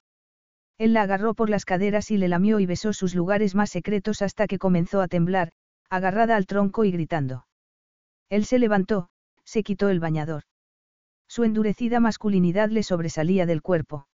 Él 0.77 0.93
la 0.93 1.01
agarró 1.01 1.33
por 1.33 1.49
las 1.49 1.65
caderas 1.65 2.11
y 2.11 2.17
le 2.17 2.27
lamió 2.27 2.59
y 2.59 2.67
besó 2.67 2.93
sus 2.93 3.15
lugares 3.15 3.55
más 3.55 3.71
secretos 3.71 4.21
hasta 4.21 4.45
que 4.45 4.59
comenzó 4.59 5.01
a 5.01 5.07
temblar, 5.07 5.53
agarrada 5.89 6.35
al 6.35 6.45
tronco 6.45 6.85
y 6.85 6.91
gritando. 6.91 7.47
Él 8.29 8.45
se 8.45 8.59
levantó, 8.59 9.09
se 9.43 9.63
quitó 9.63 9.89
el 9.89 9.99
bañador. 9.99 10.43
Su 11.27 11.45
endurecida 11.45 11.99
masculinidad 11.99 12.69
le 12.69 12.83
sobresalía 12.83 13.47
del 13.47 13.63
cuerpo. 13.63 14.07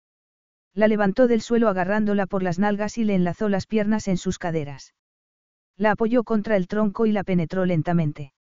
La 0.75 0.88
levantó 0.88 1.25
del 1.25 1.41
suelo 1.41 1.67
agarrándola 1.67 2.27
por 2.27 2.43
las 2.43 2.59
nalgas 2.59 2.99
y 2.99 3.06
le 3.06 3.16
enlazó 3.16 3.49
las 3.49 3.66
piernas 3.66 4.07
en 4.07 4.17
sus 4.17 4.38
caderas. 4.38 4.93
La 5.77 5.93
apoyó 5.93 6.24
contra 6.24 6.57
el 6.57 6.67
tronco 6.67 7.07
y 7.07 7.11
la 7.11 7.24
penetró 7.24 7.66
lentamente. 7.66 8.33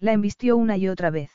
La 0.00 0.14
embistió 0.14 0.56
una 0.56 0.78
y 0.78 0.88
otra 0.88 1.10
vez. 1.10 1.30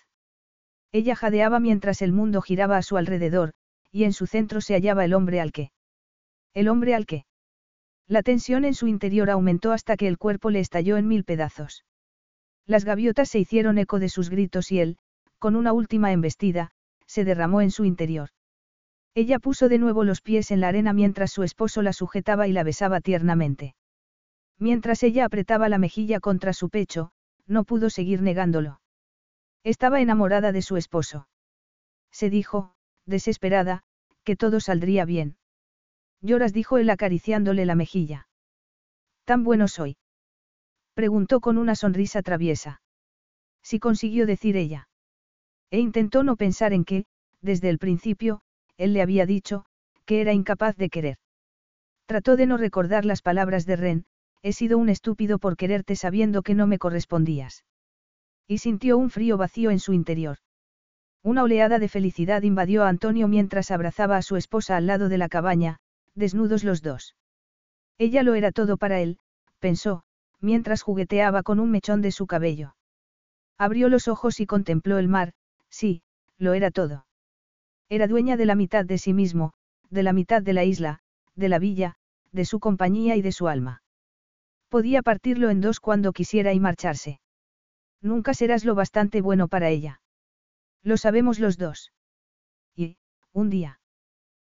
Ella 0.91 1.15
jadeaba 1.15 1.61
mientras 1.61 2.01
el 2.01 2.11
mundo 2.11 2.41
giraba 2.41 2.75
a 2.75 2.81
su 2.81 2.97
alrededor, 2.97 3.53
y 3.91 4.03
en 4.03 4.13
su 4.13 4.27
centro 4.27 4.61
se 4.61 4.73
hallaba 4.73 5.05
el 5.05 5.13
hombre 5.13 5.41
al 5.41 5.51
que. 5.51 5.71
El 6.53 6.67
hombre 6.67 6.95
al 6.95 7.05
que. 7.05 7.25
La 8.07 8.23
tensión 8.23 8.65
en 8.65 8.73
su 8.73 8.87
interior 8.87 9.29
aumentó 9.29 9.71
hasta 9.73 9.97
que 9.97 10.07
el 10.07 10.17
cuerpo 10.17 10.49
le 10.49 10.59
estalló 10.59 10.97
en 10.97 11.07
mil 11.07 11.23
pedazos. 11.23 11.83
Las 12.65 12.85
gaviotas 12.85 13.29
se 13.29 13.39
hicieron 13.39 13.77
eco 13.77 13.99
de 13.99 14.09
sus 14.09 14.29
gritos 14.29 14.71
y 14.71 14.79
él, 14.79 14.97
con 15.39 15.55
una 15.55 15.73
última 15.73 16.11
embestida, 16.11 16.71
se 17.05 17.23
derramó 17.25 17.61
en 17.61 17.71
su 17.71 17.85
interior. 17.85 18.29
Ella 19.15 19.39
puso 19.39 19.67
de 19.69 19.79
nuevo 19.79 20.03
los 20.03 20.21
pies 20.21 20.51
en 20.51 20.61
la 20.61 20.67
arena 20.67 20.93
mientras 20.93 21.31
su 21.31 21.43
esposo 21.43 21.81
la 21.81 21.93
sujetaba 21.93 22.47
y 22.47 22.51
la 22.51 22.63
besaba 22.63 23.01
tiernamente. 23.01 23.75
Mientras 24.59 25.03
ella 25.03 25.25
apretaba 25.25 25.69
la 25.69 25.77
mejilla 25.77 26.19
contra 26.19 26.53
su 26.53 26.69
pecho, 26.69 27.11
no 27.45 27.63
pudo 27.63 27.89
seguir 27.89 28.21
negándolo. 28.21 28.79
Estaba 29.63 30.01
enamorada 30.01 30.51
de 30.51 30.61
su 30.61 30.77
esposo. 30.77 31.27
Se 32.11 32.29
dijo, 32.29 32.73
desesperada, 33.07 33.83
que 34.23 34.35
todo 34.35 34.59
saldría 34.59 35.05
bien. 35.05 35.37
Lloras 36.21 36.53
dijo 36.53 36.77
él 36.77 36.89
acariciándole 36.89 37.65
la 37.65 37.75
mejilla. 37.75 38.27
¿Tan 39.25 39.43
bueno 39.43 39.67
soy? 39.67 39.97
Preguntó 40.93 41.39
con 41.39 41.57
una 41.57 41.75
sonrisa 41.75 42.21
traviesa. 42.21 42.81
Si 43.63 43.79
consiguió 43.79 44.25
decir 44.25 44.57
ella. 44.57 44.89
E 45.69 45.79
intentó 45.79 46.23
no 46.23 46.35
pensar 46.35 46.73
en 46.73 46.85
que, 46.85 47.05
desde 47.41 47.69
el 47.69 47.77
principio, 47.77 48.41
él 48.77 48.93
le 48.93 49.01
había 49.01 49.25
dicho, 49.25 49.65
que 50.05 50.21
era 50.21 50.33
incapaz 50.33 50.75
de 50.77 50.89
querer. 50.89 51.17
Trató 52.05 52.37
de 52.37 52.45
no 52.45 52.57
recordar 52.57 53.05
las 53.05 53.21
palabras 53.21 53.65
de 53.65 53.75
Ren, 53.75 54.05
he 54.41 54.53
sido 54.53 54.77
un 54.77 54.89
estúpido 54.89 55.39
por 55.39 55.57
quererte 55.57 55.95
sabiendo 55.95 56.41
que 56.41 56.55
no 56.55 56.67
me 56.67 56.79
correspondías. 56.79 57.65
Y 58.47 58.59
sintió 58.59 58.97
un 58.97 59.09
frío 59.09 59.37
vacío 59.37 59.71
en 59.71 59.79
su 59.79 59.93
interior. 59.93 60.37
Una 61.23 61.43
oleada 61.43 61.79
de 61.79 61.89
felicidad 61.89 62.43
invadió 62.43 62.83
a 62.83 62.89
Antonio 62.89 63.27
mientras 63.27 63.71
abrazaba 63.71 64.17
a 64.17 64.21
su 64.21 64.35
esposa 64.35 64.77
al 64.77 64.87
lado 64.87 65.09
de 65.09 65.17
la 65.17 65.29
cabaña, 65.29 65.77
desnudos 66.15 66.63
los 66.63 66.81
dos. 66.81 67.15
Ella 67.97 68.23
lo 68.23 68.35
era 68.35 68.51
todo 68.51 68.77
para 68.77 68.99
él, 68.99 69.19
pensó, 69.59 70.03
mientras 70.39 70.81
jugueteaba 70.81 71.43
con 71.43 71.59
un 71.59 71.71
mechón 71.71 72.01
de 72.01 72.11
su 72.11 72.27
cabello. 72.27 72.75
Abrió 73.57 73.89
los 73.89 74.07
ojos 74.07 74.39
y 74.39 74.45
contempló 74.45 74.99
el 74.99 75.07
mar, 75.07 75.33
sí, 75.69 76.03
lo 76.37 76.53
era 76.53 76.71
todo. 76.71 77.05
Era 77.89 78.07
dueña 78.07 78.37
de 78.37 78.45
la 78.45 78.55
mitad 78.55 78.85
de 78.85 78.97
sí 78.97 79.13
mismo, 79.13 79.53
de 79.89 80.03
la 80.03 80.13
mitad 80.13 80.41
de 80.41 80.53
la 80.53 80.63
isla, 80.63 80.99
de 81.35 81.49
la 81.49 81.59
villa, 81.59 81.95
de 82.31 82.45
su 82.45 82.59
compañía 82.59 83.15
y 83.15 83.21
de 83.21 83.31
su 83.31 83.47
alma. 83.47 83.81
Podía 84.69 85.01
partirlo 85.01 85.49
en 85.49 85.61
dos 85.61 85.79
cuando 85.79 86.11
quisiera 86.11 86.53
y 86.53 86.59
marcharse. 86.59 87.19
Nunca 88.01 88.33
serás 88.33 88.65
lo 88.65 88.75
bastante 88.75 89.21
bueno 89.21 89.47
para 89.47 89.69
ella. 89.69 90.01
Lo 90.83 90.97
sabemos 90.97 91.39
los 91.39 91.57
dos. 91.57 91.91
Y, 92.75 92.97
un 93.33 93.49
día. 93.49 93.79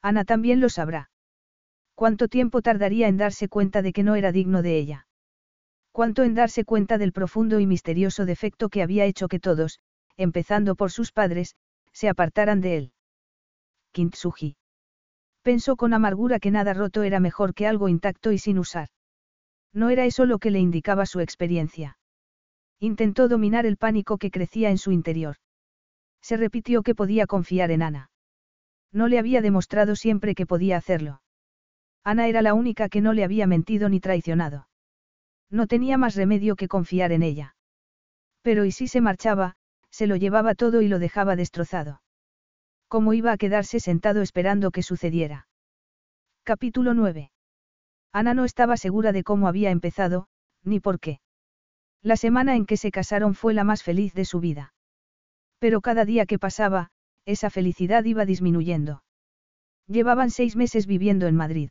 Ana 0.02 0.24
también 0.24 0.60
lo 0.60 0.68
sabrá. 0.68 1.10
¿Cuánto 1.94 2.28
tiempo 2.28 2.62
tardaría 2.62 3.08
en 3.08 3.16
darse 3.16 3.48
cuenta 3.48 3.82
de 3.82 3.92
que 3.92 4.02
no 4.04 4.14
era 4.14 4.30
digno 4.30 4.62
de 4.62 4.78
ella? 4.78 5.06
¿Cuánto 5.90 6.22
en 6.22 6.34
darse 6.34 6.64
cuenta 6.64 6.96
del 6.96 7.12
profundo 7.12 7.58
y 7.58 7.66
misterioso 7.66 8.24
defecto 8.24 8.68
que 8.68 8.82
había 8.82 9.04
hecho 9.04 9.26
que 9.26 9.40
todos, 9.40 9.80
empezando 10.16 10.76
por 10.76 10.92
sus 10.92 11.10
padres, 11.10 11.56
se 11.92 12.08
apartaran 12.08 12.60
de 12.60 12.76
él? 12.76 12.92
Kintsugi. 13.90 14.56
Pensó 15.42 15.76
con 15.76 15.92
amargura 15.94 16.38
que 16.38 16.50
nada 16.50 16.72
roto 16.72 17.02
era 17.02 17.18
mejor 17.18 17.54
que 17.54 17.66
algo 17.66 17.88
intacto 17.88 18.30
y 18.30 18.38
sin 18.38 18.58
usar. 18.58 18.90
No 19.72 19.90
era 19.90 20.04
eso 20.04 20.24
lo 20.24 20.38
que 20.38 20.50
le 20.50 20.60
indicaba 20.60 21.06
su 21.06 21.20
experiencia. 21.20 21.98
Intentó 22.78 23.26
dominar 23.26 23.66
el 23.66 23.76
pánico 23.76 24.18
que 24.18 24.30
crecía 24.30 24.70
en 24.70 24.78
su 24.78 24.92
interior. 24.92 25.36
Se 26.28 26.36
repitió 26.36 26.82
que 26.82 26.94
podía 26.94 27.26
confiar 27.26 27.70
en 27.70 27.80
Ana. 27.80 28.10
No 28.92 29.08
le 29.08 29.18
había 29.18 29.40
demostrado 29.40 29.96
siempre 29.96 30.34
que 30.34 30.44
podía 30.44 30.76
hacerlo. 30.76 31.22
Ana 32.04 32.28
era 32.28 32.42
la 32.42 32.52
única 32.52 32.90
que 32.90 33.00
no 33.00 33.14
le 33.14 33.24
había 33.24 33.46
mentido 33.46 33.88
ni 33.88 33.98
traicionado. 33.98 34.68
No 35.48 35.66
tenía 35.66 35.96
más 35.96 36.16
remedio 36.16 36.54
que 36.54 36.68
confiar 36.68 37.12
en 37.12 37.22
ella. 37.22 37.56
Pero 38.42 38.66
y 38.66 38.72
si 38.72 38.88
se 38.88 39.00
marchaba, 39.00 39.54
se 39.88 40.06
lo 40.06 40.16
llevaba 40.16 40.54
todo 40.54 40.82
y 40.82 40.88
lo 40.88 40.98
dejaba 40.98 41.34
destrozado. 41.34 42.02
¿Cómo 42.88 43.14
iba 43.14 43.32
a 43.32 43.38
quedarse 43.38 43.80
sentado 43.80 44.20
esperando 44.20 44.70
que 44.70 44.82
sucediera? 44.82 45.48
Capítulo 46.42 46.92
9. 46.92 47.32
Ana 48.12 48.34
no 48.34 48.44
estaba 48.44 48.76
segura 48.76 49.12
de 49.12 49.24
cómo 49.24 49.48
había 49.48 49.70
empezado, 49.70 50.28
ni 50.62 50.78
por 50.78 51.00
qué. 51.00 51.20
La 52.02 52.18
semana 52.18 52.54
en 52.54 52.66
que 52.66 52.76
se 52.76 52.90
casaron 52.90 53.34
fue 53.34 53.54
la 53.54 53.64
más 53.64 53.82
feliz 53.82 54.12
de 54.12 54.26
su 54.26 54.40
vida. 54.40 54.74
Pero 55.58 55.80
cada 55.80 56.04
día 56.04 56.26
que 56.26 56.38
pasaba, 56.38 56.90
esa 57.24 57.50
felicidad 57.50 58.04
iba 58.04 58.24
disminuyendo. 58.24 59.02
Llevaban 59.86 60.30
seis 60.30 60.56
meses 60.56 60.86
viviendo 60.86 61.26
en 61.26 61.36
Madrid. 61.36 61.70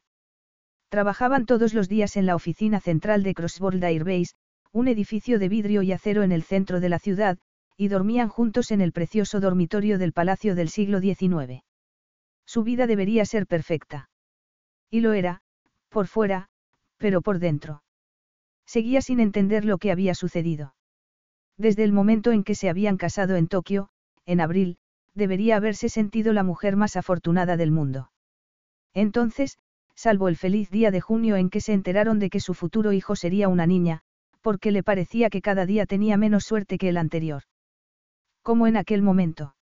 Trabajaban 0.90 1.46
todos 1.46 1.74
los 1.74 1.90
días 1.90 2.16
en 2.16 2.26
la 2.26 2.36
oficina 2.36 2.80
central 2.80 3.24
de 3.24 3.34
Crossworld 3.34 3.84
Airbase, 3.84 4.34
un 4.72 4.88
edificio 4.88 5.40
de 5.40 5.50
vidrio 5.50 5.82
y 5.82 5.92
acero 5.92 6.24
en 6.24 6.32
el 6.32 6.44
centro 6.44 6.80
de 6.80 6.90
la 6.90 7.00
ciudad, 7.00 7.38
y 7.76 7.90
dormían 7.90 8.30
juntos 8.30 8.72
en 8.72 8.82
el 8.82 8.92
precioso 8.92 9.40
dormitorio 9.40 9.98
del 9.98 10.14
Palacio 10.14 10.56
del 10.56 10.70
siglo 10.70 11.00
XIX. 11.00 11.64
Su 12.46 12.64
vida 12.64 12.88
debería 12.88 13.26
ser 13.26 13.46
perfecta. 13.46 14.10
Y 14.90 15.02
lo 15.02 15.14
era, 15.14 15.42
por 15.90 16.08
fuera, 16.08 16.50
pero 16.98 17.22
por 17.22 17.40
dentro. 17.40 17.84
Seguía 18.66 19.02
sin 19.02 19.20
entender 19.20 19.66
lo 19.66 19.78
que 19.78 19.92
había 19.92 20.16
sucedido. 20.16 20.77
Desde 21.58 21.84
el 21.84 21.92
momento 21.92 22.32
en 22.32 22.44
que 22.44 22.56
se 22.56 22.70
habían 22.70 22.98
casado 22.98 23.36
en 23.36 23.48
Tokio, 23.48 23.90
en 24.26 24.42
abril, 24.42 24.78
debería 25.16 25.56
haberse 25.56 25.90
sentido 25.90 26.32
la 26.34 26.44
mujer 26.44 26.76
más 26.76 26.96
afortunada 26.96 27.58
del 27.58 27.72
mundo. 27.72 28.12
Entonces, 28.94 29.58
salvo 29.96 30.28
el 30.28 30.38
feliz 30.38 30.70
día 30.70 30.92
de 30.92 31.02
junio 31.02 31.36
en 31.36 31.50
que 31.50 31.62
se 31.62 31.74
enteraron 31.74 32.20
de 32.20 32.30
que 32.30 32.40
su 32.40 32.54
futuro 32.54 32.94
hijo 32.94 33.16
sería 33.16 33.50
una 33.50 33.66
niña, 33.66 34.02
porque 34.42 34.72
le 34.72 34.84
parecía 34.84 35.30
que 35.30 35.42
cada 35.42 35.66
día 35.66 35.88
tenía 35.88 36.18
menos 36.18 36.44
suerte 36.46 36.78
que 36.78 36.90
el 36.90 36.98
anterior. 36.98 37.44
Como 38.44 38.68
en 38.68 38.78
aquel 38.78 39.02
momento. 39.02 39.56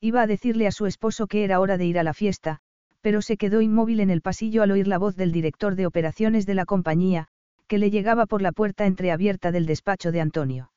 Iba 0.00 0.22
a 0.22 0.26
decirle 0.26 0.66
a 0.66 0.72
su 0.72 0.86
esposo 0.86 1.26
que 1.26 1.44
era 1.44 1.60
hora 1.60 1.76
de 1.76 1.84
ir 1.84 1.98
a 1.98 2.02
la 2.02 2.14
fiesta, 2.14 2.60
pero 3.02 3.20
se 3.20 3.36
quedó 3.36 3.60
inmóvil 3.60 4.00
en 4.00 4.10
el 4.10 4.22
pasillo 4.22 4.62
al 4.62 4.70
oír 4.70 4.88
la 4.88 4.98
voz 4.98 5.14
del 5.16 5.32
director 5.32 5.74
de 5.74 5.86
operaciones 5.86 6.46
de 6.46 6.54
la 6.54 6.64
compañía, 6.64 7.28
que 7.66 7.78
le 7.78 7.90
llegaba 7.90 8.24
por 8.24 8.40
la 8.40 8.52
puerta 8.52 8.86
entreabierta 8.86 9.52
del 9.52 9.66
despacho 9.66 10.10
de 10.10 10.22
Antonio. 10.22 10.69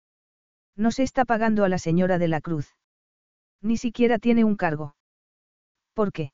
No 0.76 0.92
se 0.92 1.04
está 1.04 1.26
pagando 1.26 1.64
a 1.64 1.70
la 1.70 1.78
señora 1.78 2.18
de 2.18 2.28
la 2.28 2.42
Cruz. 2.42 2.76
Ni 3.62 3.78
siquiera 3.78 4.20
tiene 4.20 4.44
un 4.44 4.56
cargo. 4.56 4.96
¿Por 5.94 6.12
qué? 6.12 6.34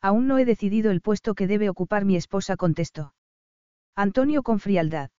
Aún 0.00 0.26
no 0.26 0.38
he 0.38 0.44
decidido 0.44 0.90
el 0.90 1.02
puesto 1.02 1.34
que 1.34 1.46
debe 1.46 1.68
ocupar 1.68 2.04
mi 2.04 2.16
esposa, 2.16 2.56
contestó. 2.56 3.14
Antonio 3.94 4.42
con 4.42 4.58
frialdad. 4.58 5.10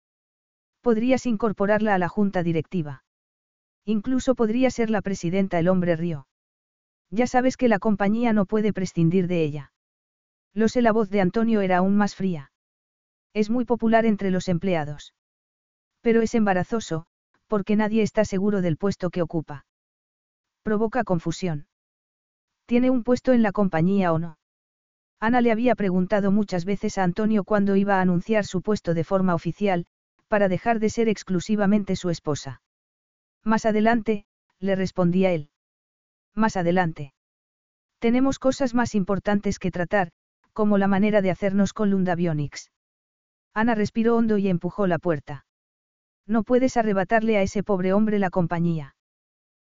Podrías 0.82 1.28
incorporarla 1.28 1.94
a 1.94 2.00
la 2.00 2.10
junta 2.10 2.42
directiva. 2.42 3.04
Incluso 3.86 4.34
podría 4.34 4.72
ser 4.72 4.90
la 4.90 5.02
presidenta 5.02 5.60
el 5.60 5.68
hombre 5.68 5.96
río. 5.96 6.28
Ya 7.12 7.28
sabes 7.28 7.58
que 7.58 7.68
la 7.68 7.78
compañía 7.78 8.34
no 8.34 8.46
puede 8.46 8.74
prescindir 8.74 9.28
de 9.28 9.44
ella. 9.44 9.72
Lo 10.54 10.68
sé, 10.68 10.82
la 10.82 10.92
voz 10.92 11.10
de 11.10 11.22
Antonio 11.22 11.62
era 11.62 11.78
aún 11.78 11.96
más 11.96 12.16
fría. 12.16 12.52
Es 13.34 13.50
muy 13.50 13.66
popular 13.66 14.06
entre 14.06 14.32
los 14.32 14.48
empleados. 14.48 15.14
Pero 16.02 16.22
es 16.22 16.34
embarazoso, 16.34 17.06
porque 17.52 17.76
nadie 17.76 18.02
está 18.02 18.24
seguro 18.24 18.62
del 18.62 18.78
puesto 18.78 19.10
que 19.10 19.22
ocupa. 19.22 19.66
Provoca 20.64 21.04
confusión. 21.04 21.68
¿Tiene 22.66 22.90
un 22.90 23.04
puesto 23.04 23.34
en 23.34 23.42
la 23.42 23.52
compañía 23.52 24.14
o 24.14 24.20
no? 24.20 24.38
Ana 25.20 25.42
le 25.42 25.52
había 25.52 25.76
preguntado 25.76 26.32
muchas 26.32 26.64
veces 26.64 26.98
a 26.98 27.04
Antonio 27.04 27.44
cuándo 27.44 27.76
iba 27.76 27.98
a 27.98 28.02
anunciar 28.02 28.46
su 28.46 28.62
puesto 28.62 28.94
de 28.94 29.04
forma 29.04 29.36
oficial, 29.36 29.86
para 30.30 30.48
dejar 30.48 30.80
de 30.80 30.90
ser 30.90 31.10
exclusivamente 31.10 31.98
su 31.98 32.10
esposa. 32.10 32.62
Más 33.44 33.66
adelante, 33.66 34.24
le 34.60 34.78
respondía 34.78 35.34
él. 35.34 35.50
Más 36.34 36.56
adelante. 36.56 37.14
Tenemos 38.00 38.40
cosas 38.40 38.74
más 38.74 38.96
importantes 38.96 39.60
que 39.60 39.72
tratar, 39.72 40.14
como 40.54 40.78
la 40.78 40.88
manera 40.88 41.22
de 41.22 41.32
hacernos 41.32 41.74
con 41.74 41.92
Lundavionics. 41.92 42.72
Ana 43.54 43.76
respiró 43.76 44.16
hondo 44.16 44.38
y 44.38 44.48
empujó 44.48 44.88
la 44.88 45.00
puerta. 45.00 45.44
No 46.28 46.44
puedes 46.44 46.78
arrebatarle 46.78 47.38
a 47.38 47.42
ese 47.42 47.64
pobre 47.64 47.94
hombre 47.94 48.20
la 48.20 48.30
compañía. 48.30 48.96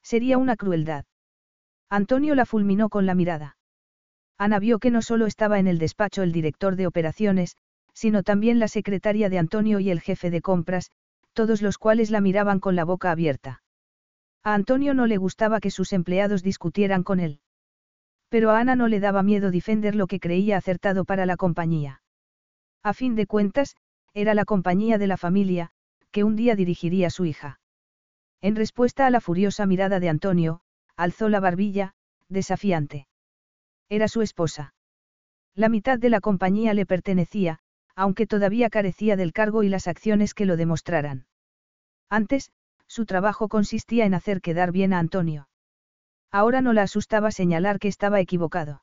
Sería 0.02 0.39
una 0.39 0.57
crueldad. 0.57 1.05
Antonio 1.91 2.34
la 2.34 2.47
fulminó 2.47 2.89
con 2.89 3.07
la 3.07 3.15
mirada. 3.15 3.57
Ana 4.39 4.58
vio 4.58 4.78
que 4.78 4.91
no 4.91 5.02
solo 5.02 5.26
estaba 5.26 5.58
en 5.58 5.66
el 5.66 5.78
despacho 5.78 6.23
el 6.23 6.33
director 6.33 6.76
de 6.76 6.86
operaciones, 6.86 7.57
sino 7.92 8.23
también 8.23 8.58
la 8.58 8.68
secretaria 8.68 9.31
de 9.31 9.39
Antonio 9.39 9.81
y 9.81 9.91
el 9.91 10.00
jefe 10.00 10.31
de 10.31 10.42
compras, 10.42 10.91
todos 11.33 11.62
los 11.62 11.78
cuales 11.78 12.10
la 12.10 12.20
miraban 12.20 12.60
con 12.60 12.76
la 12.76 12.84
boca 12.84 13.10
abierta. 13.10 13.62
A 14.42 14.55
Antonio 14.55 14.94
no 14.94 15.07
le 15.07 15.16
gustaba 15.16 15.60
que 15.60 15.70
sus 15.70 15.92
empleados 15.92 16.42
discutieran 16.42 17.02
con 17.02 17.20
él. 17.20 17.41
Pero 18.28 18.50
a 18.50 18.58
Ana 18.58 18.76
no 18.76 18.89
le 18.89 19.00
daba 19.00 19.23
miedo 19.23 19.50
defender 19.50 19.94
lo 19.94 20.07
que 20.07 20.20
creía 20.20 20.57
acertado 20.57 21.05
para 21.05 21.26
la 21.26 21.36
compañía. 21.36 22.02
A 22.83 22.92
fin 22.92 23.15
de 23.15 23.26
cuentas, 23.26 23.76
era 24.15 24.34
la 24.34 24.44
compañía 24.44 24.99
de 24.99 25.07
la 25.07 25.16
familia, 25.16 25.73
que 26.17 26.25
un 26.25 26.35
día 26.35 26.57
dirigiría 26.57 27.11
su 27.11 27.27
hija. 27.27 27.61
En 28.41 28.57
respuesta 28.57 29.07
a 29.07 29.11
la 29.11 29.20
furiosa 29.20 29.67
mirada 29.67 30.01
de 30.01 30.09
Antonio, 30.09 30.62
alzó 30.97 31.28
la 31.28 31.41
barbilla, 31.41 31.93
desafiante. 32.31 33.07
Era 33.91 34.09
su 34.09 34.23
esposa. 34.23 34.73
La 35.55 35.69
mitad 35.69 35.99
de 35.99 36.09
la 36.09 36.23
compañía 36.23 36.73
le 36.73 36.86
pertenecía, 36.86 37.59
aunque 37.95 38.27
todavía 38.27 38.70
carecía 38.70 39.17
del 39.17 39.35
cargo 39.35 39.62
y 39.62 39.69
las 39.69 39.89
acciones 39.89 40.33
que 40.33 40.47
lo 40.47 40.57
demostraran. 40.57 41.27
Antes, 42.09 42.51
su 42.86 43.05
trabajo 43.05 43.49
consistía 43.49 44.07
en 44.07 44.15
hacer 44.15 44.41
quedar 44.41 44.73
bien 44.73 44.95
a 44.95 45.01
Antonio. 45.01 45.51
Ahora 46.33 46.62
no 46.62 46.73
la 46.73 46.85
asustaba 46.85 47.31
señalar 47.31 47.78
que 47.78 47.89
estaba 47.89 48.20
equivocado. 48.20 48.83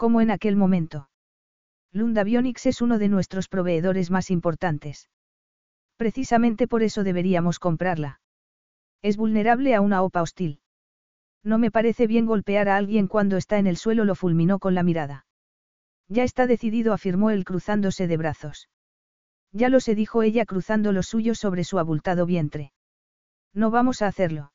Como 0.00 0.22
en 0.22 0.30
aquel 0.30 0.56
momento. 0.56 1.10
Lundavionics 1.92 2.64
es 2.64 2.80
uno 2.80 2.98
de 2.98 3.10
nuestros 3.10 3.48
proveedores 3.48 4.10
más 4.10 4.30
importantes. 4.30 5.10
Precisamente 5.98 6.66
por 6.66 6.82
eso 6.82 7.04
deberíamos 7.04 7.58
comprarla. 7.58 8.22
Es 9.02 9.18
vulnerable 9.18 9.74
a 9.74 9.82
una 9.82 10.00
OPA 10.00 10.22
hostil. 10.22 10.60
No 11.44 11.58
me 11.58 11.70
parece 11.70 12.06
bien 12.06 12.24
golpear 12.24 12.70
a 12.70 12.78
alguien 12.78 13.08
cuando 13.08 13.36
está 13.36 13.58
en 13.58 13.66
el 13.66 13.76
suelo, 13.76 14.06
lo 14.06 14.14
fulminó 14.14 14.58
con 14.58 14.74
la 14.74 14.82
mirada. 14.82 15.26
Ya 16.08 16.24
está 16.24 16.46
decidido, 16.46 16.94
afirmó 16.94 17.28
él 17.28 17.44
cruzándose 17.44 18.06
de 18.06 18.16
brazos. 18.16 18.70
Ya 19.52 19.68
lo 19.68 19.80
se 19.80 19.94
dijo 19.94 20.22
ella 20.22 20.46
cruzando 20.46 20.92
los 20.92 21.08
suyos 21.08 21.38
sobre 21.38 21.62
su 21.62 21.78
abultado 21.78 22.24
vientre. 22.24 22.72
No 23.52 23.70
vamos 23.70 24.00
a 24.00 24.06
hacerlo. 24.06 24.54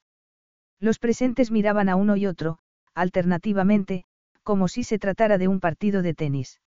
Los 0.79 0.97
presentes 0.97 1.51
miraban 1.51 1.87
a 1.87 1.95
uno 1.95 2.17
y 2.17 2.25
otro, 2.25 2.57
alternativamente, 2.95 4.05
como 4.45 4.69
si 4.69 4.85
se 4.85 4.99
tratara 4.99 5.37
de 5.37 5.49
un 5.49 5.59
partido 5.59 6.01
de 6.01 6.13
tenis. 6.13 6.61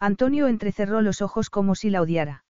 Antonio 0.00 0.46
entrecerró 0.46 1.02
los 1.02 1.20
ojos 1.20 1.50
como 1.50 1.74
si 1.74 1.90
la 1.90 2.00
odiara. 2.00 2.44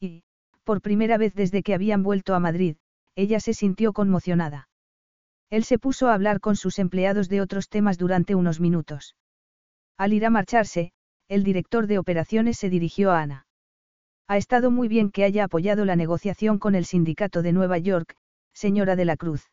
Y, 0.00 0.24
por 0.64 0.80
primera 0.80 1.18
vez 1.18 1.34
desde 1.34 1.62
que 1.62 1.74
habían 1.74 2.02
vuelto 2.02 2.34
a 2.34 2.40
Madrid, 2.40 2.76
ella 3.14 3.38
se 3.38 3.54
sintió 3.54 3.92
conmocionada. 3.92 4.68
Él 5.50 5.62
se 5.62 5.78
puso 5.78 6.08
a 6.08 6.14
hablar 6.14 6.40
con 6.40 6.56
sus 6.56 6.78
empleados 6.78 7.28
de 7.28 7.40
otros 7.40 7.68
temas 7.68 7.98
durante 7.98 8.34
unos 8.34 8.60
minutos. 8.60 9.14
Al 9.96 10.12
ir 10.12 10.26
a 10.26 10.30
marcharse, 10.30 10.92
el 11.28 11.44
director 11.44 11.86
de 11.86 11.98
operaciones 11.98 12.56
se 12.56 12.70
dirigió 12.70 13.12
a 13.12 13.20
Ana. 13.20 13.46
Ha 14.26 14.38
estado 14.38 14.70
muy 14.70 14.88
bien 14.88 15.10
que 15.10 15.24
haya 15.24 15.44
apoyado 15.44 15.84
la 15.84 15.96
negociación 15.96 16.58
con 16.58 16.74
el 16.74 16.86
sindicato 16.86 17.42
de 17.42 17.52
Nueva 17.52 17.78
York, 17.78 18.16
señora 18.52 18.96
de 18.96 19.04
la 19.04 19.16
Cruz. 19.16 19.50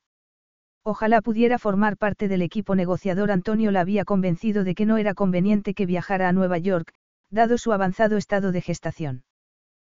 Ojalá 0.86 1.22
pudiera 1.22 1.60
formar 1.60 1.98
parte 1.98 2.28
del 2.28 2.42
equipo 2.42 2.76
negociador. 2.76 3.32
Antonio 3.32 3.72
la 3.72 3.82
había 3.82 4.04
convencido 4.04 4.64
de 4.64 4.76
que 4.76 4.86
no 4.86 4.98
era 4.98 5.14
conveniente 5.14 5.74
que 5.74 5.86
viajara 5.86 6.28
a 6.28 6.34
Nueva 6.34 6.58
York, 6.58 6.94
dado 7.30 7.58
su 7.58 7.72
avanzado 7.72 8.18
estado 8.18 8.52
de 8.52 8.62
gestación. 8.62 9.24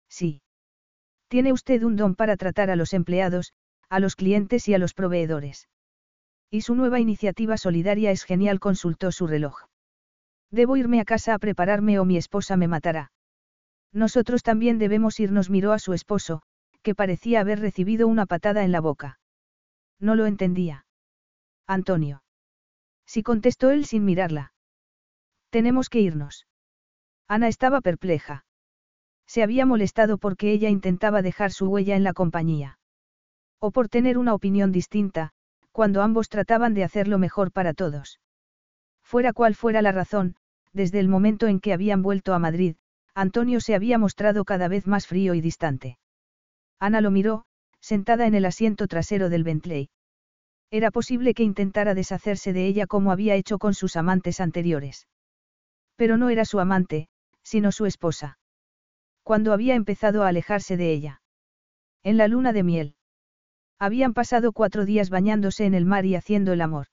Sí. 0.09 0.43
Tiene 1.29 1.53
usted 1.53 1.83
un 1.83 1.97
don 1.97 2.15
para 2.15 2.37
tratar 2.37 2.71
a 2.71 2.77
los 2.77 2.93
empleados, 2.93 3.55
a 3.89 3.99
los 3.99 4.15
clientes 4.15 4.69
y 4.69 4.75
a 4.75 4.79
los 4.79 4.93
proveedores. 4.93 5.69
Y 6.51 6.61
su 6.61 6.75
nueva 6.75 7.01
iniciativa 7.01 7.57
solidaria 7.57 8.11
es 8.11 8.25
genial, 8.25 8.61
consultó 8.61 9.11
su 9.11 9.27
reloj. 9.27 9.63
Debo 10.51 10.77
irme 10.77 11.01
a 11.01 11.05
casa 11.05 11.35
a 11.35 11.39
prepararme 11.39 11.99
o 11.99 12.05
mi 12.05 12.17
esposa 12.17 12.57
me 12.57 12.69
matará. 12.69 13.11
Nosotros 13.93 14.43
también 14.43 14.79
debemos 14.79 15.19
irnos, 15.19 15.51
miró 15.51 15.73
a 15.73 15.79
su 15.79 15.95
esposo, 15.95 16.43
que 16.83 16.95
parecía 16.95 17.41
haber 17.41 17.61
recibido 17.61 18.07
una 18.07 18.27
patada 18.27 18.65
en 18.65 18.71
la 18.71 18.81
boca. 18.81 19.19
No 20.01 20.15
lo 20.15 20.27
entendía. 20.27 20.87
Antonio. 21.67 22.23
Sí 23.07 23.23
contestó 23.23 23.71
él 23.71 23.85
sin 23.85 24.05
mirarla. 24.05 24.53
Tenemos 25.51 25.89
que 25.89 26.01
irnos. 26.01 26.47
Ana 27.29 27.49
estaba 27.49 27.81
perpleja. 27.81 28.45
Se 29.27 29.43
había 29.43 29.67
molestado 29.67 30.19
porque 30.19 30.53
ella 30.53 30.69
intentaba 30.69 31.23
dejar 31.23 31.53
su 31.53 31.69
huella 31.69 31.97
en 31.97 32.05
la 32.05 32.13
compañía. 32.13 32.79
O 33.59 33.71
por 33.71 33.89
tener 33.89 34.19
una 34.19 34.35
opinión 34.35 34.73
distinta, 34.73 35.31
cuando 35.73 36.03
ambos 36.03 36.29
trataban 36.29 36.75
de 36.75 36.85
hacerlo 36.85 37.19
mejor 37.19 37.51
para 37.51 37.73
todos. 37.73 38.21
Fuera 39.03 39.33
cual 39.33 39.55
fuera 39.55 39.83
la 39.83 39.93
razón, 39.93 40.37
desde 40.73 41.01
el 41.01 41.09
momento 41.09 41.47
en 41.47 41.61
que 41.61 41.73
habían 41.73 42.03
vuelto 42.03 42.35
a 42.35 42.39
Madrid, 42.39 42.77
Antonio 43.15 43.61
se 43.61 43.75
había 43.75 43.97
mostrado 43.97 44.45
cada 44.45 44.69
vez 44.69 44.87
más 44.87 45.07
frío 45.07 45.35
y 45.35 45.41
distante. 45.41 45.99
Ana 46.81 47.01
lo 47.01 47.11
miró, 47.11 47.47
sentada 47.85 48.27
en 48.27 48.35
el 48.35 48.47
asiento 48.47 48.87
trasero 48.89 49.29
del 49.29 49.45
Bentley. 49.45 49.91
Era 50.71 50.91
posible 50.91 51.35
que 51.35 51.43
intentara 51.43 51.95
deshacerse 51.95 52.55
de 52.55 52.67
ella 52.67 52.87
como 52.87 53.13
había 53.13 53.35
hecho 53.35 53.59
con 53.59 53.75
sus 53.75 53.97
amantes 53.97 54.41
anteriores. 54.41 55.07
Pero 55.97 56.17
no 56.17 56.31
era 56.31 56.47
su 56.47 56.61
amante, 56.61 57.09
sino 57.43 57.73
su 57.73 57.85
esposa. 57.85 58.39
Cuando 59.23 59.53
había 59.53 59.75
empezado 59.75 60.23
a 60.23 60.29
alejarse 60.29 60.79
de 60.79 60.93
ella. 60.93 61.21
En 62.03 62.17
la 62.17 62.27
luna 62.27 62.55
de 62.55 62.63
miel. 62.63 62.95
Habían 63.79 64.15
pasado 64.15 64.53
cuatro 64.53 64.87
días 64.87 65.11
bañándose 65.11 65.67
en 65.67 65.75
el 65.75 65.85
mar 65.85 66.07
y 66.07 66.15
haciendo 66.15 66.55
el 66.55 66.63
amor. 66.63 66.87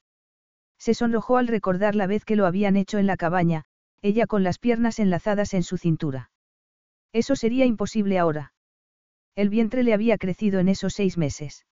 Se 0.78 0.94
sonrojó 0.94 1.38
al 1.38 1.48
recordar 1.48 1.95
la 1.95 2.06
vez 2.06 2.26
que 2.26 2.36
lo 2.36 2.45
habían 2.45 2.76
hecho 2.76 2.98
en 2.98 3.08
la 3.08 3.16
cabaña, 3.16 3.64
ella 4.02 4.28
con 4.28 4.44
las 4.44 4.60
piernas 4.60 5.00
enlazadas 5.00 5.53
en 5.53 5.64
su 5.64 5.78
cintura. 5.78 6.32
Eso 7.14 7.38
sería 7.38 7.66
imposible 7.66 8.20
ahora. 8.20 8.52
El 9.35 9.50
vientre 9.50 9.84
le 9.84 9.93
había 9.93 10.18
crecido 10.18 10.60
en 10.60 10.68
esos 10.68 10.93
seis 10.93 11.18
meses. 11.18 11.66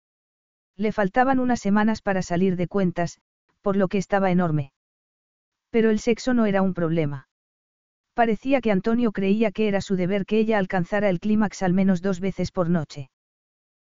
Le 0.77 0.91
faltaban 0.91 1.39
unas 1.39 1.59
semanas 1.59 2.01
para 2.01 2.21
salir 2.21 2.55
de 2.55 2.67
cuentas, 2.67 3.19
por 3.61 3.75
lo 3.75 3.87
que 3.87 3.97
estaba 3.97 4.31
enorme. 4.31 4.71
Pero 5.69 5.89
el 5.89 5.99
sexo 5.99 6.33
no 6.33 6.45
era 6.45 6.61
un 6.61 6.73
problema. 6.73 7.27
Parecía 8.13 8.61
que 8.61 8.71
Antonio 8.71 9.11
creía 9.11 9.51
que 9.51 9.67
era 9.67 9.81
su 9.81 9.95
deber 9.95 10.25
que 10.25 10.39
ella 10.39 10.57
alcanzara 10.57 11.09
el 11.09 11.19
clímax 11.19 11.63
al 11.63 11.73
menos 11.73 12.01
dos 12.01 12.19
veces 12.19 12.51
por 12.51 12.69
noche. 12.69 13.09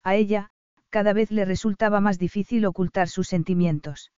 A 0.02 0.14
ella, 0.14 0.50
cada 0.88 1.12
vez 1.12 1.30
le 1.30 1.44
resultaba 1.44 2.00
más 2.00 2.18
difícil 2.18 2.66
ocultar 2.66 3.08
sus 3.08 3.28
sentimientos. 3.28 4.12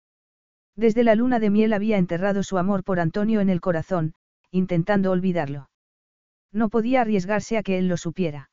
Desde 0.75 1.05
la 1.05 1.15
luna 1.15 1.39
de 1.39 1.51
miel 1.51 1.73
había 1.75 1.99
enterrado 1.99 2.43
su 2.43 2.57
amor 2.57 2.85
por 2.85 3.01
Antonio 3.01 3.41
en 3.41 3.51
el 3.51 3.61
corazón, 3.61 4.15
intentando 4.51 5.11
olvidarlo. 5.11 5.69
No 6.53 6.71
podía 6.71 7.03
arriesgarse 7.03 7.59
a 7.59 7.63
que 7.63 7.79
él 7.79 7.89
lo 7.89 7.97
supiera. 7.97 8.51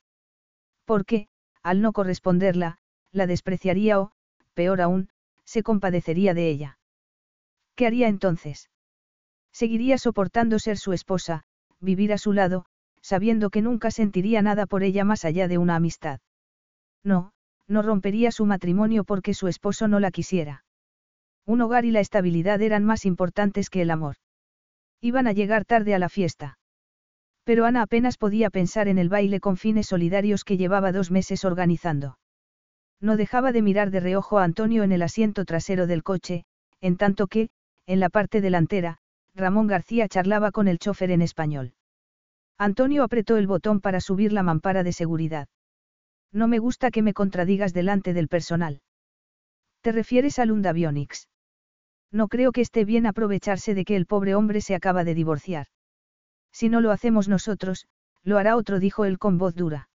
Porque, 0.90 1.28
al 1.62 1.82
no 1.84 1.94
corresponderla, 1.94 2.80
la 3.12 3.28
despreciaría 3.28 4.00
o, 4.00 4.12
peor 4.56 4.82
aún, 4.82 5.10
se 5.46 5.62
compadecería 5.62 6.34
de 6.34 6.50
ella. 6.50 6.80
¿Qué 7.76 7.86
haría 7.86 8.08
entonces? 8.08 8.72
Seguiría 9.54 10.00
soportando 10.00 10.58
ser 10.58 10.78
su 10.78 10.92
esposa, 10.92 11.44
vivir 11.80 12.12
a 12.12 12.18
su 12.18 12.34
lado, 12.34 12.66
sabiendo 13.02 13.52
que 13.52 13.62
nunca 13.62 13.92
sentiría 13.92 14.42
nada 14.42 14.66
por 14.66 14.82
ella 14.82 15.04
más 15.04 15.26
allá 15.26 15.48
de 15.48 15.60
una 15.60 15.76
amistad. 15.76 16.22
No, 17.04 17.34
no 17.68 17.84
rompería 17.84 18.32
su 18.32 18.48
matrimonio 18.48 19.04
porque 19.04 19.36
su 19.36 19.48
esposo 19.48 19.88
no 19.88 20.00
la 20.00 20.10
quisiera. 20.10 20.66
Un 21.46 21.62
hogar 21.62 21.86
y 21.86 21.92
la 21.92 22.00
estabilidad 22.00 22.64
eran 22.64 22.84
más 22.84 23.06
importantes 23.06 23.70
que 23.70 23.84
el 23.84 23.92
amor. 23.92 24.16
Iban 25.02 25.28
a 25.28 25.34
llegar 25.34 25.66
tarde 25.66 25.94
a 25.94 26.00
la 26.00 26.10
fiesta. 26.10 26.58
Pero 27.50 27.66
Ana 27.66 27.82
apenas 27.82 28.16
podía 28.16 28.52
pensar 28.52 28.88
en 28.88 29.00
el 29.00 29.10
baile 29.10 29.40
con 29.40 29.58
fines 29.58 29.88
solidarios 29.88 30.44
que 30.44 30.56
llevaba 30.56 30.92
dos 30.92 31.10
meses 31.10 31.44
organizando. 31.46 32.20
No 33.02 33.18
dejaba 33.18 33.52
de 33.52 33.64
mirar 33.64 33.90
de 33.90 34.00
reojo 34.00 34.38
a 34.38 34.44
Antonio 34.44 34.84
en 34.84 34.92
el 34.92 35.02
asiento 35.02 35.46
trasero 35.46 35.88
del 35.88 36.04
coche, 36.04 36.44
en 36.80 36.96
tanto 36.96 37.26
que, 37.26 37.50
en 37.88 38.00
la 38.00 38.10
parte 38.10 38.40
delantera, 38.40 39.00
Ramón 39.34 39.66
García 39.66 40.08
charlaba 40.08 40.52
con 40.52 40.68
el 40.68 40.78
chofer 40.78 41.10
en 41.10 41.24
español. 41.24 41.74
Antonio 42.60 43.02
apretó 43.02 43.36
el 43.36 43.48
botón 43.48 43.82
para 43.82 44.00
subir 44.00 44.32
la 44.32 44.44
mampara 44.44 44.84
de 44.84 44.94
seguridad. 44.94 45.48
No 46.32 46.48
me 46.48 46.60
gusta 46.60 46.92
que 46.92 47.02
me 47.02 47.16
contradigas 47.16 47.74
delante 47.74 48.14
del 48.14 48.28
personal. 48.28 48.84
¿Te 49.82 49.92
refieres 49.92 50.38
a 50.38 50.46
Lundavionics? 50.46 51.30
No 52.12 52.28
creo 52.28 52.52
que 52.52 52.62
esté 52.62 52.86
bien 52.86 53.08
aprovecharse 53.08 53.74
de 53.74 53.86
que 53.86 53.96
el 53.96 54.06
pobre 54.06 54.36
hombre 54.36 54.62
se 54.62 54.76
acaba 54.76 55.04
de 55.04 55.16
divorciar. 55.16 55.66
Si 56.52 56.70
no 56.70 56.82
lo 56.82 56.92
hacemos 56.92 57.28
nosotros, 57.28 57.88
lo 58.24 58.38
hará 58.38 58.56
otro, 58.56 58.80
dijo 58.80 59.06
él 59.06 59.18
con 59.18 59.38
voz 59.38 59.56
dura. 59.56 59.90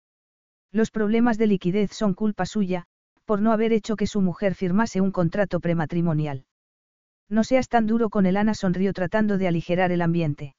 Los 0.72 0.90
problemas 0.90 1.38
de 1.38 1.46
liquidez 1.46 1.92
son 1.92 2.14
culpa 2.14 2.46
suya, 2.46 2.84
por 3.24 3.40
no 3.40 3.52
haber 3.52 3.72
hecho 3.72 3.96
que 3.96 4.06
su 4.06 4.20
mujer 4.20 4.54
firmase 4.54 5.00
un 5.00 5.12
contrato 5.12 5.60
prematrimonial. 5.60 6.44
No 7.28 7.44
seas 7.44 7.68
tan 7.68 7.86
duro 7.86 8.10
con 8.10 8.26
el 8.26 8.36
Ana 8.36 8.54
sonrió 8.54 8.92
tratando 8.92 9.38
de 9.38 9.48
aligerar 9.48 9.92
el 9.92 10.02
ambiente. 10.02 10.56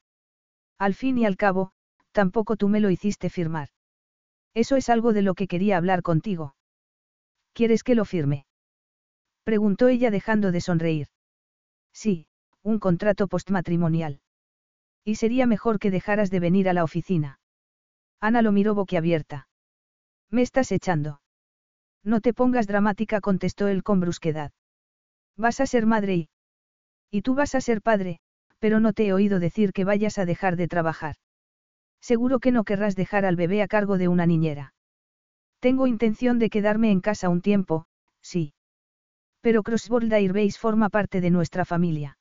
Al 0.78 0.94
fin 0.94 1.18
y 1.18 1.26
al 1.26 1.36
cabo, 1.36 1.72
tampoco 2.12 2.56
tú 2.56 2.68
me 2.68 2.80
lo 2.80 2.90
hiciste 2.90 3.30
firmar. 3.30 3.68
Eso 4.54 4.76
es 4.76 4.88
algo 4.88 5.12
de 5.12 5.22
lo 5.22 5.34
que 5.34 5.46
quería 5.46 5.76
hablar 5.76 6.02
contigo. 6.02 6.54
¿Quieres 7.52 7.84
que 7.84 7.94
lo 7.94 8.04
firme? 8.04 8.46
Preguntó 9.44 9.88
ella 9.88 10.10
dejando 10.10 10.52
de 10.52 10.60
sonreír. 10.60 11.08
Sí, 11.92 12.26
un 12.62 12.78
contrato 12.78 13.28
postmatrimonial. 13.28 14.20
Y 15.04 15.16
sería 15.16 15.46
mejor 15.46 15.78
que 15.78 15.90
dejaras 15.90 16.30
de 16.30 16.40
venir 16.40 16.68
a 16.68 16.72
la 16.72 16.84
oficina. 16.84 17.40
Ana 18.20 18.42
lo 18.42 18.52
miró 18.52 18.74
boquiabierta. 18.74 19.48
Me 20.30 20.42
estás 20.42 20.70
echando. 20.72 21.20
No 22.04 22.20
te 22.20 22.32
pongas 22.32 22.66
dramática, 22.66 23.20
contestó 23.20 23.68
él 23.68 23.82
con 23.82 24.00
brusquedad. 24.00 24.52
Vas 25.36 25.60
a 25.60 25.66
ser 25.66 25.86
madre 25.86 26.14
y... 26.14 26.28
Y 27.10 27.22
tú 27.22 27.34
vas 27.34 27.54
a 27.54 27.60
ser 27.60 27.82
padre, 27.82 28.20
pero 28.58 28.80
no 28.80 28.92
te 28.92 29.06
he 29.06 29.12
oído 29.12 29.40
decir 29.40 29.72
que 29.72 29.84
vayas 29.84 30.18
a 30.18 30.24
dejar 30.24 30.56
de 30.56 30.68
trabajar. 30.68 31.16
Seguro 32.00 32.38
que 32.40 32.52
no 32.52 32.64
querrás 32.64 32.96
dejar 32.96 33.24
al 33.24 33.36
bebé 33.36 33.62
a 33.62 33.68
cargo 33.68 33.98
de 33.98 34.08
una 34.08 34.26
niñera. 34.26 34.74
Tengo 35.60 35.86
intención 35.86 36.38
de 36.38 36.50
quedarme 36.50 36.90
en 36.90 37.00
casa 37.00 37.28
un 37.28 37.40
tiempo, 37.40 37.86
sí. 38.20 38.54
Pero 39.40 39.62
Crossbold 39.62 40.12
Airbase 40.12 40.58
forma 40.58 40.88
parte 40.88 41.20
de 41.20 41.30
nuestra 41.30 41.64
familia. 41.64 42.18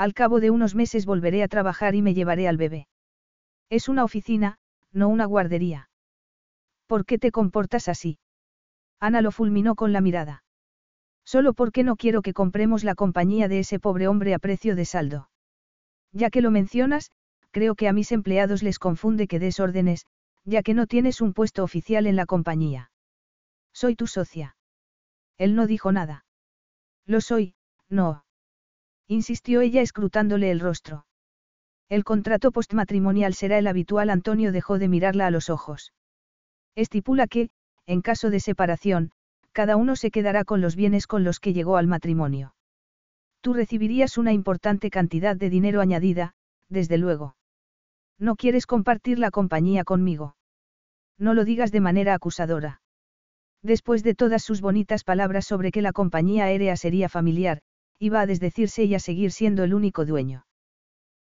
Al 0.00 0.14
cabo 0.14 0.40
de 0.40 0.50
unos 0.50 0.74
meses 0.74 1.04
volveré 1.04 1.42
a 1.42 1.48
trabajar 1.48 1.94
y 1.94 2.00
me 2.00 2.14
llevaré 2.14 2.48
al 2.48 2.56
bebé. 2.56 2.88
Es 3.68 3.86
una 3.86 4.02
oficina, 4.02 4.56
no 4.92 5.10
una 5.10 5.26
guardería. 5.26 5.90
¿Por 6.86 7.04
qué 7.04 7.18
te 7.18 7.30
comportas 7.30 7.86
así? 7.86 8.18
Ana 8.98 9.20
lo 9.20 9.30
fulminó 9.30 9.74
con 9.74 9.92
la 9.92 10.00
mirada. 10.00 10.42
Solo 11.22 11.52
porque 11.52 11.84
no 11.84 11.96
quiero 11.96 12.22
que 12.22 12.32
compremos 12.32 12.82
la 12.82 12.94
compañía 12.94 13.46
de 13.46 13.58
ese 13.58 13.78
pobre 13.78 14.08
hombre 14.08 14.32
a 14.32 14.38
precio 14.38 14.74
de 14.74 14.86
saldo. 14.86 15.28
Ya 16.12 16.30
que 16.30 16.40
lo 16.40 16.50
mencionas, 16.50 17.10
creo 17.50 17.74
que 17.74 17.86
a 17.86 17.92
mis 17.92 18.10
empleados 18.10 18.62
les 18.62 18.78
confunde 18.78 19.28
que 19.28 19.38
des 19.38 19.60
órdenes, 19.60 20.06
ya 20.44 20.62
que 20.62 20.72
no 20.72 20.86
tienes 20.86 21.20
un 21.20 21.34
puesto 21.34 21.62
oficial 21.62 22.06
en 22.06 22.16
la 22.16 22.24
compañía. 22.24 22.90
Soy 23.74 23.96
tu 23.96 24.06
socia. 24.06 24.56
Él 25.36 25.54
no 25.54 25.66
dijo 25.66 25.92
nada. 25.92 26.24
Lo 27.04 27.20
soy, 27.20 27.54
no 27.90 28.24
insistió 29.10 29.60
ella 29.60 29.82
escrutándole 29.82 30.52
el 30.52 30.60
rostro. 30.60 31.04
El 31.88 32.04
contrato 32.04 32.52
postmatrimonial 32.52 33.34
será 33.34 33.58
el 33.58 33.66
habitual. 33.66 34.08
Antonio 34.08 34.52
dejó 34.52 34.78
de 34.78 34.86
mirarla 34.86 35.26
a 35.26 35.32
los 35.32 35.50
ojos. 35.50 35.92
Estipula 36.76 37.26
que, 37.26 37.50
en 37.86 38.02
caso 38.02 38.30
de 38.30 38.38
separación, 38.38 39.10
cada 39.50 39.74
uno 39.74 39.96
se 39.96 40.12
quedará 40.12 40.44
con 40.44 40.60
los 40.60 40.76
bienes 40.76 41.08
con 41.08 41.24
los 41.24 41.40
que 41.40 41.52
llegó 41.52 41.76
al 41.76 41.88
matrimonio. 41.88 42.54
Tú 43.40 43.52
recibirías 43.52 44.16
una 44.16 44.32
importante 44.32 44.90
cantidad 44.90 45.34
de 45.34 45.50
dinero 45.50 45.80
añadida, 45.80 46.34
desde 46.68 46.96
luego. 46.96 47.34
No 48.16 48.36
quieres 48.36 48.64
compartir 48.64 49.18
la 49.18 49.32
compañía 49.32 49.82
conmigo. 49.82 50.36
No 51.18 51.34
lo 51.34 51.44
digas 51.44 51.72
de 51.72 51.80
manera 51.80 52.14
acusadora. 52.14 52.80
Después 53.60 54.04
de 54.04 54.14
todas 54.14 54.44
sus 54.44 54.60
bonitas 54.60 55.02
palabras 55.02 55.46
sobre 55.46 55.72
que 55.72 55.82
la 55.82 55.92
compañía 55.92 56.44
aérea 56.44 56.76
sería 56.76 57.08
familiar, 57.08 57.62
iba 58.00 58.22
a 58.22 58.26
desdecirse 58.26 58.84
y 58.84 58.94
a 58.94 58.98
seguir 58.98 59.30
siendo 59.30 59.62
el 59.62 59.74
único 59.74 60.06
dueño. 60.06 60.46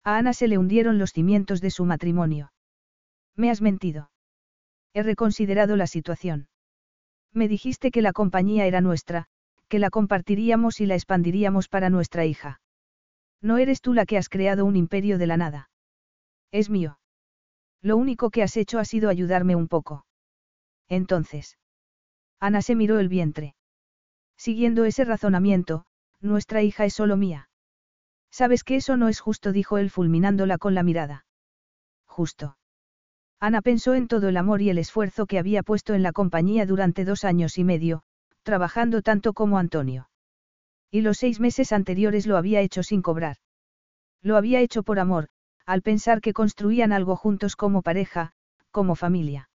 A 0.04 0.18
Ana 0.18 0.34
se 0.34 0.46
le 0.46 0.58
hundieron 0.58 0.98
los 0.98 1.10
cimientos 1.10 1.60
de 1.60 1.70
su 1.70 1.86
matrimonio. 1.86 2.52
Me 3.34 3.50
has 3.50 3.62
mentido. 3.62 4.10
He 4.92 5.02
reconsiderado 5.02 5.76
la 5.76 5.86
situación. 5.86 6.48
Me 7.32 7.48
dijiste 7.48 7.90
que 7.90 8.02
la 8.02 8.12
compañía 8.12 8.66
era 8.66 8.80
nuestra, 8.80 9.26
que 9.68 9.78
la 9.78 9.90
compartiríamos 9.90 10.80
y 10.80 10.86
la 10.86 10.94
expandiríamos 10.94 11.68
para 11.68 11.90
nuestra 11.90 12.24
hija. 12.26 12.60
No 13.40 13.58
eres 13.58 13.80
tú 13.80 13.94
la 13.94 14.06
que 14.06 14.18
has 14.18 14.28
creado 14.28 14.64
un 14.64 14.76
imperio 14.76 15.18
de 15.18 15.26
la 15.26 15.36
nada. 15.36 15.70
Es 16.52 16.70
mío. 16.70 16.98
Lo 17.82 17.96
único 17.96 18.30
que 18.30 18.42
has 18.42 18.56
hecho 18.56 18.78
ha 18.78 18.84
sido 18.84 19.08
ayudarme 19.08 19.56
un 19.56 19.68
poco. 19.68 20.06
Entonces. 20.88 21.58
Ana 22.38 22.60
se 22.60 22.74
miró 22.74 22.98
el 22.98 23.08
vientre. 23.08 23.54
Siguiendo 24.36 24.84
ese 24.84 25.04
razonamiento, 25.04 25.86
nuestra 26.26 26.62
hija 26.62 26.84
es 26.84 26.94
solo 26.94 27.16
mía. 27.16 27.48
Sabes 28.30 28.64
que 28.64 28.76
eso 28.76 28.96
no 28.96 29.08
es 29.08 29.20
justo, 29.20 29.52
dijo 29.52 29.78
él 29.78 29.90
fulminándola 29.90 30.58
con 30.58 30.74
la 30.74 30.82
mirada. 30.82 31.24
Justo. 32.06 32.58
Ana 33.40 33.62
pensó 33.62 33.94
en 33.94 34.08
todo 34.08 34.28
el 34.28 34.36
amor 34.36 34.62
y 34.62 34.70
el 34.70 34.78
esfuerzo 34.78 35.26
que 35.26 35.38
había 35.38 35.62
puesto 35.62 35.94
en 35.94 36.02
la 36.02 36.12
compañía 36.12 36.66
durante 36.66 37.04
dos 37.04 37.24
años 37.24 37.58
y 37.58 37.64
medio, 37.64 38.02
trabajando 38.42 39.02
tanto 39.02 39.32
como 39.32 39.58
Antonio. 39.58 40.08
Y 40.90 41.00
los 41.00 41.18
seis 41.18 41.40
meses 41.40 41.72
anteriores 41.72 42.26
lo 42.26 42.36
había 42.36 42.60
hecho 42.60 42.82
sin 42.82 43.02
cobrar. 43.02 43.36
Lo 44.22 44.36
había 44.36 44.60
hecho 44.60 44.82
por 44.82 44.98
amor, 44.98 45.28
al 45.66 45.82
pensar 45.82 46.20
que 46.20 46.32
construían 46.32 46.92
algo 46.92 47.16
juntos 47.16 47.56
como 47.56 47.82
pareja, 47.82 48.32
como 48.70 48.94
familia. 48.94 49.50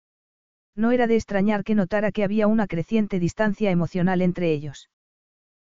No 0.75 0.91
era 0.91 1.08
de 1.08 1.16
extrañar 1.16 1.64
que 1.64 1.75
notara 1.75 2.11
que 2.11 2.24
había 2.24 2.48
una 2.48 2.67
creciente 2.67 3.19
distancia 3.19 3.72
emocional 3.72 4.22
entre 4.22 4.51
ellos. 4.51 4.90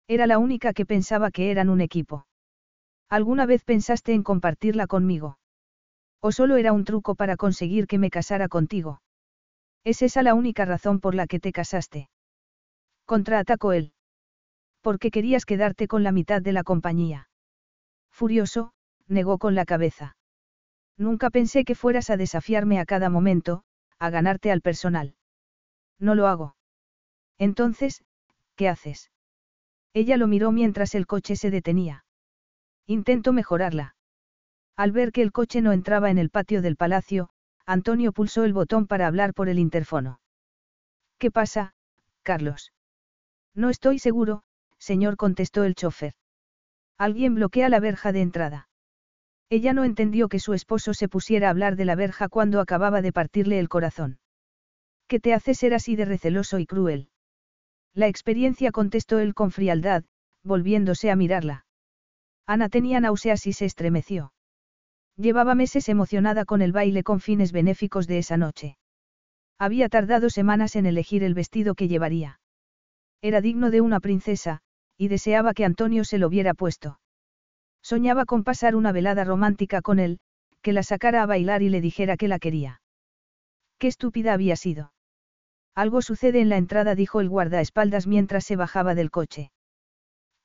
Era 0.07 0.25
la 0.25 0.37
única 0.37 0.73
que 0.73 0.85
pensaba 0.85 1.31
que 1.31 1.51
eran 1.51 1.69
un 1.69 1.81
equipo. 1.81 2.25
¿Alguna 3.09 3.45
vez 3.45 3.63
pensaste 3.63 4.13
en 4.13 4.23
compartirla 4.23 4.87
conmigo? 4.87 5.37
¿O 6.21 6.31
solo 6.31 6.55
era 6.55 6.73
un 6.73 6.85
truco 6.85 7.15
para 7.15 7.37
conseguir 7.37 7.87
que 7.87 7.97
me 7.97 8.09
casara 8.09 8.47
contigo? 8.47 9.01
¿Es 9.83 10.01
esa 10.01 10.23
la 10.23 10.33
única 10.33 10.65
razón 10.65 10.99
por 10.99 11.13
la 11.13 11.27
que 11.27 11.39
te 11.39 11.51
casaste? 11.51 12.09
Contraatacó 13.05 13.73
él. 13.73 13.93
Porque 14.81 15.11
querías 15.11 15.45
quedarte 15.45 15.87
con 15.87 16.03
la 16.03 16.11
mitad 16.11 16.41
de 16.41 16.53
la 16.53 16.63
compañía. 16.63 17.29
Furioso, 18.11 18.71
negó 19.07 19.37
con 19.37 19.55
la 19.55 19.65
cabeza. 19.65 20.15
Nunca 20.97 21.29
pensé 21.29 21.63
que 21.63 21.75
fueras 21.75 22.09
a 22.09 22.17
desafiarme 22.17 22.79
a 22.79 22.85
cada 22.85 23.09
momento, 23.09 23.63
a 23.99 24.09
ganarte 24.09 24.51
al 24.51 24.61
personal. 24.61 25.15
No 25.99 26.15
lo 26.15 26.27
hago. 26.27 26.55
Entonces, 27.37 28.03
¿qué 28.55 28.67
haces? 28.67 29.11
Ella 29.97 30.15
lo 30.15 30.27
miró 30.27 30.51
mientras 30.51 30.93
el 30.93 31.07
coche 31.07 31.35
se 31.35 31.49
detenía. 31.49 32.05
Intento 32.85 33.33
mejorarla. 33.33 33.95
Al 34.75 34.91
ver 34.91 35.11
que 35.11 35.23
el 35.23 35.31
coche 35.31 35.59
no 35.59 35.71
entraba 35.71 36.11
en 36.11 36.19
el 36.19 36.29
patio 36.29 36.61
del 36.61 36.75
palacio, 36.75 37.29
Antonio 37.65 38.11
pulsó 38.11 38.43
el 38.43 38.53
botón 38.53 38.85
para 38.85 39.07
hablar 39.07 39.33
por 39.33 39.49
el 39.49 39.57
interfono. 39.57 40.19
¿Qué 41.17 41.31
pasa, 41.31 41.73
Carlos? 42.21 42.73
No 43.55 43.71
estoy 43.71 43.97
seguro, 43.97 44.43
señor, 44.77 45.17
contestó 45.17 45.63
el 45.63 45.73
chofer. 45.73 46.13
Alguien 46.99 47.33
bloquea 47.33 47.67
la 47.67 47.79
verja 47.79 48.11
de 48.11 48.21
entrada. 48.21 48.69
Ella 49.49 49.73
no 49.73 49.83
entendió 49.83 50.29
que 50.29 50.37
su 50.37 50.53
esposo 50.53 50.93
se 50.93 51.09
pusiera 51.09 51.47
a 51.47 51.49
hablar 51.49 51.75
de 51.75 51.85
la 51.85 51.95
verja 51.95 52.29
cuando 52.29 52.61
acababa 52.61 53.01
de 53.01 53.13
partirle 53.13 53.57
el 53.57 53.67
corazón. 53.67 54.19
¿Qué 55.07 55.19
te 55.19 55.33
hace 55.33 55.55
ser 55.55 55.73
así 55.73 55.95
de 55.95 56.05
receloso 56.05 56.59
y 56.59 56.67
cruel? 56.67 57.09
La 57.97 58.07
experiencia 58.07 58.71
contestó 58.71 59.17
él 59.17 59.33
con 59.33 59.49
frialdad, 59.49 60.03
volviéndose 60.43 61.09
a 61.09 61.15
mirarla. 61.15 61.65
Ana 62.45 62.69
tenía 62.69 62.99
náuseas 62.99 63.47
y 63.47 63.53
se 63.53 63.65
estremeció. 63.65 64.33
Llevaba 65.15 65.55
meses 65.55 65.89
emocionada 65.89 66.45
con 66.45 66.61
el 66.61 66.71
baile 66.71 67.01
con 67.01 67.19
fines 67.21 67.51
benéficos 67.51 68.05
de 68.05 68.19
esa 68.19 68.37
noche. 68.37 68.77
Había 69.57 69.89
tardado 69.89 70.29
semanas 70.29 70.75
en 70.75 70.85
elegir 70.85 71.23
el 71.23 71.33
vestido 71.33 71.73
que 71.73 71.87
llevaría. 71.87 72.39
Era 73.23 73.41
digno 73.41 73.71
de 73.71 73.81
una 73.81 73.99
princesa, 73.99 74.59
y 74.95 75.07
deseaba 75.07 75.55
que 75.55 75.65
Antonio 75.65 76.03
se 76.03 76.19
lo 76.19 76.27
hubiera 76.27 76.53
puesto. 76.53 76.99
Soñaba 77.81 78.25
con 78.25 78.43
pasar 78.43 78.75
una 78.75 78.91
velada 78.91 79.23
romántica 79.23 79.81
con 79.81 79.97
él, 79.97 80.19
que 80.61 80.71
la 80.71 80.83
sacara 80.83 81.23
a 81.23 81.25
bailar 81.25 81.63
y 81.63 81.69
le 81.69 81.81
dijera 81.81 82.15
que 82.15 82.27
la 82.27 82.37
quería. 82.37 82.79
Qué 83.79 83.87
estúpida 83.87 84.33
había 84.33 84.55
sido. 84.55 84.93
Algo 85.77 86.01
sucede 86.01 86.41
en 86.41 86.49
la 86.49 86.57
entrada, 86.57 86.95
dijo 86.95 87.21
el 87.21 87.29
guardaespaldas 87.29 88.07
mientras 88.07 88.43
se 88.45 88.55
bajaba 88.55 88.95
del 88.95 89.11
coche. 89.11 89.51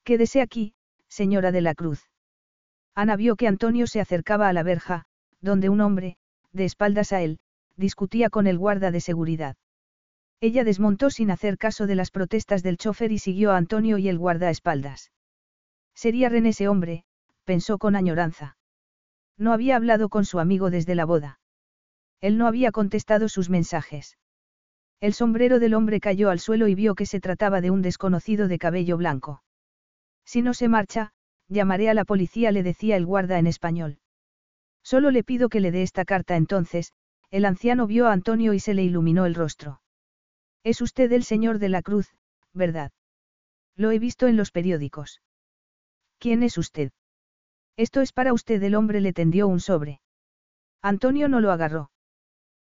Quédese 0.04 0.42
aquí, 0.42 0.74
señora 1.08 1.52
de 1.52 1.62
la 1.62 1.74
Cruz. 1.74 2.10
Ana 2.94 3.16
vio 3.16 3.34
que 3.36 3.48
Antonio 3.48 3.86
se 3.86 4.02
acercaba 4.02 4.50
a 4.50 4.52
la 4.52 4.62
verja, 4.62 5.06
donde 5.40 5.70
un 5.70 5.80
hombre, 5.80 6.18
de 6.52 6.66
espaldas 6.66 7.14
a 7.14 7.22
él, 7.22 7.38
discutía 7.78 8.28
con 8.28 8.46
el 8.46 8.58
guarda 8.58 8.90
de 8.90 9.00
seguridad. 9.00 9.56
Ella 10.38 10.64
desmontó 10.64 11.08
sin 11.08 11.30
hacer 11.30 11.56
caso 11.56 11.86
de 11.86 11.94
las 11.94 12.10
protestas 12.10 12.62
del 12.62 12.76
chofer 12.76 13.10
y 13.10 13.18
siguió 13.18 13.52
a 13.52 13.56
Antonio 13.56 13.96
y 13.96 14.10
el 14.10 14.18
guardaespaldas. 14.18 15.12
Sería 15.94 16.28
René 16.28 16.50
ese 16.50 16.68
hombre, 16.68 17.06
pensó 17.44 17.78
con 17.78 17.96
añoranza. 17.96 18.58
No 19.38 19.54
había 19.54 19.76
hablado 19.76 20.10
con 20.10 20.26
su 20.26 20.40
amigo 20.40 20.68
desde 20.68 20.94
la 20.94 21.06
boda. 21.06 21.40
Él 22.20 22.36
no 22.36 22.46
había 22.46 22.70
contestado 22.70 23.30
sus 23.30 23.48
mensajes. 23.48 24.18
El 25.02 25.14
sombrero 25.14 25.58
del 25.58 25.74
hombre 25.74 25.98
cayó 25.98 26.30
al 26.30 26.38
suelo 26.38 26.68
y 26.68 26.76
vio 26.76 26.94
que 26.94 27.06
se 27.06 27.18
trataba 27.18 27.60
de 27.60 27.72
un 27.72 27.82
desconocido 27.82 28.46
de 28.46 28.56
cabello 28.56 28.96
blanco. 28.96 29.42
Si 30.24 30.42
no 30.42 30.54
se 30.54 30.68
marcha, 30.68 31.12
llamaré 31.48 31.90
a 31.90 31.94
la 31.94 32.04
policía, 32.04 32.52
le 32.52 32.62
decía 32.62 32.96
el 32.96 33.04
guarda 33.04 33.40
en 33.40 33.48
español. 33.48 33.98
Solo 34.84 35.10
le 35.10 35.24
pido 35.24 35.48
que 35.48 35.58
le 35.58 35.72
dé 35.72 35.82
esta 35.82 36.04
carta 36.04 36.36
entonces, 36.36 36.92
el 37.32 37.46
anciano 37.46 37.88
vio 37.88 38.06
a 38.06 38.12
Antonio 38.12 38.54
y 38.54 38.60
se 38.60 38.74
le 38.74 38.84
iluminó 38.84 39.26
el 39.26 39.34
rostro. 39.34 39.80
Es 40.62 40.80
usted 40.80 41.10
el 41.10 41.24
señor 41.24 41.58
de 41.58 41.68
la 41.68 41.82
cruz, 41.82 42.14
¿verdad? 42.52 42.92
Lo 43.74 43.90
he 43.90 43.98
visto 43.98 44.28
en 44.28 44.36
los 44.36 44.52
periódicos. 44.52 45.20
¿Quién 46.20 46.44
es 46.44 46.56
usted? 46.58 46.92
Esto 47.76 48.02
es 48.02 48.12
para 48.12 48.32
usted, 48.32 48.62
el 48.62 48.76
hombre 48.76 49.00
le 49.00 49.12
tendió 49.12 49.48
un 49.48 49.58
sobre. 49.58 50.00
Antonio 50.80 51.28
no 51.28 51.40
lo 51.40 51.50
agarró. 51.50 51.90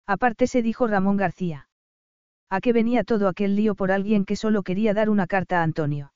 Aparte 0.06 0.46
se 0.46 0.60
dijo 0.60 0.86
Ramón 0.86 1.16
García. 1.16 1.65
¿A 2.48 2.60
qué 2.60 2.72
venía 2.72 3.02
todo 3.02 3.28
aquel 3.28 3.56
lío 3.56 3.74
por 3.74 3.90
alguien 3.90 4.24
que 4.24 4.36
solo 4.36 4.62
quería 4.62 4.94
dar 4.94 5.10
una 5.10 5.26
carta 5.26 5.60
a 5.60 5.62
Antonio? 5.64 6.12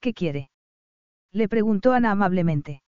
¿Qué 0.00 0.14
quiere? 0.14 0.50
Le 1.32 1.48
preguntó 1.48 1.92
Ana 1.92 2.10
amablemente. 2.10 2.82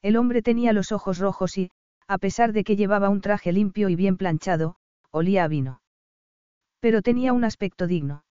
El 0.00 0.16
hombre 0.16 0.42
tenía 0.42 0.72
los 0.72 0.92
ojos 0.92 1.18
rojos 1.18 1.58
y, 1.58 1.70
a 2.06 2.18
pesar 2.18 2.52
de 2.52 2.62
que 2.62 2.76
llevaba 2.76 3.08
un 3.08 3.20
traje 3.20 3.52
limpio 3.52 3.88
y 3.88 3.96
bien 3.96 4.16
planchado, 4.16 4.76
olía 5.10 5.44
a 5.44 5.48
vino. 5.48 5.80
Pero 6.78 7.02
tenía 7.02 7.32
un 7.32 7.44
aspecto 7.44 7.86
digno. 7.86 8.24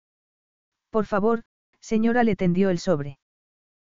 Por 0.90 1.06
favor, 1.06 1.44
señora 1.80 2.24
le 2.24 2.36
tendió 2.36 2.70
el 2.70 2.80
sobre. 2.80 3.18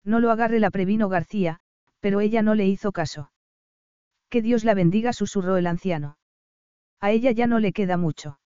No 0.04 0.20
lo 0.20 0.32
agarre 0.32 0.60
la 0.60 0.72
previno 0.72 1.10
García, 1.10 1.60
pero 2.00 2.22
ella 2.22 2.42
no 2.42 2.56
le 2.56 2.66
hizo 2.66 2.92
caso. 2.92 3.32
Que 4.30 4.42
Dios 4.42 4.64
la 4.64 4.74
bendiga, 4.74 5.14
susurró 5.14 5.58
el 5.58 5.68
anciano. 5.68 6.18
A 7.00 7.12
ella 7.12 7.32
ya 7.32 7.48
no 7.48 7.60
le 7.60 7.74
queda 7.74 7.98
mucho. 7.98 8.40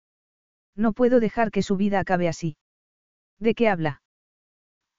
No 0.75 0.93
puedo 0.93 1.19
dejar 1.19 1.51
que 1.51 1.63
su 1.63 1.77
vida 1.77 1.99
acabe 1.99 2.27
así. 2.27 2.57
¿De 3.39 3.53
qué 3.53 3.69
habla? 3.69 4.01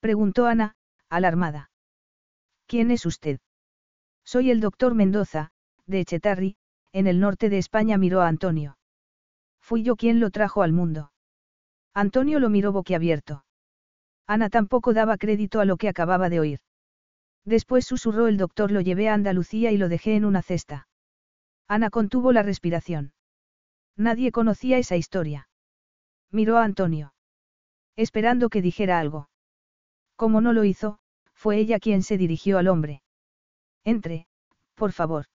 Preguntó 0.00 0.46
Ana, 0.46 0.74
alarmada. 1.08 1.70
¿Quién 2.66 2.90
es 2.90 3.04
usted? 3.06 3.40
Soy 4.24 4.50
el 4.50 4.60
doctor 4.60 4.94
Mendoza, 4.94 5.50
de 5.86 6.00
Echetarri, 6.00 6.56
en 6.92 7.06
el 7.06 7.20
norte 7.20 7.48
de 7.48 7.58
España 7.58 7.98
miró 7.98 8.22
a 8.22 8.28
Antonio. 8.28 8.78
Fui 9.60 9.82
yo 9.82 9.96
quien 9.96 10.20
lo 10.20 10.30
trajo 10.30 10.62
al 10.62 10.72
mundo. 10.72 11.12
Antonio 11.94 12.40
lo 12.40 12.48
miró 12.48 12.72
boquiabierto. 12.72 13.44
Ana 14.26 14.48
tampoco 14.48 14.94
daba 14.94 15.16
crédito 15.16 15.60
a 15.60 15.64
lo 15.64 15.76
que 15.76 15.88
acababa 15.88 16.28
de 16.28 16.40
oír. 16.40 16.60
Después 17.44 17.84
susurró 17.84 18.28
el 18.28 18.36
doctor 18.36 18.70
lo 18.70 18.80
llevé 18.80 19.08
a 19.08 19.14
Andalucía 19.14 19.72
y 19.72 19.76
lo 19.76 19.88
dejé 19.88 20.14
en 20.14 20.24
una 20.24 20.42
cesta. 20.42 20.88
Ana 21.66 21.90
contuvo 21.90 22.32
la 22.32 22.42
respiración. 22.42 23.12
Nadie 23.96 24.32
conocía 24.32 24.78
esa 24.78 24.96
historia. 24.96 25.48
Miró 26.30 26.58
a 26.58 26.64
Antonio. 26.64 27.12
Esperando 27.96 28.48
que 28.48 28.62
dijera 28.62 28.98
algo. 28.98 29.28
Como 30.16 30.40
no 30.40 30.52
lo 30.52 30.64
hizo, 30.64 30.98
fue 31.34 31.58
ella 31.58 31.78
quien 31.78 32.02
se 32.02 32.18
dirigió 32.18 32.58
al 32.58 32.68
hombre. 32.68 33.02
Entre, 33.84 34.26
por 34.74 34.92
favor. 34.92 35.26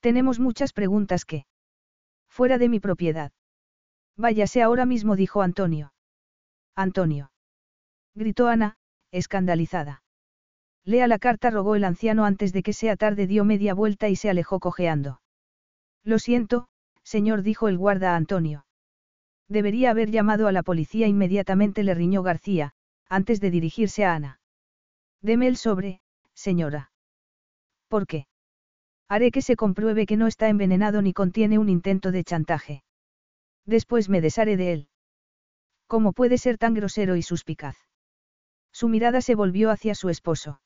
Tenemos 0.00 0.38
muchas 0.38 0.72
preguntas 0.72 1.24
que. 1.24 1.46
Fuera 2.28 2.58
de 2.58 2.68
mi 2.68 2.80
propiedad. 2.80 3.32
Váyase 4.16 4.62
ahora 4.62 4.86
mismo, 4.86 5.16
dijo 5.16 5.42
Antonio. 5.42 5.92
Antonio. 6.76 7.30
Gritó 8.14 8.48
Ana, 8.48 8.76
escandalizada. 9.10 10.02
Lea 10.84 11.08
la 11.08 11.18
carta, 11.18 11.50
rogó 11.50 11.76
el 11.76 11.84
anciano 11.84 12.24
antes 12.24 12.52
de 12.52 12.62
que 12.62 12.72
sea 12.72 12.96
tarde, 12.96 13.26
dio 13.26 13.44
media 13.44 13.72
vuelta 13.74 14.08
y 14.08 14.16
se 14.16 14.28
alejó 14.28 14.60
cojeando. 14.60 15.20
Lo 16.02 16.18
siento, 16.18 16.68
señor, 17.02 17.42
dijo 17.42 17.68
el 17.68 17.78
guarda 17.78 18.12
a 18.12 18.16
Antonio. 18.16 18.66
Debería 19.48 19.90
haber 19.90 20.10
llamado 20.10 20.48
a 20.48 20.52
la 20.52 20.62
policía 20.62 21.06
inmediatamente, 21.06 21.82
le 21.82 21.94
riñó 21.94 22.22
García, 22.22 22.72
antes 23.08 23.40
de 23.40 23.50
dirigirse 23.50 24.04
a 24.04 24.14
Ana. 24.14 24.40
Deme 25.20 25.46
el 25.46 25.56
sobre, 25.56 26.00
señora. 26.34 26.92
¿Por 27.88 28.06
qué? 28.06 28.26
Haré 29.08 29.30
que 29.30 29.42
se 29.42 29.56
compruebe 29.56 30.06
que 30.06 30.16
no 30.16 30.26
está 30.26 30.48
envenenado 30.48 31.02
ni 31.02 31.12
contiene 31.12 31.58
un 31.58 31.68
intento 31.68 32.10
de 32.10 32.24
chantaje. 32.24 32.84
Después 33.66 34.08
me 34.08 34.20
desharé 34.20 34.56
de 34.56 34.72
él. 34.72 34.88
¿Cómo 35.86 36.12
puede 36.12 36.38
ser 36.38 36.58
tan 36.58 36.74
grosero 36.74 37.16
y 37.16 37.22
suspicaz? 37.22 37.76
Su 38.72 38.88
mirada 38.88 39.20
se 39.20 39.34
volvió 39.34 39.70
hacia 39.70 39.94
su 39.94 40.08
esposo. 40.08 40.60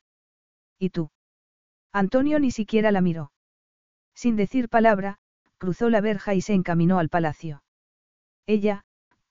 ¿Y 0.79 0.89
tú? 0.89 1.11
Antonio 1.91 2.39
ni 2.39 2.51
siquiera 2.51 2.91
la 2.91 3.01
miró. 3.01 3.31
Sin 4.15 4.35
decir 4.35 4.69
palabra, 4.69 5.19
cruzó 5.57 5.89
la 5.89 6.01
verja 6.01 6.33
y 6.33 6.41
se 6.41 6.53
encaminó 6.53 6.99
al 6.99 7.09
palacio. 7.09 7.63
Ella, 8.49 8.81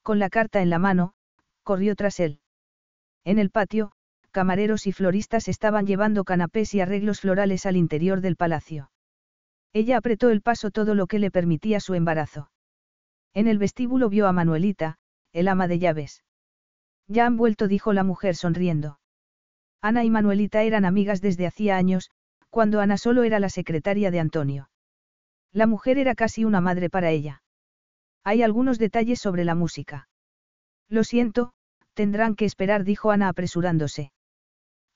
con 0.05 0.21
la 0.21 0.31
carta 0.31 0.63
en 0.63 0.71
la 0.71 0.79
mano, 0.79 1.13
corrió 1.65 1.97
tras 1.97 2.21
él. 2.21 2.39
En 3.25 3.41
el 3.41 3.51
patio, 3.51 3.91
camareros 4.31 4.87
y 4.87 4.93
floristas 4.93 5.49
estaban 5.49 5.89
llevando 5.89 6.23
canapés 6.23 6.73
y 6.75 6.81
arreglos 6.81 7.23
florales 7.23 7.67
al 7.67 7.77
interior 7.77 8.21
del 8.21 8.37
palacio. 8.37 8.93
Ella 9.73 9.97
apretó 9.97 10.31
el 10.31 10.41
paso 10.41 10.71
todo 10.71 10.95
lo 10.95 11.09
que 11.09 11.19
le 11.19 11.33
permitía 11.33 11.81
su 11.81 11.95
embarazo. 11.95 12.53
En 13.35 13.49
el 13.49 13.59
vestíbulo 13.59 14.09
vio 14.09 14.29
a 14.29 14.33
Manuelita, 14.33 14.99
el 15.33 15.49
ama 15.49 15.67
de 15.67 15.81
llaves. 15.81 16.23
Ya 17.09 17.27
han 17.27 17.37
vuelto, 17.37 17.67
dijo 17.67 17.93
la 17.93 18.05
mujer 18.05 18.37
sonriendo. 18.37 19.01
Ana 19.81 20.05
y 20.05 20.11
Manuelita 20.11 20.63
eran 20.63 20.85
amigas 20.85 21.21
desde 21.21 21.49
hacía 21.49 21.77
años, 21.77 22.13
cuando 22.51 22.79
Ana 22.79 22.97
solo 22.97 23.25
era 23.25 23.41
la 23.41 23.49
secretaria 23.49 24.13
de 24.13 24.21
Antonio. 24.21 24.71
La 25.53 25.67
mujer 25.67 25.99
era 25.99 26.15
casi 26.15 26.45
una 26.45 26.61
madre 26.61 26.89
para 26.89 27.11
ella. 27.11 27.43
Hay 28.29 28.43
algunos 28.43 28.79
detalles 28.79 29.21
sobre 29.21 29.47
la 29.47 29.55
música. 29.55 30.07
Lo 30.91 31.03
siento, 31.03 31.55
tendrán 31.95 32.37
que 32.37 32.45
esperar, 32.45 32.85
dijo 32.85 33.11
Ana 33.11 33.31
apresurándose. 33.31 34.13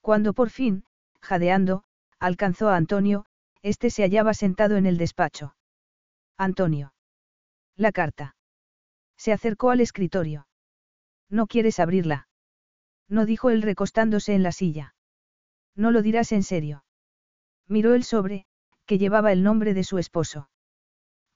Cuando 0.02 0.35
por 0.35 0.51
fin, 0.51 0.85
jadeando, 1.23 1.83
alcanzó 2.19 2.69
a 2.69 2.77
Antonio, 2.77 3.25
este 3.62 3.89
se 3.89 4.02
hallaba 4.02 4.35
sentado 4.35 4.77
en 4.77 4.85
el 4.85 4.99
despacho. 4.99 5.57
Antonio. 6.36 6.93
La 7.75 7.91
carta. 7.91 8.36
Se 9.17 9.33
acercó 9.33 9.70
al 9.70 9.81
escritorio. 9.81 10.47
¿No 11.31 11.47
quieres 11.47 11.81
abrirla? 11.81 12.28
No 13.09 13.25
dijo 13.25 13.49
él 13.49 13.62
recostándose 13.62 14.35
en 14.35 14.43
la 14.43 14.52
silla. 14.52 14.94
No 15.75 15.91
lo 15.91 16.02
dirás 16.02 16.33
en 16.33 16.43
serio. 16.43 16.85
Miró 17.67 17.94
el 17.94 18.05
sobre, 18.05 18.44
que 18.85 18.99
llevaba 18.99 19.33
el 19.33 19.43
nombre 19.43 19.73
de 19.73 19.85
su 19.85 19.97
esposo. 19.97 20.51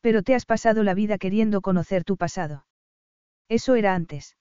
Pero 0.07 0.23
te 0.23 0.37
has 0.37 0.47
pasado 0.47 0.85
la 0.85 0.95
vida 0.95 1.19
queriendo 1.19 1.61
conocer 1.61 2.05
tu 2.05 2.17
pasado. 2.17 2.65
Eso 3.49 3.75
era 3.75 3.97
antes. 3.97 4.37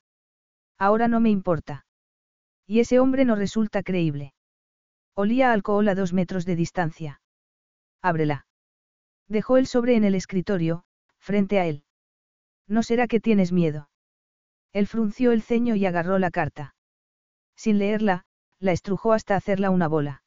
Ahora 0.77 1.07
no 1.07 1.19
me 1.19 1.31
importa. 1.31 1.87
Y 2.67 2.81
ese 2.81 2.99
hombre 2.99 3.25
no 3.25 3.35
resulta 3.35 3.81
creíble. 3.81 4.35
Olía 5.15 5.51
alcohol 5.51 5.89
a 5.89 5.95
dos 5.95 6.13
metros 6.13 6.45
de 6.45 6.55
distancia. 6.55 7.19
Ábrela. 8.03 8.45
Dejó 9.27 9.57
el 9.57 9.65
sobre 9.65 9.95
en 9.95 10.03
el 10.03 10.13
escritorio, 10.13 10.83
frente 11.17 11.57
a 11.59 11.65
él. 11.65 11.83
¿No 12.67 12.83
será 12.83 13.07
que 13.07 13.19
tienes 13.19 13.51
miedo? 13.51 13.89
Él 14.71 14.85
frunció 14.85 15.31
el 15.31 15.41
ceño 15.41 15.73
y 15.73 15.87
agarró 15.87 16.19
la 16.19 16.29
carta. 16.29 16.75
Sin 17.55 17.79
leerla, 17.79 18.25
la 18.59 18.71
estrujó 18.71 19.13
hasta 19.13 19.35
hacerla 19.35 19.71
una 19.71 19.87
bola. 19.87 20.21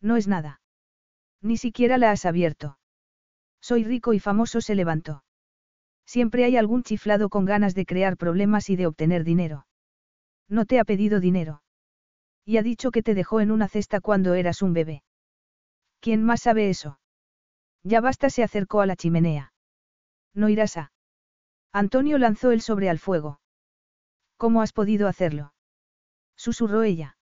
No 0.00 0.16
es 0.16 0.28
nada. 0.28 0.60
Ni 1.40 1.56
siquiera 1.56 1.98
la 1.98 2.12
has 2.12 2.24
abierto. 2.26 2.78
Soy 3.62 3.84
rico 3.84 4.12
y 4.12 4.18
famoso, 4.18 4.60
se 4.60 4.74
levantó. 4.74 5.22
Siempre 6.04 6.44
hay 6.44 6.56
algún 6.56 6.82
chiflado 6.82 7.30
con 7.30 7.44
ganas 7.44 7.74
de 7.74 7.86
crear 7.86 8.16
problemas 8.16 8.68
y 8.68 8.76
de 8.76 8.86
obtener 8.86 9.24
dinero. 9.24 9.66
No 10.48 10.66
te 10.66 10.80
ha 10.80 10.84
pedido 10.84 11.20
dinero. 11.20 11.62
Y 12.44 12.56
ha 12.56 12.62
dicho 12.62 12.90
que 12.90 13.04
te 13.04 13.14
dejó 13.14 13.40
en 13.40 13.52
una 13.52 13.68
cesta 13.68 14.00
cuando 14.00 14.34
eras 14.34 14.62
un 14.62 14.72
bebé. 14.72 15.04
¿Quién 16.00 16.24
más 16.24 16.42
sabe 16.42 16.68
eso? 16.68 16.98
Ya 17.84 18.00
basta, 18.00 18.30
se 18.30 18.42
acercó 18.42 18.80
a 18.80 18.86
la 18.86 18.96
chimenea. 18.96 19.52
No 20.34 20.48
irás 20.48 20.76
a. 20.76 20.92
Antonio 21.72 22.18
lanzó 22.18 22.50
el 22.50 22.60
sobre 22.60 22.90
al 22.90 22.98
fuego. 22.98 23.40
¿Cómo 24.36 24.60
has 24.60 24.72
podido 24.72 25.06
hacerlo? 25.06 25.54
Susurró 26.36 26.82
ella. 26.82 27.16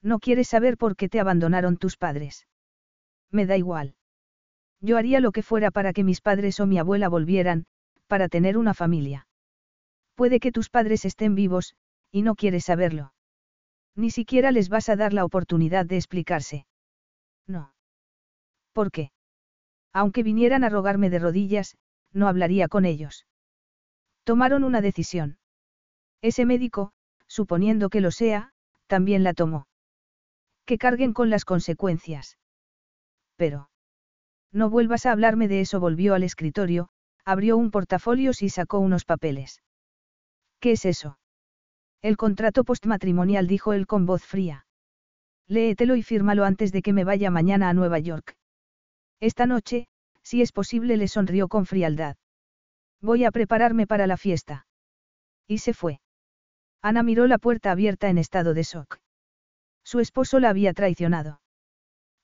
No 0.00 0.20
quieres 0.20 0.48
saber 0.48 0.78
por 0.78 0.94
qué 0.94 1.08
te 1.08 1.18
abandonaron 1.18 1.76
tus 1.76 1.96
padres. 1.96 2.46
Me 3.32 3.46
da 3.46 3.56
igual. 3.56 3.96
Yo 4.80 4.98
haría 4.98 5.20
lo 5.20 5.32
que 5.32 5.42
fuera 5.42 5.70
para 5.70 5.92
que 5.92 6.04
mis 6.04 6.20
padres 6.20 6.60
o 6.60 6.66
mi 6.66 6.78
abuela 6.78 7.08
volvieran, 7.08 7.66
para 8.06 8.28
tener 8.28 8.58
una 8.58 8.74
familia. 8.74 9.26
Puede 10.14 10.40
que 10.40 10.52
tus 10.52 10.70
padres 10.70 11.04
estén 11.04 11.34
vivos, 11.34 11.74
y 12.10 12.22
no 12.22 12.34
quieres 12.34 12.64
saberlo. 12.64 13.12
Ni 13.94 14.10
siquiera 14.10 14.50
les 14.50 14.68
vas 14.68 14.88
a 14.88 14.96
dar 14.96 15.12
la 15.12 15.24
oportunidad 15.24 15.86
de 15.86 15.96
explicarse. 15.96 16.66
No. 17.46 17.74
¿Por 18.72 18.90
qué? 18.90 19.10
Aunque 19.92 20.22
vinieran 20.22 20.64
a 20.64 20.68
rogarme 20.68 21.08
de 21.10 21.18
rodillas, 21.18 21.76
no 22.12 22.28
hablaría 22.28 22.68
con 22.68 22.84
ellos. 22.84 23.26
Tomaron 24.24 24.64
una 24.64 24.80
decisión. 24.80 25.38
Ese 26.20 26.44
médico, 26.44 26.92
suponiendo 27.26 27.88
que 27.88 28.00
lo 28.00 28.10
sea, 28.10 28.52
también 28.86 29.24
la 29.24 29.32
tomó. 29.32 29.66
Que 30.64 30.78
carguen 30.78 31.12
con 31.12 31.30
las 31.30 31.44
consecuencias. 31.44 32.38
Pero. 33.36 33.70
No 34.56 34.70
vuelvas 34.70 35.04
a 35.04 35.12
hablarme 35.12 35.48
de 35.48 35.60
eso, 35.60 35.80
volvió 35.80 36.14
al 36.14 36.22
escritorio, 36.22 36.88
abrió 37.26 37.58
un 37.58 37.70
portafolio 37.70 38.30
y 38.40 38.48
sacó 38.48 38.78
unos 38.78 39.04
papeles. 39.04 39.60
¿Qué 40.60 40.72
es 40.72 40.86
eso? 40.86 41.18
El 42.00 42.16
contrato 42.16 42.64
postmatrimonial, 42.64 43.48
dijo 43.48 43.74
él 43.74 43.86
con 43.86 44.06
voz 44.06 44.24
fría. 44.24 44.64
Léetelo 45.46 45.94
y 45.94 46.02
fírmalo 46.02 46.46
antes 46.46 46.72
de 46.72 46.80
que 46.80 46.94
me 46.94 47.04
vaya 47.04 47.30
mañana 47.30 47.68
a 47.68 47.74
Nueva 47.74 47.98
York. 47.98 48.34
Esta 49.20 49.44
noche, 49.44 49.88
si 50.22 50.40
es 50.40 50.52
posible, 50.52 50.96
le 50.96 51.06
sonrió 51.06 51.48
con 51.48 51.66
frialdad. 51.66 52.16
Voy 53.02 53.24
a 53.24 53.32
prepararme 53.32 53.86
para 53.86 54.06
la 54.06 54.16
fiesta. 54.16 54.66
Y 55.46 55.58
se 55.58 55.74
fue. 55.74 56.00
Ana 56.80 57.02
miró 57.02 57.26
la 57.26 57.36
puerta 57.36 57.72
abierta 57.72 58.08
en 58.08 58.16
estado 58.16 58.54
de 58.54 58.62
shock. 58.62 59.00
Su 59.84 60.00
esposo 60.00 60.40
la 60.40 60.48
había 60.48 60.72
traicionado. 60.72 61.42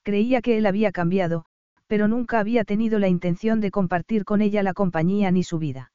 Creía 0.03 0.41
que 0.41 0.57
él 0.57 0.65
había 0.65 0.93
cambiado, 0.93 1.45
pero 1.93 2.09
nunca 2.09 2.41
había 2.41 2.65
tenido 2.65 2.99
la 2.99 3.09
intención 3.09 3.61
de 3.61 3.71
compartir 3.71 4.25
con 4.25 4.41
ella 4.41 4.63
la 4.63 4.73
compañía 4.73 5.31
ni 5.31 5.43
su 5.43 5.59
vida. 5.59 5.93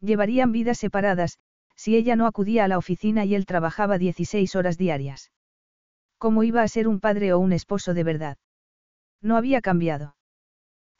Llevarían 0.00 0.52
vidas 0.52 0.78
separadas, 0.78 1.40
si 1.74 1.96
ella 1.96 2.14
no 2.14 2.24
acudía 2.24 2.62
a 2.62 2.68
la 2.68 2.78
oficina 2.78 3.24
y 3.24 3.34
él 3.34 3.44
trabajaba 3.44 3.98
16 3.98 4.54
horas 4.54 4.78
diarias. 4.78 5.32
¿Cómo 6.18 6.44
iba 6.44 6.62
a 6.62 6.68
ser 6.68 6.86
un 6.86 7.00
padre 7.00 7.32
o 7.32 7.40
un 7.40 7.52
esposo 7.52 7.94
de 7.94 8.04
verdad? 8.04 8.36
No 9.20 9.36
había 9.36 9.60
cambiado. 9.60 10.14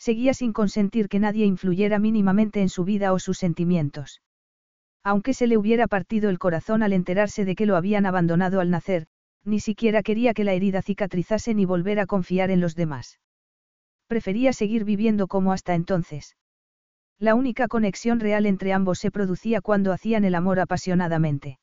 Seguía 0.00 0.34
sin 0.34 0.52
consentir 0.52 1.08
que 1.08 1.20
nadie 1.20 1.46
influyera 1.46 2.00
mínimamente 2.00 2.60
en 2.60 2.70
su 2.70 2.82
vida 2.82 3.12
o 3.12 3.20
sus 3.20 3.38
sentimientos. 3.38 4.20
Aunque 5.04 5.32
se 5.32 5.46
le 5.46 5.56
hubiera 5.56 5.86
partido 5.86 6.28
el 6.28 6.40
corazón 6.40 6.82
al 6.82 6.92
enterarse 6.92 7.44
de 7.44 7.54
que 7.54 7.66
lo 7.66 7.76
habían 7.76 8.04
abandonado 8.04 8.58
al 8.58 8.70
nacer, 8.70 9.06
ni 9.44 9.60
siquiera 9.60 10.02
quería 10.02 10.34
que 10.34 10.42
la 10.42 10.54
herida 10.54 10.82
cicatrizase 10.82 11.54
ni 11.54 11.66
volver 11.66 12.00
a 12.00 12.06
confiar 12.06 12.50
en 12.50 12.60
los 12.60 12.74
demás. 12.74 13.20
Prefería 14.08 14.52
seguir 14.52 14.84
viviendo 14.84 15.28
como 15.28 15.52
hasta 15.52 15.74
entonces. 15.74 16.36
La 17.18 17.34
única 17.34 17.68
conexión 17.68 18.20
real 18.20 18.46
entre 18.46 18.72
ambos 18.72 18.98
se 18.98 19.10
producía 19.10 19.60
cuando 19.60 19.92
hacían 19.92 20.24
el 20.24 20.34
amor 20.34 20.60
apasionadamente. 20.60 21.58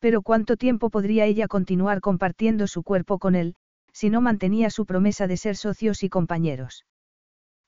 Pero 0.00 0.22
cuánto 0.22 0.56
tiempo 0.56 0.90
podría 0.90 1.24
ella 1.26 1.46
continuar 1.46 2.00
compartiendo 2.00 2.66
su 2.66 2.82
cuerpo 2.82 3.18
con 3.18 3.36
él, 3.36 3.54
si 3.92 4.10
no 4.10 4.20
mantenía 4.20 4.70
su 4.70 4.86
promesa 4.86 5.26
de 5.26 5.36
ser 5.36 5.56
socios 5.56 6.02
y 6.02 6.08
compañeros. 6.08 6.84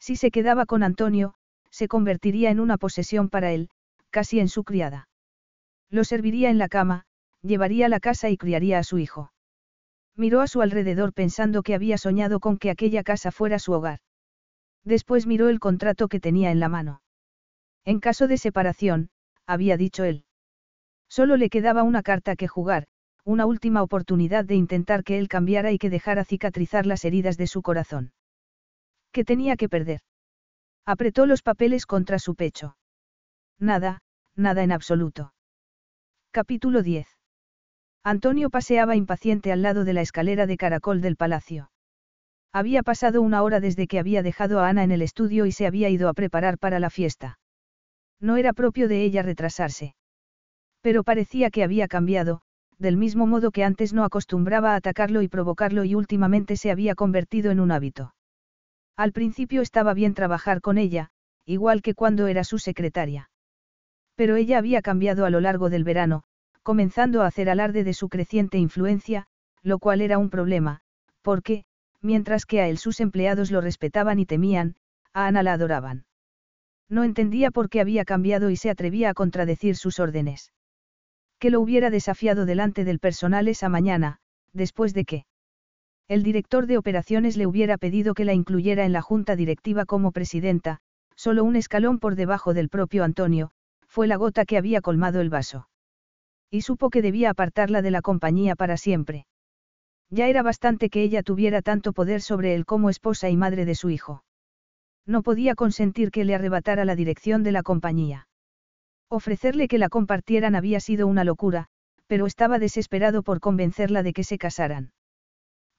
Si 0.00 0.16
se 0.16 0.31
quedaba 0.31 0.66
con 0.66 0.82
Antonio, 0.82 1.34
se 1.70 1.86
convertiría 1.86 2.50
en 2.50 2.60
una 2.60 2.78
posesión 2.78 3.28
para 3.28 3.52
él, 3.52 3.68
casi 4.10 4.40
en 4.40 4.48
su 4.48 4.64
criada. 4.64 5.08
Lo 5.90 6.05
serviría 6.05 6.50
en 6.50 6.58
la 6.58 6.68
cama, 6.68 7.05
llevaría 7.42 7.89
la 7.89 8.00
casa 8.00 8.31
y 8.31 8.36
criaría 8.36 8.78
a 8.78 8.84
su 8.84 8.98
hijo. 8.98 9.33
Miró 10.16 10.40
a 10.40 10.46
su 10.46 10.62
alrededor 10.62 11.12
pensando 11.12 11.62
que 11.62 11.74
había 11.74 11.98
soñado 11.98 12.40
con 12.40 12.56
que 12.58 12.70
aquella 12.70 13.02
casa 13.02 13.32
fuera 13.32 13.58
su 13.58 13.72
hogar. 13.72 13.98
Después 14.84 15.26
miró 15.26 15.48
el 15.48 15.60
contrato 15.60 16.08
que 16.08 16.20
tenía 16.20 16.50
en 16.50 16.60
la 16.60 16.68
mano. 16.68 17.02
En 17.84 18.00
caso 18.00 18.28
de 18.28 18.38
separación, 18.38 19.10
había 19.46 19.76
dicho 19.76 20.04
él. 20.04 20.24
Solo 21.08 21.36
le 21.36 21.50
quedaba 21.50 21.82
una 21.82 22.02
carta 22.02 22.36
que 22.36 22.48
jugar, 22.48 22.86
una 23.24 23.46
última 23.46 23.82
oportunidad 23.82 24.44
de 24.44 24.54
intentar 24.54 25.04
que 25.04 25.18
él 25.18 25.28
cambiara 25.28 25.72
y 25.72 25.78
que 25.78 25.90
dejara 25.90 26.24
cicatrizar 26.24 26.86
las 26.86 27.04
heridas 27.04 27.36
de 27.36 27.46
su 27.46 27.62
corazón. 27.62 28.12
¿Qué 29.12 29.24
tenía 29.24 29.56
que 29.56 29.68
perder? 29.68 30.00
Apretó 30.84 31.24
los 31.24 31.42
papeles 31.42 31.86
contra 31.86 32.18
su 32.18 32.34
pecho. 32.34 32.76
Nada, 33.58 34.00
nada 34.34 34.62
en 34.62 34.72
absoluto. 34.72 35.32
Capítulo 36.30 36.82
10. 36.82 37.13
Antonio 38.07 38.50
paseaba 38.50 38.97
impaciente 38.97 39.50
al 39.50 39.62
lado 39.62 39.84
de 39.84 39.94
la 39.94 40.02
escalera 40.02 40.47
de 40.47 40.58
caracol 40.58 41.00
del 41.00 41.16
palacio. 41.16 41.70
Había 42.52 42.83
pasado 42.83 43.23
una 43.23 43.42
hora 43.42 43.60
desde 43.60 43.86
que 43.86 43.99
había 43.99 44.23
dejado 44.23 44.60
a 44.60 44.68
Ana 44.68 44.84
en 44.84 44.92
el 44.92 45.00
estudio 45.00 45.47
y 45.47 45.52
se 45.52 45.66
había 45.66 45.89
ido 45.89 46.10
a 46.10 46.12
preparar 46.12 46.58
para 46.58 46.78
la 46.81 46.91
fiesta. 46.91 47.39
No 48.20 48.36
era 48.36 48.52
propio 48.52 48.89
de 48.89 49.02
ella 49.02 49.23
retrasarse. 49.23 49.94
Pero 50.83 51.02
parecía 51.02 51.50
que 51.50 51.65
había 51.65 51.89
cambiado, 51.89 52.42
del 52.78 52.99
mismo 52.99 53.26
modo 53.26 53.50
que 53.50 53.65
antes 53.65 53.94
no 53.94 54.05
acostumbraba 54.05 54.73
a 54.73 54.76
atacarlo 54.76 55.23
y 55.23 55.28
provocarlo 55.28 55.84
y 55.84 55.94
últimamente 55.94 56.57
se 56.57 56.70
había 56.70 56.94
convertido 56.94 57.50
en 57.52 57.58
un 57.58 57.73
hábito. 57.73 58.15
Al 58.97 59.12
principio 59.12 59.62
estaba 59.62 59.94
bien 59.94 60.12
trabajar 60.12 60.60
con 60.60 60.76
ella, 60.76 61.08
igual 61.47 61.81
que 61.81 61.94
cuando 61.94 62.26
era 62.26 62.44
su 62.44 62.58
secretaria. 62.58 63.31
Pero 64.15 64.36
ella 64.36 64.58
había 64.58 64.83
cambiado 64.83 65.24
a 65.24 65.31
lo 65.31 65.41
largo 65.41 65.70
del 65.70 65.84
verano, 65.84 66.24
comenzando 66.64 67.22
a 67.22 67.26
hacer 67.26 67.48
alarde 67.48 67.84
de 67.84 67.92
su 67.92 68.08
creciente 68.08 68.58
influencia, 68.58 69.26
lo 69.62 69.78
cual 69.78 70.00
era 70.00 70.18
un 70.18 70.30
problema, 70.30 70.80
porque, 71.22 71.64
mientras 72.00 72.46
que 72.46 72.60
a 72.60 72.68
él 72.68 72.78
sus 72.78 73.00
empleados 73.00 73.50
lo 73.50 73.60
respetaban 73.60 74.18
y 74.18 74.26
temían, 74.26 74.74
a 75.12 75.26
Ana 75.26 75.42
la 75.42 75.52
adoraban. 75.52 76.06
No 76.88 77.04
entendía 77.04 77.50
por 77.50 77.68
qué 77.68 77.80
había 77.80 78.04
cambiado 78.04 78.50
y 78.50 78.56
se 78.56 78.70
atrevía 78.70 79.10
a 79.10 79.14
contradecir 79.14 79.76
sus 79.76 80.00
órdenes. 80.00 80.52
Que 81.38 81.50
lo 81.50 81.60
hubiera 81.60 81.90
desafiado 81.90 82.46
delante 82.46 82.84
del 82.84 82.98
personal 82.98 83.46
esa 83.46 83.68
mañana, 83.68 84.18
después 84.54 84.94
de 84.94 85.04
que 85.04 85.26
el 86.08 86.22
director 86.22 86.66
de 86.66 86.78
operaciones 86.78 87.36
le 87.36 87.46
hubiera 87.46 87.78
pedido 87.78 88.14
que 88.14 88.24
la 88.24 88.34
incluyera 88.34 88.84
en 88.84 88.92
la 88.92 89.02
junta 89.02 89.36
directiva 89.36 89.84
como 89.84 90.12
presidenta, 90.12 90.78
solo 91.14 91.44
un 91.44 91.56
escalón 91.56 91.98
por 91.98 92.16
debajo 92.16 92.54
del 92.54 92.68
propio 92.68 93.04
Antonio, 93.04 93.50
fue 93.86 94.06
la 94.06 94.16
gota 94.16 94.44
que 94.44 94.58
había 94.58 94.80
colmado 94.80 95.20
el 95.20 95.30
vaso. 95.30 95.68
Y 96.55 96.60
supo 96.60 96.89
que 96.89 97.02
debía 97.02 97.31
apartarla 97.31 97.83
de 97.83 97.91
la 97.91 98.00
compañía 98.00 98.55
para 98.55 98.76
siempre. 98.76 99.26
Ya 100.08 100.28
era 100.28 100.44
bastante 100.44 100.89
que 100.89 101.02
ella 101.02 101.24
tuviera 101.24 101.62
tanto 101.62 101.92
poder 101.92 102.20
sobre 102.20 102.55
él 102.55 102.65
como 102.65 102.91
esposa 102.91 103.28
y 103.28 103.36
madre 103.36 103.65
de 103.65 103.74
su 103.74 103.91
hijo. 103.91 104.23
No 105.05 105.24
podía 105.24 105.57
consentir 105.57 106.12
que 106.12 106.24
le 106.24 106.33
arrebatara 106.33 106.84
la 106.84 106.94
dirección 106.94 107.42
de 107.42 107.50
la 107.50 107.65
compañía. 107.65 108.28
Ofrecerle 109.10 109.66
que 109.66 109.78
la 109.78 109.89
compartieran 109.89 110.55
había 110.55 110.78
sido 110.78 111.08
una 111.08 111.24
locura, 111.24 111.66
pero 112.07 112.24
estaba 112.24 112.60
desesperado 112.60 113.24
por 113.24 113.41
convencerla 113.41 114.05
de 114.05 114.12
que 114.12 114.23
se 114.23 114.39
casaran. 114.39 114.92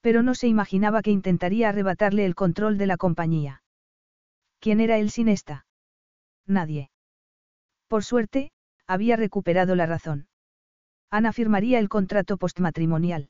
Pero 0.01 0.23
no 0.23 0.35
se 0.35 0.49
imaginaba 0.49 1.01
que 1.03 1.11
intentaría 1.11 1.69
arrebatarle 1.69 2.25
el 2.25 2.35
control 2.35 2.77
de 2.77 2.87
la 2.87 2.97
compañía. 2.97 3.63
¿Quién 4.59 4.81
era 4.81 4.97
él 4.97 5.09
sin 5.09 5.29
esta? 5.29 5.67
Nadie. 6.45 6.89
Por 7.87 8.03
suerte, 8.03 8.51
había 8.87 9.15
recuperado 9.15 9.75
la 9.75 9.85
razón. 9.85 10.27
Ana 11.15 11.31
firmaría 11.31 11.79
el 11.79 11.87
contrato 11.87 12.35
postmatrimonial. 12.35 13.29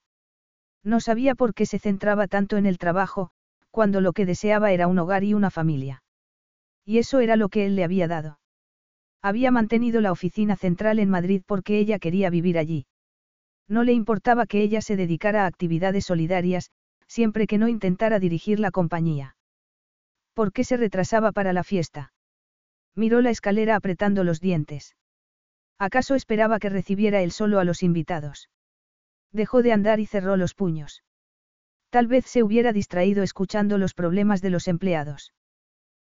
No 0.84 1.00
sabía 1.00 1.36
por 1.36 1.54
qué 1.54 1.68
se 1.68 1.78
centraba 1.78 2.26
tanto 2.26 2.58
en 2.58 2.66
el 2.66 2.80
trabajo, 2.80 3.30
cuando 3.70 4.02
lo 4.02 4.12
que 4.12 4.26
deseaba 4.26 4.72
era 4.72 4.88
un 4.88 4.98
hogar 4.98 5.24
y 5.24 5.36
una 5.36 5.52
familia. 5.52 6.02
Y 6.84 6.98
eso 6.98 7.20
era 7.20 7.36
lo 7.36 7.48
que 7.48 7.68
él 7.68 7.76
le 7.76 7.84
había 7.84 8.08
dado. 8.08 8.40
Había 9.22 9.52
mantenido 9.52 10.02
la 10.02 10.12
oficina 10.12 10.56
central 10.56 10.98
en 10.98 11.12
Madrid 11.12 11.44
porque 11.46 11.78
ella 11.78 12.00
quería 12.00 12.32
vivir 12.32 12.58
allí. 12.58 12.88
No 13.68 13.84
le 13.84 13.94
importaba 13.94 14.48
que 14.48 14.64
ella 14.64 14.82
se 14.82 14.96
dedicara 14.96 15.44
a 15.44 15.46
actividades 15.46 16.06
solidarias, 16.06 16.72
siempre 17.06 17.46
que 17.46 17.60
no 17.60 17.68
intentara 17.68 18.18
dirigir 18.18 18.60
la 18.60 18.72
compañía. 18.72 19.38
¿Por 20.34 20.54
qué 20.54 20.64
se 20.64 20.78
retrasaba 20.78 21.32
para 21.32 21.54
la 21.54 21.64
fiesta? 21.64 22.14
Miró 22.96 23.22
la 23.22 23.30
escalera 23.30 23.76
apretando 23.76 24.24
los 24.24 24.42
dientes. 24.42 24.96
¿Acaso 25.78 26.16
esperaba 26.16 26.60
que 26.60 26.70
recibiera 26.70 27.22
él 27.22 27.32
solo 27.32 27.60
a 27.60 27.64
los 27.66 27.84
invitados? 27.84 28.50
Dejó 29.32 29.62
de 29.62 29.74
andar 29.74 30.00
y 30.00 30.06
cerró 30.06 30.38
los 30.38 30.54
puños. 30.54 31.04
Tal 31.90 32.08
vez 32.08 32.26
se 32.26 32.44
hubiera 32.44 32.74
distraído 32.74 33.24
escuchando 33.24 33.78
los 33.78 33.94
problemas 33.94 34.42
de 34.42 34.50
los 34.50 34.68
empleados. 34.68 35.34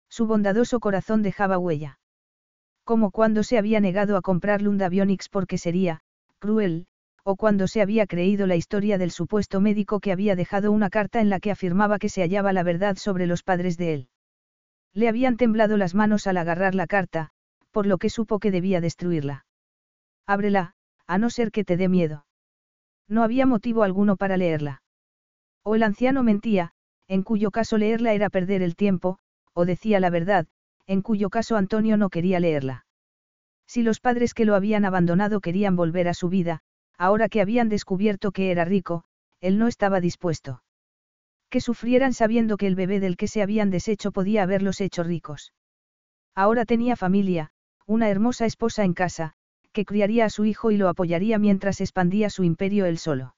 Su 0.09 0.25
bondadoso 0.25 0.79
corazón 0.79 1.21
dejaba 1.21 1.59
huella. 1.59 1.99
Como 2.83 3.11
cuando 3.11 3.43
se 3.43 3.59
había 3.59 3.79
negado 3.79 4.17
a 4.17 4.21
comprar 4.21 4.63
Lundavionics 4.63 5.29
porque 5.29 5.59
sería, 5.59 6.01
cruel, 6.39 6.87
o 7.23 7.35
cuando 7.35 7.67
se 7.67 7.81
había 7.81 8.07
creído 8.07 8.47
la 8.47 8.55
historia 8.55 8.97
del 8.97 9.11
supuesto 9.11 9.61
médico 9.61 9.99
que 9.99 10.11
había 10.11 10.35
dejado 10.35 10.71
una 10.71 10.89
carta 10.89 11.21
en 11.21 11.29
la 11.29 11.39
que 11.39 11.51
afirmaba 11.51 11.99
que 11.99 12.09
se 12.09 12.21
hallaba 12.21 12.53
la 12.53 12.63
verdad 12.63 12.97
sobre 12.97 13.27
los 13.27 13.43
padres 13.43 13.77
de 13.77 13.93
él. 13.93 14.09
Le 14.93 15.07
habían 15.07 15.37
temblado 15.37 15.77
las 15.77 15.93
manos 15.93 16.25
al 16.25 16.37
agarrar 16.37 16.73
la 16.73 16.87
carta, 16.87 17.29
por 17.69 17.85
lo 17.85 17.99
que 17.99 18.09
supo 18.09 18.39
que 18.39 18.49
debía 18.49 18.81
destruirla. 18.81 19.45
Ábrela, 20.29 20.73
a 21.07 21.17
no 21.17 21.31
ser 21.31 21.51
que 21.51 21.63
te 21.63 21.75
dé 21.75 21.89
miedo. 21.89 22.23
No 23.07 23.23
había 23.23 23.47
motivo 23.47 23.81
alguno 23.81 24.15
para 24.15 24.37
leerla. 24.37 24.83
O 25.63 25.73
el 25.73 25.81
anciano 25.81 26.21
mentía, 26.21 26.71
en 27.07 27.23
cuyo 27.23 27.49
caso 27.49 27.79
leerla 27.79 28.13
era 28.13 28.29
perder 28.29 28.61
el 28.61 28.75
tiempo, 28.75 29.17
o 29.53 29.65
decía 29.65 29.99
la 29.99 30.11
verdad, 30.11 30.45
en 30.85 31.01
cuyo 31.01 31.31
caso 31.31 31.57
Antonio 31.57 31.97
no 31.97 32.11
quería 32.11 32.39
leerla. 32.39 32.85
Si 33.65 33.81
los 33.81 33.99
padres 33.99 34.35
que 34.35 34.45
lo 34.45 34.53
habían 34.53 34.85
abandonado 34.85 35.41
querían 35.41 35.75
volver 35.75 36.07
a 36.07 36.13
su 36.13 36.29
vida, 36.29 36.59
ahora 36.95 37.27
que 37.27 37.41
habían 37.41 37.67
descubierto 37.67 38.31
que 38.31 38.51
era 38.51 38.65
rico, 38.65 39.05
él 39.41 39.57
no 39.57 39.67
estaba 39.67 39.99
dispuesto. 39.99 40.61
Que 41.49 41.59
sufrieran 41.59 42.13
sabiendo 42.13 42.57
que 42.57 42.67
el 42.67 42.75
bebé 42.75 42.99
del 42.99 43.17
que 43.17 43.27
se 43.27 43.41
habían 43.41 43.71
deshecho 43.71 44.11
podía 44.11 44.43
haberlos 44.43 44.79
hecho 44.79 45.01
ricos. 45.01 45.53
Ahora 46.35 46.65
tenía 46.65 46.95
familia, 46.95 47.49
una 47.87 48.09
hermosa 48.09 48.45
esposa 48.45 48.83
en 48.83 48.93
casa, 48.93 49.33
que 49.79 49.85
criaría 49.85 50.25
a 50.25 50.29
su 50.29 50.43
hijo 50.43 50.71
y 50.71 50.77
lo 50.77 50.89
apoyaría 50.89 51.39
mientras 51.39 51.79
expandía 51.79 52.29
su 52.29 52.43
imperio 52.43 52.85
él 52.85 52.97
solo. 52.97 53.35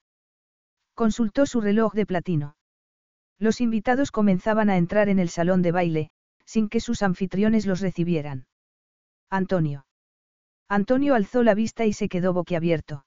Consultó 0.95 1.45
su 1.45 1.61
reloj 1.61 1.94
de 1.94 2.08
platino. 2.08 2.56
Los 3.38 3.61
invitados 3.61 4.10
comenzaban 4.10 4.72
a 4.72 4.78
entrar 4.78 5.08
en 5.08 5.20
el 5.20 5.30
salón 5.30 5.61
de 5.61 5.72
baile, 5.72 6.10
sin 6.44 6.68
que 6.68 6.80
sus 6.80 7.03
anfitriones 7.03 7.68
los 7.68 7.80
recibieran. 7.80 8.48
Antonio. 9.30 9.86
Antonio 10.68 11.14
alzó 11.14 11.44
la 11.44 11.53
vista 11.53 11.86
y 11.86 11.94
se 11.94 12.10
quedó 12.10 12.34
boquiabierto. 12.34 13.06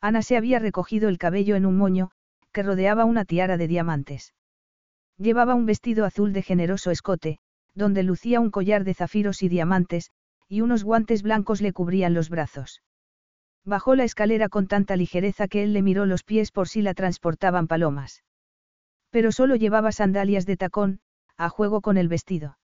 Ana 0.00 0.22
se 0.22 0.36
había 0.36 0.60
recogido 0.60 1.08
el 1.08 1.18
cabello 1.18 1.56
en 1.56 1.66
un 1.66 1.76
moño, 1.76 2.12
que 2.52 2.62
rodeaba 2.62 3.04
una 3.04 3.24
tiara 3.24 3.56
de 3.56 3.66
diamantes. 3.66 4.32
Llevaba 5.18 5.56
un 5.56 5.66
vestido 5.66 6.04
azul 6.04 6.32
de 6.32 6.42
generoso 6.42 6.92
escote, 6.92 7.40
donde 7.74 8.04
lucía 8.04 8.38
un 8.38 8.52
collar 8.52 8.84
de 8.84 8.94
zafiros 8.94 9.42
y 9.42 9.48
diamantes, 9.48 10.12
y 10.54 10.60
unos 10.60 10.84
guantes 10.84 11.24
blancos 11.24 11.60
le 11.60 11.72
cubrían 11.72 12.14
los 12.14 12.30
brazos. 12.30 12.80
Bajó 13.64 13.96
la 13.96 14.04
escalera 14.04 14.48
con 14.48 14.68
tanta 14.68 14.94
ligereza 14.94 15.48
que 15.48 15.64
él 15.64 15.72
le 15.72 15.82
miró 15.82 16.06
los 16.06 16.22
pies 16.22 16.52
por 16.52 16.68
si 16.68 16.80
la 16.80 16.94
transportaban 16.94 17.66
palomas. 17.66 18.22
Pero 19.10 19.32
solo 19.32 19.56
llevaba 19.56 19.90
sandalias 19.90 20.46
de 20.46 20.56
tacón, 20.56 21.00
a 21.36 21.48
juego 21.48 21.80
con 21.80 21.96
el 21.96 22.06
vestido. 22.06 22.56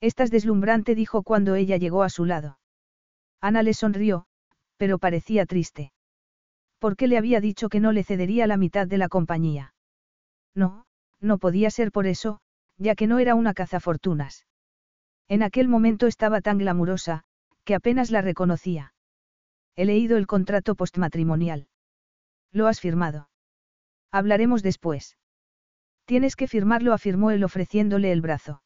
Estás 0.00 0.32
deslumbrante, 0.32 0.96
dijo 0.96 1.22
cuando 1.22 1.54
ella 1.54 1.76
llegó 1.76 2.02
a 2.02 2.08
su 2.08 2.24
lado. 2.24 2.58
Ana 3.40 3.62
le 3.62 3.74
sonrió, 3.74 4.26
pero 4.76 4.98
parecía 4.98 5.46
triste. 5.46 5.92
¿Por 6.80 6.96
qué 6.96 7.06
le 7.06 7.16
había 7.16 7.40
dicho 7.40 7.68
que 7.68 7.78
no 7.78 7.92
le 7.92 8.02
cedería 8.02 8.48
la 8.48 8.56
mitad 8.56 8.88
de 8.88 8.98
la 8.98 9.08
compañía? 9.08 9.72
No, 10.52 10.84
no 11.20 11.38
podía 11.38 11.70
ser 11.70 11.92
por 11.92 12.08
eso, 12.08 12.40
ya 12.76 12.96
que 12.96 13.06
no 13.06 13.20
era 13.20 13.36
una 13.36 13.54
cazafortunas. 13.54 14.46
En 15.28 15.42
aquel 15.42 15.68
momento 15.68 16.06
estaba 16.06 16.40
tan 16.40 16.58
glamurosa, 16.58 17.24
que 17.64 17.74
apenas 17.74 18.10
la 18.10 18.20
reconocía. 18.20 18.94
He 19.76 19.84
leído 19.84 20.16
el 20.16 20.26
contrato 20.26 20.74
postmatrimonial. 20.74 21.68
Lo 22.52 22.66
has 22.68 22.80
firmado. 22.80 23.28
Hablaremos 24.12 24.62
después. 24.62 25.16
Tienes 26.04 26.36
que 26.36 26.46
firmarlo, 26.46 26.92
afirmó 26.92 27.30
él 27.30 27.42
ofreciéndole 27.42 28.12
el 28.12 28.20
brazo. 28.20 28.62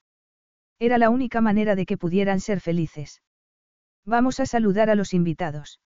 Era 0.78 0.98
la 0.98 1.10
única 1.10 1.40
manera 1.40 1.74
de 1.74 1.86
que 1.86 1.96
pudieran 1.96 2.40
ser 2.40 2.60
felices. 2.60 3.22
Vamos 4.04 4.40
a 4.40 4.46
saludar 4.46 4.90
a 4.90 4.94
los 4.94 5.14
invitados. 5.14 5.80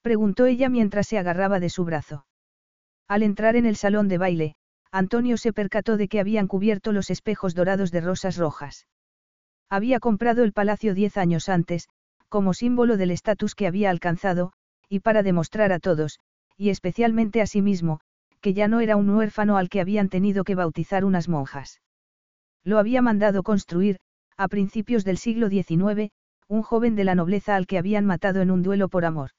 Preguntó 0.00 0.46
ella 0.46 0.68
mientras 0.68 1.06
se 1.06 1.18
agarraba 1.18 1.60
de 1.60 1.70
su 1.70 1.84
brazo. 1.84 2.26
Al 3.08 3.22
entrar 3.22 3.56
en 3.56 3.66
el 3.66 3.76
salón 3.76 4.08
de 4.08 4.18
baile, 4.18 4.56
Antonio 4.90 5.36
se 5.36 5.52
percató 5.52 5.96
de 5.96 6.08
que 6.08 6.20
habían 6.20 6.48
cubierto 6.48 6.92
los 6.92 7.10
espejos 7.10 7.54
dorados 7.54 7.90
de 7.90 8.00
rosas 8.00 8.36
rojas. 8.36 8.86
Había 9.72 10.00
comprado 10.00 10.44
el 10.44 10.52
palacio 10.52 10.92
diez 10.92 11.16
años 11.16 11.48
antes, 11.48 11.88
como 12.28 12.52
símbolo 12.52 12.98
del 12.98 13.10
estatus 13.10 13.54
que 13.54 13.66
había 13.66 13.88
alcanzado, 13.88 14.52
y 14.90 15.00
para 15.00 15.22
demostrar 15.22 15.72
a 15.72 15.78
todos, 15.78 16.20
y 16.58 16.68
especialmente 16.68 17.40
a 17.40 17.46
sí 17.46 17.62
mismo, 17.62 18.00
que 18.42 18.52
ya 18.52 18.68
no 18.68 18.80
era 18.80 18.96
un 18.96 19.08
huérfano 19.08 19.56
al 19.56 19.70
que 19.70 19.80
habían 19.80 20.10
tenido 20.10 20.44
que 20.44 20.56
bautizar 20.56 21.06
unas 21.06 21.26
monjas. 21.26 21.80
Lo 22.64 22.78
había 22.78 23.00
mandado 23.00 23.42
construir, 23.42 23.96
a 24.36 24.46
principios 24.46 25.06
del 25.06 25.16
siglo 25.16 25.48
XIX, 25.48 26.10
un 26.48 26.60
joven 26.60 26.94
de 26.94 27.04
la 27.04 27.14
nobleza 27.14 27.56
al 27.56 27.66
que 27.66 27.78
habían 27.78 28.04
matado 28.04 28.42
en 28.42 28.50
un 28.50 28.62
duelo 28.62 28.90
por 28.90 29.06
amor. 29.06 29.30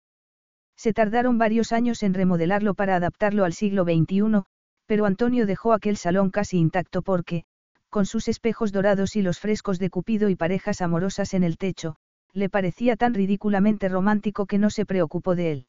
Se 0.75 0.93
tardaron 0.93 1.37
varios 1.37 1.71
años 1.71 2.01
en 2.01 2.15
remodelarlo 2.15 2.73
para 2.73 2.95
adaptarlo 2.95 3.45
al 3.45 3.53
siglo 3.53 3.83
XXI, 3.83 4.45
pero 4.87 5.05
Antonio 5.05 5.45
dejó 5.45 5.73
aquel 5.73 5.95
salón 5.95 6.31
casi 6.31 6.57
intacto 6.57 7.03
porque, 7.03 7.45
con 7.93 8.07
sus 8.07 8.27
espejos 8.27 8.71
dorados 8.71 9.15
y 9.15 9.21
los 9.21 9.39
frescos 9.39 9.77
de 9.77 9.91
Cupido 9.91 10.27
y 10.27 10.35
parejas 10.35 10.81
amorosas 10.81 11.35
en 11.35 11.43
el 11.43 11.59
techo, 11.59 11.95
le 12.33 12.49
parecía 12.49 12.95
tan 12.95 13.13
ridículamente 13.13 13.87
romántico 13.87 14.47
que 14.47 14.57
no 14.57 14.71
se 14.71 14.87
preocupó 14.87 15.35
de 15.35 15.51
él. 15.51 15.67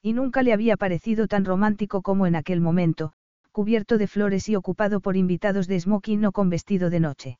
Y 0.00 0.14
nunca 0.14 0.42
le 0.42 0.54
había 0.54 0.78
parecido 0.78 1.28
tan 1.28 1.44
romántico 1.44 2.00
como 2.00 2.26
en 2.26 2.34
aquel 2.34 2.62
momento, 2.62 3.12
cubierto 3.52 3.98
de 3.98 4.06
flores 4.06 4.48
y 4.48 4.56
ocupado 4.56 5.00
por 5.00 5.18
invitados 5.18 5.66
de 5.66 5.78
smoking 5.78 6.24
o 6.24 6.32
con 6.32 6.48
vestido 6.48 6.88
de 6.88 7.00
noche. 7.00 7.38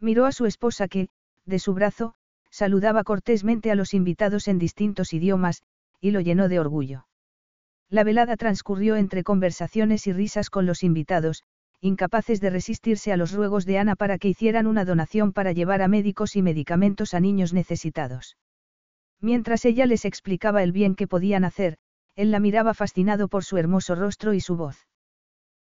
Miró 0.00 0.26
a 0.26 0.32
su 0.32 0.46
esposa 0.46 0.88
que, 0.88 1.08
de 1.46 1.60
su 1.60 1.74
brazo, 1.74 2.14
saludaba 2.50 3.04
cortésmente 3.04 3.70
a 3.70 3.76
los 3.76 3.94
invitados 3.94 4.48
en 4.48 4.58
distintos 4.58 5.12
idiomas, 5.12 5.62
y 6.00 6.10
lo 6.10 6.20
llenó 6.20 6.48
de 6.48 6.58
orgullo. 6.58 7.06
La 7.88 8.02
velada 8.02 8.36
transcurrió 8.36 8.96
entre 8.96 9.22
conversaciones 9.22 10.08
y 10.08 10.12
risas 10.12 10.50
con 10.50 10.66
los 10.66 10.82
invitados, 10.82 11.44
incapaces 11.82 12.40
de 12.40 12.48
resistirse 12.48 13.12
a 13.12 13.16
los 13.16 13.32
ruegos 13.32 13.66
de 13.66 13.76
Ana 13.76 13.96
para 13.96 14.16
que 14.16 14.28
hicieran 14.28 14.68
una 14.68 14.84
donación 14.84 15.32
para 15.32 15.50
llevar 15.50 15.82
a 15.82 15.88
médicos 15.88 16.36
y 16.36 16.42
medicamentos 16.42 17.12
a 17.12 17.18
niños 17.18 17.52
necesitados. 17.52 18.36
Mientras 19.20 19.64
ella 19.64 19.84
les 19.86 20.04
explicaba 20.04 20.62
el 20.62 20.70
bien 20.70 20.94
que 20.94 21.08
podían 21.08 21.44
hacer, 21.44 21.78
él 22.14 22.30
la 22.30 22.38
miraba 22.38 22.72
fascinado 22.72 23.26
por 23.26 23.42
su 23.44 23.56
hermoso 23.56 23.96
rostro 23.96 24.32
y 24.32 24.40
su 24.40 24.56
voz. 24.56 24.86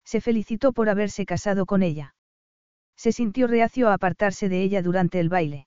Se 0.05 0.21
felicitó 0.21 0.73
por 0.73 0.89
haberse 0.89 1.27
casado 1.27 1.67
con 1.67 1.83
ella. 1.83 2.15
Se 2.97 3.11
sintió 3.11 3.49
reacio 3.49 3.89
a 3.89 3.95
apartarse 3.95 4.49
de 4.49 4.63
ella 4.63 4.83
durante 4.83 5.19
el 5.19 5.29
baile. 5.29 5.67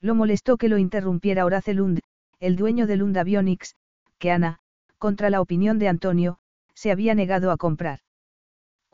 Lo 0.00 0.14
molestó 0.14 0.58
que 0.58 0.68
lo 0.68 0.78
interrumpiera 0.78 1.44
Horace 1.44 1.74
Lund, 1.74 2.00
el 2.38 2.54
dueño 2.54 2.86
de 2.86 2.96
Lund 2.98 3.18
Avionics, 3.18 3.74
que 4.18 4.30
Ana, 4.30 4.60
contra 4.98 5.28
la 5.28 5.40
opinión 5.40 5.80
de 5.80 5.88
Antonio, 5.88 6.38
se 6.74 6.92
había 6.92 7.16
negado 7.16 7.50
a 7.50 7.56
comprar. 7.56 8.00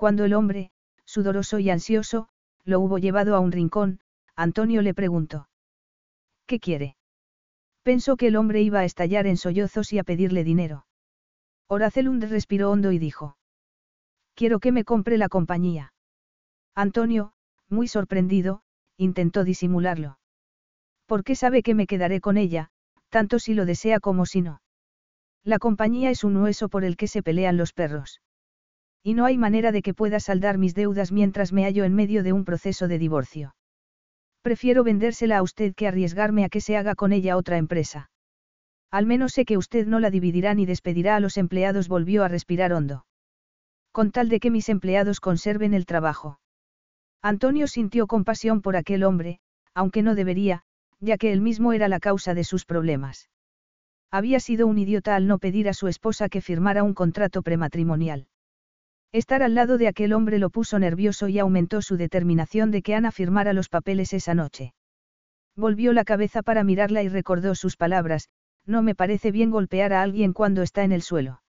Cuando 0.03 0.25
el 0.25 0.35
hombre, 0.35 0.73
sudoroso 1.05 1.61
y 1.61 1.71
ansioso, 1.71 2.29
lo 2.65 2.81
hubo 2.81 2.99
llevado 2.99 3.37
a 3.37 3.39
un 3.39 3.53
rincón, 3.53 4.01
Antonio 4.35 4.83
le 4.83 4.95
preguntó. 4.95 5.49
¿Qué 6.45 6.59
quiere? 6.59 6.97
Pensó 7.85 8.17
que 8.17 8.27
el 8.27 8.35
hombre 8.35 8.63
iba 8.63 8.81
a 8.81 8.85
estallar 8.85 9.29
en 9.29 9.37
sollozos 9.37 9.93
y 9.93 10.01
a 10.01 10.03
pedirle 10.03 10.43
dinero. 10.43 10.87
Horacelund 11.69 12.25
respiró 12.25 12.73
hondo 12.73 12.91
y 12.91 12.99
dijo. 12.99 13.37
Quiero 14.35 14.59
que 14.59 14.73
me 14.73 14.83
compre 14.83 15.19
la 15.19 15.29
compañía. 15.29 15.95
Antonio, 16.75 17.33
muy 17.69 17.87
sorprendido, 17.87 18.65
intentó 18.97 19.45
disimularlo. 19.45 20.19
¿Por 21.07 21.23
qué 21.23 21.37
sabe 21.37 21.63
que 21.63 21.77
me 21.77 21.87
quedaré 21.87 22.21
con 22.21 22.39
ella, 22.39 22.71
tanto 23.09 23.39
si 23.39 23.55
lo 23.55 23.67
desea 23.67 24.01
como 24.01 24.27
si 24.27 24.43
no? 24.43 24.63
La 25.45 25.61
compañía 25.61 26.11
es 26.11 26.25
un 26.25 26.39
hueso 26.39 26.69
por 26.69 26.83
el 26.83 26.97
que 26.97 27.07
se 27.07 27.23
pelean 27.23 27.57
los 27.57 27.73
perros. 27.73 28.21
Y 29.03 29.15
no 29.15 29.25
hay 29.25 29.37
manera 29.37 29.73
de 29.73 29.83
que 29.83 29.95
pueda 29.95 30.21
saldar 30.21 30.59
mis 30.59 30.75
deudas 30.75 31.11
mientras 31.11 31.53
me 31.53 31.65
hallo 31.65 31.85
en 31.85 31.95
medio 31.95 32.23
de 32.23 32.33
un 32.33 32.45
proceso 32.45 32.87
de 32.87 32.99
divorcio. 32.99 33.55
Prefiero 34.43 34.85
vendérsela 34.85 35.39
a 35.39 35.43
usted 35.43 35.75
que 35.75 35.89
arriesgarme 35.89 36.45
a 36.45 36.49
que 36.49 36.61
se 36.61 36.77
haga 36.77 36.95
con 36.95 37.13
ella 37.13 37.37
otra 37.37 37.57
empresa. 37.57 38.11
Al 38.91 39.07
menos 39.07 39.33
sé 39.33 39.45
que 39.45 39.57
usted 39.57 39.87
no 39.87 40.01
la 40.01 40.11
dividirá 40.11 40.55
ni 40.55 40.67
despedirá 40.67 41.17
a 41.17 41.21
los 41.21 41.37
empleados, 41.37 41.89
volvió 41.89 42.25
a 42.25 42.29
respirar 42.29 42.73
hondo. 42.73 43.07
Con 43.91 44.11
tal 44.11 44.29
de 44.29 44.39
que 44.39 44.51
mis 44.51 44.69
empleados 44.69 45.21
conserven 45.21 45.75
el 45.75 45.87
trabajo. 45.87 46.39
Antonio 47.23 47.67
sintió 47.67 48.07
compasión 48.07 48.63
por 48.63 48.77
aquel 48.77 49.05
hombre, 49.05 49.39
aunque 49.75 50.03
no 50.03 50.15
debería, 50.15 50.63
ya 51.01 51.17
que 51.19 51.33
él 51.33 51.41
mismo 51.41 51.73
era 51.73 51.89
la 51.89 52.01
causa 52.01 52.35
de 52.35 52.45
sus 52.45 52.65
problemas. 52.65 53.31
Había 54.11 54.41
sido 54.41 54.67
un 54.67 54.79
idiota 54.79 55.17
al 55.17 55.27
no 55.27 55.39
pedir 55.39 55.69
a 55.69 55.75
su 55.75 55.89
esposa 55.89 56.29
que 56.29 56.41
firmara 56.41 56.83
un 56.83 56.95
contrato 56.95 57.43
prematrimonial. 57.43 58.27
Estar 59.13 59.43
al 59.43 59.55
lado 59.55 59.77
de 59.77 59.89
aquel 59.89 60.15
hombre 60.15 60.39
lo 60.39 60.49
puso 60.49 60.79
nervioso 60.79 61.29
y 61.29 61.39
aumentó 61.39 61.83
su 61.83 61.99
determinación 61.99 62.71
de 62.71 62.81
que 62.81 62.95
Ana 62.95 63.13
firmara 63.13 63.53
los 63.53 63.69
papeles 63.69 64.15
esa 64.15 64.35
noche. 64.35 64.73
Volvió 65.55 65.93
la 65.93 66.05
cabeza 66.05 66.43
para 66.43 66.65
mirarla 66.65 67.03
y 67.03 67.09
recordó 67.09 67.55
sus 67.55 67.77
palabras, 67.77 68.31
no 68.65 68.83
me 68.83 68.95
parece 68.95 69.31
bien 69.31 69.51
golpear 69.51 69.93
a 69.93 70.01
alguien 70.01 70.33
cuando 70.33 70.63
está 70.63 70.83
en 70.83 70.93
el 70.93 71.03
suelo. 71.03 71.43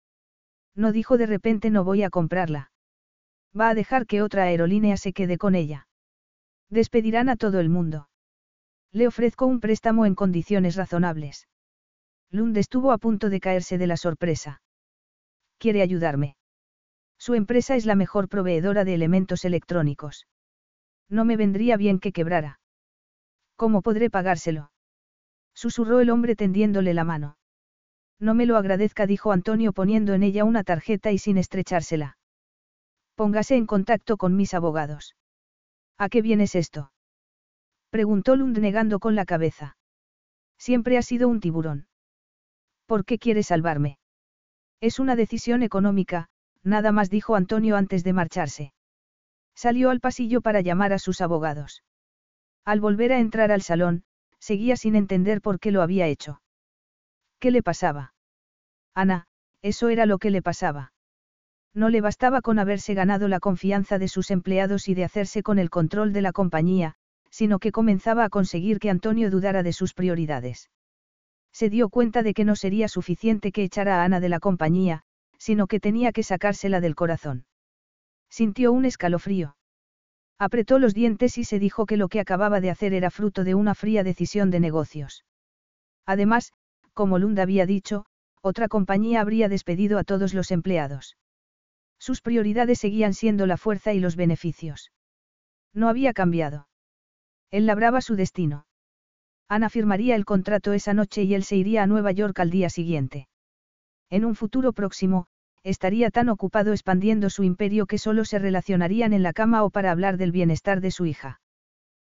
No 0.75 0.92
dijo 0.92 1.17
de 1.17 1.25
repente 1.25 1.69
no 1.69 1.85
voy 1.85 2.03
a 2.03 2.09
comprarla. 2.09 2.72
Va 3.58 3.69
a 3.69 3.75
dejar 3.75 4.08
que 4.08 4.22
otra 4.22 4.43
aerolínea 4.43 4.98
se 4.98 5.14
quede 5.14 5.38
con 5.38 5.56
ella. 5.56 5.88
Despedirán 6.69 7.30
a 7.30 7.38
todo 7.38 7.61
el 7.61 7.69
mundo. 7.69 8.09
Le 8.92 9.08
ofrezco 9.08 9.45
un 9.45 9.61
préstamo 9.61 10.06
en 10.06 10.16
condiciones 10.16 10.75
razonables. 10.75 11.48
Lund 12.30 12.58
estuvo 12.58 12.92
a 12.92 12.98
punto 12.98 13.30
de 13.30 13.40
caerse 13.40 13.77
de 13.77 13.88
la 13.88 13.95
sorpresa. 13.95 14.61
¿Quiere 15.59 15.82
ayudarme? 15.82 16.35
Su 17.26 17.35
empresa 17.35 17.77
es 17.77 17.85
la 17.85 17.95
mejor 17.95 18.27
proveedora 18.27 18.84
de 18.84 18.95
elementos 18.95 19.45
electrónicos. 19.45 20.27
No 21.08 21.24
me 21.24 21.38
vendría 21.38 21.77
bien 21.77 22.02
que 22.02 22.11
quebrara. 22.11 22.60
¿Cómo 23.56 23.82
podré 23.82 24.10
pagárselo? 24.10 24.74
Susurró 25.53 26.02
el 26.02 26.10
hombre 26.10 26.35
tendiéndole 26.35 26.93
la 26.93 27.06
mano. 27.06 27.38
No 28.19 28.34
me 28.34 28.45
lo 28.45 28.58
agradezca, 28.58 29.08
dijo 29.08 29.32
Antonio 29.32 29.72
poniendo 29.72 30.14
en 30.14 30.24
ella 30.24 30.43
una 30.43 30.66
tarjeta 30.66 31.14
y 31.14 31.18
sin 31.18 31.38
estrechársela. 31.38 32.18
Póngase 33.16 33.56
en 33.56 33.68
contacto 33.68 34.18
con 34.18 34.35
mis 34.35 34.53
abogados. 34.53 35.16
¿A 35.98 36.10
qué 36.10 36.22
vienes 36.22 36.56
esto? 36.56 36.92
Preguntó 37.90 38.35
Lund 38.35 38.58
negando 38.58 39.00
con 39.00 39.16
la 39.16 39.24
cabeza. 39.24 39.77
Siempre 40.58 40.98
ha 40.98 41.02
sido 41.02 41.30
un 41.30 41.40
tiburón. 41.40 41.88
¿Por 42.85 43.06
qué 43.06 43.18
quiere 43.18 43.43
salvarme? 43.43 43.98
Es 44.82 45.00
una 45.00 45.16
decisión 45.16 45.64
económica, 45.64 46.27
nada 46.64 46.92
más 46.92 47.09
dijo 47.09 47.35
Antonio 47.35 47.75
antes 47.75 48.03
de 48.03 48.14
marcharse. 48.14 48.74
Salió 49.56 49.90
al 49.90 50.00
pasillo 50.00 50.42
para 50.42 50.61
llamar 50.61 50.93
a 50.93 51.00
sus 51.00 51.22
abogados. 51.22 51.83
Al 52.66 52.80
volver 52.80 53.11
a 53.11 53.19
entrar 53.19 53.51
al 53.51 53.61
salón, 53.61 54.03
seguía 54.40 54.75
sin 54.75 54.95
entender 54.95 55.42
por 55.42 55.59
qué 55.59 55.72
lo 55.72 55.82
había 55.82 56.08
hecho. 56.08 56.42
¿Qué 57.40 57.51
le 57.51 57.61
pasaba? 57.61 58.14
Ana, 58.93 59.27
eso 59.61 59.90
era 59.90 60.06
lo 60.06 60.17
que 60.17 60.32
le 60.32 60.42
pasaba. 60.42 60.93
No 61.74 61.90
le 61.90 62.01
bastaba 62.01 62.42
con 62.42 62.59
haberse 62.59 62.93
ganado 62.93 63.27
la 63.27 63.40
confianza 63.40 63.98
de 63.98 64.08
sus 64.08 64.32
empleados 64.32 64.88
y 64.88 64.93
de 64.93 65.03
hacerse 65.03 65.43
con 65.43 65.59
el 65.59 65.69
control 65.69 66.14
de 66.14 66.22
la 66.22 66.32
compañía, 66.32 66.95
sino 67.30 67.58
que 67.59 67.72
comenzaba 67.72 68.25
a 68.25 68.30
conseguir 68.30 68.80
que 68.80 68.92
Antonio 68.92 69.32
dudara 69.32 69.64
de 69.64 69.74
sus 69.74 69.93
prioridades. 69.93 70.69
Se 71.51 71.69
dio 71.69 71.90
cuenta 71.90 72.22
de 72.22 72.33
que 72.33 72.45
no 72.45 72.56
sería 72.56 72.88
suficiente 72.88 73.51
que 73.51 73.64
echara 73.64 74.01
a 74.01 74.03
Ana 74.03 74.19
de 74.19 74.30
la 74.30 74.40
compañía, 74.40 75.03
sino 75.43 75.67
que 75.67 75.81
tenía 75.81 76.13
que 76.13 76.23
sacársela 76.23 76.80
del 76.80 76.95
corazón. 76.95 77.45
Sintió 78.30 78.72
un 78.72 78.85
escalofrío. 78.85 79.57
Apretó 80.39 80.80
los 80.80 80.93
dientes 80.93 81.38
y 81.38 81.43
se 81.43 81.59
dijo 81.59 81.85
que 81.85 81.97
lo 81.97 82.07
que 82.07 82.22
acababa 82.22 82.61
de 82.61 82.69
hacer 82.69 82.93
era 82.93 83.11
fruto 83.11 83.43
de 83.43 83.53
una 83.53 83.75
fría 83.75 84.05
decisión 84.05 84.51
de 84.51 84.61
negocios. 84.61 85.25
Además, 86.05 86.53
como 86.93 87.19
Lund 87.19 87.39
había 87.39 87.65
dicho, 87.65 88.05
otra 88.41 88.69
compañía 88.69 89.19
habría 89.19 89.49
despedido 89.49 89.99
a 89.99 90.05
todos 90.05 90.33
los 90.33 90.49
empleados. 90.49 91.17
Sus 91.99 92.22
prioridades 92.22 92.80
seguían 92.80 93.13
siendo 93.13 93.45
la 93.45 93.57
fuerza 93.57 93.91
y 93.91 93.99
los 93.99 94.15
beneficios. 94.15 94.93
No 95.73 95.89
había 95.89 96.13
cambiado. 96.13 96.69
Él 97.51 97.65
labraba 97.65 97.99
su 97.99 98.15
destino. 98.15 98.65
Ana 99.49 99.69
firmaría 99.69 100.15
el 100.15 100.23
contrato 100.23 100.72
esa 100.72 100.93
noche 100.93 101.23
y 101.23 101.33
él 101.33 101.43
se 101.43 101.57
iría 101.57 101.83
a 101.83 101.88
Nueva 101.88 102.13
York 102.13 102.39
al 102.39 102.49
día 102.49 102.69
siguiente. 102.69 103.27
En 104.09 104.23
un 104.25 104.35
futuro 104.35 104.73
próximo, 104.73 105.27
estaría 105.64 106.11
tan 106.11 106.30
ocupado 106.30 106.72
expandiendo 106.72 107.30
su 107.30 107.43
imperio 107.43 107.85
que 107.85 107.98
solo 107.98 108.25
se 108.25 108.40
relacionarían 108.40 109.14
en 109.14 109.24
la 109.24 109.33
cama 109.33 109.64
o 109.64 109.69
para 109.69 109.92
hablar 109.92 110.17
del 110.17 110.32
bienestar 110.32 110.82
de 110.82 110.92
su 110.92 111.06
hija. 111.06 111.42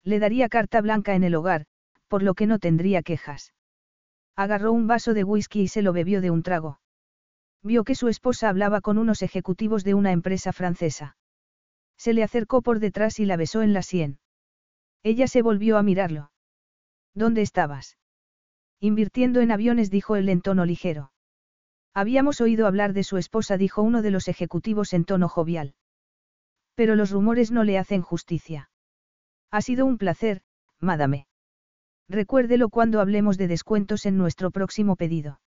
Le 0.03 0.19
daría 0.19 0.49
carta 0.49 0.81
blanca 0.81 1.15
en 1.15 1.23
el 1.23 1.35
hogar, 1.35 1.65
por 2.07 2.23
lo 2.23 2.33
que 2.33 2.47
no 2.47 2.59
tendría 2.59 3.03
quejas. 3.03 3.53
Agarró 4.35 4.71
un 4.71 4.87
vaso 4.87 5.13
de 5.13 5.23
whisky 5.23 5.61
y 5.61 5.67
se 5.67 5.81
lo 5.81 5.93
bebió 5.93 6.21
de 6.21 6.31
un 6.31 6.43
trago. 6.43 6.79
Vio 7.63 7.83
que 7.83 7.95
su 7.95 8.07
esposa 8.07 8.49
hablaba 8.49 8.81
con 8.81 8.97
unos 8.97 9.21
ejecutivos 9.21 9.83
de 9.83 9.93
una 9.93 10.11
empresa 10.11 10.53
francesa. 10.53 11.17
Se 11.97 12.13
le 12.13 12.23
acercó 12.23 12.61
por 12.61 12.79
detrás 12.79 13.19
y 13.19 13.25
la 13.25 13.37
besó 13.37 13.61
en 13.61 13.73
la 13.73 13.81
sien. 13.81 14.19
Ella 15.03 15.27
se 15.27 15.41
volvió 15.41 15.77
a 15.77 15.83
mirarlo. 15.83 16.31
¿Dónde 17.13 17.41
estabas? 17.41 17.97
Invirtiendo 18.79 19.39
en 19.41 19.51
aviones, 19.51 19.89
dijo 19.89 20.15
él 20.15 20.29
en 20.29 20.41
tono 20.41 20.65
ligero. 20.65 21.11
Habíamos 21.97 22.41
oído 22.41 22.67
hablar 22.67 22.91
de 22.91 23.05
su 23.05 23.15
esposa, 23.15 23.57
dijo 23.57 23.81
uno 23.81 24.01
de 24.01 24.11
los 24.11 24.27
ejecutivos 24.27 24.91
en 24.93 25.05
tono 25.05 25.29
jovial. 25.29 25.75
Pero 26.75 26.97
los 26.97 27.09
rumores 27.09 27.51
no 27.51 27.63
le 27.63 27.77
hacen 27.77 28.01
justicia. 28.01 28.69
Ha 29.49 29.61
sido 29.61 29.85
un 29.85 29.97
placer, 29.97 30.41
madame. 30.81 31.25
Recuérdelo 32.09 32.67
cuando 32.67 32.99
hablemos 32.99 33.37
de 33.37 33.47
descuentos 33.47 34.05
en 34.05 34.17
nuestro 34.17 34.51
próximo 34.51 34.97
pedido. 34.97 35.39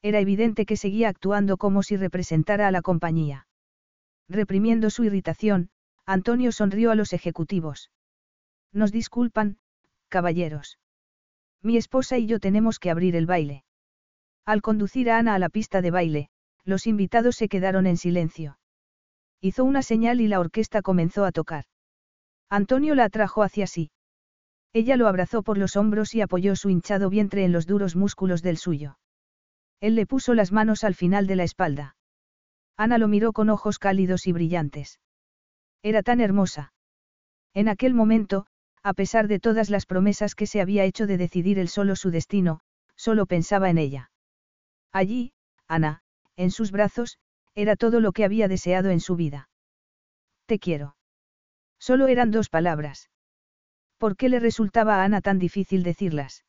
Era 0.00 0.20
evidente 0.20 0.64
que 0.64 0.76
seguía 0.76 1.08
actuando 1.08 1.56
como 1.56 1.82
si 1.82 1.96
representara 1.96 2.68
a 2.68 2.70
la 2.70 2.80
compañía. 2.80 3.48
Reprimiendo 4.28 4.90
su 4.90 5.02
irritación, 5.02 5.70
Antonio 6.06 6.52
sonrió 6.52 6.92
a 6.92 6.94
los 6.94 7.12
ejecutivos. 7.12 7.90
Nos 8.72 8.92
disculpan, 8.92 9.58
caballeros. 10.08 10.78
Mi 11.62 11.76
esposa 11.76 12.16
y 12.16 12.26
yo 12.26 12.38
tenemos 12.38 12.78
que 12.78 12.90
abrir 12.90 13.16
el 13.16 13.26
baile. 13.26 13.63
Al 14.46 14.60
conducir 14.60 15.10
a 15.10 15.18
Ana 15.18 15.34
a 15.34 15.38
la 15.38 15.48
pista 15.48 15.80
de 15.80 15.90
baile, 15.90 16.28
los 16.64 16.86
invitados 16.86 17.36
se 17.36 17.48
quedaron 17.48 17.86
en 17.86 17.96
silencio. 17.96 18.58
Hizo 19.40 19.64
una 19.64 19.82
señal 19.82 20.20
y 20.20 20.28
la 20.28 20.40
orquesta 20.40 20.82
comenzó 20.82 21.24
a 21.24 21.32
tocar. 21.32 21.64
Antonio 22.50 22.94
la 22.94 23.04
atrajo 23.04 23.42
hacia 23.42 23.66
sí. 23.66 23.90
Ella 24.72 24.96
lo 24.96 25.06
abrazó 25.06 25.42
por 25.42 25.56
los 25.56 25.76
hombros 25.76 26.14
y 26.14 26.20
apoyó 26.20 26.56
su 26.56 26.68
hinchado 26.68 27.10
vientre 27.10 27.44
en 27.44 27.52
los 27.52 27.66
duros 27.66 27.96
músculos 27.96 28.42
del 28.42 28.56
suyo. 28.56 28.98
Él 29.80 29.94
le 29.94 30.06
puso 30.06 30.34
las 30.34 30.52
manos 30.52 30.84
al 30.84 30.94
final 30.94 31.26
de 31.26 31.36
la 31.36 31.44
espalda. 31.44 31.96
Ana 32.76 32.98
lo 32.98 33.06
miró 33.08 33.32
con 33.32 33.50
ojos 33.50 33.78
cálidos 33.78 34.26
y 34.26 34.32
brillantes. 34.32 34.98
Era 35.82 36.02
tan 36.02 36.20
hermosa. 36.20 36.72
En 37.54 37.68
aquel 37.68 37.94
momento, 37.94 38.46
a 38.82 38.94
pesar 38.94 39.28
de 39.28 39.38
todas 39.38 39.70
las 39.70 39.86
promesas 39.86 40.34
que 40.34 40.46
se 40.46 40.60
había 40.60 40.84
hecho 40.84 41.06
de 41.06 41.18
decidir 41.18 41.58
él 41.58 41.68
solo 41.68 41.96
su 41.96 42.10
destino, 42.10 42.60
solo 42.96 43.26
pensaba 43.26 43.70
en 43.70 43.78
ella. 43.78 44.10
Allí, 44.94 45.32
Ana, 45.66 46.02
en 46.36 46.52
sus 46.52 46.70
brazos, 46.70 47.18
era 47.56 47.74
todo 47.74 47.98
lo 47.98 48.12
que 48.12 48.24
había 48.24 48.46
deseado 48.46 48.90
en 48.90 49.00
su 49.00 49.16
vida. 49.16 49.48
Te 50.46 50.60
quiero. 50.60 50.96
Solo 51.80 52.06
eran 52.06 52.30
dos 52.30 52.48
palabras. 52.48 53.10
¿Por 53.98 54.16
qué 54.16 54.28
le 54.28 54.38
resultaba 54.38 54.96
a 54.96 55.04
Ana 55.04 55.20
tan 55.20 55.40
difícil 55.40 55.82
decirlas? 55.82 56.44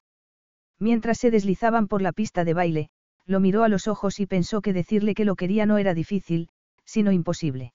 Mientras 0.78 1.18
se 1.18 1.32
deslizaban 1.32 1.88
por 1.88 2.04
la 2.04 2.12
pista 2.12 2.44
de 2.44 2.54
baile, 2.54 2.90
lo 3.26 3.40
miró 3.40 3.64
a 3.64 3.70
los 3.70 3.88
ojos 3.88 4.20
y 4.20 4.28
pensó 4.28 4.62
que 4.62 4.74
decirle 4.74 5.16
que 5.16 5.26
lo 5.26 5.36
quería 5.36 5.66
no 5.66 5.80
era 5.80 5.96
difícil, 5.96 6.50
sino 6.84 7.12
imposible. 7.12 7.74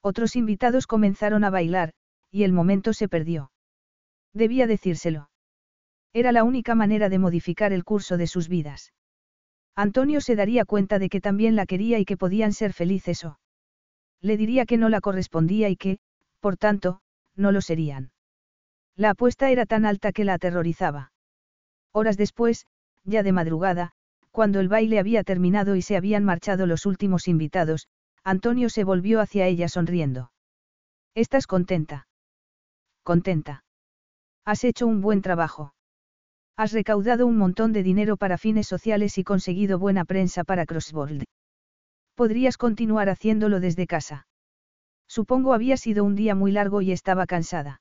Otros 0.00 0.36
invitados 0.36 0.86
comenzaron 0.86 1.44
a 1.44 1.50
bailar, 1.50 1.92
y 2.30 2.44
el 2.44 2.52
momento 2.52 2.94
se 2.94 3.08
perdió. 3.08 3.52
Debía 4.32 4.66
decírselo. 4.66 5.28
Era 6.14 6.32
la 6.32 6.44
única 6.44 6.74
manera 6.74 7.10
de 7.10 7.18
modificar 7.18 7.74
el 7.74 7.84
curso 7.84 8.16
de 8.16 8.26
sus 8.26 8.48
vidas. 8.48 8.92
Antonio 9.74 10.20
se 10.20 10.36
daría 10.36 10.64
cuenta 10.64 10.98
de 10.98 11.08
que 11.08 11.20
también 11.20 11.56
la 11.56 11.66
quería 11.66 11.98
y 11.98 12.04
que 12.04 12.16
podían 12.16 12.52
ser 12.52 12.72
felices 12.72 13.24
o. 13.24 13.38
Le 14.20 14.36
diría 14.36 14.66
que 14.66 14.76
no 14.76 14.88
la 14.88 15.00
correspondía 15.00 15.68
y 15.68 15.76
que, 15.76 15.98
por 16.40 16.56
tanto, 16.56 17.00
no 17.34 17.52
lo 17.52 17.60
serían. 17.60 18.12
La 18.96 19.10
apuesta 19.10 19.50
era 19.50 19.64
tan 19.64 19.86
alta 19.86 20.12
que 20.12 20.24
la 20.24 20.34
aterrorizaba. 20.34 21.12
Horas 21.92 22.16
después, 22.16 22.66
ya 23.04 23.22
de 23.22 23.32
madrugada, 23.32 23.92
cuando 24.30 24.60
el 24.60 24.68
baile 24.68 24.98
había 24.98 25.24
terminado 25.24 25.76
y 25.76 25.82
se 25.82 25.96
habían 25.96 26.24
marchado 26.24 26.66
los 26.66 26.86
últimos 26.86 27.28
invitados, 27.28 27.88
Antonio 28.24 28.68
se 28.68 28.84
volvió 28.84 29.20
hacia 29.20 29.46
ella 29.46 29.68
sonriendo. 29.68 30.32
¿Estás 31.14 31.46
contenta? 31.46 32.06
Contenta. 33.02 33.64
Has 34.44 34.64
hecho 34.64 34.86
un 34.86 35.00
buen 35.00 35.22
trabajo. 35.22 35.74
Has 36.62 36.70
recaudado 36.70 37.26
un 37.26 37.38
montón 37.38 37.72
de 37.72 37.82
dinero 37.82 38.16
para 38.16 38.38
fines 38.38 38.68
sociales 38.68 39.18
y 39.18 39.24
conseguido 39.24 39.80
buena 39.80 40.04
prensa 40.04 40.44
para 40.44 40.64
Crossbold. 40.64 41.24
Podrías 42.14 42.56
continuar 42.56 43.08
haciéndolo 43.08 43.58
desde 43.58 43.88
casa. 43.88 44.28
Supongo 45.08 45.54
había 45.54 45.76
sido 45.76 46.04
un 46.04 46.14
día 46.14 46.36
muy 46.36 46.52
largo 46.52 46.80
y 46.80 46.92
estaba 46.92 47.26
cansada. 47.26 47.80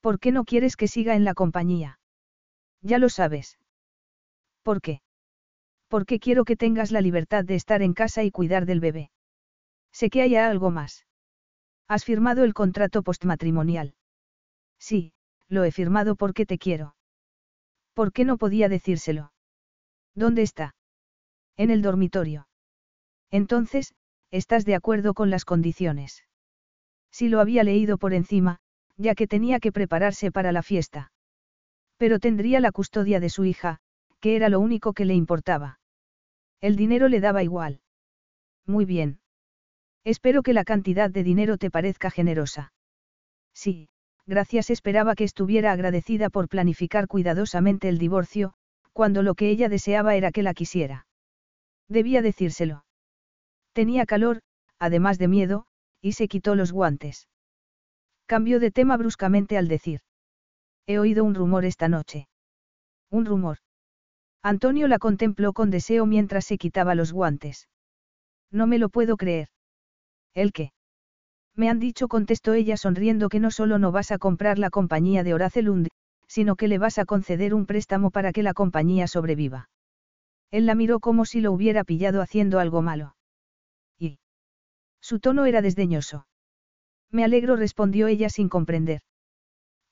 ¿Por 0.00 0.18
qué 0.18 0.32
no 0.32 0.44
quieres 0.46 0.76
que 0.76 0.88
siga 0.88 1.14
en 1.14 1.24
la 1.24 1.34
compañía? 1.34 1.98
Ya 2.80 2.96
lo 2.96 3.10
sabes. 3.10 3.58
¿Por 4.62 4.80
qué? 4.80 5.02
Porque 5.88 6.18
quiero 6.18 6.46
que 6.46 6.56
tengas 6.56 6.90
la 6.90 7.02
libertad 7.02 7.44
de 7.44 7.54
estar 7.54 7.82
en 7.82 7.92
casa 7.92 8.22
y 8.22 8.30
cuidar 8.30 8.64
del 8.64 8.80
bebé. 8.80 9.10
Sé 9.92 10.08
que 10.08 10.22
hay 10.22 10.36
algo 10.36 10.70
más. 10.70 11.04
¿Has 11.86 12.06
firmado 12.06 12.44
el 12.44 12.54
contrato 12.54 13.02
postmatrimonial? 13.02 13.94
Sí, 14.78 15.12
lo 15.48 15.64
he 15.64 15.70
firmado 15.70 16.16
porque 16.16 16.46
te 16.46 16.56
quiero. 16.56 16.94
¿Por 17.94 18.12
qué 18.12 18.24
no 18.24 18.36
podía 18.36 18.68
decírselo? 18.68 19.32
¿Dónde 20.14 20.42
está? 20.42 20.74
En 21.56 21.70
el 21.70 21.82
dormitorio. 21.82 22.48
Entonces, 23.30 23.94
¿estás 24.30 24.64
de 24.64 24.74
acuerdo 24.74 25.14
con 25.14 25.30
las 25.30 25.44
condiciones? 25.44 26.24
Sí 27.10 27.28
lo 27.28 27.40
había 27.40 27.62
leído 27.64 27.96
por 27.96 28.12
encima, 28.12 28.58
ya 28.96 29.14
que 29.14 29.26
tenía 29.26 29.60
que 29.60 29.72
prepararse 29.72 30.32
para 30.32 30.52
la 30.52 30.62
fiesta. 30.62 31.12
Pero 31.96 32.18
tendría 32.18 32.60
la 32.60 32.72
custodia 32.72 33.20
de 33.20 33.30
su 33.30 33.44
hija, 33.44 33.78
que 34.20 34.36
era 34.36 34.48
lo 34.48 34.58
único 34.60 34.92
que 34.92 35.04
le 35.04 35.14
importaba. 35.14 35.78
El 36.60 36.76
dinero 36.76 37.08
le 37.08 37.20
daba 37.20 37.42
igual. 37.42 37.80
Muy 38.66 38.84
bien. 38.84 39.20
Espero 40.04 40.42
que 40.42 40.52
la 40.52 40.64
cantidad 40.64 41.10
de 41.10 41.22
dinero 41.22 41.56
te 41.56 41.70
parezca 41.70 42.10
generosa. 42.10 42.72
Sí, 43.54 43.88
gracias 44.26 44.70
esperaba 44.70 45.14
que 45.14 45.24
estuviera 45.24 45.72
agradecida 45.72 46.30
por 46.30 46.48
planificar 46.48 47.06
cuidadosamente 47.08 47.88
el 47.88 47.98
divorcio, 47.98 48.54
cuando 48.92 49.22
lo 49.22 49.34
que 49.34 49.50
ella 49.50 49.68
deseaba 49.68 50.14
era 50.14 50.32
que 50.32 50.42
la 50.42 50.54
quisiera. 50.54 51.06
Debía 51.88 52.22
decírselo. 52.22 52.84
Tenía 53.72 54.06
calor, 54.06 54.40
además 54.78 55.18
de 55.18 55.28
miedo, 55.28 55.66
y 56.00 56.12
se 56.12 56.28
quitó 56.28 56.54
los 56.54 56.72
guantes. 56.72 57.28
Cambió 58.26 58.60
de 58.60 58.70
tema 58.70 58.96
bruscamente 58.96 59.58
al 59.58 59.68
decir. 59.68 60.00
He 60.86 60.98
oído 60.98 61.24
un 61.24 61.34
rumor 61.34 61.64
esta 61.64 61.88
noche. 61.88 62.28
Un 63.10 63.26
rumor. 63.26 63.58
Antonio 64.42 64.88
la 64.88 64.98
contempló 64.98 65.52
con 65.52 65.70
deseo 65.70 66.06
mientras 66.06 66.44
se 66.44 66.58
quitaba 66.58 66.94
los 66.94 67.12
guantes. 67.12 67.68
No 68.50 68.66
me 68.66 68.78
lo 68.78 68.88
puedo 68.88 69.16
creer. 69.16 69.48
¿El 70.34 70.52
qué? 70.52 70.72
Me 71.56 71.68
han 71.68 71.78
dicho, 71.78 72.08
contestó 72.08 72.54
ella 72.54 72.76
sonriendo, 72.76 73.28
que 73.28 73.40
no 73.40 73.50
solo 73.50 73.78
no 73.78 73.92
vas 73.92 74.10
a 74.10 74.18
comprar 74.18 74.58
la 74.58 74.70
compañía 74.70 75.22
de 75.22 75.34
Horace 75.34 75.62
Lund, 75.62 75.88
sino 76.26 76.56
que 76.56 76.68
le 76.68 76.78
vas 76.78 76.98
a 76.98 77.04
conceder 77.04 77.54
un 77.54 77.66
préstamo 77.66 78.10
para 78.10 78.32
que 78.32 78.42
la 78.42 78.54
compañía 78.54 79.06
sobreviva. 79.06 79.68
Él 80.50 80.66
la 80.66 80.74
miró 80.74 81.00
como 81.00 81.24
si 81.24 81.40
lo 81.40 81.52
hubiera 81.52 81.84
pillado 81.84 82.20
haciendo 82.20 82.58
algo 82.58 82.82
malo. 82.82 83.16
Y. 83.98 84.18
Su 85.00 85.20
tono 85.20 85.46
era 85.46 85.62
desdeñoso. 85.62 86.26
Me 87.10 87.24
alegro, 87.24 87.56
respondió 87.56 88.08
ella 88.08 88.28
sin 88.28 88.48
comprender. 88.48 89.02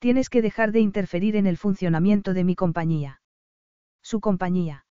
Tienes 0.01 0.29
que 0.29 0.43
dejar 0.43 0.73
de 0.73 0.81
interferir 0.81 1.37
en 1.37 1.47
el 1.47 1.57
funcionamiento 1.57 2.35
de 2.35 2.43
mi 2.43 2.57
compañía. 2.57 3.21
Su 4.03 4.21
compañía. 4.21 4.85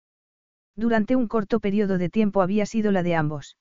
Durante 0.77 1.17
un 1.17 1.27
corto 1.27 1.59
periodo 1.59 1.97
de 1.97 2.09
tiempo 2.09 2.41
había 2.41 2.65
sido 2.65 2.93
la 2.93 3.03
de 3.03 3.15
ambos. 3.15 3.57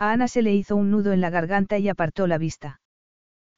A 0.00 0.12
Ana 0.12 0.28
se 0.28 0.40
le 0.40 0.54
hizo 0.54 0.76
un 0.76 0.90
nudo 0.90 1.12
en 1.12 1.20
la 1.20 1.28
garganta 1.28 1.76
y 1.76 1.90
apartó 1.90 2.26
la 2.26 2.38
vista. 2.38 2.80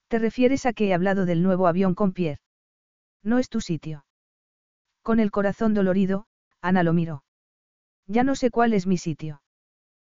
¿Te 0.08 0.18
refieres 0.18 0.66
a 0.66 0.72
que 0.72 0.88
he 0.88 0.94
hablado 0.94 1.24
del 1.24 1.40
nuevo 1.40 1.68
avión 1.68 1.94
con 1.94 2.12
Pierre? 2.12 2.42
No 3.22 3.38
es 3.38 3.48
tu 3.48 3.60
sitio. 3.60 4.04
Con 5.02 5.20
el 5.20 5.30
corazón 5.30 5.72
dolorido, 5.72 6.26
Ana 6.60 6.82
lo 6.82 6.94
miró. 6.94 7.22
Ya 8.08 8.24
no 8.24 8.34
sé 8.34 8.50
cuál 8.50 8.72
es 8.72 8.88
mi 8.88 8.98
sitio. 8.98 9.40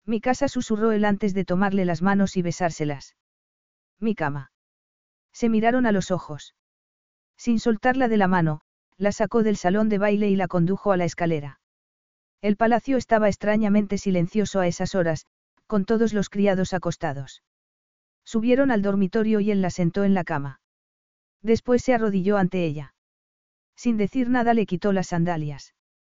Mi 0.07 0.21
casa 0.21 0.47
susurró 0.47 0.93
él 0.93 1.05
antes 1.05 1.35
de 1.35 1.45
tomarle 1.45 1.85
las 1.85 2.03
manos 2.03 2.37
y 2.37 2.43
besárselas. 2.43 3.17
Mi 3.99 4.15
cama. 4.15 4.53
Se 5.33 5.49
miraron 5.49 5.87
a 5.87 5.93
los 5.93 6.13
ojos. 6.13 6.55
Sin 7.37 7.59
soltarla 7.59 8.07
de 8.07 8.17
la 8.17 8.29
mano, 8.29 8.61
la 8.97 9.11
sacó 9.11 9.43
del 9.43 9.57
salón 9.57 9.89
de 9.89 9.99
baile 9.99 10.29
y 10.29 10.37
la 10.37 10.47
condujo 10.47 10.93
a 10.93 10.97
la 10.97 11.05
escalera. 11.05 11.59
El 12.41 12.57
palacio 12.57 12.97
estaba 12.97 13.27
extrañamente 13.27 13.99
silencioso 13.99 14.61
a 14.61 14.69
esas 14.69 14.95
horas, 14.95 15.27
con 15.73 15.87
todos 15.87 16.13
los 16.13 16.29
criados 16.29 16.75
acostados. 16.75 17.43
Subieron 18.27 18.71
al 18.71 18.83
dormitorio 18.83 19.41
y 19.41 19.51
él 19.51 19.63
la 19.63 19.71
sentó 19.71 20.05
en 20.05 20.13
la 20.13 20.23
cama. 20.23 20.61
Después 21.41 21.83
se 21.83 21.95
arrodilló 21.95 22.37
ante 22.37 22.67
ella. 22.67 22.95
Sin 23.75 23.97
decir 23.97 24.29
nada 24.29 24.53
le 24.53 24.67
quitó 24.67 24.93
las 24.93 25.07
sandalias. 25.07 25.73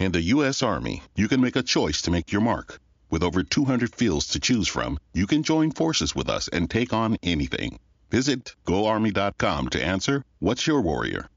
In 0.00 0.12
the 0.12 0.32
U.S. 0.36 0.62
Army, 0.62 1.02
you 1.14 1.28
can 1.28 1.42
make 1.42 1.56
a 1.56 1.62
choice 1.62 2.00
to 2.00 2.10
make 2.10 2.32
your 2.32 2.40
mark. 2.40 2.80
With 3.10 3.22
over 3.22 3.42
200 3.42 3.94
fields 3.94 4.28
to 4.28 4.40
choose 4.40 4.66
from, 4.66 4.98
you 5.12 5.26
can 5.26 5.42
join 5.42 5.72
forces 5.72 6.16
with 6.16 6.30
us 6.30 6.48
and 6.48 6.70
take 6.70 6.94
on 6.94 7.18
anything. 7.22 7.78
Visit 8.10 8.56
goarmy.com 8.64 9.68
to 9.68 9.84
answer 9.84 10.24
What's 10.38 10.66
Your 10.66 10.80
Warrior? 10.80 11.28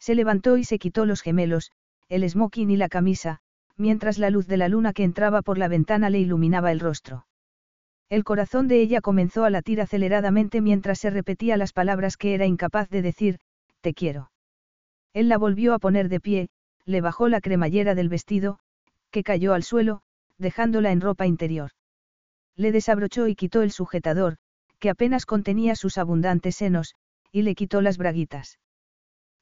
Se 0.00 0.14
levantó 0.14 0.56
y 0.56 0.64
se 0.64 0.78
quitó 0.78 1.04
los 1.04 1.20
gemelos, 1.20 1.72
el 2.08 2.26
smoking 2.26 2.70
y 2.70 2.78
la 2.78 2.88
camisa, 2.88 3.40
mientras 3.76 4.16
la 4.16 4.30
luz 4.30 4.46
de 4.46 4.56
la 4.56 4.68
luna 4.68 4.94
que 4.94 5.04
entraba 5.04 5.42
por 5.42 5.58
la 5.58 5.68
ventana 5.68 6.08
le 6.08 6.20
iluminaba 6.20 6.72
el 6.72 6.80
rostro. 6.80 7.26
El 8.08 8.24
corazón 8.24 8.66
de 8.66 8.80
ella 8.80 9.02
comenzó 9.02 9.44
a 9.44 9.50
latir 9.50 9.82
aceleradamente 9.82 10.62
mientras 10.62 11.00
se 11.00 11.10
repetía 11.10 11.58
las 11.58 11.74
palabras 11.74 12.16
que 12.16 12.32
era 12.32 12.46
incapaz 12.46 12.88
de 12.88 13.02
decir, 13.02 13.40
te 13.82 13.92
quiero. 13.92 14.30
Él 15.12 15.28
la 15.28 15.36
volvió 15.36 15.74
a 15.74 15.78
poner 15.78 16.08
de 16.08 16.20
pie, 16.20 16.48
le 16.86 17.00
bajó 17.00 17.28
la 17.28 17.40
cremallera 17.40 17.94
del 17.94 18.08
vestido, 18.08 18.58
que 19.10 19.22
cayó 19.22 19.54
al 19.54 19.62
suelo, 19.62 20.02
dejándola 20.38 20.92
en 20.92 21.00
ropa 21.00 21.26
interior. 21.26 21.70
Le 22.56 22.72
desabrochó 22.72 23.28
y 23.28 23.34
quitó 23.34 23.62
el 23.62 23.70
sujetador, 23.70 24.36
que 24.78 24.90
apenas 24.90 25.26
contenía 25.26 25.76
sus 25.76 25.98
abundantes 25.98 26.56
senos, 26.56 26.94
y 27.32 27.42
le 27.42 27.54
quitó 27.54 27.80
las 27.80 27.98
braguitas. 27.98 28.58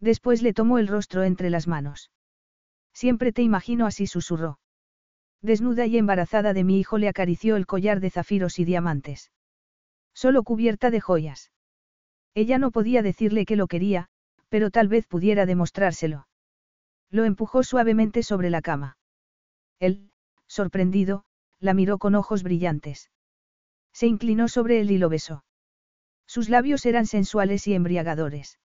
Después 0.01 0.43
le 0.43 0.53
tomó 0.53 0.79
el 0.79 0.89
rostro 0.89 1.25
entre 1.25 1.51
las 1.51 1.67
manos. 1.67 2.11
Siempre 2.93 3.33
te 3.33 3.43
imagino 3.43 3.87
así, 3.87 4.07
susurró. 4.07 4.59
Desnuda 5.41 5.87
y 5.87 5.99
embarazada 5.99 6.53
de 6.53 6.65
mi 6.65 6.79
hijo 6.79 6.99
le 6.99 7.09
acarició 7.09 7.57
el 7.57 7.67
collar 7.67 8.01
de 8.01 8.11
zafiros 8.11 8.59
y 8.59 8.65
diamantes. 8.65 9.31
Solo 10.15 10.43
cubierta 10.43 10.91
de 10.91 11.01
joyas. 11.01 11.51
Ella 12.35 12.59
no 12.59 12.71
podía 12.71 13.03
decirle 13.03 13.45
que 13.45 13.57
lo 13.57 13.67
quería, 13.67 14.09
pero 14.49 14.71
tal 14.71 14.89
vez 14.89 15.07
pudiera 15.07 15.47
demostrárselo. 15.47 16.27
Lo 17.13 17.25
empujó 17.25 17.63
suavemente 17.63 18.23
sobre 18.23 18.49
la 18.49 18.63
cama. 18.63 18.97
Él, 19.79 20.11
sorprendido, 20.47 21.25
la 21.61 21.75
miró 21.75 21.99
con 21.99 22.15
ojos 22.15 22.43
brillantes. 22.43 23.11
Se 23.93 24.07
inclinó 24.07 24.49
sobre 24.49 24.81
él 24.81 24.91
y 24.91 24.97
lo 24.97 25.11
besó. 25.11 25.45
Sus 26.27 26.49
labios 26.49 26.87
eran 26.87 27.07
sensuales 27.07 27.67
y 27.67 27.75
embriagadores. 27.75 28.59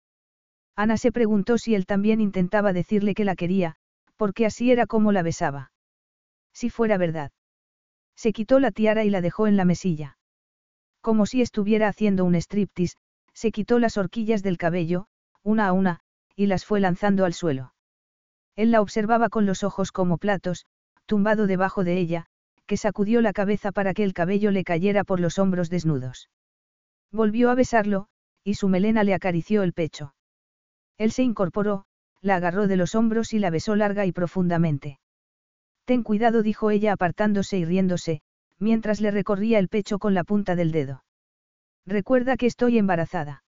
Ana 0.77 0.95
se 0.95 1.11
preguntó 1.11 1.58
si 1.58 1.76
él 1.76 1.85
también 1.85 2.22
intentaba 2.22 2.72
decirle 2.72 3.14
que 3.14 3.26
la 3.26 3.35
quería, 3.35 3.76
porque 4.16 4.45
así 4.45 4.72
era 4.72 4.88
como 4.88 5.11
la 5.11 5.24
besaba. 5.24 5.74
Si 6.53 6.69
fuera 6.69 6.98
verdad. 6.98 7.32
Se 8.16 8.32
quitó 8.32 8.61
la 8.61 8.72
tiara 8.72 9.03
y 9.03 9.09
la 9.09 9.19
dejó 9.19 9.48
en 9.48 9.58
la 9.58 9.66
mesilla. 9.66 10.17
Como 11.01 11.26
si 11.26 11.42
estuviera 11.42 11.90
haciendo 11.90 12.24
un 12.24 12.35
striptease, 12.35 12.95
se 13.34 13.51
quitó 13.51 13.77
las 13.77 13.98
horquillas 13.98 14.42
del 14.42 14.58
cabello, 14.58 15.08
una 15.43 15.67
a 15.67 15.74
una, 15.74 16.00
y 16.35 16.45
las 16.45 16.66
fue 16.66 16.80
lanzando 16.80 17.26
al 17.26 17.34
suelo. 17.34 17.74
Él 18.58 18.72
la 18.72 18.82
observaba 18.82 19.30
con 19.30 19.45
los 19.45 19.64
ojos 19.64 19.94
como 19.94 20.18
platos, 20.18 20.66
tumbado 21.06 21.48
debajo 21.48 21.86
de 21.86 21.98
ella, 21.98 22.26
que 22.66 22.76
sacudió 22.76 23.22
la 23.22 23.32
cabeza 23.32 23.72
para 23.72 23.94
que 23.94 24.03
el 24.03 24.14
cabello 24.14 24.52
le 24.52 24.66
cayera 24.66 25.06
por 25.06 25.22
los 25.22 25.40
hombros 25.40 25.69
desnudos. 25.69 26.30
Volvió 27.11 27.50
a 27.50 27.56
besarlo, 27.56 28.08
y 28.44 28.56
su 28.56 28.68
melena 28.68 29.03
le 29.03 29.14
acarició 29.14 29.64
el 29.64 29.74
pecho. 29.74 30.14
Él 30.98 31.11
se 31.11 31.24
incorporó, 31.24 31.86
la 32.22 32.36
agarró 32.36 32.68
de 32.68 32.76
los 32.76 32.95
hombros 32.95 33.32
y 33.32 33.40
la 33.40 33.52
besó 33.52 33.76
larga 33.76 34.06
y 34.06 34.11
profundamente. 34.11 35.00
Ten 35.86 36.02
cuidado, 36.03 36.42
dijo 36.42 36.72
ella 36.72 36.94
apartándose 36.94 37.60
y 37.60 37.64
riéndose, 37.64 38.22
mientras 38.60 39.00
le 39.02 39.11
recorría 39.11 39.60
el 39.60 39.69
pecho 39.69 40.00
con 40.00 40.16
la 40.16 40.24
punta 40.24 40.56
del 40.56 40.72
dedo. 40.72 41.03
Recuerda 41.86 42.36
que 42.36 42.48
estoy 42.48 42.80
embarazada. 42.80 43.44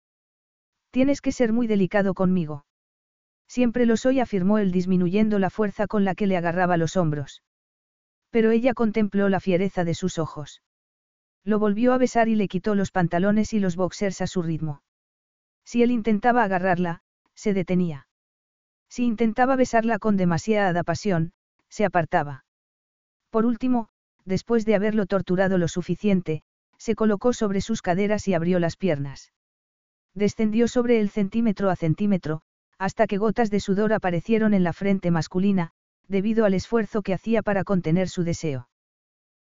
Tienes 0.91 1.20
que 1.23 1.33
ser 1.33 1.53
muy 1.53 1.67
delicado 1.67 2.15
conmigo. 2.15 2.67
Siempre 3.49 3.86
lo 3.86 3.97
soy, 3.97 4.20
afirmó 4.20 4.59
él 4.59 4.70
disminuyendo 4.70 5.39
la 5.39 5.51
fuerza 5.51 5.86
con 5.86 6.05
la 6.05 6.15
que 6.15 6.27
le 6.27 6.36
agarraba 6.36 6.77
los 6.77 6.97
hombros. 6.97 7.43
Pero 8.31 8.51
ella 8.51 8.75
contempló 8.75 9.28
la 9.28 9.41
fiereza 9.41 9.85
de 9.85 9.94
sus 9.94 10.18
ojos. 10.18 10.62
Lo 11.44 11.59
volvió 11.59 11.94
a 11.94 11.99
besar 11.99 12.28
y 12.28 12.35
le 12.35 12.47
quitó 12.47 12.75
los 12.75 12.91
pantalones 12.91 13.55
y 13.55 13.59
los 13.59 13.75
boxers 13.75 14.20
a 14.20 14.27
su 14.27 14.43
ritmo. 14.43 14.83
Si 15.65 15.83
él 15.83 15.91
intentaba 15.91 16.44
agarrarla, 16.44 17.01
se 17.35 17.55
detenía. 17.55 18.07
Si 18.91 19.05
intentaba 19.05 19.57
besarla 19.57 19.99
con 19.99 20.17
demasiada 20.17 20.85
pasión, 20.85 21.33
se 21.68 21.85
apartaba. 21.85 22.44
Por 23.31 23.47
último, 23.47 23.89
después 24.25 24.65
de 24.67 24.75
haberlo 24.75 25.07
torturado 25.07 25.57
lo 25.59 25.68
suficiente, 25.68 26.43
se 26.77 26.94
colocó 26.94 27.33
sobre 27.33 27.60
sus 27.60 27.83
caderas 27.83 28.28
y 28.28 28.35
abrió 28.35 28.59
las 28.59 28.77
piernas. 28.77 29.33
Descendió 30.15 30.68
sobre 30.68 31.01
él 31.01 31.10
centímetro 31.10 31.70
a 31.70 31.77
centímetro, 31.77 32.43
hasta 32.78 33.07
que 33.07 33.18
gotas 33.18 33.50
de 33.50 33.60
sudor 33.60 33.92
aparecieron 33.92 34.55
en 34.55 34.62
la 34.62 34.73
frente 34.73 35.10
masculina, 35.10 35.73
debido 36.07 36.44
al 36.44 36.55
esfuerzo 36.55 37.02
que 37.02 37.12
hacía 37.12 37.42
para 37.42 37.65
contener 37.65 38.08
su 38.08 38.24
deseo. 38.24 38.68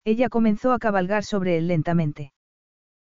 Ella 0.03 0.29
comenzó 0.29 0.73
a 0.73 0.79
cabalgar 0.79 1.23
sobre 1.23 1.57
él 1.57 1.67
lentamente. 1.67 2.33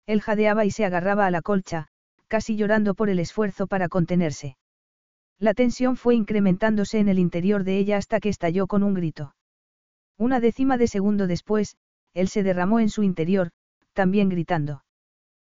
Él 0.05 0.21
jadeaba 0.21 0.65
y 0.65 0.71
se 0.71 0.85
agarraba 0.85 1.25
a 1.25 1.31
la 1.31 1.41
colcha, 1.41 1.87
casi 2.27 2.55
llorando 2.55 2.95
por 2.95 3.09
el 3.09 3.19
esfuerzo 3.19 3.67
para 3.67 3.89
contenerse. 3.89 4.57
La 5.39 5.53
tensión 5.53 5.97
fue 5.97 6.15
incrementándose 6.15 6.99
en 6.99 7.09
el 7.09 7.19
interior 7.19 7.63
de 7.63 7.77
ella 7.77 7.97
hasta 7.97 8.19
que 8.19 8.29
estalló 8.29 8.67
con 8.67 8.83
un 8.83 8.93
grito. 8.93 9.35
Una 10.17 10.39
décima 10.39 10.77
de 10.77 10.87
segundo 10.87 11.27
después, 11.27 11.75
él 12.13 12.27
se 12.27 12.43
derramó 12.43 12.79
en 12.79 12.89
su 12.89 13.03
interior, 13.03 13.51
también 13.93 14.29
gritando. 14.29 14.83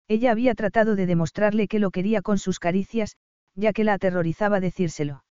Ella 0.08 0.30
había 0.30 0.54
tratado 0.54 0.96
de 0.96 1.06
demostrarle 1.06 1.66
que 1.66 1.78
lo 1.78 1.90
quería 1.90 2.22
con 2.22 2.38
sus 2.38 2.58
caricias, 2.58 3.16
ya 3.54 3.72
que 3.72 3.84
la 3.84 3.94
aterrorizaba 3.94 4.60
decírselo. 4.60 5.24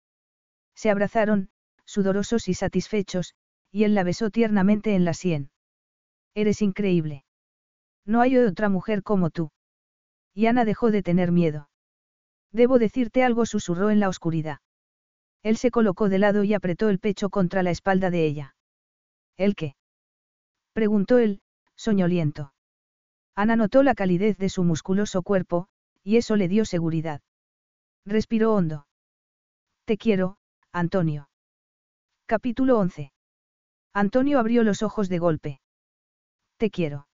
Se 0.75 0.91
abrazaron, 0.91 1.51
sudorosos 1.85 2.49
y 2.49 2.55
satisfechos, 2.55 3.35
y 3.71 3.85
él 3.85 3.95
la 3.95 4.05
besó 4.05 4.31
tiernamente 4.31 4.95
en 4.95 5.05
la 5.05 5.15
sien. 5.15 5.51
Eres 6.35 6.63
increíble. 6.63 7.25
No 8.05 8.21
hay 8.21 8.37
otra 8.37 8.69
mujer 8.69 9.03
como 9.03 9.31
tú. 9.31 9.51
Y 10.35 10.47
Ana 10.47 10.65
dejó 10.65 10.91
de 10.91 11.03
tener 11.03 11.31
miedo. 11.33 11.69
Debo 12.53 12.79
decirte 12.79 13.25
algo, 13.25 13.47
susurró 13.47 13.91
en 13.91 14.01
la 14.01 14.09
oscuridad. 14.09 14.61
Él 15.43 15.57
se 15.57 15.71
colocó 15.71 16.09
de 16.09 16.19
lado 16.19 16.45
y 16.45 16.55
apretó 16.55 16.89
el 16.89 16.99
pecho 16.99 17.31
contra 17.31 17.63
la 17.63 17.71
espalda 17.71 18.11
de 18.11 18.27
ella. 18.27 18.55
¿El 19.37 19.55
qué? 19.55 19.75
preguntó 20.73 21.19
él, 21.19 21.41
soñoliento. 21.75 22.53
Ana 23.35 23.57
notó 23.57 23.83
la 23.83 23.95
calidez 23.95 24.37
de 24.39 24.49
su 24.49 24.63
musculoso 24.63 25.23
cuerpo, 25.23 25.69
y 26.03 26.17
eso 26.17 26.37
le 26.37 26.49
dio 26.49 26.65
seguridad. 26.65 27.23
Respiró 28.05 28.55
hondo. 28.55 28.87
Te 29.85 29.97
quiero, 29.97 30.37
Antonio. 30.73 31.29
Capítulo 32.27 32.79
11. 32.79 33.13
Antonio 33.93 34.39
abrió 34.39 34.65
los 34.65 34.83
ojos 34.83 35.09
de 35.09 35.19
golpe. 35.19 35.61
Te 36.57 36.71
quiero. 36.71 37.07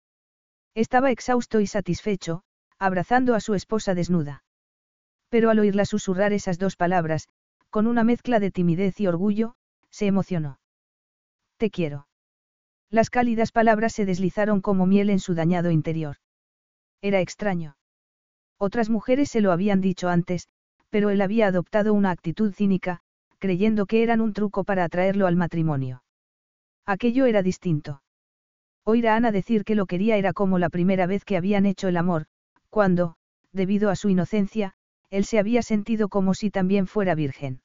Estaba 0.74 1.10
exhausto 1.10 1.60
y 1.60 1.66
satisfecho, 1.66 2.42
abrazando 2.78 3.34
a 3.34 3.40
su 3.40 3.54
esposa 3.54 3.94
desnuda. 3.94 4.44
Pero 5.28 5.50
al 5.50 5.58
oírla 5.58 5.86
susurrar 5.86 6.32
esas 6.32 6.58
dos 6.58 6.76
palabras, 6.76 7.28
con 7.70 7.86
una 7.86 8.04
mezcla 8.04 8.38
de 8.38 8.50
timidez 8.50 9.00
y 9.00 9.06
orgullo, 9.06 9.54
se 9.90 10.06
emocionó. 10.06 10.60
Te 11.56 11.70
quiero. 11.70 12.06
Las 12.90 13.10
cálidas 13.10 13.50
palabras 13.50 13.92
se 13.92 14.04
deslizaron 14.04 14.60
como 14.60 14.86
miel 14.86 15.10
en 15.10 15.18
su 15.18 15.34
dañado 15.34 15.70
interior. 15.70 16.16
Era 17.00 17.20
extraño. 17.20 17.76
Otras 18.58 18.90
mujeres 18.90 19.30
se 19.30 19.40
lo 19.40 19.52
habían 19.52 19.80
dicho 19.80 20.08
antes, 20.08 20.48
pero 20.90 21.10
él 21.10 21.20
había 21.20 21.48
adoptado 21.48 21.94
una 21.94 22.10
actitud 22.10 22.52
cínica, 22.52 23.00
creyendo 23.38 23.86
que 23.86 24.02
eran 24.02 24.20
un 24.20 24.32
truco 24.32 24.64
para 24.64 24.84
atraerlo 24.84 25.26
al 25.26 25.36
matrimonio. 25.36 26.02
Aquello 26.86 27.26
era 27.26 27.42
distinto. 27.42 28.02
Oír 28.84 29.08
a 29.08 29.16
Ana 29.16 29.32
decir 29.32 29.64
que 29.64 29.74
lo 29.74 29.86
quería 29.86 30.16
era 30.16 30.32
como 30.32 30.58
la 30.58 30.70
primera 30.70 31.06
vez 31.06 31.24
que 31.24 31.36
habían 31.36 31.66
hecho 31.66 31.88
el 31.88 31.96
amor, 31.96 32.26
cuando, 32.70 33.16
debido 33.52 33.90
a 33.90 33.96
su 33.96 34.08
inocencia, 34.08 34.74
él 35.10 35.24
se 35.24 35.38
había 35.38 35.62
sentido 35.62 36.08
como 36.08 36.34
si 36.34 36.50
también 36.50 36.86
fuera 36.86 37.14
virgen. 37.14 37.62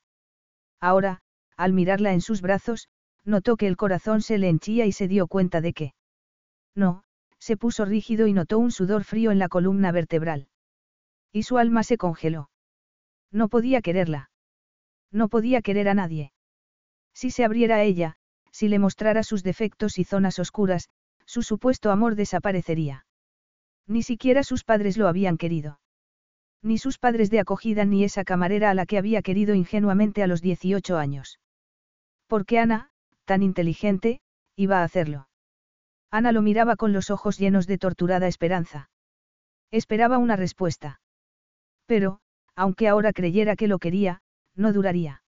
Ahora, 0.80 1.22
al 1.58 1.74
mirarla 1.74 2.14
en 2.14 2.22
sus 2.22 2.42
brazos, 2.42 2.90
notó 3.24 3.56
que 3.56 3.68
el 3.68 3.78
corazón 3.78 4.22
se 4.22 4.38
le 4.38 4.50
henchía 4.50 4.86
y 4.86 4.92
se 4.92 5.08
dio 5.08 5.28
cuenta 5.28 5.62
de 5.62 5.74
que. 5.74 5.94
No, 6.76 7.04
se 7.38 7.58
puso 7.58 7.86
rígido 7.86 8.28
y 8.28 8.34
notó 8.34 8.58
un 8.58 8.72
sudor 8.72 9.04
frío 9.04 9.32
en 9.32 9.40
la 9.40 9.50
columna 9.50 9.92
vertebral. 9.92 10.48
Y 11.32 11.44
su 11.44 11.58
alma 11.58 11.84
se 11.84 11.98
congeló. 11.98 12.50
No 13.32 13.48
podía 13.48 13.82
quererla. 13.82 14.30
No 15.12 15.30
podía 15.30 15.62
querer 15.62 15.90
a 15.90 15.94
nadie. 15.94 16.32
Si 17.14 17.32
se 17.32 17.44
abriera 17.44 17.78
a 17.78 17.84
ella, 17.84 18.16
si 18.52 18.68
le 18.68 18.80
mostrara 18.80 19.24
sus 19.24 19.44
defectos 19.44 19.98
y 19.98 20.04
zonas 20.04 20.40
oscuras, 20.40 20.90
su 21.26 21.44
supuesto 21.44 21.92
amor 21.92 22.16
desaparecería. 22.16 23.06
Ni 23.88 24.04
siquiera 24.04 24.44
sus 24.44 24.64
padres 24.64 24.98
lo 24.98 25.08
habían 25.08 25.38
querido. 25.38 25.80
Ni 26.62 26.78
sus 26.78 26.98
padres 27.00 27.30
de 27.30 27.40
acogida 27.40 27.86
ni 27.86 28.04
esa 28.04 28.24
camarera 28.24 28.70
a 28.70 28.74
la 28.74 28.86
que 28.86 28.98
había 28.98 29.22
querido 29.22 29.56
ingenuamente 29.56 30.22
a 30.24 30.28
los 30.28 30.42
18 30.42 30.98
años. 30.98 31.40
Porque 32.28 32.60
Ana, 32.60 32.90
tan 33.26 33.44
inteligente, 33.44 34.22
iba 34.56 34.80
a 34.80 34.84
hacerlo. 34.84 35.28
Ana 36.12 36.32
lo 36.32 36.42
miraba 36.42 36.76
con 36.76 36.94
los 36.94 37.10
ojos 37.10 37.38
llenos 37.38 37.68
de 37.68 37.78
torturada 37.78 38.28
esperanza. 38.28 38.90
Esperaba 39.72 40.18
una 40.18 40.36
respuesta. 40.36 41.00
Pero, 41.86 42.20
aunque 42.56 42.88
ahora 42.88 43.14
creyera 43.14 43.56
que 43.56 43.68
lo 43.68 43.80
quería, 43.80 44.22
no 44.56 44.74
duraría. 44.74 45.24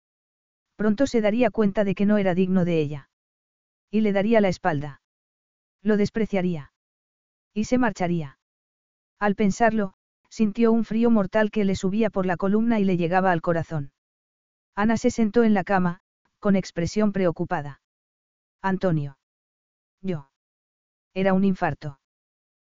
Pronto 0.77 1.07
se 1.07 1.21
daría 1.21 1.51
cuenta 1.51 1.85
de 1.85 1.95
que 1.95 2.07
no 2.07 2.19
era 2.19 2.35
digno 2.35 2.65
de 2.65 2.81
ella. 2.81 3.11
Y 3.91 4.01
le 4.01 4.13
daría 4.13 4.41
la 4.41 4.49
espalda. 4.49 5.03
Lo 5.83 5.97
despreciaría. 5.97 6.73
Y 7.53 7.65
se 7.65 7.79
marcharía. 7.79 8.39
Al 9.19 9.35
pensarlo, 9.35 9.95
sintió 10.29 10.71
un 10.73 10.85
frío 10.85 11.11
mortal 11.11 11.51
que 11.51 11.65
le 11.65 11.75
subía 11.75 12.11
por 12.11 12.27
la 12.27 12.37
columna 12.37 12.79
y 12.79 12.85
le 12.85 12.97
llegaba 12.97 13.33
al 13.33 13.41
corazón. 13.41 13.93
Ana 14.75 14.97
se 14.97 15.11
sentó 15.11 15.43
en 15.43 15.55
la 15.55 15.65
cama, 15.65 16.01
con 16.39 16.55
expresión 16.55 17.13
preocupada. 17.13 17.81
Antonio. 18.63 19.19
Yo. 20.01 20.31
Era 21.15 21.33
un 21.33 21.45
infarto. 21.45 21.99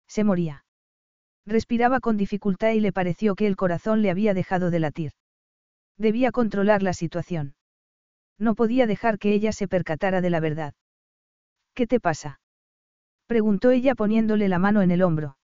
Se 0.07 0.23
moría. 0.23 0.62
Respiraba 1.45 1.99
con 1.99 2.17
dificultad 2.17 2.71
y 2.71 2.79
le 2.79 2.93
pareció 2.93 3.35
que 3.35 3.47
el 3.47 3.55
corazón 3.55 4.01
le 4.01 4.09
había 4.09 4.33
dejado 4.33 4.71
de 4.71 4.79
latir. 4.79 5.11
Debía 5.97 6.31
controlar 6.31 6.81
la 6.81 6.93
situación. 6.93 7.55
No 8.39 8.55
podía 8.55 8.87
dejar 8.87 9.19
que 9.19 9.33
ella 9.33 9.51
se 9.51 9.67
percatara 9.67 10.21
de 10.21 10.29
la 10.29 10.39
verdad. 10.39 10.73
¿Qué 11.73 11.87
te 11.87 11.99
pasa? 11.99 12.39
Preguntó 13.27 13.71
ella 13.71 13.95
poniéndole 13.95 14.47
la 14.47 14.59
mano 14.59 14.81
en 14.81 14.91
el 14.91 15.01
hombro. 15.01 15.37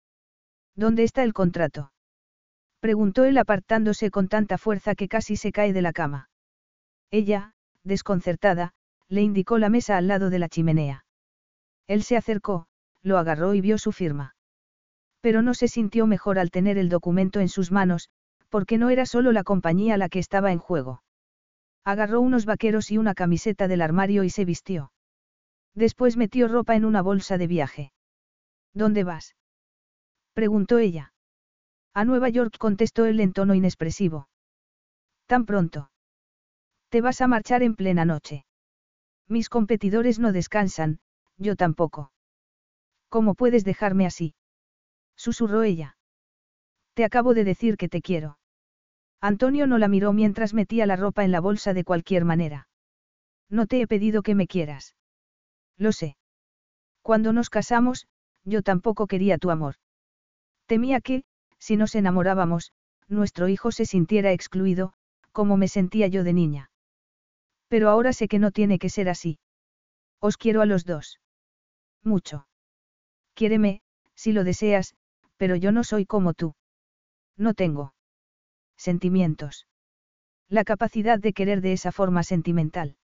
¿Dónde 0.75 1.03
está 1.03 1.23
el 1.23 1.33
contrato? 1.33 1.93
Preguntó 2.81 3.25
él 3.25 3.37
apartándose 3.39 4.11
con 4.11 4.29
tanta 4.29 4.59
fuerza 4.59 4.95
que 4.95 5.09
casi 5.09 5.37
se 5.37 5.53
cae 5.53 5.73
de 5.73 5.83
la 5.83 5.93
cama. 5.93 6.31
Ella, 7.11 7.55
desconcertada, 7.83 8.73
le 9.09 9.23
indicó 9.23 9.59
la 9.59 9.69
mesa 9.69 9.97
al 9.97 10.07
lado 10.07 10.31
de 10.31 10.39
la 10.39 10.49
chimenea. 10.49 11.05
Él 11.87 12.03
se 12.03 12.17
acercó, 12.17 12.67
lo 13.03 13.19
agarró 13.19 13.55
y 13.55 13.61
vio 13.61 13.79
su 13.79 13.93
firma. 13.93 14.37
Pero 15.21 15.43
no 15.43 15.55
se 15.55 15.69
sintió 15.69 16.07
mejor 16.07 16.39
al 16.39 16.51
tener 16.51 16.79
el 16.79 16.89
documento 16.89 17.41
en 17.41 17.49
sus 17.49 17.73
manos, 17.73 18.09
porque 18.49 18.79
no 18.79 18.91
era 18.91 19.07
solo 19.07 19.33
la 19.33 19.45
compañía 19.45 19.97
la 19.97 20.09
que 20.09 20.19
estaba 20.19 20.53
en 20.53 20.59
juego. 20.59 21.03
Agarró 21.85 22.21
unos 22.21 22.45
vaqueros 22.45 22.91
y 22.91 22.99
una 22.99 23.15
camiseta 23.15 23.69
del 23.69 23.83
armario 23.83 24.25
y 24.25 24.31
se 24.31 24.45
vistió. 24.45 24.93
Después 25.75 26.17
metió 26.17 26.49
ropa 26.49 26.77
en 26.77 26.85
una 26.85 27.03
bolsa 27.03 27.39
de 27.39 27.47
viaje. 27.47 27.93
¿Dónde 28.75 29.05
vas? 29.05 29.37
preguntó 30.35 30.79
ella. 30.79 31.13
A 31.95 32.05
Nueva 32.05 32.29
York 32.29 32.57
contestó 32.59 33.07
él 33.07 33.21
en 33.21 33.33
tono 33.33 33.55
inexpresivo. 33.55 34.29
Tan 35.27 35.47
pronto. 35.47 35.91
Te 36.91 37.01
vas 37.01 37.21
a 37.21 37.27
marchar 37.27 37.63
en 37.63 37.75
plena 37.75 38.05
noche. 38.05 38.45
Mis 39.27 39.49
competidores 39.49 40.19
no 40.19 40.33
descansan, 40.33 41.01
yo 41.37 41.57
tampoco. 41.57 42.13
¿Cómo 43.09 43.35
puedes 43.35 43.65
dejarme 43.65 44.07
así? 44.07 44.35
Susurró 45.19 45.65
ella. 45.65 45.97
Te 46.95 47.05
acabo 47.05 47.35
de 47.35 47.45
decir 47.45 47.77
que 47.77 47.89
te 47.89 48.01
quiero. 48.01 48.39
Antonio 49.21 49.67
no 49.67 49.79
la 49.79 49.89
miró 49.89 50.13
mientras 50.13 50.55
metía 50.55 50.87
la 50.87 50.95
ropa 50.95 51.25
en 51.25 51.33
la 51.33 51.41
bolsa 51.41 51.75
de 51.75 51.83
cualquier 51.83 52.25
manera. 52.25 52.69
No 53.51 53.67
te 53.67 53.81
he 53.81 53.87
pedido 53.89 54.23
que 54.23 54.37
me 54.37 54.47
quieras. 54.47 54.95
Lo 55.77 55.91
sé. 55.91 56.17
Cuando 57.03 57.33
nos 57.33 57.51
casamos, 57.51 58.07
yo 58.45 58.63
tampoco 58.63 59.09
quería 59.09 59.39
tu 59.39 59.51
amor. 59.51 59.75
Temía 60.67 61.01
que, 61.01 61.25
si 61.59 61.77
nos 61.77 61.97
enamorábamos, 61.97 62.73
nuestro 63.09 63.49
hijo 63.49 63.73
se 63.73 63.87
sintiera 63.87 64.33
excluido, 64.33 64.93
como 65.33 65.57
me 65.57 65.67
sentía 65.67 66.07
yo 66.07 66.23
de 66.23 66.33
niña. 66.33 66.71
Pero 67.69 67.91
ahora 67.91 68.13
sé 68.13 68.29
que 68.29 68.39
no 68.39 68.53
tiene 68.53 68.79
que 68.79 68.89
ser 68.89 69.09
así. 69.09 69.41
Os 70.21 70.37
quiero 70.37 70.63
a 70.63 70.67
los 70.67 70.85
dos. 70.85 71.21
Mucho. 72.05 72.47
Quiéreme, 73.35 73.83
si 74.15 74.33
lo 74.33 74.45
deseas, 74.45 74.95
pero 75.39 75.57
yo 75.57 75.73
no 75.73 75.85
soy 75.85 76.05
como 76.05 76.35
tú. 76.35 76.55
No 77.37 77.55
tengo. 77.55 77.95
Sentimientos. 78.77 79.67
La 80.49 80.65
capacidad 80.65 81.19
de 81.19 81.33
querer 81.33 81.61
de 81.63 81.73
esa 81.73 81.93
forma 81.93 82.23
sentimental. 82.23 82.97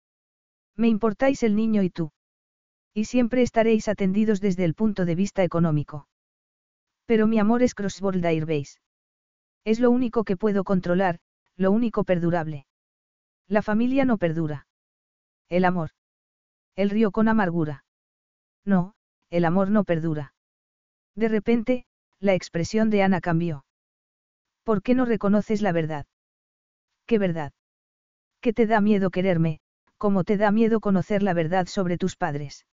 Me 0.75 0.87
importáis 0.87 1.43
el 1.43 1.55
niño 1.55 1.83
y 1.83 1.89
tú. 1.89 2.11
Y 2.93 3.05
siempre 3.05 3.41
estaréis 3.41 3.87
atendidos 3.87 4.41
desde 4.41 4.65
el 4.65 4.73
punto 4.75 5.05
de 5.05 5.15
vista 5.15 5.43
económico. 5.43 6.07
Pero 7.05 7.27
mi 7.27 7.39
amor 7.39 7.63
es 7.63 7.75
Crossborder 7.75 8.25
Airbase. 8.27 8.79
Es 9.65 9.79
lo 9.79 9.91
único 9.91 10.23
que 10.23 10.37
puedo 10.37 10.63
controlar, 10.63 11.19
lo 11.55 11.71
único 11.71 12.03
perdurable. 12.03 12.65
La 13.47 13.61
familia 13.61 14.05
no 14.05 14.17
perdura. 14.17 14.67
El 15.49 15.65
amor. 15.65 15.91
Él 16.75 16.89
rió 16.89 17.11
con 17.11 17.27
amargura. 17.27 17.85
No, 18.65 18.95
el 19.29 19.45
amor 19.45 19.69
no 19.69 19.83
perdura. 19.83 20.33
De 21.15 21.27
repente, 21.27 21.85
la 22.23 22.33
expresión 22.33 22.89
de 22.89 23.03
Ana 23.03 23.19
cambió. 23.19 23.65
¿Por 24.63 24.81
qué 24.81 24.95
no 24.95 25.03
reconoces 25.03 25.61
la 25.61 25.73
verdad? 25.73 26.05
¿Qué 27.05 27.19
verdad? 27.19 27.51
¿Qué 28.39 28.53
te 28.53 28.65
da 28.65 28.79
miedo 28.79 29.09
quererme, 29.09 29.59
como 29.97 30.23
te 30.23 30.37
da 30.37 30.49
miedo 30.49 30.79
conocer 30.79 31.21
la 31.21 31.33
verdad 31.33 31.67
sobre 31.67 31.97
tus 31.97 32.15
padres? 32.15 32.65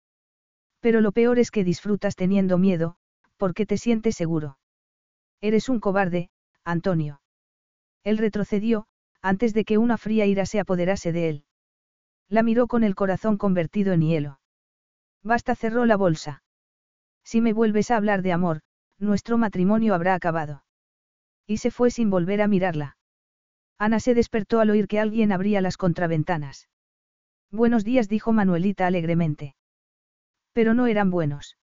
Pero 0.78 1.00
lo 1.00 1.10
peor 1.10 1.40
es 1.40 1.50
que 1.50 1.64
disfrutas 1.64 2.14
teniendo 2.14 2.58
miedo, 2.58 2.96
porque 3.38 3.66
te 3.66 3.76
sientes 3.76 4.14
seguro. 4.14 4.56
Eres 5.40 5.68
un 5.68 5.80
cobarde, 5.80 6.30
Antonio. 6.64 7.20
Él 8.04 8.18
retrocedió, 8.18 8.86
antes 9.20 9.52
de 9.52 9.64
que 9.64 9.78
una 9.78 9.98
fría 9.98 10.26
ira 10.26 10.46
se 10.46 10.60
apoderase 10.60 11.10
de 11.10 11.28
él. 11.28 11.44
La 12.28 12.44
miró 12.44 12.68
con 12.68 12.84
el 12.84 12.94
corazón 12.94 13.36
convertido 13.36 13.92
en 13.92 14.02
hielo. 14.02 14.40
Basta 15.24 15.56
cerró 15.56 15.86
la 15.86 15.96
bolsa. 15.96 16.44
Si 17.24 17.40
me 17.40 17.52
vuelves 17.52 17.90
a 17.90 17.96
hablar 17.96 18.22
de 18.22 18.32
amor, 18.32 18.62
nuestro 19.00 19.38
matrimonio 19.38 19.94
habrá 19.94 20.14
acabado. 20.14 20.64
Y 21.46 21.56
se 21.56 21.70
fue 21.70 21.90
sin 21.90 22.10
volver 22.10 22.42
a 22.42 22.48
mirarla. 22.48 22.96
Ana 23.78 23.98
se 23.98 24.14
despertó 24.14 24.60
al 24.60 24.70
oír 24.70 24.86
que 24.86 25.00
alguien 25.00 25.32
abría 25.32 25.60
las 25.60 25.76
contraventanas. 25.76 26.68
Buenos 27.50 27.82
días, 27.82 28.08
dijo 28.08 28.32
Manuelita 28.32 28.86
alegremente. 28.86 29.56
Pero 30.52 30.74
no 30.74 30.86
eran 30.86 31.10
buenos. 31.10 31.56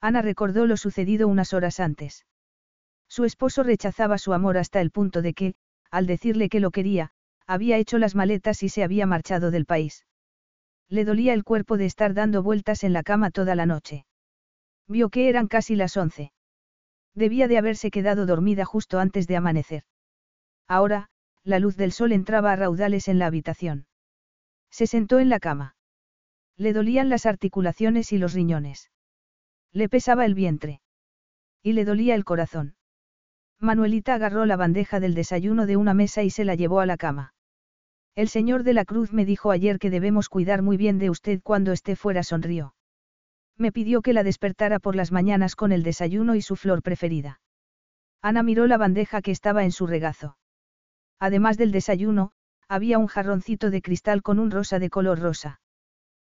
Ana 0.00 0.22
recordó 0.22 0.66
lo 0.66 0.76
sucedido 0.76 1.28
unas 1.28 1.52
horas 1.52 1.80
antes. 1.80 2.24
Su 3.08 3.24
esposo 3.24 3.62
rechazaba 3.62 4.16
su 4.16 4.32
amor 4.32 4.56
hasta 4.56 4.80
el 4.80 4.90
punto 4.90 5.20
de 5.20 5.34
que, 5.34 5.54
al 5.90 6.06
decirle 6.06 6.48
que 6.48 6.60
lo 6.60 6.70
quería, 6.70 7.12
Había 7.46 7.76
hecho 7.76 7.98
las 7.98 8.14
maletas 8.14 8.62
y 8.62 8.68
se 8.68 8.82
había 8.82 9.06
marchado 9.06 9.50
del 9.50 9.66
país. 9.66 10.06
Le 10.88 11.04
dolía 11.04 11.34
el 11.34 11.44
cuerpo 11.44 11.76
de 11.76 11.86
estar 11.86 12.14
dando 12.14 12.42
vueltas 12.42 12.84
en 12.84 12.92
la 12.92 13.02
cama 13.02 13.30
toda 13.30 13.54
la 13.54 13.66
noche. 13.66 14.06
Vio 14.88 15.08
que 15.10 15.28
eran 15.28 15.48
casi 15.48 15.76
las 15.76 15.96
once. 15.96 16.32
Debía 17.14 17.48
de 17.48 17.58
haberse 17.58 17.90
quedado 17.90 18.26
dormida 18.26 18.64
justo 18.64 18.98
antes 18.98 19.26
de 19.26 19.36
amanecer. 19.36 19.84
Ahora, 20.66 21.08
la 21.44 21.58
luz 21.58 21.76
del 21.76 21.92
sol 21.92 22.12
entraba 22.12 22.52
a 22.52 22.56
raudales 22.56 23.08
en 23.08 23.18
la 23.18 23.26
habitación. 23.26 23.86
Se 24.70 24.86
sentó 24.86 25.18
en 25.18 25.28
la 25.28 25.40
cama. 25.40 25.76
Le 26.56 26.72
dolían 26.72 27.08
las 27.08 27.26
articulaciones 27.26 28.12
y 28.12 28.18
los 28.18 28.32
riñones. 28.32 28.90
Le 29.72 29.88
pesaba 29.88 30.24
el 30.24 30.34
vientre. 30.34 30.80
Y 31.62 31.72
le 31.72 31.84
dolía 31.84 32.14
el 32.14 32.24
corazón. 32.24 32.76
Manuelita 33.58 34.14
agarró 34.14 34.44
la 34.44 34.56
bandeja 34.56 34.98
del 34.98 35.14
desayuno 35.14 35.66
de 35.66 35.76
una 35.76 35.94
mesa 35.94 36.22
y 36.22 36.30
se 36.30 36.44
la 36.44 36.54
llevó 36.54 36.80
a 36.80 36.86
la 36.86 36.96
cama. 36.96 37.34
El 38.14 38.28
señor 38.28 38.62
de 38.64 38.74
la 38.74 38.84
Cruz 38.84 39.12
me 39.12 39.24
dijo 39.24 39.50
ayer 39.50 39.78
que 39.78 39.88
debemos 39.88 40.28
cuidar 40.28 40.62
muy 40.62 40.76
bien 40.76 40.98
de 40.98 41.10
usted 41.10 41.40
cuando 41.42 41.72
esté 41.72 41.96
fuera, 41.96 42.22
sonrió. 42.22 42.74
Me 43.58 43.72
pidió 43.72 44.02
que 44.02 44.12
la 44.12 44.24
despertara 44.24 44.78
por 44.78 44.96
las 44.96 45.12
mañanas 45.12 45.56
con 45.56 45.72
el 45.72 45.82
desayuno 45.82 46.34
y 46.34 46.42
su 46.42 46.56
flor 46.56 46.82
preferida. 46.82 47.40
Ana 48.20 48.42
miró 48.42 48.66
la 48.66 48.78
bandeja 48.78 49.22
que 49.22 49.30
estaba 49.30 49.64
en 49.64 49.72
su 49.72 49.86
regazo. 49.86 50.36
Además 51.18 51.56
del 51.58 51.72
desayuno, 51.72 52.32
había 52.68 52.98
un 52.98 53.06
jarroncito 53.06 53.70
de 53.70 53.82
cristal 53.82 54.22
con 54.22 54.38
un 54.38 54.50
rosa 54.50 54.78
de 54.78 54.90
color 54.90 55.20
rosa. 55.20 55.60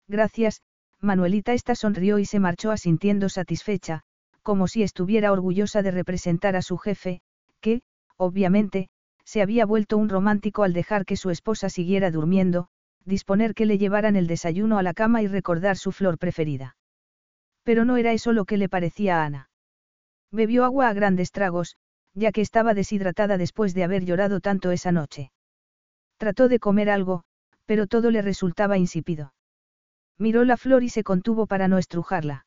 Gracias, 0.07 0.63
Manuelita 1.01 1.53
esta 1.53 1.75
sonrió 1.75 2.19
y 2.19 2.25
se 2.25 2.41
marchó 2.41 2.71
asintiendo 2.71 3.29
satisfecha, 3.29 4.03
como 4.43 4.67
si 4.67 4.83
estuviera 4.83 5.31
orgullosa 5.31 5.83
de 5.83 5.91
representar 5.91 6.57
a 6.57 6.63
su 6.63 6.79
jefe, 6.79 7.21
que, 7.61 7.83
obviamente, 8.17 8.89
se 9.25 9.43
había 9.43 9.67
vuelto 9.67 9.99
un 9.99 10.09
romántico 10.09 10.63
al 10.63 10.73
dejar 10.73 11.05
que 11.05 11.17
su 11.17 11.29
esposa 11.29 11.69
siguiera 11.69 12.11
durmiendo, 12.11 12.69
disponer 13.05 13.55
que 13.55 13.67
le 13.67 13.77
llevaran 13.77 14.17
el 14.17 14.27
desayuno 14.27 14.79
a 14.79 14.83
la 14.83 14.95
cama 14.95 15.21
y 15.21 15.27
recordar 15.27 15.77
su 15.77 15.93
flor 15.93 16.17
preferida. 16.17 16.78
Pero 17.63 17.85
no 17.85 17.97
era 17.97 18.13
eso 18.13 18.33
lo 18.33 18.45
que 18.45 18.57
le 18.57 18.69
parecía 18.69 19.21
a 19.21 19.27
Ana. 19.27 19.51
Bebió 20.31 20.65
agua 20.65 20.89
a 20.89 20.93
grandes 20.93 21.33
tragos, 21.33 21.77
ya 22.15 22.33
que 22.33 22.41
estaba 22.41 22.75
deshidratada 22.75 23.39
después 23.39 23.75
de 23.75 23.85
haber 23.85 24.05
llorado 24.05 24.41
tanto 24.41 24.71
esa 24.71 24.93
noche. 24.93 25.31
Trató 26.17 26.49
de 26.49 26.59
comer 26.59 26.91
algo, 26.91 27.23
pero 27.65 27.87
todo 27.87 28.11
le 28.11 28.23
resultaba 28.23 28.79
insípido. 28.79 29.35
Miró 30.19 30.45
la 30.45 30.57
flor 30.57 30.83
y 30.83 30.89
se 30.89 31.05
contuvo 31.05 31.47
para 31.47 31.69
no 31.69 31.79
estrujarla. 31.79 32.47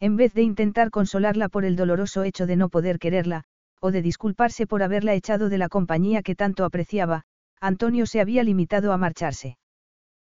En 0.00 0.16
vez 0.16 0.34
de 0.34 0.42
intentar 0.42 0.90
consolarla 0.90 1.48
por 1.48 1.64
el 1.64 1.76
doloroso 1.76 2.24
hecho 2.24 2.46
de 2.46 2.56
no 2.56 2.68
poder 2.68 2.98
quererla, 2.98 3.44
o 3.80 3.90
de 3.90 4.02
disculparse 4.02 4.66
por 4.66 4.82
haberla 4.82 5.14
echado 5.14 5.48
de 5.48 5.58
la 5.58 5.68
compañía 5.68 6.22
que 6.22 6.34
tanto 6.34 6.64
apreciaba, 6.64 7.24
Antonio 7.60 8.06
se 8.06 8.20
había 8.20 8.42
limitado 8.42 8.92
a 8.92 8.96
marcharse. 8.96 9.58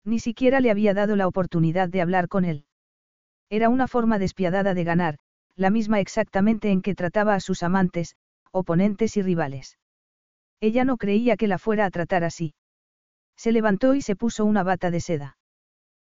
Ni 0.04 0.20
siquiera 0.20 0.60
le 0.60 0.72
había 0.72 0.94
dado 0.94 1.16
la 1.16 1.28
oportunidad 1.28 1.90
de 1.90 2.02
hablar 2.02 2.28
con 2.28 2.46
él. 2.46 2.66
Era 3.50 3.70
una 3.70 3.88
forma 3.88 4.20
despiadada 4.20 4.74
de 4.74 4.84
ganar, 4.84 5.18
la 5.56 5.70
misma 5.70 6.00
exactamente 6.00 6.72
en 6.72 6.82
que 6.82 6.96
trataba 6.96 7.36
a 7.36 7.40
sus 7.40 7.64
amantes, 7.64 8.16
oponentes 8.52 9.18
y 9.18 9.22
rivales. 9.22 9.78
Ella 10.60 10.84
no 10.84 10.98
creía 10.98 11.38
que 11.38 11.48
la 11.48 11.58
fuera 11.58 11.86
a 11.86 11.92
tratar 11.92 12.24
así. 12.24 12.54
Se 13.38 13.52
levantó 13.52 13.96
y 13.96 14.02
se 14.02 14.16
puso 14.16 14.46
una 14.46 14.64
bata 14.64 14.92
de 14.92 15.02
seda. 15.02 15.38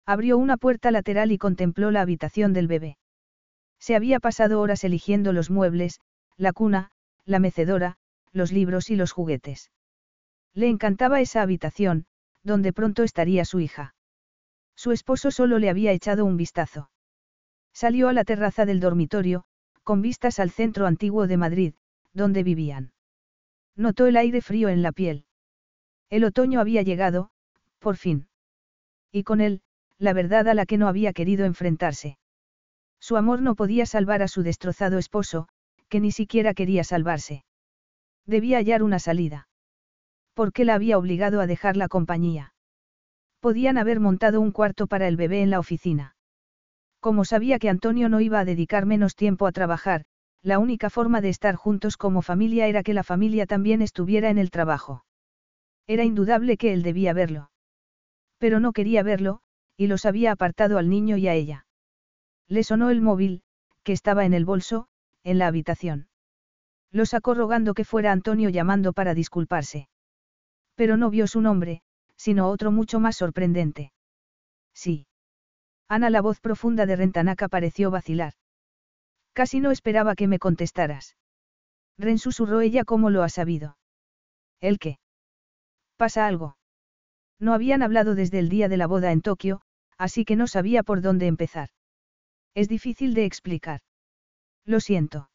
Abrió 0.06 0.38
una 0.38 0.58
puerta 0.58 0.92
lateral 0.92 1.32
y 1.32 1.38
contempló 1.38 1.92
la 1.92 2.02
habitación 2.02 2.54
del 2.54 2.68
bebé. 2.68 2.98
Se 3.80 3.96
había 3.96 4.20
pasado 4.20 4.60
horas 4.60 4.84
eligiendo 4.84 5.34
los 5.34 5.50
muebles, 5.50 6.00
la 6.38 6.54
cuna, 6.54 6.92
la 7.26 7.40
mecedora, 7.40 7.98
los 8.32 8.52
libros 8.52 8.90
y 8.90 8.96
los 8.96 9.12
juguetes. 9.12 9.72
Le 10.54 10.68
encantaba 10.68 11.22
esa 11.22 11.42
habitación, 11.42 12.06
donde 12.44 12.74
pronto 12.74 13.04
estaría 13.04 13.46
su 13.46 13.60
hija. 13.60 13.96
Su 14.76 14.92
esposo 14.92 15.32
solo 15.32 15.60
le 15.60 15.70
había 15.70 15.92
echado 15.92 16.26
un 16.26 16.38
vistazo. 16.38 16.90
Salió 17.74 18.08
a 18.10 18.14
la 18.14 18.24
terraza 18.24 18.66
del 18.66 18.80
dormitorio, 18.80 19.44
con 19.84 20.02
vistas 20.02 20.40
al 20.40 20.52
centro 20.52 20.86
antiguo 20.86 21.28
de 21.28 21.38
Madrid, 21.38 21.74
donde 22.14 22.44
vivían. 22.44 22.94
Notó 23.76 24.06
el 24.06 24.18
aire 24.18 24.42
frío 24.42 24.70
en 24.70 24.82
la 24.82 24.92
piel. 24.92 25.26
El 26.10 26.24
otoño 26.24 26.60
había 26.60 26.84
llegado, 26.84 27.32
por 27.80 27.98
fin. 27.98 28.28
Y 29.12 29.24
con 29.24 29.42
él, 29.42 29.62
la 29.98 30.14
verdad 30.14 30.48
a 30.48 30.54
la 30.54 30.66
que 30.66 30.78
no 30.78 30.88
había 30.88 31.14
querido 31.14 31.46
enfrentarse. 31.46 32.18
Su 33.00 33.18
amor 33.18 33.42
no 33.42 33.56
podía 33.56 33.86
salvar 33.86 34.22
a 34.22 34.28
su 34.28 34.44
destrozado 34.44 34.98
esposo, 34.98 35.48
que 35.90 36.00
ni 36.00 36.12
siquiera 36.12 36.54
quería 36.54 36.84
salvarse. 36.84 37.44
Debía 38.26 38.58
hallar 38.58 38.84
una 38.84 39.00
salida. 39.00 39.48
¿Por 40.34 40.54
qué 40.54 40.66
la 40.66 40.76
había 40.76 40.98
obligado 40.98 41.42
a 41.42 41.48
dejar 41.48 41.78
la 41.78 41.88
compañía? 41.88 42.54
Podían 43.40 43.78
haber 43.78 44.00
montado 44.00 44.40
un 44.40 44.52
cuarto 44.52 44.88
para 44.88 45.08
el 45.08 45.18
bebé 45.18 45.42
en 45.42 45.50
la 45.50 45.60
oficina. 45.60 46.13
Como 47.04 47.26
sabía 47.26 47.60
que 47.60 47.68
Antonio 47.68 48.08
no 48.08 48.22
iba 48.22 48.40
a 48.40 48.46
dedicar 48.46 48.86
menos 48.86 49.18
tiempo 49.18 49.46
a 49.46 49.52
trabajar, 49.52 50.06
la 50.42 50.58
única 50.58 50.90
forma 50.90 51.20
de 51.20 51.28
estar 51.28 51.56
juntos 51.56 51.98
como 51.98 52.22
familia 52.22 52.68
era 52.68 52.82
que 52.82 52.94
la 52.94 53.04
familia 53.04 53.46
también 53.46 53.82
estuviera 53.82 54.30
en 54.30 54.38
el 54.38 54.52
trabajo. 54.52 55.04
Era 55.86 56.06
indudable 56.06 56.56
que 56.56 56.72
él 56.72 56.82
debía 56.82 57.12
verlo. 57.12 57.52
Pero 58.38 58.62
no 58.62 58.72
quería 58.72 59.04
verlo, 59.04 59.42
y 59.76 59.88
los 59.88 60.06
había 60.06 60.32
apartado 60.32 60.78
al 60.78 60.90
niño 60.90 61.18
y 61.18 61.28
a 61.28 61.34
ella. 61.34 61.66
Le 62.48 62.64
sonó 62.64 62.90
el 62.90 63.02
móvil, 63.02 63.44
que 63.84 63.92
estaba 63.92 64.24
en 64.24 64.34
el 64.34 64.46
bolso, 64.46 64.88
en 65.26 65.40
la 65.40 65.48
habitación. 65.48 66.08
Lo 66.90 67.06
sacó 67.06 67.34
rogando 67.34 67.74
que 67.74 67.84
fuera 67.84 68.14
Antonio 68.14 68.48
llamando 68.48 68.94
para 68.94 69.14
disculparse. 69.14 69.90
Pero 70.76 70.96
no 70.96 71.10
vio 71.10 71.28
su 71.28 71.42
nombre, 71.42 71.82
sino 72.16 72.48
otro 72.48 72.72
mucho 72.72 73.02
más 73.02 73.18
sorprendente. 73.18 73.92
Sí. 74.74 75.06
Ana 75.88 76.10
la 76.10 76.22
voz 76.22 76.40
profunda 76.40 76.86
de 76.86 76.96
Rentanaca 76.96 77.48
pareció 77.48 77.92
vacilar. 77.92 78.34
Casi 79.34 79.60
no 79.60 79.72
esperaba 79.72 80.16
que 80.16 80.28
me 80.28 80.40
contestaras. 80.40 81.16
Ren 81.98 82.18
susurró 82.18 82.62
ella 82.62 82.84
como 82.84 83.10
lo 83.10 83.24
ha 83.24 83.30
sabido. 83.30 83.78
¿El 84.60 84.80
qué? 84.80 85.00
¿Pasa 85.98 86.28
algo? 86.28 86.58
No 87.40 87.54
habían 87.54 87.84
hablado 87.84 88.16
desde 88.16 88.40
el 88.40 88.50
día 88.50 88.70
de 88.70 88.78
la 88.78 88.88
boda 88.88 89.12
en 89.12 89.22
Tokio, 89.22 89.62
así 89.98 90.26
que 90.26 90.36
no 90.36 90.48
sabía 90.48 90.84
por 90.84 91.02
dónde 91.02 91.28
empezar. 91.28 91.70
Es 92.56 92.70
difícil 92.70 93.14
de 93.14 93.26
explicar. 93.26 93.82
Lo 94.66 94.80
siento. 94.80 95.30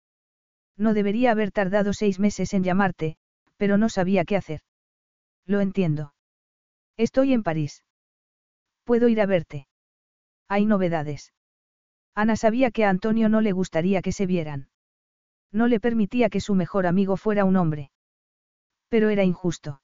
No 0.77 0.95
debería 0.95 1.33
haber 1.33 1.53
tardado 1.53 1.93
seis 1.93 2.19
meses 2.19 2.55
en 2.55 2.65
llamarte, 2.65 3.17
pero 3.57 3.79
no 3.79 3.89
sabía 3.89 4.25
qué 4.25 4.37
hacer. 4.37 4.61
Lo 5.45 5.61
entiendo. 5.61 6.15
Estoy 6.97 7.33
en 7.33 7.43
París. 7.43 7.85
Puedo 8.85 9.09
ir 9.09 9.21
a 9.21 9.27
verte. 9.27 9.68
Hay 10.49 10.65
novedades. 10.67 11.33
Ana 12.15 12.37
sabía 12.37 12.71
que 12.71 12.85
a 12.85 12.91
Antonio 12.91 13.29
no 13.29 13.41
le 13.41 13.53
gustaría 13.53 14.03
que 14.03 14.13
se 14.13 14.27
vieran. 14.27 14.69
No 15.53 15.69
le 15.69 15.81
permitía 15.81 16.31
que 16.31 16.41
su 16.41 16.55
mejor 16.55 16.87
amigo 16.87 17.17
fuera 17.17 17.45
un 17.45 17.57
hombre. 17.57 17.91
Pero 18.89 19.11
era 19.11 19.25
injusto. 19.25 19.81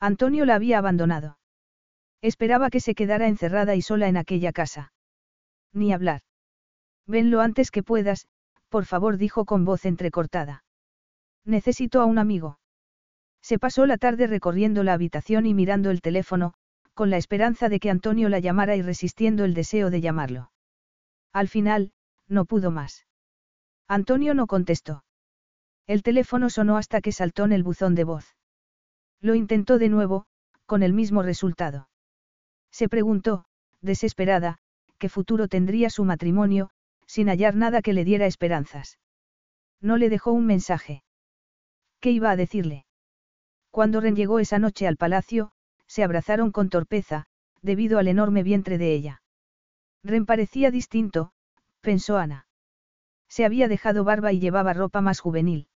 Antonio 0.00 0.44
la 0.46 0.56
había 0.56 0.78
abandonado. 0.78 1.38
Esperaba 2.20 2.70
que 2.70 2.80
se 2.80 2.94
quedara 2.94 3.28
encerrada 3.28 3.74
y 3.74 3.82
sola 3.82 4.08
en 4.08 4.16
aquella 4.16 4.52
casa. 4.52 4.92
Ni 5.72 5.92
hablar. 5.92 6.22
Ven 7.06 7.30
lo 7.30 7.40
antes 7.40 7.70
que 7.70 7.82
puedas, 7.82 8.26
por 8.68 8.86
favor, 8.86 9.18
dijo 9.18 9.44
con 9.44 9.64
voz 9.64 9.84
entrecortada. 9.84 10.64
Necesito 11.44 12.00
a 12.00 12.06
un 12.06 12.18
amigo. 12.18 12.58
Se 13.42 13.58
pasó 13.58 13.84
la 13.84 13.98
tarde 13.98 14.26
recorriendo 14.26 14.82
la 14.82 14.94
habitación 14.94 15.44
y 15.44 15.52
mirando 15.52 15.90
el 15.90 16.00
teléfono, 16.00 16.54
con 16.94 17.10
la 17.10 17.16
esperanza 17.16 17.68
de 17.68 17.80
que 17.80 17.90
Antonio 17.90 18.28
la 18.28 18.38
llamara 18.38 18.76
y 18.76 18.82
resistiendo 18.82 19.44
el 19.44 19.52
deseo 19.52 19.90
de 19.90 20.00
llamarlo. 20.00 20.50
Al 21.32 21.48
final, 21.48 21.92
no 22.28 22.44
pudo 22.44 22.70
más. 22.70 23.06
Antonio 23.88 24.34
no 24.34 24.46
contestó. 24.46 25.04
El 25.86 26.02
teléfono 26.02 26.48
sonó 26.48 26.78
hasta 26.78 27.00
que 27.00 27.12
saltó 27.12 27.44
en 27.44 27.52
el 27.52 27.62
buzón 27.62 27.94
de 27.94 28.04
voz. 28.04 28.36
Lo 29.20 29.34
intentó 29.34 29.78
de 29.78 29.88
nuevo, 29.88 30.26
con 30.66 30.82
el 30.82 30.92
mismo 30.92 31.22
resultado. 31.22 31.88
Se 32.70 32.88
preguntó, 32.88 33.44
desesperada, 33.82 34.58
qué 34.98 35.08
futuro 35.08 35.48
tendría 35.48 35.90
su 35.90 36.04
matrimonio, 36.04 36.70
sin 37.06 37.28
hallar 37.28 37.54
nada 37.54 37.82
que 37.82 37.92
le 37.92 38.04
diera 38.04 38.26
esperanzas. 38.26 38.98
No 39.80 39.98
le 39.98 40.08
dejó 40.08 40.32
un 40.32 40.46
mensaje. 40.46 41.04
¿Qué 42.00 42.10
iba 42.10 42.30
a 42.30 42.36
decirle? 42.36 42.86
Cuando 43.70 44.00
Ren 44.00 44.16
llegó 44.16 44.38
esa 44.38 44.58
noche 44.58 44.86
al 44.86 44.96
palacio, 44.96 45.52
se 45.86 46.02
abrazaron 46.02 46.50
con 46.50 46.68
torpeza, 46.68 47.26
debido 47.62 47.98
al 47.98 48.08
enorme 48.08 48.42
vientre 48.42 48.78
de 48.78 48.94
ella. 48.94 49.22
Ren 50.02 50.26
parecía 50.26 50.70
distinto, 50.70 51.32
pensó 51.80 52.18
Ana. 52.18 52.46
Se 53.28 53.44
había 53.44 53.68
dejado 53.68 54.04
barba 54.04 54.32
y 54.32 54.38
llevaba 54.38 54.74
ropa 54.74 55.00
más 55.00 55.20
juvenil. 55.20 55.68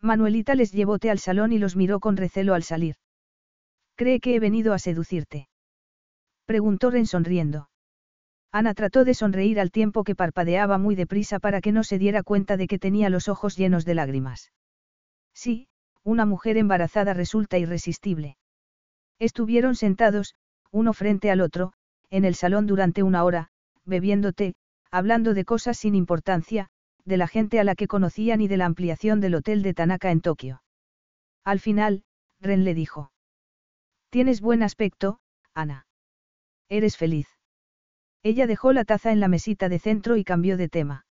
Manuelita 0.00 0.54
les 0.54 0.72
llevó 0.72 0.98
té 0.98 1.10
al 1.10 1.18
salón 1.18 1.52
y 1.52 1.58
los 1.58 1.76
miró 1.76 2.00
con 2.00 2.16
recelo 2.16 2.54
al 2.54 2.62
salir. 2.62 2.96
¿Cree 3.94 4.20
que 4.20 4.34
he 4.34 4.40
venido 4.40 4.72
a 4.72 4.78
seducirte? 4.78 5.48
Preguntó 6.46 6.90
Ren 6.90 7.06
sonriendo. 7.06 7.68
Ana 8.50 8.74
trató 8.74 9.04
de 9.04 9.14
sonreír 9.14 9.60
al 9.60 9.70
tiempo 9.70 10.04
que 10.04 10.14
parpadeaba 10.14 10.76
muy 10.76 10.94
deprisa 10.94 11.38
para 11.38 11.60
que 11.60 11.72
no 11.72 11.84
se 11.84 11.98
diera 11.98 12.22
cuenta 12.22 12.56
de 12.56 12.66
que 12.66 12.78
tenía 12.78 13.10
los 13.10 13.28
ojos 13.28 13.56
llenos 13.56 13.84
de 13.84 13.94
lágrimas. 13.94 14.52
Sí, 15.32 15.68
una 16.02 16.26
mujer 16.26 16.56
embarazada 16.56 17.14
resulta 17.14 17.58
irresistible. 17.58 18.36
Estuvieron 19.22 19.76
sentados, 19.76 20.34
uno 20.72 20.92
frente 20.92 21.30
al 21.30 21.42
otro, 21.42 21.74
en 22.10 22.24
el 22.24 22.34
salón 22.34 22.66
durante 22.66 23.04
una 23.04 23.22
hora, 23.22 23.50
bebiendo 23.84 24.32
té, 24.32 24.56
hablando 24.90 25.32
de 25.32 25.44
cosas 25.44 25.78
sin 25.78 25.94
importancia, 25.94 26.70
de 27.04 27.16
la 27.18 27.28
gente 27.28 27.60
a 27.60 27.64
la 27.64 27.76
que 27.76 27.86
conocían 27.86 28.40
y 28.40 28.48
de 28.48 28.56
la 28.56 28.66
ampliación 28.66 29.20
del 29.20 29.36
hotel 29.36 29.62
de 29.62 29.74
Tanaka 29.74 30.10
en 30.10 30.22
Tokio. 30.22 30.64
Al 31.44 31.60
final, 31.60 32.02
Ren 32.40 32.64
le 32.64 32.74
dijo. 32.74 33.12
Tienes 34.10 34.40
buen 34.40 34.64
aspecto, 34.64 35.20
Ana. 35.54 35.86
Eres 36.68 36.96
feliz. 36.96 37.28
Ella 38.24 38.48
dejó 38.48 38.72
la 38.72 38.84
taza 38.84 39.12
en 39.12 39.20
la 39.20 39.28
mesita 39.28 39.68
de 39.68 39.78
centro 39.78 40.16
y 40.16 40.24
cambió 40.24 40.56
de 40.56 40.68
tema. 40.68 41.06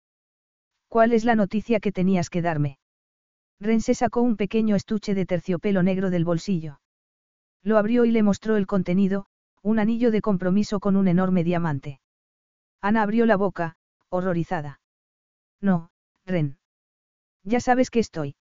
¿Cuál 0.88 1.14
es 1.14 1.26
la 1.26 1.36
noticia 1.36 1.80
que 1.80 1.92
tenías 1.92 2.32
que 2.32 2.42
darme? 2.42 2.80
Ren 3.60 3.82
se 3.82 3.94
sacó 3.94 4.24
un 4.24 4.36
pequeño 4.36 4.76
estuche 4.76 5.14
de 5.14 5.28
terciopelo 5.28 5.84
negro 5.84 6.10
del 6.10 6.26
bolsillo. 6.26 6.80
Lo 7.64 7.78
abrió 7.78 8.06
y 8.06 8.12
le 8.12 8.24
mostró 8.24 8.56
el 8.58 8.68
contenido, 8.68 9.26
un 9.62 9.80
anillo 9.80 10.12
de 10.12 10.22
compromiso 10.22 10.80
con 10.80 10.96
un 10.96 11.08
enorme 11.08 11.44
diamante. 11.44 12.00
Ana 12.82 13.04
abrió 13.04 13.26
la 13.26 13.36
boca, 13.36 13.76
horrorizada. 14.10 14.80
No, 15.62 15.92
Ren. 16.26 16.58
Ya 17.44 17.60
sabes 17.60 17.90
que 17.90 18.00
estoy. 18.00 18.36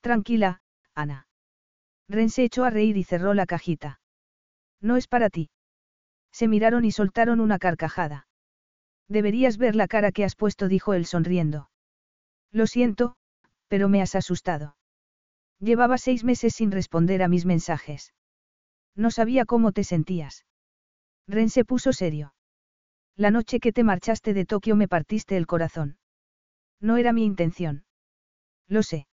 Tranquila, 0.00 0.60
Ana. 0.94 1.26
Ren 2.08 2.30
se 2.30 2.44
echó 2.44 2.64
a 2.64 2.70
reír 2.70 2.96
y 2.96 3.04
cerró 3.04 3.34
la 3.34 3.46
cajita. 3.46 4.00
No 4.80 4.96
es 4.96 5.08
para 5.08 5.30
ti. 5.30 5.50
Se 6.32 6.48
miraron 6.48 6.84
y 6.84 6.92
soltaron 6.92 7.40
una 7.40 7.58
carcajada. 7.58 8.26
Deberías 9.08 9.56
ver 9.56 9.74
la 9.74 9.88
cara 9.88 10.12
que 10.12 10.24
has 10.24 10.36
puesto, 10.36 10.68
dijo 10.68 10.92
él 10.92 11.06
sonriendo. 11.06 11.70
Lo 12.52 12.66
siento, 12.66 13.16
pero 13.68 13.88
me 13.88 14.02
has 14.02 14.14
asustado. 14.14 14.76
Llevaba 15.60 15.98
seis 15.98 16.24
meses 16.24 16.54
sin 16.54 16.70
responder 16.70 17.22
a 17.22 17.28
mis 17.28 17.44
mensajes. 17.44 18.12
No 18.98 19.12
sabía 19.12 19.44
cómo 19.44 19.70
te 19.70 19.84
sentías. 19.84 20.44
Ren 21.28 21.50
se 21.50 21.64
puso 21.64 21.92
serio. 21.92 22.34
La 23.16 23.30
noche 23.30 23.60
que 23.60 23.72
te 23.72 23.84
marchaste 23.84 24.34
de 24.34 24.44
Tokio 24.44 24.74
me 24.74 24.88
partiste 24.88 25.36
el 25.36 25.46
corazón. 25.46 25.98
No 26.80 26.96
era 26.96 27.12
mi 27.12 27.24
intención. 27.24 27.84
Lo 28.66 28.82
sé. 28.82 29.06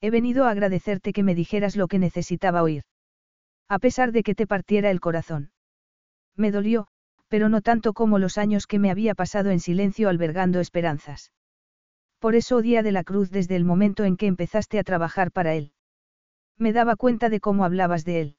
He 0.00 0.10
venido 0.10 0.44
a 0.44 0.50
agradecerte 0.50 1.12
que 1.12 1.24
me 1.24 1.34
dijeras 1.34 1.74
lo 1.74 1.88
que 1.88 1.98
necesitaba 1.98 2.62
oír. 2.62 2.84
A 3.68 3.80
pesar 3.80 4.12
de 4.12 4.22
que 4.22 4.36
te 4.36 4.46
partiera 4.46 4.92
el 4.92 5.00
corazón. 5.00 5.50
Me 6.36 6.52
dolió, 6.52 6.86
pero 7.26 7.48
no 7.48 7.62
tanto 7.62 7.94
como 7.94 8.20
los 8.20 8.38
años 8.38 8.68
que 8.68 8.78
me 8.78 8.92
había 8.92 9.16
pasado 9.16 9.50
en 9.50 9.58
silencio 9.58 10.08
albergando 10.08 10.60
esperanzas. 10.60 11.32
Por 12.20 12.36
eso 12.36 12.58
odié 12.58 12.84
de 12.84 12.92
la 12.92 13.02
Cruz 13.02 13.32
desde 13.32 13.56
el 13.56 13.64
momento 13.64 14.04
en 14.04 14.16
que 14.16 14.26
empezaste 14.26 14.78
a 14.78 14.84
trabajar 14.84 15.32
para 15.32 15.54
él. 15.54 15.72
Me 16.58 16.72
daba 16.72 16.94
cuenta 16.94 17.28
de 17.28 17.40
cómo 17.40 17.64
hablabas 17.64 18.04
de 18.04 18.20
él. 18.20 18.36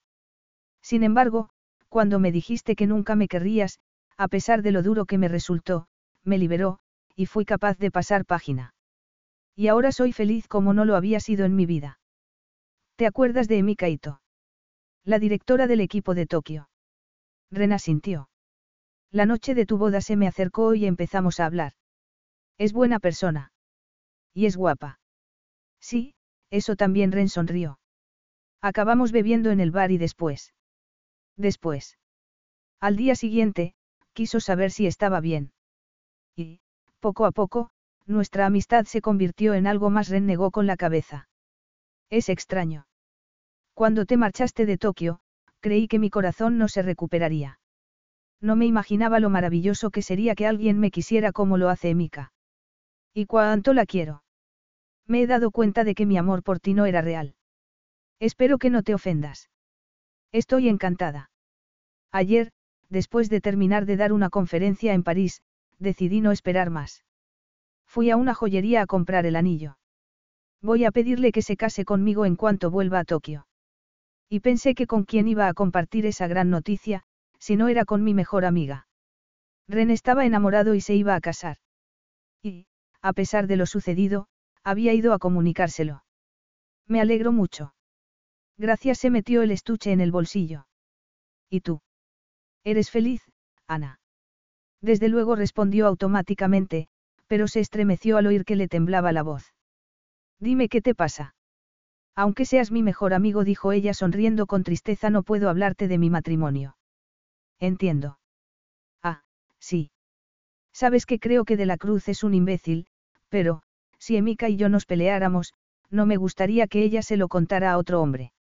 Sin 0.81 1.03
embargo, 1.03 1.49
cuando 1.89 2.19
me 2.19 2.31
dijiste 2.31 2.75
que 2.75 2.87
nunca 2.87 3.15
me 3.15 3.27
querrías, 3.27 3.79
a 4.17 4.27
pesar 4.27 4.61
de 4.61 4.71
lo 4.71 4.83
duro 4.83 5.05
que 5.05 5.17
me 5.17 5.27
resultó, 5.27 5.87
me 6.23 6.37
liberó, 6.37 6.79
y 7.15 7.25
fui 7.25 7.45
capaz 7.45 7.77
de 7.77 7.91
pasar 7.91 8.25
página. 8.25 8.73
Y 9.55 9.67
ahora 9.67 9.91
soy 9.91 10.13
feliz 10.13 10.47
como 10.47 10.73
no 10.73 10.85
lo 10.85 10.95
había 10.95 11.19
sido 11.19 11.45
en 11.45 11.55
mi 11.55 11.65
vida. 11.65 11.99
¿Te 12.95 13.05
acuerdas 13.05 13.47
de 13.47 13.57
Emi 13.57 13.75
Kaito? 13.75 14.21
La 15.03 15.19
directora 15.19 15.67
del 15.67 15.81
equipo 15.81 16.13
de 16.13 16.27
Tokio. 16.27 16.69
Rena 17.49 17.79
sintió. 17.79 18.29
La 19.11 19.25
noche 19.25 19.55
de 19.55 19.65
tu 19.65 19.77
boda 19.77 19.99
se 20.01 20.15
me 20.15 20.27
acercó 20.27 20.73
y 20.73 20.85
empezamos 20.85 21.39
a 21.39 21.45
hablar. 21.45 21.73
Es 22.57 22.71
buena 22.71 22.99
persona. 22.99 23.51
Y 24.33 24.45
es 24.45 24.55
guapa. 24.55 24.99
Sí, 25.79 26.13
eso 26.49 26.75
también 26.75 27.11
Ren 27.11 27.27
sonrió. 27.27 27.79
Acabamos 28.61 29.11
bebiendo 29.11 29.51
en 29.51 29.59
el 29.59 29.71
bar 29.71 29.91
y 29.91 29.97
después. 29.97 30.53
Después. 31.37 31.97
Al 32.79 32.95
día 32.95 33.15
siguiente, 33.15 33.73
quiso 34.13 34.39
saber 34.39 34.71
si 34.71 34.87
estaba 34.87 35.21
bien. 35.21 35.51
Y, 36.35 36.59
poco 36.99 37.25
a 37.25 37.31
poco, 37.31 37.71
nuestra 38.05 38.45
amistad 38.45 38.85
se 38.85 39.01
convirtió 39.01 39.53
en 39.53 39.67
algo 39.67 39.89
más 39.89 40.09
renegó 40.09 40.51
con 40.51 40.67
la 40.67 40.77
cabeza. 40.77 41.29
Es 42.09 42.29
extraño. 42.29 42.87
Cuando 43.73 44.05
te 44.05 44.17
marchaste 44.17 44.65
de 44.65 44.77
Tokio, 44.77 45.19
creí 45.59 45.87
que 45.87 45.99
mi 45.99 46.09
corazón 46.09 46.57
no 46.57 46.67
se 46.67 46.81
recuperaría. 46.81 47.59
No 48.41 48.55
me 48.55 48.65
imaginaba 48.65 49.19
lo 49.19 49.29
maravilloso 49.29 49.91
que 49.91 50.01
sería 50.01 50.35
que 50.35 50.47
alguien 50.47 50.79
me 50.79 50.91
quisiera 50.91 51.31
como 51.31 51.57
lo 51.57 51.69
hace 51.69 51.89
Emika. 51.89 52.33
Y 53.13 53.25
cuánto 53.27 53.73
la 53.73 53.85
quiero. 53.85 54.23
Me 55.05 55.21
he 55.21 55.27
dado 55.27 55.51
cuenta 55.51 55.83
de 55.83 55.93
que 55.95 56.05
mi 56.05 56.17
amor 56.17 56.43
por 56.43 56.59
ti 56.59 56.73
no 56.73 56.85
era 56.85 57.01
real. 57.01 57.35
Espero 58.19 58.57
que 58.57 58.69
no 58.69 58.83
te 58.83 58.93
ofendas. 58.93 59.49
Estoy 60.31 60.69
encantada. 60.69 61.29
Ayer, 62.11 62.51
después 62.89 63.29
de 63.29 63.41
terminar 63.41 63.85
de 63.85 63.97
dar 63.97 64.13
una 64.13 64.29
conferencia 64.29 64.93
en 64.93 65.03
París, 65.03 65.41
decidí 65.79 66.21
no 66.21 66.31
esperar 66.31 66.69
más. 66.69 67.03
Fui 67.87 68.09
a 68.09 68.17
una 68.17 68.33
joyería 68.33 68.81
a 68.81 68.85
comprar 68.85 69.25
el 69.25 69.35
anillo. 69.35 69.77
Voy 70.61 70.85
a 70.85 70.91
pedirle 70.91 71.31
que 71.31 71.41
se 71.41 71.57
case 71.57 71.83
conmigo 71.83 72.25
en 72.25 72.35
cuanto 72.35 72.71
vuelva 72.71 72.99
a 72.99 73.03
Tokio. 73.03 73.47
Y 74.29 74.39
pensé 74.39 74.75
que 74.75 74.87
con 74.87 75.03
quién 75.03 75.27
iba 75.27 75.47
a 75.47 75.53
compartir 75.53 76.05
esa 76.05 76.27
gran 76.27 76.49
noticia, 76.49 77.03
si 77.39 77.55
no 77.55 77.67
era 77.67 77.83
con 77.83 78.03
mi 78.03 78.13
mejor 78.13 78.45
amiga. 78.45 78.87
Ren 79.67 79.89
estaba 79.89 80.25
enamorado 80.25 80.75
y 80.75 80.81
se 80.81 80.95
iba 80.95 81.15
a 81.15 81.21
casar. 81.21 81.57
Y, 82.41 82.67
a 83.01 83.13
pesar 83.13 83.47
de 83.47 83.57
lo 83.57 83.65
sucedido, 83.65 84.27
había 84.63 84.93
ido 84.93 85.13
a 85.13 85.19
comunicárselo. 85.19 86.03
Me 86.87 87.01
alegro 87.01 87.31
mucho. 87.31 87.73
Gracias 88.61 88.99
se 88.99 89.09
metió 89.09 89.41
el 89.41 89.49
estuche 89.49 89.91
en 89.91 90.01
el 90.01 90.11
bolsillo. 90.11 90.67
¿Y 91.49 91.61
tú? 91.61 91.81
¿Eres 92.63 92.91
feliz, 92.91 93.23
Ana? 93.65 93.99
Desde 94.81 95.09
luego 95.09 95.35
respondió 95.35 95.87
automáticamente, 95.87 96.87
pero 97.25 97.47
se 97.47 97.59
estremeció 97.59 98.17
al 98.17 98.27
oír 98.27 98.45
que 98.45 98.55
le 98.55 98.67
temblaba 98.67 99.13
la 99.13 99.23
voz. 99.23 99.55
Dime 100.39 100.69
qué 100.69 100.79
te 100.79 100.93
pasa. 100.93 101.33
Aunque 102.15 102.45
seas 102.45 102.71
mi 102.71 102.83
mejor 102.83 103.15
amigo, 103.15 103.43
dijo 103.43 103.71
ella 103.71 103.95
sonriendo 103.95 104.45
con 104.45 104.61
tristeza, 104.61 105.09
no 105.09 105.23
puedo 105.23 105.49
hablarte 105.49 105.87
de 105.87 105.97
mi 105.97 106.11
matrimonio. 106.11 106.77
Entiendo. 107.59 108.19
Ah, 109.01 109.23
sí. 109.57 109.89
Sabes 110.71 111.07
que 111.07 111.17
creo 111.17 111.45
que 111.45 111.57
De 111.57 111.65
la 111.65 111.77
Cruz 111.77 112.07
es 112.09 112.23
un 112.23 112.35
imbécil, 112.35 112.85
pero, 113.27 113.63
si 113.97 114.17
Emika 114.17 114.49
y 114.49 114.57
yo 114.57 114.69
nos 114.69 114.85
peleáramos, 114.85 115.55
no 115.89 116.05
me 116.05 116.17
gustaría 116.17 116.67
que 116.67 116.83
ella 116.83 117.01
se 117.01 117.17
lo 117.17 117.27
contara 117.27 117.71
a 117.71 117.79
otro 117.79 118.03
hombre. 118.03 118.33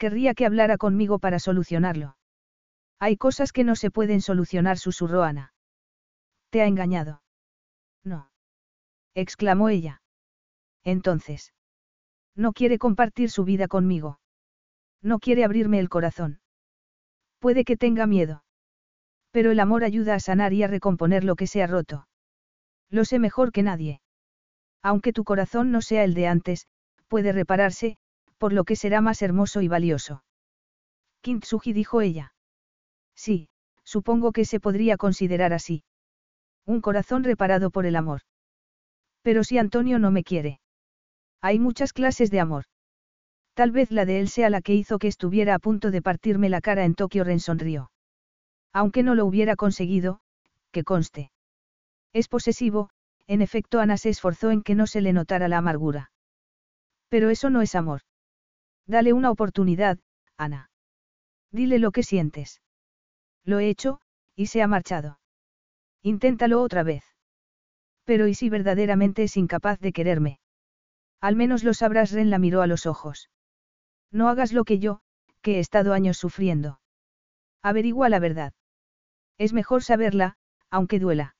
Querría 0.00 0.32
que 0.32 0.46
hablara 0.46 0.78
conmigo 0.78 1.18
para 1.18 1.38
solucionarlo. 1.38 2.16
Hay 2.98 3.18
cosas 3.18 3.52
que 3.52 3.64
no 3.64 3.76
se 3.76 3.90
pueden 3.90 4.22
solucionar, 4.22 4.78
susurró 4.78 5.24
Ana. 5.24 5.52
¿Te 6.48 6.62
ha 6.62 6.66
engañado? 6.66 7.22
No. 8.02 8.30
exclamó 9.14 9.68
ella. 9.68 10.00
Entonces. 10.84 11.52
No 12.34 12.54
quiere 12.54 12.78
compartir 12.78 13.30
su 13.30 13.44
vida 13.44 13.68
conmigo. 13.68 14.20
No 15.02 15.18
quiere 15.18 15.44
abrirme 15.44 15.78
el 15.78 15.90
corazón. 15.90 16.40
Puede 17.38 17.66
que 17.66 17.76
tenga 17.76 18.06
miedo. 18.06 18.42
Pero 19.32 19.50
el 19.50 19.60
amor 19.60 19.84
ayuda 19.84 20.14
a 20.14 20.20
sanar 20.20 20.54
y 20.54 20.62
a 20.62 20.66
recomponer 20.66 21.24
lo 21.24 21.36
que 21.36 21.46
se 21.46 21.62
ha 21.62 21.66
roto. 21.66 22.08
Lo 22.88 23.04
sé 23.04 23.18
mejor 23.18 23.52
que 23.52 23.62
nadie. 23.62 24.00
Aunque 24.82 25.12
tu 25.12 25.24
corazón 25.24 25.70
no 25.70 25.82
sea 25.82 26.04
el 26.04 26.14
de 26.14 26.26
antes, 26.26 26.68
puede 27.06 27.32
repararse, 27.32 27.98
por 28.40 28.54
lo 28.54 28.64
que 28.64 28.74
será 28.74 29.02
más 29.02 29.20
hermoso 29.20 29.60
y 29.60 29.68
valioso. 29.68 30.24
Kintsugi 31.20 31.74
dijo 31.74 32.00
ella. 32.00 32.32
Sí, 33.14 33.50
supongo 33.84 34.32
que 34.32 34.46
se 34.46 34.60
podría 34.60 34.96
considerar 34.96 35.52
así. 35.52 35.84
Un 36.64 36.80
corazón 36.80 37.22
reparado 37.22 37.70
por 37.70 37.84
el 37.84 37.96
amor. 37.96 38.22
Pero 39.20 39.44
si 39.44 39.58
Antonio 39.58 39.98
no 39.98 40.10
me 40.10 40.24
quiere. 40.24 40.58
Hay 41.42 41.58
muchas 41.58 41.92
clases 41.92 42.30
de 42.30 42.40
amor. 42.40 42.64
Tal 43.52 43.72
vez 43.72 43.90
la 43.90 44.06
de 44.06 44.20
él 44.20 44.28
sea 44.30 44.48
la 44.48 44.62
que 44.62 44.74
hizo 44.74 44.98
que 44.98 45.08
estuviera 45.08 45.54
a 45.54 45.58
punto 45.58 45.90
de 45.90 46.00
partirme 46.00 46.48
la 46.48 46.62
cara 46.62 46.86
en 46.86 46.94
Tokio 46.94 47.24
Ren 47.24 47.40
sonrió. 47.40 47.90
Aunque 48.72 49.02
no 49.02 49.14
lo 49.14 49.26
hubiera 49.26 49.54
conseguido, 49.54 50.20
que 50.70 50.82
conste. 50.82 51.30
Es 52.14 52.26
posesivo, 52.26 52.88
en 53.26 53.42
efecto 53.42 53.80
Ana 53.80 53.98
se 53.98 54.08
esforzó 54.08 54.50
en 54.50 54.62
que 54.62 54.74
no 54.74 54.86
se 54.86 55.02
le 55.02 55.12
notara 55.12 55.46
la 55.46 55.58
amargura. 55.58 56.10
Pero 57.10 57.28
eso 57.28 57.50
no 57.50 57.60
es 57.60 57.74
amor. 57.74 58.00
Dale 58.90 59.12
una 59.12 59.30
oportunidad, 59.30 60.00
Ana. 60.36 60.68
Dile 61.52 61.78
lo 61.78 61.92
que 61.92 62.02
sientes. 62.02 62.60
Lo 63.44 63.60
he 63.60 63.68
hecho, 63.68 64.00
y 64.34 64.46
se 64.46 64.62
ha 64.62 64.66
marchado. 64.66 65.20
Inténtalo 66.02 66.60
otra 66.60 66.82
vez. 66.82 67.04
Pero 68.04 68.26
¿y 68.26 68.34
si 68.34 68.50
verdaderamente 68.50 69.22
es 69.22 69.36
incapaz 69.36 69.78
de 69.78 69.92
quererme? 69.92 70.40
Al 71.20 71.36
menos 71.36 71.62
lo 71.62 71.72
sabrás, 71.72 72.10
Ren 72.10 72.30
la 72.30 72.40
miró 72.40 72.62
a 72.62 72.66
los 72.66 72.84
ojos. 72.84 73.30
No 74.10 74.28
hagas 74.28 74.52
lo 74.52 74.64
que 74.64 74.80
yo, 74.80 75.02
que 75.40 75.58
he 75.58 75.60
estado 75.60 75.92
años 75.92 76.18
sufriendo. 76.18 76.80
Averigua 77.62 78.08
la 78.08 78.18
verdad. 78.18 78.54
Es 79.38 79.52
mejor 79.52 79.84
saberla, 79.84 80.34
aunque 80.68 80.98
duela. 80.98 81.36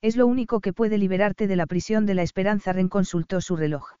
Es 0.00 0.16
lo 0.16 0.26
único 0.26 0.60
que 0.60 0.72
puede 0.72 0.98
liberarte 0.98 1.46
de 1.46 1.54
la 1.54 1.66
prisión 1.66 2.04
de 2.04 2.14
la 2.14 2.22
esperanza. 2.22 2.72
Ren 2.72 2.88
consultó 2.88 3.40
su 3.40 3.54
reloj. 3.54 3.92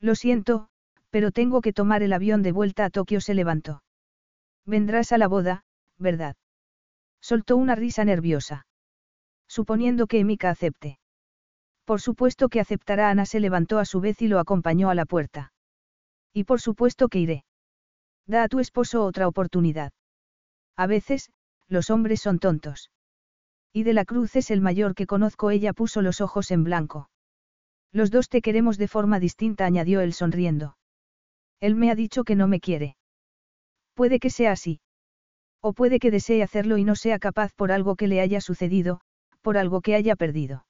Lo 0.00 0.16
siento, 0.16 0.70
pero 1.14 1.30
tengo 1.30 1.60
que 1.60 1.72
tomar 1.72 2.02
el 2.02 2.12
avión 2.12 2.42
de 2.42 2.50
vuelta 2.50 2.84
a 2.84 2.90
Tokio. 2.90 3.20
Se 3.20 3.34
levantó. 3.34 3.84
Vendrás 4.66 5.12
a 5.12 5.16
la 5.16 5.28
boda, 5.28 5.62
¿verdad? 5.96 6.34
Soltó 7.20 7.56
una 7.56 7.76
risa 7.76 8.04
nerviosa. 8.04 8.66
Suponiendo 9.46 10.08
que 10.08 10.18
Emika 10.18 10.50
acepte. 10.50 10.98
Por 11.84 12.00
supuesto 12.00 12.48
que 12.48 12.58
aceptará. 12.58 13.10
Ana 13.10 13.26
se 13.26 13.38
levantó 13.38 13.78
a 13.78 13.84
su 13.84 14.00
vez 14.00 14.22
y 14.22 14.26
lo 14.26 14.40
acompañó 14.40 14.90
a 14.90 14.96
la 14.96 15.06
puerta. 15.06 15.52
Y 16.32 16.42
por 16.42 16.60
supuesto 16.60 17.06
que 17.06 17.20
iré. 17.20 17.44
Da 18.26 18.42
a 18.42 18.48
tu 18.48 18.58
esposo 18.58 19.04
otra 19.04 19.28
oportunidad. 19.28 19.92
A 20.76 20.88
veces, 20.88 21.30
los 21.68 21.90
hombres 21.90 22.22
son 22.22 22.40
tontos. 22.40 22.90
Y 23.72 23.84
de 23.84 23.92
la 23.92 24.04
Cruz 24.04 24.34
es 24.34 24.50
el 24.50 24.60
mayor 24.60 24.96
que 24.96 25.06
conozco. 25.06 25.52
Ella 25.52 25.74
puso 25.74 26.02
los 26.02 26.20
ojos 26.20 26.50
en 26.50 26.64
blanco. 26.64 27.08
Los 27.92 28.10
dos 28.10 28.28
te 28.28 28.42
queremos 28.42 28.78
de 28.78 28.88
forma 28.88 29.20
distinta, 29.20 29.64
añadió 29.64 30.00
él 30.00 30.12
sonriendo. 30.12 30.74
Él 31.60 31.76
me 31.76 31.90
ha 31.90 31.94
dicho 31.94 32.24
que 32.24 32.36
no 32.36 32.48
me 32.48 32.60
quiere. 32.60 32.96
Puede 33.94 34.18
que 34.18 34.30
sea 34.30 34.52
así. 34.52 34.80
O 35.60 35.72
puede 35.72 35.98
que 35.98 36.10
desee 36.10 36.42
hacerlo 36.42 36.76
y 36.78 36.84
no 36.84 36.94
sea 36.94 37.18
capaz 37.18 37.52
por 37.54 37.72
algo 37.72 37.96
que 37.96 38.08
le 38.08 38.20
haya 38.20 38.40
sucedido, 38.40 39.00
por 39.40 39.56
algo 39.56 39.80
que 39.80 39.94
haya 39.94 40.16
perdido. 40.16 40.66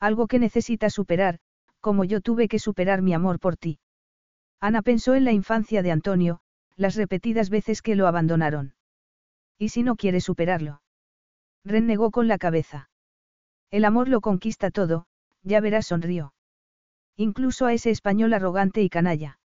Algo 0.00 0.26
que 0.26 0.38
necesita 0.38 0.90
superar, 0.90 1.38
como 1.80 2.04
yo 2.04 2.20
tuve 2.20 2.48
que 2.48 2.58
superar 2.58 3.02
mi 3.02 3.14
amor 3.14 3.40
por 3.40 3.56
ti. 3.56 3.78
Ana 4.60 4.82
pensó 4.82 5.14
en 5.14 5.24
la 5.24 5.32
infancia 5.32 5.82
de 5.82 5.90
Antonio, 5.90 6.40
las 6.76 6.94
repetidas 6.94 7.50
veces 7.50 7.82
que 7.82 7.94
lo 7.94 8.06
abandonaron. 8.06 8.74
¿Y 9.58 9.70
si 9.70 9.82
no 9.82 9.96
quiere 9.96 10.20
superarlo? 10.20 10.82
Renegó 11.64 12.10
con 12.10 12.28
la 12.28 12.38
cabeza. 12.38 12.90
El 13.70 13.84
amor 13.84 14.08
lo 14.08 14.20
conquista 14.20 14.70
todo, 14.70 15.06
ya 15.42 15.60
verás, 15.60 15.86
sonrió. 15.86 16.34
Incluso 17.16 17.66
a 17.66 17.72
ese 17.72 17.90
español 17.90 18.34
arrogante 18.34 18.82
y 18.82 18.88
canalla. 18.88 19.38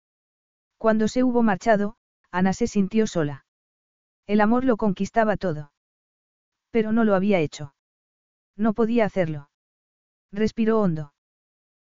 Cuando 0.79 1.09
se 1.09 1.25
hubo 1.25 1.43
marchado, 1.43 1.97
Ana 2.31 2.53
se 2.53 2.65
sintió 2.65 3.05
sola. 3.05 3.45
El 4.27 4.39
amor 4.39 4.63
lo 4.63 4.77
conquistaba 4.77 5.35
todo. 5.35 5.73
Pero 6.71 6.93
no 6.93 7.03
lo 7.03 7.15
había 7.15 7.39
hecho. 7.39 7.75
No 8.55 8.73
podía 8.73 9.03
hacerlo. 9.03 9.49
Respiró 10.31 10.79
hondo. 10.79 11.13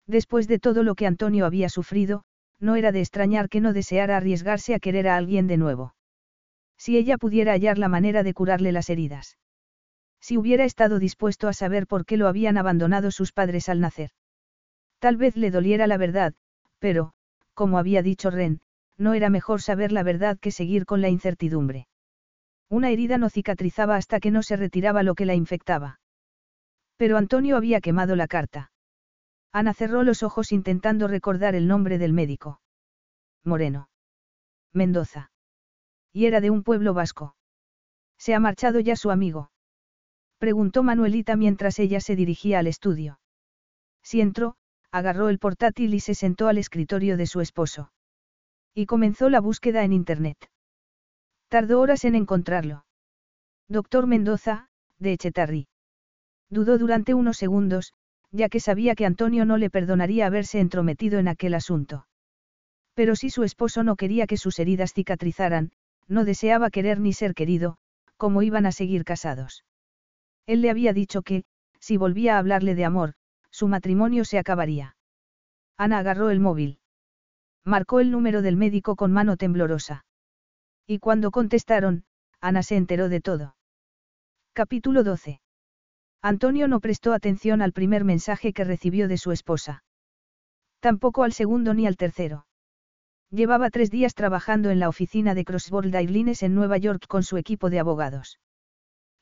Después 0.08 0.48
de 0.48 0.58
todo 0.58 0.82
lo 0.82 0.96
que 0.96 1.06
Antonio 1.06 1.46
había 1.46 1.68
sufrido, 1.68 2.24
no 2.58 2.74
era 2.74 2.90
de 2.90 3.00
extrañar 3.00 3.48
que 3.48 3.60
no 3.60 3.72
deseara 3.72 4.16
arriesgarse 4.16 4.74
a 4.74 4.80
querer 4.80 5.06
a 5.06 5.16
alguien 5.16 5.46
de 5.46 5.56
nuevo. 5.56 5.94
Si 6.76 6.96
ella 6.96 7.16
pudiera 7.16 7.52
hallar 7.52 7.78
la 7.78 7.88
manera 7.88 8.24
de 8.24 8.34
curarle 8.34 8.72
las 8.72 8.90
heridas. 8.90 9.38
Si 10.20 10.36
hubiera 10.36 10.64
estado 10.64 10.98
dispuesto 10.98 11.46
a 11.46 11.52
saber 11.52 11.86
por 11.86 12.04
qué 12.06 12.16
lo 12.16 12.26
habían 12.26 12.58
abandonado 12.58 13.12
sus 13.12 13.30
padres 13.30 13.68
al 13.68 13.78
nacer. 13.78 14.10
Tal 14.98 15.16
vez 15.16 15.36
le 15.36 15.52
doliera 15.52 15.86
la 15.86 15.96
verdad, 15.96 16.34
pero, 16.80 17.12
como 17.54 17.78
había 17.78 18.02
dicho 18.02 18.30
Ren, 18.30 18.60
no 19.00 19.14
era 19.14 19.30
mejor 19.30 19.62
saber 19.62 19.92
la 19.92 20.02
verdad 20.02 20.38
que 20.38 20.50
seguir 20.50 20.84
con 20.84 21.00
la 21.00 21.08
incertidumbre. 21.08 21.88
Una 22.68 22.90
herida 22.90 23.16
no 23.16 23.30
cicatrizaba 23.30 23.96
hasta 23.96 24.20
que 24.20 24.30
no 24.30 24.42
se 24.42 24.56
retiraba 24.56 25.02
lo 25.02 25.14
que 25.14 25.24
la 25.24 25.34
infectaba. 25.34 26.00
Pero 26.98 27.16
Antonio 27.16 27.56
había 27.56 27.80
quemado 27.80 28.14
la 28.14 28.28
carta. 28.28 28.70
Ana 29.52 29.72
cerró 29.72 30.02
los 30.02 30.22
ojos 30.22 30.52
intentando 30.52 31.08
recordar 31.08 31.54
el 31.54 31.66
nombre 31.66 31.96
del 31.96 32.12
médico. 32.12 32.60
Moreno. 33.42 33.88
Mendoza. 34.74 35.32
Y 36.12 36.26
era 36.26 36.42
de 36.42 36.50
un 36.50 36.62
pueblo 36.62 36.92
vasco. 36.92 37.34
¿Se 38.18 38.34
ha 38.34 38.38
marchado 38.38 38.80
ya 38.80 38.96
su 38.96 39.10
amigo? 39.10 39.50
Preguntó 40.38 40.82
Manuelita 40.82 41.36
mientras 41.36 41.78
ella 41.78 42.00
se 42.00 42.16
dirigía 42.16 42.58
al 42.58 42.66
estudio. 42.66 43.18
Si 44.02 44.20
entró, 44.20 44.56
agarró 44.90 45.30
el 45.30 45.38
portátil 45.38 45.94
y 45.94 46.00
se 46.00 46.14
sentó 46.14 46.48
al 46.48 46.58
escritorio 46.58 47.16
de 47.16 47.26
su 47.26 47.40
esposo. 47.40 47.90
Y 48.74 48.86
comenzó 48.86 49.31
la 49.31 49.40
búsqueda 49.40 49.84
en 49.84 49.92
Internet. 49.92 50.50
Tardó 51.49 51.81
horas 51.81 52.05
en 52.05 52.15
encontrarlo. 52.15 52.84
Doctor 53.68 54.07
Mendoza, 54.07 54.68
de 54.99 55.12
Echetarri. 55.12 55.68
Dudó 56.49 56.78
durante 56.78 57.15
unos 57.15 57.36
segundos, 57.36 57.92
ya 58.32 58.49
que 58.49 58.60
sabía 58.60 58.94
que 58.94 59.07
Antonio 59.07 59.44
no 59.44 59.57
le 59.57 59.70
perdonaría 59.70 60.26
haberse 60.26 60.60
entrometido 60.60 61.18
en 61.18 61.28
aquel 61.28 61.55
asunto. 61.55 62.07
Pero 62.94 63.16
si 63.16 63.31
su 63.31 63.44
esposo 63.44 63.82
no 63.82 63.97
quería 63.97 64.26
que 64.26 64.36
sus 64.36 64.58
heridas 64.58 64.92
cicatrizaran, 64.92 65.70
no 66.08 66.24
deseaba 66.24 66.70
querer 66.70 66.99
ni 67.00 67.12
ser 67.12 67.34
querido, 67.34 67.78
como 68.16 68.42
iban 68.42 68.66
a 68.66 68.73
seguir 68.73 69.05
casados. 69.05 69.65
Él 70.47 70.60
le 70.60 70.70
había 70.70 70.92
dicho 70.92 71.23
que, 71.23 71.44
si 71.78 71.97
volvía 71.97 72.34
a 72.34 72.39
hablarle 72.39 72.74
de 72.74 72.84
amor, 72.84 73.15
su 73.50 73.68
matrimonio 73.68 74.24
se 74.24 74.39
acabaría. 74.39 74.97
Ana 75.76 75.99
agarró 75.99 76.31
el 76.31 76.40
móvil. 76.40 76.80
Marcó 77.64 78.00
el 78.00 78.10
número 78.10 78.42
del 78.42 78.56
médico 78.56 78.97
con 78.97 79.12
mano 79.12 79.36
temblorosa. 79.36 80.05
Y 80.86 80.98
cuando 80.98 81.30
contestaron, 81.30 82.05
Ana 82.40 82.62
se 82.62 82.76
enteró 82.76 83.08
de 83.08 83.20
todo. 83.20 83.55
Capítulo 84.52 85.05
12. 85.05 85.40
Antonio 86.22 86.68
no 86.68 86.80
prestó 86.80 87.12
atención 87.12 87.62
al 87.62 87.72
primer 87.72 88.05
mensaje 88.05 88.52
que 88.52 88.64
recibió 88.64 89.08
de 89.08 89.18
su 89.18 89.32
esposa. 89.32 89.84
Tampoco 90.80 91.22
al 91.22 91.32
segundo 91.32 91.74
ni 91.74 91.86
al 91.86 91.97
tercero. 91.97 92.47
Llevaba 93.30 93.70
tres 93.70 93.90
días 93.90 94.14
trabajando 94.14 94.70
en 94.70 94.80
la 94.80 94.89
oficina 94.89 95.34
de 95.34 95.44
Crossbold 95.44 95.94
Airlines 95.94 96.42
en 96.42 96.55
Nueva 96.55 96.78
York 96.78 97.06
con 97.06 97.22
su 97.22 97.36
equipo 97.36 97.70
de 97.70 97.78
abogados. 97.78 98.40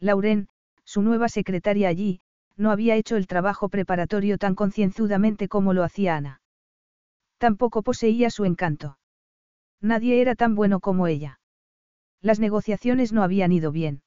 Lauren, 0.00 0.48
su 0.84 1.02
nueva 1.02 1.28
secretaria 1.28 1.88
allí, 1.88 2.20
no 2.56 2.70
había 2.70 2.94
hecho 2.96 3.16
el 3.16 3.26
trabajo 3.26 3.68
preparatorio 3.68 4.38
tan 4.38 4.54
concienzudamente 4.54 5.48
como 5.48 5.74
lo 5.74 5.84
hacía 5.84 6.16
Ana. 6.16 6.40
Tampoco 7.38 7.82
poseía 7.82 8.30
su 8.30 8.44
encanto. 8.44 8.98
Nadie 9.80 10.20
era 10.20 10.34
tan 10.34 10.54
bueno 10.54 10.80
como 10.80 11.06
ella. 11.06 11.40
Las 12.20 12.40
negociaciones 12.40 13.12
no 13.12 13.22
habían 13.22 13.52
ido 13.52 13.70
bien. 13.70 14.02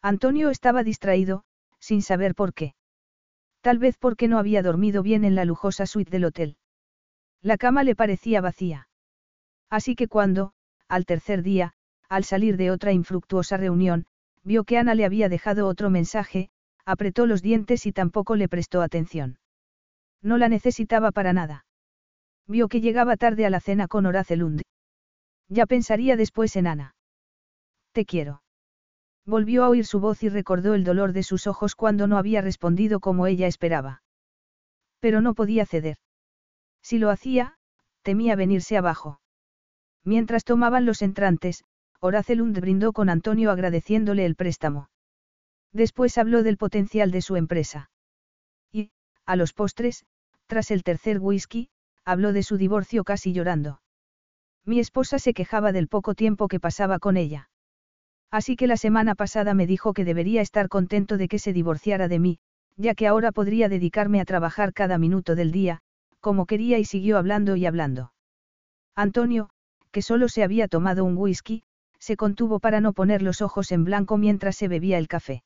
Antonio 0.00 0.50
estaba 0.50 0.84
distraído, 0.84 1.44
sin 1.80 2.00
saber 2.02 2.34
por 2.34 2.54
qué. 2.54 2.74
Tal 3.60 3.78
vez 3.78 3.96
porque 3.98 4.28
no 4.28 4.38
había 4.38 4.62
dormido 4.62 5.02
bien 5.02 5.24
en 5.24 5.34
la 5.34 5.44
lujosa 5.44 5.86
suite 5.86 6.10
del 6.10 6.26
hotel. 6.26 6.56
La 7.42 7.56
cama 7.56 7.82
le 7.82 7.96
parecía 7.96 8.40
vacía. 8.40 8.88
Así 9.68 9.96
que 9.96 10.06
cuando, 10.06 10.52
al 10.88 11.06
tercer 11.06 11.42
día, 11.42 11.74
al 12.08 12.24
salir 12.24 12.56
de 12.56 12.70
otra 12.70 12.92
infructuosa 12.92 13.56
reunión, 13.56 14.06
vio 14.44 14.64
que 14.64 14.78
Ana 14.78 14.94
le 14.94 15.04
había 15.04 15.28
dejado 15.28 15.66
otro 15.66 15.90
mensaje, 15.90 16.50
apretó 16.84 17.26
los 17.26 17.42
dientes 17.42 17.86
y 17.86 17.92
tampoco 17.92 18.36
le 18.36 18.48
prestó 18.48 18.82
atención. 18.82 19.38
No 20.22 20.38
la 20.38 20.48
necesitaba 20.48 21.10
para 21.10 21.32
nada. 21.32 21.64
Vio 22.46 22.68
que 22.68 22.80
llegaba 22.80 23.16
tarde 23.16 23.46
a 23.46 23.50
la 23.50 23.60
cena 23.60 23.88
con 23.88 24.06
Horace 24.06 24.36
Lund. 24.36 24.62
Ya 25.48 25.66
pensaría 25.66 26.16
después 26.16 26.56
en 26.56 26.66
Ana. 26.66 26.94
Te 27.92 28.04
quiero. 28.04 28.42
Volvió 29.26 29.64
a 29.64 29.68
oír 29.68 29.86
su 29.86 30.00
voz 30.00 30.22
y 30.22 30.28
recordó 30.28 30.74
el 30.74 30.84
dolor 30.84 31.12
de 31.12 31.22
sus 31.22 31.46
ojos 31.46 31.74
cuando 31.74 32.06
no 32.06 32.18
había 32.18 32.42
respondido 32.42 33.00
como 33.00 33.26
ella 33.26 33.46
esperaba. 33.46 34.02
Pero 35.00 35.20
no 35.20 35.34
podía 35.34 35.64
ceder. 35.64 35.96
Si 36.82 36.98
lo 36.98 37.10
hacía, 37.10 37.56
temía 38.02 38.36
venirse 38.36 38.76
abajo. 38.76 39.20
Mientras 40.04 40.44
tomaban 40.44 40.84
los 40.84 41.00
entrantes, 41.00 41.64
Horace 42.00 42.34
Lund 42.34 42.60
brindó 42.60 42.92
con 42.92 43.08
Antonio 43.08 43.50
agradeciéndole 43.50 44.26
el 44.26 44.36
préstamo. 44.36 44.90
Después 45.72 46.18
habló 46.18 46.42
del 46.42 46.58
potencial 46.58 47.10
de 47.10 47.22
su 47.22 47.36
empresa. 47.36 47.90
Y, 48.70 48.90
a 49.24 49.36
los 49.36 49.54
postres, 49.54 50.04
tras 50.46 50.70
el 50.70 50.82
tercer 50.82 51.18
whisky, 51.18 51.70
habló 52.04 52.32
de 52.32 52.42
su 52.42 52.56
divorcio 52.56 53.04
casi 53.04 53.32
llorando. 53.32 53.80
Mi 54.64 54.80
esposa 54.80 55.18
se 55.18 55.34
quejaba 55.34 55.72
del 55.72 55.88
poco 55.88 56.14
tiempo 56.14 56.48
que 56.48 56.60
pasaba 56.60 56.98
con 56.98 57.16
ella. 57.16 57.50
Así 58.30 58.56
que 58.56 58.66
la 58.66 58.76
semana 58.76 59.14
pasada 59.14 59.54
me 59.54 59.66
dijo 59.66 59.92
que 59.92 60.04
debería 60.04 60.40
estar 60.40 60.68
contento 60.68 61.16
de 61.16 61.28
que 61.28 61.38
se 61.38 61.52
divorciara 61.52 62.08
de 62.08 62.18
mí, 62.18 62.38
ya 62.76 62.94
que 62.94 63.06
ahora 63.06 63.30
podría 63.30 63.68
dedicarme 63.68 64.20
a 64.20 64.24
trabajar 64.24 64.72
cada 64.72 64.98
minuto 64.98 65.34
del 65.34 65.52
día, 65.52 65.80
como 66.20 66.46
quería 66.46 66.78
y 66.78 66.84
siguió 66.84 67.18
hablando 67.18 67.56
y 67.56 67.66
hablando. 67.66 68.12
Antonio, 68.96 69.50
que 69.92 70.02
solo 70.02 70.28
se 70.28 70.42
había 70.42 70.68
tomado 70.68 71.04
un 71.04 71.16
whisky, 71.16 71.62
se 71.98 72.16
contuvo 72.16 72.58
para 72.58 72.80
no 72.80 72.92
poner 72.92 73.22
los 73.22 73.40
ojos 73.40 73.70
en 73.72 73.84
blanco 73.84 74.16
mientras 74.18 74.56
se 74.56 74.68
bebía 74.68 74.98
el 74.98 75.08
café. 75.08 75.44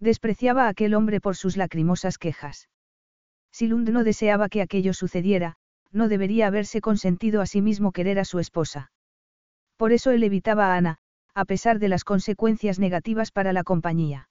Despreciaba 0.00 0.64
a 0.64 0.68
aquel 0.68 0.94
hombre 0.94 1.20
por 1.20 1.36
sus 1.36 1.56
lacrimosas 1.56 2.18
quejas. 2.18 2.68
Si 3.52 3.66
Lund 3.66 3.90
no 3.90 4.04
deseaba 4.04 4.48
que 4.48 4.62
aquello 4.62 4.94
sucediera, 4.94 5.56
no 5.92 6.08
debería 6.08 6.46
haberse 6.46 6.80
consentido 6.80 7.40
a 7.40 7.46
sí 7.46 7.62
mismo 7.62 7.92
querer 7.92 8.18
a 8.18 8.24
su 8.24 8.38
esposa. 8.38 8.92
Por 9.76 9.92
eso 9.92 10.10
él 10.10 10.22
evitaba 10.22 10.72
a 10.72 10.76
Ana, 10.76 10.98
a 11.34 11.44
pesar 11.44 11.78
de 11.78 11.88
las 11.88 12.04
consecuencias 12.04 12.78
negativas 12.78 13.30
para 13.30 13.52
la 13.52 13.64
compañía. 13.64 14.28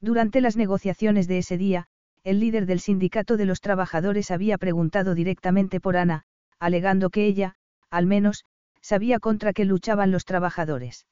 Durante 0.00 0.40
las 0.40 0.56
negociaciones 0.56 1.26
de 1.26 1.38
ese 1.38 1.56
día, 1.56 1.86
el 2.22 2.40
líder 2.40 2.66
del 2.66 2.80
sindicato 2.80 3.36
de 3.36 3.46
los 3.46 3.60
trabajadores 3.60 4.30
había 4.30 4.58
preguntado 4.58 5.14
directamente 5.14 5.80
por 5.80 5.96
Ana, 5.96 6.24
alegando 6.58 7.10
que 7.10 7.26
ella, 7.26 7.54
al 7.90 8.06
menos, 8.06 8.44
sabía 8.80 9.18
contra 9.18 9.52
qué 9.52 9.64
luchaban 9.64 10.10
los 10.10 10.24
trabajadores. 10.24 11.06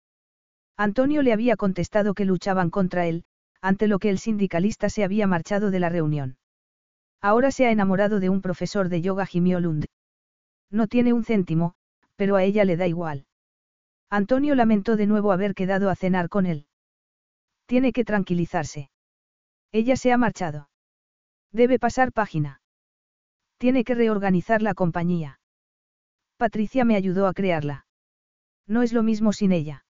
Antonio 0.77 1.23
le 1.23 1.33
había 1.33 1.57
contestado 1.57 2.15
que 2.15 2.27
luchaban 2.27 2.71
contra 2.71 3.07
él, 3.07 3.25
ante 3.63 3.89
lo 3.89 3.99
que 3.99 4.11
el 4.11 4.19
sindicalista 4.19 4.91
se 4.91 5.05
había 5.05 5.27
marchado 5.27 5.71
de 5.71 5.81
la 5.81 5.89
reunión. 5.89 6.37
Ahora 7.21 7.51
se 7.51 7.67
ha 7.67 7.71
enamorado 7.71 8.21
de 8.21 8.29
un 8.29 8.43
profesor 8.43 8.89
de 8.89 9.01
yoga 9.01 9.27
Lund. 9.33 9.87
No 10.71 10.87
tiene 10.87 11.13
un 11.13 11.25
céntimo, 11.25 11.75
pero 12.17 12.37
a 12.37 12.45
ella 12.45 12.65
le 12.65 12.77
da 12.77 12.87
igual. 12.87 13.27
Antonio 14.11 14.55
lamentó 14.55 14.97
de 14.97 15.07
nuevo 15.07 15.33
haber 15.33 15.55
quedado 15.55 15.91
a 15.91 15.97
cenar 15.97 16.29
con 16.29 16.47
él. 16.47 16.67
Tiene 17.67 17.93
que 17.93 18.05
tranquilizarse. 18.05 18.91
Ella 19.73 19.97
se 19.97 20.13
ha 20.13 20.19
marchado. 20.19 20.69
Debe 21.53 21.79
pasar 21.79 22.13
página. 22.13 22.61
Tiene 23.59 23.85
que 23.85 23.95
reorganizar 23.95 24.63
la 24.63 24.75
compañía. 24.75 25.41
Patricia 26.37 26.85
me 26.85 26.97
ayudó 26.97 27.27
a 27.27 27.33
crearla. 27.33 27.87
No 28.67 28.83
es 28.83 28.93
lo 28.93 29.03
mismo 29.03 29.33
sin 29.33 29.53
ella. 29.53 29.86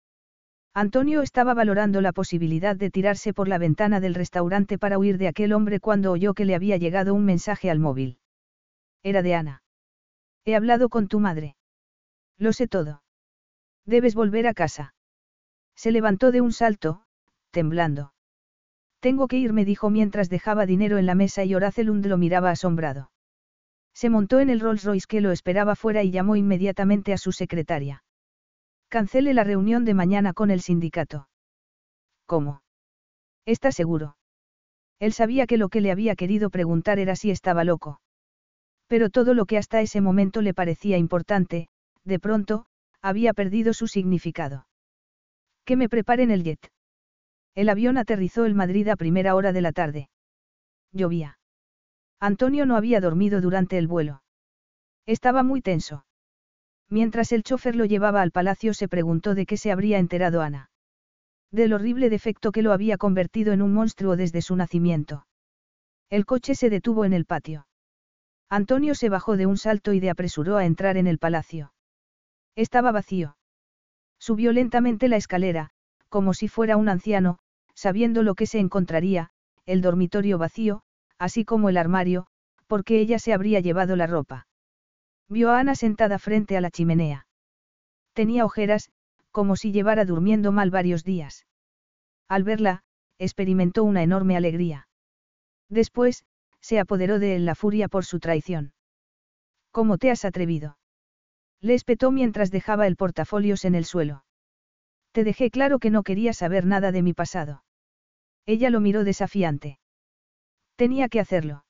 Antonio 0.77 1.23
estaba 1.23 1.55
valorando 1.55 2.01
la 2.01 2.13
posibilidad 2.13 2.75
de 2.75 2.91
tirarse 2.91 3.33
por 3.33 3.47
la 3.47 3.59
ventana 3.59 4.01
del 4.01 4.15
restaurante 4.15 4.77
para 4.77 4.99
huir 4.99 5.19
de 5.19 5.29
aquel 5.29 5.53
hombre 5.53 5.79
cuando 5.79 6.11
oyó 6.11 6.35
que 6.35 6.45
le 6.45 6.57
había 6.57 6.77
llegado 6.77 7.15
un 7.15 7.25
mensaje 7.25 7.71
al 7.71 7.79
móvil. 7.79 8.19
Era 9.05 9.23
de 9.23 9.37
Ana. 9.37 9.63
He 10.45 10.57
hablado 10.57 10.89
con 10.89 11.07
tu 11.07 11.21
madre. 11.21 11.55
Lo 12.39 12.53
sé 12.53 12.67
todo. 12.67 13.03
Debes 13.87 14.17
volver 14.17 14.49
a 14.49 14.55
casa. 14.55 14.95
Se 15.77 15.93
levantó 15.93 16.33
de 16.33 16.41
un 16.41 16.53
salto, 16.53 17.03
temblando. 17.53 18.13
Tengo 18.99 19.29
que 19.29 19.39
irme, 19.39 19.65
dijo 19.65 19.91
mientras 19.91 20.29
dejaba 20.29 20.67
dinero 20.67 20.99
en 20.99 21.07
la 21.07 21.15
mesa 21.15 21.45
y 21.45 21.55
Horacelund 21.55 22.05
lo 22.07 22.17
miraba 22.17 22.51
asombrado. 22.51 23.13
Se 23.93 24.11
montó 24.11 24.41
en 24.41 24.51
el 24.51 24.59
Rolls 24.59 24.83
Royce 24.83 25.07
que 25.07 25.21
lo 25.21 25.31
esperaba 25.31 25.77
fuera 25.77 26.03
y 26.03 26.11
llamó 26.11 26.35
inmediatamente 26.35 27.13
a 27.13 27.19
su 27.19 27.31
secretaria. 27.31 28.04
Cancele 28.89 29.35
la 29.35 29.45
reunión 29.45 29.85
de 29.85 29.95
mañana 29.95 30.33
con 30.33 30.51
el 30.51 30.61
sindicato. 30.61 31.29
¿Cómo? 32.27 32.63
¿Está 33.45 33.73
seguro? 33.73 34.17
Él 34.99 35.13
sabía 35.13 35.47
que 35.47 35.59
lo 35.59 35.69
que 35.69 35.81
le 35.81 35.91
había 35.91 36.15
querido 36.17 36.51
preguntar 36.51 36.99
era 36.99 37.17
si 37.17 37.31
estaba 37.31 37.65
loco. 37.65 38.01
Pero 38.87 39.11
todo 39.11 39.35
lo 39.35 39.47
que 39.47 39.59
hasta 39.59 39.81
ese 39.81 40.01
momento 40.01 40.41
le 40.41 40.55
parecía 40.55 40.99
importante, 40.99 41.69
de 42.05 42.19
pronto, 42.19 42.67
había 43.03 43.35
perdido 43.35 43.73
su 43.73 43.87
significado. 43.87 44.67
Que 45.65 45.77
me 45.77 45.89
preparen 45.89 46.31
el 46.31 46.45
jet. 46.45 46.71
El 47.55 47.69
avión 47.69 47.99
aterrizó 47.99 48.47
en 48.47 48.57
Madrid 48.57 48.89
a 48.89 48.97
primera 48.97 49.35
hora 49.35 49.53
de 49.53 49.61
la 49.61 49.73
tarde. 49.73 50.09
Llovía. 50.93 51.39
Antonio 52.21 52.67
no 52.67 52.77
había 52.77 53.01
dormido 53.01 53.41
durante 53.41 53.79
el 53.79 53.87
vuelo. 53.87 54.23
Estaba 55.07 55.43
muy 55.43 55.61
tenso. 55.61 56.07
Mientras 56.91 57.33
el 57.33 57.43
chofer 57.43 57.77
lo 57.77 57.85
llevaba 57.85 58.23
al 58.23 58.31
palacio 58.31 58.75
se 58.75 58.89
preguntó 58.89 59.35
de 59.35 59.47
qué 59.47 59.57
se 59.57 59.73
habría 59.73 59.99
enterado 59.99 60.43
Ana. 60.43 60.71
Del 61.51 61.73
horrible 61.73 62.11
defecto 62.11 62.53
que 62.53 62.63
lo 62.63 62.73
había 62.73 62.99
convertido 62.99 63.53
en 63.53 63.63
un 63.63 63.73
monstruo 63.73 64.17
desde 64.17 64.43
su 64.43 64.57
nacimiento. 64.57 65.27
El 66.11 66.27
coche 66.27 66.55
se 66.55 66.71
detuvo 66.71 67.05
en 67.05 67.13
el 67.13 67.25
patio. 67.25 67.67
Antonio 68.51 68.95
se 68.95 69.09
bajó 69.09 69.37
de 69.37 69.47
un 69.47 69.57
salto 69.57 69.93
y 69.93 70.01
de 70.01 70.11
apresuró 70.11 70.57
a 70.57 70.65
entrar 70.65 70.97
en 70.97 71.07
el 71.07 71.19
palacio. 71.19 71.73
Estaba 72.57 72.93
vacío. 72.93 73.37
Subió 74.19 74.53
lentamente 74.53 75.09
la 75.09 75.17
escalera, 75.17 75.71
como 76.09 76.35
si 76.35 76.49
fuera 76.49 76.77
un 76.77 76.89
anciano, 76.89 77.39
sabiendo 77.75 78.23
lo 78.23 78.35
que 78.35 78.47
se 78.47 78.59
encontraría, 78.59 79.31
el 79.67 79.81
dormitorio 79.81 80.39
vacío, 80.39 80.83
así 81.19 81.45
como 81.45 81.69
el 81.69 81.77
armario, 81.77 82.27
porque 82.67 83.01
ella 83.01 83.19
se 83.19 83.33
habría 83.33 83.61
llevado 83.61 83.97
la 83.97 84.07
ropa. 84.07 84.47
Vio 85.29 85.51
a 85.51 85.59
Ana 85.59 85.75
sentada 85.75 86.19
frente 86.19 86.57
a 86.57 86.61
la 86.61 86.71
chimenea. 86.71 87.27
Tenía 88.13 88.45
ojeras, 88.45 88.91
como 89.31 89.57
si 89.57 89.73
llevara 89.73 90.05
durmiendo 90.05 90.53
mal 90.53 90.71
varios 90.71 91.03
días. 91.05 91.47
Al 92.29 92.45
verla, 92.45 92.83
experimentó 93.19 93.85
una 93.85 94.03
enorme 94.03 94.37
alegría. 94.37 94.89
Después, 95.69 96.25
se 96.61 96.79
apoderó 96.79 97.19
de 97.19 97.37
él 97.37 97.45
la 97.45 97.55
furia 97.55 97.89
por 97.89 98.05
su 98.05 98.21
traición. 98.21 98.73
¿Cómo 99.71 99.99
te 99.99 100.11
has 100.11 100.25
atrevido? 100.25 100.79
Le 101.61 101.75
espetó 101.75 102.11
mientras 102.11 102.51
dejaba 102.51 102.87
el 102.87 102.97
portafolios 102.97 103.65
en 103.65 103.75
el 103.75 103.85
suelo. 103.85 104.25
Te 105.13 105.25
dejé 105.25 105.51
claro 105.51 105.79
que 105.79 105.91
no 105.91 106.03
quería 106.03 106.33
saber 106.33 106.67
nada 106.67 106.93
de 106.93 107.03
mi 107.03 107.13
pasado. 107.13 107.65
Ella 108.47 108.71
lo 108.71 108.81
miró 108.81 109.05
desafiante. 109.05 109.79
Tenía 110.77 111.09
que 111.09 111.21
hacerlo. 111.21 111.65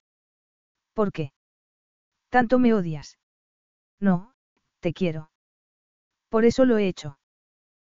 ¿Por 0.93 1.13
qué? 1.13 1.33
¿Tanto 2.31 2.59
me 2.59 2.75
odias? 2.75 3.19
No, 4.05 4.35
te 4.81 4.93
quiero. 4.93 5.31
Por 6.29 6.45
eso 6.45 6.67
lo 6.67 6.77
he 6.77 6.89
hecho. 6.89 7.19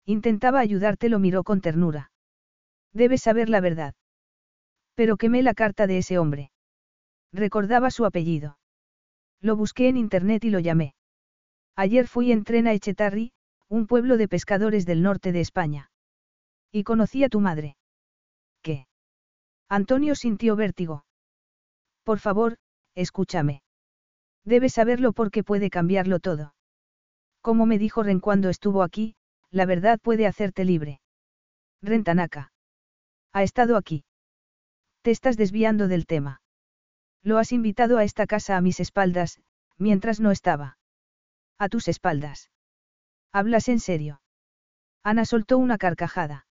Intentaba 0.07 0.59
ayudarte, 0.59 1.11
lo 1.11 1.19
miró 1.19 1.45
con 1.45 1.61
ternura. 1.61 2.13
Debes 2.95 3.21
saber 3.21 3.51
la 3.51 3.61
verdad. 3.61 3.95
Pero 4.95 5.19
quemé 5.19 5.43
la 5.43 5.53
carta 5.53 5.87
de 5.87 5.99
ese 5.99 6.19
hombre. 6.19 6.51
Recordaba 7.31 7.91
su 7.91 8.07
apellido. 8.07 8.59
Lo 9.43 9.55
busqué 9.55 9.89
en 9.89 9.99
internet 9.99 10.45
y 10.45 10.51
lo 10.51 10.61
llamé. 10.61 10.95
Ayer 11.77 12.09
fui 12.09 12.33
en 12.33 12.43
tren 12.43 12.67
a 12.69 12.73
Echetarri, 12.73 13.33
un 13.69 13.87
pueblo 13.87 14.17
de 14.17 14.29
pescadores 14.29 14.87
del 14.87 15.03
norte 15.03 15.31
de 15.31 15.43
España. 15.43 15.91
Y 16.73 16.85
conocí 16.85 17.23
a 17.23 17.29
tu 17.29 17.41
madre. 17.41 17.77
¿Qué? 18.63 18.87
Antonio 19.69 20.15
sintió 20.15 20.57
vértigo. 20.57 21.05
Por 22.03 22.19
favor, 22.19 22.57
escúchame. 22.95 23.61
Debes 24.45 24.75
saberlo 24.75 25.13
porque 25.13 25.45
puede 25.45 25.71
cambiarlo 25.71 26.21
todo. 26.21 26.55
Como 27.41 27.67
me 27.67 27.79
dijo 27.79 28.03
Ren 28.03 28.21
cuando 28.21 28.49
estuvo 28.49 28.83
aquí, 28.83 29.15
la 29.51 29.67
verdad 29.67 29.99
puede 30.01 30.27
hacerte 30.27 30.65
libre. 30.65 31.01
Rentanaka. 31.83 32.53
Ha 33.33 33.43
estado 33.43 33.77
aquí. 33.77 34.05
Te 35.03 35.11
estás 35.11 35.37
desviando 35.37 35.89
del 35.89 36.07
tema. 36.07 36.43
Lo 37.23 37.39
has 37.39 37.53
invitado 37.53 37.99
a 37.99 38.05
esta 38.05 38.27
casa 38.27 38.57
a 38.57 38.61
mis 38.61 38.81
espaldas, 38.81 39.41
mientras 39.77 40.21
no 40.21 40.31
estaba. 40.31 40.79
A 41.59 41.69
tus 41.69 41.89
espaldas. 41.89 42.51
¿Hablas 43.33 43.69
en 43.69 43.81
serio? 43.81 44.21
Ana 45.03 45.25
soltó 45.25 45.59
una 45.59 45.79
carcajada. 45.79 46.47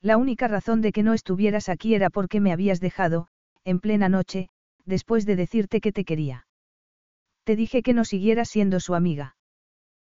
La 0.00 0.16
única 0.16 0.48
razón 0.48 0.80
de 0.80 0.92
que 0.92 1.02
no 1.02 1.14
estuvieras 1.14 1.68
aquí 1.68 1.94
era 1.94 2.10
porque 2.10 2.40
me 2.40 2.52
habías 2.52 2.80
dejado, 2.80 3.28
en 3.64 3.80
plena 3.80 4.08
noche, 4.08 4.48
después 4.84 5.26
de 5.26 5.36
decirte 5.36 5.80
que 5.80 5.92
te 5.92 6.04
quería. 6.04 6.46
Te 7.44 7.56
dije 7.56 7.82
que 7.82 7.92
no 7.92 8.04
siguieras 8.04 8.48
siendo 8.48 8.80
su 8.80 8.94
amiga. 8.94 9.36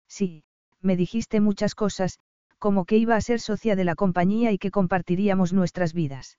Sí, 0.07 0.43
me 0.81 0.95
dijiste 0.95 1.39
muchas 1.39 1.75
cosas, 1.75 2.19
como 2.59 2.85
que 2.85 2.97
iba 2.97 3.15
a 3.15 3.21
ser 3.21 3.39
socia 3.39 3.75
de 3.75 3.83
la 3.83 3.95
compañía 3.95 4.51
y 4.51 4.57
que 4.57 4.71
compartiríamos 4.71 5.51
nuestras 5.53 5.93
vidas. 5.93 6.37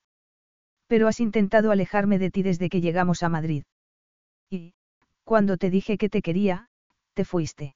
Pero 0.86 1.08
has 1.08 1.20
intentado 1.20 1.70
alejarme 1.70 2.18
de 2.18 2.30
ti 2.30 2.42
desde 2.42 2.68
que 2.68 2.80
llegamos 2.80 3.22
a 3.22 3.28
Madrid. 3.28 3.64
Y, 4.50 4.74
cuando 5.24 5.56
te 5.56 5.70
dije 5.70 5.98
que 5.98 6.08
te 6.08 6.22
quería, 6.22 6.68
te 7.14 7.24
fuiste. 7.24 7.74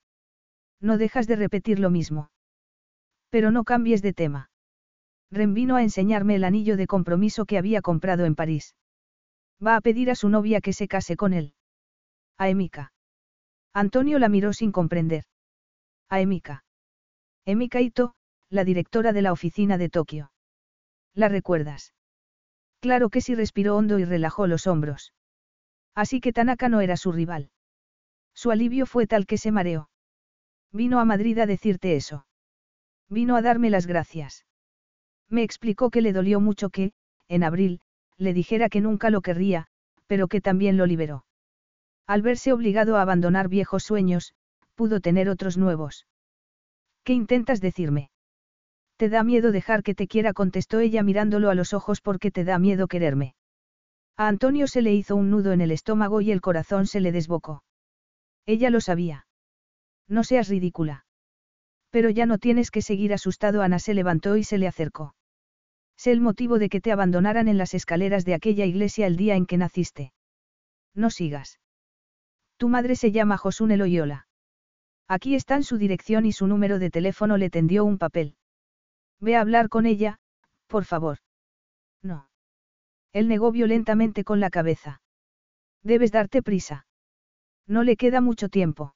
No 0.80 0.98
dejas 0.98 1.26
de 1.26 1.36
repetir 1.36 1.78
lo 1.78 1.90
mismo. 1.90 2.30
Pero 3.30 3.50
no 3.50 3.64
cambies 3.64 4.02
de 4.02 4.12
tema. 4.12 4.50
Ren 5.30 5.54
vino 5.54 5.76
a 5.76 5.82
enseñarme 5.82 6.36
el 6.36 6.44
anillo 6.44 6.76
de 6.76 6.86
compromiso 6.86 7.44
que 7.44 7.58
había 7.58 7.82
comprado 7.82 8.24
en 8.24 8.34
París. 8.34 8.76
Va 9.64 9.76
a 9.76 9.80
pedir 9.80 10.10
a 10.10 10.14
su 10.14 10.28
novia 10.28 10.60
que 10.60 10.72
se 10.72 10.88
case 10.88 11.16
con 11.16 11.32
él. 11.32 11.54
A 12.38 12.48
Emika. 12.48 12.92
Antonio 13.72 14.18
la 14.18 14.28
miró 14.28 14.52
sin 14.52 14.72
comprender. 14.72 15.24
A 16.08 16.20
Emika. 16.20 16.64
Emika 17.44 17.80
Ito, 17.80 18.14
la 18.50 18.64
directora 18.64 19.12
de 19.12 19.22
la 19.22 19.32
oficina 19.32 19.78
de 19.78 19.88
Tokio. 19.88 20.32
¿La 21.14 21.28
recuerdas? 21.28 21.94
Claro 22.80 23.10
que 23.10 23.20
sí 23.20 23.34
respiró 23.34 23.76
hondo 23.76 23.98
y 23.98 24.04
relajó 24.04 24.46
los 24.46 24.66
hombros. 24.66 25.12
Así 25.94 26.20
que 26.20 26.32
Tanaka 26.32 26.68
no 26.68 26.80
era 26.80 26.96
su 26.96 27.12
rival. 27.12 27.50
Su 28.34 28.50
alivio 28.50 28.86
fue 28.86 29.06
tal 29.06 29.26
que 29.26 29.36
se 29.36 29.50
mareó. 29.50 29.90
Vino 30.72 31.00
a 31.00 31.04
Madrid 31.04 31.38
a 31.38 31.46
decirte 31.46 31.96
eso. 31.96 32.26
Vino 33.08 33.36
a 33.36 33.42
darme 33.42 33.70
las 33.70 33.86
gracias. 33.86 34.46
Me 35.28 35.42
explicó 35.42 35.90
que 35.90 36.02
le 36.02 36.12
dolió 36.12 36.40
mucho 36.40 36.70
que, 36.70 36.92
en 37.26 37.42
abril, 37.42 37.80
le 38.16 38.32
dijera 38.32 38.68
que 38.68 38.80
nunca 38.80 39.10
lo 39.10 39.22
querría, 39.22 39.66
pero 40.06 40.28
que 40.28 40.40
también 40.40 40.76
lo 40.76 40.86
liberó. 40.86 41.24
Al 42.08 42.22
verse 42.22 42.54
obligado 42.54 42.96
a 42.96 43.02
abandonar 43.02 43.48
viejos 43.48 43.84
sueños, 43.84 44.32
pudo 44.74 45.00
tener 45.00 45.28
otros 45.28 45.58
nuevos. 45.58 46.06
¿Qué 47.04 47.12
intentas 47.12 47.60
decirme? 47.60 48.10
Te 48.96 49.10
da 49.10 49.22
miedo 49.22 49.52
dejar 49.52 49.82
que 49.82 49.94
te 49.94 50.08
quiera, 50.08 50.32
contestó 50.32 50.80
ella 50.80 51.02
mirándolo 51.02 51.50
a 51.50 51.54
los 51.54 51.74
ojos 51.74 52.00
porque 52.00 52.30
te 52.30 52.44
da 52.44 52.58
miedo 52.58 52.88
quererme. 52.88 53.34
A 54.16 54.26
Antonio 54.26 54.66
se 54.68 54.80
le 54.80 54.94
hizo 54.94 55.16
un 55.16 55.30
nudo 55.30 55.52
en 55.52 55.60
el 55.60 55.70
estómago 55.70 56.22
y 56.22 56.32
el 56.32 56.40
corazón 56.40 56.86
se 56.86 57.00
le 57.00 57.12
desbocó. 57.12 57.62
Ella 58.46 58.70
lo 58.70 58.80
sabía. 58.80 59.26
No 60.08 60.24
seas 60.24 60.48
ridícula. 60.48 61.04
Pero 61.90 62.08
ya 62.08 62.24
no 62.24 62.38
tienes 62.38 62.70
que 62.70 62.80
seguir 62.80 63.12
asustado. 63.12 63.60
Ana 63.60 63.78
se 63.78 63.92
levantó 63.92 64.38
y 64.38 64.44
se 64.44 64.56
le 64.56 64.66
acercó. 64.66 65.14
Sé 65.98 66.12
el 66.12 66.22
motivo 66.22 66.58
de 66.58 66.70
que 66.70 66.80
te 66.80 66.90
abandonaran 66.90 67.48
en 67.48 67.58
las 67.58 67.74
escaleras 67.74 68.24
de 68.24 68.32
aquella 68.32 68.64
iglesia 68.64 69.06
el 69.06 69.16
día 69.16 69.36
en 69.36 69.44
que 69.44 69.58
naciste. 69.58 70.12
No 70.94 71.10
sigas. 71.10 71.58
Tu 72.58 72.68
madre 72.68 72.96
se 72.96 73.12
llama 73.12 73.38
Josune 73.38 73.76
Loyola. 73.76 74.26
Aquí 75.06 75.34
están 75.34 75.62
su 75.62 75.78
dirección 75.78 76.26
y 76.26 76.32
su 76.32 76.46
número 76.46 76.78
de 76.78 76.90
teléfono. 76.90 77.38
Le 77.38 77.50
tendió 77.50 77.84
un 77.84 77.98
papel. 77.98 78.36
Ve 79.20 79.36
a 79.36 79.40
hablar 79.40 79.68
con 79.68 79.86
ella, 79.86 80.18
por 80.66 80.84
favor. 80.84 81.18
No. 82.02 82.28
Él 83.12 83.28
negó 83.28 83.52
violentamente 83.52 84.24
con 84.24 84.40
la 84.40 84.50
cabeza. 84.50 85.00
Debes 85.82 86.12
darte 86.12 86.42
prisa. 86.42 86.86
No 87.66 87.84
le 87.84 87.96
queda 87.96 88.20
mucho 88.20 88.48
tiempo. 88.48 88.94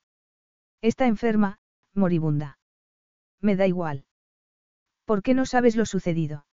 Está 0.80 1.06
enferma, 1.06 1.58
moribunda. 1.94 2.58
Me 3.40 3.56
da 3.56 3.66
igual. 3.66 4.04
¿Por 5.04 5.22
qué 5.22 5.34
no 5.34 5.46
sabes 5.46 5.76
lo 5.76 5.86
sucedido? 5.86 6.46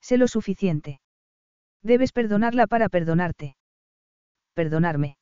Sé 0.00 0.18
lo 0.18 0.28
suficiente. 0.28 1.00
Debes 1.82 2.12
perdonarla 2.12 2.66
para 2.66 2.88
perdonarte. 2.88 3.56
Perdonarme. 4.54 5.16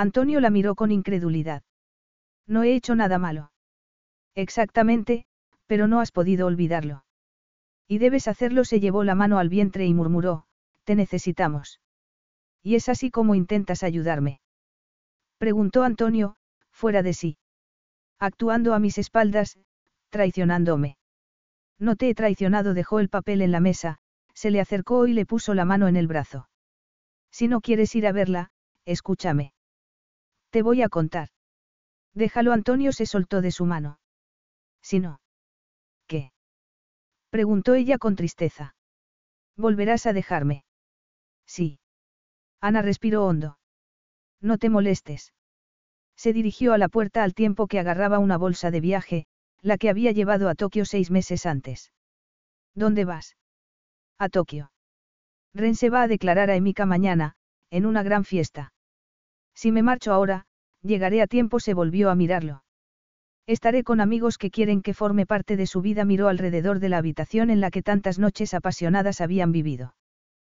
Antonio 0.00 0.40
la 0.40 0.48
miró 0.48 0.76
con 0.76 0.92
incredulidad. 0.92 1.62
No 2.46 2.62
he 2.62 2.74
hecho 2.74 2.94
nada 2.94 3.18
malo. 3.18 3.52
Exactamente, 4.34 5.26
pero 5.66 5.88
no 5.88 6.00
has 6.00 6.10
podido 6.10 6.46
olvidarlo. 6.46 7.04
Y 7.86 7.98
debes 7.98 8.26
hacerlo. 8.26 8.64
Se 8.64 8.80
llevó 8.80 9.04
la 9.04 9.14
mano 9.14 9.38
al 9.38 9.50
vientre 9.50 9.84
y 9.84 9.92
murmuró, 9.92 10.46
te 10.84 10.94
necesitamos. 10.94 11.82
¿Y 12.62 12.76
es 12.76 12.88
así 12.88 13.10
como 13.10 13.34
intentas 13.34 13.82
ayudarme? 13.82 14.40
Preguntó 15.36 15.82
Antonio, 15.82 16.36
fuera 16.70 17.02
de 17.02 17.12
sí. 17.12 17.36
Actuando 18.18 18.72
a 18.72 18.78
mis 18.78 18.96
espaldas, 18.96 19.58
traicionándome. 20.08 20.96
No 21.78 21.96
te 21.96 22.08
he 22.08 22.14
traicionado, 22.14 22.72
dejó 22.72 23.00
el 23.00 23.10
papel 23.10 23.42
en 23.42 23.52
la 23.52 23.60
mesa, 23.60 23.98
se 24.32 24.50
le 24.50 24.62
acercó 24.62 25.06
y 25.06 25.12
le 25.12 25.26
puso 25.26 25.52
la 25.52 25.66
mano 25.66 25.88
en 25.88 25.96
el 25.96 26.06
brazo. 26.06 26.48
Si 27.30 27.48
no 27.48 27.60
quieres 27.60 27.94
ir 27.94 28.06
a 28.06 28.12
verla, 28.12 28.50
escúchame. 28.86 29.52
Te 30.50 30.62
voy 30.62 30.82
a 30.82 30.88
contar. 30.88 31.28
Déjalo, 32.14 32.52
Antonio 32.52 32.92
se 32.92 33.06
soltó 33.06 33.40
de 33.40 33.52
su 33.52 33.66
mano. 33.66 34.00
Si 34.82 34.98
no. 34.98 35.20
¿Qué? 36.06 36.32
Preguntó 37.30 37.74
ella 37.74 37.98
con 37.98 38.16
tristeza. 38.16 38.74
¿Volverás 39.56 40.06
a 40.06 40.12
dejarme? 40.12 40.64
Sí. 41.46 41.78
Ana 42.60 42.82
respiró 42.82 43.24
hondo. 43.24 43.58
No 44.40 44.58
te 44.58 44.70
molestes. 44.70 45.32
Se 46.16 46.32
dirigió 46.32 46.72
a 46.72 46.78
la 46.78 46.88
puerta 46.88 47.22
al 47.22 47.34
tiempo 47.34 47.66
que 47.66 47.78
agarraba 47.78 48.18
una 48.18 48.36
bolsa 48.36 48.70
de 48.70 48.80
viaje, 48.80 49.26
la 49.62 49.78
que 49.78 49.88
había 49.88 50.12
llevado 50.12 50.48
a 50.48 50.54
Tokio 50.54 50.84
seis 50.84 51.10
meses 51.10 51.46
antes. 51.46 51.92
¿Dónde 52.74 53.04
vas? 53.04 53.36
A 54.18 54.28
Tokio. 54.28 54.72
Ren 55.54 55.74
se 55.74 55.90
va 55.90 56.02
a 56.02 56.08
declarar 56.08 56.50
a 56.50 56.56
Emika 56.56 56.86
mañana, 56.86 57.34
en 57.70 57.86
una 57.86 58.02
gran 58.02 58.24
fiesta. 58.24 58.72
Si 59.54 59.72
me 59.72 59.82
marcho 59.82 60.12
ahora, 60.12 60.46
llegaré 60.82 61.22
a 61.22 61.26
tiempo, 61.26 61.60
se 61.60 61.74
volvió 61.74 62.10
a 62.10 62.14
mirarlo. 62.14 62.64
Estaré 63.46 63.82
con 63.82 64.00
amigos 64.00 64.38
que 64.38 64.50
quieren 64.50 64.80
que 64.82 64.94
forme 64.94 65.26
parte 65.26 65.56
de 65.56 65.66
su 65.66 65.82
vida. 65.82 66.04
Miró 66.04 66.28
alrededor 66.28 66.78
de 66.78 66.88
la 66.88 66.98
habitación 66.98 67.50
en 67.50 67.60
la 67.60 67.70
que 67.70 67.82
tantas 67.82 68.18
noches 68.18 68.54
apasionadas 68.54 69.20
habían 69.20 69.52
vivido. 69.52 69.94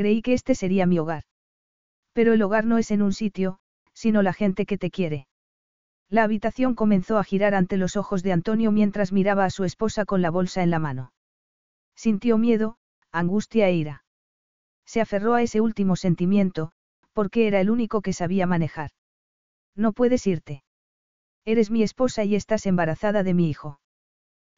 Creí 0.00 0.22
que 0.22 0.32
este 0.32 0.54
sería 0.54 0.86
mi 0.86 0.98
hogar. 0.98 1.24
Pero 2.14 2.32
el 2.32 2.40
hogar 2.40 2.64
no 2.64 2.78
es 2.78 2.90
en 2.90 3.02
un 3.02 3.12
sitio, 3.12 3.58
sino 3.92 4.22
la 4.22 4.32
gente 4.32 4.64
que 4.64 4.78
te 4.78 4.90
quiere. 4.90 5.26
La 6.08 6.22
habitación 6.22 6.74
comenzó 6.74 7.18
a 7.18 7.22
girar 7.22 7.54
ante 7.54 7.76
los 7.76 7.98
ojos 7.98 8.22
de 8.22 8.32
Antonio 8.32 8.72
mientras 8.72 9.12
miraba 9.12 9.44
a 9.44 9.50
su 9.50 9.64
esposa 9.64 10.06
con 10.06 10.22
la 10.22 10.30
bolsa 10.30 10.62
en 10.62 10.70
la 10.70 10.78
mano. 10.78 11.12
Sintió 11.94 12.38
miedo, 12.38 12.78
angustia 13.12 13.68
e 13.68 13.74
ira. 13.74 14.04
Se 14.86 15.02
aferró 15.02 15.34
a 15.34 15.42
ese 15.42 15.60
último 15.60 15.96
sentimiento, 15.96 16.72
porque 17.12 17.46
era 17.46 17.60
el 17.60 17.68
único 17.68 18.00
que 18.00 18.14
sabía 18.14 18.46
manejar. 18.46 18.92
No 19.76 19.92
puedes 19.92 20.26
irte. 20.26 20.64
Eres 21.44 21.70
mi 21.70 21.82
esposa 21.82 22.24
y 22.24 22.36
estás 22.36 22.64
embarazada 22.64 23.22
de 23.22 23.34
mi 23.34 23.50
hijo. 23.50 23.80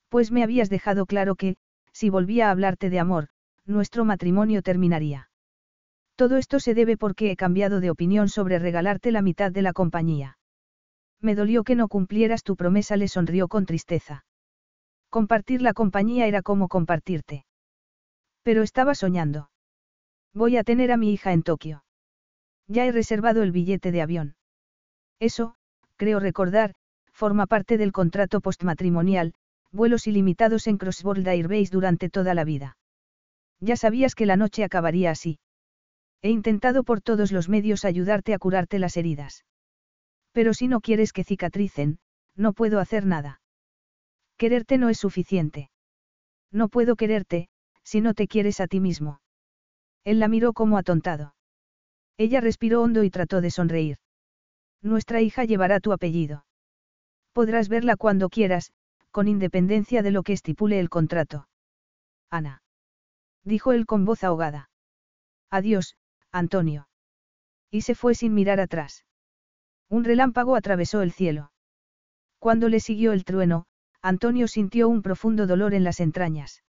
Pues 0.08 0.30
me 0.30 0.44
habías 0.44 0.70
dejado 0.70 1.04
claro 1.04 1.34
que, 1.34 1.56
si 1.92 2.10
volvía 2.10 2.46
a 2.46 2.52
hablarte 2.52 2.90
de 2.90 3.00
amor, 3.00 3.26
nuestro 3.66 4.04
matrimonio 4.04 4.62
terminaría. 4.62 5.30
Todo 6.16 6.36
esto 6.36 6.60
se 6.60 6.74
debe 6.74 6.96
porque 6.96 7.30
he 7.30 7.36
cambiado 7.36 7.80
de 7.80 7.90
opinión 7.90 8.28
sobre 8.28 8.58
regalarte 8.58 9.12
la 9.12 9.22
mitad 9.22 9.50
de 9.50 9.62
la 9.62 9.72
compañía. 9.72 10.38
Me 11.20 11.34
dolió 11.34 11.64
que 11.64 11.76
no 11.76 11.88
cumplieras 11.88 12.42
tu 12.42 12.56
promesa, 12.56 12.96
le 12.96 13.08
sonrió 13.08 13.48
con 13.48 13.64
tristeza. 13.66 14.24
Compartir 15.08 15.62
la 15.62 15.72
compañía 15.72 16.26
era 16.26 16.42
como 16.42 16.68
compartirte. 16.68 17.44
Pero 18.42 18.62
estaba 18.62 18.94
soñando. 18.94 19.50
Voy 20.34 20.56
a 20.56 20.64
tener 20.64 20.90
a 20.90 20.96
mi 20.96 21.12
hija 21.12 21.32
en 21.32 21.42
Tokio. 21.42 21.84
Ya 22.66 22.86
he 22.86 22.92
reservado 22.92 23.42
el 23.42 23.52
billete 23.52 23.92
de 23.92 24.02
avión. 24.02 24.36
Eso, 25.20 25.54
creo 25.96 26.18
recordar, 26.18 26.74
forma 27.12 27.46
parte 27.46 27.78
del 27.78 27.92
contrato 27.92 28.40
postmatrimonial, 28.40 29.34
vuelos 29.70 30.06
ilimitados 30.06 30.66
en 30.66 30.78
Crossworld 30.78 31.28
Airways 31.28 31.70
durante 31.70 32.08
toda 32.08 32.34
la 32.34 32.44
vida. 32.44 32.76
Ya 33.60 33.76
sabías 33.76 34.14
que 34.14 34.26
la 34.26 34.36
noche 34.36 34.64
acabaría 34.64 35.10
así. 35.10 35.38
He 36.22 36.30
intentado 36.30 36.84
por 36.84 37.00
todos 37.00 37.32
los 37.32 37.48
medios 37.48 37.84
ayudarte 37.84 38.32
a 38.32 38.38
curarte 38.38 38.78
las 38.78 38.96
heridas. 38.96 39.44
Pero 40.32 40.54
si 40.54 40.68
no 40.68 40.80
quieres 40.80 41.12
que 41.12 41.24
cicatricen, 41.24 41.98
no 42.36 42.52
puedo 42.52 42.78
hacer 42.78 43.04
nada. 43.04 43.40
Quererte 44.36 44.78
no 44.78 44.88
es 44.88 44.98
suficiente. 44.98 45.70
No 46.50 46.68
puedo 46.68 46.96
quererte, 46.96 47.48
si 47.82 48.00
no 48.00 48.14
te 48.14 48.28
quieres 48.28 48.60
a 48.60 48.66
ti 48.66 48.80
mismo. 48.80 49.20
Él 50.04 50.20
la 50.20 50.28
miró 50.28 50.52
como 50.52 50.78
atontado. 50.78 51.34
Ella 52.16 52.40
respiró 52.40 52.82
hondo 52.82 53.04
y 53.04 53.10
trató 53.10 53.40
de 53.40 53.50
sonreír. 53.50 53.98
Nuestra 54.80 55.20
hija 55.20 55.44
llevará 55.44 55.80
tu 55.80 55.92
apellido. 55.92 56.44
Podrás 57.32 57.68
verla 57.68 57.96
cuando 57.96 58.28
quieras, 58.28 58.72
con 59.10 59.28
independencia 59.28 60.02
de 60.02 60.10
lo 60.10 60.22
que 60.22 60.32
estipule 60.32 60.78
el 60.80 60.88
contrato. 60.88 61.48
Ana. 62.30 62.62
Dijo 63.44 63.72
él 63.72 63.86
con 63.86 64.04
voz 64.04 64.24
ahogada. 64.24 64.70
Adiós, 65.50 65.96
Antonio. 66.32 66.88
Y 67.70 67.82
se 67.82 67.94
fue 67.94 68.14
sin 68.14 68.34
mirar 68.34 68.58
atrás. 68.58 69.04
Un 69.88 70.04
relámpago 70.04 70.56
atravesó 70.56 71.02
el 71.02 71.12
cielo. 71.12 71.52
Cuando 72.38 72.68
le 72.68 72.80
siguió 72.80 73.12
el 73.12 73.24
trueno, 73.24 73.66
Antonio 74.00 74.48
sintió 74.48 74.88
un 74.88 75.02
profundo 75.02 75.46
dolor 75.46 75.74
en 75.74 75.84
las 75.84 76.00
entrañas. 76.00 76.62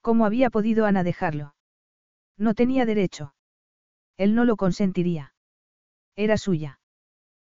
¿Cómo 0.00 0.26
había 0.26 0.50
podido 0.50 0.84
Ana 0.84 1.04
dejarlo? 1.04 1.54
No 2.36 2.54
tenía 2.54 2.84
derecho. 2.84 3.34
Él 4.16 4.34
no 4.34 4.44
lo 4.44 4.56
consentiría. 4.56 5.34
Era 6.16 6.36
suya. 6.36 6.80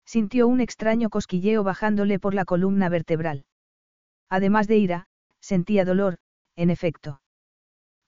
Sintió 0.07 0.49
un 0.49 0.61
extraño 0.61 1.11
cosquilleo 1.11 1.65
bajándole 1.65 2.19
por 2.19 2.33
la 2.33 2.45
columna 2.45 2.89
vertebral. 2.89 3.45
Además 4.31 4.67
de 4.67 4.79
ira, 4.79 5.09
sentía 5.41 5.85
dolor, 5.85 6.19
en 6.57 6.71
efecto. 6.71 7.21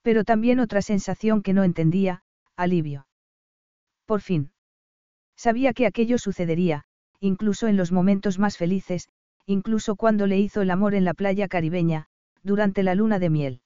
Pero 0.01 0.23
también 0.23 0.59
otra 0.59 0.81
sensación 0.81 1.43
que 1.43 1.53
no 1.53 1.63
entendía, 1.63 2.23
alivio. 2.55 3.07
Por 4.05 4.21
fin. 4.21 4.51
Sabía 5.35 5.73
que 5.73 5.85
aquello 5.85 6.17
sucedería, 6.17 6.83
incluso 7.19 7.67
en 7.67 7.77
los 7.77 7.91
momentos 7.91 8.39
más 8.39 8.57
felices, 8.57 9.09
incluso 9.45 9.95
cuando 9.95 10.27
le 10.27 10.37
hizo 10.39 10.61
el 10.61 10.71
amor 10.71 10.93
en 10.93 11.05
la 11.05 11.13
playa 11.13 11.47
caribeña, 11.47 12.07
durante 12.43 12.83
la 12.83 12.95
luna 12.95 13.19
de 13.19 13.29
miel. 13.29 13.61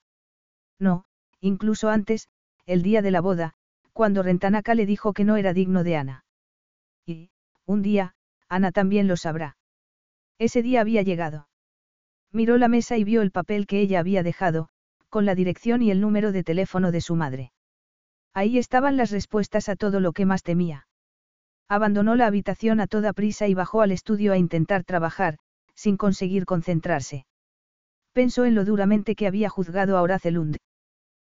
No, 0.80 1.06
incluso 1.42 1.90
antes, 1.90 2.30
el 2.66 2.82
día 2.82 3.02
de 3.02 3.12
la 3.12 3.22
boda, 3.22 3.54
cuando 3.94 4.24
Rentanaka 4.24 4.76
le 4.76 4.86
dijo 4.86 5.14
que 5.14 5.24
no 5.24 5.38
era 5.38 5.54
digno 5.54 5.84
de 5.84 5.96
Ana. 5.96 6.26
Y, 7.06 7.30
un 7.66 7.82
día, 7.82 8.14
Ana 8.50 8.72
también 8.72 9.08
lo 9.08 9.18
sabrá. 9.18 9.58
Ese 10.38 10.62
día 10.62 10.82
había 10.82 11.02
llegado. 11.02 11.48
Miró 12.32 12.58
la 12.58 12.68
mesa 12.68 12.98
y 12.98 13.06
vio 13.06 13.22
el 13.22 13.32
papel 13.32 13.68
que 13.68 13.80
ella 13.80 14.00
había 14.00 14.22
dejado, 14.22 14.68
con 15.10 15.26
la 15.26 15.36
dirección 15.36 15.82
y 15.82 15.92
el 15.92 16.02
número 16.02 16.34
de 16.34 16.44
teléfono 16.44 16.92
de 16.92 17.00
su 17.00 17.16
madre. 17.16 17.54
Ahí 18.36 18.58
estaban 18.58 18.98
las 18.98 19.12
respuestas 19.12 19.70
a 19.70 19.78
todo 19.78 20.02
lo 20.02 20.12
que 20.12 20.26
más 20.26 20.44
temía. 20.44 20.88
Abandonó 21.70 22.16
la 22.16 22.28
habitación 22.28 22.82
a 22.82 22.88
toda 22.88 23.14
prisa 23.14 23.48
y 23.48 23.54
bajó 23.54 23.82
al 23.82 23.94
estudio 23.94 24.34
a 24.34 24.38
intentar 24.38 24.84
trabajar, 24.84 25.38
sin 25.74 25.96
conseguir 25.96 26.46
concentrarse. 26.46 27.26
Pensó 28.12 28.44
en 28.44 28.54
lo 28.54 28.66
duramente 28.66 29.16
que 29.16 29.26
había 29.26 29.48
juzgado 29.48 29.98
a 29.98 30.02
Horace 30.02 30.32
Lund. 30.32 30.58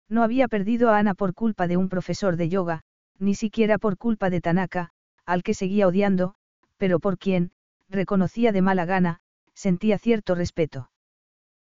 No 0.08 0.22
había 0.22 0.46
perdido 0.46 0.90
a 0.90 0.98
Ana 0.98 1.14
por 1.14 1.34
culpa 1.34 1.66
de 1.66 1.76
un 1.76 1.88
profesor 1.88 2.36
de 2.36 2.48
yoga, 2.48 2.82
ni 3.18 3.34
siquiera 3.34 3.78
por 3.78 3.98
culpa 3.98 4.30
de 4.30 4.40
Tanaka, 4.40 4.90
al 5.26 5.42
que 5.42 5.54
seguía 5.54 5.88
odiando, 5.88 6.36
pero 6.76 7.00
por 7.00 7.18
quien, 7.18 7.50
reconocía 7.88 8.52
de 8.52 8.62
mala 8.62 8.84
gana, 8.84 9.20
sentía 9.54 9.98
cierto 9.98 10.36
respeto. 10.36 10.90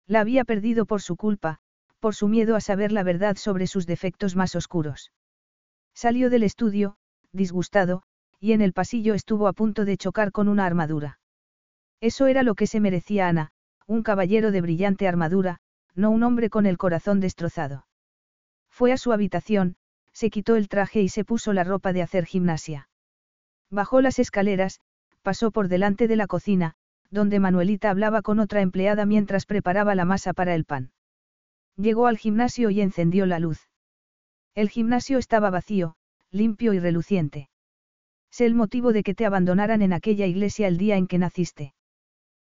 La 0.06 0.20
había 0.20 0.44
perdido 0.44 0.86
por 0.86 1.02
su 1.02 1.16
culpa, 1.16 1.58
por 2.00 2.14
su 2.14 2.26
miedo 2.26 2.56
a 2.56 2.60
saber 2.60 2.90
la 2.90 3.02
verdad 3.02 3.36
sobre 3.36 3.66
sus 3.66 3.86
defectos 3.86 4.34
más 4.34 4.54
oscuros. 4.54 5.12
Salió 5.96 6.28
del 6.28 6.42
estudio, 6.42 6.98
disgustado, 7.32 8.02
y 8.38 8.52
en 8.52 8.60
el 8.60 8.74
pasillo 8.74 9.14
estuvo 9.14 9.48
a 9.48 9.54
punto 9.54 9.86
de 9.86 9.96
chocar 9.96 10.30
con 10.30 10.46
una 10.46 10.66
armadura. 10.66 11.18
Eso 12.02 12.26
era 12.26 12.42
lo 12.42 12.54
que 12.54 12.66
se 12.66 12.80
merecía 12.80 13.28
Ana, 13.28 13.50
un 13.86 14.02
caballero 14.02 14.50
de 14.50 14.60
brillante 14.60 15.08
armadura, 15.08 15.58
no 15.94 16.10
un 16.10 16.22
hombre 16.22 16.50
con 16.50 16.66
el 16.66 16.76
corazón 16.76 17.18
destrozado. 17.20 17.86
Fue 18.68 18.92
a 18.92 18.98
su 18.98 19.10
habitación, 19.10 19.76
se 20.12 20.28
quitó 20.28 20.56
el 20.56 20.68
traje 20.68 21.00
y 21.00 21.08
se 21.08 21.24
puso 21.24 21.54
la 21.54 21.64
ropa 21.64 21.94
de 21.94 22.02
hacer 22.02 22.26
gimnasia. 22.26 22.90
Bajó 23.70 24.02
las 24.02 24.18
escaleras, 24.18 24.80
pasó 25.22 25.50
por 25.50 25.68
delante 25.68 26.08
de 26.08 26.16
la 26.16 26.26
cocina, 26.26 26.74
donde 27.10 27.40
Manuelita 27.40 27.88
hablaba 27.88 28.20
con 28.20 28.38
otra 28.38 28.60
empleada 28.60 29.06
mientras 29.06 29.46
preparaba 29.46 29.94
la 29.94 30.04
masa 30.04 30.34
para 30.34 30.54
el 30.54 30.66
pan. 30.66 30.90
Llegó 31.76 32.06
al 32.06 32.18
gimnasio 32.18 32.68
y 32.68 32.82
encendió 32.82 33.24
la 33.24 33.38
luz. 33.38 33.65
El 34.56 34.70
gimnasio 34.70 35.18
estaba 35.18 35.50
vacío, 35.50 35.96
limpio 36.30 36.72
y 36.72 36.78
reluciente. 36.78 37.50
Sé 38.30 38.46
el 38.46 38.54
motivo 38.54 38.94
de 38.94 39.02
que 39.02 39.14
te 39.14 39.26
abandonaran 39.26 39.82
en 39.82 39.92
aquella 39.92 40.24
iglesia 40.24 40.66
el 40.66 40.78
día 40.78 40.96
en 40.96 41.06
que 41.06 41.18
naciste. 41.18 41.74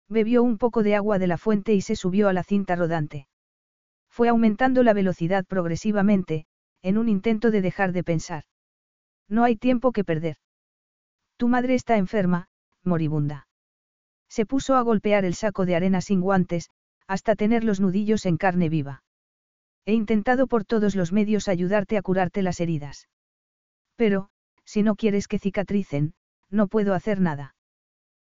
Bebió 0.08 0.42
un 0.42 0.58
poco 0.58 0.82
de 0.82 0.96
agua 0.96 1.20
de 1.20 1.28
la 1.28 1.38
fuente 1.38 1.76
y 1.76 1.82
se 1.82 1.96
subió 1.96 2.28
a 2.28 2.34
la 2.34 2.44
cinta 2.44 2.76
rodante. 2.76 3.28
Fue 4.10 4.28
aumentando 4.28 4.82
la 4.82 4.94
velocidad 4.94 5.46
progresivamente, 5.46 6.48
en 6.82 6.98
un 6.98 7.10
intento 7.10 7.52
de 7.52 7.62
dejar 7.62 7.92
de 7.92 8.04
pensar. 8.04 8.44
No 9.28 9.44
hay 9.44 9.56
tiempo 9.56 9.92
que 9.92 10.04
perder. 10.04 10.38
Tu 11.38 11.48
madre 11.48 11.76
está 11.76 11.98
enferma, 11.98 12.50
moribunda. 12.84 13.48
Se 14.30 14.48
puso 14.48 14.76
a 14.76 14.82
golpear 14.82 15.26
el 15.26 15.36
saco 15.36 15.68
de 15.68 15.76
arena 15.76 16.02
sin 16.02 16.22
guantes, 16.22 16.72
hasta 17.06 17.36
tener 17.36 17.64
los 17.64 17.80
nudillos 17.80 18.26
en 18.26 18.38
carne 18.38 18.68
viva. 18.68 19.04
He 19.90 19.94
intentado 19.94 20.46
por 20.46 20.66
todos 20.66 20.96
los 20.96 21.12
medios 21.12 21.48
ayudarte 21.48 21.98
a 21.98 22.04
curarte 22.04 22.44
las 22.44 22.60
heridas. 22.60 23.10
Pero, 23.96 24.30
si 24.64 24.84
no 24.84 24.96
quieres 24.96 25.28
que 25.28 25.40
cicatricen, 25.40 26.14
no 26.52 26.68
puedo 26.68 26.94
hacer 26.94 27.20
nada. 27.20 27.56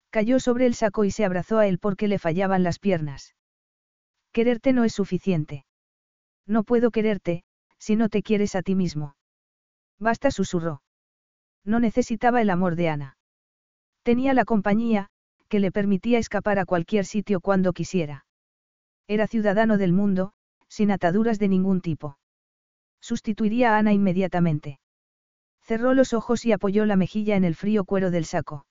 Cayó 0.09 0.39
sobre 0.39 0.67
el 0.67 0.73
saco 0.73 1.03
y 1.03 1.11
se 1.11 1.25
abrazó 1.25 1.57
a 1.57 1.67
él 1.67 1.77
porque 1.77 2.07
le 2.07 2.17
fallaban 2.17 2.63
las 2.63 2.79
piernas. 2.79 3.35
Quererte 4.31 4.71
no 4.71 4.85
es 4.85 4.93
suficiente. 4.93 5.65
No 6.47 6.63
puedo 6.63 6.91
quererte, 6.91 7.43
si 7.77 7.97
no 7.97 8.07
te 8.07 8.23
quieres 8.23 8.55
a 8.55 8.61
ti 8.61 8.73
mismo. 8.73 9.17
Basta, 9.99 10.31
susurró. 10.31 10.81
No 11.65 11.81
necesitaba 11.81 12.41
el 12.41 12.51
amor 12.51 12.77
de 12.77 12.87
Ana. 12.87 13.17
Tenía 14.03 14.33
la 14.33 14.45
compañía, 14.45 15.09
que 15.49 15.59
le 15.59 15.73
permitía 15.73 16.19
escapar 16.19 16.57
a 16.57 16.63
cualquier 16.63 17.03
sitio 17.03 17.41
cuando 17.41 17.73
quisiera. 17.73 18.25
Era 19.07 19.27
ciudadano 19.27 19.77
del 19.77 19.91
mundo, 19.91 20.31
sin 20.69 20.91
ataduras 20.91 21.39
de 21.39 21.49
ningún 21.49 21.81
tipo. 21.81 22.17
Sustituiría 23.01 23.75
a 23.75 23.77
Ana 23.77 23.91
inmediatamente. 23.91 24.79
Cerró 25.61 25.93
los 25.93 26.13
ojos 26.13 26.45
y 26.45 26.51
apoyó 26.51 26.85
la 26.85 26.95
mejilla 26.95 27.35
en 27.35 27.43
el 27.43 27.55
frío 27.55 27.83
cuero 27.85 28.11
del 28.11 28.25
saco. 28.25 28.65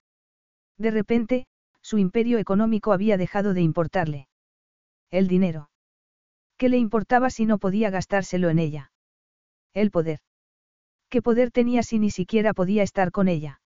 De 0.79 0.91
repente, 0.91 1.47
su 1.83 1.99
imperio 1.99 2.39
económico 2.39 2.93
había 2.93 3.17
dejado 3.17 3.55
de 3.55 3.63
importarle. 3.63 4.29
El 5.11 5.29
dinero. 5.29 5.71
¿Qué 6.57 6.69
le 6.69 6.77
importaba 6.77 7.31
si 7.31 7.47
no 7.47 7.59
podía 7.59 7.91
gastárselo 7.91 8.51
en 8.51 8.59
ella? 8.59 8.93
El 9.75 9.91
poder. 9.91 10.21
¿Qué 11.09 11.23
poder 11.23 11.51
tenía 11.51 11.83
si 11.83 11.99
ni 11.99 12.11
siquiera 12.11 12.53
podía 12.53 12.83
estar 12.83 13.13
con 13.13 13.29
ella? 13.29 13.61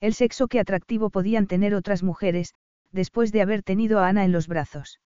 El 0.00 0.14
sexo 0.14 0.48
que 0.48 0.60
atractivo 0.60 1.10
podían 1.10 1.46
tener 1.46 1.74
otras 1.74 2.02
mujeres, 2.02 2.54
después 2.90 3.32
de 3.32 3.42
haber 3.42 3.62
tenido 3.62 4.00
a 4.00 4.08
Ana 4.08 4.24
en 4.24 4.32
los 4.32 4.48
brazos. 4.48 5.00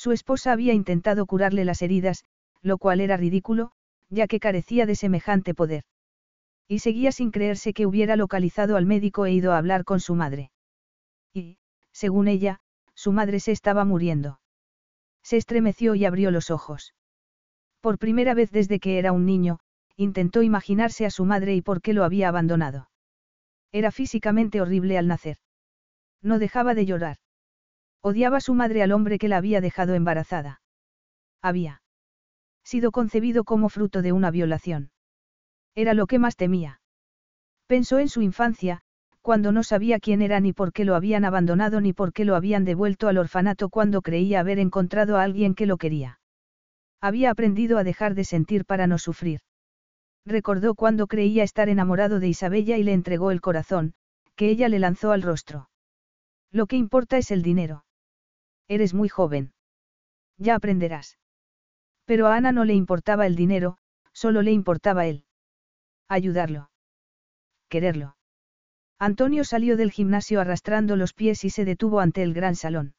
Su 0.00 0.12
esposa 0.12 0.52
había 0.52 0.72
intentado 0.72 1.26
curarle 1.26 1.66
las 1.66 1.82
heridas, 1.82 2.24
lo 2.62 2.78
cual 2.78 3.02
era 3.02 3.18
ridículo, 3.18 3.72
ya 4.08 4.28
que 4.28 4.40
carecía 4.40 4.86
de 4.86 4.94
semejante 4.94 5.52
poder. 5.52 5.84
Y 6.66 6.78
seguía 6.78 7.12
sin 7.12 7.30
creerse 7.30 7.74
que 7.74 7.84
hubiera 7.84 8.16
localizado 8.16 8.78
al 8.78 8.86
médico 8.86 9.26
e 9.26 9.32
ido 9.32 9.52
a 9.52 9.58
hablar 9.58 9.84
con 9.84 10.00
su 10.00 10.14
madre. 10.14 10.52
Y, 11.34 11.58
según 11.92 12.28
ella, 12.28 12.60
su 12.94 13.12
madre 13.12 13.40
se 13.40 13.52
estaba 13.52 13.84
muriendo. 13.84 14.40
Se 15.22 15.36
estremeció 15.36 15.94
y 15.94 16.06
abrió 16.06 16.30
los 16.30 16.50
ojos. 16.50 16.94
Por 17.82 17.98
primera 17.98 18.32
vez 18.32 18.50
desde 18.50 18.80
que 18.80 18.98
era 18.98 19.12
un 19.12 19.26
niño, 19.26 19.58
intentó 19.96 20.40
imaginarse 20.40 21.04
a 21.04 21.10
su 21.10 21.26
madre 21.26 21.54
y 21.54 21.60
por 21.60 21.82
qué 21.82 21.92
lo 21.92 22.04
había 22.04 22.30
abandonado. 22.30 22.88
Era 23.70 23.90
físicamente 23.90 24.62
horrible 24.62 24.96
al 24.96 25.08
nacer. 25.08 25.36
No 26.22 26.38
dejaba 26.38 26.72
de 26.72 26.86
llorar. 26.86 27.18
Odiaba 28.02 28.38
a 28.38 28.40
su 28.40 28.54
madre 28.54 28.82
al 28.82 28.92
hombre 28.92 29.18
que 29.18 29.28
la 29.28 29.36
había 29.36 29.60
dejado 29.60 29.94
embarazada. 29.94 30.62
Había 31.42 31.82
sido 32.62 32.92
concebido 32.92 33.44
como 33.44 33.68
fruto 33.68 34.00
de 34.00 34.12
una 34.12 34.30
violación. 34.30 34.90
Era 35.74 35.94
lo 35.94 36.06
que 36.06 36.18
más 36.18 36.36
temía. 36.36 36.80
Pensó 37.66 37.98
en 37.98 38.08
su 38.08 38.22
infancia, 38.22 38.82
cuando 39.20 39.52
no 39.52 39.62
sabía 39.62 39.98
quién 39.98 40.22
era 40.22 40.40
ni 40.40 40.52
por 40.52 40.72
qué 40.72 40.84
lo 40.84 40.94
habían 40.94 41.24
abandonado 41.24 41.80
ni 41.80 41.92
por 41.92 42.12
qué 42.12 42.24
lo 42.24 42.36
habían 42.36 42.64
devuelto 42.64 43.08
al 43.08 43.18
orfanato 43.18 43.68
cuando 43.68 44.02
creía 44.02 44.40
haber 44.40 44.58
encontrado 44.58 45.16
a 45.16 45.22
alguien 45.22 45.54
que 45.54 45.66
lo 45.66 45.76
quería. 45.76 46.20
Había 47.00 47.30
aprendido 47.30 47.78
a 47.78 47.84
dejar 47.84 48.14
de 48.14 48.24
sentir 48.24 48.64
para 48.64 48.86
no 48.86 48.98
sufrir. 48.98 49.40
Recordó 50.26 50.74
cuando 50.74 51.06
creía 51.06 51.44
estar 51.44 51.68
enamorado 51.68 52.20
de 52.20 52.28
Isabella 52.28 52.76
y 52.76 52.82
le 52.82 52.92
entregó 52.92 53.30
el 53.30 53.40
corazón, 53.40 53.94
que 54.36 54.48
ella 54.48 54.68
le 54.68 54.78
lanzó 54.78 55.12
al 55.12 55.22
rostro. 55.22 55.70
Lo 56.50 56.66
que 56.66 56.76
importa 56.76 57.16
es 57.18 57.30
el 57.30 57.42
dinero. 57.42 57.84
Eres 58.70 58.94
muy 58.94 59.08
joven. 59.08 59.52
Ya 60.38 60.54
aprenderás. 60.54 61.18
Pero 62.04 62.28
a 62.28 62.36
Ana 62.36 62.52
no 62.52 62.64
le 62.64 62.74
importaba 62.74 63.26
el 63.26 63.34
dinero, 63.34 63.78
solo 64.12 64.42
le 64.42 64.52
importaba 64.52 65.06
él. 65.06 65.24
Ayudarlo. 66.08 66.70
Quererlo. 67.68 68.16
Antonio 68.96 69.42
salió 69.42 69.76
del 69.76 69.90
gimnasio 69.90 70.40
arrastrando 70.40 70.94
los 70.94 71.14
pies 71.14 71.44
y 71.44 71.50
se 71.50 71.64
detuvo 71.64 71.98
ante 71.98 72.22
el 72.22 72.32
gran 72.32 72.54
salón. 72.54 72.94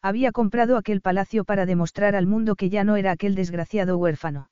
Había 0.00 0.30
comprado 0.30 0.76
aquel 0.76 1.00
palacio 1.00 1.44
para 1.44 1.66
demostrar 1.66 2.14
al 2.14 2.28
mundo 2.28 2.54
que 2.54 2.70
ya 2.70 2.84
no 2.84 2.94
era 2.94 3.10
aquel 3.10 3.34
desgraciado 3.34 3.98
huérfano. 3.98 4.48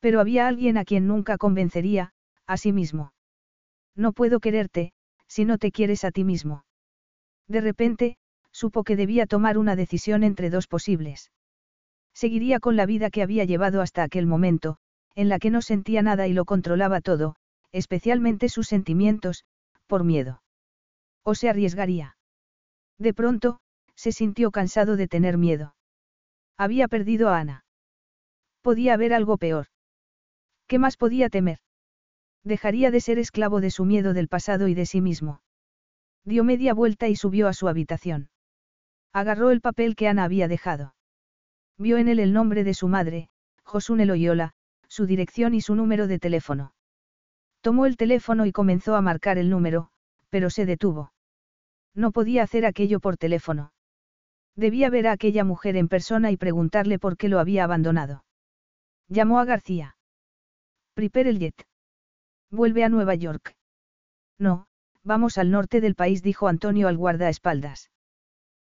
Pero 0.00 0.20
había 0.20 0.48
alguien 0.48 0.76
a 0.76 0.84
quien 0.84 1.06
nunca 1.06 1.38
convencería, 1.38 2.12
a 2.46 2.58
sí 2.58 2.72
mismo. 2.72 3.14
No 3.94 4.12
puedo 4.12 4.38
quererte, 4.38 4.92
si 5.28 5.46
no 5.46 5.56
te 5.56 5.72
quieres 5.72 6.04
a 6.04 6.10
ti 6.10 6.24
mismo. 6.24 6.66
De 7.48 7.62
repente, 7.62 8.18
supo 8.56 8.84
que 8.84 8.96
debía 8.96 9.26
tomar 9.26 9.58
una 9.58 9.76
decisión 9.76 10.24
entre 10.24 10.48
dos 10.48 10.66
posibles. 10.66 11.30
Seguiría 12.14 12.58
con 12.58 12.74
la 12.74 12.86
vida 12.86 13.10
que 13.10 13.22
había 13.22 13.44
llevado 13.44 13.82
hasta 13.82 14.02
aquel 14.02 14.26
momento, 14.26 14.78
en 15.14 15.28
la 15.28 15.38
que 15.38 15.50
no 15.50 15.60
sentía 15.60 16.00
nada 16.00 16.26
y 16.26 16.32
lo 16.32 16.46
controlaba 16.46 17.02
todo, 17.02 17.36
especialmente 17.70 18.48
sus 18.48 18.66
sentimientos, 18.66 19.44
por 19.86 20.04
miedo. 20.04 20.42
O 21.22 21.34
se 21.34 21.50
arriesgaría. 21.50 22.16
De 22.98 23.12
pronto, 23.12 23.60
se 23.94 24.12
sintió 24.12 24.50
cansado 24.50 24.96
de 24.96 25.06
tener 25.06 25.36
miedo. 25.36 25.74
Había 26.56 26.88
perdido 26.88 27.28
a 27.28 27.38
Ana. 27.38 27.66
Podía 28.62 28.94
haber 28.94 29.12
algo 29.12 29.36
peor. 29.36 29.66
¿Qué 30.66 30.78
más 30.78 30.96
podía 30.96 31.28
temer? 31.28 31.58
Dejaría 32.42 32.90
de 32.90 33.02
ser 33.02 33.18
esclavo 33.18 33.60
de 33.60 33.70
su 33.70 33.84
miedo 33.84 34.14
del 34.14 34.28
pasado 34.28 34.66
y 34.66 34.74
de 34.74 34.86
sí 34.86 35.02
mismo. 35.02 35.42
Dio 36.24 36.42
media 36.42 36.72
vuelta 36.72 37.08
y 37.08 37.16
subió 37.16 37.48
a 37.48 37.52
su 37.52 37.68
habitación. 37.68 38.30
Agarró 39.16 39.50
el 39.50 39.62
papel 39.62 39.96
que 39.96 40.08
Ana 40.08 40.24
había 40.24 40.46
dejado. 40.46 40.94
Vio 41.78 41.96
en 41.96 42.08
él 42.08 42.20
el 42.20 42.34
nombre 42.34 42.64
de 42.64 42.74
su 42.74 42.86
madre, 42.86 43.30
Josune 43.62 44.04
Loyola, 44.04 44.52
su 44.88 45.06
dirección 45.06 45.54
y 45.54 45.62
su 45.62 45.74
número 45.74 46.06
de 46.06 46.18
teléfono. 46.18 46.74
Tomó 47.62 47.86
el 47.86 47.96
teléfono 47.96 48.44
y 48.44 48.52
comenzó 48.52 48.94
a 48.94 49.00
marcar 49.00 49.38
el 49.38 49.48
número, 49.48 49.88
pero 50.28 50.50
se 50.50 50.66
detuvo. 50.66 51.14
No 51.94 52.12
podía 52.12 52.42
hacer 52.42 52.66
aquello 52.66 53.00
por 53.00 53.16
teléfono. 53.16 53.72
Debía 54.54 54.90
ver 54.90 55.06
a 55.06 55.12
aquella 55.12 55.44
mujer 55.44 55.76
en 55.76 55.88
persona 55.88 56.30
y 56.30 56.36
preguntarle 56.36 56.98
por 56.98 57.16
qué 57.16 57.30
lo 57.30 57.38
había 57.38 57.64
abandonado. 57.64 58.22
Llamó 59.08 59.40
a 59.40 59.46
García. 59.46 59.96
Prepare 60.92 61.30
el 61.30 61.38
jet. 61.38 61.66
Vuelve 62.50 62.84
a 62.84 62.90
Nueva 62.90 63.14
York. 63.14 63.56
No, 64.38 64.66
vamos 65.04 65.38
al 65.38 65.50
norte 65.50 65.80
del 65.80 65.94
país, 65.94 66.22
dijo 66.22 66.48
Antonio 66.48 66.86
al 66.86 66.98
guardaespaldas. 66.98 67.88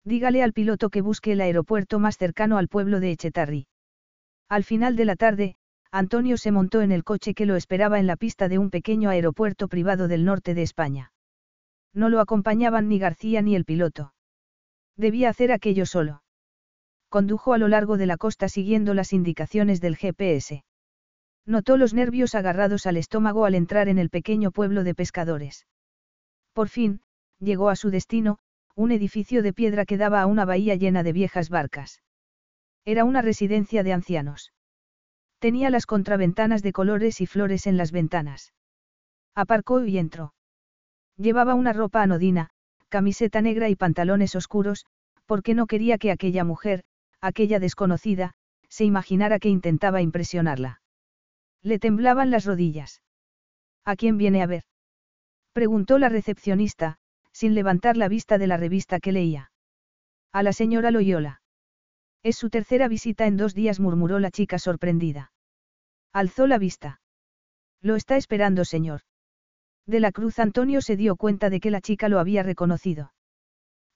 Dígale 0.07 0.41
al 0.41 0.53
piloto 0.53 0.89
que 0.89 1.01
busque 1.01 1.33
el 1.33 1.41
aeropuerto 1.41 1.99
más 1.99 2.17
cercano 2.17 2.57
al 2.57 2.69
pueblo 2.69 3.01
de 3.01 3.11
Echetarri. 3.11 3.67
Al 4.47 4.63
final 4.63 4.95
de 4.95 5.03
la 5.03 5.17
tarde, 5.17 5.57
Antonio 5.91 6.37
se 6.37 6.53
montó 6.53 6.81
en 6.81 6.93
el 6.93 7.03
coche 7.03 7.33
que 7.33 7.45
lo 7.45 7.57
esperaba 7.57 7.99
en 7.99 8.07
la 8.07 8.15
pista 8.15 8.47
de 8.47 8.57
un 8.57 8.69
pequeño 8.69 9.09
aeropuerto 9.09 9.67
privado 9.67 10.07
del 10.07 10.23
norte 10.23 10.53
de 10.53 10.61
España. 10.61 11.11
No 11.93 12.07
lo 12.07 12.21
acompañaban 12.21 12.87
ni 12.87 12.99
García 12.99 13.41
ni 13.41 13.53
el 13.53 13.65
piloto. 13.65 14.13
Debía 14.95 15.27
hacer 15.27 15.51
aquello 15.51 15.85
solo. 15.85 16.23
Condujo 17.09 17.51
a 17.51 17.57
lo 17.57 17.67
largo 17.67 17.97
de 17.97 18.05
la 18.05 18.15
costa 18.15 18.47
siguiendo 18.47 18.93
las 18.93 19.11
indicaciones 19.11 19.81
del 19.81 19.97
GPS. 19.97 20.63
Notó 21.45 21.75
los 21.75 21.93
nervios 21.93 22.33
agarrados 22.33 22.85
al 22.85 22.95
estómago 22.95 23.43
al 23.43 23.55
entrar 23.55 23.89
en 23.89 23.97
el 23.97 24.09
pequeño 24.09 24.51
pueblo 24.51 24.85
de 24.85 24.95
pescadores. 24.95 25.67
Por 26.53 26.69
fin, 26.69 27.01
llegó 27.39 27.69
a 27.69 27.75
su 27.75 27.89
destino, 27.89 28.39
un 28.77 28.91
edificio 28.91 29.41
de 29.41 29.53
piedra 29.53 29.85
que 29.85 29.97
daba 29.97 30.21
a 30.21 30.27
una 30.27 30.45
bahía 30.45 30.75
llena 30.75 31.01
de 31.01 31.11
viejas 31.11 31.49
barcas. 31.49 32.03
Era 32.85 33.05
una 33.05 33.23
residencia 33.23 33.81
de 33.81 33.91
ancianos. 33.91 34.53
Tenía 35.39 35.71
las 35.71 35.87
contraventanas 35.87 36.61
de 36.61 36.73
colores 36.73 37.19
y 37.19 37.25
flores 37.25 37.65
en 37.65 37.75
las 37.75 37.91
ventanas. 37.91 38.53
Aparcó 39.33 39.83
y 39.83 39.97
entró. 39.97 40.35
Llevaba 41.17 41.55
una 41.55 41.73
ropa 41.73 42.03
anodina, 42.03 42.51
camiseta 42.87 43.41
negra 43.41 43.67
y 43.67 43.75
pantalones 43.75 44.35
oscuros, 44.35 44.85
porque 45.25 45.55
no 45.55 45.65
quería 45.65 45.97
que 45.97 46.11
aquella 46.11 46.43
mujer, 46.43 46.83
aquella 47.19 47.59
desconocida, 47.59 48.35
se 48.69 48.85
imaginara 48.85 49.39
que 49.39 49.49
intentaba 49.49 50.03
impresionarla. 50.03 50.81
Le 51.63 51.79
temblaban 51.79 52.29
las 52.29 52.45
rodillas. 52.45 53.01
¿A 53.85 53.95
quién 53.95 54.17
viene 54.17 54.43
a 54.43 54.45
ver? 54.45 54.65
Preguntó 55.51 55.97
la 55.97 56.09
recepcionista, 56.09 56.99
sin 57.37 57.53
levantar 57.53 57.97
la 57.97 58.07
vista 58.07 58.39
de 58.39 58.47
la 58.47 58.57
revista 58.57 58.99
que 58.99 59.11
leía. 59.11 59.51
A 60.33 60.41
la 60.41 60.53
señora 60.53 60.89
Loyola. 60.89 61.43
Es 62.23 62.35
su 62.35 62.49
tercera 62.49 62.87
visita 62.87 63.27
en 63.27 63.37
dos 63.37 63.53
días, 63.53 63.79
murmuró 63.79 64.17
la 64.17 64.31
chica 64.31 64.57
sorprendida. 64.57 65.31
Alzó 66.11 66.47
la 66.47 66.57
vista. 66.57 66.99
Lo 67.79 67.95
está 67.95 68.17
esperando, 68.17 68.65
señor. 68.65 69.01
De 69.85 69.99
la 69.99 70.11
Cruz 70.11 70.39
Antonio 70.39 70.81
se 70.81 70.95
dio 70.97 71.15
cuenta 71.15 71.51
de 71.51 71.59
que 71.59 71.69
la 71.69 71.79
chica 71.79 72.09
lo 72.09 72.19
había 72.19 72.41
reconocido. 72.41 73.13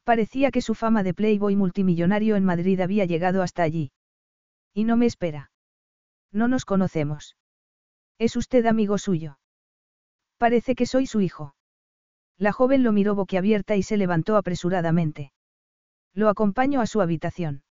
Parecía 0.03 0.51
que 0.51 0.61
su 0.61 0.75
fama 0.75 1.01
de 1.01 1.15
playboy 1.15 1.55
multimillonario 1.55 2.35
en 2.35 2.45
Madrid 2.45 2.79
había 2.79 3.05
llegado 3.05 3.41
hasta 3.41 3.63
allí. 3.63 3.91
Y 4.71 4.83
no 4.83 4.97
me 4.97 5.07
espera. 5.07 5.49
No 6.31 6.47
nos 6.47 6.63
conocemos. 6.63 7.37
¿Es 8.19 8.35
usted 8.35 8.67
amigo 8.67 8.99
suyo? 8.99 9.39
Parece 10.37 10.75
que 10.75 10.85
soy 10.85 11.07
su 11.07 11.21
hijo. 11.21 11.55
La 12.41 12.51
joven 12.51 12.81
lo 12.81 12.91
miró 12.91 13.13
boquiabierta 13.13 13.75
y 13.75 13.83
se 13.83 13.97
levantó 13.97 14.35
apresuradamente. 14.35 15.31
Lo 16.15 16.27
acompaño 16.27 16.81
a 16.81 16.87
su 16.87 16.99
habitación. 16.99 17.61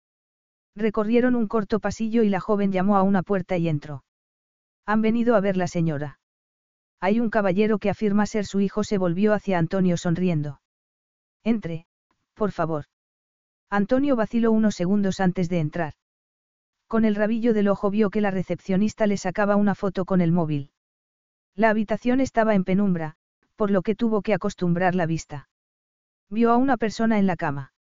Recorrieron 0.76 1.34
un 1.34 1.49
corto 1.49 1.81
pasillo 1.81 2.23
y 2.23 2.28
la 2.28 2.39
joven 2.39 2.70
llamó 2.70 2.97
a 2.97 3.02
una 3.02 3.24
puerta 3.24 3.57
y 3.57 3.68
entró. 3.68 4.05
Han 4.86 5.02
venido 5.02 5.34
a 5.34 5.40
ver 5.40 5.57
la 5.57 5.66
señora. 5.66 6.20
Hay 7.00 7.18
un 7.18 7.31
caballero 7.31 7.81
que 7.81 7.90
afirma 7.90 8.26
ser 8.26 8.47
su 8.47 8.60
hijo, 8.60 8.84
se 8.84 8.97
volvió 8.97 9.34
hacia 9.34 9.58
Antonio 9.58 9.97
sonriendo. 9.97 10.60
Entre, 11.42 11.86
por 12.34 12.52
favor. 12.52 12.84
Antonio 13.70 14.15
vaciló 14.15 14.52
unos 14.52 14.76
segundos 14.76 15.18
antes 15.18 15.49
de 15.49 15.58
entrar. 15.58 15.94
Con 16.86 17.05
el 17.05 17.16
rabillo 17.16 17.55
del 17.55 17.66
ojo 17.66 17.90
vio 17.90 18.08
que 18.10 18.20
la 18.20 18.31
recepcionista 18.31 19.08
le 19.08 19.16
sacaba 19.16 19.57
una 19.57 19.74
foto 19.74 20.05
con 20.05 20.20
el 20.20 20.31
móvil. 20.31 20.70
La 21.57 21.70
habitación 21.70 22.20
estaba 22.20 22.55
en 22.55 22.62
penumbra, 22.62 23.16
por 23.61 23.71
lo 23.71 23.83
que 23.83 23.95
tuvo 23.95 24.23
que 24.23 24.33
acostumbrar 24.33 24.95
la 24.95 25.05
vista. 25.05 25.47
Vio 26.31 26.51
a 26.51 26.57
una 26.57 26.79
persona 26.79 27.19
en 27.19 27.27
la 27.27 27.37
cama. 27.37 27.75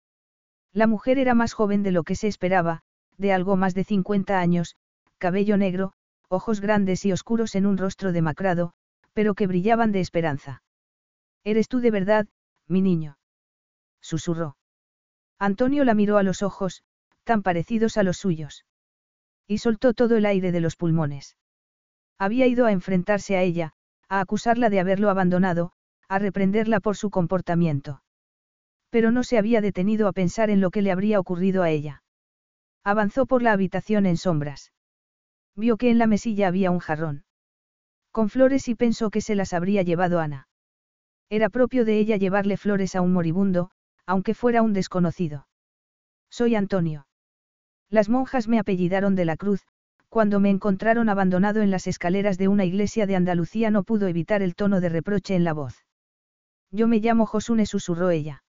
La 0.73 0.87
mujer 0.87 1.17
era 1.17 1.35
más 1.35 1.53
joven 1.53 1.83
de 1.83 1.91
lo 1.91 2.03
que 2.03 2.15
se 2.15 2.27
esperaba, 2.27 2.81
de 3.15 3.31
algo 3.31 3.55
más 3.55 3.75
de 3.75 3.85
50 3.85 4.37
años, 4.37 4.75
cabello 5.19 5.55
negro, 5.55 5.93
ojos 6.27 6.59
grandes 6.59 7.05
y 7.05 7.13
oscuros 7.13 7.55
en 7.55 7.65
un 7.65 7.77
rostro 7.77 8.11
demacrado, 8.11 8.73
pero 9.13 9.35
que 9.35 9.47
brillaban 9.47 9.93
de 9.93 10.01
esperanza. 10.01 10.63
Eres 11.45 11.69
tú 11.69 11.79
de 11.79 11.91
verdad, 11.91 12.27
mi 12.67 12.81
niño 12.81 13.17
susurró. 14.01 14.57
Antonio 15.37 15.85
la 15.85 15.93
miró 15.93 16.17
a 16.17 16.23
los 16.23 16.43
ojos, 16.43 16.83
tan 17.23 17.41
parecidos 17.41 17.95
a 17.95 18.03
los 18.03 18.17
suyos. 18.17 18.65
Y 19.47 19.59
soltó 19.59 19.93
todo 19.93 20.17
el 20.17 20.25
aire 20.25 20.51
de 20.51 20.59
los 20.59 20.75
pulmones. 20.75 21.37
Había 22.17 22.47
ido 22.47 22.65
a 22.65 22.73
enfrentarse 22.73 23.37
a 23.37 23.43
ella, 23.43 23.71
a 24.09 24.19
acusarla 24.19 24.69
de 24.69 24.79
haberlo 24.79 25.09
abandonado, 25.09 25.71
a 26.07 26.19
reprenderla 26.19 26.79
por 26.79 26.97
su 26.97 27.09
comportamiento. 27.09 28.01
Pero 28.89 29.11
no 29.11 29.23
se 29.23 29.37
había 29.37 29.61
detenido 29.61 30.07
a 30.07 30.13
pensar 30.13 30.49
en 30.49 30.61
lo 30.61 30.71
que 30.71 30.81
le 30.81 30.91
habría 30.91 31.19
ocurrido 31.19 31.61
a 31.61 31.69
ella. 31.69 32.03
Avanzó 32.83 33.27
por 33.27 33.43
la 33.43 33.51
habitación 33.51 34.07
en 34.07 34.17
sombras. 34.17 34.73
Vio 35.55 35.77
que 35.77 35.91
en 35.91 35.99
la 35.99 36.07
mesilla 36.07 36.47
había 36.47 36.71
un 36.71 36.79
jarrón. 36.79 37.23
Con 38.11 38.29
flores 38.29 38.67
y 38.67 38.75
pensó 38.75 39.11
que 39.11 39.21
se 39.21 39.35
las 39.35 39.53
habría 39.53 39.83
llevado 39.83 40.19
Ana. 40.19 40.47
Era 41.29 41.49
propio 41.49 41.85
de 41.85 41.99
ella 41.99 42.17
llevarle 42.17 42.57
flores 42.57 42.95
a 42.95 43.01
un 43.01 43.13
moribundo, 43.13 43.69
aunque 44.07 44.33
fuera 44.33 44.63
un 44.63 44.73
desconocido. 44.73 45.47
Soy 46.31 46.55
Antonio. 46.55 47.05
Las 47.89 48.09
monjas 48.09 48.47
me 48.47 48.57
apellidaron 48.57 49.15
de 49.15 49.25
la 49.25 49.37
cruz, 49.37 49.61
cuando 50.09 50.39
me 50.39 50.49
encontraron 50.49 51.07
abandonado 51.07 51.61
en 51.61 51.71
las 51.71 51.87
escaleras 51.87 52.37
de 52.37 52.47
una 52.47 52.65
iglesia 52.65 53.05
de 53.05 53.15
Andalucía 53.15 53.71
no 53.71 53.83
pudo 53.83 54.07
evitar 54.07 54.41
el 54.41 54.55
tono 54.55 54.81
de 54.81 54.89
reproche 54.89 55.35
en 55.35 55.43
la 55.43 55.53
voz. 55.53 55.85
Yo 56.71 56.87
me 56.87 56.99
llamo 56.99 57.25
Josune, 57.25 57.65
susurró 57.65 58.09
ella. 58.09 58.43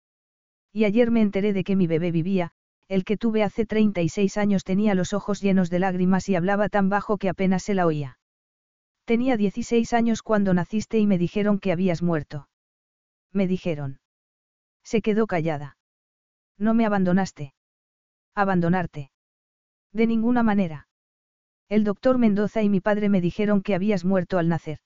Y 0.72 0.84
ayer 0.84 1.10
me 1.10 1.22
enteré 1.22 1.52
de 1.52 1.64
que 1.64 1.76
mi 1.76 1.86
bebé 1.86 2.10
vivía, 2.10 2.52
el 2.88 3.04
que 3.04 3.16
tuve 3.16 3.42
hace 3.42 3.66
36 3.66 4.36
años 4.36 4.62
tenía 4.62 4.94
los 4.94 5.12
ojos 5.12 5.40
llenos 5.40 5.70
de 5.70 5.78
lágrimas 5.78 6.28
y 6.28 6.36
hablaba 6.36 6.68
tan 6.68 6.88
bajo 6.88 7.18
que 7.18 7.28
apenas 7.28 7.62
se 7.62 7.74
la 7.74 7.86
oía. 7.86 8.18
Tenía 9.04 9.36
16 9.36 9.92
años 9.92 10.22
cuando 10.22 10.52
naciste 10.52 10.98
y 10.98 11.06
me 11.06 11.18
dijeron 11.18 11.58
que 11.58 11.72
habías 11.72 12.02
muerto. 12.02 12.48
Me 13.32 13.46
dijeron. 13.46 14.00
Se 14.84 15.00
quedó 15.00 15.26
callada. 15.26 15.76
No 16.58 16.74
me 16.74 16.86
abandonaste. 16.86 17.54
Abandonarte. 18.34 19.10
De 19.92 20.06
ninguna 20.06 20.42
manera. 20.42 20.88
El 21.68 21.82
doctor 21.82 22.18
Mendoza 22.18 22.62
y 22.62 22.68
mi 22.68 22.80
padre 22.80 23.08
me 23.08 23.20
dijeron 23.20 23.60
que 23.62 23.74
habías 23.74 24.04
muerto 24.04 24.38
al 24.38 24.48
nacer. 24.48 24.78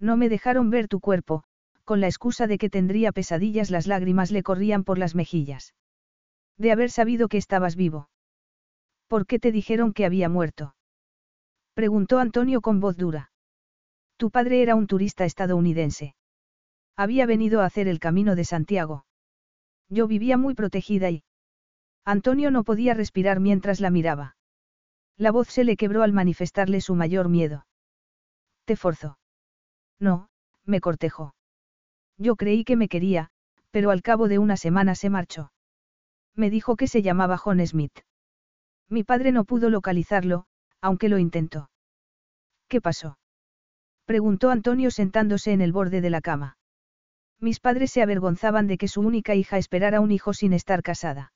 No 0.00 0.16
me 0.16 0.28
dejaron 0.28 0.68
ver 0.70 0.88
tu 0.88 0.98
cuerpo, 0.98 1.44
con 1.84 2.00
la 2.00 2.08
excusa 2.08 2.46
de 2.46 2.58
que 2.58 2.70
tendría 2.70 3.12
pesadillas 3.12 3.70
las 3.70 3.86
lágrimas 3.86 4.32
le 4.32 4.42
corrían 4.42 4.82
por 4.82 4.98
las 4.98 5.14
mejillas. 5.14 5.74
De 6.58 6.72
haber 6.72 6.90
sabido 6.90 7.28
que 7.28 7.38
estabas 7.38 7.76
vivo. 7.76 8.08
¿Por 9.06 9.26
qué 9.26 9.38
te 9.38 9.52
dijeron 9.52 9.92
que 9.92 10.04
había 10.04 10.28
muerto? 10.28 10.74
Preguntó 11.74 12.18
Antonio 12.18 12.60
con 12.60 12.80
voz 12.80 12.96
dura. 12.96 13.30
Tu 14.16 14.30
padre 14.30 14.62
era 14.62 14.74
un 14.74 14.86
turista 14.86 15.24
estadounidense. 15.24 16.14
Había 16.96 17.26
venido 17.26 17.60
a 17.60 17.64
hacer 17.64 17.88
el 17.88 18.00
camino 18.00 18.34
de 18.34 18.44
Santiago. 18.44 19.06
Yo 19.88 20.06
vivía 20.06 20.36
muy 20.36 20.54
protegida 20.54 21.10
y... 21.10 21.24
Antonio 22.04 22.50
no 22.50 22.64
podía 22.64 22.94
respirar 22.94 23.38
mientras 23.38 23.80
la 23.80 23.90
miraba. 23.90 24.36
La 25.16 25.30
voz 25.30 25.48
se 25.48 25.64
le 25.64 25.76
quebró 25.76 26.02
al 26.02 26.12
manifestarle 26.12 26.80
su 26.80 26.94
mayor 26.94 27.28
miedo. 27.28 27.66
¿Te 28.64 28.76
forzó? 28.76 29.18
No, 29.98 30.28
me 30.64 30.80
cortejó. 30.80 31.34
Yo 32.18 32.36
creí 32.36 32.64
que 32.64 32.76
me 32.76 32.88
quería, 32.88 33.30
pero 33.70 33.90
al 33.90 34.02
cabo 34.02 34.28
de 34.28 34.38
una 34.38 34.56
semana 34.56 34.94
se 34.94 35.10
marchó. 35.10 35.52
Me 36.34 36.50
dijo 36.50 36.76
que 36.76 36.86
se 36.86 37.02
llamaba 37.02 37.36
John 37.36 37.64
Smith. 37.66 38.00
Mi 38.88 39.04
padre 39.04 39.32
no 39.32 39.44
pudo 39.44 39.70
localizarlo, 39.70 40.46
aunque 40.80 41.08
lo 41.08 41.18
intentó. 41.18 41.70
¿Qué 42.68 42.80
pasó? 42.80 43.18
Preguntó 44.04 44.50
Antonio 44.50 44.90
sentándose 44.90 45.52
en 45.52 45.60
el 45.60 45.72
borde 45.72 46.00
de 46.00 46.10
la 46.10 46.20
cama. 46.20 46.56
Mis 47.38 47.60
padres 47.60 47.90
se 47.90 48.02
avergonzaban 48.02 48.66
de 48.66 48.78
que 48.78 48.88
su 48.88 49.00
única 49.00 49.34
hija 49.34 49.58
esperara 49.58 50.00
un 50.00 50.12
hijo 50.12 50.32
sin 50.32 50.52
estar 50.52 50.82
casada. 50.82 51.32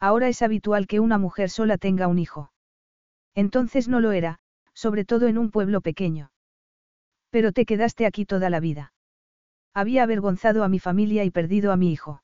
Ahora 0.00 0.28
es 0.28 0.42
habitual 0.42 0.86
que 0.86 1.00
una 1.00 1.18
mujer 1.18 1.50
sola 1.50 1.76
tenga 1.76 2.06
un 2.06 2.18
hijo. 2.18 2.50
Entonces 3.34 3.88
no 3.88 4.00
lo 4.00 4.12
era, 4.12 4.40
sobre 4.74 5.04
todo 5.04 5.26
en 5.26 5.38
un 5.38 5.50
pueblo 5.50 5.80
pequeño. 5.80 6.30
Pero 7.30 7.52
te 7.52 7.66
quedaste 7.66 8.06
aquí 8.06 8.24
toda 8.24 8.50
la 8.50 8.60
vida. 8.60 8.92
Había 9.74 10.02
avergonzado 10.02 10.64
a 10.64 10.68
mi 10.68 10.78
familia 10.78 11.24
y 11.24 11.30
perdido 11.30 11.72
a 11.72 11.76
mi 11.76 11.92
hijo. 11.92 12.22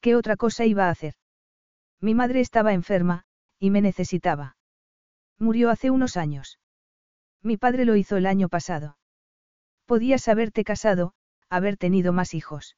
¿Qué 0.00 0.14
otra 0.16 0.36
cosa 0.36 0.64
iba 0.64 0.86
a 0.86 0.90
hacer? 0.90 1.14
Mi 2.00 2.14
madre 2.14 2.40
estaba 2.40 2.72
enferma, 2.72 3.24
y 3.58 3.70
me 3.70 3.80
necesitaba. 3.80 4.56
Murió 5.38 5.70
hace 5.70 5.90
unos 5.90 6.16
años. 6.16 6.58
Mi 7.42 7.56
padre 7.56 7.84
lo 7.84 7.96
hizo 7.96 8.16
el 8.16 8.26
año 8.26 8.48
pasado. 8.48 8.98
Podías 9.86 10.28
haberte 10.28 10.64
casado, 10.64 11.14
haber 11.48 11.76
tenido 11.76 12.12
más 12.12 12.34
hijos. 12.34 12.76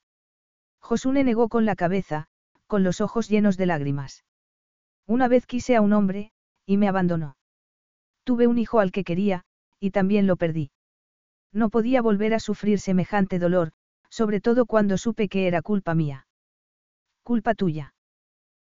Josune 0.81 1.25
negó 1.25 1.49
con 1.49 1.67
la 1.67 1.76
cabeza, 1.76 2.28
con 2.67 2.84
los 2.84 3.00
ojos 3.00 3.28
llenos 3.28 3.57
de 3.57 3.67
lágrimas. 3.67 4.25
Una 5.07 5.28
vez 5.28 5.47
quise 5.47 5.76
a 5.76 5.81
un 5.81 5.92
hombre, 5.92 6.33
y 6.70 6.76
me 6.76 6.86
abandonó. 6.86 7.36
Tuve 8.23 8.47
un 8.47 8.57
hijo 8.57 8.78
al 8.78 8.92
que 8.92 9.02
quería, 9.02 9.42
y 9.81 9.90
también 9.90 10.28
lo 10.28 10.36
perdí. 10.36 10.70
No 11.52 11.68
podía 11.68 12.00
volver 12.00 12.32
a 12.32 12.39
sufrir 12.39 12.78
semejante 12.78 13.40
dolor, 13.40 13.73
sobre 14.08 14.40
todo 14.40 14.66
cuando 14.66 14.97
supe 14.97 15.28
que 15.28 15.49
era 15.49 15.62
culpa 15.62 15.97
mía. 15.97 16.28
Culpa 17.24 17.57
tuya. 17.57 17.92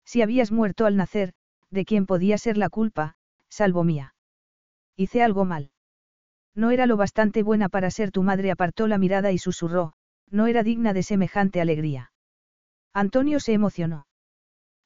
Si 0.06 0.22
habías 0.22 0.50
muerto 0.50 0.86
al 0.86 0.96
nacer, 0.96 1.34
¿de 1.72 1.84
quién 1.84 2.06
podía 2.06 2.38
ser 2.38 2.56
la 2.56 2.70
culpa, 2.70 3.18
salvo 3.50 3.84
mía? 3.84 4.16
Hice 4.96 5.22
algo 5.22 5.44
mal. 5.44 5.72
No 6.56 6.72
era 6.72 6.86
lo 6.86 6.96
bastante 6.96 7.44
buena 7.44 7.68
para 7.68 7.92
ser 7.92 8.12
tu 8.12 8.24
madre, 8.24 8.50
apartó 8.50 8.88
la 8.88 8.98
mirada 8.98 9.34
y 9.34 9.38
susurró, 9.38 9.92
no 10.30 10.48
era 10.48 10.64
digna 10.64 10.94
de 10.94 11.04
semejante 11.04 11.60
alegría. 11.60 12.14
Antonio 12.94 13.42
se 13.42 13.52
emocionó. 13.52 14.08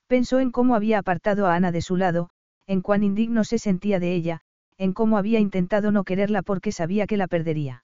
Pensó 0.08 0.40
en 0.40 0.50
cómo 0.50 0.74
había 0.74 0.98
apartado 0.98 1.46
a 1.46 1.54
Ana 1.54 1.72
de 1.72 1.84
su 1.84 1.96
lado, 1.96 2.32
en 2.68 2.82
cuán 2.82 3.04
indigno 3.04 3.44
se 3.44 3.60
sentía 3.60 4.00
de 4.00 4.14
ella, 4.14 4.42
en 4.78 4.94
cómo 4.94 5.18
había 5.18 5.40
intentado 5.40 5.92
no 5.92 6.04
quererla 6.04 6.42
porque 6.42 6.72
sabía 6.72 7.08
que 7.08 7.18
la 7.18 7.28
perdería. 7.28 7.84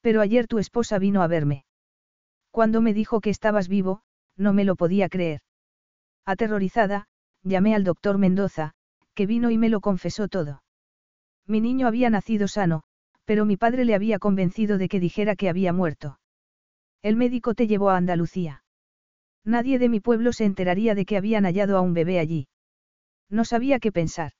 Pero 0.00 0.20
ayer 0.20 0.46
tu 0.46 0.58
esposa 0.58 0.98
vino 0.98 1.22
a 1.22 1.26
verme. 1.26 1.64
Cuando 2.50 2.80
me 2.80 2.94
dijo 2.94 3.20
que 3.20 3.30
estabas 3.30 3.68
vivo, 3.68 4.02
no 4.36 4.52
me 4.52 4.64
lo 4.64 4.76
podía 4.76 5.08
creer. 5.08 5.40
Aterrorizada, 6.24 7.06
llamé 7.42 7.74
al 7.74 7.84
doctor 7.84 8.18
Mendoza, 8.18 8.72
que 9.14 9.26
vino 9.26 9.50
y 9.50 9.58
me 9.58 9.68
lo 9.68 9.80
confesó 9.80 10.28
todo. 10.28 10.62
Mi 11.46 11.60
niño 11.60 11.86
había 11.86 12.10
nacido 12.10 12.48
sano, 12.48 12.82
pero 13.24 13.44
mi 13.44 13.56
padre 13.56 13.84
le 13.84 13.94
había 13.94 14.18
convencido 14.18 14.78
de 14.78 14.88
que 14.88 15.00
dijera 15.00 15.36
que 15.36 15.48
había 15.48 15.72
muerto. 15.72 16.18
El 17.02 17.16
médico 17.16 17.54
te 17.54 17.66
llevó 17.66 17.90
a 17.90 17.96
Andalucía. 17.96 18.64
Nadie 19.44 19.78
de 19.78 19.88
mi 19.88 20.00
pueblo 20.00 20.32
se 20.32 20.44
enteraría 20.44 20.94
de 20.94 21.04
que 21.04 21.16
habían 21.16 21.44
hallado 21.44 21.76
a 21.76 21.80
un 21.80 21.94
bebé 21.94 22.20
allí. 22.20 22.46
No 23.32 23.46
sabía 23.46 23.80
qué 23.80 23.90
pensar. 23.90 24.32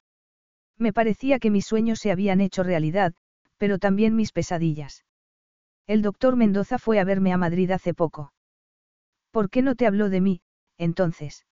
Me 0.76 0.92
parecía 0.92 1.38
que 1.38 1.50
mis 1.50 1.64
sueños 1.64 1.98
se 1.98 2.12
habían 2.12 2.42
hecho 2.42 2.62
realidad, 2.62 3.14
pero 3.56 3.78
también 3.78 4.14
mis 4.14 4.32
pesadillas. 4.32 5.06
El 5.86 6.02
doctor 6.02 6.36
Mendoza 6.36 6.78
fue 6.78 7.00
a 7.00 7.04
verme 7.04 7.32
a 7.32 7.38
Madrid 7.38 7.70
hace 7.70 7.94
poco. 7.94 8.34
¿Por 9.30 9.48
qué 9.48 9.62
no 9.62 9.76
te 9.76 9.86
habló 9.86 10.10
de 10.10 10.20
mí, 10.20 10.42
entonces? 10.76 11.46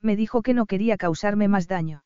Me 0.00 0.16
dijo 0.16 0.40
que 0.40 0.54
no 0.54 0.64
quería 0.64 0.96
causarme 0.96 1.48
más 1.48 1.68
daño. 1.68 2.02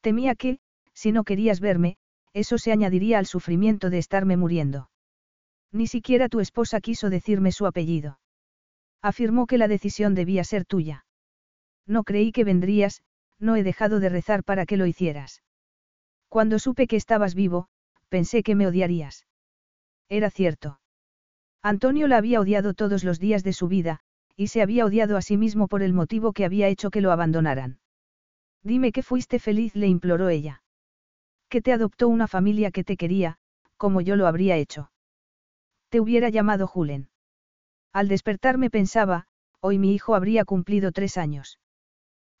Temía 0.00 0.36
que, 0.36 0.60
si 0.92 1.10
no 1.10 1.24
querías 1.24 1.58
verme, 1.58 1.96
eso 2.32 2.58
se 2.58 2.70
añadiría 2.70 3.18
al 3.18 3.26
sufrimiento 3.26 3.90
de 3.90 3.98
estarme 3.98 4.36
muriendo. 4.36 4.88
Ni 5.72 5.88
siquiera 5.88 6.28
tu 6.28 6.38
esposa 6.38 6.80
quiso 6.80 7.10
decirme 7.10 7.50
su 7.50 7.66
apellido. 7.66 8.20
Afirmó 9.02 9.48
que 9.48 9.58
la 9.58 9.66
decisión 9.66 10.14
debía 10.14 10.44
ser 10.44 10.64
tuya. 10.64 11.06
No 11.86 12.04
creí 12.04 12.30
que 12.30 12.44
vendrías, 12.44 13.02
no 13.44 13.56
he 13.56 13.62
dejado 13.62 14.00
de 14.00 14.08
rezar 14.08 14.42
para 14.42 14.66
que 14.66 14.76
lo 14.76 14.86
hicieras. 14.86 15.42
Cuando 16.28 16.58
supe 16.58 16.86
que 16.86 16.96
estabas 16.96 17.34
vivo, 17.34 17.68
pensé 18.08 18.42
que 18.42 18.54
me 18.54 18.66
odiarías. 18.66 19.26
Era 20.08 20.30
cierto. 20.30 20.80
Antonio 21.62 22.08
la 22.08 22.16
había 22.16 22.40
odiado 22.40 22.74
todos 22.74 23.04
los 23.04 23.20
días 23.20 23.44
de 23.44 23.52
su 23.52 23.68
vida, 23.68 24.00
y 24.36 24.48
se 24.48 24.62
había 24.62 24.84
odiado 24.84 25.16
a 25.16 25.22
sí 25.22 25.36
mismo 25.36 25.68
por 25.68 25.82
el 25.82 25.92
motivo 25.92 26.32
que 26.32 26.44
había 26.44 26.68
hecho 26.68 26.90
que 26.90 27.00
lo 27.00 27.12
abandonaran. 27.12 27.78
Dime 28.62 28.92
que 28.92 29.02
fuiste 29.02 29.38
feliz, 29.38 29.74
le 29.74 29.86
imploró 29.86 30.28
ella. 30.28 30.62
Que 31.48 31.62
te 31.62 31.72
adoptó 31.72 32.08
una 32.08 32.26
familia 32.26 32.70
que 32.70 32.82
te 32.82 32.96
quería, 32.96 33.38
como 33.76 34.00
yo 34.00 34.16
lo 34.16 34.26
habría 34.26 34.56
hecho. 34.56 34.90
Te 35.90 36.00
hubiera 36.00 36.30
llamado 36.30 36.66
Julen. 36.66 37.10
Al 37.92 38.08
despertarme 38.08 38.70
pensaba, 38.70 39.26
hoy 39.60 39.78
mi 39.78 39.94
hijo 39.94 40.14
habría 40.14 40.44
cumplido 40.44 40.90
tres 40.90 41.16
años. 41.16 41.58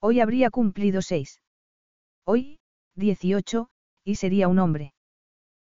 Hoy 0.06 0.20
habría 0.20 0.50
cumplido 0.50 1.00
seis. 1.00 1.40
Hoy, 2.26 2.58
dieciocho, 2.94 3.70
y 4.04 4.16
sería 4.16 4.48
un 4.48 4.58
hombre. 4.58 4.92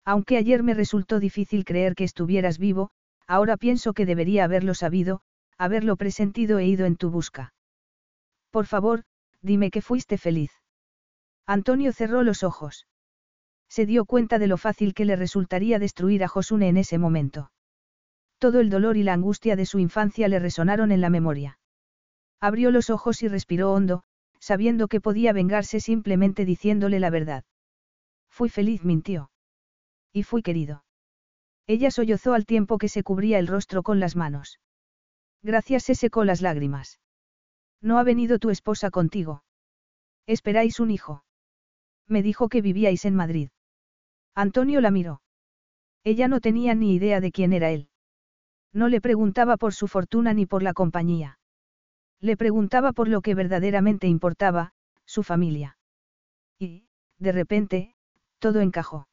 Aunque 0.05 0.37
ayer 0.39 0.65
me 0.65 0.75
resultó 0.75 1.21
difícil 1.21 1.65
creer 1.65 1.95
que 1.95 2.03
estuvieras 2.03 2.59
vivo, 2.59 2.91
ahora 3.29 3.57
pienso 3.57 3.93
que 3.93 4.07
debería 4.07 4.43
haberlo 4.43 4.75
sabido, 4.75 5.21
haberlo 5.57 5.95
presentido 5.95 6.59
e 6.59 6.67
ido 6.67 6.85
en 6.85 6.97
tu 6.97 7.11
busca. 7.11 7.55
Por 8.51 8.67
favor, 8.67 9.05
dime 9.41 9.71
que 9.71 9.83
fuiste 9.83 10.19
feliz. 10.19 10.51
Antonio 11.47 11.93
cerró 11.93 12.25
los 12.25 12.43
ojos. 12.43 12.89
Se 13.69 13.87
dio 13.87 14.05
cuenta 14.05 14.41
de 14.41 14.49
lo 14.49 14.57
fácil 14.57 14.95
que 14.95 15.05
le 15.05 15.15
resultaría 15.15 15.79
destruir 15.79 16.25
a 16.25 16.29
Josune 16.29 16.67
en 16.67 16.77
ese 16.77 16.99
momento. 16.99 17.53
Todo 18.39 18.59
el 18.59 18.69
dolor 18.69 18.97
y 18.97 19.05
la 19.05 19.13
angustia 19.13 19.55
de 19.55 19.65
su 19.65 19.79
infancia 19.79 20.27
le 20.27 20.41
resonaron 20.41 20.91
en 20.91 21.03
la 21.03 21.09
memoria. 21.09 21.61
Abrió 22.41 22.73
los 22.73 22.91
ojos 22.91 23.23
y 23.23 23.29
respiró 23.29 23.73
hondo, 23.73 24.03
sabiendo 24.45 24.89
que 24.89 25.01
podía 25.01 25.33
vengarse 25.33 25.81
simplemente 25.81 26.45
diciéndole 26.45 27.01
la 27.01 27.09
verdad. 27.09 27.45
Fui 28.29 28.51
feliz, 28.51 28.85
mintió. 28.85 29.31
Y 30.13 30.23
fui 30.23 30.43
querido. 30.43 30.85
Ella 31.67 31.91
sollozó 31.91 32.35
al 32.35 32.45
tiempo 32.45 32.77
que 32.77 32.91
se 32.91 33.03
cubría 33.03 33.39
el 33.39 33.47
rostro 33.47 33.83
con 33.83 34.01
las 34.01 34.17
manos. 34.17 34.61
Gracias 35.43 35.85
se 35.85 35.95
secó 35.95 36.25
las 36.25 36.43
lágrimas. 36.43 37.01
No 37.81 37.99
ha 37.99 38.03
venido 38.03 38.39
tu 38.39 38.51
esposa 38.51 38.91
contigo. 38.91 39.45
Esperáis 40.27 40.79
un 40.79 40.91
hijo. 40.91 41.25
Me 42.07 42.23
dijo 42.23 42.51
que 42.51 42.61
vivíais 42.61 43.07
en 43.07 43.15
Madrid. 43.15 43.49
Antonio 44.35 44.83
la 44.83 44.91
miró. 44.91 45.23
Ella 46.03 46.29
no 46.29 46.41
tenía 46.41 46.75
ni 46.75 46.95
idea 46.95 47.23
de 47.23 47.33
quién 47.33 47.55
era 47.55 47.71
él. 47.71 47.89
No 48.75 48.89
le 48.89 49.01
preguntaba 49.01 49.57
por 49.57 49.73
su 49.73 49.89
fortuna 49.89 50.35
ni 50.35 50.45
por 50.45 50.63
la 50.63 50.75
compañía. 50.75 51.39
Le 52.21 52.37
preguntaba 52.37 52.93
por 52.93 53.09
lo 53.09 53.21
que 53.21 53.35
verdaderamente 53.35 54.07
importaba, 54.07 54.73
su 55.05 55.23
familia. 55.23 55.77
Y, 56.59 56.87
de 57.19 57.33
repente, 57.33 57.95
todo 58.39 58.61
encajó. 58.61 59.09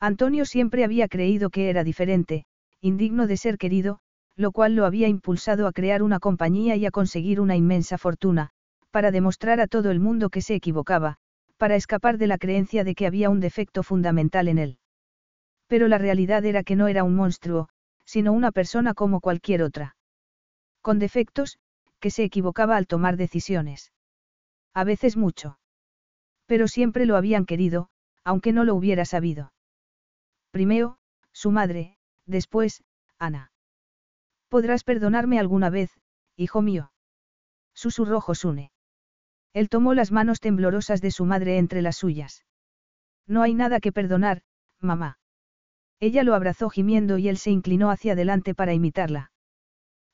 Antonio 0.00 0.44
siempre 0.44 0.84
había 0.84 1.08
creído 1.08 1.50
que 1.50 1.70
era 1.70 1.84
diferente, 1.84 2.44
indigno 2.80 3.26
de 3.26 3.36
ser 3.36 3.58
querido, 3.58 4.00
lo 4.36 4.52
cual 4.52 4.74
lo 4.74 4.84
había 4.84 5.08
impulsado 5.08 5.66
a 5.66 5.72
crear 5.72 6.02
una 6.02 6.18
compañía 6.18 6.76
y 6.76 6.86
a 6.86 6.90
conseguir 6.90 7.40
una 7.40 7.56
inmensa 7.56 7.98
fortuna, 7.98 8.50
para 8.90 9.10
demostrar 9.10 9.60
a 9.60 9.66
todo 9.66 9.90
el 9.90 10.00
mundo 10.00 10.30
que 10.30 10.42
se 10.42 10.54
equivocaba, 10.54 11.16
para 11.56 11.76
escapar 11.76 12.18
de 12.18 12.26
la 12.26 12.38
creencia 12.38 12.84
de 12.84 12.94
que 12.94 13.06
había 13.06 13.30
un 13.30 13.40
defecto 13.40 13.82
fundamental 13.82 14.48
en 14.48 14.58
él. 14.58 14.78
Pero 15.66 15.88
la 15.88 15.98
realidad 15.98 16.44
era 16.44 16.62
que 16.62 16.76
no 16.76 16.88
era 16.88 17.04
un 17.04 17.14
monstruo, 17.14 17.68
sino 18.04 18.32
una 18.32 18.52
persona 18.52 18.92
como 18.92 19.20
cualquier 19.20 19.62
otra. 19.62 19.96
Con 20.82 20.98
defectos, 20.98 21.58
que 22.04 22.10
se 22.10 22.22
equivocaba 22.22 22.76
al 22.76 22.86
tomar 22.86 23.16
decisiones. 23.16 23.90
A 24.74 24.84
veces 24.84 25.16
mucho. 25.16 25.58
Pero 26.44 26.68
siempre 26.68 27.06
lo 27.06 27.16
habían 27.16 27.46
querido, 27.46 27.88
aunque 28.24 28.52
no 28.52 28.64
lo 28.64 28.74
hubiera 28.74 29.06
sabido. 29.06 29.54
Primero, 30.50 30.98
su 31.32 31.50
madre, 31.50 31.96
después, 32.26 32.84
Ana. 33.18 33.52
Podrás 34.50 34.84
perdonarme 34.84 35.38
alguna 35.38 35.70
vez, 35.70 35.98
hijo 36.36 36.60
mío. 36.60 36.92
Susurró 37.72 38.20
Josune. 38.20 38.70
Él 39.54 39.70
tomó 39.70 39.94
las 39.94 40.12
manos 40.12 40.40
temblorosas 40.40 41.00
de 41.00 41.10
su 41.10 41.24
madre 41.24 41.56
entre 41.56 41.80
las 41.80 41.96
suyas. 41.96 42.44
No 43.26 43.40
hay 43.40 43.54
nada 43.54 43.80
que 43.80 43.92
perdonar, 43.92 44.42
mamá. 44.78 45.18
Ella 46.00 46.22
lo 46.22 46.34
abrazó 46.34 46.68
gimiendo 46.68 47.16
y 47.16 47.28
él 47.30 47.38
se 47.38 47.50
inclinó 47.50 47.90
hacia 47.90 48.12
adelante 48.12 48.54
para 48.54 48.74
imitarla. 48.74 49.32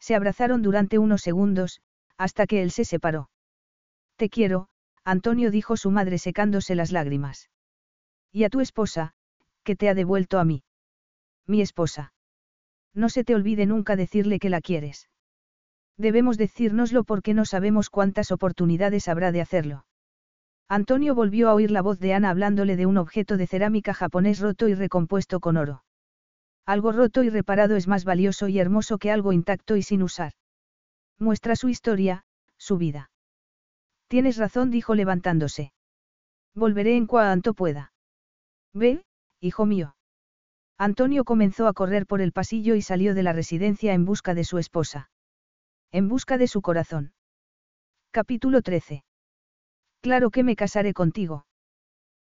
Se 0.00 0.14
abrazaron 0.14 0.62
durante 0.62 0.98
unos 0.98 1.20
segundos, 1.20 1.80
hasta 2.16 2.46
que 2.46 2.62
él 2.62 2.70
se 2.70 2.84
separó. 2.84 3.30
Te 4.16 4.28
quiero, 4.28 4.68
Antonio 5.04 5.50
dijo 5.50 5.76
su 5.76 5.90
madre 5.90 6.18
secándose 6.18 6.74
las 6.74 6.92
lágrimas. 6.92 7.50
Y 8.32 8.44
a 8.44 8.50
tu 8.50 8.60
esposa, 8.60 9.12
que 9.62 9.76
te 9.76 9.88
ha 9.88 9.94
devuelto 9.94 10.38
a 10.38 10.44
mí. 10.44 10.62
Mi 11.46 11.60
esposa. 11.62 12.12
No 12.94 13.08
se 13.08 13.24
te 13.24 13.34
olvide 13.34 13.66
nunca 13.66 13.96
decirle 13.96 14.38
que 14.38 14.50
la 14.50 14.60
quieres. 14.60 15.08
Debemos 15.96 16.38
decírnoslo 16.38 17.04
porque 17.04 17.34
no 17.34 17.44
sabemos 17.44 17.90
cuántas 17.90 18.32
oportunidades 18.32 19.08
habrá 19.08 19.32
de 19.32 19.42
hacerlo. 19.42 19.84
Antonio 20.68 21.14
volvió 21.14 21.48
a 21.48 21.54
oír 21.54 21.70
la 21.70 21.82
voz 21.82 21.98
de 21.98 22.14
Ana 22.14 22.30
hablándole 22.30 22.76
de 22.76 22.86
un 22.86 22.96
objeto 22.96 23.36
de 23.36 23.46
cerámica 23.46 23.92
japonés 23.92 24.38
roto 24.38 24.68
y 24.68 24.74
recompuesto 24.74 25.40
con 25.40 25.56
oro. 25.56 25.82
Algo 26.70 26.92
roto 26.92 27.24
y 27.24 27.30
reparado 27.30 27.74
es 27.74 27.88
más 27.88 28.04
valioso 28.04 28.46
y 28.46 28.60
hermoso 28.60 28.98
que 28.98 29.10
algo 29.10 29.32
intacto 29.32 29.74
y 29.74 29.82
sin 29.82 30.04
usar. 30.04 30.34
Muestra 31.18 31.56
su 31.56 31.68
historia, 31.68 32.22
su 32.58 32.78
vida. 32.78 33.10
Tienes 34.06 34.36
razón, 34.36 34.70
dijo 34.70 34.94
levantándose. 34.94 35.72
Volveré 36.54 36.96
en 36.96 37.08
cuanto 37.08 37.54
pueda. 37.54 37.92
Ve, 38.72 39.04
hijo 39.40 39.66
mío. 39.66 39.96
Antonio 40.78 41.24
comenzó 41.24 41.66
a 41.66 41.72
correr 41.72 42.06
por 42.06 42.20
el 42.20 42.30
pasillo 42.30 42.76
y 42.76 42.82
salió 42.82 43.16
de 43.16 43.24
la 43.24 43.32
residencia 43.32 43.92
en 43.92 44.04
busca 44.04 44.34
de 44.34 44.44
su 44.44 44.58
esposa. 44.58 45.10
En 45.90 46.06
busca 46.06 46.38
de 46.38 46.46
su 46.46 46.62
corazón. 46.62 47.14
Capítulo 48.12 48.62
13. 48.62 49.02
Claro 50.02 50.30
que 50.30 50.44
me 50.44 50.54
casaré 50.54 50.94
contigo. 50.94 51.46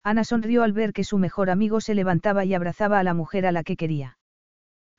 Ana 0.03 0.23
sonrió 0.23 0.61
al 0.61 0.71
ver 0.71 0.93
que 0.93 1.03
su 1.03 1.17
mejor 1.17 1.49
amigo 1.49 1.81
se 1.81 1.95
levantaba 1.95 2.45
y 2.45 2.53
abrazaba 2.53 2.99
a 2.99 3.03
la 3.03 3.15
mujer 3.15 3.47
a 3.47 3.51
la 3.51 3.63
que 3.63 3.75
quería. 3.75 4.19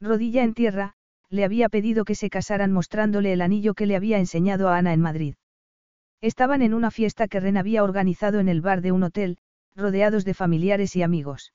Rodilla 0.00 0.44
en 0.44 0.54
tierra, 0.54 0.94
le 1.30 1.44
había 1.44 1.68
pedido 1.68 2.04
que 2.04 2.14
se 2.14 2.30
casaran 2.30 2.72
mostrándole 2.72 3.32
el 3.32 3.40
anillo 3.40 3.74
que 3.74 3.86
le 3.86 3.96
había 3.96 4.18
enseñado 4.18 4.68
a 4.68 4.76
Ana 4.76 4.92
en 4.92 5.00
Madrid. 5.00 5.34
Estaban 6.20 6.62
en 6.62 6.74
una 6.74 6.90
fiesta 6.90 7.28
que 7.28 7.40
Ren 7.40 7.56
había 7.56 7.82
organizado 7.82 8.40
en 8.40 8.48
el 8.48 8.60
bar 8.60 8.80
de 8.80 8.92
un 8.92 9.02
hotel, 9.02 9.38
rodeados 9.74 10.24
de 10.24 10.34
familiares 10.34 10.96
y 10.96 11.02
amigos. 11.02 11.52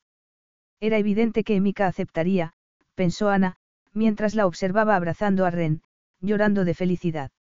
Era 0.80 0.98
evidente 0.98 1.44
que 1.44 1.56
Emika 1.56 1.88
aceptaría, 1.88 2.54
pensó 2.96 3.30
Ana, 3.30 3.58
mientras 3.94 4.36
la 4.36 4.46
observaba 4.46 4.96
abrazando 4.96 5.46
a 5.46 5.52
Ren, 5.52 5.82
llorando 6.20 6.66
de 6.66 6.74
felicidad. 6.74 7.32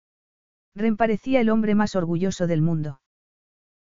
Ren 0.75 0.97
parecía 0.97 1.41
el 1.41 1.49
hombre 1.49 1.75
más 1.75 1.95
orgulloso 1.95 2.47
del 2.47 2.61
mundo. 2.61 3.01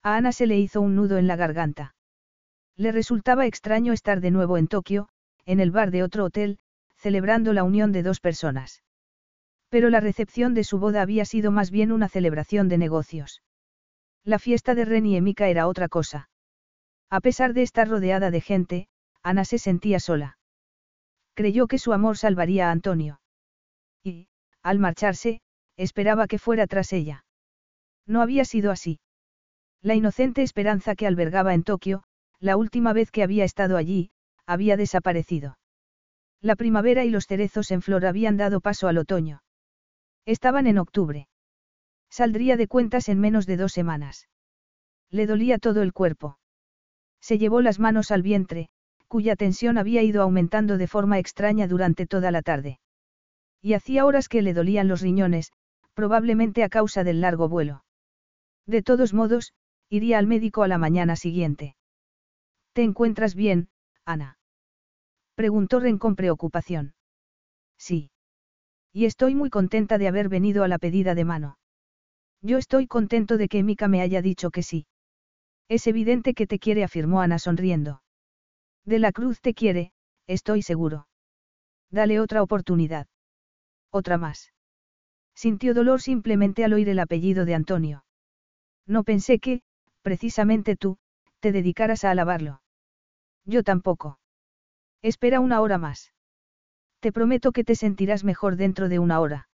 A 0.02 0.16
Ana 0.16 0.32
se 0.32 0.46
le 0.46 0.58
hizo 0.58 0.80
un 0.80 0.96
nudo 0.96 1.18
en 1.18 1.26
la 1.26 1.36
garganta. 1.36 1.94
Le 2.76 2.92
resultaba 2.92 3.46
extraño 3.46 3.92
estar 3.92 4.20
de 4.20 4.30
nuevo 4.30 4.56
en 4.56 4.66
Tokio, 4.66 5.08
en 5.44 5.60
el 5.60 5.70
bar 5.70 5.90
de 5.90 6.02
otro 6.02 6.24
hotel, 6.24 6.58
celebrando 7.00 7.54
la 7.54 7.64
unión 7.64 7.92
de 7.92 8.02
dos 8.02 8.20
personas. 8.20 8.82
Pero 9.70 9.88
la 9.88 10.00
recepción 10.00 10.52
de 10.52 10.64
su 10.64 10.78
boda 10.78 11.00
había 11.00 11.24
sido 11.24 11.50
más 11.50 11.70
bien 11.70 11.92
una 11.92 12.08
celebración 12.08 12.68
de 12.68 12.76
negocios. 12.76 13.42
La 14.22 14.38
fiesta 14.38 14.74
de 14.74 14.84
Ren 14.84 15.06
y 15.06 15.16
Emika 15.16 15.48
era 15.48 15.66
otra 15.66 15.88
cosa. 15.88 16.28
A 17.08 17.20
pesar 17.20 17.54
de 17.54 17.62
estar 17.62 17.88
rodeada 17.88 18.30
de 18.30 18.42
gente, 18.42 18.88
Ana 19.22 19.46
se 19.46 19.58
sentía 19.58 19.98
sola. 19.98 20.38
Creyó 21.34 21.68
que 21.68 21.78
su 21.78 21.94
amor 21.94 22.18
salvaría 22.18 22.68
a 22.68 22.72
Antonio. 22.72 23.20
Y, 24.04 24.28
al 24.62 24.78
marcharse, 24.78 25.40
esperaba 25.76 26.26
que 26.26 26.38
fuera 26.38 26.66
tras 26.66 26.92
ella. 26.92 27.24
No 28.06 28.20
había 28.20 28.44
sido 28.44 28.70
así. 28.70 29.00
La 29.80 29.94
inocente 29.94 30.42
esperanza 30.42 30.94
que 30.94 31.06
albergaba 31.06 31.54
en 31.54 31.62
Tokio, 31.62 32.02
la 32.40 32.58
última 32.58 32.92
vez 32.92 33.10
que 33.10 33.22
había 33.22 33.44
estado 33.44 33.78
allí, 33.78 34.10
había 34.44 34.76
desaparecido. 34.76 35.56
La 36.42 36.56
primavera 36.56 37.04
y 37.04 37.10
los 37.10 37.26
cerezos 37.26 37.70
en 37.70 37.82
flor 37.82 38.06
habían 38.06 38.36
dado 38.36 38.60
paso 38.60 38.88
al 38.88 38.98
otoño. 38.98 39.42
Estaban 40.24 40.66
en 40.66 40.78
octubre. 40.78 41.28
Saldría 42.08 42.56
de 42.56 42.66
cuentas 42.66 43.08
en 43.08 43.20
menos 43.20 43.46
de 43.46 43.56
dos 43.56 43.72
semanas. 43.72 44.28
Le 45.10 45.26
dolía 45.26 45.58
todo 45.58 45.82
el 45.82 45.92
cuerpo. 45.92 46.38
Se 47.20 47.38
llevó 47.38 47.60
las 47.60 47.78
manos 47.78 48.10
al 48.10 48.22
vientre, 48.22 48.70
cuya 49.06 49.36
tensión 49.36 49.76
había 49.76 50.02
ido 50.02 50.22
aumentando 50.22 50.78
de 50.78 50.86
forma 50.86 51.18
extraña 51.18 51.66
durante 51.66 52.06
toda 52.06 52.30
la 52.30 52.42
tarde. 52.42 52.80
Y 53.60 53.74
hacía 53.74 54.06
horas 54.06 54.28
que 54.28 54.40
le 54.40 54.54
dolían 54.54 54.88
los 54.88 55.02
riñones, 55.02 55.52
probablemente 55.94 56.64
a 56.64 56.70
causa 56.70 57.04
del 57.04 57.20
largo 57.20 57.48
vuelo. 57.48 57.84
De 58.66 58.82
todos 58.82 59.12
modos, 59.12 59.52
iría 59.90 60.18
al 60.18 60.26
médico 60.26 60.62
a 60.62 60.68
la 60.68 60.78
mañana 60.78 61.16
siguiente. 61.16 61.76
¿Te 62.72 62.82
encuentras 62.82 63.34
bien, 63.34 63.68
Ana? 64.04 64.39
Preguntó 65.40 65.80
Ren 65.80 65.96
con 65.96 66.16
preocupación. 66.16 66.92
Sí. 67.78 68.10
Y 68.92 69.06
estoy 69.06 69.34
muy 69.34 69.48
contenta 69.48 69.96
de 69.96 70.06
haber 70.06 70.28
venido 70.28 70.64
a 70.64 70.68
la 70.68 70.78
pedida 70.78 71.14
de 71.14 71.24
mano. 71.24 71.56
Yo 72.42 72.58
estoy 72.58 72.86
contento 72.86 73.38
de 73.38 73.48
que 73.48 73.62
Mika 73.62 73.88
me 73.88 74.02
haya 74.02 74.20
dicho 74.20 74.50
que 74.50 74.62
sí. 74.62 74.86
Es 75.66 75.86
evidente 75.86 76.34
que 76.34 76.46
te 76.46 76.58
quiere, 76.58 76.84
afirmó 76.84 77.22
Ana 77.22 77.38
sonriendo. 77.38 78.02
De 78.84 78.98
la 78.98 79.12
Cruz 79.12 79.40
te 79.40 79.54
quiere, 79.54 79.92
estoy 80.26 80.60
seguro. 80.60 81.08
Dale 81.90 82.20
otra 82.20 82.42
oportunidad. 82.42 83.06
Otra 83.90 84.18
más. 84.18 84.52
Sintió 85.34 85.72
dolor 85.72 86.02
simplemente 86.02 86.66
al 86.66 86.74
oír 86.74 86.90
el 86.90 86.98
apellido 86.98 87.46
de 87.46 87.54
Antonio. 87.54 88.04
No 88.86 89.04
pensé 89.04 89.38
que, 89.38 89.62
precisamente 90.02 90.76
tú, 90.76 90.98
te 91.38 91.50
dedicaras 91.50 92.04
a 92.04 92.10
alabarlo. 92.10 92.60
Yo 93.46 93.62
tampoco. 93.62 94.19
Espera 95.02 95.40
una 95.40 95.60
hora 95.60 95.78
más. 95.78 96.12
Te 97.00 97.12
prometo 97.12 97.52
que 97.52 97.64
te 97.64 97.74
sentirás 97.74 98.24
mejor 98.24 98.56
dentro 98.56 98.88
de 98.88 98.98
una 98.98 99.20
hora. 99.20 99.48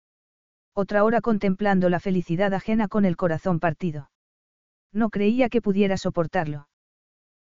Otra 0.74 1.04
hora 1.04 1.22
contemplando 1.22 1.90
la 1.90 2.00
felicidad 2.00 2.54
ajena 2.54 2.88
con 2.88 3.06
el 3.06 3.16
corazón 3.16 3.60
partido. 3.60 4.10
No 4.92 5.10
creía 5.10 5.50
que 5.50 5.62
pudiera 5.62 5.98
soportarlo. 5.98 6.68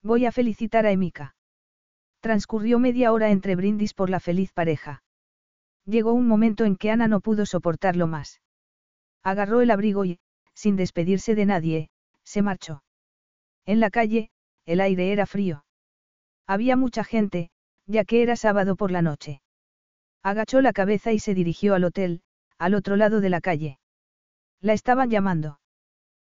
Voy 0.02 0.26
a 0.26 0.33
felicitar 0.33 0.84
a 0.84 0.91
Emika. 0.91 1.34
Transcurrió 2.20 2.78
media 2.78 3.12
hora 3.12 3.31
entre 3.31 3.57
brindis 3.57 3.94
por 3.94 4.10
la 4.10 4.20
feliz 4.20 4.52
pareja. 4.52 5.02
Llegó 5.86 6.12
un 6.12 6.26
momento 6.28 6.65
en 6.65 6.76
que 6.76 6.91
Ana 6.91 7.08
no 7.08 7.20
pudo 7.20 7.47
soportarlo 7.47 8.07
más. 8.07 8.41
Agarró 9.23 9.60
el 9.60 9.70
abrigo 9.70 10.05
y, 10.05 10.18
sin 10.52 10.76
despedirse 10.76 11.34
de 11.34 11.47
nadie, 11.47 11.91
se 12.25 12.42
marchó. 12.42 12.83
En 13.65 13.81
la 13.81 13.91
calle, 13.91 14.31
el 14.66 14.81
aire 14.81 15.12
era 15.12 15.26
frío. 15.26 15.65
Había 16.47 16.76
mucha 16.76 17.05
gente, 17.05 17.50
ya 17.87 18.05
que 18.05 18.23
era 18.23 18.37
sábado 18.37 18.77
por 18.77 18.91
la 18.91 19.03
noche. 19.03 19.41
Agachó 20.23 20.61
la 20.61 20.73
cabeza 20.73 21.13
y 21.13 21.19
se 21.19 21.35
dirigió 21.35 21.75
al 21.75 21.85
hotel, 21.85 22.21
al 22.59 22.75
otro 22.75 22.97
lado 22.97 23.21
de 23.21 23.31
la 23.31 23.41
calle. 23.41 23.79
La 24.61 24.73
estaban 24.73 25.11
llamando. 25.11 25.61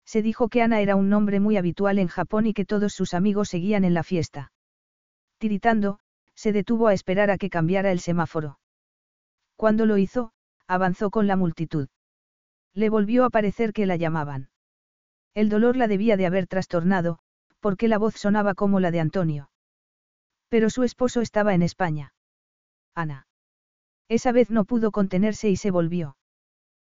Se 0.06 0.22
dijo 0.22 0.50
que 0.50 0.61
Ana 0.61 0.82
era 0.82 0.95
un 0.95 1.10
nombre 1.10 1.40
muy 1.40 1.58
habitual 1.58 2.00
en 2.00 2.08
Japón 2.08 2.48
y 2.48 2.53
que 2.53 2.66
todos 2.66 2.94
sus 2.94 3.14
amigos 3.14 3.50
seguían 3.50 3.84
en 3.84 3.94
la 3.94 4.03
fiesta. 4.03 4.52
Tiritando, 5.38 6.00
se 6.36 6.52
detuvo 6.52 6.88
a 6.88 6.94
esperar 6.94 7.30
a 7.32 7.38
que 7.38 7.50
cambiara 7.50 7.92
el 7.92 8.00
semáforo. 8.00 8.60
Cuando 9.56 9.86
lo 9.86 9.98
hizo, 9.98 10.32
avanzó 10.68 11.10
con 11.10 11.28
la 11.28 11.36
multitud. 11.36 11.90
Le 12.74 12.90
volvió 12.90 13.26
a 13.26 13.30
parecer 13.30 13.74
que 13.74 13.86
la 13.86 13.98
llamaban. 13.98 14.50
El 15.34 15.50
dolor 15.50 15.76
la 15.76 15.88
debía 15.88 16.18
de 16.18 16.26
haber 16.26 16.48
trastornado, 16.48 17.19
porque 17.60 17.88
la 17.88 17.98
voz 17.98 18.16
sonaba 18.16 18.53
como 18.53 18.80
la 18.80 18.92
de 18.92 19.00
Antonio. 19.00 19.50
Pero 20.50 20.69
su 20.69 20.84
esposo 20.84 21.22
estaba 21.22 21.53
en 21.53 21.61
España. 21.61 22.14
Ana. 22.95 23.28
Esa 24.10 24.32
vez 24.32 24.50
no 24.50 24.66
pudo 24.66 24.92
contenerse 24.92 25.50
y 25.50 25.56
se 25.56 25.72
volvió. 25.72 26.18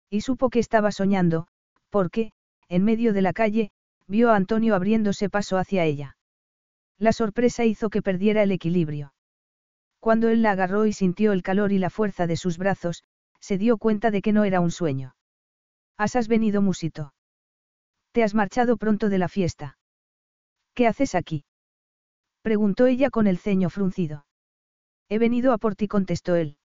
Y 0.09 0.23
supo 0.23 0.51
que 0.51 0.59
estaba 0.59 0.91
soñando, 0.91 1.47
porque, 1.91 2.33
en 2.69 2.85
medio 2.85 3.13
de 3.13 3.23
la 3.23 3.33
calle, 3.33 3.71
vio 4.07 4.31
a 4.31 4.37
Antonio 4.37 4.75
abriéndose 4.75 5.29
paso 5.29 5.59
hacia 5.59 5.85
ella. 5.85 6.17
La 6.99 7.13
sorpresa 7.13 7.65
hizo 7.65 7.91
que 7.91 8.03
perdiera 8.03 8.43
el 8.43 8.53
equilibrio. 8.53 9.15
Cuando 10.01 10.29
él 10.29 10.43
la 10.43 10.53
agarró 10.53 10.87
y 10.87 10.93
sintió 10.93 11.33
el 11.33 11.43
calor 11.43 11.73
y 11.73 11.79
la 11.79 11.91
fuerza 11.91 12.27
de 12.27 12.37
sus 12.37 12.59
brazos, 12.59 13.05
se 13.39 13.59
dio 13.59 13.77
cuenta 13.77 14.11
de 14.11 14.23
que 14.23 14.33
no 14.33 14.45
era 14.45 14.61
un 14.61 14.71
sueño. 14.71 15.15
Has 15.97 16.29
venido, 16.29 16.63
Musito. 16.63 17.13
Te 18.13 18.25
has 18.25 18.35
marchado 18.35 18.79
pronto 18.79 19.11
de 19.11 19.19
la 19.19 19.29
fiesta. 19.29 19.79
¿Qué 20.75 20.87
haces 20.87 21.15
aquí? 21.15 21.45
Preguntó 22.43 22.86
ella 22.86 23.10
con 23.10 23.27
el 23.27 23.39
ceño 23.39 23.70
fruncido. 23.70 24.25
He 25.09 25.19
venido 25.19 25.52
a 25.52 25.59
por 25.59 25.77
ti, 25.77 25.89
contestó 25.89 26.36
él. 26.36 26.57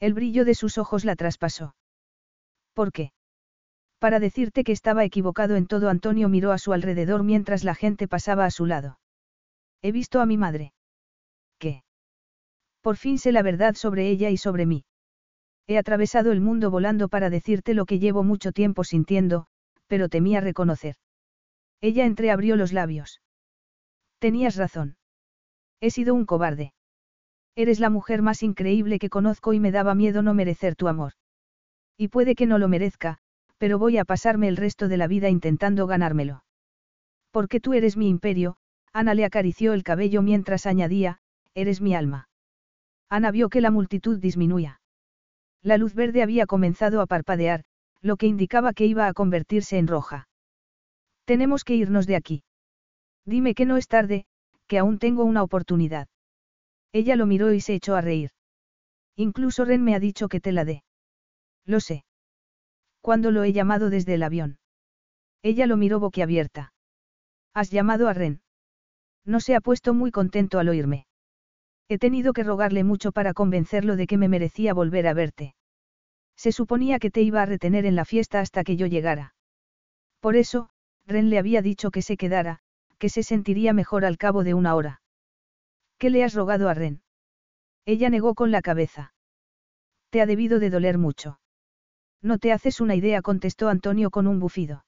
El 0.00 0.14
brillo 0.14 0.44
de 0.44 0.54
sus 0.54 0.78
ojos 0.78 1.04
la 1.04 1.16
traspasó. 1.16 1.74
¿Por 2.72 2.92
qué? 2.92 3.12
Para 3.98 4.20
decirte 4.20 4.64
que 4.64 4.72
estaba 4.72 5.04
equivocado 5.04 5.56
en 5.56 5.66
todo, 5.66 5.88
Antonio 5.88 6.28
miró 6.28 6.52
a 6.52 6.58
su 6.58 6.72
alrededor 6.72 7.24
mientras 7.24 7.64
la 7.64 7.74
gente 7.74 8.06
pasaba 8.06 8.44
a 8.44 8.50
su 8.50 8.64
lado. 8.64 8.98
He 9.82 9.92
visto 9.92 10.20
a 10.20 10.26
mi 10.26 10.36
madre. 10.36 10.72
¿Qué? 11.58 11.82
Por 12.80 12.96
fin 12.96 13.18
sé 13.18 13.32
la 13.32 13.42
verdad 13.42 13.74
sobre 13.74 14.08
ella 14.08 14.30
y 14.30 14.36
sobre 14.36 14.66
mí. 14.66 14.84
He 15.66 15.78
atravesado 15.78 16.32
el 16.32 16.40
mundo 16.40 16.70
volando 16.70 17.08
para 17.08 17.28
decirte 17.28 17.74
lo 17.74 17.84
que 17.86 17.98
llevo 17.98 18.22
mucho 18.22 18.52
tiempo 18.52 18.84
sintiendo, 18.84 19.46
pero 19.86 20.08
temía 20.08 20.40
reconocer. 20.40 20.96
Ella 21.80 22.06
entreabrió 22.06 22.56
los 22.56 22.72
labios. 22.72 23.20
Tenías 24.18 24.56
razón. 24.56 24.96
He 25.80 25.90
sido 25.90 26.14
un 26.14 26.26
cobarde. 26.26 26.72
Eres 27.54 27.80
la 27.80 27.90
mujer 27.90 28.22
más 28.22 28.42
increíble 28.42 28.98
que 28.98 29.10
conozco 29.10 29.52
y 29.52 29.60
me 29.60 29.72
daba 29.72 29.94
miedo 29.94 30.22
no 30.22 30.34
merecer 30.34 30.76
tu 30.76 30.88
amor. 30.88 31.12
Y 31.96 32.08
puede 32.08 32.34
que 32.34 32.46
no 32.46 32.58
lo 32.58 32.68
merezca, 32.68 33.18
pero 33.58 33.78
voy 33.78 33.98
a 33.98 34.04
pasarme 34.04 34.48
el 34.48 34.56
resto 34.56 34.88
de 34.88 34.96
la 34.96 35.08
vida 35.08 35.28
intentando 35.28 35.86
ganármelo. 35.86 36.44
Porque 37.30 37.60
tú 37.60 37.74
eres 37.74 37.96
mi 37.96 38.08
imperio, 38.08 38.56
Ana 38.92 39.14
le 39.14 39.24
acarició 39.24 39.72
el 39.72 39.82
cabello 39.82 40.22
mientras 40.22 40.66
añadía, 40.66 41.18
eres 41.54 41.80
mi 41.80 41.94
alma. 41.94 42.28
Ana 43.08 43.30
vio 43.30 43.48
que 43.48 43.60
la 43.60 43.70
multitud 43.70 44.18
disminuía. 44.18 44.80
La 45.62 45.76
luz 45.76 45.94
verde 45.94 46.22
había 46.22 46.46
comenzado 46.46 47.00
a 47.00 47.06
parpadear, 47.06 47.64
lo 48.00 48.16
que 48.16 48.26
indicaba 48.26 48.72
que 48.72 48.86
iba 48.86 49.06
a 49.08 49.12
convertirse 49.12 49.78
en 49.78 49.88
roja. 49.88 50.28
Tenemos 51.24 51.64
que 51.64 51.74
irnos 51.74 52.06
de 52.06 52.16
aquí. 52.16 52.44
Dime 53.28 53.54
que 53.54 53.66
no 53.66 53.76
es 53.76 53.88
tarde, 53.88 54.24
que 54.68 54.78
aún 54.78 54.98
tengo 54.98 55.24
una 55.24 55.42
oportunidad. 55.42 56.08
Ella 56.92 57.14
lo 57.14 57.26
miró 57.26 57.52
y 57.52 57.60
se 57.60 57.74
echó 57.74 57.94
a 57.94 58.00
reír. 58.00 58.30
Incluso 59.16 59.66
Ren 59.66 59.84
me 59.84 59.94
ha 59.94 60.00
dicho 60.00 60.30
que 60.30 60.40
te 60.40 60.50
la 60.50 60.64
dé. 60.64 60.82
Lo 61.66 61.80
sé. 61.80 62.06
Cuando 63.02 63.30
lo 63.30 63.44
he 63.44 63.52
llamado 63.52 63.90
desde 63.90 64.14
el 64.14 64.22
avión. 64.22 64.58
Ella 65.42 65.66
lo 65.66 65.76
miró 65.76 66.00
boquiabierta. 66.00 66.72
¿Has 67.52 67.70
llamado 67.70 68.08
a 68.08 68.14
Ren? 68.14 68.40
No 69.26 69.40
se 69.40 69.54
ha 69.54 69.60
puesto 69.60 69.92
muy 69.92 70.10
contento 70.10 70.58
al 70.58 70.70
oírme. 70.70 71.06
He 71.90 71.98
tenido 71.98 72.32
que 72.32 72.44
rogarle 72.44 72.82
mucho 72.82 73.12
para 73.12 73.34
convencerlo 73.34 73.96
de 73.96 74.06
que 74.06 74.16
me 74.16 74.28
merecía 74.28 74.72
volver 74.72 75.06
a 75.06 75.12
verte. 75.12 75.54
Se 76.34 76.50
suponía 76.50 76.98
que 76.98 77.10
te 77.10 77.20
iba 77.20 77.42
a 77.42 77.46
retener 77.46 77.84
en 77.84 77.94
la 77.94 78.06
fiesta 78.06 78.40
hasta 78.40 78.64
que 78.64 78.76
yo 78.76 78.86
llegara. 78.86 79.34
Por 80.20 80.36
eso, 80.36 80.70
Ren 81.06 81.28
le 81.28 81.38
había 81.38 81.60
dicho 81.60 81.90
que 81.90 82.00
se 82.00 82.16
quedara, 82.16 82.62
que 82.98 83.08
se 83.08 83.22
sentiría 83.22 83.72
mejor 83.72 84.04
al 84.04 84.18
cabo 84.18 84.44
de 84.44 84.54
una 84.54 84.74
hora. 84.74 85.00
¿Qué 85.98 86.10
le 86.10 86.24
has 86.24 86.34
rogado 86.34 86.68
a 86.68 86.74
Ren? 86.74 87.02
Ella 87.84 88.10
negó 88.10 88.34
con 88.34 88.50
la 88.50 88.62
cabeza. 88.62 89.14
Te 90.10 90.20
ha 90.20 90.26
debido 90.26 90.58
de 90.58 90.70
doler 90.70 90.98
mucho. 90.98 91.40
No 92.22 92.38
te 92.38 92.52
haces 92.52 92.80
una 92.80 92.94
idea, 92.94 93.22
contestó 93.22 93.68
Antonio 93.68 94.10
con 94.10 94.26
un 94.26 94.40
bufido. 94.40 94.84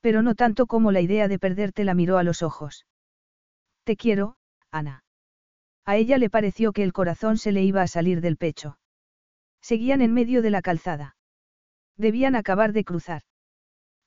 Pero 0.00 0.22
no 0.22 0.34
tanto 0.34 0.66
como 0.66 0.92
la 0.92 1.00
idea 1.00 1.28
de 1.28 1.38
perderte 1.38 1.84
la 1.84 1.94
miró 1.94 2.18
a 2.18 2.22
los 2.22 2.42
ojos. 2.42 2.86
Te 3.84 3.96
quiero, 3.96 4.36
Ana. 4.70 5.04
A 5.84 5.96
ella 5.96 6.18
le 6.18 6.30
pareció 6.30 6.72
que 6.72 6.82
el 6.82 6.92
corazón 6.92 7.38
se 7.38 7.52
le 7.52 7.62
iba 7.62 7.82
a 7.82 7.88
salir 7.88 8.20
del 8.20 8.36
pecho. 8.36 8.78
Seguían 9.60 10.00
en 10.00 10.12
medio 10.12 10.42
de 10.42 10.50
la 10.50 10.62
calzada. 10.62 11.16
Debían 11.96 12.36
acabar 12.36 12.72
de 12.72 12.84
cruzar. 12.84 13.22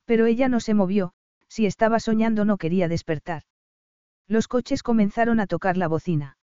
Pero 0.05 0.25
ella 0.25 0.47
no 0.49 0.59
se 0.59 0.73
movió, 0.73 1.13
si 1.49 1.65
estaba 1.65 1.99
soñando 1.99 2.45
no 2.45 2.57
quería 2.57 2.87
despertar. 2.87 3.43
Los 4.27 4.47
coches 4.47 4.83
comenzaron 4.83 5.39
a 5.39 5.47
tocar 5.47 5.75
la 5.75 5.87
bocina. 5.87 6.37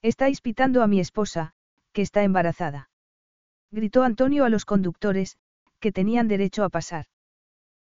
Estáis 0.00 0.40
pitando 0.40 0.82
a 0.82 0.86
mi 0.88 0.98
esposa, 0.98 1.52
que 1.92 2.02
está 2.02 2.24
embarazada. 2.24 2.90
Gritó 3.70 4.02
Antonio 4.02 4.44
a 4.44 4.48
los 4.48 4.64
conductores, 4.64 5.36
que 5.78 5.92
tenían 5.92 6.28
derecho 6.28 6.64
a 6.64 6.70
pasar. 6.70 7.06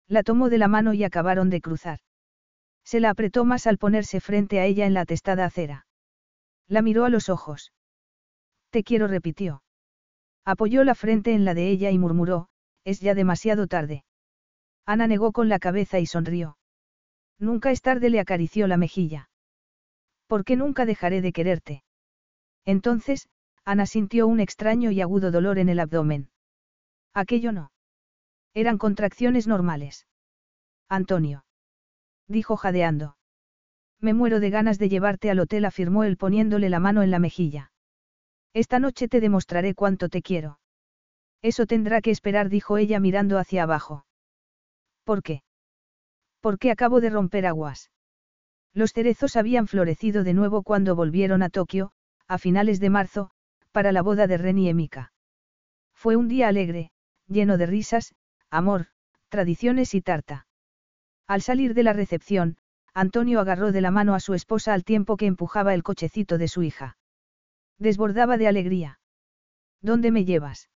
La 0.07 0.23
tomó 0.23 0.49
de 0.49 0.57
la 0.57 0.67
mano 0.67 0.93
y 0.93 1.03
acabaron 1.03 1.49
de 1.49 1.61
cruzar. 1.61 1.99
Se 2.83 2.99
la 2.99 3.11
apretó 3.11 3.45
más 3.45 3.67
al 3.67 3.77
ponerse 3.77 4.19
frente 4.19 4.59
a 4.59 4.65
ella 4.65 4.87
en 4.87 4.95
la 4.95 5.05
testada 5.05 5.45
acera. 5.45 5.85
La 6.67 6.81
miró 6.81 7.05
a 7.05 7.09
los 7.09 7.29
ojos. 7.29 7.71
Te 8.71 8.83
quiero, 8.83 9.07
repitió. 9.07 9.63
Apoyó 10.45 10.83
la 10.83 10.95
frente 10.95 11.33
en 11.33 11.45
la 11.45 11.53
de 11.53 11.69
ella 11.69 11.91
y 11.91 11.99
murmuró, 11.99 12.49
es 12.83 12.99
ya 12.99 13.13
demasiado 13.13 13.67
tarde. 13.67 14.03
Ana 14.90 15.06
negó 15.06 15.32
con 15.34 15.50
la 15.50 15.59
cabeza 15.59 16.00
y 16.00 16.08
sonrió. 16.08 16.58
Nunca 17.38 17.69
es 17.69 17.84
tarde, 17.84 18.09
le 18.09 18.19
acarició 18.19 18.66
la 18.66 18.76
mejilla. 18.76 19.30
¿Por 20.26 20.43
qué 20.43 20.56
nunca 20.56 20.88
dejaré 20.88 21.22
de 21.22 21.32
quererte? 21.32 21.84
Entonces, 22.66 23.30
Ana 23.64 23.85
sintió 23.85 24.26
un 24.26 24.40
extraño 24.40 24.90
y 24.90 25.00
agudo 25.00 25.30
dolor 25.30 25.59
en 25.59 25.69
el 25.69 25.80
abdomen. 25.80 26.32
Aquello 27.14 27.51
no. 27.51 27.72
Eran 28.56 28.80
contracciones 28.80 29.45
normales. 29.45 30.08
Antonio. 30.88 31.45
Dijo 32.27 32.58
jadeando. 32.58 33.16
Me 34.00 34.16
muero 34.16 34.40
de 34.40 34.50
ganas 34.50 34.80
de 34.80 34.90
llevarte 34.90 35.30
al 35.30 35.38
hotel, 35.38 35.66
afirmó 35.66 36.03
él 36.03 36.18
poniéndole 36.18 36.68
la 36.68 36.80
mano 36.80 37.03
en 37.03 37.11
la 37.11 37.19
mejilla. 37.19 37.72
Esta 38.53 38.80
noche 38.80 39.08
te 39.08 39.19
demostraré 39.19 39.76
cuánto 39.76 40.09
te 40.09 40.24
quiero. 40.24 40.59
Eso 41.43 41.68
tendrá 41.68 42.01
que 42.01 42.09
esperar, 42.09 42.50
dijo 42.50 42.80
ella 42.80 43.00
mirando 43.00 43.38
hacia 43.38 43.61
abajo. 43.61 44.08
¿Por 45.09 45.23
qué? 45.23 45.41
Porque 46.39 46.69
acabo 46.69 47.01
de 47.01 47.09
romper 47.09 47.47
aguas. 47.47 47.89
Los 48.75 48.93
cerezos 48.93 49.38
habían 49.38 49.65
florecido 49.65 50.23
de 50.23 50.35
nuevo 50.35 50.61
cuando 50.61 50.95
volvieron 50.95 51.41
a 51.41 51.49
Tokio, 51.49 51.93
a 52.27 52.38
finales 52.38 52.79
de 52.79 52.91
marzo, 52.91 53.31
para 53.71 53.91
la 53.91 54.03
boda 54.03 54.27
de 54.27 54.38
Ren 54.38 54.59
y 54.59 54.69
Emika. 54.69 55.11
Fue 55.95 56.15
un 56.15 56.27
día 56.27 56.47
alegre, 56.47 56.91
lleno 57.25 57.57
de 57.57 57.65
risas, 57.65 58.13
amor, 58.51 58.85
tradiciones 59.29 59.95
y 59.95 60.01
tarta. 60.01 60.45
Al 61.25 61.41
salir 61.41 61.73
de 61.73 61.81
la 61.81 61.93
recepción, 61.93 62.57
Antonio 62.93 63.39
agarró 63.39 63.71
de 63.71 63.81
la 63.81 63.89
mano 63.89 64.13
a 64.13 64.19
su 64.19 64.35
esposa 64.35 64.75
al 64.75 64.83
tiempo 64.83 65.17
que 65.17 65.25
empujaba 65.25 65.73
el 65.73 65.81
cochecito 65.81 66.38
de 66.38 66.47
su 66.47 66.61
hija. 66.61 66.99
Desbordaba 67.79 68.38
de 68.38 68.47
alegría. 68.47 68.99
¿Dónde 69.81 70.11
me 70.11 70.23
llevas? 70.23 70.69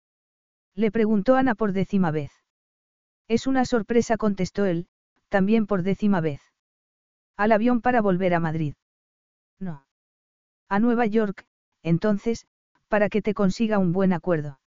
Le 0.75 0.91
preguntó 0.91 1.37
Ana 1.37 1.55
por 1.55 1.73
décima 1.75 2.11
vez. 2.11 2.42
Es 3.33 3.47
una 3.47 3.65
sorpresa, 3.65 4.19
contestó 4.19 4.67
él, 4.67 4.89
también 5.31 5.67
por 5.67 5.83
décima 5.83 6.21
vez. 6.21 6.43
Al 7.39 7.53
avión 7.53 7.81
para 7.81 8.03
volver 8.03 8.35
a 8.35 8.41
Madrid. 8.41 8.75
No. 9.59 9.87
A 10.69 10.79
Nueva 10.79 11.07
York, 11.07 11.47
entonces, 11.83 12.47
para 12.89 13.09
que 13.09 13.23
te 13.23 13.33
consiga 13.33 13.79
un 13.79 13.93
buen 13.93 14.13
acuerdo. 14.13 14.61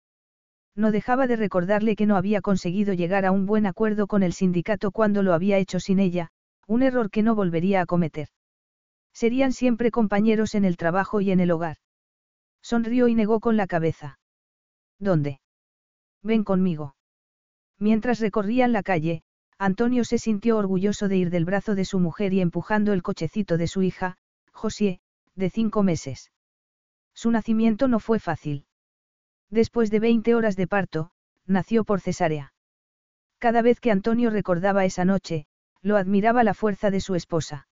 No 0.75 0.91
dejaba 0.91 1.27
de 1.27 1.35
recordarle 1.35 1.95
que 1.95 2.07
no 2.07 2.17
había 2.17 2.41
conseguido 2.41 2.95
llegar 2.95 3.23
a 3.27 3.31
un 3.31 3.45
buen 3.45 3.67
acuerdo 3.67 4.07
con 4.07 4.23
el 4.23 4.33
sindicato 4.33 4.89
cuando 4.89 5.21
lo 5.21 5.35
había 5.35 5.59
hecho 5.59 5.79
sin 5.79 5.99
ella, 5.99 6.31
un 6.65 6.81
error 6.81 7.11
que 7.11 7.21
no 7.21 7.35
volvería 7.35 7.81
a 7.81 7.85
cometer. 7.85 8.29
Serían 9.13 9.53
siempre 9.53 9.91
compañeros 9.91 10.55
en 10.55 10.65
el 10.65 10.75
trabajo 10.75 11.21
y 11.21 11.29
en 11.29 11.39
el 11.39 11.51
hogar. 11.51 11.77
Sonrió 12.63 13.07
y 13.09 13.13
negó 13.13 13.41
con 13.41 13.57
la 13.57 13.67
cabeza. 13.67 14.17
¿Dónde? 14.97 15.39
Ven 16.23 16.43
conmigo. 16.43 16.94
Mientras 17.79 18.19
recorrían 18.19 18.71
la 18.71 18.83
calle, 18.83 19.23
Antonio 19.57 20.03
se 20.03 20.17
sintió 20.17 20.57
orgulloso 20.57 21.07
de 21.07 21.17
ir 21.17 21.29
del 21.29 21.45
brazo 21.45 21.75
de 21.75 21.85
su 21.85 21.99
mujer 21.99 22.33
y 22.33 22.41
empujando 22.41 22.93
el 22.93 23.03
cochecito 23.03 23.57
de 23.57 23.67
su 23.67 23.81
hija, 23.81 24.17
José, 24.51 24.99
de 25.35 25.49
cinco 25.49 25.83
meses. 25.83 26.31
Su 27.13 27.31
nacimiento 27.31 27.87
no 27.87 27.99
fue 27.99 28.19
fácil. 28.19 28.65
Después 29.49 29.91
de 29.91 29.99
20 29.99 30.35
horas 30.35 30.55
de 30.55 30.67
parto, 30.67 31.11
nació 31.45 31.83
por 31.83 32.01
cesárea. 32.01 32.53
Cada 33.39 33.61
vez 33.61 33.79
que 33.79 33.91
Antonio 33.91 34.29
recordaba 34.29 34.85
esa 34.85 35.05
noche, 35.05 35.47
lo 35.81 35.97
admiraba 35.97 36.43
la 36.43 36.53
fuerza 36.53 36.91
de 36.91 36.99
su 36.99 37.15
esposa. 37.15 37.67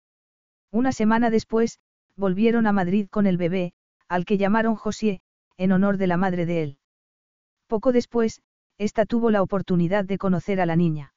Una 0.70 0.93
semana 0.93 1.31
después, 1.31 1.78
volvieron 2.17 2.67
a 2.67 2.73
Madrid 2.73 3.09
con 3.09 3.27
el 3.27 3.36
bebé, 3.36 3.73
al 4.09 4.25
que 4.25 4.39
llamaron 4.39 4.77
José, 4.77 5.20
en 5.57 5.73
honor 5.73 5.99
de 5.99 6.07
la 6.07 6.17
madre 6.17 6.47
de 6.47 6.62
él. 6.62 6.78
Poco 7.67 7.93
después, 7.93 8.41
ésta 8.78 9.05
tuvo 9.05 9.31
la 9.31 9.42
oportunidad 9.42 10.05
de 10.05 10.18
conocer 10.18 10.60
a 10.60 10.66
la 10.66 10.76
niña. 10.76 11.12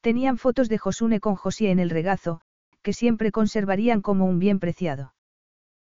Tenían 0.00 0.38
fotos 0.38 0.68
de 0.68 0.78
Josune 0.78 1.20
con 1.20 1.36
José 1.36 1.70
en 1.70 1.78
el 1.78 1.90
regazo, 1.90 2.40
que 2.82 2.94
siempre 2.94 3.30
conservarían 3.30 4.00
como 4.00 4.24
un 4.24 4.38
bien 4.38 4.58
preciado. 4.58 5.14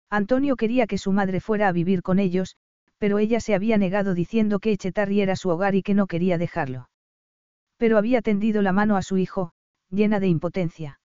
Antonio 0.09 0.55
quería 0.55 0.87
que 0.87 0.99
su 0.99 1.11
madre 1.11 1.41
fuera 1.41 1.69
a 1.69 1.73
vivir 1.73 2.03
con 2.03 2.21
ellos, 2.21 2.57
pero 2.99 3.19
ella 3.19 3.41
se 3.41 3.55
había 3.55 3.77
negado 3.77 4.15
diciendo 4.15 4.61
que 4.61 4.71
Echetarri 4.73 5.21
era 5.21 5.35
su 5.35 5.49
hogar 5.49 5.75
y 5.75 5.83
que 5.83 5.95
no 5.95 6.07
quería 6.07 6.39
dejarlo. 6.39 6.89
Pero 7.77 7.99
había 7.99 8.23
tendido 8.23 8.63
la 8.63 8.73
mano 8.73 8.97
a 8.97 9.03
su 9.03 9.17
hijo, 9.17 9.53
llena 9.91 10.21
de 10.21 10.29
impotencia. 10.29 11.01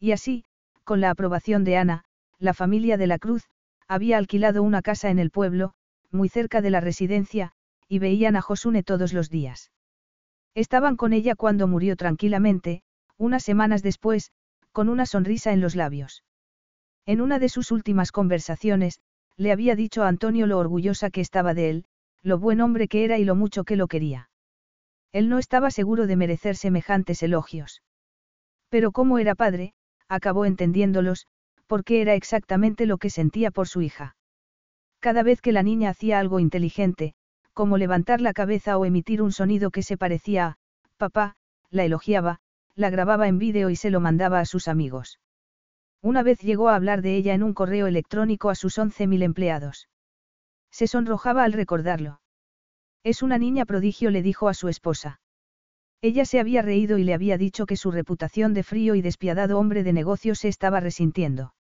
Y 0.00 0.12
así, 0.12 0.44
con 0.84 1.00
la 1.02 1.10
aprobación 1.10 1.64
de 1.64 1.76
Ana, 1.76 2.04
la 2.38 2.54
familia 2.54 2.96
de 2.96 3.06
la 3.06 3.18
Cruz, 3.18 3.44
había 3.86 4.16
alquilado 4.16 4.62
una 4.62 4.80
casa 4.80 5.10
en 5.10 5.18
el 5.18 5.30
pueblo, 5.30 5.74
muy 6.10 6.30
cerca 6.30 6.62
de 6.62 6.70
la 6.70 6.80
residencia, 6.80 7.52
y 7.88 7.98
veían 7.98 8.36
a 8.36 8.42
Josune 8.42 8.82
todos 8.82 9.12
los 9.12 9.30
días. 9.30 9.70
Estaban 10.54 10.96
con 10.96 11.12
ella 11.12 11.34
cuando 11.34 11.66
murió 11.66 11.96
tranquilamente, 11.96 12.82
unas 13.16 13.42
semanas 13.42 13.82
después, 13.82 14.32
con 14.72 14.88
una 14.88 15.06
sonrisa 15.06 15.52
en 15.52 15.60
los 15.60 15.76
labios. 15.76 16.24
En 17.06 17.20
una 17.20 17.38
de 17.38 17.48
sus 17.48 17.70
últimas 17.70 18.12
conversaciones, 18.12 19.00
le 19.36 19.52
había 19.52 19.76
dicho 19.76 20.02
a 20.02 20.08
Antonio 20.08 20.46
lo 20.46 20.58
orgullosa 20.58 21.10
que 21.10 21.20
estaba 21.20 21.54
de 21.54 21.70
él, 21.70 21.84
lo 22.22 22.38
buen 22.38 22.60
hombre 22.60 22.88
que 22.88 23.04
era 23.04 23.18
y 23.18 23.24
lo 23.24 23.34
mucho 23.34 23.64
que 23.64 23.76
lo 23.76 23.88
quería. 23.88 24.30
Él 25.12 25.28
no 25.28 25.38
estaba 25.38 25.70
seguro 25.70 26.06
de 26.06 26.16
merecer 26.16 26.56
semejantes 26.56 27.22
elogios. 27.22 27.82
Pero 28.68 28.92
como 28.92 29.18
era 29.18 29.34
padre, 29.34 29.74
acabó 30.08 30.44
entendiéndolos, 30.44 31.26
porque 31.66 32.00
era 32.00 32.14
exactamente 32.14 32.86
lo 32.86 32.98
que 32.98 33.10
sentía 33.10 33.50
por 33.50 33.68
su 33.68 33.82
hija. 33.82 34.16
Cada 35.00 35.22
vez 35.22 35.40
que 35.40 35.52
la 35.52 35.62
niña 35.62 35.90
hacía 35.90 36.18
algo 36.18 36.38
inteligente, 36.38 37.14
como 37.52 37.78
levantar 37.78 38.20
la 38.20 38.32
cabeza 38.32 38.78
o 38.78 38.84
emitir 38.84 39.22
un 39.22 39.32
sonido 39.32 39.70
que 39.70 39.82
se 39.82 39.96
parecía 39.96 40.46
a, 40.46 40.56
papá, 40.96 41.36
la 41.70 41.84
elogiaba, 41.84 42.40
la 42.74 42.90
grababa 42.90 43.28
en 43.28 43.38
vídeo 43.38 43.70
y 43.70 43.76
se 43.76 43.90
lo 43.90 44.00
mandaba 44.00 44.40
a 44.40 44.44
sus 44.44 44.68
amigos. 44.68 45.18
Una 46.00 46.22
vez 46.22 46.40
llegó 46.40 46.68
a 46.68 46.74
hablar 46.74 47.02
de 47.02 47.16
ella 47.16 47.34
en 47.34 47.42
un 47.42 47.54
correo 47.54 47.86
electrónico 47.86 48.50
a 48.50 48.54
sus 48.54 48.78
11.000 48.78 49.22
empleados. 49.22 49.88
Se 50.70 50.86
sonrojaba 50.86 51.44
al 51.44 51.52
recordarlo. 51.52 52.20
Es 53.04 53.22
una 53.22 53.38
niña 53.38 53.66
prodigio, 53.66 54.10
le 54.10 54.22
dijo 54.22 54.48
a 54.48 54.54
su 54.54 54.68
esposa. 54.68 55.20
Ella 56.00 56.24
se 56.24 56.40
había 56.40 56.62
reído 56.62 56.98
y 56.98 57.04
le 57.04 57.14
había 57.14 57.38
dicho 57.38 57.66
que 57.66 57.76
su 57.76 57.92
reputación 57.92 58.54
de 58.54 58.64
frío 58.64 58.96
y 58.96 59.02
despiadado 59.02 59.58
hombre 59.58 59.84
de 59.84 59.92
negocios 59.92 60.40
se 60.40 60.48
estaba 60.48 60.80
resintiendo. 60.80 61.54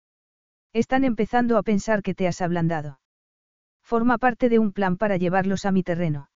Están 0.73 1.05
empezando 1.05 1.57
a 1.57 1.62
pensar 1.62 2.02
que 2.02 2.15
te 2.15 2.28
has 2.28 2.41
ablandado. 2.41 3.00
Forma 3.89 4.18
parte 4.18 4.50
de 4.50 4.58
un 4.58 4.73
plan 4.73 4.99
para 4.99 5.17
llevarlos 5.17 5.65
a 5.65 5.73
mi 5.73 5.83
terreno. 5.83 6.28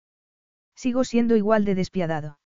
Sigo 0.74 1.04
siendo 1.04 1.36
igual 1.36 1.66
de 1.66 1.76
despiadado. 1.76 2.40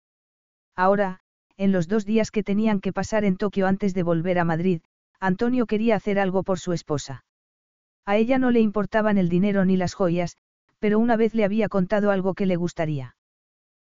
Ahora, 0.76 1.20
en 1.58 1.72
los 1.72 1.88
dos 1.88 2.08
días 2.08 2.32
que 2.32 2.42
tenían 2.42 2.82
que 2.82 2.92
pasar 2.92 3.24
en 3.24 3.38
Tokio 3.38 3.68
antes 3.68 3.94
de 3.94 4.02
volver 4.02 4.40
a 4.40 4.46
Madrid, 4.46 4.82
Antonio 5.20 5.68
quería 5.68 5.96
hacer 5.96 6.18
algo 6.18 6.42
por 6.42 6.58
su 6.58 6.74
esposa. 6.74 7.24
A 8.04 8.18
ella 8.18 8.40
no 8.40 8.50
le 8.50 8.62
importaban 8.62 9.20
el 9.20 9.30
dinero 9.30 9.64
ni 9.64 9.78
las 9.78 9.94
joyas, 9.94 10.38
pero 10.80 10.98
una 10.98 11.18
vez 11.18 11.36
le 11.36 11.46
había 11.46 11.70
contado 11.70 12.10
algo 12.10 12.34
que 12.34 12.48
le 12.48 12.56
gustaría. 12.56 13.16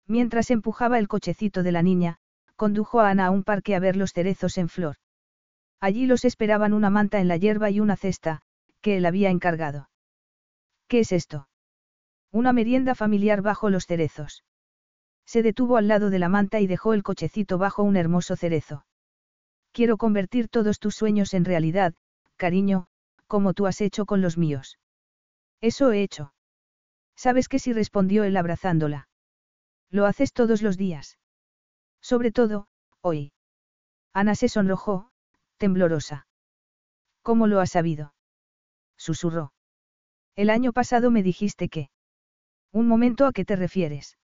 Mientras 0.07 0.49
empujaba 0.49 0.97
el 0.97 1.07
cochecito 1.07 1.61
de 1.61 1.73
la 1.73 1.83
niña, 1.83 2.17
condujo 2.55 3.01
a 3.01 3.11
Ana 3.11 3.27
a 3.27 3.29
un 3.29 3.43
parque 3.43 3.75
a 3.75 3.79
ver 3.79 3.97
los 3.97 4.13
cerezos 4.13 4.57
en 4.57 4.67
flor. 4.67 4.95
Allí 5.79 6.07
los 6.07 6.25
esperaban 6.25 6.73
una 6.73 6.89
manta 6.89 7.19
en 7.19 7.27
la 7.27 7.37
hierba 7.37 7.69
y 7.69 7.81
una 7.81 7.97
cesta, 7.97 8.41
que 8.81 8.97
él 8.97 9.05
había 9.05 9.29
encargado. 9.29 9.89
¿Qué 10.93 10.99
es 10.99 11.11
esto? 11.11 11.47
Una 12.31 12.53
merienda 12.53 12.93
familiar 12.93 13.41
bajo 13.41 13.71
los 13.71 13.87
cerezos. 13.87 14.43
Se 15.25 15.41
detuvo 15.41 15.77
al 15.77 15.87
lado 15.87 16.11
de 16.11 16.19
la 16.19 16.29
manta 16.29 16.59
y 16.59 16.67
dejó 16.67 16.93
el 16.93 17.01
cochecito 17.01 17.57
bajo 17.57 17.81
un 17.81 17.97
hermoso 17.97 18.35
cerezo. 18.35 18.85
Quiero 19.71 19.97
convertir 19.97 20.49
todos 20.49 20.77
tus 20.77 20.93
sueños 20.93 21.33
en 21.33 21.45
realidad, 21.45 21.95
cariño, 22.35 22.85
como 23.25 23.55
tú 23.55 23.65
has 23.65 23.81
hecho 23.81 24.05
con 24.05 24.21
los 24.21 24.37
míos. 24.37 24.77
Eso 25.61 25.91
he 25.91 26.03
hecho. 26.03 26.35
¿Sabes 27.15 27.47
qué 27.47 27.57
sí 27.57 27.73
respondió 27.73 28.23
él 28.23 28.37
abrazándola? 28.37 29.07
Lo 29.89 30.05
haces 30.05 30.31
todos 30.31 30.61
los 30.61 30.77
días. 30.77 31.17
Sobre 32.01 32.31
todo, 32.31 32.67
hoy. 33.01 33.31
Ana 34.13 34.35
se 34.35 34.47
sonrojó, 34.47 35.09
temblorosa. 35.57 36.27
¿Cómo 37.23 37.47
lo 37.47 37.61
has 37.61 37.71
sabido? 37.71 38.13
Susurró. 38.95 39.53
El 40.35 40.49
año 40.49 40.73
pasado 40.73 41.11
me 41.11 41.23
dijiste 41.23 41.69
que. 41.69 41.89
Un 42.71 42.87
momento 42.87 43.25
a 43.25 43.33
qué 43.33 43.45
te 43.45 43.55
refieres. 43.55 44.17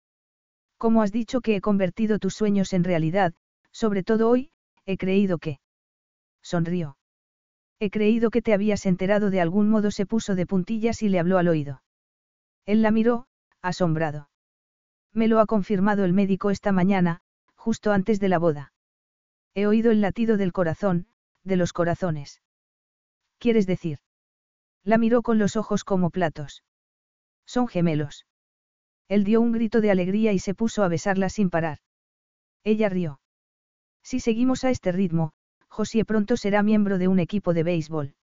¿Cómo 0.77 1.01
has 1.01 1.11
dicho 1.11 1.41
que 1.41 1.55
he 1.55 1.61
convertido 1.61 2.19
tus 2.19 2.35
sueños 2.35 2.73
en 2.73 2.83
realidad, 2.83 3.33
sobre 3.71 4.03
todo 4.03 4.29
hoy, 4.29 4.51
He 4.87 4.97
creído 4.97 5.37
que. 5.37 5.59
Sonrió. 6.41 6.97
He 7.79 7.89
creído 7.89 8.29
que 8.29 8.41
te 8.41 8.53
habías 8.53 8.85
enterado 8.85 9.29
de 9.29 9.41
algún 9.41 9.69
modo 9.69 9.91
se 9.91 10.05
puso 10.05 10.33
de 10.33 10.45
puntillas 10.45 11.03
y 11.03 11.09
le 11.09 11.19
habló 11.19 11.37
al 11.37 11.49
oído. 11.49 11.83
Él 12.65 12.81
la 12.81 12.91
miró, 12.91 13.27
asombrado. 13.61 14.29
Me 15.13 15.27
lo 15.27 15.41
ha 15.41 15.45
confirmado 15.45 16.05
el 16.05 16.13
médico 16.13 16.51
esta 16.51 16.71
mañana, 16.71 17.19
justo 17.55 17.91
antes 17.91 18.21
de 18.21 18.29
la 18.29 18.39
boda. 18.39 18.71
He 19.53 19.67
oído 19.67 19.91
el 19.91 19.99
latido 19.99 20.37
del 20.37 20.53
corazón, 20.53 21.07
de 21.43 21.57
los 21.57 21.73
corazones. 21.73 22.41
¿Quieres 23.39 23.67
decir? 23.67 23.99
La 24.87 24.97
miró 24.97 25.21
con 25.21 25.37
los 25.37 25.57
ojos 25.57 25.83
como 25.83 26.11
platos. 26.11 26.63
Son 27.45 27.67
gemelos. 27.67 28.25
Él 29.09 29.25
dio 29.25 29.41
un 29.41 29.51
grito 29.51 29.81
de 29.81 29.91
alegría 29.91 30.31
y 30.31 30.39
se 30.39 30.53
puso 30.53 30.81
a 30.81 30.87
besarla 30.87 31.27
sin 31.27 31.49
parar. 31.49 31.79
Ella 32.63 32.87
rió. 32.87 33.19
Si 34.01 34.21
seguimos 34.21 34.63
a 34.63 34.69
este 34.69 34.93
ritmo, 34.93 35.33
Josie 35.67 36.05
pronto 36.05 36.37
será 36.37 36.63
miembro 36.63 36.99
de 36.99 37.09
un 37.09 37.19
equipo 37.19 37.53
de 37.53 37.63
béisbol. 37.63 38.15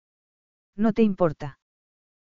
¿No 0.75 0.94
te 0.94 1.02
importa? 1.02 1.59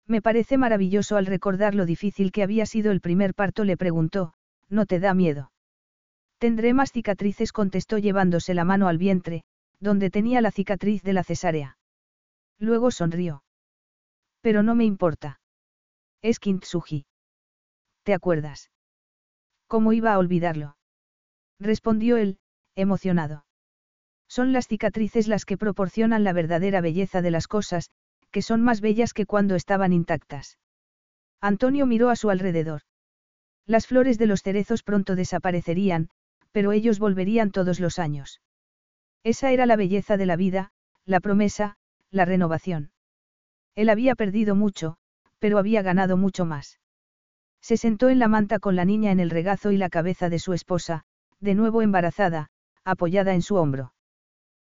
Me 0.06 0.22
parece 0.22 0.58
maravilloso 0.58 1.16
al 1.16 1.26
recordar 1.26 1.74
lo 1.74 1.84
difícil 1.84 2.30
que 2.30 2.44
había 2.44 2.66
sido 2.66 2.92
el 2.92 3.00
primer 3.00 3.34
parto, 3.34 3.64
le 3.64 3.76
preguntó, 3.76 4.34
¿no 4.68 4.86
te 4.86 5.00
da 5.00 5.12
miedo? 5.12 5.50
Tendré 6.38 6.72
más 6.72 6.92
cicatrices, 6.92 7.50
contestó 7.50 7.98
llevándose 7.98 8.54
la 8.54 8.62
mano 8.62 8.86
al 8.86 8.96
vientre, 8.96 9.42
donde 9.80 10.08
tenía 10.08 10.40
la 10.40 10.52
cicatriz 10.52 11.02
de 11.02 11.14
la 11.14 11.24
cesárea. 11.24 11.78
Luego 12.60 12.92
sonrió. 12.92 13.42
Pero 14.40 14.62
no 14.62 14.74
me 14.74 14.84
importa. 14.84 15.40
Es 16.22 16.38
Kintsugi. 16.38 17.06
¿Te 18.02 18.14
acuerdas? 18.14 18.70
¿Cómo 19.66 19.92
iba 19.92 20.12
a 20.12 20.18
olvidarlo? 20.18 20.76
Respondió 21.58 22.16
él, 22.16 22.38
emocionado. 22.74 23.44
Son 24.28 24.52
las 24.52 24.68
cicatrices 24.68 25.28
las 25.28 25.44
que 25.44 25.58
proporcionan 25.58 26.24
la 26.24 26.32
verdadera 26.32 26.80
belleza 26.80 27.20
de 27.20 27.30
las 27.30 27.48
cosas, 27.48 27.90
que 28.30 28.42
son 28.42 28.62
más 28.62 28.80
bellas 28.80 29.12
que 29.12 29.26
cuando 29.26 29.56
estaban 29.56 29.92
intactas. 29.92 30.58
Antonio 31.40 31.86
miró 31.86 32.10
a 32.10 32.16
su 32.16 32.30
alrededor. 32.30 32.82
Las 33.66 33.86
flores 33.86 34.18
de 34.18 34.26
los 34.26 34.42
cerezos 34.42 34.82
pronto 34.82 35.16
desaparecerían, 35.16 36.10
pero 36.52 36.72
ellos 36.72 36.98
volverían 36.98 37.50
todos 37.50 37.80
los 37.80 37.98
años. 37.98 38.40
Esa 39.22 39.52
era 39.52 39.66
la 39.66 39.76
belleza 39.76 40.16
de 40.16 40.26
la 40.26 40.36
vida, 40.36 40.72
la 41.04 41.20
promesa, 41.20 41.76
la 42.10 42.24
renovación. 42.24 42.92
Él 43.74 43.88
había 43.88 44.14
perdido 44.14 44.54
mucho, 44.54 44.96
pero 45.38 45.58
había 45.58 45.82
ganado 45.82 46.16
mucho 46.16 46.44
más. 46.44 46.80
Se 47.60 47.76
sentó 47.76 48.08
en 48.08 48.18
la 48.18 48.28
manta 48.28 48.58
con 48.58 48.76
la 48.76 48.84
niña 48.84 49.10
en 49.12 49.20
el 49.20 49.30
regazo 49.30 49.70
y 49.70 49.76
la 49.76 49.90
cabeza 49.90 50.28
de 50.28 50.38
su 50.38 50.52
esposa, 50.52 51.04
de 51.40 51.54
nuevo 51.54 51.82
embarazada, 51.82 52.48
apoyada 52.84 53.34
en 53.34 53.42
su 53.42 53.56
hombro. 53.56 53.92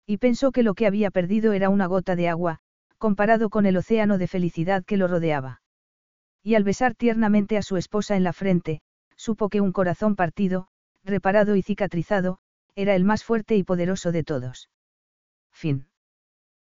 Y 0.06 0.18
pensó 0.18 0.52
que 0.52 0.64
lo 0.64 0.74
que 0.74 0.88
había 0.88 1.12
perdido 1.12 1.54
era 1.54 1.70
una 1.70 1.86
gota 1.86 2.16
de 2.16 2.28
agua, 2.28 2.60
comparado 2.98 3.50
con 3.50 3.66
el 3.66 3.78
océano 3.78 4.18
de 4.18 4.28
felicidad 4.28 4.84
que 4.84 4.98
lo 4.98 5.08
rodeaba. 5.08 5.62
Y 6.44 6.56
al 6.56 6.64
besar 6.64 6.96
tiernamente 6.96 7.58
a 7.58 7.62
su 7.62 7.78
esposa 7.78 8.16
en 8.16 8.24
la 8.24 8.34
frente, 8.34 8.82
supo 9.16 9.50
que 9.50 9.62
un 9.62 9.72
corazón 9.72 10.16
partido, 10.16 10.68
reparado 11.04 11.56
y 11.56 11.62
cicatrizado, 11.62 12.40
era 12.76 12.96
el 12.96 13.04
más 13.04 13.24
fuerte 13.24 13.56
y 13.56 13.64
poderoso 13.64 14.12
de 14.12 14.24
todos. 14.24 14.70
Fin. 15.52 15.91